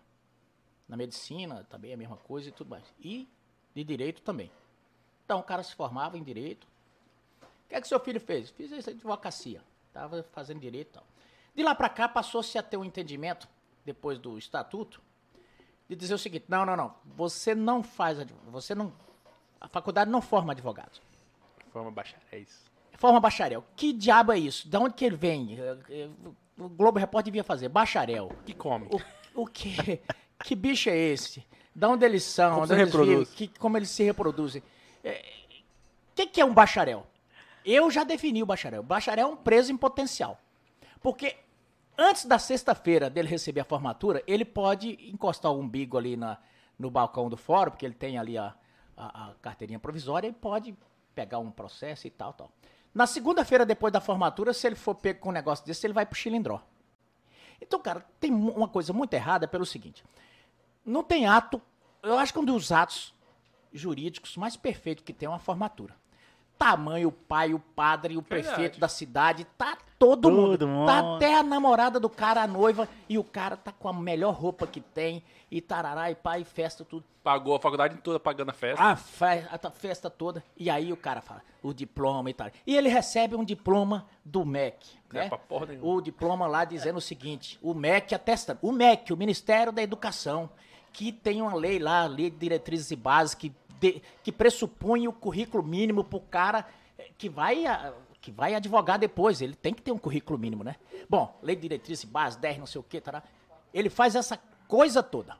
Na 0.88 0.96
medicina 0.96 1.64
também 1.64 1.90
é 1.90 1.94
a 1.94 1.96
mesma 1.96 2.16
coisa 2.16 2.48
e 2.48 2.52
tudo 2.52 2.70
mais. 2.70 2.84
E 2.98 3.28
de 3.74 3.82
direito 3.82 4.22
também. 4.22 4.51
Então 5.24 5.40
o 5.40 5.42
cara 5.42 5.62
se 5.62 5.74
formava 5.74 6.18
em 6.18 6.22
direito. 6.22 6.66
O 7.64 7.68
que 7.68 7.74
é 7.74 7.80
que 7.80 7.88
seu 7.88 7.98
filho 7.98 8.20
fez? 8.20 8.51
Fiz 8.51 8.70
isso 8.70 8.90
advocacia. 8.90 9.62
Estava 9.88 10.22
fazendo 10.24 10.60
direito 10.60 10.88
e 10.88 10.92
tal. 10.92 11.06
De 11.55 11.62
lá 11.62 11.74
para 11.74 11.88
cá 11.88 12.09
passou-se 12.09 12.59
a 12.59 12.62
ter 12.62 12.76
um 12.76 12.84
entendimento, 12.84 13.48
depois 13.84 14.18
do 14.18 14.36
estatuto, 14.36 15.01
de 15.88 15.96
dizer 15.96 16.14
o 16.14 16.18
seguinte: 16.18 16.46
não, 16.48 16.66
não, 16.66 16.76
não. 16.76 16.94
Você 17.16 17.55
não 17.55 17.82
faz. 17.82 18.18
Você 18.48 18.74
não. 18.74 18.92
A 19.60 19.68
faculdade 19.68 20.10
não 20.10 20.20
forma 20.20 20.52
advogado. 20.52 21.01
Forma 21.70 21.90
bacharéis. 21.90 22.70
Forma 22.98 23.20
bacharel. 23.20 23.64
Que 23.76 23.92
diabo 23.92 24.32
é 24.32 24.38
isso? 24.38 24.68
De 24.68 24.76
onde 24.76 24.94
que 24.94 25.04
ele 25.04 25.16
vem? 25.16 25.58
Eh, 25.58 25.76
eh, 25.90 26.08
O 26.56 26.68
Globo 26.68 26.98
Repórter 26.98 27.32
devia 27.32 27.44
fazer. 27.44 27.68
Bacharel. 27.68 28.30
Que 28.46 28.54
come. 28.54 28.88
O, 29.34 29.42
o 29.42 29.46
que? 29.46 30.00
Que 30.42 30.54
bicho 30.54 30.88
é 30.90 30.96
esse? 30.96 31.44
De 31.74 31.86
onde 31.86 32.04
eles 32.04 32.22
são? 32.22 32.60
Como 32.60 32.72
eles 32.72 32.94
vivem? 32.94 33.24
Que, 33.24 33.48
como 33.48 33.76
eles 33.76 33.90
se 33.90 34.02
reproduzem? 34.04 34.62
O 35.02 36.14
que, 36.14 36.26
que 36.26 36.40
é 36.40 36.44
um 36.44 36.54
bacharel? 36.54 37.06
Eu 37.64 37.90
já 37.90 38.04
defini 38.04 38.42
o 38.42 38.46
bacharel. 38.46 38.82
Bacharel 38.82 39.28
é 39.28 39.30
um 39.30 39.36
preso 39.36 39.72
em 39.72 39.76
potencial. 39.76 40.38
Porque 41.02 41.36
antes 41.98 42.24
da 42.24 42.38
sexta-feira 42.38 43.10
dele 43.10 43.28
receber 43.28 43.60
a 43.60 43.64
formatura, 43.64 44.22
ele 44.26 44.44
pode 44.44 44.98
encostar 45.10 45.50
o 45.50 45.58
umbigo 45.58 45.98
ali 45.98 46.16
na, 46.16 46.38
no 46.78 46.90
balcão 46.90 47.28
do 47.28 47.36
fórum, 47.36 47.70
porque 47.70 47.84
ele 47.84 47.94
tem 47.94 48.18
ali 48.18 48.38
a, 48.38 48.54
a, 48.96 49.30
a 49.30 49.34
carteirinha 49.42 49.78
provisória, 49.78 50.28
e 50.28 50.32
pode 50.32 50.76
pegar 51.14 51.38
um 51.38 51.50
processo 51.50 52.06
e 52.06 52.10
tal, 52.10 52.32
tal. 52.32 52.50
Na 52.94 53.06
segunda-feira, 53.06 53.66
depois 53.66 53.92
da 53.92 54.00
formatura, 54.00 54.54
se 54.54 54.66
ele 54.66 54.76
for 54.76 54.94
pego 54.94 55.18
com 55.18 55.30
um 55.30 55.32
negócio 55.32 55.66
desse, 55.66 55.84
ele 55.84 55.92
vai 55.92 56.06
pro 56.06 56.16
chilindró. 56.16 56.62
Então, 57.60 57.80
cara, 57.80 58.06
tem 58.20 58.32
uma 58.32 58.68
coisa 58.68 58.92
muito 58.92 59.12
errada 59.14 59.48
pelo 59.48 59.66
seguinte. 59.66 60.04
Não 60.84 61.02
tem 61.02 61.26
ato, 61.26 61.60
eu 62.02 62.18
acho 62.18 62.32
que 62.32 62.38
um 62.38 62.44
dos 62.44 62.70
atos 62.70 63.12
jurídicos 63.72 64.36
mais 64.36 64.56
perfeitos 64.56 65.04
que 65.04 65.12
tem 65.12 65.26
é 65.26 65.28
uma 65.28 65.38
formatura. 65.38 65.96
Tamanho, 66.65 67.09
o 67.09 67.12
pai, 67.12 67.53
o 67.53 67.59
padre, 67.59 68.16
o 68.16 68.23
Verdade. 68.23 68.47
prefeito 68.55 68.81
da 68.81 68.89
cidade, 68.89 69.45
tá 69.59 69.77
todo, 69.99 70.31
mundo. 70.31 70.53
Todo 70.59 70.69
mundo. 70.69 70.86
Tá 70.86 71.16
até 71.16 71.35
a 71.36 71.43
namorada 71.43 72.01
do 72.01 72.09
cara, 72.09 72.43
a 72.43 72.47
noiva, 72.47 72.89
e 73.09 73.19
o 73.19 73.24
cara 73.24 73.55
tá 73.57 73.70
com 73.70 73.86
a 73.89 73.93
melhor 73.93 74.32
roupa 74.35 74.66
que 74.66 74.81
tem, 74.81 75.23
e 75.51 75.61
tarará, 75.61 76.11
e 76.11 76.15
pai, 76.15 76.43
festa, 76.43 76.82
tudo. 76.85 77.05
Pagou 77.23 77.55
a 77.55 77.61
faculdade 77.61 77.97
toda 78.03 78.19
pagando 78.19 78.51
a 78.51 78.53
festa. 78.55 78.82
A, 78.82 78.97
fe- 78.97 79.47
a 79.51 79.59
ta- 79.59 79.70
festa 79.70 80.09
toda. 80.11 80.43
E 80.57 80.69
aí 80.70 80.93
o 80.93 80.97
cara 80.97 81.20
fala, 81.20 81.43
o 81.62 81.73
diploma 81.74 82.28
e 82.31 82.35
tal. 82.35 82.51
E 82.66 82.74
ele 82.77 82.89
recebe 82.89 83.35
um 83.36 83.45
diploma 83.45 84.07
do 84.24 84.45
MEC. 84.45 84.86
É 85.12 85.15
Né? 85.15 85.28
pra 85.28 85.39
porra 85.39 85.66
nenhuma. 85.66 85.86
O 85.86 86.01
diploma 86.01 86.47
lá 86.47 86.65
dizendo 86.65 86.97
o 86.97 87.01
seguinte: 87.01 87.59
o 87.62 87.73
MEC 87.74 88.15
atesta. 88.15 88.59
O 88.61 88.73
MEC, 88.73 89.12
o 89.12 89.16
Ministério 89.16 89.70
da 89.73 89.81
Educação, 89.82 90.51
que 90.93 91.12
tem 91.12 91.41
uma 91.41 91.55
lei 91.55 91.78
lá, 91.78 92.03
a 92.03 92.07
lei 92.07 92.28
de 92.31 92.36
diretrizes 92.36 92.91
e 92.91 92.97
bases, 92.97 93.35
que, 93.35 93.53
de- 93.80 94.02
que 94.22 94.30
pressupõe 94.32 95.06
o 95.09 95.12
currículo 95.12 95.62
mínimo 95.62 96.02
pro 96.05 96.20
cara 96.20 96.66
eh, 96.98 97.10
que 97.18 97.28
vai. 97.28 97.66
a- 97.66 97.92
que 98.20 98.30
vai 98.32 98.55
advogar 98.55 98.98
depois, 98.98 99.42
ele 99.42 99.55
tem 99.55 99.74
que 99.74 99.82
ter 99.82 99.92
um 99.92 99.98
currículo 99.98 100.38
mínimo, 100.38 100.64
né? 100.64 100.76
Bom, 101.10 101.38
lei 101.42 101.55
de 101.55 101.60
diretrizes 101.60 102.05
e 102.05 102.06
bases, 102.06 102.36
10, 102.38 102.56
não 102.56 102.64
sei 102.64 102.80
o 102.80 102.82
que, 102.82 102.98
tará. 102.98 103.22
Ele 103.72 103.90
faz 103.90 104.14
essa 104.16 104.38
coisa 104.66 105.02
toda. 105.02 105.36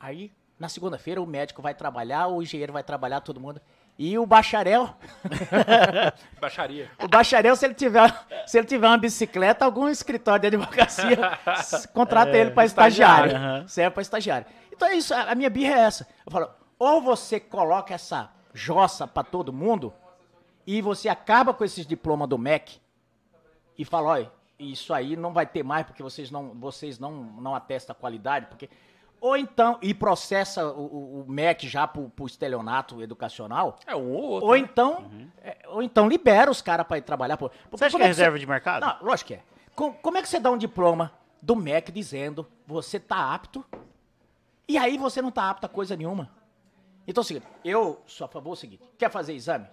Aí, 0.00 0.32
na 0.58 0.70
segunda-feira, 0.70 1.20
o 1.20 1.26
médico 1.26 1.60
vai 1.60 1.74
trabalhar, 1.74 2.28
o 2.28 2.42
engenheiro 2.42 2.72
vai 2.72 2.82
trabalhar, 2.82 3.20
todo 3.20 3.38
mundo. 3.38 3.60
E 3.98 4.16
o 4.18 4.24
bacharel, 4.24 4.88
Baixaria. 6.40 6.90
o 7.02 7.08
bacharel, 7.08 7.56
se 7.56 7.64
ele 7.66 7.74
tiver, 7.74 8.14
se 8.46 8.58
ele 8.58 8.66
tiver 8.66 8.86
uma 8.86 8.98
bicicleta, 8.98 9.64
algum 9.64 9.88
escritório 9.88 10.40
de 10.50 10.56
advocacia 10.56 11.16
contrata 11.92 12.36
ele 12.36 12.52
para 12.52 12.64
estagiário. 12.64 13.26
estagiário, 13.32 13.56
aham. 13.60 13.68
Serve 13.68 13.90
para 13.94 14.02
estagiário. 14.02 14.46
Então 14.72 14.88
é 14.88 14.94
isso, 14.96 15.12
a 15.12 15.32
a 15.32 15.34
minha 15.34 15.50
birra 15.50 15.74
é 15.74 15.80
essa. 15.80 16.06
Eu 16.24 16.30
falo, 16.32 16.48
ou 16.78 17.00
você 17.00 17.38
coloca 17.40 17.94
essa 17.94 18.30
jossa 18.54 19.06
para 19.06 19.22
todo 19.24 19.52
mundo 19.52 19.92
e 20.66 20.80
você 20.82 21.08
acaba 21.08 21.52
com 21.54 21.64
esses 21.64 21.86
diplomas 21.86 22.28
do 22.28 22.38
MEC 22.38 22.80
e 23.76 23.84
fala, 23.84 24.08
olha, 24.10 24.32
isso 24.58 24.92
aí 24.92 25.16
não 25.16 25.32
vai 25.32 25.46
ter 25.46 25.62
mais 25.62 25.86
porque 25.86 26.02
vocês 26.02 26.30
não, 26.30 26.50
vocês 26.54 26.98
não, 26.98 27.12
não 27.12 27.54
atestam 27.54 27.94
a 27.96 27.98
qualidade, 27.98 28.46
porque 28.46 28.68
ou 29.20 29.36
então 29.36 29.78
e 29.82 29.92
processa 29.92 30.66
o, 30.68 31.22
o- 31.22 31.24
MEC 31.28 31.66
já 31.68 31.86
pro, 31.88 32.08
pro 32.10 32.26
estelionato 32.26 33.02
educacional, 33.02 33.76
É 33.86 33.94
um 33.96 34.12
ou 34.12 34.22
outro. 34.22 34.48
ou 34.48 34.54
né? 34.54 34.58
então, 34.60 35.10
é, 35.42 35.58
ou 35.68 35.82
então 35.82 36.08
libera 36.08 36.48
os 36.50 36.62
caras 36.62 36.86
para 36.86 36.98
ir 36.98 37.02
trabalhar. 37.02 37.36
Pô. 37.36 37.48
Porque 37.48 37.76
Você 37.78 37.84
acha 37.86 37.96
que 37.96 38.02
é 38.02 38.06
você- 38.06 38.08
reserva 38.08 38.38
de 38.38 38.46
mercado? 38.46 38.84
Não, 38.86 38.96
lógico 39.02 39.28
que 39.28 39.34
é. 39.34 39.42
Com- 39.74 39.92
como 39.92 40.18
é 40.18 40.22
que 40.22 40.28
você 40.28 40.38
dá 40.38 40.50
um 40.50 40.58
diploma 40.58 41.12
do 41.42 41.56
MEC 41.56 41.90
dizendo 41.90 42.46
você 42.66 43.00
tá 43.00 43.34
apto 43.34 43.64
e 44.68 44.76
aí 44.78 44.96
você 44.98 45.20
não 45.22 45.30
tá 45.32 45.50
apto 45.50 45.66
a 45.66 45.68
coisa 45.68 45.96
nenhuma? 45.96 46.30
Então 47.08 47.22
é 47.22 47.24
seguinte, 47.24 47.46
eu 47.64 48.02
sou 48.06 48.26
a 48.26 48.28
favor 48.28 48.50
do 48.50 48.56
seguinte, 48.56 48.82
quer 48.98 49.10
fazer 49.10 49.32
exame? 49.32 49.66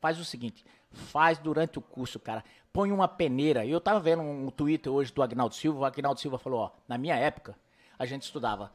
Faz 0.00 0.18
o 0.18 0.24
seguinte, 0.24 0.64
faz 0.90 1.38
durante 1.38 1.78
o 1.78 1.82
curso, 1.82 2.18
cara. 2.18 2.42
Põe 2.72 2.90
uma 2.90 3.06
peneira. 3.06 3.66
Eu 3.66 3.80
tava 3.80 4.00
vendo 4.00 4.22
um 4.22 4.50
Twitter 4.50 4.90
hoje 4.90 5.12
do 5.12 5.22
Agnaldo 5.22 5.54
Silva, 5.54 5.80
o 5.80 5.84
Agnaldo 5.84 6.18
Silva 6.18 6.38
falou, 6.38 6.60
ó, 6.60 6.70
na 6.88 6.96
minha 6.96 7.16
época, 7.16 7.54
a 7.98 8.06
gente 8.06 8.22
estudava 8.22 8.72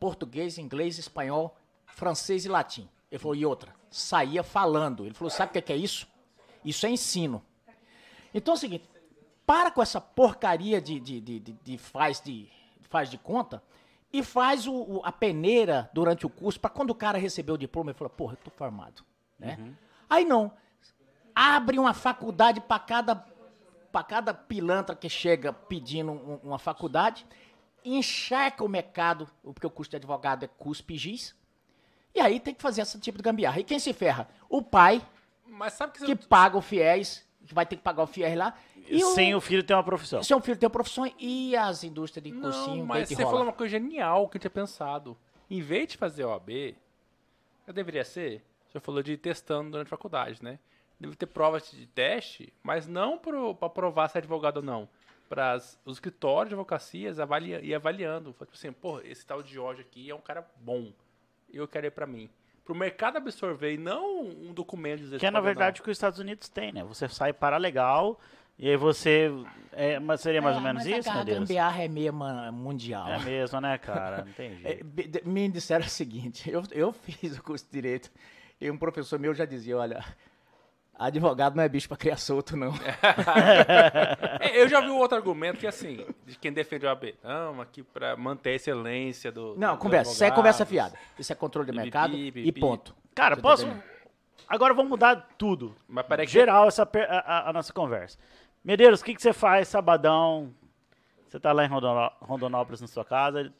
português, 0.00 0.58
inglês, 0.58 0.98
espanhol, 0.98 1.56
francês 1.86 2.44
e 2.44 2.48
latim. 2.48 2.88
Ele 3.10 3.18
falou, 3.20 3.36
e 3.36 3.46
outra, 3.46 3.72
saía 3.88 4.42
falando. 4.42 5.04
Ele 5.06 5.14
falou, 5.14 5.30
sabe 5.30 5.56
o 5.56 5.62
que 5.62 5.72
é 5.72 5.76
é 5.76 5.78
isso? 5.78 6.08
Isso 6.64 6.86
é 6.86 6.90
ensino. 6.90 7.40
Então 8.34 8.54
é 8.54 8.56
o 8.56 8.60
seguinte, 8.60 8.84
para 9.46 9.70
com 9.70 9.80
essa 9.80 10.00
porcaria 10.00 10.80
de, 10.80 10.98
de, 11.00 11.20
de, 11.20 11.38
de- 11.38 11.52
de 11.52 11.78
faz, 11.78 12.20
de 12.20 12.50
faz 12.82 13.08
de 13.08 13.16
conta 13.16 13.62
e 14.12 14.22
faz 14.22 14.66
o, 14.66 14.72
o- 14.74 15.00
a 15.04 15.12
peneira 15.12 15.90
durante 15.92 16.24
o 16.26 16.30
curso 16.30 16.58
para 16.58 16.70
quando 16.70 16.90
o 16.90 16.94
cara 16.94 17.18
receber 17.18 17.52
o 17.52 17.58
diploma, 17.58 17.90
ele 17.90 17.98
fala, 17.98 18.08
porra, 18.10 18.32
eu 18.34 18.38
tô 18.38 18.50
formado. 18.50 19.04
Né? 19.38 19.74
Aí 20.08 20.24
não, 20.24 20.50
abre 21.34 21.78
uma 21.78 21.92
faculdade 21.94 22.60
para 22.60 22.78
cada, 22.78 23.14
pra 23.92 24.02
cada 24.02 24.32
pilantra 24.34 24.96
que 24.96 25.08
chega 25.08 25.52
pedindo 25.52 26.12
um- 26.12 26.40
uma 26.42 26.58
faculdade, 26.58 27.26
encharca 27.84 28.64
o 28.64 28.68
mercado, 28.68 29.28
porque 29.42 29.66
o 29.66 29.70
custo 29.70 29.90
de 29.92 29.96
advogado 29.96 30.44
é 30.44 30.48
cuspe 30.48 30.94
e 30.94 30.98
giz, 30.98 31.34
e 32.14 32.20
aí 32.20 32.40
tem 32.40 32.54
que 32.54 32.62
fazer 32.62 32.80
esse 32.82 32.98
tipo 32.98 33.18
de 33.18 33.22
gambiarra. 33.24 33.60
E 33.60 33.64
quem 33.64 33.78
se 33.78 33.92
ferra? 33.92 34.28
O 34.48 34.62
pai, 34.62 35.00
Mas 35.46 35.74
sabe 35.74 35.92
que, 35.92 36.04
que 36.04 36.16
paga 36.16 36.56
o 36.56 36.60
fiéis, 36.62 37.26
que 37.48 37.54
vai 37.54 37.66
ter 37.66 37.76
que 37.76 37.82
pagar 37.82 38.02
o 38.02 38.06
fiéis 38.06 38.36
lá, 38.36 38.54
e 38.86 39.02
o, 39.04 39.10
Sem 39.10 39.34
o 39.34 39.40
filho 39.40 39.62
ter 39.62 39.74
uma 39.74 39.82
profissão. 39.84 40.22
seu 40.22 40.40
filho 40.40 40.56
tem 40.56 40.66
uma 40.66 40.70
profissão 40.72 41.10
e 41.18 41.56
as 41.56 41.82
indústrias 41.84 42.22
de 42.24 42.32
cursinho, 42.40 42.78
Não, 42.78 42.86
mas 42.86 43.10
e 43.10 43.14
você 43.16 43.22
rola. 43.22 43.30
falou 43.36 43.46
uma 43.46 43.52
coisa 43.52 43.70
genial 43.72 44.28
que 44.28 44.36
eu 44.36 44.40
tinha 44.40 44.50
pensado. 44.50 45.16
Em 45.50 45.60
vez 45.60 45.88
de 45.88 45.96
fazer 45.96 46.24
OAB, 46.24 46.76
eu 47.66 47.72
deveria 47.74 48.04
ser, 48.04 48.44
você 48.66 48.78
falou 48.80 49.02
de 49.02 49.12
ir 49.12 49.18
testando 49.18 49.70
durante 49.70 49.86
a 49.88 49.90
faculdade, 49.90 50.42
né? 50.42 50.58
deve 51.00 51.14
ter 51.14 51.26
provas 51.26 51.70
de 51.70 51.86
teste, 51.86 52.52
mas 52.62 52.86
não 52.88 53.16
pro, 53.18 53.54
pra 53.54 53.68
provar 53.68 54.08
se 54.08 54.18
é 54.18 54.20
advogado 54.20 54.56
ou 54.58 54.62
não. 54.62 54.88
Para 55.28 55.56
os 55.84 55.96
escritórios 55.96 56.48
de 56.48 56.54
advocacias 56.54 57.20
avalia, 57.20 57.60
ir 57.64 57.74
avaliando. 57.74 58.30
Tipo 58.32 58.50
assim, 58.52 58.72
pô, 58.72 58.98
esse 59.00 59.24
tal 59.24 59.42
de 59.42 59.52
Jorge 59.52 59.82
aqui 59.82 60.10
é 60.10 60.14
um 60.14 60.20
cara 60.20 60.44
bom. 60.56 60.90
Eu 61.52 61.68
quero 61.68 61.86
ir 61.86 61.90
pra 61.90 62.06
mim. 62.06 62.28
Pro 62.68 62.74
mercado 62.74 63.16
absorver 63.16 63.72
e 63.72 63.78
não 63.78 64.20
um 64.28 64.52
documento 64.52 65.00
dizer 65.00 65.18
Que 65.18 65.24
é, 65.24 65.30
na 65.30 65.40
verdade, 65.40 65.80
o 65.80 65.84
que 65.84 65.90
os 65.90 65.96
Estados 65.96 66.18
Unidos 66.18 66.50
têm, 66.50 66.70
né? 66.70 66.84
Você 66.84 67.08
sai 67.08 67.32
para 67.32 67.56
legal 67.56 68.20
e 68.58 68.68
aí 68.68 68.76
você... 68.76 69.30
É, 69.72 69.98
mas 69.98 70.20
seria 70.20 70.42
mais 70.42 70.54
ou 70.56 70.60
menos 70.62 70.84
mas 70.84 70.98
isso, 70.98 71.08
a 71.10 71.24
gambiarra 71.24 71.84
é 71.84 71.88
meio 71.88 72.12
ma- 72.12 72.52
mundial. 72.52 73.08
É 73.08 73.18
mesmo, 73.20 73.58
né, 73.58 73.78
cara? 73.78 74.22
Não 74.22 74.32
tem 74.34 74.50
É, 74.62 74.80
jeito. 74.84 75.26
me 75.26 75.48
disseram 75.48 75.86
o 75.86 75.88
seguinte, 75.88 76.44
eu, 76.52 76.62
eu 76.72 76.92
fiz 76.92 77.38
o 77.38 77.42
curso 77.42 77.64
de 77.64 77.70
Direito 77.72 78.10
e 78.60 78.70
um 78.70 78.76
professor 78.76 79.18
meu 79.18 79.32
já 79.32 79.46
dizia, 79.46 79.78
olha, 79.78 80.04
advogado 80.98 81.54
não 81.56 81.62
é 81.62 81.68
bicho 81.68 81.86
pra 81.88 81.96
criar 81.96 82.16
solto, 82.16 82.56
não. 82.56 82.72
É, 84.40 84.60
Eu 84.60 84.68
já 84.68 84.80
vi 84.80 84.88
um 84.88 84.96
outro 84.98 85.16
argumento 85.16 85.58
que 85.58 85.66
assim, 85.66 86.04
de 86.26 86.36
quem 86.38 86.52
defende 86.52 86.86
o 86.86 86.90
AB. 86.90 87.14
Não, 87.22 87.60
aqui 87.60 87.82
pra 87.82 88.16
manter 88.16 88.50
a 88.50 88.54
excelência 88.54 89.30
do. 89.32 89.54
Não, 89.56 89.74
dos 89.74 89.82
conversa, 89.82 90.12
isso 90.12 90.24
é 90.24 90.30
conversa 90.30 90.66
fiada. 90.66 90.94
Isso 91.18 91.32
é 91.32 91.36
controle 91.36 91.66
de 91.66 91.72
Bibi, 91.72 91.82
mercado 91.84 92.12
bibi. 92.16 92.48
e 92.48 92.52
ponto. 92.52 92.94
Cara, 93.14 93.34
Você 93.36 93.42
posso... 93.42 93.68
Agora 94.48 94.72
vamos 94.72 94.88
mudar 94.90 95.28
tudo. 95.36 95.74
Mas 95.86 96.06
peraí 96.06 96.26
que 96.26 96.32
Geral, 96.32 96.68
essa, 96.68 96.88
a, 97.10 97.50
a- 97.50 97.52
nossa 97.52 97.72
conversa. 97.72 98.16
Medeiros, 98.64 99.00
o 99.00 99.04
que, 99.04 99.14
que 99.14 99.20
você 99.20 99.32
faz 99.32 99.68
sabadão? 99.68 100.54
Você 101.26 101.38
tá 101.38 101.52
lá 101.52 101.64
em 101.64 101.68
Rondonó- 101.68 102.12
Rondonópolis, 102.20 102.80
na 102.80 102.86
sua 102.86 103.04
casa, 103.04 103.52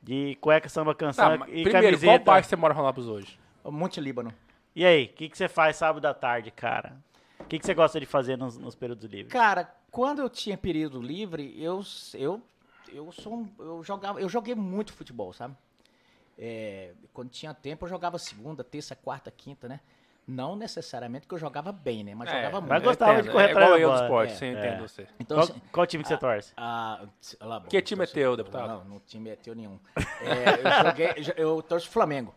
de 0.00 0.36
cueca, 0.40 0.68
samba, 0.68 0.94
canção 0.94 1.38
Tá, 1.38 1.44
e 1.48 1.62
primeiro, 1.64 1.72
camiseta. 1.72 2.06
qual 2.06 2.18
bairro 2.20 2.46
você 2.46 2.54
mora 2.54 2.72
em 2.72 2.76
Ronaldos 2.76 3.08
hoje? 3.08 3.38
Monte 3.64 4.00
Líbano. 4.00 4.32
E 4.74 4.84
aí, 4.84 5.04
o 5.04 5.08
que, 5.08 5.28
que 5.28 5.36
você 5.36 5.48
faz 5.48 5.76
sábado 5.76 6.04
à 6.06 6.14
tarde, 6.14 6.50
cara? 6.50 6.96
O 7.40 7.44
que, 7.44 7.58
que 7.58 7.66
você 7.66 7.74
gosta 7.74 8.00
de 8.00 8.06
fazer 8.06 8.36
nos, 8.36 8.56
nos 8.58 8.74
períodos 8.74 9.04
livres? 9.04 9.32
Cara, 9.32 9.64
quando 9.90 10.20
eu 10.20 10.30
tinha 10.30 10.56
período 10.56 11.00
livre, 11.00 11.54
eu 11.62 11.82
eu 12.14 12.42
eu 12.88 13.10
sou 13.12 13.34
um- 13.34 13.48
eu 13.58 13.82
jogava, 13.82 14.20
eu 14.20 14.28
joguei 14.28 14.54
muito 14.54 14.92
futebol, 14.92 15.32
sabe? 15.32 15.56
É, 16.38 16.92
quando 17.12 17.30
tinha 17.30 17.52
tempo 17.54 17.84
eu 17.84 17.88
jogava 17.88 18.18
segunda, 18.18 18.64
terça, 18.64 18.94
quarta, 18.96 19.30
quinta, 19.30 19.68
né? 19.68 19.80
Não 20.26 20.54
necessariamente 20.54 21.26
que 21.26 21.34
eu 21.34 21.38
jogava 21.38 21.72
bem, 21.72 22.04
né? 22.04 22.14
Mas 22.14 22.30
jogava 22.30 22.60
mas 22.60 22.70
muito. 22.70 22.84
gostava 22.84 23.12
entendo, 23.14 23.24
de 23.24 23.30
correr 23.32 23.44
é 23.46 23.50
atrás 23.50 23.66
igual 23.66 23.78
da 23.78 23.82
eu 23.84 23.90
do 23.98 24.02
esporte, 24.04 24.32
É, 24.32 24.36
você 24.36 24.44
é. 24.46 24.50
entende 24.52 24.80
você. 24.80 25.06
Então, 25.18 25.36
Qual, 25.36 25.44
assim, 25.48 25.62
qual 25.72 25.86
time 25.86 26.02
que 26.04 26.08
você 26.08 26.16
torce? 26.16 26.52
Ah, 26.56 27.04
tch- 27.20 27.36
lá, 27.40 27.58
bom, 27.58 27.66
Que 27.68 27.82
time 27.82 27.98
é 28.02 28.06
torço- 28.06 28.14
teu, 28.14 28.36
deputado? 28.36 28.68
Não, 28.68 28.84
não 28.84 29.00
time 29.00 29.30
é 29.30 29.36
teu 29.36 29.54
nenhum. 29.54 29.80
É, 29.96 30.04
eu, 30.60 30.84
joguei, 30.86 31.34
eu- 31.36 31.62
torço 31.62 31.88
Flamengo. 31.90 32.32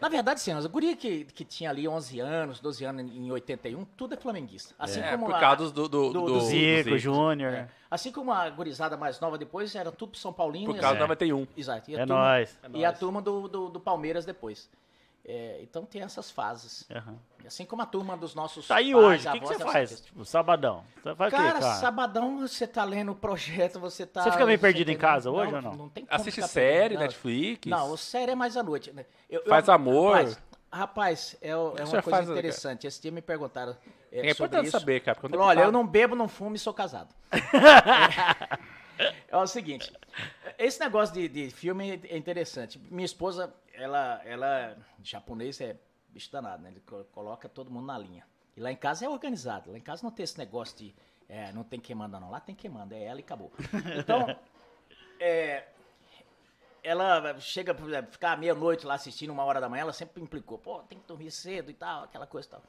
Na 0.00 0.08
verdade, 0.08 0.40
sim, 0.40 0.52
as 0.52 0.64
guria 0.66 0.96
que, 0.96 1.24
que 1.26 1.44
tinha 1.44 1.68
ali 1.68 1.86
11 1.86 2.20
anos, 2.20 2.58
12 2.58 2.84
anos 2.86 3.02
em 3.14 3.30
81, 3.30 3.84
tudo 3.84 4.14
é 4.14 4.16
flamenguista. 4.16 4.74
Assim 4.78 5.00
É, 5.00 5.10
como 5.10 5.26
por 5.26 5.34
a- 5.34 5.38
causa 5.38 5.70
do, 5.70 5.72
do, 5.72 5.88
do- 5.88 6.12
do, 6.12 6.26
do 6.26 6.40
Zico, 6.40 6.84
Zico. 6.84 6.98
Júnior. 6.98 7.52
é, 7.52 7.68
assim 7.90 8.10
como 8.10 8.32
a 8.32 8.48
gurizada 8.48 8.96
mais 8.96 9.20
nova 9.20 9.36
depois, 9.36 9.74
era 9.74 9.92
tudo 9.92 10.16
São 10.16 10.32
Paulino. 10.32 10.66
Por 10.66 10.76
e 10.76 10.80
causa 10.80 10.96
do 10.96 11.00
91. 11.02 11.46
Exato. 11.54 11.90
E 11.90 11.96
a 11.96 12.00
É 12.00 12.06
turma, 12.06 12.22
nóis. 12.30 12.58
E 12.72 12.84
a 12.84 12.92
turma 12.94 13.20
do, 13.20 13.46
do, 13.46 13.68
do 13.68 13.78
Palmeiras 13.80 14.24
depois. 14.24 14.70
É, 15.28 15.58
então 15.60 15.84
tem 15.84 16.02
essas 16.02 16.30
fases. 16.30 16.86
Aham. 16.88 17.18
Assim 17.44 17.64
como 17.64 17.82
a 17.82 17.86
turma 17.86 18.16
dos 18.16 18.32
nossos 18.34 18.68
Tá 18.68 18.76
aí 18.76 18.92
pais, 18.92 19.04
hoje, 19.04 19.28
o 19.28 19.32
que, 19.32 19.40
que 19.40 19.46
você 19.46 19.58
faz? 19.64 20.00
Tipo, 20.00 20.24
sabadão. 20.24 20.84
Você 21.02 21.14
faz 21.16 21.32
o 21.32 21.36
Cara, 21.36 21.52
quê, 21.54 21.60
cara? 21.60 21.74
sabadão 21.74 22.38
você 22.38 22.66
tá 22.66 22.84
lendo 22.84 23.10
o 23.10 23.14
projeto, 23.14 23.80
você 23.80 24.06
tá... 24.06 24.22
Você 24.22 24.30
fica 24.32 24.46
meio 24.46 24.58
perdido 24.58 24.90
em 24.90 24.96
casa 24.96 25.28
hoje 25.30 25.52
ou 25.54 25.60
não? 25.62 25.72
Não 25.74 25.88
tem 25.88 26.06
Assiste 26.08 26.40
série, 26.46 26.78
perdido, 26.80 26.94
não. 26.98 27.02
Netflix. 27.06 27.66
Não, 27.66 27.90
o 27.92 27.96
série 27.96 28.32
é 28.32 28.34
mais 28.36 28.56
à 28.56 28.62
noite. 28.62 28.92
né? 28.92 29.04
Eu- 29.28 29.40
eu- 29.40 29.48
Faz 29.48 29.68
amor. 29.68 30.14
Rapaz, 30.16 30.38
rapaz, 30.72 31.36
é, 31.42 31.56
o- 31.56 31.74
é 31.76 31.82
o 31.82 31.86
uma 31.86 32.02
coisa 32.02 32.02
faz, 32.10 32.28
interessante. 32.30 32.86
Esse 32.86 33.02
dia 33.02 33.10
me 33.10 33.20
perguntaram 33.22 33.76
é, 34.12 34.30
É 34.30 34.34
sobre 34.34 34.46
importante 34.46 34.68
isso. 34.68 34.78
saber, 34.78 35.00
cara. 35.00 35.18
Falou, 35.20 35.40
olha, 35.40 35.60
eu 35.62 35.72
não 35.72 35.84
bebo, 35.86 36.14
não 36.14 36.28
fumo 36.28 36.54
e 36.54 36.58
sou 36.58 36.72
casado. 36.72 37.12
é, 37.32 37.38
o 39.32 39.46
seguinte, 39.46 39.92
esse 40.58 40.80
negócio 40.80 41.14
de, 41.14 41.28
de 41.28 41.50
filme 41.50 42.00
é 42.08 42.16
interessante. 42.16 42.78
Minha 42.78 43.04
esposa, 43.04 43.54
ela, 43.72 44.20
ela 44.24 44.76
japonês 45.02 45.60
é 45.60 45.76
bicho 46.08 46.30
danado, 46.32 46.62
né? 46.62 46.70
Ele 46.70 46.80
co- 46.80 47.04
coloca 47.12 47.48
todo 47.48 47.70
mundo 47.70 47.86
na 47.86 47.98
linha. 47.98 48.26
E 48.56 48.60
lá 48.60 48.72
em 48.72 48.76
casa 48.76 49.04
é 49.04 49.08
organizado. 49.08 49.70
Lá 49.70 49.78
em 49.78 49.82
casa 49.82 50.02
não 50.02 50.10
tem 50.10 50.24
esse 50.24 50.38
negócio 50.38 50.76
de 50.78 50.94
é, 51.28 51.52
não 51.52 51.64
tem 51.64 51.78
quem 51.80 51.94
manda 51.94 52.18
não. 52.18 52.30
Lá 52.30 52.40
tem 52.40 52.54
quem 52.54 52.70
manda, 52.70 52.94
é 52.94 53.04
ela 53.04 53.20
e 53.20 53.22
acabou. 53.22 53.52
Então, 53.98 54.34
é, 55.20 55.64
ela 56.82 57.38
chega 57.40 57.72
exemplo, 57.72 58.12
ficar 58.12 58.38
meia-noite 58.38 58.86
lá 58.86 58.94
assistindo, 58.94 59.30
uma 59.30 59.44
hora 59.44 59.60
da 59.60 59.68
manhã, 59.68 59.82
ela 59.82 59.92
sempre 59.92 60.22
implicou, 60.22 60.56
pô, 60.56 60.78
tem 60.84 60.98
que 60.98 61.06
dormir 61.06 61.30
cedo 61.30 61.70
e 61.70 61.74
tal, 61.74 62.04
aquela 62.04 62.26
coisa 62.26 62.46
e 62.46 62.50
tal. 62.50 62.62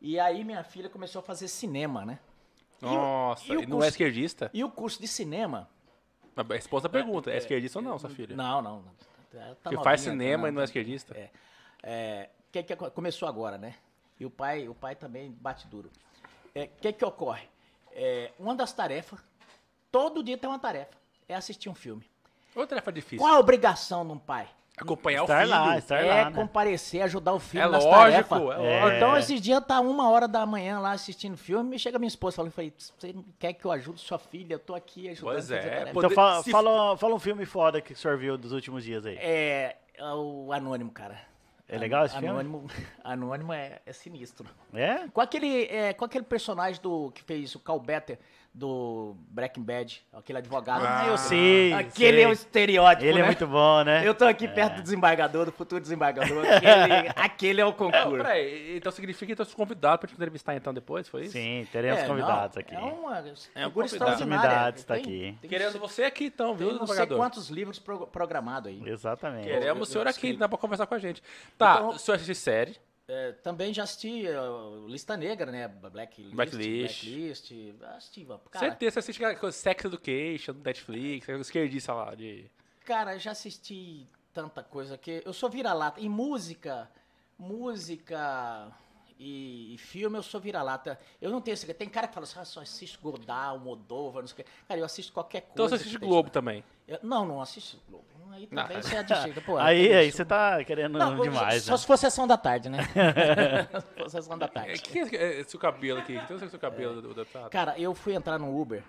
E 0.00 0.20
aí 0.20 0.42
minha 0.42 0.64
filha 0.64 0.88
começou 0.88 1.20
a 1.20 1.22
fazer 1.22 1.46
cinema, 1.46 2.04
né? 2.04 2.18
E 2.82 2.86
o- 2.86 2.88
Nossa, 2.90 3.44
e 3.52 3.56
o 3.56 3.62
e 3.62 3.66
não 3.66 3.76
é 3.76 3.80
curso- 3.80 3.88
esquerdista? 3.88 4.50
E 4.52 4.64
o 4.64 4.70
curso 4.70 5.00
de 5.00 5.08
cinema. 5.08 5.68
A 6.36 6.56
esposa 6.56 6.88
pergunta, 6.88 7.30
é 7.30 7.36
esquerdista 7.36 7.78
ou 7.78 7.84
não, 7.84 7.98
sua 7.98 8.08
filha? 8.08 8.34
Não, 8.34 8.62
não. 8.62 8.84
Tá 9.62 9.70
que 9.70 9.76
faz 9.76 10.04
novinha, 10.04 10.24
cinema 10.24 10.42
tá, 10.44 10.48
e 10.48 10.52
não 10.52 10.60
é 10.60 10.64
esquerdista? 10.64 11.16
É. 11.16 11.30
É, 11.82 12.30
que, 12.50 12.62
que 12.62 12.76
começou 12.76 13.28
agora, 13.28 13.56
né? 13.58 13.74
E 14.18 14.26
o 14.26 14.30
pai, 14.30 14.68
o 14.68 14.74
pai 14.74 14.94
também 14.94 15.30
bate 15.30 15.66
duro. 15.66 15.90
O 16.54 16.58
é, 16.58 16.66
que, 16.66 16.92
que 16.92 17.04
ocorre? 17.04 17.48
É, 17.92 18.32
uma 18.38 18.54
das 18.54 18.72
tarefas, 18.72 19.20
todo 19.90 20.22
dia 20.22 20.36
tem 20.36 20.48
uma 20.48 20.58
tarefa, 20.58 20.96
é 21.28 21.34
assistir 21.34 21.68
um 21.68 21.74
filme. 21.74 22.04
Outra 22.54 22.76
tarefa 22.76 22.92
difícil. 22.92 23.18
Qual 23.18 23.34
a 23.34 23.38
obrigação 23.38 24.04
de 24.06 24.12
um 24.12 24.18
pai? 24.18 24.48
Acompanhar 24.82 25.22
Estar 25.22 25.36
o 25.36 25.40
filho. 25.46 25.50
lá, 25.50 25.78
estar 25.78 25.96
é 25.96 26.08
lá, 26.24 26.30
né? 26.30 26.36
comparecer, 26.36 27.02
ajudar 27.02 27.32
o 27.34 27.38
filho 27.38 27.62
É 27.64 27.68
nas 27.68 27.84
lógico, 27.84 28.00
tarefas. 28.00 28.38
é 28.38 28.42
É. 28.42 28.80
lógico. 28.80 28.96
Então, 28.96 29.16
esses 29.18 29.40
dias 29.40 29.64
tá 29.66 29.80
uma 29.80 30.08
hora 30.10 30.26
da 30.26 30.44
manhã 30.46 30.78
lá 30.80 30.92
assistindo 30.92 31.36
filme, 31.36 31.76
e 31.76 31.78
chega 31.78 31.98
minha 31.98 32.08
esposa 32.08 32.36
falando, 32.36 32.52
falei, 32.52 32.72
você 32.76 33.12
não 33.12 33.24
quer 33.38 33.52
que 33.52 33.64
eu 33.64 33.72
ajude 33.72 34.00
sua 34.00 34.18
filha? 34.18 34.54
Eu 34.54 34.58
tô 34.58 34.74
aqui 34.74 35.08
ajudando 35.08 35.32
Pois 35.34 35.50
é, 35.50 35.58
tarefa." 35.60 35.80
pô. 35.84 35.88
Então 35.90 36.02
Poder- 36.02 36.14
fala, 36.14 36.42
se- 36.42 36.50
fala, 36.50 36.96
fala 36.96 37.14
um 37.14 37.18
filme 37.20 37.44
foda 37.44 37.80
que 37.80 37.92
o 37.92 37.96
senhor 37.96 38.16
viu 38.16 38.38
dos 38.38 38.52
últimos 38.52 38.82
dias 38.84 39.04
aí. 39.04 39.16
É, 39.20 39.76
é 39.96 40.04
o 40.14 40.52
Anônimo, 40.52 40.90
cara. 40.90 41.18
É 41.68 41.78
legal 41.78 42.04
esse 42.04 42.14
filme? 42.14 42.28
Anônimo, 42.28 42.66
Anônimo 43.04 43.52
é, 43.52 43.80
é 43.86 43.92
sinistro. 43.92 44.44
É? 44.74 45.06
Com 45.12 45.20
aquele, 45.20 45.66
é, 45.66 45.92
com 45.92 46.04
aquele 46.04 46.24
personagem 46.24 46.80
do 46.82 47.12
que 47.12 47.22
fez 47.22 47.54
o 47.54 47.60
Cal 47.60 47.78
Better 47.78 48.18
do 48.52 49.16
Breaking 49.30 49.62
Bad, 49.62 50.04
aquele 50.12 50.38
advogado. 50.38 50.82
Ah, 50.84 51.06
eu 51.06 51.16
sei. 51.16 51.72
Aquele 51.72 52.16
sei. 52.16 52.24
é 52.24 52.28
o 52.28 52.32
estereótipo, 52.32 53.04
Ele 53.06 53.14
né? 53.18 53.20
é 53.20 53.26
muito 53.26 53.46
bom, 53.46 53.82
né? 53.84 54.06
Eu 54.06 54.12
tô 54.14 54.24
aqui 54.24 54.48
perto 54.48 54.76
do 54.76 54.82
desembargador, 54.82 55.44
do 55.46 55.52
futuro 55.52 55.80
desembargador. 55.80 56.44
Aquele, 56.50 57.08
aquele 57.14 57.60
é 57.60 57.64
o 57.64 57.68
É, 57.68 57.72
concurso. 57.72 58.16
peraí, 58.16 58.76
então 58.76 58.90
significa 58.90 59.34
que 59.34 59.40
estão 59.40 59.56
convidados 59.56 60.00
pra 60.00 60.08
te 60.08 60.14
entrevistar 60.14 60.54
então 60.56 60.74
depois, 60.74 61.08
foi 61.08 61.22
isso? 61.22 61.32
Sim, 61.32 61.66
teremos 61.70 62.00
É, 62.00 62.06
convidados 62.06 62.56
não, 62.56 62.60
aqui. 62.62 62.74
É 62.74 62.78
uma 62.78 63.18
É 63.18 63.20
um 63.20 63.24
figura 63.32 63.70
convidado. 63.70 63.84
extraordinária. 63.86 64.72
Tá 64.84 64.94
aqui. 64.94 65.38
tem- 65.40 65.48
Querendo 65.50 65.78
você 65.78 66.02
aqui 66.04 66.24
então, 66.24 66.48
tem 66.48 66.56
viu, 66.56 66.66
não 66.70 66.78
sei 66.78 66.86
desembargador? 66.86 67.18
quantos 67.18 67.48
livros 67.50 67.78
pro, 67.78 68.06
programados 68.08 68.68
aí. 68.70 68.82
Exatamente. 68.84 69.44
Queremos 69.46 69.88
o 69.88 69.92
senhor 69.92 70.04
eu 70.06 70.10
aqui, 70.10 70.32
dá 70.36 70.48
pra 70.48 70.58
conversar 70.58 70.86
com 70.86 70.94
a 70.94 70.98
gente. 70.98 71.22
Tá, 71.56 71.74
Então- 71.76 71.88
o 71.90 71.98
senhor 71.98 72.16
assiste 72.16 72.34
série, 72.34 72.76
É, 73.12 73.32
também 73.32 73.74
já 73.74 73.82
assisti 73.82 74.24
uh, 74.28 74.86
Lista 74.86 75.16
Negra, 75.16 75.50
né? 75.50 75.66
Blacklist. 75.66 76.32
Blacklist. 76.32 77.04
Blacklist. 77.04 77.52
Assisti, 77.82 78.24
cara, 78.24 78.66
certeza, 78.66 78.92
você 78.92 78.98
assiste 79.00 79.18
coisa, 79.36 79.50
Sex 79.50 79.84
Education, 79.84 80.52
Netflix, 80.64 81.28
esquerdista 81.28 81.92
lá 81.92 82.14
de... 82.14 82.48
Cara, 82.84 83.18
já 83.18 83.32
assisti 83.32 84.06
tanta 84.32 84.62
coisa 84.62 84.96
que 84.96 85.22
eu 85.24 85.32
sou 85.32 85.50
vira-lata. 85.50 86.00
Em 86.00 86.08
música, 86.08 86.88
música 87.36 88.70
e, 89.18 89.74
e 89.74 89.78
filme 89.78 90.16
eu 90.16 90.22
sou 90.22 90.40
vira-lata. 90.40 90.98
Eu 91.20 91.30
não 91.30 91.40
tenho 91.40 91.54
esse. 91.54 91.72
Tem 91.74 91.88
cara 91.88 92.06
que 92.06 92.14
fala 92.14 92.24
assim, 92.24 92.38
ah, 92.38 92.44
só 92.44 92.60
assisto 92.60 92.98
Godard, 93.00 93.62
Moldova, 93.62 94.20
não 94.20 94.28
sei 94.28 94.34
o 94.34 94.36
quê. 94.36 94.44
Cara, 94.68 94.80
eu 94.80 94.84
assisto 94.84 95.12
qualquer 95.12 95.40
coisa. 95.42 95.52
Então 95.54 95.68
você 95.68 95.74
assiste 95.74 95.98
tem- 95.98 96.08
Globo 96.08 96.30
também. 96.30 96.64
Eu- 96.86 97.00
não, 97.02 97.26
não 97.26 97.40
assisto 97.40 97.80
Globo. 97.88 98.04
Aí 98.32 98.48
Não, 98.50 98.62
também 98.62 98.82
você 98.82 98.96
é 98.96 99.02
de 99.02 99.14
chega, 99.16 99.40
pô. 99.40 99.58
Aí, 99.58 99.88
tem 99.88 99.96
aí 99.96 100.08
isso. 100.08 100.16
você 100.18 100.24
tá 100.24 100.62
querendo 100.64 100.98
Não, 100.98 101.20
demais, 101.20 101.62
Só 101.64 101.72
né? 101.72 101.78
se 101.78 101.86
fosse 101.86 102.00
sessão 102.02 102.26
da 102.26 102.36
tarde, 102.36 102.68
né? 102.68 102.78
se 103.80 103.94
fosse 104.02 104.10
sessão 104.16 104.38
da 104.38 104.46
O 104.46 104.48
tarde. 104.48 104.80
que 104.80 104.98
é 105.16 105.40
esse 105.40 105.50
seu 105.50 105.60
cabelo 105.60 106.00
aqui? 106.00 106.14
Então 106.14 106.36
esse 106.36 106.48
seu 106.48 106.58
cabelo 106.58 106.94
do 106.96 107.08
do 107.08 107.14
deputado? 107.14 107.50
Cara, 107.50 107.78
eu 107.78 107.94
fui 107.94 108.14
entrar 108.14 108.38
no 108.38 108.58
Uber 108.60 108.82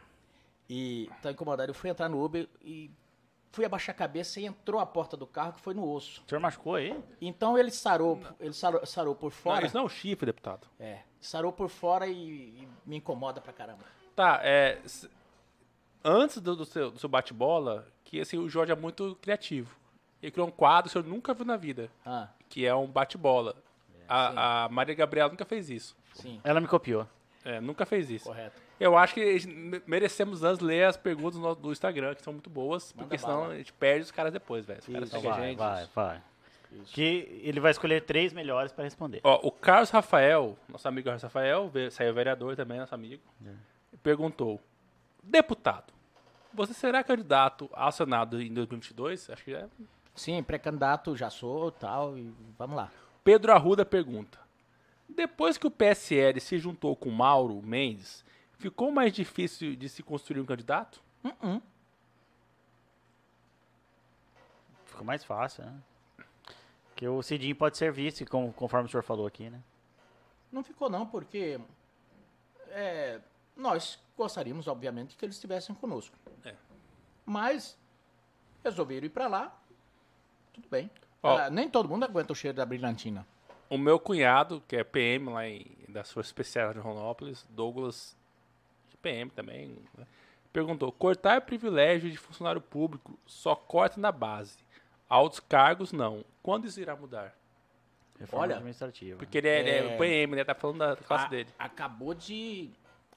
e 0.69 1.09
tá 1.21 1.31
incomodado. 1.31 1.69
Eu 1.69 1.75
fui 1.75 1.89
entrar 1.89 2.07
no 2.07 2.23
Uber 2.23 2.47
e 2.63 2.89
fui 3.51 3.65
abaixar 3.65 3.93
a 3.93 3.97
cabeça 3.97 4.39
e 4.39 4.45
entrou 4.45 4.79
a 4.79 4.85
porta 4.85 5.17
do 5.17 5.27
carro 5.27 5.53
que 5.53 5.59
foi 5.59 5.73
no 5.73 5.89
osso. 5.89 6.23
O 6.25 6.29
senhor 6.29 6.39
machucou 6.39 6.75
aí? 6.75 6.97
Então 7.19 7.57
ele 7.57 7.71
sarou, 7.71 8.21
ele 8.39 8.53
sarou, 8.53 8.85
sarou 8.85 9.15
por 9.15 9.25
Não, 9.25 9.31
fora. 9.31 9.65
isso 9.65 9.75
não 9.75 9.83
é 9.83 9.85
um 9.85 9.89
chifre, 9.89 10.25
deputado. 10.25 10.67
É, 10.79 10.99
sarou 11.19 11.51
por 11.51 11.67
fora 11.69 12.07
e, 12.07 12.13
e 12.13 12.67
me 12.85 12.97
incomoda 12.97 13.41
pra 13.41 13.51
caramba. 13.51 13.83
Tá, 14.15 14.39
é... 14.43 14.79
Antes 16.03 16.37
do, 16.39 16.55
do 16.55 16.65
seu, 16.65 16.89
do 16.91 16.97
seu 16.99 17.07
bate-bola, 17.09 17.85
que 18.11 18.19
assim, 18.21 18.37
o 18.37 18.47
Jorge 18.49 18.71
é 18.71 18.75
muito 18.75 19.17
criativo. 19.21 19.73
Ele 20.21 20.31
criou 20.31 20.47
um 20.47 20.51
quadro 20.51 20.91
que 20.91 20.97
o 20.99 21.01
senhor 21.01 21.11
nunca 21.11 21.33
viu 21.33 21.45
na 21.45 21.55
vida, 21.57 21.89
Ah, 22.05 22.27
que 22.49 22.65
é 22.65 22.75
um 22.75 22.85
bate-bola. 22.85 23.55
a, 24.07 24.65
a 24.65 24.69
Maria 24.69 24.93
Gabriela 24.93 25.29
nunca 25.29 25.45
fez 25.45 25.69
isso. 25.69 25.95
sim, 26.13 26.39
Ela 26.43 26.59
me 26.59 26.67
copiou. 26.67 27.07
É, 27.43 27.59
nunca 27.59 27.85
fez 27.87 28.09
isso. 28.11 28.25
correto. 28.25 28.61
Eu 28.79 28.97
acho 28.97 29.13
que 29.15 29.81
merecemos 29.87 30.43
antes 30.43 30.59
ler 30.59 30.83
as 30.85 30.97
perguntas 30.97 31.39
do, 31.39 31.55
do 31.55 31.71
Instagram, 31.71 32.13
que 32.13 32.21
são 32.21 32.33
muito 32.33 32.49
boas, 32.49 32.91
porque 32.91 33.15
Manda 33.15 33.17
senão 33.17 33.41
bala. 33.41 33.53
a 33.53 33.57
gente 33.57 33.71
perde 33.73 34.03
os 34.03 34.11
caras 34.11 34.33
depois, 34.33 34.65
velho. 34.65 34.79
Os 34.79 34.85
caras 34.87 35.09
Isso. 35.09 35.21
Vai, 35.21 35.41
gente. 35.49 35.57
vai, 35.57 35.87
vai. 35.95 36.21
Que 36.87 37.41
ele 37.43 37.59
vai 37.59 37.71
escolher 37.71 38.01
três 38.01 38.31
melhores 38.33 38.71
para 38.71 38.83
responder. 38.83 39.21
Ó, 39.23 39.39
o 39.47 39.51
Carlos 39.51 39.89
Rafael, 39.89 40.57
nosso 40.69 40.87
amigo 40.87 41.05
Carlos 41.05 41.23
Rafael, 41.23 41.71
saiu 41.91 42.13
vereador 42.13 42.55
também, 42.55 42.79
nosso 42.79 42.93
amigo, 42.95 43.21
perguntou: 44.03 44.59
Deputado, 45.23 45.91
você 46.53 46.73
será 46.73 47.03
candidato 47.03 47.69
ao 47.73 47.91
Senado 47.91 48.41
em 48.41 48.53
2022? 48.53 49.29
Acho 49.29 49.43
que 49.43 49.53
é. 49.53 49.67
Sim, 50.15 50.43
pré-candidato 50.43 51.15
já 51.15 51.29
sou 51.29 51.71
tal, 51.71 52.17
e 52.17 52.33
vamos 52.57 52.75
lá. 52.75 52.91
Pedro 53.23 53.51
Arruda 53.51 53.85
pergunta: 53.85 54.39
Depois 55.07 55.57
que 55.57 55.67
o 55.67 55.71
PSL 55.71 56.39
se 56.39 56.57
juntou 56.57 56.95
com 56.95 57.09
Mauro 57.09 57.61
Mendes, 57.61 58.23
ficou 58.57 58.91
mais 58.91 59.13
difícil 59.13 59.75
de 59.75 59.87
se 59.87 60.03
construir 60.03 60.41
um 60.41 60.45
candidato? 60.45 61.01
Uh-uh. 61.23 61.61
Ficou 64.85 65.05
mais 65.05 65.23
fácil, 65.23 65.63
né? 65.63 65.73
Que 66.95 67.07
o 67.07 67.23
Cidinho 67.23 67.55
pode 67.55 67.77
ser 67.77 67.91
vice, 67.91 68.25
conforme 68.25 68.87
o 68.87 68.91
senhor 68.91 69.03
falou 69.03 69.25
aqui, 69.25 69.49
né? 69.49 69.61
Não 70.51 70.63
ficou 70.63 70.89
não, 70.89 71.05
porque 71.07 71.59
é, 72.69 73.19
nós 73.55 73.97
gostaríamos, 74.17 74.67
obviamente, 74.67 75.15
que 75.15 75.25
eles 75.25 75.35
estivessem 75.35 75.73
conosco. 75.75 76.15
É. 77.27 77.31
Mas 77.31 77.77
resolveram 78.63 79.05
ir 79.05 79.09
para 79.09 79.27
lá, 79.27 79.59
tudo 80.53 80.67
bem. 80.69 80.89
Ó. 81.23 81.37
Ah, 81.37 81.49
nem 81.49 81.69
todo 81.69 81.87
mundo 81.89 82.03
aguenta 82.03 82.33
o 82.33 82.35
cheiro 82.35 82.57
da 82.57 82.65
brilhantina. 82.65 83.25
O 83.69 83.77
meu 83.77 83.99
cunhado, 83.99 84.61
que 84.67 84.75
é 84.75 84.83
PM 84.83 85.29
lá 85.29 85.47
em, 85.47 85.65
das 85.87 86.11
Forças 86.11 86.29
Especiais 86.29 86.73
de 86.73 86.79
Ronópolis, 86.79 87.45
Douglas, 87.49 88.17
PM 89.01 89.29
também, 89.31 89.77
né, 89.97 90.05
perguntou: 90.51 90.91
cortar 90.91 91.41
privilégio 91.41 92.09
de 92.11 92.17
funcionário 92.17 92.61
público 92.61 93.17
só 93.25 93.55
corta 93.55 93.99
na 93.99 94.11
base. 94.11 94.57
Altos 95.07 95.39
cargos, 95.39 95.91
não. 95.91 96.23
Quando 96.41 96.65
isso 96.65 96.79
irá 96.79 96.95
mudar? 96.95 97.35
Reforma 98.19 98.43
Olha, 98.45 98.55
administrativa. 98.55 99.17
Porque 99.17 99.37
ele 99.39 99.47
é, 99.47 99.69
é 99.69 99.93
É. 99.93 99.97
PM, 99.97 100.35
né? 100.35 100.43
Tá 100.43 100.53
falando 100.53 100.77
da 100.79 100.95
classe 100.95 101.25
A- 101.25 101.29
dele. 101.29 101.49
Acabou 101.57 102.13
de 102.13 102.69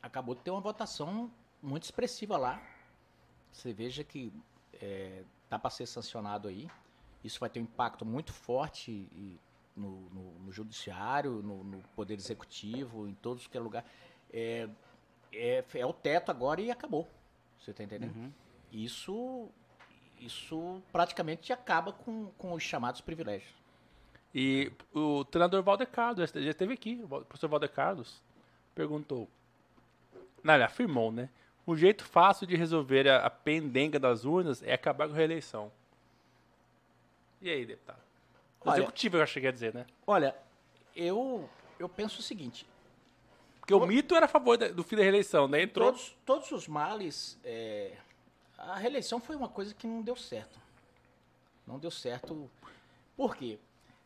acabou 0.02 0.34
de 0.34 0.40
ter 0.42 0.50
uma 0.50 0.60
votação 0.60 1.30
muito 1.62 1.84
expressiva 1.84 2.36
lá. 2.36 2.60
Você 3.54 3.72
veja 3.72 4.02
que 4.02 4.32
é, 4.82 5.22
tá 5.48 5.58
para 5.58 5.70
ser 5.70 5.86
sancionado 5.86 6.48
aí. 6.48 6.68
Isso 7.22 7.38
vai 7.40 7.48
ter 7.48 7.60
um 7.60 7.62
impacto 7.62 8.04
muito 8.04 8.32
forte 8.32 8.90
e- 8.90 9.38
no, 9.76 10.02
no- 10.10 10.32
no 10.40 10.52
judiciário, 10.52 11.42
no, 11.42 11.64
no 11.64 11.78
poder 11.96 12.14
executivo, 12.14 13.08
em 13.08 13.14
todos 13.14 13.46
que 13.46 13.56
é 13.56 13.60
lugar. 13.60 13.84
É, 14.32 14.68
é, 15.32 15.64
é 15.74 15.86
o 15.86 15.92
teto 15.92 16.30
agora 16.30 16.60
e 16.60 16.70
acabou. 16.70 17.08
Você 17.58 17.72
tá 17.72 17.82
entendendo? 17.82 18.14
Uhum. 18.14 18.32
Isso 18.72 19.48
isso 20.20 20.80
praticamente 20.92 21.52
acaba 21.52 21.92
com, 21.92 22.26
com 22.38 22.52
os 22.54 22.62
chamados 22.62 23.00
privilégios. 23.00 23.52
E 24.34 24.72
o 24.92 25.24
treinador 25.24 25.62
Valder 25.62 25.88
Carlos, 25.88 26.30
já 26.30 26.50
esteve 26.50 26.72
aqui, 26.74 27.00
o 27.04 27.08
professor 27.24 27.48
Valder 27.48 27.70
Carlos, 27.70 28.22
perguntou. 28.74 29.28
Não, 30.42 30.54
ele 30.54 30.62
afirmou, 30.64 31.12
né? 31.12 31.28
Um 31.66 31.76
jeito 31.76 32.04
fácil 32.04 32.46
de 32.46 32.56
resolver 32.56 33.08
a, 33.08 33.24
a 33.26 33.30
pendenga 33.30 33.98
das 33.98 34.24
urnas 34.24 34.62
é 34.62 34.72
acabar 34.74 35.06
com 35.08 35.14
a 35.14 35.16
reeleição. 35.16 35.72
E 37.40 37.48
aí, 37.50 37.64
deputado? 37.64 38.00
O 38.60 38.68
Olha- 38.70 38.78
Executivo, 38.78 39.16
eu 39.16 39.22
acho 39.22 39.34
que 39.34 39.40
quer 39.40 39.52
dizer, 39.52 39.74
né? 39.74 39.86
Olha, 40.06 40.34
eu, 40.94 41.48
eu 41.78 41.88
penso 41.88 42.20
o 42.20 42.22
seguinte: 42.22 42.66
Porque 43.60 43.74
o 43.74 43.86
mito 43.86 44.14
era 44.14 44.26
a 44.26 44.28
favor 44.28 44.56
da- 44.58 44.68
do 44.68 44.82
fim 44.82 44.96
da 44.96 45.02
reeleição, 45.02 45.48
né? 45.48 45.62
Entrou. 45.62 45.86
todos, 45.92 46.16
todos 46.24 46.52
os 46.52 46.68
males. 46.68 47.38
é, 47.44 47.96
a 48.58 48.76
reeleição 48.76 49.18
foi 49.20 49.36
uma 49.36 49.48
coisa 49.48 49.74
que 49.74 49.86
não 49.86 50.00
deu 50.02 50.16
certo. 50.16 50.58
Não 51.66 51.78
deu 51.78 51.90
certo. 51.90 52.50
Por 53.16 53.36
quê? 53.36 53.58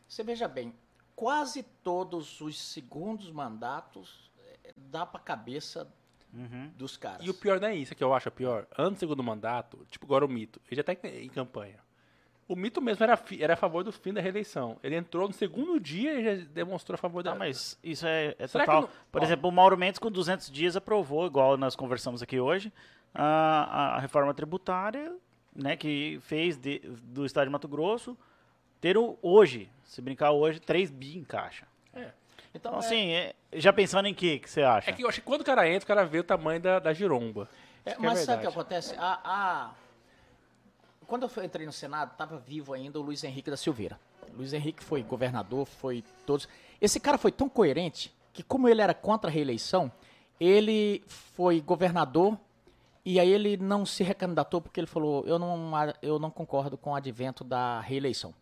Você 0.07 0.23
veja 0.23 0.47
bem, 0.47 0.73
quase 1.15 1.63
todos 1.83 2.39
os 2.41 2.59
segundos 2.59 3.31
mandatos 3.31 4.29
é, 4.63 4.73
dá 4.75 5.05
pra 5.05 5.19
cabeça 5.19 5.87
Uhum. 6.33 6.71
dos 6.77 6.95
caras. 6.97 7.25
E 7.25 7.29
o 7.29 7.33
pior 7.33 7.59
não 7.59 7.67
é 7.69 7.75
isso 7.75 7.95
que 7.95 8.03
eu 8.03 8.13
acho 8.13 8.29
pior. 8.31 8.67
Antes 8.77 8.97
do 8.97 8.99
segundo 8.99 9.23
mandato, 9.23 9.85
tipo 9.89 10.05
agora 10.05 10.25
o 10.25 10.29
mito, 10.29 10.61
ele 10.69 10.75
já 10.77 10.83
tá 10.83 10.93
em, 11.07 11.27
campanha. 11.29 11.79
O 12.47 12.55
mito 12.55 12.81
mesmo 12.81 13.03
era, 13.03 13.19
era 13.39 13.53
a 13.53 13.57
favor 13.57 13.83
do 13.83 13.91
fim 13.91 14.11
da 14.11 14.21
reeleição. 14.21 14.77
Ele 14.83 14.95
entrou 14.95 15.27
no 15.27 15.33
segundo 15.33 15.79
dia 15.79 16.19
e 16.19 16.23
já 16.41 16.45
demonstrou 16.51 16.95
a 16.95 16.97
favor 16.97 17.21
da. 17.21 17.31
Tá, 17.33 17.37
mas 17.37 17.77
isso 17.83 18.07
é, 18.07 18.35
é 18.39 18.47
total. 18.47 18.81
não- 18.81 18.89
Por 19.11 19.21
ó. 19.21 19.23
exemplo, 19.23 19.49
o 19.49 19.51
Mauro 19.51 19.77
Mendes, 19.77 19.99
com 19.99 20.09
200 20.11 20.49
dias, 20.49 20.75
aprovou, 20.75 21.27
igual 21.27 21.57
nós 21.57 21.75
conversamos 21.75 22.21
aqui 22.23 22.39
hoje, 22.39 22.71
a, 23.13 23.95
a 23.95 23.99
reforma 23.99 24.33
tributária, 24.33 25.15
né, 25.55 25.75
que 25.75 26.19
fez 26.21 26.57
de- 26.57 26.79
do 26.79 27.25
Estado 27.25 27.45
de 27.45 27.51
Mato 27.51 27.67
Grosso 27.67 28.17
ter 28.81 28.97
o, 28.97 29.17
hoje, 29.21 29.69
se 29.83 30.01
brincar 30.01 30.31
hoje, 30.31 30.59
3 30.59 30.89
bi 30.89 31.17
em 31.17 31.23
caixa. 31.23 31.67
Então, 32.53 32.71
Então, 32.71 32.81
é- 32.81 32.85
assim, 32.85 33.11
é- 33.11 33.35
já 33.53 33.71
pensando 33.71 34.07
em 34.07 34.13
que 34.13 34.39
que 34.39 34.49
você 34.49 34.61
acha? 34.63 34.89
É 34.89 34.93
que 34.93 35.03
eu 35.03 35.09
acho 35.09 35.19
que 35.21 35.25
quando 35.25 35.41
o 35.41 35.45
cara 35.45 35.67
entra, 35.67 35.83
o 35.83 35.87
cara 35.87 36.05
vê 36.05 36.19
o 36.19 36.23
tamanho 36.23 36.59
da, 36.59 36.79
da 36.79 36.93
giromba. 36.93 37.47
É, 37.85 37.91
é 37.91 37.97
mas 37.99 38.19
sabe 38.19 38.39
o 38.39 38.41
que 38.41 38.47
acontece? 38.47 38.95
A, 38.97 39.19
a- 39.23 39.71
Quando 41.07 41.29
eu 41.35 41.43
entrei 41.43 41.65
no 41.65 41.71
Senado, 41.73 42.11
estava 42.11 42.37
vivo 42.37 42.73
ainda 42.73 42.99
o 42.99 43.01
Luiz 43.01 43.23
Henrique 43.23 43.49
da 43.49 43.57
Silveira. 43.57 43.99
Luiz 44.35 44.53
Henrique 44.53 44.83
foi 44.83 45.01
governador, 45.01 45.65
foi 45.65 46.03
todos. 46.25 46.47
Esse 46.79 46.99
cara 46.99 47.17
foi 47.17 47.31
tão 47.31 47.49
coerente 47.49 48.13
que, 48.31 48.43
como 48.43 48.69
ele 48.69 48.81
era 48.81 48.93
contra 48.93 49.29
a 49.29 49.33
reeleição, 49.33 49.91
ele 50.39 51.03
foi 51.07 51.59
governador 51.61 52.37
e 53.03 53.19
aí 53.19 53.29
ele 53.31 53.57
não 53.57 53.85
se 53.85 54.03
recandidatou 54.03 54.61
porque 54.61 54.79
ele 54.79 54.87
falou: 54.87 55.25
eu 55.25 55.39
não, 55.39 55.71
eu 56.01 56.19
não 56.19 56.29
concordo 56.29 56.77
com 56.77 56.91
o 56.91 56.95
advento 56.95 57.43
da 57.43 57.79
reeleição. 57.81 58.33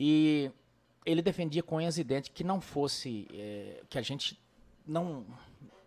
E 0.00 0.50
ele 1.04 1.22
defendia 1.22 1.62
com 1.62 1.76
unhas 1.76 1.98
e 1.98 2.04
dentes 2.04 2.30
que 2.34 2.44
não 2.44 2.60
fosse, 2.60 3.26
eh, 3.32 3.82
que 3.88 3.98
a 3.98 4.02
gente 4.02 4.38
não, 4.86 5.24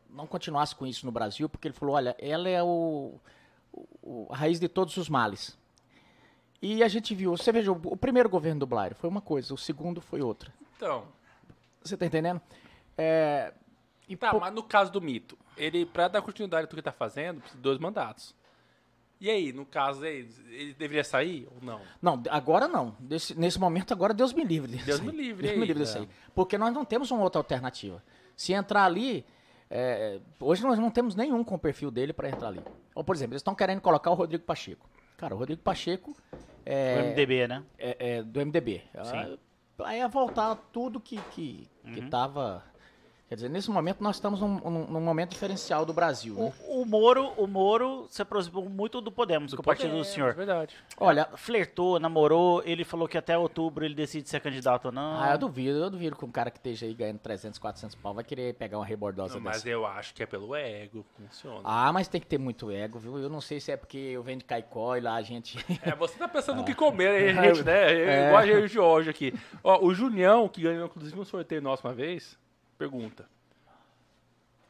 não 0.10 0.26
continuasse 0.28 0.76
com 0.76 0.86
isso 0.86 1.06
no 1.06 1.12
Brasil, 1.12 1.48
porque 1.50 1.68
ele 1.68 1.74
falou: 1.76 1.96
olha, 1.96 2.16
ela 2.20 2.50
é 2.50 2.62
o, 2.64 3.20
o- 4.02 4.28
a 4.30 4.36
raiz 4.38 4.60
de 4.60 4.68
todos 4.68 4.96
os 4.98 5.10
males. 5.10 5.58
E 6.62 6.82
a 6.84 6.88
gente 6.88 7.14
viu, 7.14 7.36
você 7.38 7.52
veja, 7.52 7.72
o, 7.72 7.98
primeiro 7.98 8.28
governo 8.30 8.62
do 8.62 8.66
Blair 8.66 8.96
foi 8.96 9.10
uma 9.10 9.22
coisa, 9.22 9.54
o 9.54 9.58
segundo 9.58 10.02
foi 10.02 10.22
outra. 10.22 10.52
Então, 10.76 11.06
Você 11.84 11.96
tá 11.96 12.06
entendendo? 12.06 12.42
É, 12.98 13.54
e 14.10 14.16
tá, 14.16 14.32
pô- 14.32 14.40
mas 14.40 14.54
no 14.54 14.64
caso 14.64 14.92
do 14.92 15.02
mito, 15.02 15.38
ele, 15.56 15.86
pra 15.86 16.08
dar 16.08 16.22
continuidade 16.22 16.66
ao 16.66 16.70
que 16.74 16.82
tá 16.82 16.92
fazendo, 16.92 17.40
precisa 17.40 17.58
de 17.58 17.62
dois 17.64 17.78
mandatos. 17.78 18.34
E 19.20 19.30
aí, 19.30 19.54
no 19.54 19.66
caso 19.66 20.04
aí, 20.04 20.28
ele 20.50 20.74
deveria 20.74 21.04
sair 21.04 21.48
ou 21.50 21.58
não? 21.66 21.80
Não, 22.02 22.22
agora 22.30 22.68
não. 22.68 22.96
Desse- 23.00 23.38
nesse 23.40 23.60
momento, 23.60 23.94
agora 23.94 24.14
Deus 24.14 24.34
me 24.34 24.44
livre. 24.44 24.74
disso 24.74 24.86
Deus 24.86 25.00
aí. 25.00 25.06
me 25.06 25.12
livre, 25.14 25.42
Deus 25.44 25.54
e 25.54 25.56
me 25.58 25.62
aí? 25.64 25.68
livre 25.68 25.84
disso 25.84 25.98
É. 25.98 26.02
aí. 26.02 26.10
Porque 26.34 26.58
nós 26.58 26.74
não 26.74 26.84
temos 26.84 27.10
uma 27.12 27.22
outra 27.24 27.40
alternativa. 27.40 28.04
Se 28.36 28.54
entrar 28.54 28.84
ali. 28.86 29.26
é, 29.68 30.20
hoje 30.40 30.62
nós 30.62 30.78
não 30.78 30.92
temos 30.92 31.16
nenhum 31.16 31.44
com 31.44 31.56
o 31.56 31.60
perfil 31.60 31.90
dele 31.90 32.14
para 32.14 32.30
entrar 32.30 32.50
ali. 32.50 32.62
Ou, 32.94 33.04
por 33.04 33.16
exemplo, 33.16 33.34
eles 33.34 33.40
estão 33.40 33.56
querendo 33.56 33.82
colocar 33.82 34.12
o 34.12 34.14
Rodrigo 34.14 34.44
Pacheco. 34.44 34.88
Cara, 35.18 35.34
o 35.34 35.38
Rodrigo 35.40 35.62
Pacheco 35.64 36.16
é, 36.64 37.02
MDB, 37.10 37.48
né? 37.48 37.64
é- 37.80 38.18
é 38.18 38.24
do 38.24 38.40
MDB. 38.40 38.84
Sim. 39.04 39.38
Aí 39.84 40.00
é 40.02 40.08
voltar 40.08 40.56
tudo 40.72 41.00
que, 41.00 41.18
que, 41.32 41.68
que 41.94 42.00
Uhum. 42.00 42.10
tava. 42.10 42.64
Quer 43.28 43.36
dizer, 43.36 43.50
nesse 43.50 43.72
momento 43.72 44.04
nós 44.04 44.18
estamos 44.18 44.40
num, 44.40 44.60
num- 44.60 44.86
num 44.86 45.02
momento 45.02 45.32
diferencial 45.32 45.84
do 45.84 45.92
Brasil. 45.92 46.36
né? 46.36 46.54
O, 46.68 46.82
o 46.82 46.86
Moro, 46.86 47.32
o 47.38 47.48
Moro 47.48 48.06
se 48.08 48.22
aproximou 48.22 48.70
muito 48.70 49.02
do 49.02 49.12
Podemos, 49.12 49.52
com 49.56 49.62
o 49.62 49.66
partido 49.66 49.98
do 49.98 50.04
senhor. 50.04 50.36
Verdade. 50.36 50.76
Olha, 50.96 51.26
Flertou, 51.36 52.00
namorou, 52.00 52.62
ele 52.64 52.84
falou 52.84 53.08
que 53.08 53.18
até 53.18 53.36
outubro 53.36 53.84
ele 53.84 53.96
decide 53.96 54.30
ser 54.30 54.40
candidato 54.42 54.86
ou 54.86 54.92
não. 54.92 55.20
ah, 55.20 55.32
eu 55.32 55.40
duvido, 55.40 55.80
eu 55.80 55.90
duvido 55.90 56.16
que 56.16 56.24
um 56.24 56.30
cara 56.32 56.52
que 56.52 56.60
esteja 56.60 56.86
aí 56.86 56.94
ganhando 56.94 57.18
300, 57.18 57.58
400 57.58 57.96
pau 57.96 58.14
vai 58.14 58.24
querer 58.24 58.54
pegar 58.54 58.78
uma 58.78 58.86
rebordosa 58.86 59.34
Não, 59.40 59.42
dessa. 59.44 59.58
mas 59.58 59.66
eu 59.66 59.88
acho 59.88 60.14
que 60.14 60.22
é 60.22 60.28
pelo 60.28 60.56
ego, 60.56 61.04
funciona. 61.18 61.62
Ah, 61.64 61.92
mas 61.92 62.08
tem 62.08 62.22
que 62.22 62.28
ter 62.28 62.38
muito 62.38 62.70
ego, 62.70 63.00
viu? 63.00 63.18
Eu 63.18 63.28
não 63.30 63.42
sei 63.42 63.60
se 63.60 63.72
é 63.72 63.78
porque 63.78 63.98
eu 63.98 64.22
venho 64.22 64.38
de 64.38 64.46
Caicó 64.46 64.96
e 64.98 65.02
lá 65.02 65.16
a 65.16 65.24
gente. 65.24 65.58
É, 65.82 65.96
você 65.96 66.16
tá 66.16 66.28
pensando 66.28 66.58
no 66.62 66.64
que 66.64 66.76
comer, 66.76 67.34
né, 67.34 67.42
gente, 67.56 67.64
né? 67.64 67.92
É. 67.92 68.28
Igual 68.28 68.44
a 68.44 68.46
gente 68.46 68.72
de 68.72 68.80
hoje 68.80 69.10
aqui. 69.10 69.34
Ó, 69.64 69.84
o 69.84 69.96
Junião, 69.96 70.48
que 70.48 70.62
ganhou 70.62 70.86
inclusive 70.86 71.20
um 71.20 71.26
sorteio 71.26 71.60
nosso 71.62 71.88
uma 71.88 71.94
vez, 71.94 72.38
pergunta. 72.78 73.28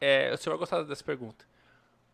É, 0.00 0.32
o 0.32 0.36
senhor 0.36 0.54
vai 0.56 0.60
gostar 0.60 0.82
dessa 0.82 1.02
pergunta. 1.04 1.44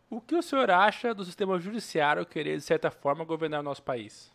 O 0.09 0.21
que 0.21 0.35
o 0.35 0.41
senhor 0.43 0.69
acha 0.71 1.13
do 1.13 1.25
sistema 1.25 1.59
judiciário 1.59 2.25
querer, 2.25 2.57
de 2.57 2.63
certa 2.63 2.89
forma, 2.91 3.25
governar 3.25 3.59
o 3.59 3.63
nosso 3.63 3.81
país? 3.83 4.31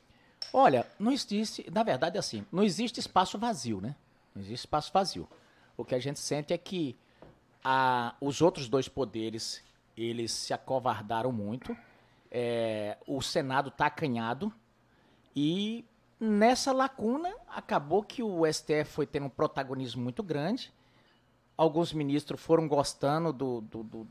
Olha, 0.52 0.86
não 0.98 1.10
existe, 1.12 1.68
na 1.70 1.82
verdade 1.82 2.16
é 2.16 2.20
assim, 2.20 2.44
não 2.50 2.62
existe 2.62 3.00
espaço 3.00 3.38
vazio, 3.38 3.80
né? 3.80 3.94
Não 4.34 4.42
existe 4.42 4.64
espaço 4.64 4.92
vazio. 4.92 5.28
O 5.76 5.84
que 5.84 5.94
a 5.94 5.98
gente 5.98 6.18
sente 6.18 6.52
é 6.52 6.58
que 6.58 6.96
a- 7.64 8.14
os 8.20 8.40
outros 8.40 8.68
dois 8.68 8.88
poderes, 8.88 9.62
eles 9.96 10.30
se 10.32 10.52
acovardaram 10.52 11.32
muito, 11.32 11.76
é, 12.30 12.96
o 13.06 13.20
Senado 13.22 13.68
está 13.68 13.86
acanhado 13.86 14.52
e 15.34 15.84
nessa 16.20 16.72
lacuna 16.72 17.32
acabou 17.48 18.02
que 18.02 18.22
o 18.22 18.44
STF 18.46 18.90
foi 18.92 19.06
tendo 19.06 19.26
um 19.26 19.30
protagonismo 19.30 20.02
muito 20.02 20.22
grande, 20.22 20.72
alguns 21.58 21.92
ministros 21.92 22.40
foram 22.40 22.66
gostando 22.66 23.32
do, 23.32 23.60
do- 23.60 23.82
do- 23.82 24.06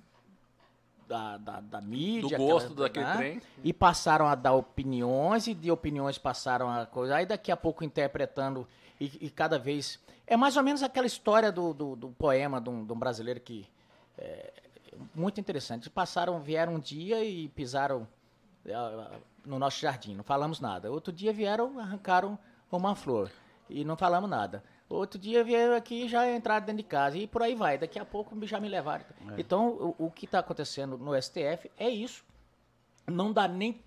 da, 1.07 1.37
da, 1.37 1.61
da 1.61 1.81
mídia. 1.81 2.37
Do 2.37 2.43
gosto 2.45 2.73
aquela- 2.73 2.87
daquele 2.89 3.05
né? 3.05 3.15
trem. 3.15 3.41
E 3.63 3.71
passaram 3.73 4.27
a 4.27 4.35
dar 4.35 4.53
opiniões, 4.53 5.47
e 5.47 5.53
de 5.53 5.71
opiniões 5.71 6.17
passaram 6.17 6.69
a 6.69 6.85
coisa. 6.85 7.15
Aí 7.15 7.25
daqui 7.25 7.49
a 7.51 7.55
pouco 7.57 7.83
interpretando 7.83 8.67
e, 8.99 9.25
e 9.25 9.29
cada 9.29 9.57
vez. 9.57 9.99
É 10.27 10.35
mais 10.35 10.57
ou 10.57 10.63
menos 10.63 10.83
aquela 10.83 11.07
história 11.07 11.49
do, 11.51 11.73
do, 11.73 11.95
do 11.95 12.09
poema 12.09 12.59
de 12.59 12.69
um, 12.69 12.85
de 12.85 12.91
um 12.91 12.99
brasileiro 12.99 13.39
que. 13.39 13.65
É, 14.17 14.51
muito 15.15 15.39
interessante. 15.39 15.89
Passaram, 15.89 16.39
vieram 16.41 16.75
um 16.75 16.79
dia 16.79 17.23
e 17.23 17.47
pisaram 17.49 18.05
ah, 18.69 19.11
no 19.45 19.57
nosso 19.57 19.79
jardim, 19.79 20.13
não 20.15 20.23
falamos 20.23 20.59
nada. 20.59 20.91
Outro 20.91 21.13
dia 21.13 21.31
vieram, 21.31 21.79
arrancaram 21.79 22.37
uma 22.69 22.95
flor 22.95 23.31
e 23.69 23.85
não 23.85 23.95
falamos 23.95 24.29
nada. 24.29 24.61
Outro 24.89 25.19
dia 25.19 25.43
vieram 25.43 25.75
aqui 25.75 26.05
e 26.05 26.07
já 26.07 26.29
entraram 26.33 26.65
dentro 26.65 26.81
de 26.81 26.87
casa 26.87 27.17
e 27.17 27.27
por 27.27 27.43
aí 27.43 27.55
vai. 27.55 27.77
Daqui 27.77 27.99
a 27.99 28.05
pouco 28.05 28.33
já 28.45 28.59
me 28.59 28.69
levaram. 28.69 29.03
Então, 29.37 29.67
o, 29.99 30.05
o 30.05 30.11
que 30.11 30.25
está 30.25 30.39
acontecendo 30.39 30.97
no 30.97 31.19
STF 31.21 31.69
é 31.77 31.89
isso. 31.89 32.23
Não 33.05 33.33
dá 33.33 33.47
nem 33.47 33.81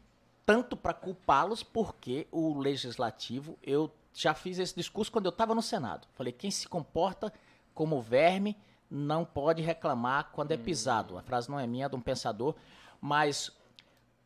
tanto 0.44 0.76
para 0.76 0.92
culpá-los, 0.92 1.62
porque 1.62 2.26
o 2.30 2.58
legislativo, 2.58 3.58
eu 3.62 3.90
já 4.12 4.34
fiz 4.34 4.58
esse 4.58 4.74
discurso 4.74 5.10
quando 5.10 5.26
eu 5.26 5.30
estava 5.30 5.54
no 5.54 5.62
Senado. 5.62 6.06
Falei, 6.14 6.32
quem 6.32 6.50
se 6.50 6.68
comporta 6.68 7.32
como 7.74 8.00
verme 8.02 8.56
não 8.90 9.24
pode 9.24 9.62
reclamar 9.62 10.30
quando 10.32 10.52
é 10.52 10.56
pisado. 10.56 11.16
A 11.16 11.22
frase 11.22 11.48
não 11.48 11.58
é 11.58 11.66
minha, 11.66 11.86
é 11.86 11.88
de 11.88 11.94
um 11.96 12.00
pensador, 12.00 12.54
mas 13.00 13.50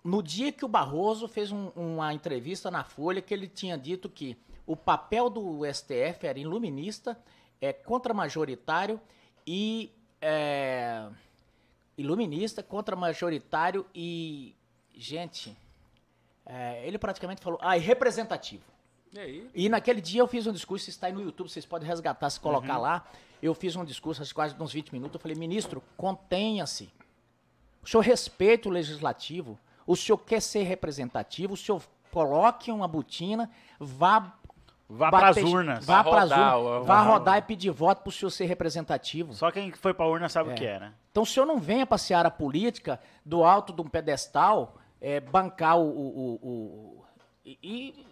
no 0.02 0.22
dia 0.22 0.50
que 0.50 0.64
o 0.64 0.68
Barroso 0.68 1.28
fez 1.28 1.52
um- 1.52 1.68
uma 1.76 2.12
entrevista 2.14 2.70
na 2.70 2.82
Folha 2.82 3.20
que 3.22 3.32
ele 3.34 3.46
tinha 3.46 3.76
dito 3.76 4.08
que 4.08 4.36
o 4.66 4.76
papel 4.76 5.28
do 5.28 5.60
STF 5.72 6.26
era 6.26 6.38
iluminista, 6.38 7.18
é 7.60 7.72
contra-majoritário 7.72 9.00
e 9.46 9.92
é, 10.20 11.06
iluminista, 11.96 12.62
contra-majoritário 12.62 13.86
e 13.94 14.54
gente, 14.94 15.56
é, 16.46 16.86
ele 16.86 16.98
praticamente 16.98 17.42
falou, 17.42 17.58
ah, 17.62 17.76
e 17.76 17.80
representativo. 17.80 18.64
E 19.12 19.18
aí? 19.18 19.50
E 19.54 19.68
naquele 19.68 20.00
dia 20.00 20.20
eu 20.20 20.26
fiz 20.26 20.46
um 20.46 20.52
discurso, 20.52 20.90
está 20.90 21.06
aí 21.06 21.12
no 21.12 21.22
YouTube, 21.22 21.48
vocês 21.48 21.64
podem 21.64 21.86
resgatar, 21.86 22.28
se 22.30 22.40
colocar 22.40 22.78
lá. 22.78 23.06
Eu 23.42 23.54
fiz 23.54 23.76
um 23.76 23.84
discurso, 23.84 24.22
acho 24.22 24.34
quase 24.34 24.54
uns 24.60 24.72
20 24.72 24.92
minutos. 24.92 25.14
Eu 25.14 25.20
falei, 25.20 25.36
ministro, 25.36 25.82
contenha-se. 25.96 26.90
O 27.82 27.88
senhor 27.88 28.02
respeita 28.02 28.68
o 28.68 28.72
legislativo, 28.72 29.58
o 29.86 29.94
senhor 29.94 30.18
quer 30.18 30.40
ser 30.40 30.62
representativo, 30.62 31.52
o 31.52 31.56
senhor 31.56 31.82
coloque 32.10 32.70
uma 32.72 32.88
botina, 32.88 33.50
vá. 33.78 34.38
Vá 34.96 35.10
bater- 35.10 35.42
pras 35.42 35.52
urnas. 35.52 35.84
Vá 35.84 36.02
pras 36.04 36.22
rodar, 36.30 36.58
urnas, 36.58 36.82
o- 36.82 36.84
vá 36.84 37.02
o- 37.02 37.06
rodar 37.06 37.38
e 37.38 37.42
pedir 37.42 37.70
voto 37.70 38.02
para 38.02 38.08
o 38.08 38.12
senhor 38.12 38.30
ser 38.30 38.46
representativo. 38.46 39.32
Só 39.34 39.50
quem 39.50 39.70
foi 39.72 39.92
pra 39.94 40.06
urna 40.06 40.28
sabe 40.28 40.50
o 40.50 40.54
que 40.54 40.64
é, 40.64 40.78
né? 40.80 40.92
Então 41.10 41.22
o 41.22 41.26
senhor 41.26 41.46
não 41.46 41.58
venha 41.58 41.86
passear 41.86 42.24
a 42.26 42.30
política 42.30 43.00
do 43.24 43.44
alto 43.44 43.72
de 43.72 43.80
um 43.80 43.86
pedestal, 43.88 44.76
é, 45.00 45.20
bancar 45.20 45.78
o. 45.78 45.82
o- 45.88 46.16
o- 46.16 46.34
o- 47.00 47.04
e, 47.44 47.58
e 47.62 48.06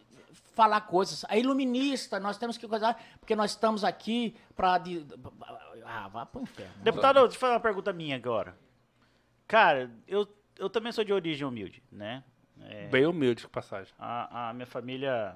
falar 0.55 0.83
coisas. 0.83 1.25
É 1.29 1.39
iluminista, 1.39 2.21
nós 2.21 2.37
temos 2.37 2.59
que 2.59 2.69
coisar, 2.69 3.01
porque 3.19 3.35
nós 3.35 3.53
estamos 3.53 3.83
aqui 3.85 4.37
para. 4.55 4.81
Ah, 5.85 6.09
vá 6.09 6.27
pro 6.27 6.43
inferno. 6.43 6.73
Deputado, 6.79 7.21
deixa 7.21 7.37
eu 7.37 7.41
fazer 7.41 7.53
uma 7.55 7.61
pergunta 7.61 7.93
minha 7.93 8.17
agora. 8.17 8.55
Cara, 9.49 9.91
eu, 10.07 10.27
eu 10.59 10.69
também 10.71 10.93
sou 10.93 11.05
de 11.05 11.13
origem 11.13 11.47
humilde, 11.47 11.83
né? 11.91 12.23
É, 12.65 12.87
Bem 12.87 13.07
humilde, 13.07 13.43
de 13.43 13.49
passagem. 13.49 13.93
a, 13.99 14.51
a 14.51 14.53
minha 14.53 14.67
família, 14.67 15.35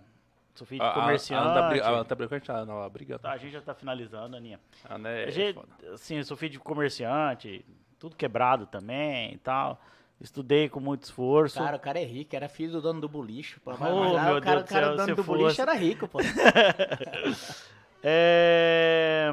sou 0.56 0.66
filho 0.66 0.80
de 0.80 0.86
A- 0.86 0.90
a- 0.90 0.94
comerciante. 0.94 1.46
A 1.46 1.50
Ana 1.50 1.60
tá 1.62 1.68
bri- 1.68 1.80
a 1.80 1.88
Ana 1.88 2.04
tá 2.04 2.14
brincando, 2.14 2.72
a 2.72 2.74
Ana 2.74 2.88
brigando. 2.88 3.20
Tá, 3.20 3.32
a 3.32 3.36
gente 3.36 3.52
já 3.52 3.60
tá 3.60 3.74
finalizando, 3.74 4.36
Aninha. 4.36 4.58
A 4.84 4.94
Ana 4.94 5.08
é 5.10 5.24
A 5.26 5.30
gente- 5.30 5.54
foda. 5.54 5.68
assim, 5.94 6.16
eu 6.16 6.24
sou 6.24 6.36
filho 6.36 6.52
de 6.52 6.58
comerciante, 6.58 7.64
tudo 7.98 8.16
quebrado 8.16 8.66
também 8.66 9.34
e 9.34 9.38
tal. 9.38 9.80
Estudei 10.20 10.68
com 10.68 10.80
muito 10.80 11.02
esforço. 11.02 11.58
Cara, 11.58 11.76
o 11.76 11.80
cara 11.80 12.00
é 12.00 12.04
rico, 12.04 12.34
era 12.34 12.48
filho 12.48 12.72
do 12.72 12.80
dono 12.80 13.00
do 13.02 13.08
boliche. 13.08 13.60
Pô, 13.60 13.72
Oh, 13.72 13.76
Mas 13.78 14.12
lá 14.14 14.24
meu 14.24 14.36
o 14.38 14.40
cara, 14.40 14.56
Deus 14.56 14.62
do 14.62 14.64
o 14.64 14.68
cara 14.68 14.86
céu, 14.86 14.96
dono 14.96 15.16
do 15.16 15.22
fosse. 15.24 15.38
boliche 15.38 15.60
era 15.60 15.74
rico, 15.74 16.08
pô. 16.08 16.18
É... 18.02 19.32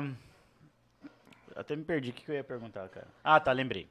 Até 1.55 1.75
me 1.75 1.83
perdi 1.83 2.09
o 2.09 2.13
que 2.13 2.29
eu 2.29 2.35
ia 2.35 2.43
perguntar, 2.43 2.87
cara. 2.89 3.07
Ah, 3.23 3.39
tá, 3.39 3.51
lembrei. 3.51 3.87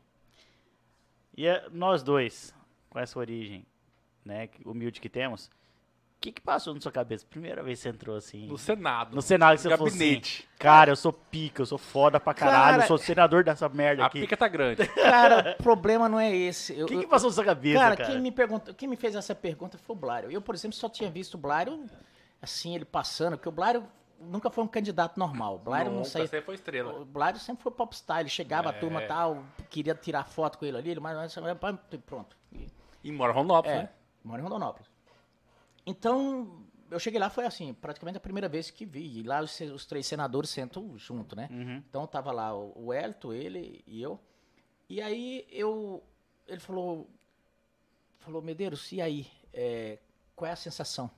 E 1.37 1.47
é, 1.47 1.65
nós 1.71 2.03
dois, 2.03 2.53
com 2.91 2.99
essa 2.99 3.19
origem, 3.19 3.65
né, 4.25 4.49
humilde 4.65 5.01
que 5.01 5.09
temos, 5.09 5.51
que 6.23 6.33
que 6.33 6.41
passou 6.41 6.73
na 6.75 6.81
sua 6.81 6.93
cabeça? 6.93 7.27
Primeira 7.29 7.63
vez 7.63 7.79
que 7.79 7.83
você 7.83 7.89
entrou 7.91 8.17
assim... 8.17 8.47
No 8.47 8.57
Senado. 8.57 9.15
No 9.15 9.21
Senado 9.21 9.57
que 9.57 9.61
você 9.63 9.69
no 9.69 9.77
falou 9.77 9.89
assim, 9.89 9.99
gabinete. 9.99 10.49
cara, 10.59 10.91
eu 10.91 10.97
sou 10.97 11.13
pica, 11.13 11.63
eu 11.63 11.67
sou 11.67 11.77
foda 11.79 12.19
pra 12.21 12.33
caralho, 12.33 12.73
Cara, 12.73 12.83
eu 12.85 12.87
sou 12.87 12.97
senador 12.99 13.45
dessa 13.45 13.69
merda 13.69 14.05
A 14.05 14.07
aqui. 14.07 14.21
pica 14.21 14.37
tá 14.37 14.47
grande. 14.49 14.87
Cara, 14.95 15.57
o 15.59 15.63
problema 15.63 16.09
não 16.09 16.19
é 16.21 16.35
esse. 16.35 16.81
O 16.83 16.87
que, 16.87 16.99
que 17.01 17.07
passou 17.07 17.29
na 17.29 17.35
sua 17.35 17.45
cabeça, 17.45 17.79
Cara, 17.79 17.97
cara? 17.97 18.09
quem 18.11 18.21
me 18.21 18.31
perguntou, 18.31 18.73
quem 18.73 18.89
me 18.89 18.97
fez 18.97 19.15
essa 19.15 19.35
pergunta 19.35 19.77
foi 19.77 19.95
o 19.97 19.99
Blário. 19.99 20.31
Eu, 20.31 20.41
por 20.41 20.55
exemplo, 20.55 20.77
só 20.77 20.89
tinha 20.89 21.11
visto 21.11 21.35
o 21.35 21.39
Blário 21.39 21.85
assim, 22.41 22.75
ele 22.75 22.85
passando, 22.85 23.37
porque 23.37 23.49
o 23.49 23.53
Blário 23.53 23.85
nunca 24.21 24.49
foi 24.51 24.63
um 24.63 24.69
candidato 24.69 25.19
normal. 25.19 25.57
O 25.57 25.59
Blário 25.59 25.91
não 25.91 25.99
Nunca, 25.99 26.11
saía. 26.11 26.27
sempre 26.29 26.47
foi 26.47 26.55
estrela. 26.55 26.93
O 27.01 27.05
Blário 27.05 27.41
sempre 27.41 27.63
foi 27.65 27.73
popstar, 27.73 28.21
ele 28.21 28.29
chegava, 28.29 28.71
a 28.71 28.73
É. 28.73 28.79
turma 28.79 29.01
tal, 29.03 29.43
queria 29.69 29.95
tirar 29.97 30.25
foto 30.25 30.59
com 30.59 30.65
ele 30.65 30.77
ali, 30.79 30.91
ele, 30.91 31.01
mas 31.01 31.37
mas- 31.61 31.79
pronto. 32.07 32.37
E- 32.53 32.67
E 33.03 33.11
mora 33.11 33.33
em 33.33 33.35
Rondonópolis, 33.35 33.77
É, 33.77 33.83
né? 33.83 33.89
mora 34.23 34.41
em 34.41 34.45
Rondonópolis. 34.45 34.92
Então, 35.85 36.65
eu 36.91 36.99
cheguei 36.99 37.19
lá, 37.19 37.31
foi 37.31 37.47
assim, 37.47 37.73
praticamente 37.75 38.19
a 38.19 38.21
primeira 38.21 38.49
vez 38.49 38.71
que 38.71 38.85
vi. 38.85 39.21
E 39.21 39.23
lá 39.23 39.41
os, 39.41 39.59
os 39.61 39.87
três 39.87 40.07
senadores 40.07 40.51
sentam 40.51 40.97
junto, 40.99 41.35
né? 41.35 41.49
Uhum. 41.51 41.77
Então 41.89 42.07
tava 42.07 42.31
lá 42.33 42.55
o 42.55 42.73
o 42.87 42.93
Elton, 42.93 43.33
ele 43.33 43.83
e 43.87 44.01
eu. 44.03 44.21
E 44.89 45.01
aí 45.01 45.47
eu. 45.51 46.03
Ele 46.47 46.61
falou. 46.61 47.09
Falou, 48.19 48.43
Medeiros, 48.43 48.93
e 48.93 49.01
aí? 49.01 49.27
É, 49.53 49.99
qual 50.37 50.49
é 50.49 50.53
a 50.53 50.57
sensação? 50.57 51.11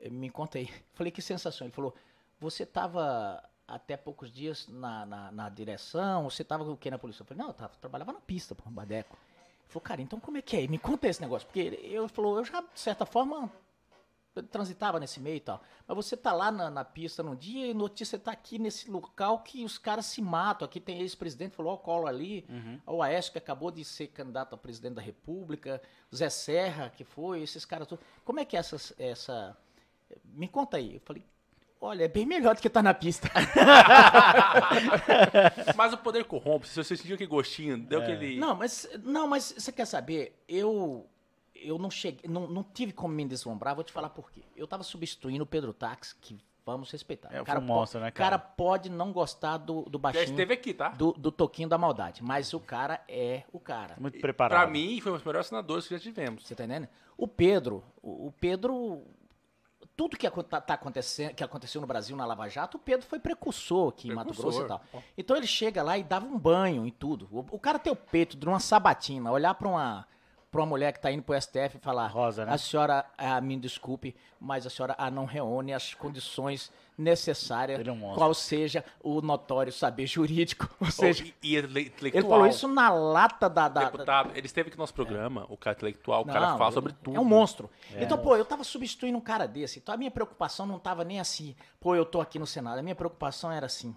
Eh, 0.00 0.08
Me 0.08 0.30
conta 0.30 0.58
aí. 0.58 0.68
Falei, 0.94 1.10
que 1.10 1.20
sensação? 1.20 1.66
Ele 1.66 1.74
falou, 1.74 1.94
você 2.40 2.62
estava 2.62 3.42
até 3.68 3.96
poucos 3.96 4.32
dias 4.32 4.66
na, 4.68 5.04
na, 5.04 5.32
na 5.32 5.48
direção, 5.48 6.24
você 6.30 6.42
estava 6.42 6.62
o 6.70 6.76
quê 6.76 6.90
na 6.90 6.98
polícia? 6.98 7.22
Eu 7.22 7.26
falei, 7.26 7.42
não, 7.42 7.48
eu 7.50 7.54
tava, 7.54 7.74
trabalhava 7.80 8.12
na 8.12 8.20
pista, 8.20 8.54
pô, 8.54 8.70
Badeco. 8.70 9.16
Ele 9.16 9.68
falou, 9.68 9.82
cara, 9.82 10.00
então 10.00 10.20
como 10.20 10.36
é 10.38 10.42
que 10.42 10.56
é? 10.56 10.66
Me 10.68 10.78
conta 10.78 11.08
esse 11.08 11.20
negócio. 11.20 11.46
Porque 11.46 11.60
ele, 11.60 11.76
eu 11.92 12.08
falou, 12.08 12.38
eu 12.38 12.44
já, 12.44 12.60
de 12.60 12.80
certa 12.80 13.04
forma, 13.04 13.36
eu 13.36 13.50
transitava 14.42 14.98
nesse 15.00 15.20
meio 15.20 15.36
e 15.36 15.40
tal. 15.40 15.62
Mas 15.86 15.96
você 15.96 16.16
tá 16.16 16.32
lá 16.32 16.50
na, 16.50 16.70
na 16.70 16.84
pista 16.84 17.22
num 17.22 17.34
dia 17.34 17.66
e 17.66 17.74
no 17.74 17.82
outro 17.82 17.96
dia 17.96 18.06
você 18.06 18.18
tá 18.18 18.32
aqui 18.32 18.58
nesse 18.58 18.90
local 18.90 19.40
que 19.40 19.64
os 19.64 19.78
caras 19.78 20.06
se 20.06 20.20
matam. 20.22 20.66
Aqui 20.66 20.80
tem 20.80 21.00
ex-presidente, 21.00 21.56
falou, 21.56 21.72
ó, 21.72 21.74
o 21.76 21.78
Collor 21.78 22.08
ali, 22.08 22.46
o 22.86 23.02
Aécio 23.02 23.32
que 23.32 23.38
acabou 23.38 23.70
de 23.70 23.84
ser 23.84 24.08
candidato 24.08 24.54
a 24.54 24.58
presidente 24.58 24.94
da 24.94 25.02
República, 25.02 25.80
Zé 26.14 26.28
Serra 26.28 26.90
que 26.90 27.04
foi, 27.04 27.42
esses 27.42 27.64
caras 27.64 27.86
todos. 27.86 28.04
Como 28.24 28.40
é 28.40 28.44
que 28.44 28.56
é 28.56 28.60
essa, 28.60 28.94
essa... 28.98 29.56
Me 30.24 30.48
conta 30.48 30.76
aí. 30.76 30.94
Eu 30.94 31.00
falei, 31.00 31.24
olha, 31.80 32.04
é 32.04 32.08
bem 32.08 32.26
melhor 32.26 32.54
do 32.54 32.60
que 32.60 32.70
tá 32.70 32.82
na 32.82 32.94
pista. 32.94 33.28
Mas 35.76 35.92
o 35.92 35.98
poder 35.98 36.24
corrompe. 36.24 36.68
Se 36.68 36.82
você 36.82 36.96
sentiu 36.96 37.14
aquele 37.14 37.28
gostinho, 37.28 37.78
deu 37.78 38.00
aquele... 38.00 38.38
Não, 38.38 38.54
mas 38.54 38.88
não, 39.02 39.26
mas 39.26 39.54
você 39.56 39.72
quer 39.72 39.86
saber? 39.86 40.42
Eu 40.48 41.08
eu 41.62 41.78
não 41.78 41.90
cheguei, 41.90 42.28
não, 42.30 42.46
não 42.46 42.62
tive 42.62 42.92
como 42.92 43.14
me 43.14 43.24
deslumbrar. 43.26 43.74
Vou 43.74 43.84
te 43.84 43.92
falar 43.92 44.10
por 44.10 44.30
quê. 44.30 44.42
Eu 44.56 44.66
tava 44.66 44.82
substituindo 44.82 45.44
o 45.44 45.46
Pedro 45.46 45.72
Tax, 45.72 46.12
que 46.20 46.38
vamos 46.64 46.90
respeitar. 46.90 47.32
É, 47.32 47.40
o 47.40 47.44
po- 47.44 47.60
monstro, 47.60 48.00
né, 48.00 48.08
O 48.08 48.12
cara 48.12 48.38
cara? 48.38 48.52
pode 48.56 48.90
não 48.90 49.12
gostar 49.12 49.56
do, 49.58 49.82
do 49.82 49.98
Já 49.98 50.02
baixinho, 50.02 50.24
esteve 50.24 50.54
aqui, 50.54 50.74
tá? 50.74 50.88
do, 50.90 51.12
do 51.12 51.30
toquinho 51.30 51.68
da 51.68 51.78
maldade, 51.78 52.22
mas 52.24 52.52
o 52.52 52.58
cara 52.60 53.00
é 53.08 53.44
o 53.52 53.60
cara. 53.60 53.94
Muito 53.98 54.18
preparado. 54.20 54.58
Pra 54.60 54.70
mim, 54.70 55.00
foi 55.00 55.12
um 55.12 55.14
dos 55.16 55.24
melhores 55.24 55.46
senadores 55.46 55.86
que 55.86 55.94
já 55.94 56.00
tivemos. 56.00 56.46
Você 56.46 56.54
tá 56.54 56.64
entendendo? 56.64 56.88
O 57.16 57.28
Pedro, 57.28 57.84
o, 58.02 58.26
o 58.26 58.32
Pedro, 58.32 59.02
tudo 59.96 60.16
que, 60.16 60.28
tá, 60.28 60.60
tá 60.60 60.74
acontecendo, 60.74 61.34
que 61.34 61.42
aconteceu 61.44 61.80
no 61.80 61.86
Brasil 61.86 62.16
na 62.16 62.26
Lava 62.26 62.48
Jato, 62.48 62.76
o 62.76 62.80
Pedro 62.80 63.06
foi 63.06 63.18
precursor 63.18 63.88
aqui 63.90 64.08
em 64.08 64.14
Mato 64.14 64.34
Grosso 64.34 64.60
e 64.60 64.64
Precursor. 64.66 64.88
tal. 64.92 65.02
Então 65.16 65.36
ele 65.36 65.46
chega 65.46 65.82
lá 65.82 65.96
e 65.96 66.02
dava 66.02 66.26
um 66.26 66.38
banho 66.38 66.84
em 66.86 66.90
tudo. 66.90 67.28
O, 67.30 67.38
o 67.56 67.58
cara 67.58 67.78
tem 67.78 67.92
o 67.92 67.96
peito 67.96 68.36
de 68.36 68.46
uma 68.46 68.60
sabatina, 68.60 69.30
olhar 69.30 69.54
pra 69.54 69.68
uma, 69.68 70.06
pra 70.56 70.62
uma 70.62 70.66
mulher 70.68 70.92
que 70.92 71.00
tá 71.00 71.10
indo 71.12 71.22
pro 71.22 71.40
STF 71.40 71.76
e 71.76 71.78
falar: 71.78 72.06
Rosa, 72.08 72.44
né? 72.44 72.52
A 72.52 72.58
senhora, 72.58 73.04
ah, 73.16 73.40
me 73.40 73.56
desculpe, 73.56 74.16
mas 74.40 74.66
a 74.66 74.70
senhora 74.70 74.94
ah, 74.98 75.10
não 75.10 75.24
reúne 75.24 75.72
as 75.72 75.94
condições 75.94 76.72
necessárias, 76.98 77.78
Ele 77.78 77.90
é 77.90 77.92
um 77.92 77.96
monstro. 77.96 78.18
qual 78.18 78.32
seja 78.34 78.84
o 79.02 79.20
notório 79.20 79.72
saber 79.72 80.06
jurídico. 80.06 80.68
Ou 80.80 80.90
seja, 80.90 81.24
e, 81.24 81.34
e 81.42 81.56
ele, 81.56 81.66
ele 81.66 81.80
intelectual. 81.88 82.30
falou 82.30 82.46
isso 82.46 82.66
na 82.66 82.88
lata 82.88 83.48
da. 83.48 83.68
da- 83.68 83.84
Deputado, 83.84 84.32
ele 84.34 84.46
esteve 84.46 84.68
aqui 84.68 84.76
no 84.78 84.82
nosso 84.82 84.94
programa, 84.94 85.46
o 85.48 85.56
cara 85.56 85.76
intelectual, 85.76 86.22
o 86.22 86.26
cara 86.26 86.50
não, 86.50 86.58
fala 86.58 86.68
ele 86.70 86.74
sobre 86.74 86.92
tudo. 86.94 87.16
É 87.16 87.20
um 87.20 87.24
monstro. 87.24 87.70
Então, 87.98 88.16
pô, 88.18 88.34
eu 88.36 88.44
tava 88.44 88.64
substituindo 88.64 89.16
um 89.18 89.20
cara 89.20 89.46
desse. 89.46 89.78
Então 89.78 89.94
a 89.94 89.98
minha 89.98 90.10
preocupação 90.10 90.64
não 90.66 90.78
tava 90.78 91.04
nem 91.04 91.20
assim, 91.20 91.54
pô, 91.78 91.94
eu 91.94 92.04
tô 92.06 92.20
aqui 92.20 92.38
no 92.38 92.46
Senado. 92.46 92.78
A 92.78 92.82
minha 92.82 92.94
preocupação 92.94 93.52
era 93.52 93.66
assim, 93.66 93.94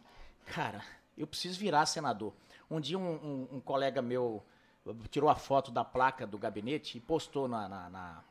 cara, 0.48 0.82
eu 1.18 1.26
preciso 1.26 1.58
virar 1.60 1.86
senador. 1.86 2.34
Um 2.70 2.80
dia 2.80 3.00
um, 3.00 3.02
um- 3.02 3.48
um 3.54 3.60
colega 3.62 4.02
meu 4.02 4.44
tirou 5.10 5.30
a 5.30 5.36
foto 5.36 5.72
da 5.72 5.84
placa 5.84 6.26
do 6.26 6.38
gabinete 6.38 6.98
e 6.98 7.02
postou 7.02 7.48
na, 7.48 7.68
na, 7.68 7.90
na, 7.90 8.24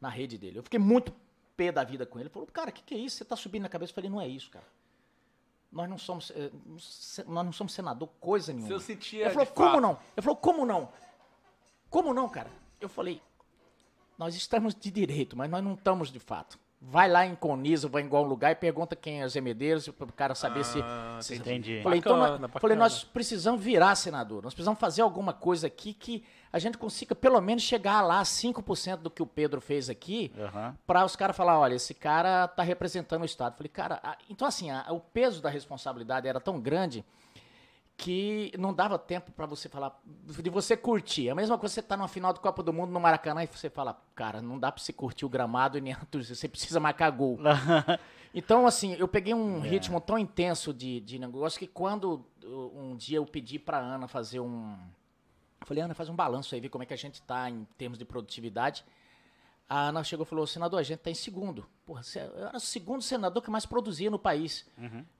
na 0.00 0.08
rede 0.08 0.36
dele. 0.38 0.58
Eu 0.58 0.62
fiquei 0.62 0.78
muito 0.78 1.12
pé 1.56 1.72
da 1.72 1.82
vida 1.84 2.06
com 2.06 2.18
ele. 2.18 2.26
Ele 2.26 2.32
falou, 2.32 2.48
cara, 2.48 2.70
o 2.70 2.72
que, 2.72 2.82
que 2.82 2.94
é 2.94 2.98
isso? 2.98 3.16
Você 3.16 3.24
tá 3.24 3.36
subindo 3.36 3.62
na 3.62 3.68
cabeça? 3.68 3.90
Eu 3.90 3.94
falei, 3.94 4.10
não 4.10 4.20
é 4.20 4.28
isso, 4.28 4.50
cara. 4.50 4.66
Nós 5.70 5.88
não 5.88 5.98
somos, 5.98 6.30
eh, 6.30 6.50
nós 7.26 7.44
não 7.44 7.52
somos 7.52 7.72
senador 7.74 8.08
coisa 8.20 8.52
nenhuma. 8.52 8.72
Eu 8.72 8.80
sentia 8.80 9.24
Ele 9.26 9.30
falou, 9.30 9.46
como 9.46 9.70
fato. 9.70 9.80
não? 9.80 9.90
Ele 10.16 10.22
falou, 10.22 10.36
como 10.36 10.66
não? 10.66 10.92
Como 11.90 12.14
não, 12.14 12.28
cara? 12.28 12.50
Eu 12.80 12.88
falei, 12.88 13.20
nós 14.16 14.34
estamos 14.34 14.74
de 14.74 14.90
direito, 14.90 15.36
mas 15.36 15.50
nós 15.50 15.62
não 15.62 15.74
estamos 15.74 16.10
de 16.10 16.18
fato. 16.18 16.58
Vai 16.80 17.08
lá 17.08 17.26
em 17.26 17.34
Conizo, 17.34 17.88
vai 17.88 18.02
em 18.02 18.04
algum 18.04 18.22
lugar 18.22 18.52
e 18.52 18.54
pergunta 18.54 18.94
quem 18.94 19.20
é 19.20 19.24
os 19.24 19.34
Medeiros, 19.34 19.88
para 19.88 20.06
o 20.06 20.12
cara 20.12 20.32
saber 20.36 20.64
se, 20.64 20.80
Ah, 20.80 21.18
se- 21.20 21.34
entendi. 21.34 21.80
Falei, 21.82 21.98
então, 21.98 22.12
Bacana, 22.12 22.30
nós, 22.30 22.40
bacana. 22.42 22.60
falei, 22.60 22.76
nós 22.76 23.02
precisamos 23.02 23.60
virar 23.60 23.96
senador. 23.96 24.44
Nós 24.44 24.54
precisamos 24.54 24.78
fazer 24.78 25.02
alguma 25.02 25.32
coisa 25.32 25.66
aqui 25.66 25.92
que 25.92 26.22
a 26.52 26.58
gente 26.60 26.78
consiga 26.78 27.16
pelo 27.16 27.40
menos 27.40 27.64
chegar 27.64 28.00
lá 28.02 28.20
a 28.20 28.24
5% 28.24 28.98
do 29.02 29.10
que 29.10 29.20
o 29.20 29.26
Pedro 29.26 29.60
fez 29.60 29.90
aqui, 29.90 30.32
Aham. 30.38 30.76
para 30.86 31.04
os 31.04 31.16
caras 31.16 31.36
falar, 31.36 31.58
olha, 31.58 31.74
esse 31.74 31.92
cara 31.94 32.46
tá 32.46 32.62
representando 32.62 33.22
o 33.22 33.26
Estado. 33.26 33.56
Falei, 33.56 33.68
cara, 33.68 33.98
a- 34.00 34.16
então 34.30 34.46
assim, 34.46 34.70
a- 34.70 34.86
o 34.90 35.00
peso 35.00 35.42
da 35.42 35.50
responsabilidade 35.50 36.28
era 36.28 36.38
tão 36.38 36.60
grande 36.60 37.04
que 37.98 38.52
não 38.56 38.72
dava 38.72 38.96
tempo 38.96 39.32
para 39.32 39.44
você 39.44 39.68
falar, 39.68 40.00
de 40.04 40.48
você 40.48 40.76
curtir. 40.76 41.28
A 41.30 41.34
mesma 41.34 41.58
coisa 41.58 41.74
você 41.74 41.82
tá 41.82 41.96
numa 41.96 42.06
final 42.06 42.32
do 42.32 42.38
Copa 42.38 42.62
do 42.62 42.72
Mundo 42.72 42.92
no 42.92 43.00
Maracanã 43.00 43.42
e 43.42 43.48
você 43.48 43.68
fala, 43.68 44.00
cara, 44.14 44.40
não 44.40 44.56
dá 44.56 44.70
para 44.70 44.80
você 44.80 44.92
curtir 44.92 45.26
o 45.26 45.28
gramado 45.28 45.76
e 45.76 45.80
nem 45.80 45.92
a 45.92 45.96
torcida, 46.04 46.36
você 46.36 46.48
precisa 46.48 46.80
marcar 46.80 47.10
gol. 47.10 47.38
Então, 48.34 48.66
assim, 48.66 48.94
eu 48.96 49.08
peguei 49.08 49.32
um 49.32 49.58
ritmo 49.58 50.02
tão 50.02 50.18
intenso 50.18 50.72
de, 50.72 51.00
de 51.00 51.18
negócio 51.18 51.58
que 51.58 51.66
quando 51.66 52.26
uh, 52.44 52.78
um 52.78 52.94
dia 52.94 53.16
eu 53.16 53.24
pedi 53.24 53.58
pra 53.58 53.78
Ana 53.78 54.06
fazer 54.06 54.38
um. 54.38 54.76
Eu 55.58 55.66
falei, 55.66 55.82
Ana, 55.82 55.94
faz 55.94 56.10
um 56.10 56.14
balanço 56.14 56.54
aí, 56.54 56.60
ver 56.60 56.68
como 56.68 56.82
é 56.82 56.86
que 56.86 56.92
a 56.92 56.96
gente 56.96 57.22
tá 57.22 57.48
em 57.48 57.66
termos 57.78 57.98
de 57.98 58.04
produtividade. 58.04 58.84
A 59.68 59.88
Ana 59.88 60.02
chegou 60.02 60.24
e 60.24 60.28
falou, 60.28 60.46
senador, 60.46 60.80
a 60.80 60.82
gente 60.82 61.00
tá 61.00 61.10
em 61.10 61.14
segundo. 61.14 61.68
Porra, 61.84 62.02
você- 62.02 62.20
eu 62.20 62.46
era 62.48 62.56
o 62.56 62.60
segundo 62.60 63.02
senador 63.02 63.42
que 63.42 63.50
mais 63.50 63.66
produzia 63.66 64.10
no 64.10 64.18
país. 64.18 64.64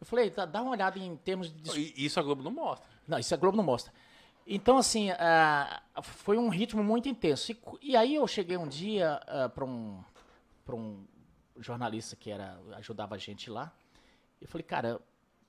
Eu 0.01 0.07
falei, 0.07 0.31
tá, 0.31 0.47
dá 0.47 0.63
uma 0.63 0.71
olhada 0.71 0.99
em 0.99 1.17
termos 1.17 1.53
de. 1.53 1.71
Isso 1.97 2.19
a 2.19 2.23
Globo 2.23 2.43
não 2.43 2.51
mostra. 2.51 2.89
Não, 3.07 3.19
isso 3.19 3.35
a 3.35 3.37
Globo 3.37 3.57
não 3.57 3.65
mostra. 3.65 3.93
Então, 4.47 4.79
assim, 4.79 5.11
ah, 5.11 5.83
foi 6.03 6.39
um 6.39 6.49
ritmo 6.49 6.83
muito 6.83 7.07
intenso. 7.09 7.53
E, 7.53 7.61
e 7.83 7.97
aí 7.97 8.15
eu 8.15 8.27
cheguei 8.27 8.57
um 8.57 8.67
dia 8.67 9.21
para 9.55 9.65
um, 9.67 10.03
pra 10.65 10.75
um 10.75 11.05
jornalista 11.59 12.17
que 12.17 12.31
era 12.31 12.59
ajudava 12.77 13.15
a 13.17 13.19
gente 13.19 13.51
lá. 13.51 13.71
Eu 14.41 14.49
falei, 14.49 14.65
cara, 14.65 14.99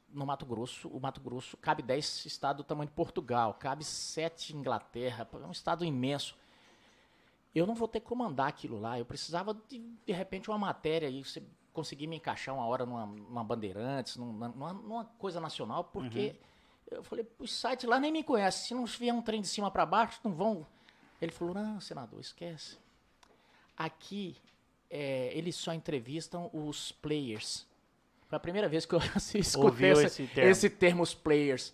no 0.09 0.25
Mato 0.25 0.45
Grosso, 0.45 0.89
o 0.89 0.99
Mato 0.99 1.21
Grosso 1.21 1.55
cabe 1.55 1.81
10 1.81 2.25
estados 2.25 2.61
do 2.65 2.67
tamanho 2.67 2.89
de 2.89 2.93
Portugal, 2.95 3.53
cabe 3.53 3.85
7 3.85 4.53
Inglaterra, 4.57 5.25
é 5.31 5.45
um 5.45 5.51
estado 5.51 5.85
imenso. 5.85 6.35
Eu 7.53 7.65
não 7.65 7.73
vou 7.75 7.87
ter 7.87 7.99
que 7.99 8.05
comandar 8.05 8.47
aquilo 8.47 8.79
lá. 8.79 8.99
Eu 8.99 9.05
precisava, 9.05 9.53
de, 9.67 9.79
de 10.05 10.13
repente, 10.13 10.49
uma 10.49 10.57
matéria 10.57 11.07
aí, 11.07 11.23
você 11.23 11.41
conseguir 11.73 12.07
me 12.07 12.17
encaixar 12.17 12.53
uma 12.53 12.65
hora 12.65 12.85
numa, 12.85 13.05
numa 13.05 13.43
Bandeirantes, 13.43 14.15
numa, 14.17 14.49
numa, 14.49 15.05
coisa 15.17 15.39
nacional, 15.39 15.85
porque 15.85 16.35
eu 16.91 17.03
falei, 17.03 17.25
os 17.39 17.51
sites 17.53 17.85
lá 17.87 17.99
nem 17.99 18.11
me 18.11 18.23
conhecem. 18.23 18.67
Se 18.67 18.73
não 18.73 18.85
vier 18.85 19.13
um 19.13 19.21
trem 19.21 19.41
de 19.41 19.47
cima 19.47 19.71
para 19.71 19.85
baixo, 19.85 20.19
não 20.23 20.33
vão. 20.33 20.65
Ele 21.21 21.31
falou, 21.31 21.53
não, 21.53 21.79
senador, 21.79 22.19
esquece. 22.19 22.77
Aqui, 23.77 24.35
é, 24.89 25.31
eles 25.37 25.55
só 25.55 25.73
entrevistam 25.73 26.49
os 26.53 26.91
players. 26.91 27.65
Foi 28.27 28.35
a 28.35 28.39
primeira 28.39 28.67
vez 28.69 28.85
que 28.85 28.93
eu 28.93 28.99
escutei 29.35 29.91
essa- 29.91 30.03
esse 30.03 30.27
termo. 30.27 30.49
esse 30.51 30.69
termo, 30.69 31.03
os 31.03 31.13
players. 31.15 31.73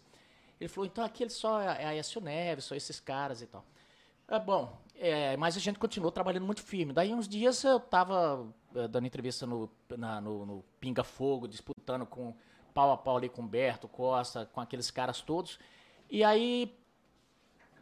Ele 0.60 0.70
falou, 0.70 0.86
então 0.86 1.04
aqui 1.04 1.24
eles 1.24 1.34
só 1.34 1.60
é 1.60 1.86
a 1.86 1.90
Aécio 1.90 2.22
Neves, 2.22 2.66
só 2.66 2.76
esses 2.76 3.00
caras 3.00 3.42
e 3.42 3.48
tal. 3.48 3.66
É 4.28 4.40
bom, 4.40 4.78
é, 4.98 5.36
mas 5.38 5.56
a 5.58 5.60
gente 5.60 5.78
continuou 5.80 6.12
trabalhando 6.12 6.46
muito 6.46 6.62
firme. 6.62 6.94
Daí 6.94 7.14
uns 7.14 7.28
dias 7.28 7.64
eu 7.64 7.80
tava 7.80 8.48
eh, 8.76 8.88
dando 8.88 9.06
entrevista 9.08 9.46
no, 9.46 9.70
na- 9.98 10.22
no, 10.22 10.46
no 10.46 10.64
Pinga 10.80 11.04
Fogo, 11.04 11.48
disputando 11.48 12.06
com 12.06 12.34
pau 12.74 12.92
a 12.92 12.98
pau 12.98 13.18
ali 13.18 13.30
com 13.30 13.42
Humberto 13.42 13.88
Costa, 13.88 14.46
com 14.46 14.60
aqueles 14.62 14.90
caras 14.92 15.22
todos. 15.22 15.60
E 16.10 16.24
aí, 16.24 16.76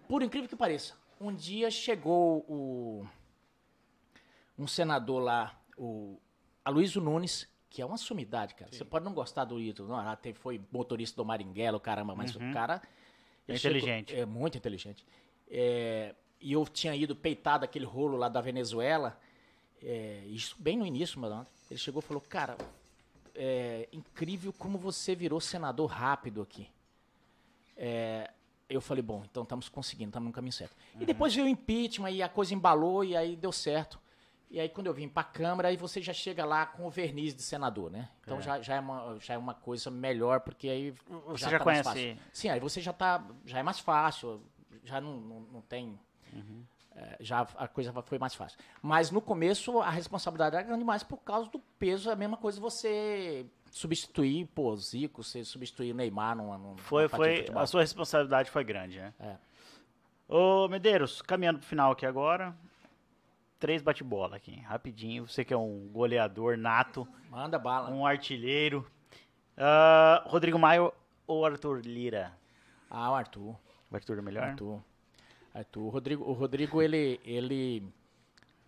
por 0.08 0.22
incrível 0.24 0.48
que 0.50 0.56
pareça, 0.56 0.96
um 1.20 1.34
dia 1.34 1.70
chegou 1.72 2.40
o, 2.48 3.06
um 4.58 4.68
senador 4.68 5.22
lá, 5.22 5.60
o 5.78 6.20
Aloysio 6.64 7.02
Nunes, 7.02 7.48
que 7.70 7.82
é 7.82 7.86
uma 7.86 7.98
sumidade, 7.98 8.54
cara. 8.56 8.72
Você 8.72 8.86
pode 8.86 9.04
não 9.04 9.14
gostar 9.14 9.46
do 9.46 9.60
Ito, 9.60 9.84
não, 9.88 9.96
ah, 9.98 10.16
teve- 10.16 10.38
foi 10.38 10.62
motorista 10.72 11.18
do 11.18 11.26
Maringuelo, 11.26 11.80
caramba, 11.80 12.16
mas 12.16 12.36
o 12.36 12.40
cara... 12.54 12.82
É 13.48 13.52
ele 13.52 13.58
chegou- 13.60 13.78
inteligente. 13.78 14.16
é 14.16 14.26
muito 14.26 14.58
inteligente. 14.58 15.06
É, 15.50 16.16
e 16.44 16.52
eu 16.52 16.66
tinha 16.68 16.94
ido 16.94 17.16
peitar 17.16 17.58
daquele 17.60 17.86
rolo 17.86 18.18
lá 18.18 18.28
da 18.28 18.42
Venezuela, 18.42 19.18
é, 19.82 20.24
isso 20.28 20.56
bem 20.60 20.78
no 20.78 20.86
início, 20.86 21.20
mano. 21.20 21.48
Ele 21.72 21.80
chegou 21.80 22.02
e 22.02 22.06
falou, 22.06 22.22
cara, 22.22 22.58
é 23.34 23.88
incrível 23.94 24.52
como 24.54 24.78
você 24.78 25.16
virou 25.16 25.40
senador 25.40 25.90
rápido 25.90 26.42
aqui. 26.42 26.70
É, 27.78 28.30
eu 28.70 28.82
falei, 28.82 29.02
bom, 29.02 29.24
então 29.30 29.44
estamos 29.44 29.70
conseguindo, 29.70 30.10
estamos 30.10 30.28
no 30.28 30.34
caminho 30.34 30.52
certo. 30.54 30.76
E 31.00 31.06
depois 31.06 31.34
veio 31.34 31.48
o 31.48 31.50
impeachment 31.50 32.12
e 32.12 32.22
a 32.22 32.30
coisa 32.30 32.54
embalou 32.54 33.04
e 33.04 33.16
aí 33.16 33.36
deu 33.36 33.52
certo. 33.52 34.00
E 34.52 34.60
aí 34.60 34.70
quando 34.70 34.88
eu 34.88 34.94
vim 34.94 35.08
para 35.08 35.22
a 35.22 35.32
Câmara, 35.32 35.70
aí 35.70 35.78
você 35.78 36.02
já 36.02 36.14
chega 36.14 36.46
lá 36.46 36.66
com 36.66 36.86
o 36.86 36.90
verniz 36.90 37.34
de 37.34 37.42
senador, 37.42 37.90
né? 37.90 38.10
Então 38.22 38.40
Já, 38.42 38.62
já, 38.62 38.76
é 38.76 38.80
uma, 38.80 39.18
já 39.20 39.34
é 39.34 39.38
uma 39.38 39.54
coisa 39.54 39.90
melhor, 39.90 40.42
porque 40.42 40.68
aí 40.70 40.92
Você 41.28 41.50
já 41.50 41.58
tá 41.58 41.66
mais 41.66 41.82
conhece- 41.82 41.84
fácil. 42.16 42.18
Sim, 42.32 42.50
aí 42.50 42.60
você 42.60 42.82
já 42.82 42.94
tá, 42.94 43.26
já 43.46 43.60
é 43.60 43.64
mais 43.64 43.80
fácil, 43.80 44.42
já 44.84 45.00
não, 45.02 45.18
não, 45.20 45.40
não 45.54 45.62
tem... 45.62 45.98
é, 46.96 47.18
já 47.20 47.42
a 47.58 47.68
coisa 47.68 47.92
foi 48.04 48.20
mais 48.20 48.36
fácil. 48.36 48.58
Mas 48.82 49.10
no 49.10 49.22
começo 49.22 49.80
a 49.80 49.90
responsabilidade 49.90 50.56
era 50.56 50.64
grande 50.64 50.80
demais 50.80 51.04
por 51.04 51.18
causa 51.18 51.50
do 51.50 51.60
peso. 51.80 52.10
É 52.10 52.14
a 52.14 52.16
mesma 52.16 52.38
coisa 52.38 52.62
você 52.62 53.46
substituir, 53.72 54.46
pô, 54.54 54.76
Zico, 54.76 55.24
você 55.24 55.44
substituir 55.44 55.92
o 55.92 55.96
Neymar 55.96 56.36
numa, 56.36 56.58
numa 56.58 56.78
Foi, 56.78 57.08
foi, 57.08 57.48
a 57.56 57.66
sua 57.66 57.82
responsabilidade 57.82 58.52
foi 58.52 58.64
grande, 58.64 59.00
né? 59.00 59.14
É. 59.20 59.36
Ô, 60.28 60.68
Medeiros, 60.68 61.22
caminhando 61.22 61.60
pro 61.60 61.68
final 61.68 61.92
aqui 61.92 62.06
agora. 62.06 62.56
Três 63.60 63.82
bate-bola 63.82 64.36
aqui, 64.36 64.60
rapidinho. 64.62 65.28
Você 65.28 65.44
que 65.44 65.54
é 65.54 65.58
um 65.58 65.88
goleador 65.92 66.58
nato, 66.58 67.08
Manda 67.30 67.58
bala. 67.58 67.90
um 67.90 68.06
artilheiro. 68.06 68.86
Ah, 69.58 70.24
Rodrigo 70.26 70.60
Maio 70.60 70.94
ou 71.26 71.46
Arthur 71.46 71.82
Lira? 71.84 72.34
Ah, 72.90 73.12
o 73.12 73.16
Arthur. 73.16 73.56
O 73.90 73.96
Arthur 73.96 74.18
é 74.18 74.22
melhor? 74.22 74.44
Arthur. 74.50 74.82
Arthur. 75.54 75.82
O 75.82 75.90
Rodrigo, 75.90 76.24
o 76.24 76.34
Rodrigo 76.34 76.82
ele, 76.82 77.20
ele. 77.24 77.84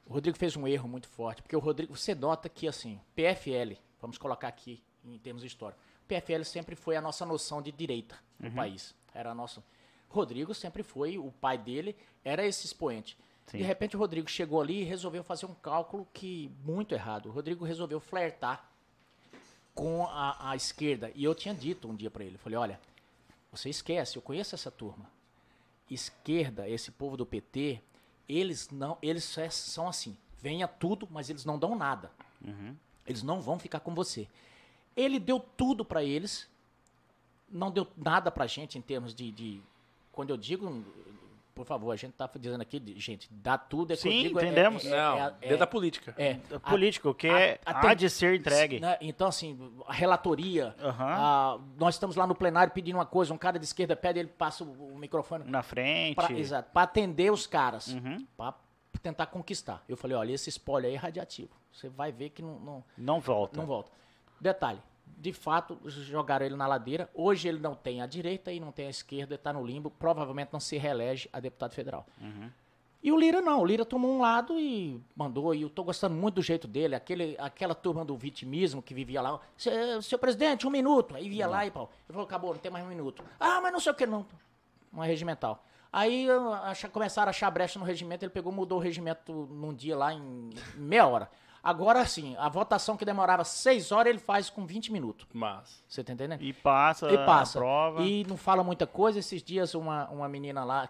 O 0.06 0.14
Rodrigo 0.14 0.38
fez 0.38 0.56
um 0.56 0.68
erro 0.68 0.88
muito 0.88 1.08
forte, 1.08 1.42
porque 1.42 1.56
o 1.56 1.60
Rodrigo, 1.60 1.96
você 1.96 2.14
nota 2.14 2.48
que 2.48 2.68
assim, 2.68 3.00
PFL, 3.16 3.74
vamos 4.00 4.18
colocar 4.18 4.48
aqui 4.48 4.84
em 5.04 5.18
termos 5.18 5.42
de 5.42 5.48
história. 5.48 5.78
PFL 6.08 6.44
sempre 6.44 6.76
foi 6.76 6.96
a 6.96 7.02
nossa 7.02 7.26
noção 7.26 7.62
de 7.62 7.72
direita 7.72 8.16
no 8.40 8.52
país. 8.52 8.96
Era 9.14 9.32
a 9.32 9.36
nossa. 9.36 9.64
Rodrigo 10.08 10.54
sempre 10.54 10.84
foi, 10.84 11.18
o 11.18 11.32
pai 11.32 11.58
dele 11.58 11.96
era 12.24 12.46
esse 12.46 12.66
expoente. 12.66 13.18
Sim. 13.48 13.58
De 13.58 13.64
repente 13.64 13.96
o 13.96 14.00
Rodrigo 14.00 14.30
chegou 14.30 14.62
ali 14.62 14.82
e 14.82 14.84
resolveu 14.84 15.24
fazer 15.24 15.46
um 15.46 15.54
cálculo 15.54 16.08
que 16.14 16.52
muito 16.64 16.94
errado. 16.94 17.28
O 17.28 17.32
Rodrigo 17.32 17.66
resolveu 17.66 18.00
flertar 18.00 18.70
com 19.74 20.06
a, 20.08 20.52
a 20.52 20.56
esquerda. 20.56 21.12
E 21.16 21.24
eu 21.24 21.36
tinha 21.36 21.54
dito 21.54 21.88
um 21.88 21.96
dia 21.96 22.10
pra 22.10 22.24
ele, 22.24 22.36
eu 22.36 22.40
falei, 22.40 22.58
olha, 22.58 22.80
você 23.52 23.70
esquece, 23.70 24.16
eu 24.16 24.22
conheço 24.22 24.56
essa 24.56 24.72
turma. 24.72 25.10
Esquerda, 25.90 26.68
esse 26.68 26.92
povo 26.92 27.16
do 27.16 27.26
PT, 27.26 27.80
eles 28.28 28.70
não, 28.70 28.98
eles 29.02 29.38
é- 29.38 29.50
são 29.50 29.88
assim, 29.88 30.18
venha 30.42 30.68
tudo, 30.68 31.08
mas 31.12 31.30
eles 31.30 31.46
não 31.46 31.60
dão 31.60 31.76
nada. 31.76 32.12
Eles 33.06 33.22
não 33.22 33.40
vão 33.42 33.60
ficar 33.60 33.80
com 33.80 33.94
você. 33.94 34.28
Ele 34.96 35.20
deu 35.20 35.40
tudo 35.40 35.86
pra 35.86 36.04
eles, 36.04 36.48
não 37.50 37.70
deu 37.70 37.88
nada 37.96 38.32
pra 38.32 38.48
gente 38.48 38.78
em 38.78 38.82
termos 38.82 39.14
de, 39.14 39.32
de- 39.32 39.62
quando 40.12 40.30
eu 40.32 40.38
digo, 40.38 40.84
por 41.56 41.66
favor, 41.66 41.92
a 41.92 41.96
gente 41.96 42.12
tá 42.14 42.30
dizendo 42.38 42.62
aqui, 42.62 42.84
gente, 42.98 43.28
dá 43.32 43.58
tudo 43.58 43.94
é 43.94 43.96
Sim, 43.96 44.24
digo, 44.24 44.40
é- 44.40 44.44
entendemos. 44.44 44.86
é- 44.86 44.90
Não, 44.90 45.18
é- 45.18 45.32
dentro 45.40 45.56
é- 45.56 45.58
da 45.58 45.66
política. 45.66 46.14
é, 46.18 46.38
a- 46.54 46.60
Político, 46.70 47.14
que 47.16 47.28
é, 47.28 47.60
a- 47.66 47.72
há 47.72 47.80
até- 47.80 47.96
de 47.96 48.10
ser 48.10 48.36
entregue. 48.36 48.80
né, 48.82 48.98
Então, 49.00 49.28
assim, 49.30 49.58
a 49.88 49.94
relatoria. 49.94 50.76
Aham. 50.84 51.08
ah, 51.18 51.60
nós 51.78 51.96
estamos 51.96 52.18
lá 52.18 52.28
no 52.28 52.36
plenário 52.36 52.74
pedindo 52.74 52.98
uma 52.98 53.06
coisa, 53.06 53.34
um 53.34 53.38
cara 53.38 53.58
de 53.58 53.64
esquerda 53.64 53.96
pede, 53.96 54.20
ele 54.20 54.28
passa 54.28 54.66
o, 54.66 54.94
o 54.94 54.98
microfone. 55.00 55.46
Na 55.50 55.64
frente. 55.64 56.16
Pra, 56.16 56.32
exato, 56.34 56.70
para 56.74 56.82
atender 56.84 57.32
os 57.32 57.48
caras. 57.48 57.88
Uhum. 57.88 58.28
Pra 58.36 58.54
tentar 59.02 59.28
conquistar. 59.28 59.82
Eu 59.88 59.96
falei, 59.96 60.18
olha, 60.18 60.34
esse 60.34 60.50
spoiler 60.50 60.90
aí 60.92 60.96
é 60.98 61.00
radiativo. 61.00 61.50
Você 61.72 61.88
vai 61.88 62.12
ver 62.12 62.32
que 62.32 62.42
não, 62.42 62.60
não, 62.60 62.84
Não 62.98 63.20
volta. 63.22 63.58
não 63.58 63.66
volta. 63.66 63.92
Detalhe, 64.42 64.80
de 65.18 65.32
fato, 65.34 65.80
jogaram 65.86 66.46
ele 66.46 66.56
na 66.56 66.68
ladeira. 66.68 67.10
Hoje 67.14 67.48
ele 67.48 67.60
não 67.60 67.74
tem 67.76 68.02
a 68.02 68.06
direita 68.06 68.52
e 68.52 68.60
não 68.60 68.72
tem 68.72 68.88
a 68.88 68.90
esquerda, 68.90 69.36
está 69.36 69.52
no 69.54 69.66
limbo. 69.66 69.90
Provavelmente 69.90 70.50
não 70.54 70.60
se 70.60 70.78
reelege 70.78 71.30
a 71.34 71.40
deputado 71.40 71.74
federal. 71.74 72.06
E 73.04 73.12
o 73.12 73.18
Lira 73.20 73.40
não, 73.40 73.62
o 73.62 73.66
Lira 73.66 73.86
tomou 73.86 74.12
um 74.12 74.20
lado 74.22 74.60
e 74.60 75.00
mandou, 75.16 75.54
e 75.54 75.62
eu 75.62 75.70
tô 75.70 75.84
gostando 75.84 76.16
muito 76.16 76.36
do 76.36 76.42
jeito 76.42 76.68
dele, 76.68 76.96
aquele, 76.96 77.36
aquela 77.40 77.76
turma 77.76 78.04
do 78.04 78.18
vitimismo 78.18 78.82
que 78.82 78.96
vivia 78.96 79.22
lá, 79.22 79.40
"Seu- 79.56 80.02
seu 80.02 80.18
presidente, 80.18 80.66
um 80.66 80.72
minuto, 80.72 81.16
aí 81.16 81.30
via 81.30 81.46
lá 81.48 81.64
e 81.68 81.70
pau. 81.72 81.84
Ele 82.08 82.14
falou, 82.14 82.24
acabou, 82.24 82.54
não 82.54 82.60
tem 82.60 82.72
mais 82.72 82.84
um 82.84 82.88
minuto. 82.90 83.24
Ah, 83.40 83.62
mas 83.62 83.72
não 83.72 83.80
sei 83.80 83.92
o 83.92 83.96
que 83.96 84.08
não, 84.08 84.26
uma 84.92 85.06
regimental. 85.06 85.64
Aí 85.94 86.26
eu 86.26 86.52
acha- 86.52 86.90
começaram 86.90 87.28
a 87.28 87.32
achar 87.32 87.52
brecha 87.52 87.78
no 87.78 87.86
regimento, 87.86 88.26
ele 88.26 88.32
pegou, 88.32 88.52
mudou 88.52 88.80
o 88.80 88.82
regimento 88.82 89.32
num 89.52 89.72
dia 89.74 89.96
lá 89.96 90.12
em 90.12 90.50
meia 90.76 91.06
hora. 91.06 91.30
Agora 91.66 92.06
sim, 92.06 92.36
a 92.38 92.48
votação 92.48 92.96
que 92.96 93.04
demorava 93.04 93.44
seis 93.44 93.92
horas, 93.92 94.12
ele 94.12 94.20
faz 94.20 94.50
com 94.52 94.66
20 94.66 94.92
minutos. 94.92 95.26
Mas. 95.34 95.84
Você 95.88 96.04
tá 96.04 96.14
entendendo? 96.14 96.42
E 96.44 96.54
passa, 96.54 97.12
E 97.12 97.18
passa. 97.26 97.58
a 97.58 97.62
prova. 97.62 98.04
E 98.04 98.24
não 98.26 98.38
fala 98.38 98.64
muita 98.64 98.86
coisa. 98.86 99.18
Esses 99.18 99.42
dias 99.42 99.74
uma, 99.74 100.08
uma 100.10 100.30
menina 100.30 100.64
lá, 100.64 100.88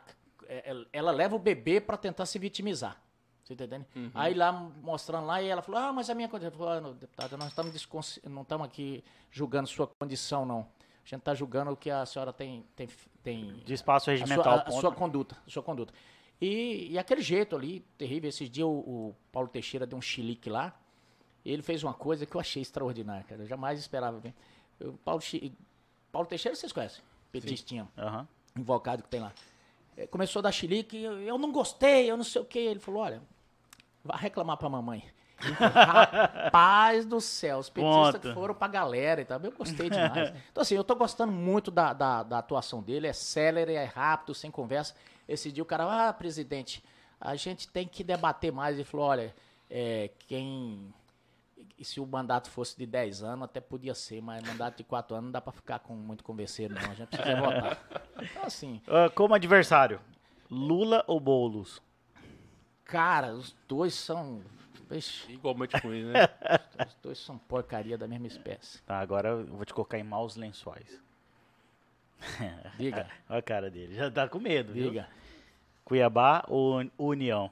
é, 0.48 0.70
ela, 0.70 0.86
ela 0.92 1.12
leva 1.12 1.34
o 1.36 1.40
bebê 1.40 1.80
pra 1.80 1.96
tentar 1.96 2.26
se 2.26 2.38
vitimizar. 2.38 2.98
Você 3.44 3.56
tá 3.56 3.64
entendendo? 3.64 3.86
Aí 4.14 4.34
lá, 4.34 4.52
mostrando 4.52 5.28
lá, 5.28 5.42
e 5.42 5.48
ela 5.48 5.62
falou, 5.62 5.80
ah, 5.80 5.94
mas 5.94 6.10
a 6.10 6.16
minha 6.16 6.28
condição. 6.28 6.52
Eu 6.52 6.58
falei, 6.58 6.78
ah, 6.80 6.82
não, 6.82 6.94
deputada, 6.94 7.38
nós 7.38 7.48
estamos 7.50 7.72
descons... 7.72 8.20
não 8.28 8.42
estamos 8.42 8.66
aqui 8.68 9.04
julgando 9.32 9.68
sua 9.70 9.88
condição, 10.00 10.46
não. 10.46 10.62
A 10.62 11.08
gente 11.08 11.20
está 11.20 11.36
julgando 11.36 11.70
o 11.72 11.78
que 11.78 11.92
a 11.92 12.04
senhora 12.08 12.34
tem, 12.34 12.66
tem, 12.76 12.90
tem 13.24 13.54
De 13.64 13.74
espaço 13.76 14.10
a 14.10 14.14
regimental. 14.14 14.44
sua, 14.44 14.54
a- 14.64 14.68
a 14.68 14.72
sua 14.82 14.92
conduta, 14.92 15.38
a 15.46 15.50
sua 15.50 15.62
conduta. 15.62 15.94
E, 16.42 16.92
e 16.92 17.00
aquele 17.00 17.22
jeito 17.22 17.56
ali, 17.56 17.80
terrível. 17.98 18.30
Esses 18.30 18.50
dias 18.50 18.68
o, 18.68 18.72
o 18.72 19.16
Paulo 19.32 19.48
Teixeira 19.48 19.86
deu 19.86 19.98
um 19.98 20.02
chilique 20.02 20.50
lá. 20.50 20.74
Ele 21.46 21.62
fez 21.62 21.84
uma 21.84 21.94
coisa 21.94 22.26
que 22.26 22.36
eu 22.36 22.42
achei 22.42 22.62
extraordinária, 22.62 23.24
cara. 23.24 23.44
Eu 23.44 23.48
jamais 23.48 23.80
esperava 23.80 24.20
ver. 24.20 24.34
O 24.82 24.94
Paulo, 24.94 25.22
Paulo 26.12 26.28
Teixeira, 26.28 26.56
vocês 26.56 26.72
conhecem? 26.72 27.02
Petistinha, 27.32 27.88
Aham. 27.98 28.28
invocado 28.58 29.04
que 29.04 29.10
tem 29.10 29.20
lá. 29.22 29.32
Eh, 29.96 30.08
Começou 30.08 30.40
a 30.40 30.44
dar 30.44 30.52
chilique, 30.52 30.98
eu, 31.02 31.20
eu 31.22 31.38
não 31.38 31.52
gostei, 31.52 32.10
eu 32.10 32.18
não 32.18 32.24
sei 32.24 32.42
o 32.42 32.46
quê. 32.46 32.60
Ele 32.60 32.80
falou, 32.80 33.02
olha, 33.02 33.22
vai 34.04 34.20
reclamar 34.20 34.58
pra 34.58 34.70
mamãe. 34.70 35.04
Rapaz 35.40 37.06
do 37.06 37.20
céu, 37.20 37.58
os 37.60 37.70
petistas 37.70 38.22
que 38.22 38.34
foram 38.34 38.56
pra 38.56 38.68
galera 38.68 39.22
e 39.22 39.26
tal. 39.26 39.40
Eu 39.42 39.52
gostei 39.52 39.90
demais. 39.92 40.34
Então, 40.52 40.62
assim, 40.62 40.76
eu 40.76 40.84
tô 40.84 40.96
gostando 40.96 41.32
muito 41.32 41.70
da, 41.72 41.94
da, 41.94 42.24
da 42.24 42.38
atuação 42.40 42.82
dele. 42.82 43.08
É 43.08 43.14
célere, 43.14 43.74
é 43.74 43.84
rápido, 43.86 44.34
sem 44.34 44.50
conversa. 44.50 44.96
Esse 45.28 45.52
dia 45.52 45.64
o 45.64 45.66
cara, 45.66 46.08
ah, 46.10 46.14
presidente, 46.14 46.84
a 47.20 47.36
gente 47.36 47.68
tem 47.68 47.88
que 47.88 48.04
debater 48.04 48.52
mais. 48.52 48.76
Ele 48.76 48.84
falou, 48.84 49.08
olha, 49.08 49.36
é, 49.70 50.10
quem... 50.28 50.94
E 51.78 51.84
se 51.84 52.00
o 52.00 52.06
mandato 52.06 52.50
fosse 52.50 52.78
de 52.78 52.86
10 52.86 53.24
anos, 53.24 53.46
até 53.46 53.60
podia 53.60 53.94
ser, 53.94 54.22
mas 54.22 54.44
mandato 54.44 54.78
de 54.78 54.84
4 54.84 55.16
anos 55.16 55.26
não 55.26 55.32
dá 55.32 55.42
pra 55.42 55.52
ficar 55.52 55.80
com 55.80 55.94
muito 55.94 56.24
converseiro, 56.24 56.74
não. 56.74 56.92
A 56.92 56.94
gente 56.94 57.08
precisa 57.10 57.36
votar. 57.42 57.80
Então, 58.22 58.44
assim, 58.44 58.82
Ah, 58.88 59.10
como 59.10 59.34
adversário, 59.34 60.00
Lula 60.50 61.04
ou 61.08 61.20
Boulos? 61.20 61.82
cara, 62.84 63.34
os 63.34 63.56
dois 63.68 63.94
são. 63.94 64.42
Vixe, 64.90 65.32
Igualmente 65.32 65.76
ruim, 65.78 66.04
né? 66.04 66.20
os 66.88 66.94
dois 67.02 67.18
são 67.18 67.38
porcaria 67.38 67.98
da 67.98 68.08
mesma 68.08 68.28
espécie. 68.28 68.82
Tá, 68.84 69.00
agora 69.00 69.30
eu 69.30 69.46
vou 69.48 69.66
te 69.66 69.74
colocar 69.74 69.98
em 69.98 70.04
maus 70.04 70.36
lençóis. 70.36 71.02
Diga, 72.78 73.08
Olha 73.30 73.40
a 73.40 73.42
cara 73.42 73.70
dele, 73.70 73.96
já 73.96 74.10
tá 74.12 74.28
com 74.28 74.40
medo, 74.40 74.74
viu? 74.74 74.90
diga. 74.90 75.08
Cuiabá 75.84 76.44
ou 76.48 76.84
União? 76.98 77.50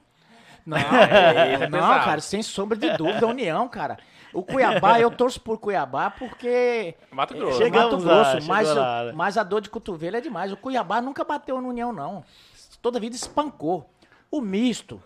Não, 0.66 0.76
é, 0.78 1.54
é 1.54 1.58
não, 1.68 1.78
pesado. 1.78 2.04
cara, 2.04 2.20
sem 2.20 2.42
sombra 2.42 2.76
de 2.76 2.96
dúvida, 2.96 3.26
União, 3.26 3.68
cara. 3.68 3.98
O 4.32 4.42
Cuiabá, 4.42 4.98
eu 4.98 5.10
torço 5.10 5.40
por 5.40 5.58
Cuiabá 5.58 6.10
porque. 6.10 6.94
Mato 7.12 7.34
é 7.34 7.36
Grosso. 7.36 7.58
Chega- 7.58 7.76
Mato 7.78 7.90
Chegamos 7.90 8.04
lá, 8.04 8.32
Grosso, 8.32 8.48
mas, 8.48 8.68
lá, 8.74 9.04
né? 9.04 9.12
mas 9.14 9.38
a 9.38 9.42
dor 9.44 9.60
de 9.60 9.70
cotovelo 9.70 10.16
é 10.16 10.20
demais. 10.20 10.50
O 10.50 10.56
Cuiabá 10.56 11.00
nunca 11.00 11.22
bateu 11.22 11.60
no 11.60 11.68
União, 11.68 11.92
não. 11.92 12.24
Toda 12.82 12.98
vida 12.98 13.14
espancou. 13.14 13.88
O 14.30 14.40
misto. 14.40 15.00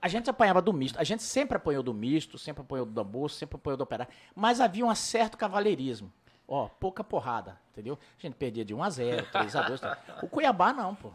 A 0.00 0.06
gente 0.06 0.30
apanhava 0.30 0.62
do 0.62 0.72
misto. 0.72 0.96
A 1.00 1.02
gente 1.02 1.24
sempre 1.24 1.56
apanhou 1.56 1.82
do 1.82 1.92
misto, 1.92 2.38
sempre 2.38 2.62
apanhou 2.62 2.86
do 2.86 3.02
bolso, 3.02 3.34
sempre 3.34 3.56
apanhou 3.56 3.76
do 3.76 3.82
operário. 3.82 4.12
Mas 4.36 4.60
havia 4.60 4.86
um 4.86 4.94
certo 4.94 5.36
cavalheirismo. 5.36 6.12
Ó, 6.48 6.66
pouca 6.80 7.04
porrada, 7.04 7.58
entendeu? 7.72 7.98
A 8.18 8.22
gente 8.22 8.34
perdia 8.34 8.64
de 8.64 8.74
1 8.74 8.82
a 8.82 8.88
0 8.90 9.26
3 9.30 9.54
a 9.56 9.62
2 9.62 9.80
tá? 9.80 9.98
O 10.22 10.28
Cuiabá 10.28 10.72
não, 10.72 10.94
pô. 10.94 11.10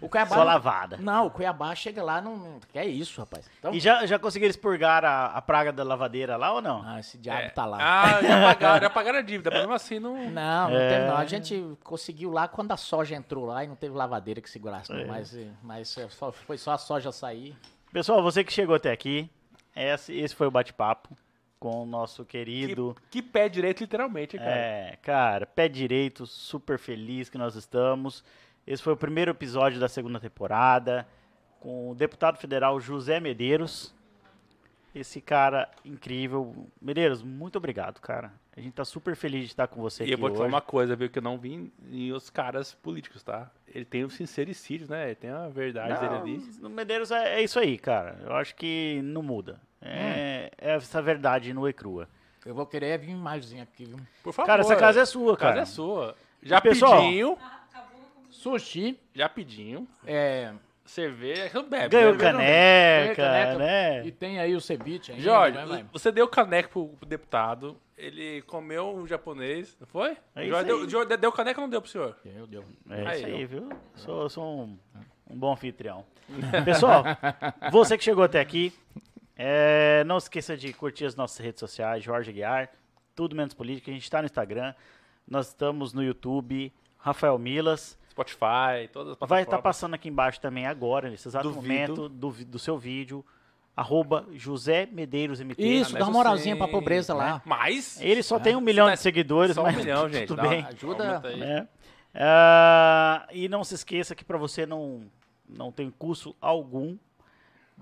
O 0.00 0.08
Cuiabá. 0.08 0.34
Só 0.34 0.42
lavada. 0.42 0.96
Não, 0.96 1.26
o 1.26 1.30
Cuiabá 1.30 1.72
chega 1.76 2.02
lá, 2.02 2.20
não. 2.20 2.58
é 2.74 2.84
isso, 2.84 3.20
rapaz. 3.20 3.48
Então, 3.58 3.72
E 3.72 3.78
já, 3.78 4.04
já 4.04 4.18
conseguiram 4.18 4.50
expurgar 4.50 5.04
a, 5.04 5.26
a 5.26 5.40
praga 5.42 5.72
da 5.72 5.84
lavadeira 5.84 6.36
lá 6.36 6.52
ou 6.54 6.60
não? 6.60 6.82
Ah, 6.84 6.98
esse 6.98 7.16
diabo 7.18 7.40
É. 7.42 7.50
tá 7.50 7.64
lá. 7.66 7.78
Ah, 7.80 8.20
já 8.20 8.42
pagaram, 8.42 8.80
já 8.80 8.90
pagaram 8.90 9.18
a 9.20 9.22
dívida, 9.22 9.48
mas 9.50 9.60
mesmo 9.60 9.74
assim 9.74 10.00
não. 10.00 10.16
Não, 10.30 10.70
não 10.70 10.76
É. 10.76 10.88
teve 10.88 11.06
não. 11.06 11.16
A 11.18 11.24
gente 11.26 11.76
conseguiu 11.84 12.32
lá 12.32 12.48
quando 12.48 12.72
a 12.72 12.76
soja 12.76 13.14
entrou 13.14 13.44
lá 13.44 13.62
e 13.62 13.68
não 13.68 13.76
teve 13.76 13.94
lavadeira 13.94 14.40
que 14.40 14.50
segurasse. 14.50 14.92
não. 14.92 15.06
Mas, 15.06 15.36
mas 15.62 15.96
só- 16.10 16.32
foi 16.32 16.58
só 16.58 16.72
a 16.72 16.78
soja 16.78 17.12
sair. 17.12 17.54
Pessoal, 17.92 18.20
você 18.22 18.42
que 18.42 18.52
chegou 18.52 18.74
até 18.74 18.90
aqui, 18.90 19.30
esse, 19.76 20.12
esse 20.18 20.34
foi 20.34 20.48
o 20.48 20.50
bate-papo 20.50 21.16
com 21.62 21.84
o 21.84 21.86
nosso 21.86 22.24
Que, 22.24 22.38
querido. 22.38 22.96
que 23.08 23.22
pé 23.22 23.48
direito, 23.48 23.82
literalmente, 23.82 24.36
cara. 24.36 24.50
É, 24.50 24.98
cara, 25.00 25.46
pé 25.46 25.68
direito, 25.68 26.26
super 26.26 26.76
feliz 26.76 27.30
que 27.30 27.38
nós 27.38 27.54
estamos. 27.54 28.24
Esse 28.66 28.82
foi 28.82 28.94
o 28.94 28.96
primeiro 28.96 29.30
episódio 29.30 29.78
da 29.78 29.88
segunda 29.88 30.18
temporada 30.18 31.06
com 31.60 31.92
o 31.92 31.94
deputado 31.94 32.36
federal 32.36 32.80
José 32.80 33.20
Medeiros. 33.20 33.94
Esse 34.92 35.20
cara 35.20 35.70
incrível. 35.84 36.66
Medeiros, 36.80 37.22
muito 37.22 37.58
obrigado, 37.58 38.00
cara. 38.00 38.32
A 38.56 38.60
gente 38.60 38.74
tá 38.74 38.84
super 38.84 39.14
feliz 39.14 39.42
de 39.42 39.52
estar 39.52 39.68
com 39.68 39.80
você 39.80 40.02
E 40.02 40.06
aqui 40.06 40.14
eu 40.14 40.18
vou 40.18 40.30
te 40.30 40.36
falar 40.36 40.48
uma 40.48 40.60
coisa, 40.60 40.96
viu, 40.96 41.08
que 41.08 41.20
eu 41.20 41.22
não 41.22 41.38
vi 41.38 41.72
em 41.92 42.12
os 42.12 42.28
caras 42.28 42.74
políticos, 42.74 43.22
tá? 43.22 43.48
Ele 43.72 43.84
tem 43.84 44.02
o 44.02 44.10
sincericídio, 44.10 44.88
né? 44.90 45.06
Ele 45.06 45.14
tem 45.14 45.30
a 45.30 45.48
verdade 45.48 46.00
dele 46.00 46.14
ali. 46.16 46.50
Não, 46.60 46.68
o 46.68 46.72
Medeiros 46.72 47.12
é, 47.12 47.36
é 47.36 47.42
isso 47.42 47.60
aí, 47.60 47.78
cara. 47.78 48.18
Eu 48.24 48.34
acho 48.34 48.56
que 48.56 49.00
não 49.04 49.22
muda. 49.22 49.60
É, 49.82 50.50
é 50.58 50.74
essa 50.74 51.02
verdade 51.02 51.52
nua 51.52 51.70
e 51.70 51.72
crua. 51.72 52.08
Eu 52.44 52.54
vou 52.54 52.66
querer 52.66 52.98
vir 52.98 53.14
maisinho 53.14 53.62
aqui, 53.62 53.84
viu? 53.84 53.98
Por 54.22 54.32
favor. 54.32 54.46
Cara, 54.46 54.62
essa 54.62 54.76
casa 54.76 55.00
é 55.00 55.04
sua, 55.04 55.34
A 55.34 55.36
casa 55.36 55.52
cara. 55.52 55.62
é 55.62 55.66
sua. 55.66 56.16
Já 56.42 56.60
pedinho, 56.60 57.38
Sushi, 58.30 58.98
já 59.14 59.28
pedinho. 59.28 59.86
é, 60.04 60.52
Cerveja, 60.84 61.50
não 61.54 61.68
bebe. 61.68 61.88
Ganhou 61.88 62.12
né? 62.12 62.18
caneca, 62.18 63.14
caneca, 63.22 63.58
né? 63.58 64.04
e 64.04 64.10
tem 64.10 64.40
aí 64.40 64.54
o 64.54 64.60
ceviche 64.60 65.12
ainda. 65.12 65.22
Jorge, 65.22 65.56
vai, 65.56 65.66
vai. 65.66 65.86
você 65.92 66.10
deu 66.10 66.26
caneca 66.26 66.68
pro, 66.68 66.88
pro 66.88 67.06
deputado, 67.06 67.76
ele 67.96 68.42
comeu 68.42 68.92
um 68.92 69.06
japonês, 69.06 69.76
não 69.80 69.86
foi? 69.86 70.16
É 70.34 70.44
Jorge, 70.46 70.66
deu. 70.66 70.90
Jorge, 70.90 71.16
deu 71.16 71.30
caneca 71.30 71.60
ou 71.60 71.66
não 71.66 71.70
deu 71.70 71.80
pro 71.80 71.90
senhor? 71.90 72.16
Deu, 72.24 72.46
deu. 72.48 72.64
É 72.90 73.06
Aí, 73.06 73.16
isso 73.16 73.26
aí, 73.26 73.46
viu? 73.46 73.68
Sou, 73.94 74.28
sou 74.28 74.44
um, 74.44 74.78
um 75.30 75.38
bom 75.38 75.52
anfitrião. 75.52 76.04
Pessoal, 76.64 77.04
você 77.70 77.96
que 77.96 78.02
chegou 78.02 78.24
até 78.24 78.40
aqui, 78.40 78.72
é, 79.44 80.04
não 80.04 80.18
esqueça 80.18 80.56
de 80.56 80.72
curtir 80.72 81.04
as 81.04 81.16
nossas 81.16 81.38
redes 81.44 81.58
sociais, 81.58 82.04
Jorge 82.04 82.32
Guiar, 82.32 82.70
tudo 83.14 83.34
menos 83.34 83.54
política. 83.54 83.90
A 83.90 83.94
gente 83.94 84.04
está 84.04 84.20
no 84.20 84.26
Instagram, 84.26 84.72
nós 85.26 85.48
estamos 85.48 85.92
no 85.92 86.02
YouTube, 86.02 86.72
Rafael 86.96 87.36
Milas. 87.38 87.98
Spotify, 88.08 88.88
todas 88.92 89.12
as 89.12 89.16
plataformas. 89.16 89.28
Vai 89.28 89.42
estar 89.42 89.58
passando 89.60 89.94
aqui 89.94 90.08
embaixo 90.08 90.40
também 90.40 90.66
agora, 90.66 91.10
nesse 91.10 91.26
exato 91.26 91.48
Duvido. 91.48 91.62
momento 91.62 92.08
do, 92.08 92.30
do 92.30 92.58
seu 92.58 92.78
vídeo, 92.78 93.24
arroba 93.74 94.26
José 94.34 94.86
Medeiros 94.92 95.40
MT. 95.40 95.60
Isso, 95.62 95.96
Ah, 95.96 95.98
dá 95.98 96.04
uma 96.04 96.10
mas 96.10 96.16
moralzinha 96.18 96.56
pra 96.56 96.68
pobreza 96.68 97.12
né? 97.14 97.20
lá. 97.20 97.42
Mas... 97.44 98.00
Ele 98.00 98.22
só 98.22 98.38
tem 98.38 98.54
um 98.54 98.60
milhão 98.60 98.88
de 98.90 98.98
seguidores, 98.98 99.54
Só 99.56 99.62
um 99.62 99.64
mas 99.64 99.76
milhão, 99.76 100.08
gente. 100.12 100.26
tudo 100.28 100.42
bem. 100.42 100.64
Ajuda- 100.66 101.20
né? 101.36 101.66
Ah, 102.14 103.26
e 103.32 103.48
não 103.48 103.64
se 103.64 103.74
esqueça 103.74 104.14
que 104.14 104.24
para 104.24 104.36
você 104.38 104.66
não, 104.66 105.10
não 105.48 105.72
tem 105.72 105.90
custo 105.90 106.36
algum 106.40 106.96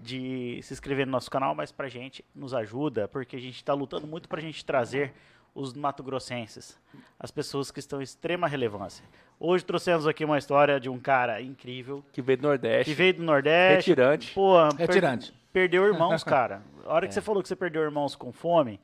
de 0.03 0.61
se 0.62 0.73
inscrever 0.73 1.07
no 1.07 1.12
nosso 1.12 1.31
canal, 1.31 1.55
mas 1.55 1.70
pra 1.70 1.89
gente 1.89 2.25
nos 2.35 2.55
ajuda, 2.55 3.07
porque 3.09 3.37
a 3.37 3.41
gente 3.41 3.57
está 3.57 3.73
lutando 3.75 4.07
muito 4.07 4.29
pra 4.29 4.41
gente 4.41 4.65
trazer 4.65 5.12
os 5.55 5.75
mato-grossenses, 5.75 6.79
as 7.19 7.31
pessoas 7.31 7.70
que 7.70 7.81
estão 7.81 8.01
em 8.01 8.05
extrema 8.05 8.47
relevância. 8.47 9.05
Hoje 9.39 9.65
trouxemos 9.65 10.07
aqui 10.07 10.25
uma 10.25 10.39
história 10.39 10.79
de 10.79 10.89
um 10.89 10.99
cara 10.99 11.41
incrível 11.43 12.05
Que 12.12 12.23
veio 12.23 12.39
do 12.39 12.43
Nordeste. 12.43 12.91
que 12.91 12.95
veio 12.97 13.15
do 13.15 13.23
Nordeste. 13.23 13.91
Retirante. 13.91 14.33
Pô, 14.35 14.55
per- 14.77 14.87
Retirante. 14.87 15.35
perdeu 15.53 15.85
irmãos, 15.87 16.23
cara. 16.25 16.62
A 16.85 16.93
hora 16.93 17.09
que 17.09 17.15
você 17.15 17.20
falou 17.20 17.43
que 17.43 17.49
você 17.49 17.57
perdeu 17.57 17.83
irmãos 17.83 18.15
com 18.15 18.31
fome, 18.33 18.79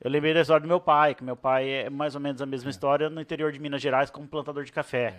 eu 0.00 0.10
lembrei 0.10 0.32
da 0.32 0.40
história 0.40 0.62
do 0.62 0.68
meu 0.68 0.80
pai, 0.80 1.14
que 1.14 1.22
meu 1.24 1.36
pai 1.36 1.68
é 1.68 1.90
mais 1.90 2.14
ou 2.14 2.20
menos 2.20 2.40
a 2.40 2.46
mesma 2.46 2.70
história 2.70 3.10
no 3.10 3.20
interior 3.20 3.50
de 3.52 3.58
Minas 3.58 3.82
Gerais 3.82 4.08
como 4.10 4.26
plantador 4.26 4.64
de 4.64 4.72
café. 4.72 5.18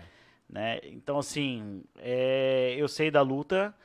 Né? 0.49 0.79
Então, 0.83 1.19
assim, 1.19 1.83
é, 1.97 2.73
eu 2.77 2.87
sei 2.87 3.11
da 3.11 3.21
luta, 3.21 3.75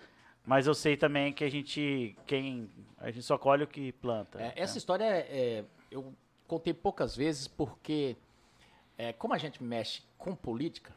mas 0.45 0.67
eu 0.67 0.75
sei 0.75 0.97
também 0.97 1.33
que 1.33 1.43
a 1.43 1.51
gente, 1.51 2.17
quem, 2.27 2.71
a 2.99 3.11
gente 3.11 3.23
só 3.25 3.39
colhe 3.39 3.65
o 3.65 3.67
que 3.67 3.93
planta. 3.93 4.41
É, 4.41 4.53
essa 4.57 4.77
história 4.77 5.05
é, 5.05 5.19
é, 5.31 5.65
eu 5.91 6.15
contei 6.47 6.75
poucas 6.75 7.17
vezes 7.17 7.49
porque, 7.49 8.17
é, 8.99 9.13
como 9.13 9.33
a 9.33 9.39
gente 9.39 9.63
mexe 9.63 10.03
com 10.19 10.35
política, 10.35 10.93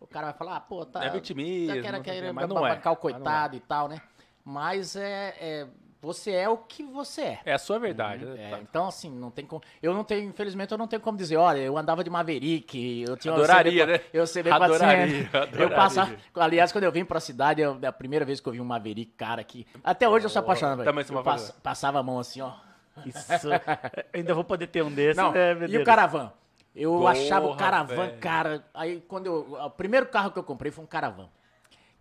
o 0.00 0.06
cara 0.06 0.28
vai 0.28 0.34
falar, 0.34 0.56
ah, 0.56 0.60
pô, 0.60 0.86
tá. 0.86 1.04
É 1.04 1.10
vitimismo, 1.10 1.74
tá 1.74 1.82
querendo, 1.82 2.02
querendo 2.02 2.34
mas 2.34 2.48
não 2.48 2.56
é, 2.56 2.60
o 2.60 2.62
mas 2.62 2.84
não 2.84 2.92
é. 2.92 2.96
coitado 2.96 3.56
e 3.56 3.60
tal, 3.60 3.86
né? 3.86 4.00
Mas 4.42 4.96
é, 4.96 5.36
é, 5.38 5.68
você 6.00 6.32
é 6.32 6.48
o 6.48 6.56
que 6.56 6.82
você 6.82 7.20
é. 7.22 7.40
É 7.44 7.52
a 7.52 7.58
sua 7.58 7.78
verdade. 7.78 8.24
né? 8.24 8.34
É, 8.38 8.50
Tá. 8.50 8.58
então, 8.60 8.88
assim, 8.88 9.10
não 9.10 9.30
tem 9.30 9.44
como. 9.44 9.62
Eu 9.82 9.92
não 9.92 10.02
tenho, 10.04 10.28
infelizmente, 10.28 10.72
eu 10.72 10.78
não 10.78 10.86
tenho 10.88 11.02
como 11.02 11.18
dizer, 11.18 11.36
olha, 11.36 11.58
eu 11.58 11.76
andava 11.76 12.02
de 12.02 12.10
Maverick, 12.10 13.04
eu 13.06 13.16
tinha 13.16 13.34
Adoraria, 13.34 13.84
um 13.84 13.86
né? 13.86 14.00
Eu 14.12 14.22
Adoraria, 14.22 15.28
400. 15.28 15.34
Eu 15.34 15.42
adoraria. 15.42 15.76
passava. 15.76 16.16
Aliás, 16.36 16.72
quando 16.72 16.84
eu 16.84 16.92
vim 16.92 17.04
pra 17.04 17.20
cidade, 17.20 17.60
eu- 17.60 17.78
a 17.86 17.92
primeira 17.92 18.24
vez 18.24 18.40
que 18.40 18.48
eu 18.48 18.52
vi 18.52 18.60
um 18.60 18.64
Maverick, 18.64 19.12
cara, 19.12 19.42
que. 19.44 19.66
Até 19.84 20.08
hoje 20.08 20.26
eu 20.26 20.30
sou 20.30 20.40
apaixonado, 20.40 20.78
velho. 20.78 20.88
também 20.90 21.04
sou 21.04 21.22
pass- 21.22 21.50
passava 21.62 21.98
a 21.98 22.02
mão 22.02 22.18
assim, 22.18 22.40
ó. 22.40 22.52
Isso. 23.04 23.48
Ainda 24.12 24.34
vou 24.34 24.44
poder 24.44 24.66
ter 24.66 24.82
um 24.82 24.90
desses. 24.90 25.16
Não, 25.16 25.32
né, 25.32 25.56
e 25.68 25.78
o 25.78 25.84
caravan? 25.84 26.32
Eu 26.74 26.92
Porra, 26.92 27.12
achava 27.12 27.46
o 27.48 27.56
caravan, 27.56 27.94
velho. 28.06 28.18
cara. 28.18 28.64
Aí 28.72 29.02
quando 29.08 29.26
eu. 29.26 29.58
O 29.64 29.70
primeiro 29.70 30.06
carro 30.06 30.30
que 30.30 30.38
eu 30.38 30.42
comprei 30.44 30.70
foi 30.70 30.84
um 30.84 30.86
caravan. 30.86 31.28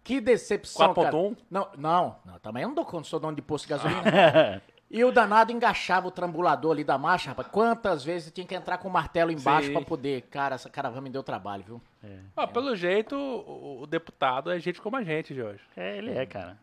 Que 0.10 0.20
decepção, 0.20 0.92
cara. 0.92 1.12
4.1? 1.12 1.38
Não, 1.52 1.68
não, 1.78 2.16
não, 2.26 2.40
também 2.40 2.64
eu 2.64 2.70
não 2.70 2.74
dou 2.74 2.84
conta, 2.84 3.08
sou 3.08 3.20
dono 3.20 3.36
de 3.36 3.44
posto 3.44 3.66
de 3.66 3.70
gasolina. 3.70 4.60
e 4.90 5.04
o 5.04 5.12
danado 5.12 5.52
engaixava 5.52 6.08
o 6.08 6.12
trambulador 6.12 6.72
ali 6.72 6.84
da 6.84 6.98
marcha, 6.98 7.30
rapaz. 7.30 7.48
Quantas 7.50 8.04
vezes 8.04 8.32
tinha 8.32 8.48
que 8.48 8.56
entrar 8.56 8.80
com 8.80 8.88
o 8.88 8.92
martelo 8.92 9.30
embaixo 9.30 9.72
pra 9.72 9.82
poder. 9.82 10.24
Cara, 10.24 10.56
essa 10.56 10.68
caravan 10.68 11.02
me 11.02 11.12
deu 11.12 11.22
trabalho, 11.22 11.64
viu? 11.64 11.82
Ó, 12.36 12.48
pelo 12.48 12.76
jeito, 12.76 13.16
o, 13.16 13.84
o 13.84 13.86
deputado 13.86 14.50
é 14.50 14.60
gente 14.60 14.82
como 14.82 14.96
a 14.96 15.04
gente, 15.04 15.36
Jorge. 15.36 15.62
É, 15.78 16.00
ele 16.00 16.10
é, 16.10 16.26
cara. 16.26 16.58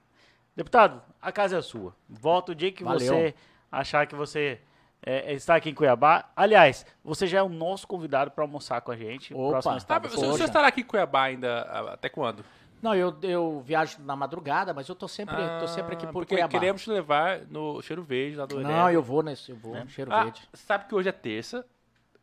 Deputado, 0.56 1.00
a 1.22 1.30
casa 1.30 1.58
é 1.58 1.62
sua. 1.62 1.94
Volta 2.08 2.50
o 2.50 2.54
dia 2.54 2.72
que 2.72 2.82
Valeu. 2.82 3.06
você 3.06 3.34
achar 3.70 4.08
que 4.08 4.16
você 4.16 4.58
é, 5.04 5.32
está 5.34 5.54
aqui 5.54 5.70
em 5.70 5.74
Cuiabá. 5.74 6.30
Aliás, 6.34 6.84
você 7.04 7.28
já 7.28 7.38
é 7.38 7.42
o 7.44 7.48
nosso 7.48 7.86
convidado 7.86 8.32
para 8.32 8.42
almoçar 8.42 8.80
com 8.80 8.90
a 8.90 8.96
gente. 8.96 9.32
no 9.32 9.38
Opa. 9.38 9.50
próximo 9.50 9.72
Tá, 9.74 9.78
estado. 9.78 10.08
você, 10.08 10.26
você 10.26 10.44
estará 10.44 10.66
aqui 10.66 10.80
em 10.80 10.84
Cuiabá 10.84 11.22
ainda 11.22 11.62
ah, 11.62 11.92
até 11.92 12.08
quando? 12.08 12.44
Não, 12.82 12.94
eu, 12.94 13.16
eu 13.22 13.60
viajo 13.60 14.00
na 14.02 14.14
madrugada, 14.14 14.72
mas 14.74 14.88
eu 14.88 14.94
tô 14.94 15.08
sempre, 15.08 15.34
tô 15.58 15.66
sempre 15.66 15.94
aqui 15.94 16.04
Ah, 16.04 16.08
por 16.08 16.20
porque 16.20 16.34
Cuiabá. 16.34 16.50
queremos 16.50 16.82
te 16.82 16.90
levar 16.90 17.40
no 17.46 17.80
Cheiro 17.82 18.02
Verde 18.02 18.36
lá 18.36 18.46
do 18.46 18.60
Não, 18.60 18.90
eu 18.90 19.02
vou 19.02 19.22
nesse, 19.22 19.50
eu 19.50 19.56
vou 19.56 19.74
no 19.74 19.88
cheiro 19.88 20.12
Ah, 20.12 20.24
verde. 20.24 20.42
sabe 20.52 20.86
que 20.86 20.94
hoje 20.94 21.08
é 21.08 21.12
terça 21.12 21.66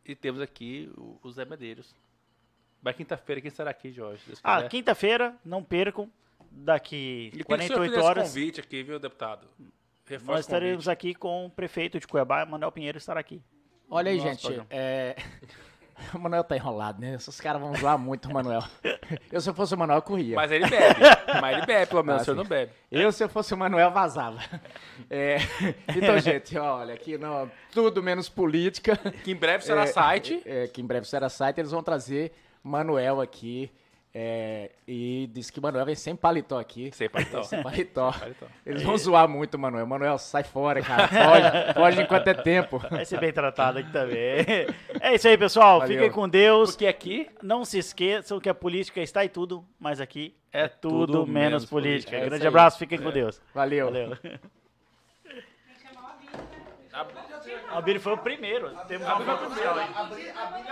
e 0.04 0.14
temos 0.14 0.40
aqui 0.40 0.90
o, 0.96 1.18
o 1.22 1.30
Zé 1.30 1.44
Medeiros. 1.44 1.94
Mas 2.82 2.94
quinta-feira 2.96 3.40
quem 3.40 3.48
estará 3.48 3.70
aqui, 3.70 3.90
Jorge? 3.90 4.22
Ah, 4.42 4.62
quinta-feira, 4.64 5.34
não 5.44 5.62
percam. 5.62 6.10
Daqui 6.50 7.30
E 7.34 7.42
queria 7.42 7.44
que 7.44 7.52
o 7.54 7.56
senhor 7.66 7.78
48 7.78 7.90
fizesse 7.90 8.06
horas, 8.06 8.28
convite 8.28 8.60
aqui, 8.60 8.82
viu, 8.84 8.98
deputado? 9.00 9.46
Reforça 10.06 10.30
nós 10.32 10.40
estaremos 10.40 10.84
convite. 10.84 10.90
aqui 10.90 11.14
com 11.14 11.46
o 11.46 11.50
prefeito 11.50 11.98
de 11.98 12.06
Cuiabá, 12.06 12.44
Manuel 12.46 12.70
Pinheiro, 12.70 12.98
estará 12.98 13.18
aqui. 13.18 13.42
Olha 13.90 14.10
aí, 14.12 14.20
gente. 14.20 14.46
é, 14.70 15.16
O 16.14 16.18
Manuel 16.18 16.44
tá 16.44 16.56
enrolado, 16.56 17.00
né? 17.00 17.14
Esses 17.14 17.40
caras 17.40 17.60
vão 17.60 17.74
zoar 17.76 17.98
muito 17.98 18.28
o 18.28 18.32
Manuel. 18.32 18.62
Eu, 19.30 19.40
se 19.40 19.48
eu 19.50 19.54
fosse 19.54 19.74
o 19.74 19.78
Manuel, 19.78 19.98
eu 19.98 20.02
corria. 20.02 20.36
Mas 20.36 20.50
ele 20.50 20.66
bebe. 20.68 21.00
Mas 21.40 21.56
ele 21.56 21.66
bebe, 21.66 21.86
pelo 21.86 22.02
menos. 22.02 22.20
Ah, 22.20 22.22
o 22.22 22.24
senhor 22.24 22.36
não 22.36 22.44
bebe. 22.44 22.72
Eu, 22.90 23.12
se 23.12 23.22
eu 23.24 23.28
fosse 23.28 23.54
o 23.54 23.56
Manuel, 23.56 23.90
vazava. 23.90 24.38
É, 25.10 25.38
Então, 25.96 26.18
gente, 26.18 26.56
olha, 26.58 26.94
aqui 26.94 27.16
não, 27.18 27.50
tudo 27.72 28.02
menos 28.02 28.28
política. 28.28 28.96
Que 29.22 29.32
em 29.32 29.36
breve 29.36 29.64
será 29.64 29.82
É, 29.82 29.86
site. 29.86 30.42
é, 30.44 30.66
que 30.66 30.80
em 30.80 30.86
breve 30.86 31.06
será 31.06 31.28
site, 31.28 31.58
eles 31.60 31.70
vão 31.70 31.82
trazer 31.82 32.32
Manuel 32.62 33.20
aqui. 33.20 33.70
É, 34.16 34.70
e 34.86 35.28
diz 35.32 35.50
que 35.50 35.60
Manuel 35.60 35.84
vem 35.84 35.96
sem 35.96 36.14
paletó 36.14 36.60
aqui. 36.60 36.88
Sem 36.94 37.08
paletó. 37.08 37.42
Sem 37.42 37.60
paletó. 37.60 38.12
Paletó. 38.12 38.46
Eles 38.64 38.84
vão 38.84 38.96
zoar 38.96 39.28
muito, 39.28 39.58
Manuel. 39.58 39.84
Manuel, 39.88 40.18
sai 40.18 40.44
fora, 40.44 40.80
cara. 40.80 41.08
Foge, 41.08 41.74
foge 41.74 42.02
enquanto 42.02 42.28
é 42.28 42.34
tempo. 42.34 42.78
Vai 42.78 43.04
ser 43.04 43.18
bem 43.18 43.32
tratado 43.32 43.80
aqui 43.80 43.90
também. 43.90 44.46
É 45.00 45.14
isso 45.16 45.26
aí, 45.26 45.36
pessoal. 45.36 45.80
Valeu. 45.80 45.96
Fiquem 45.96 46.12
com 46.12 46.28
Deus. 46.28 46.70
Porque 46.70 46.86
aqui 46.86 47.28
Não 47.42 47.64
se 47.64 47.76
esqueçam 47.76 48.38
que 48.38 48.48
a 48.48 48.54
política 48.54 49.00
está 49.00 49.24
em 49.24 49.28
tudo, 49.28 49.66
mas 49.80 50.00
aqui 50.00 50.32
É 50.52 50.66
é 50.66 50.68
tudo, 50.68 51.06
tudo 51.06 51.26
menos 51.26 51.32
menos 51.32 51.64
política. 51.64 52.10
política. 52.10 52.16
É 52.16 52.28
Grande 52.28 52.46
abraço, 52.46 52.78
fiquem 52.78 53.00
com 53.00 53.10
Deus. 53.10 53.42
Valeu. 53.52 53.86
Valeu. 53.86 54.16
O 56.94 56.96
né? 56.96 57.60
Albírio 57.70 58.00
foi 58.00 58.12
o 58.12 58.18
primeiro. 58.18 58.70
Temos 58.86 59.06
foto 59.08 59.46
oficial 59.46 59.76
aí. 59.76 59.90
Abri, 59.96 60.30
abri, 60.30 60.68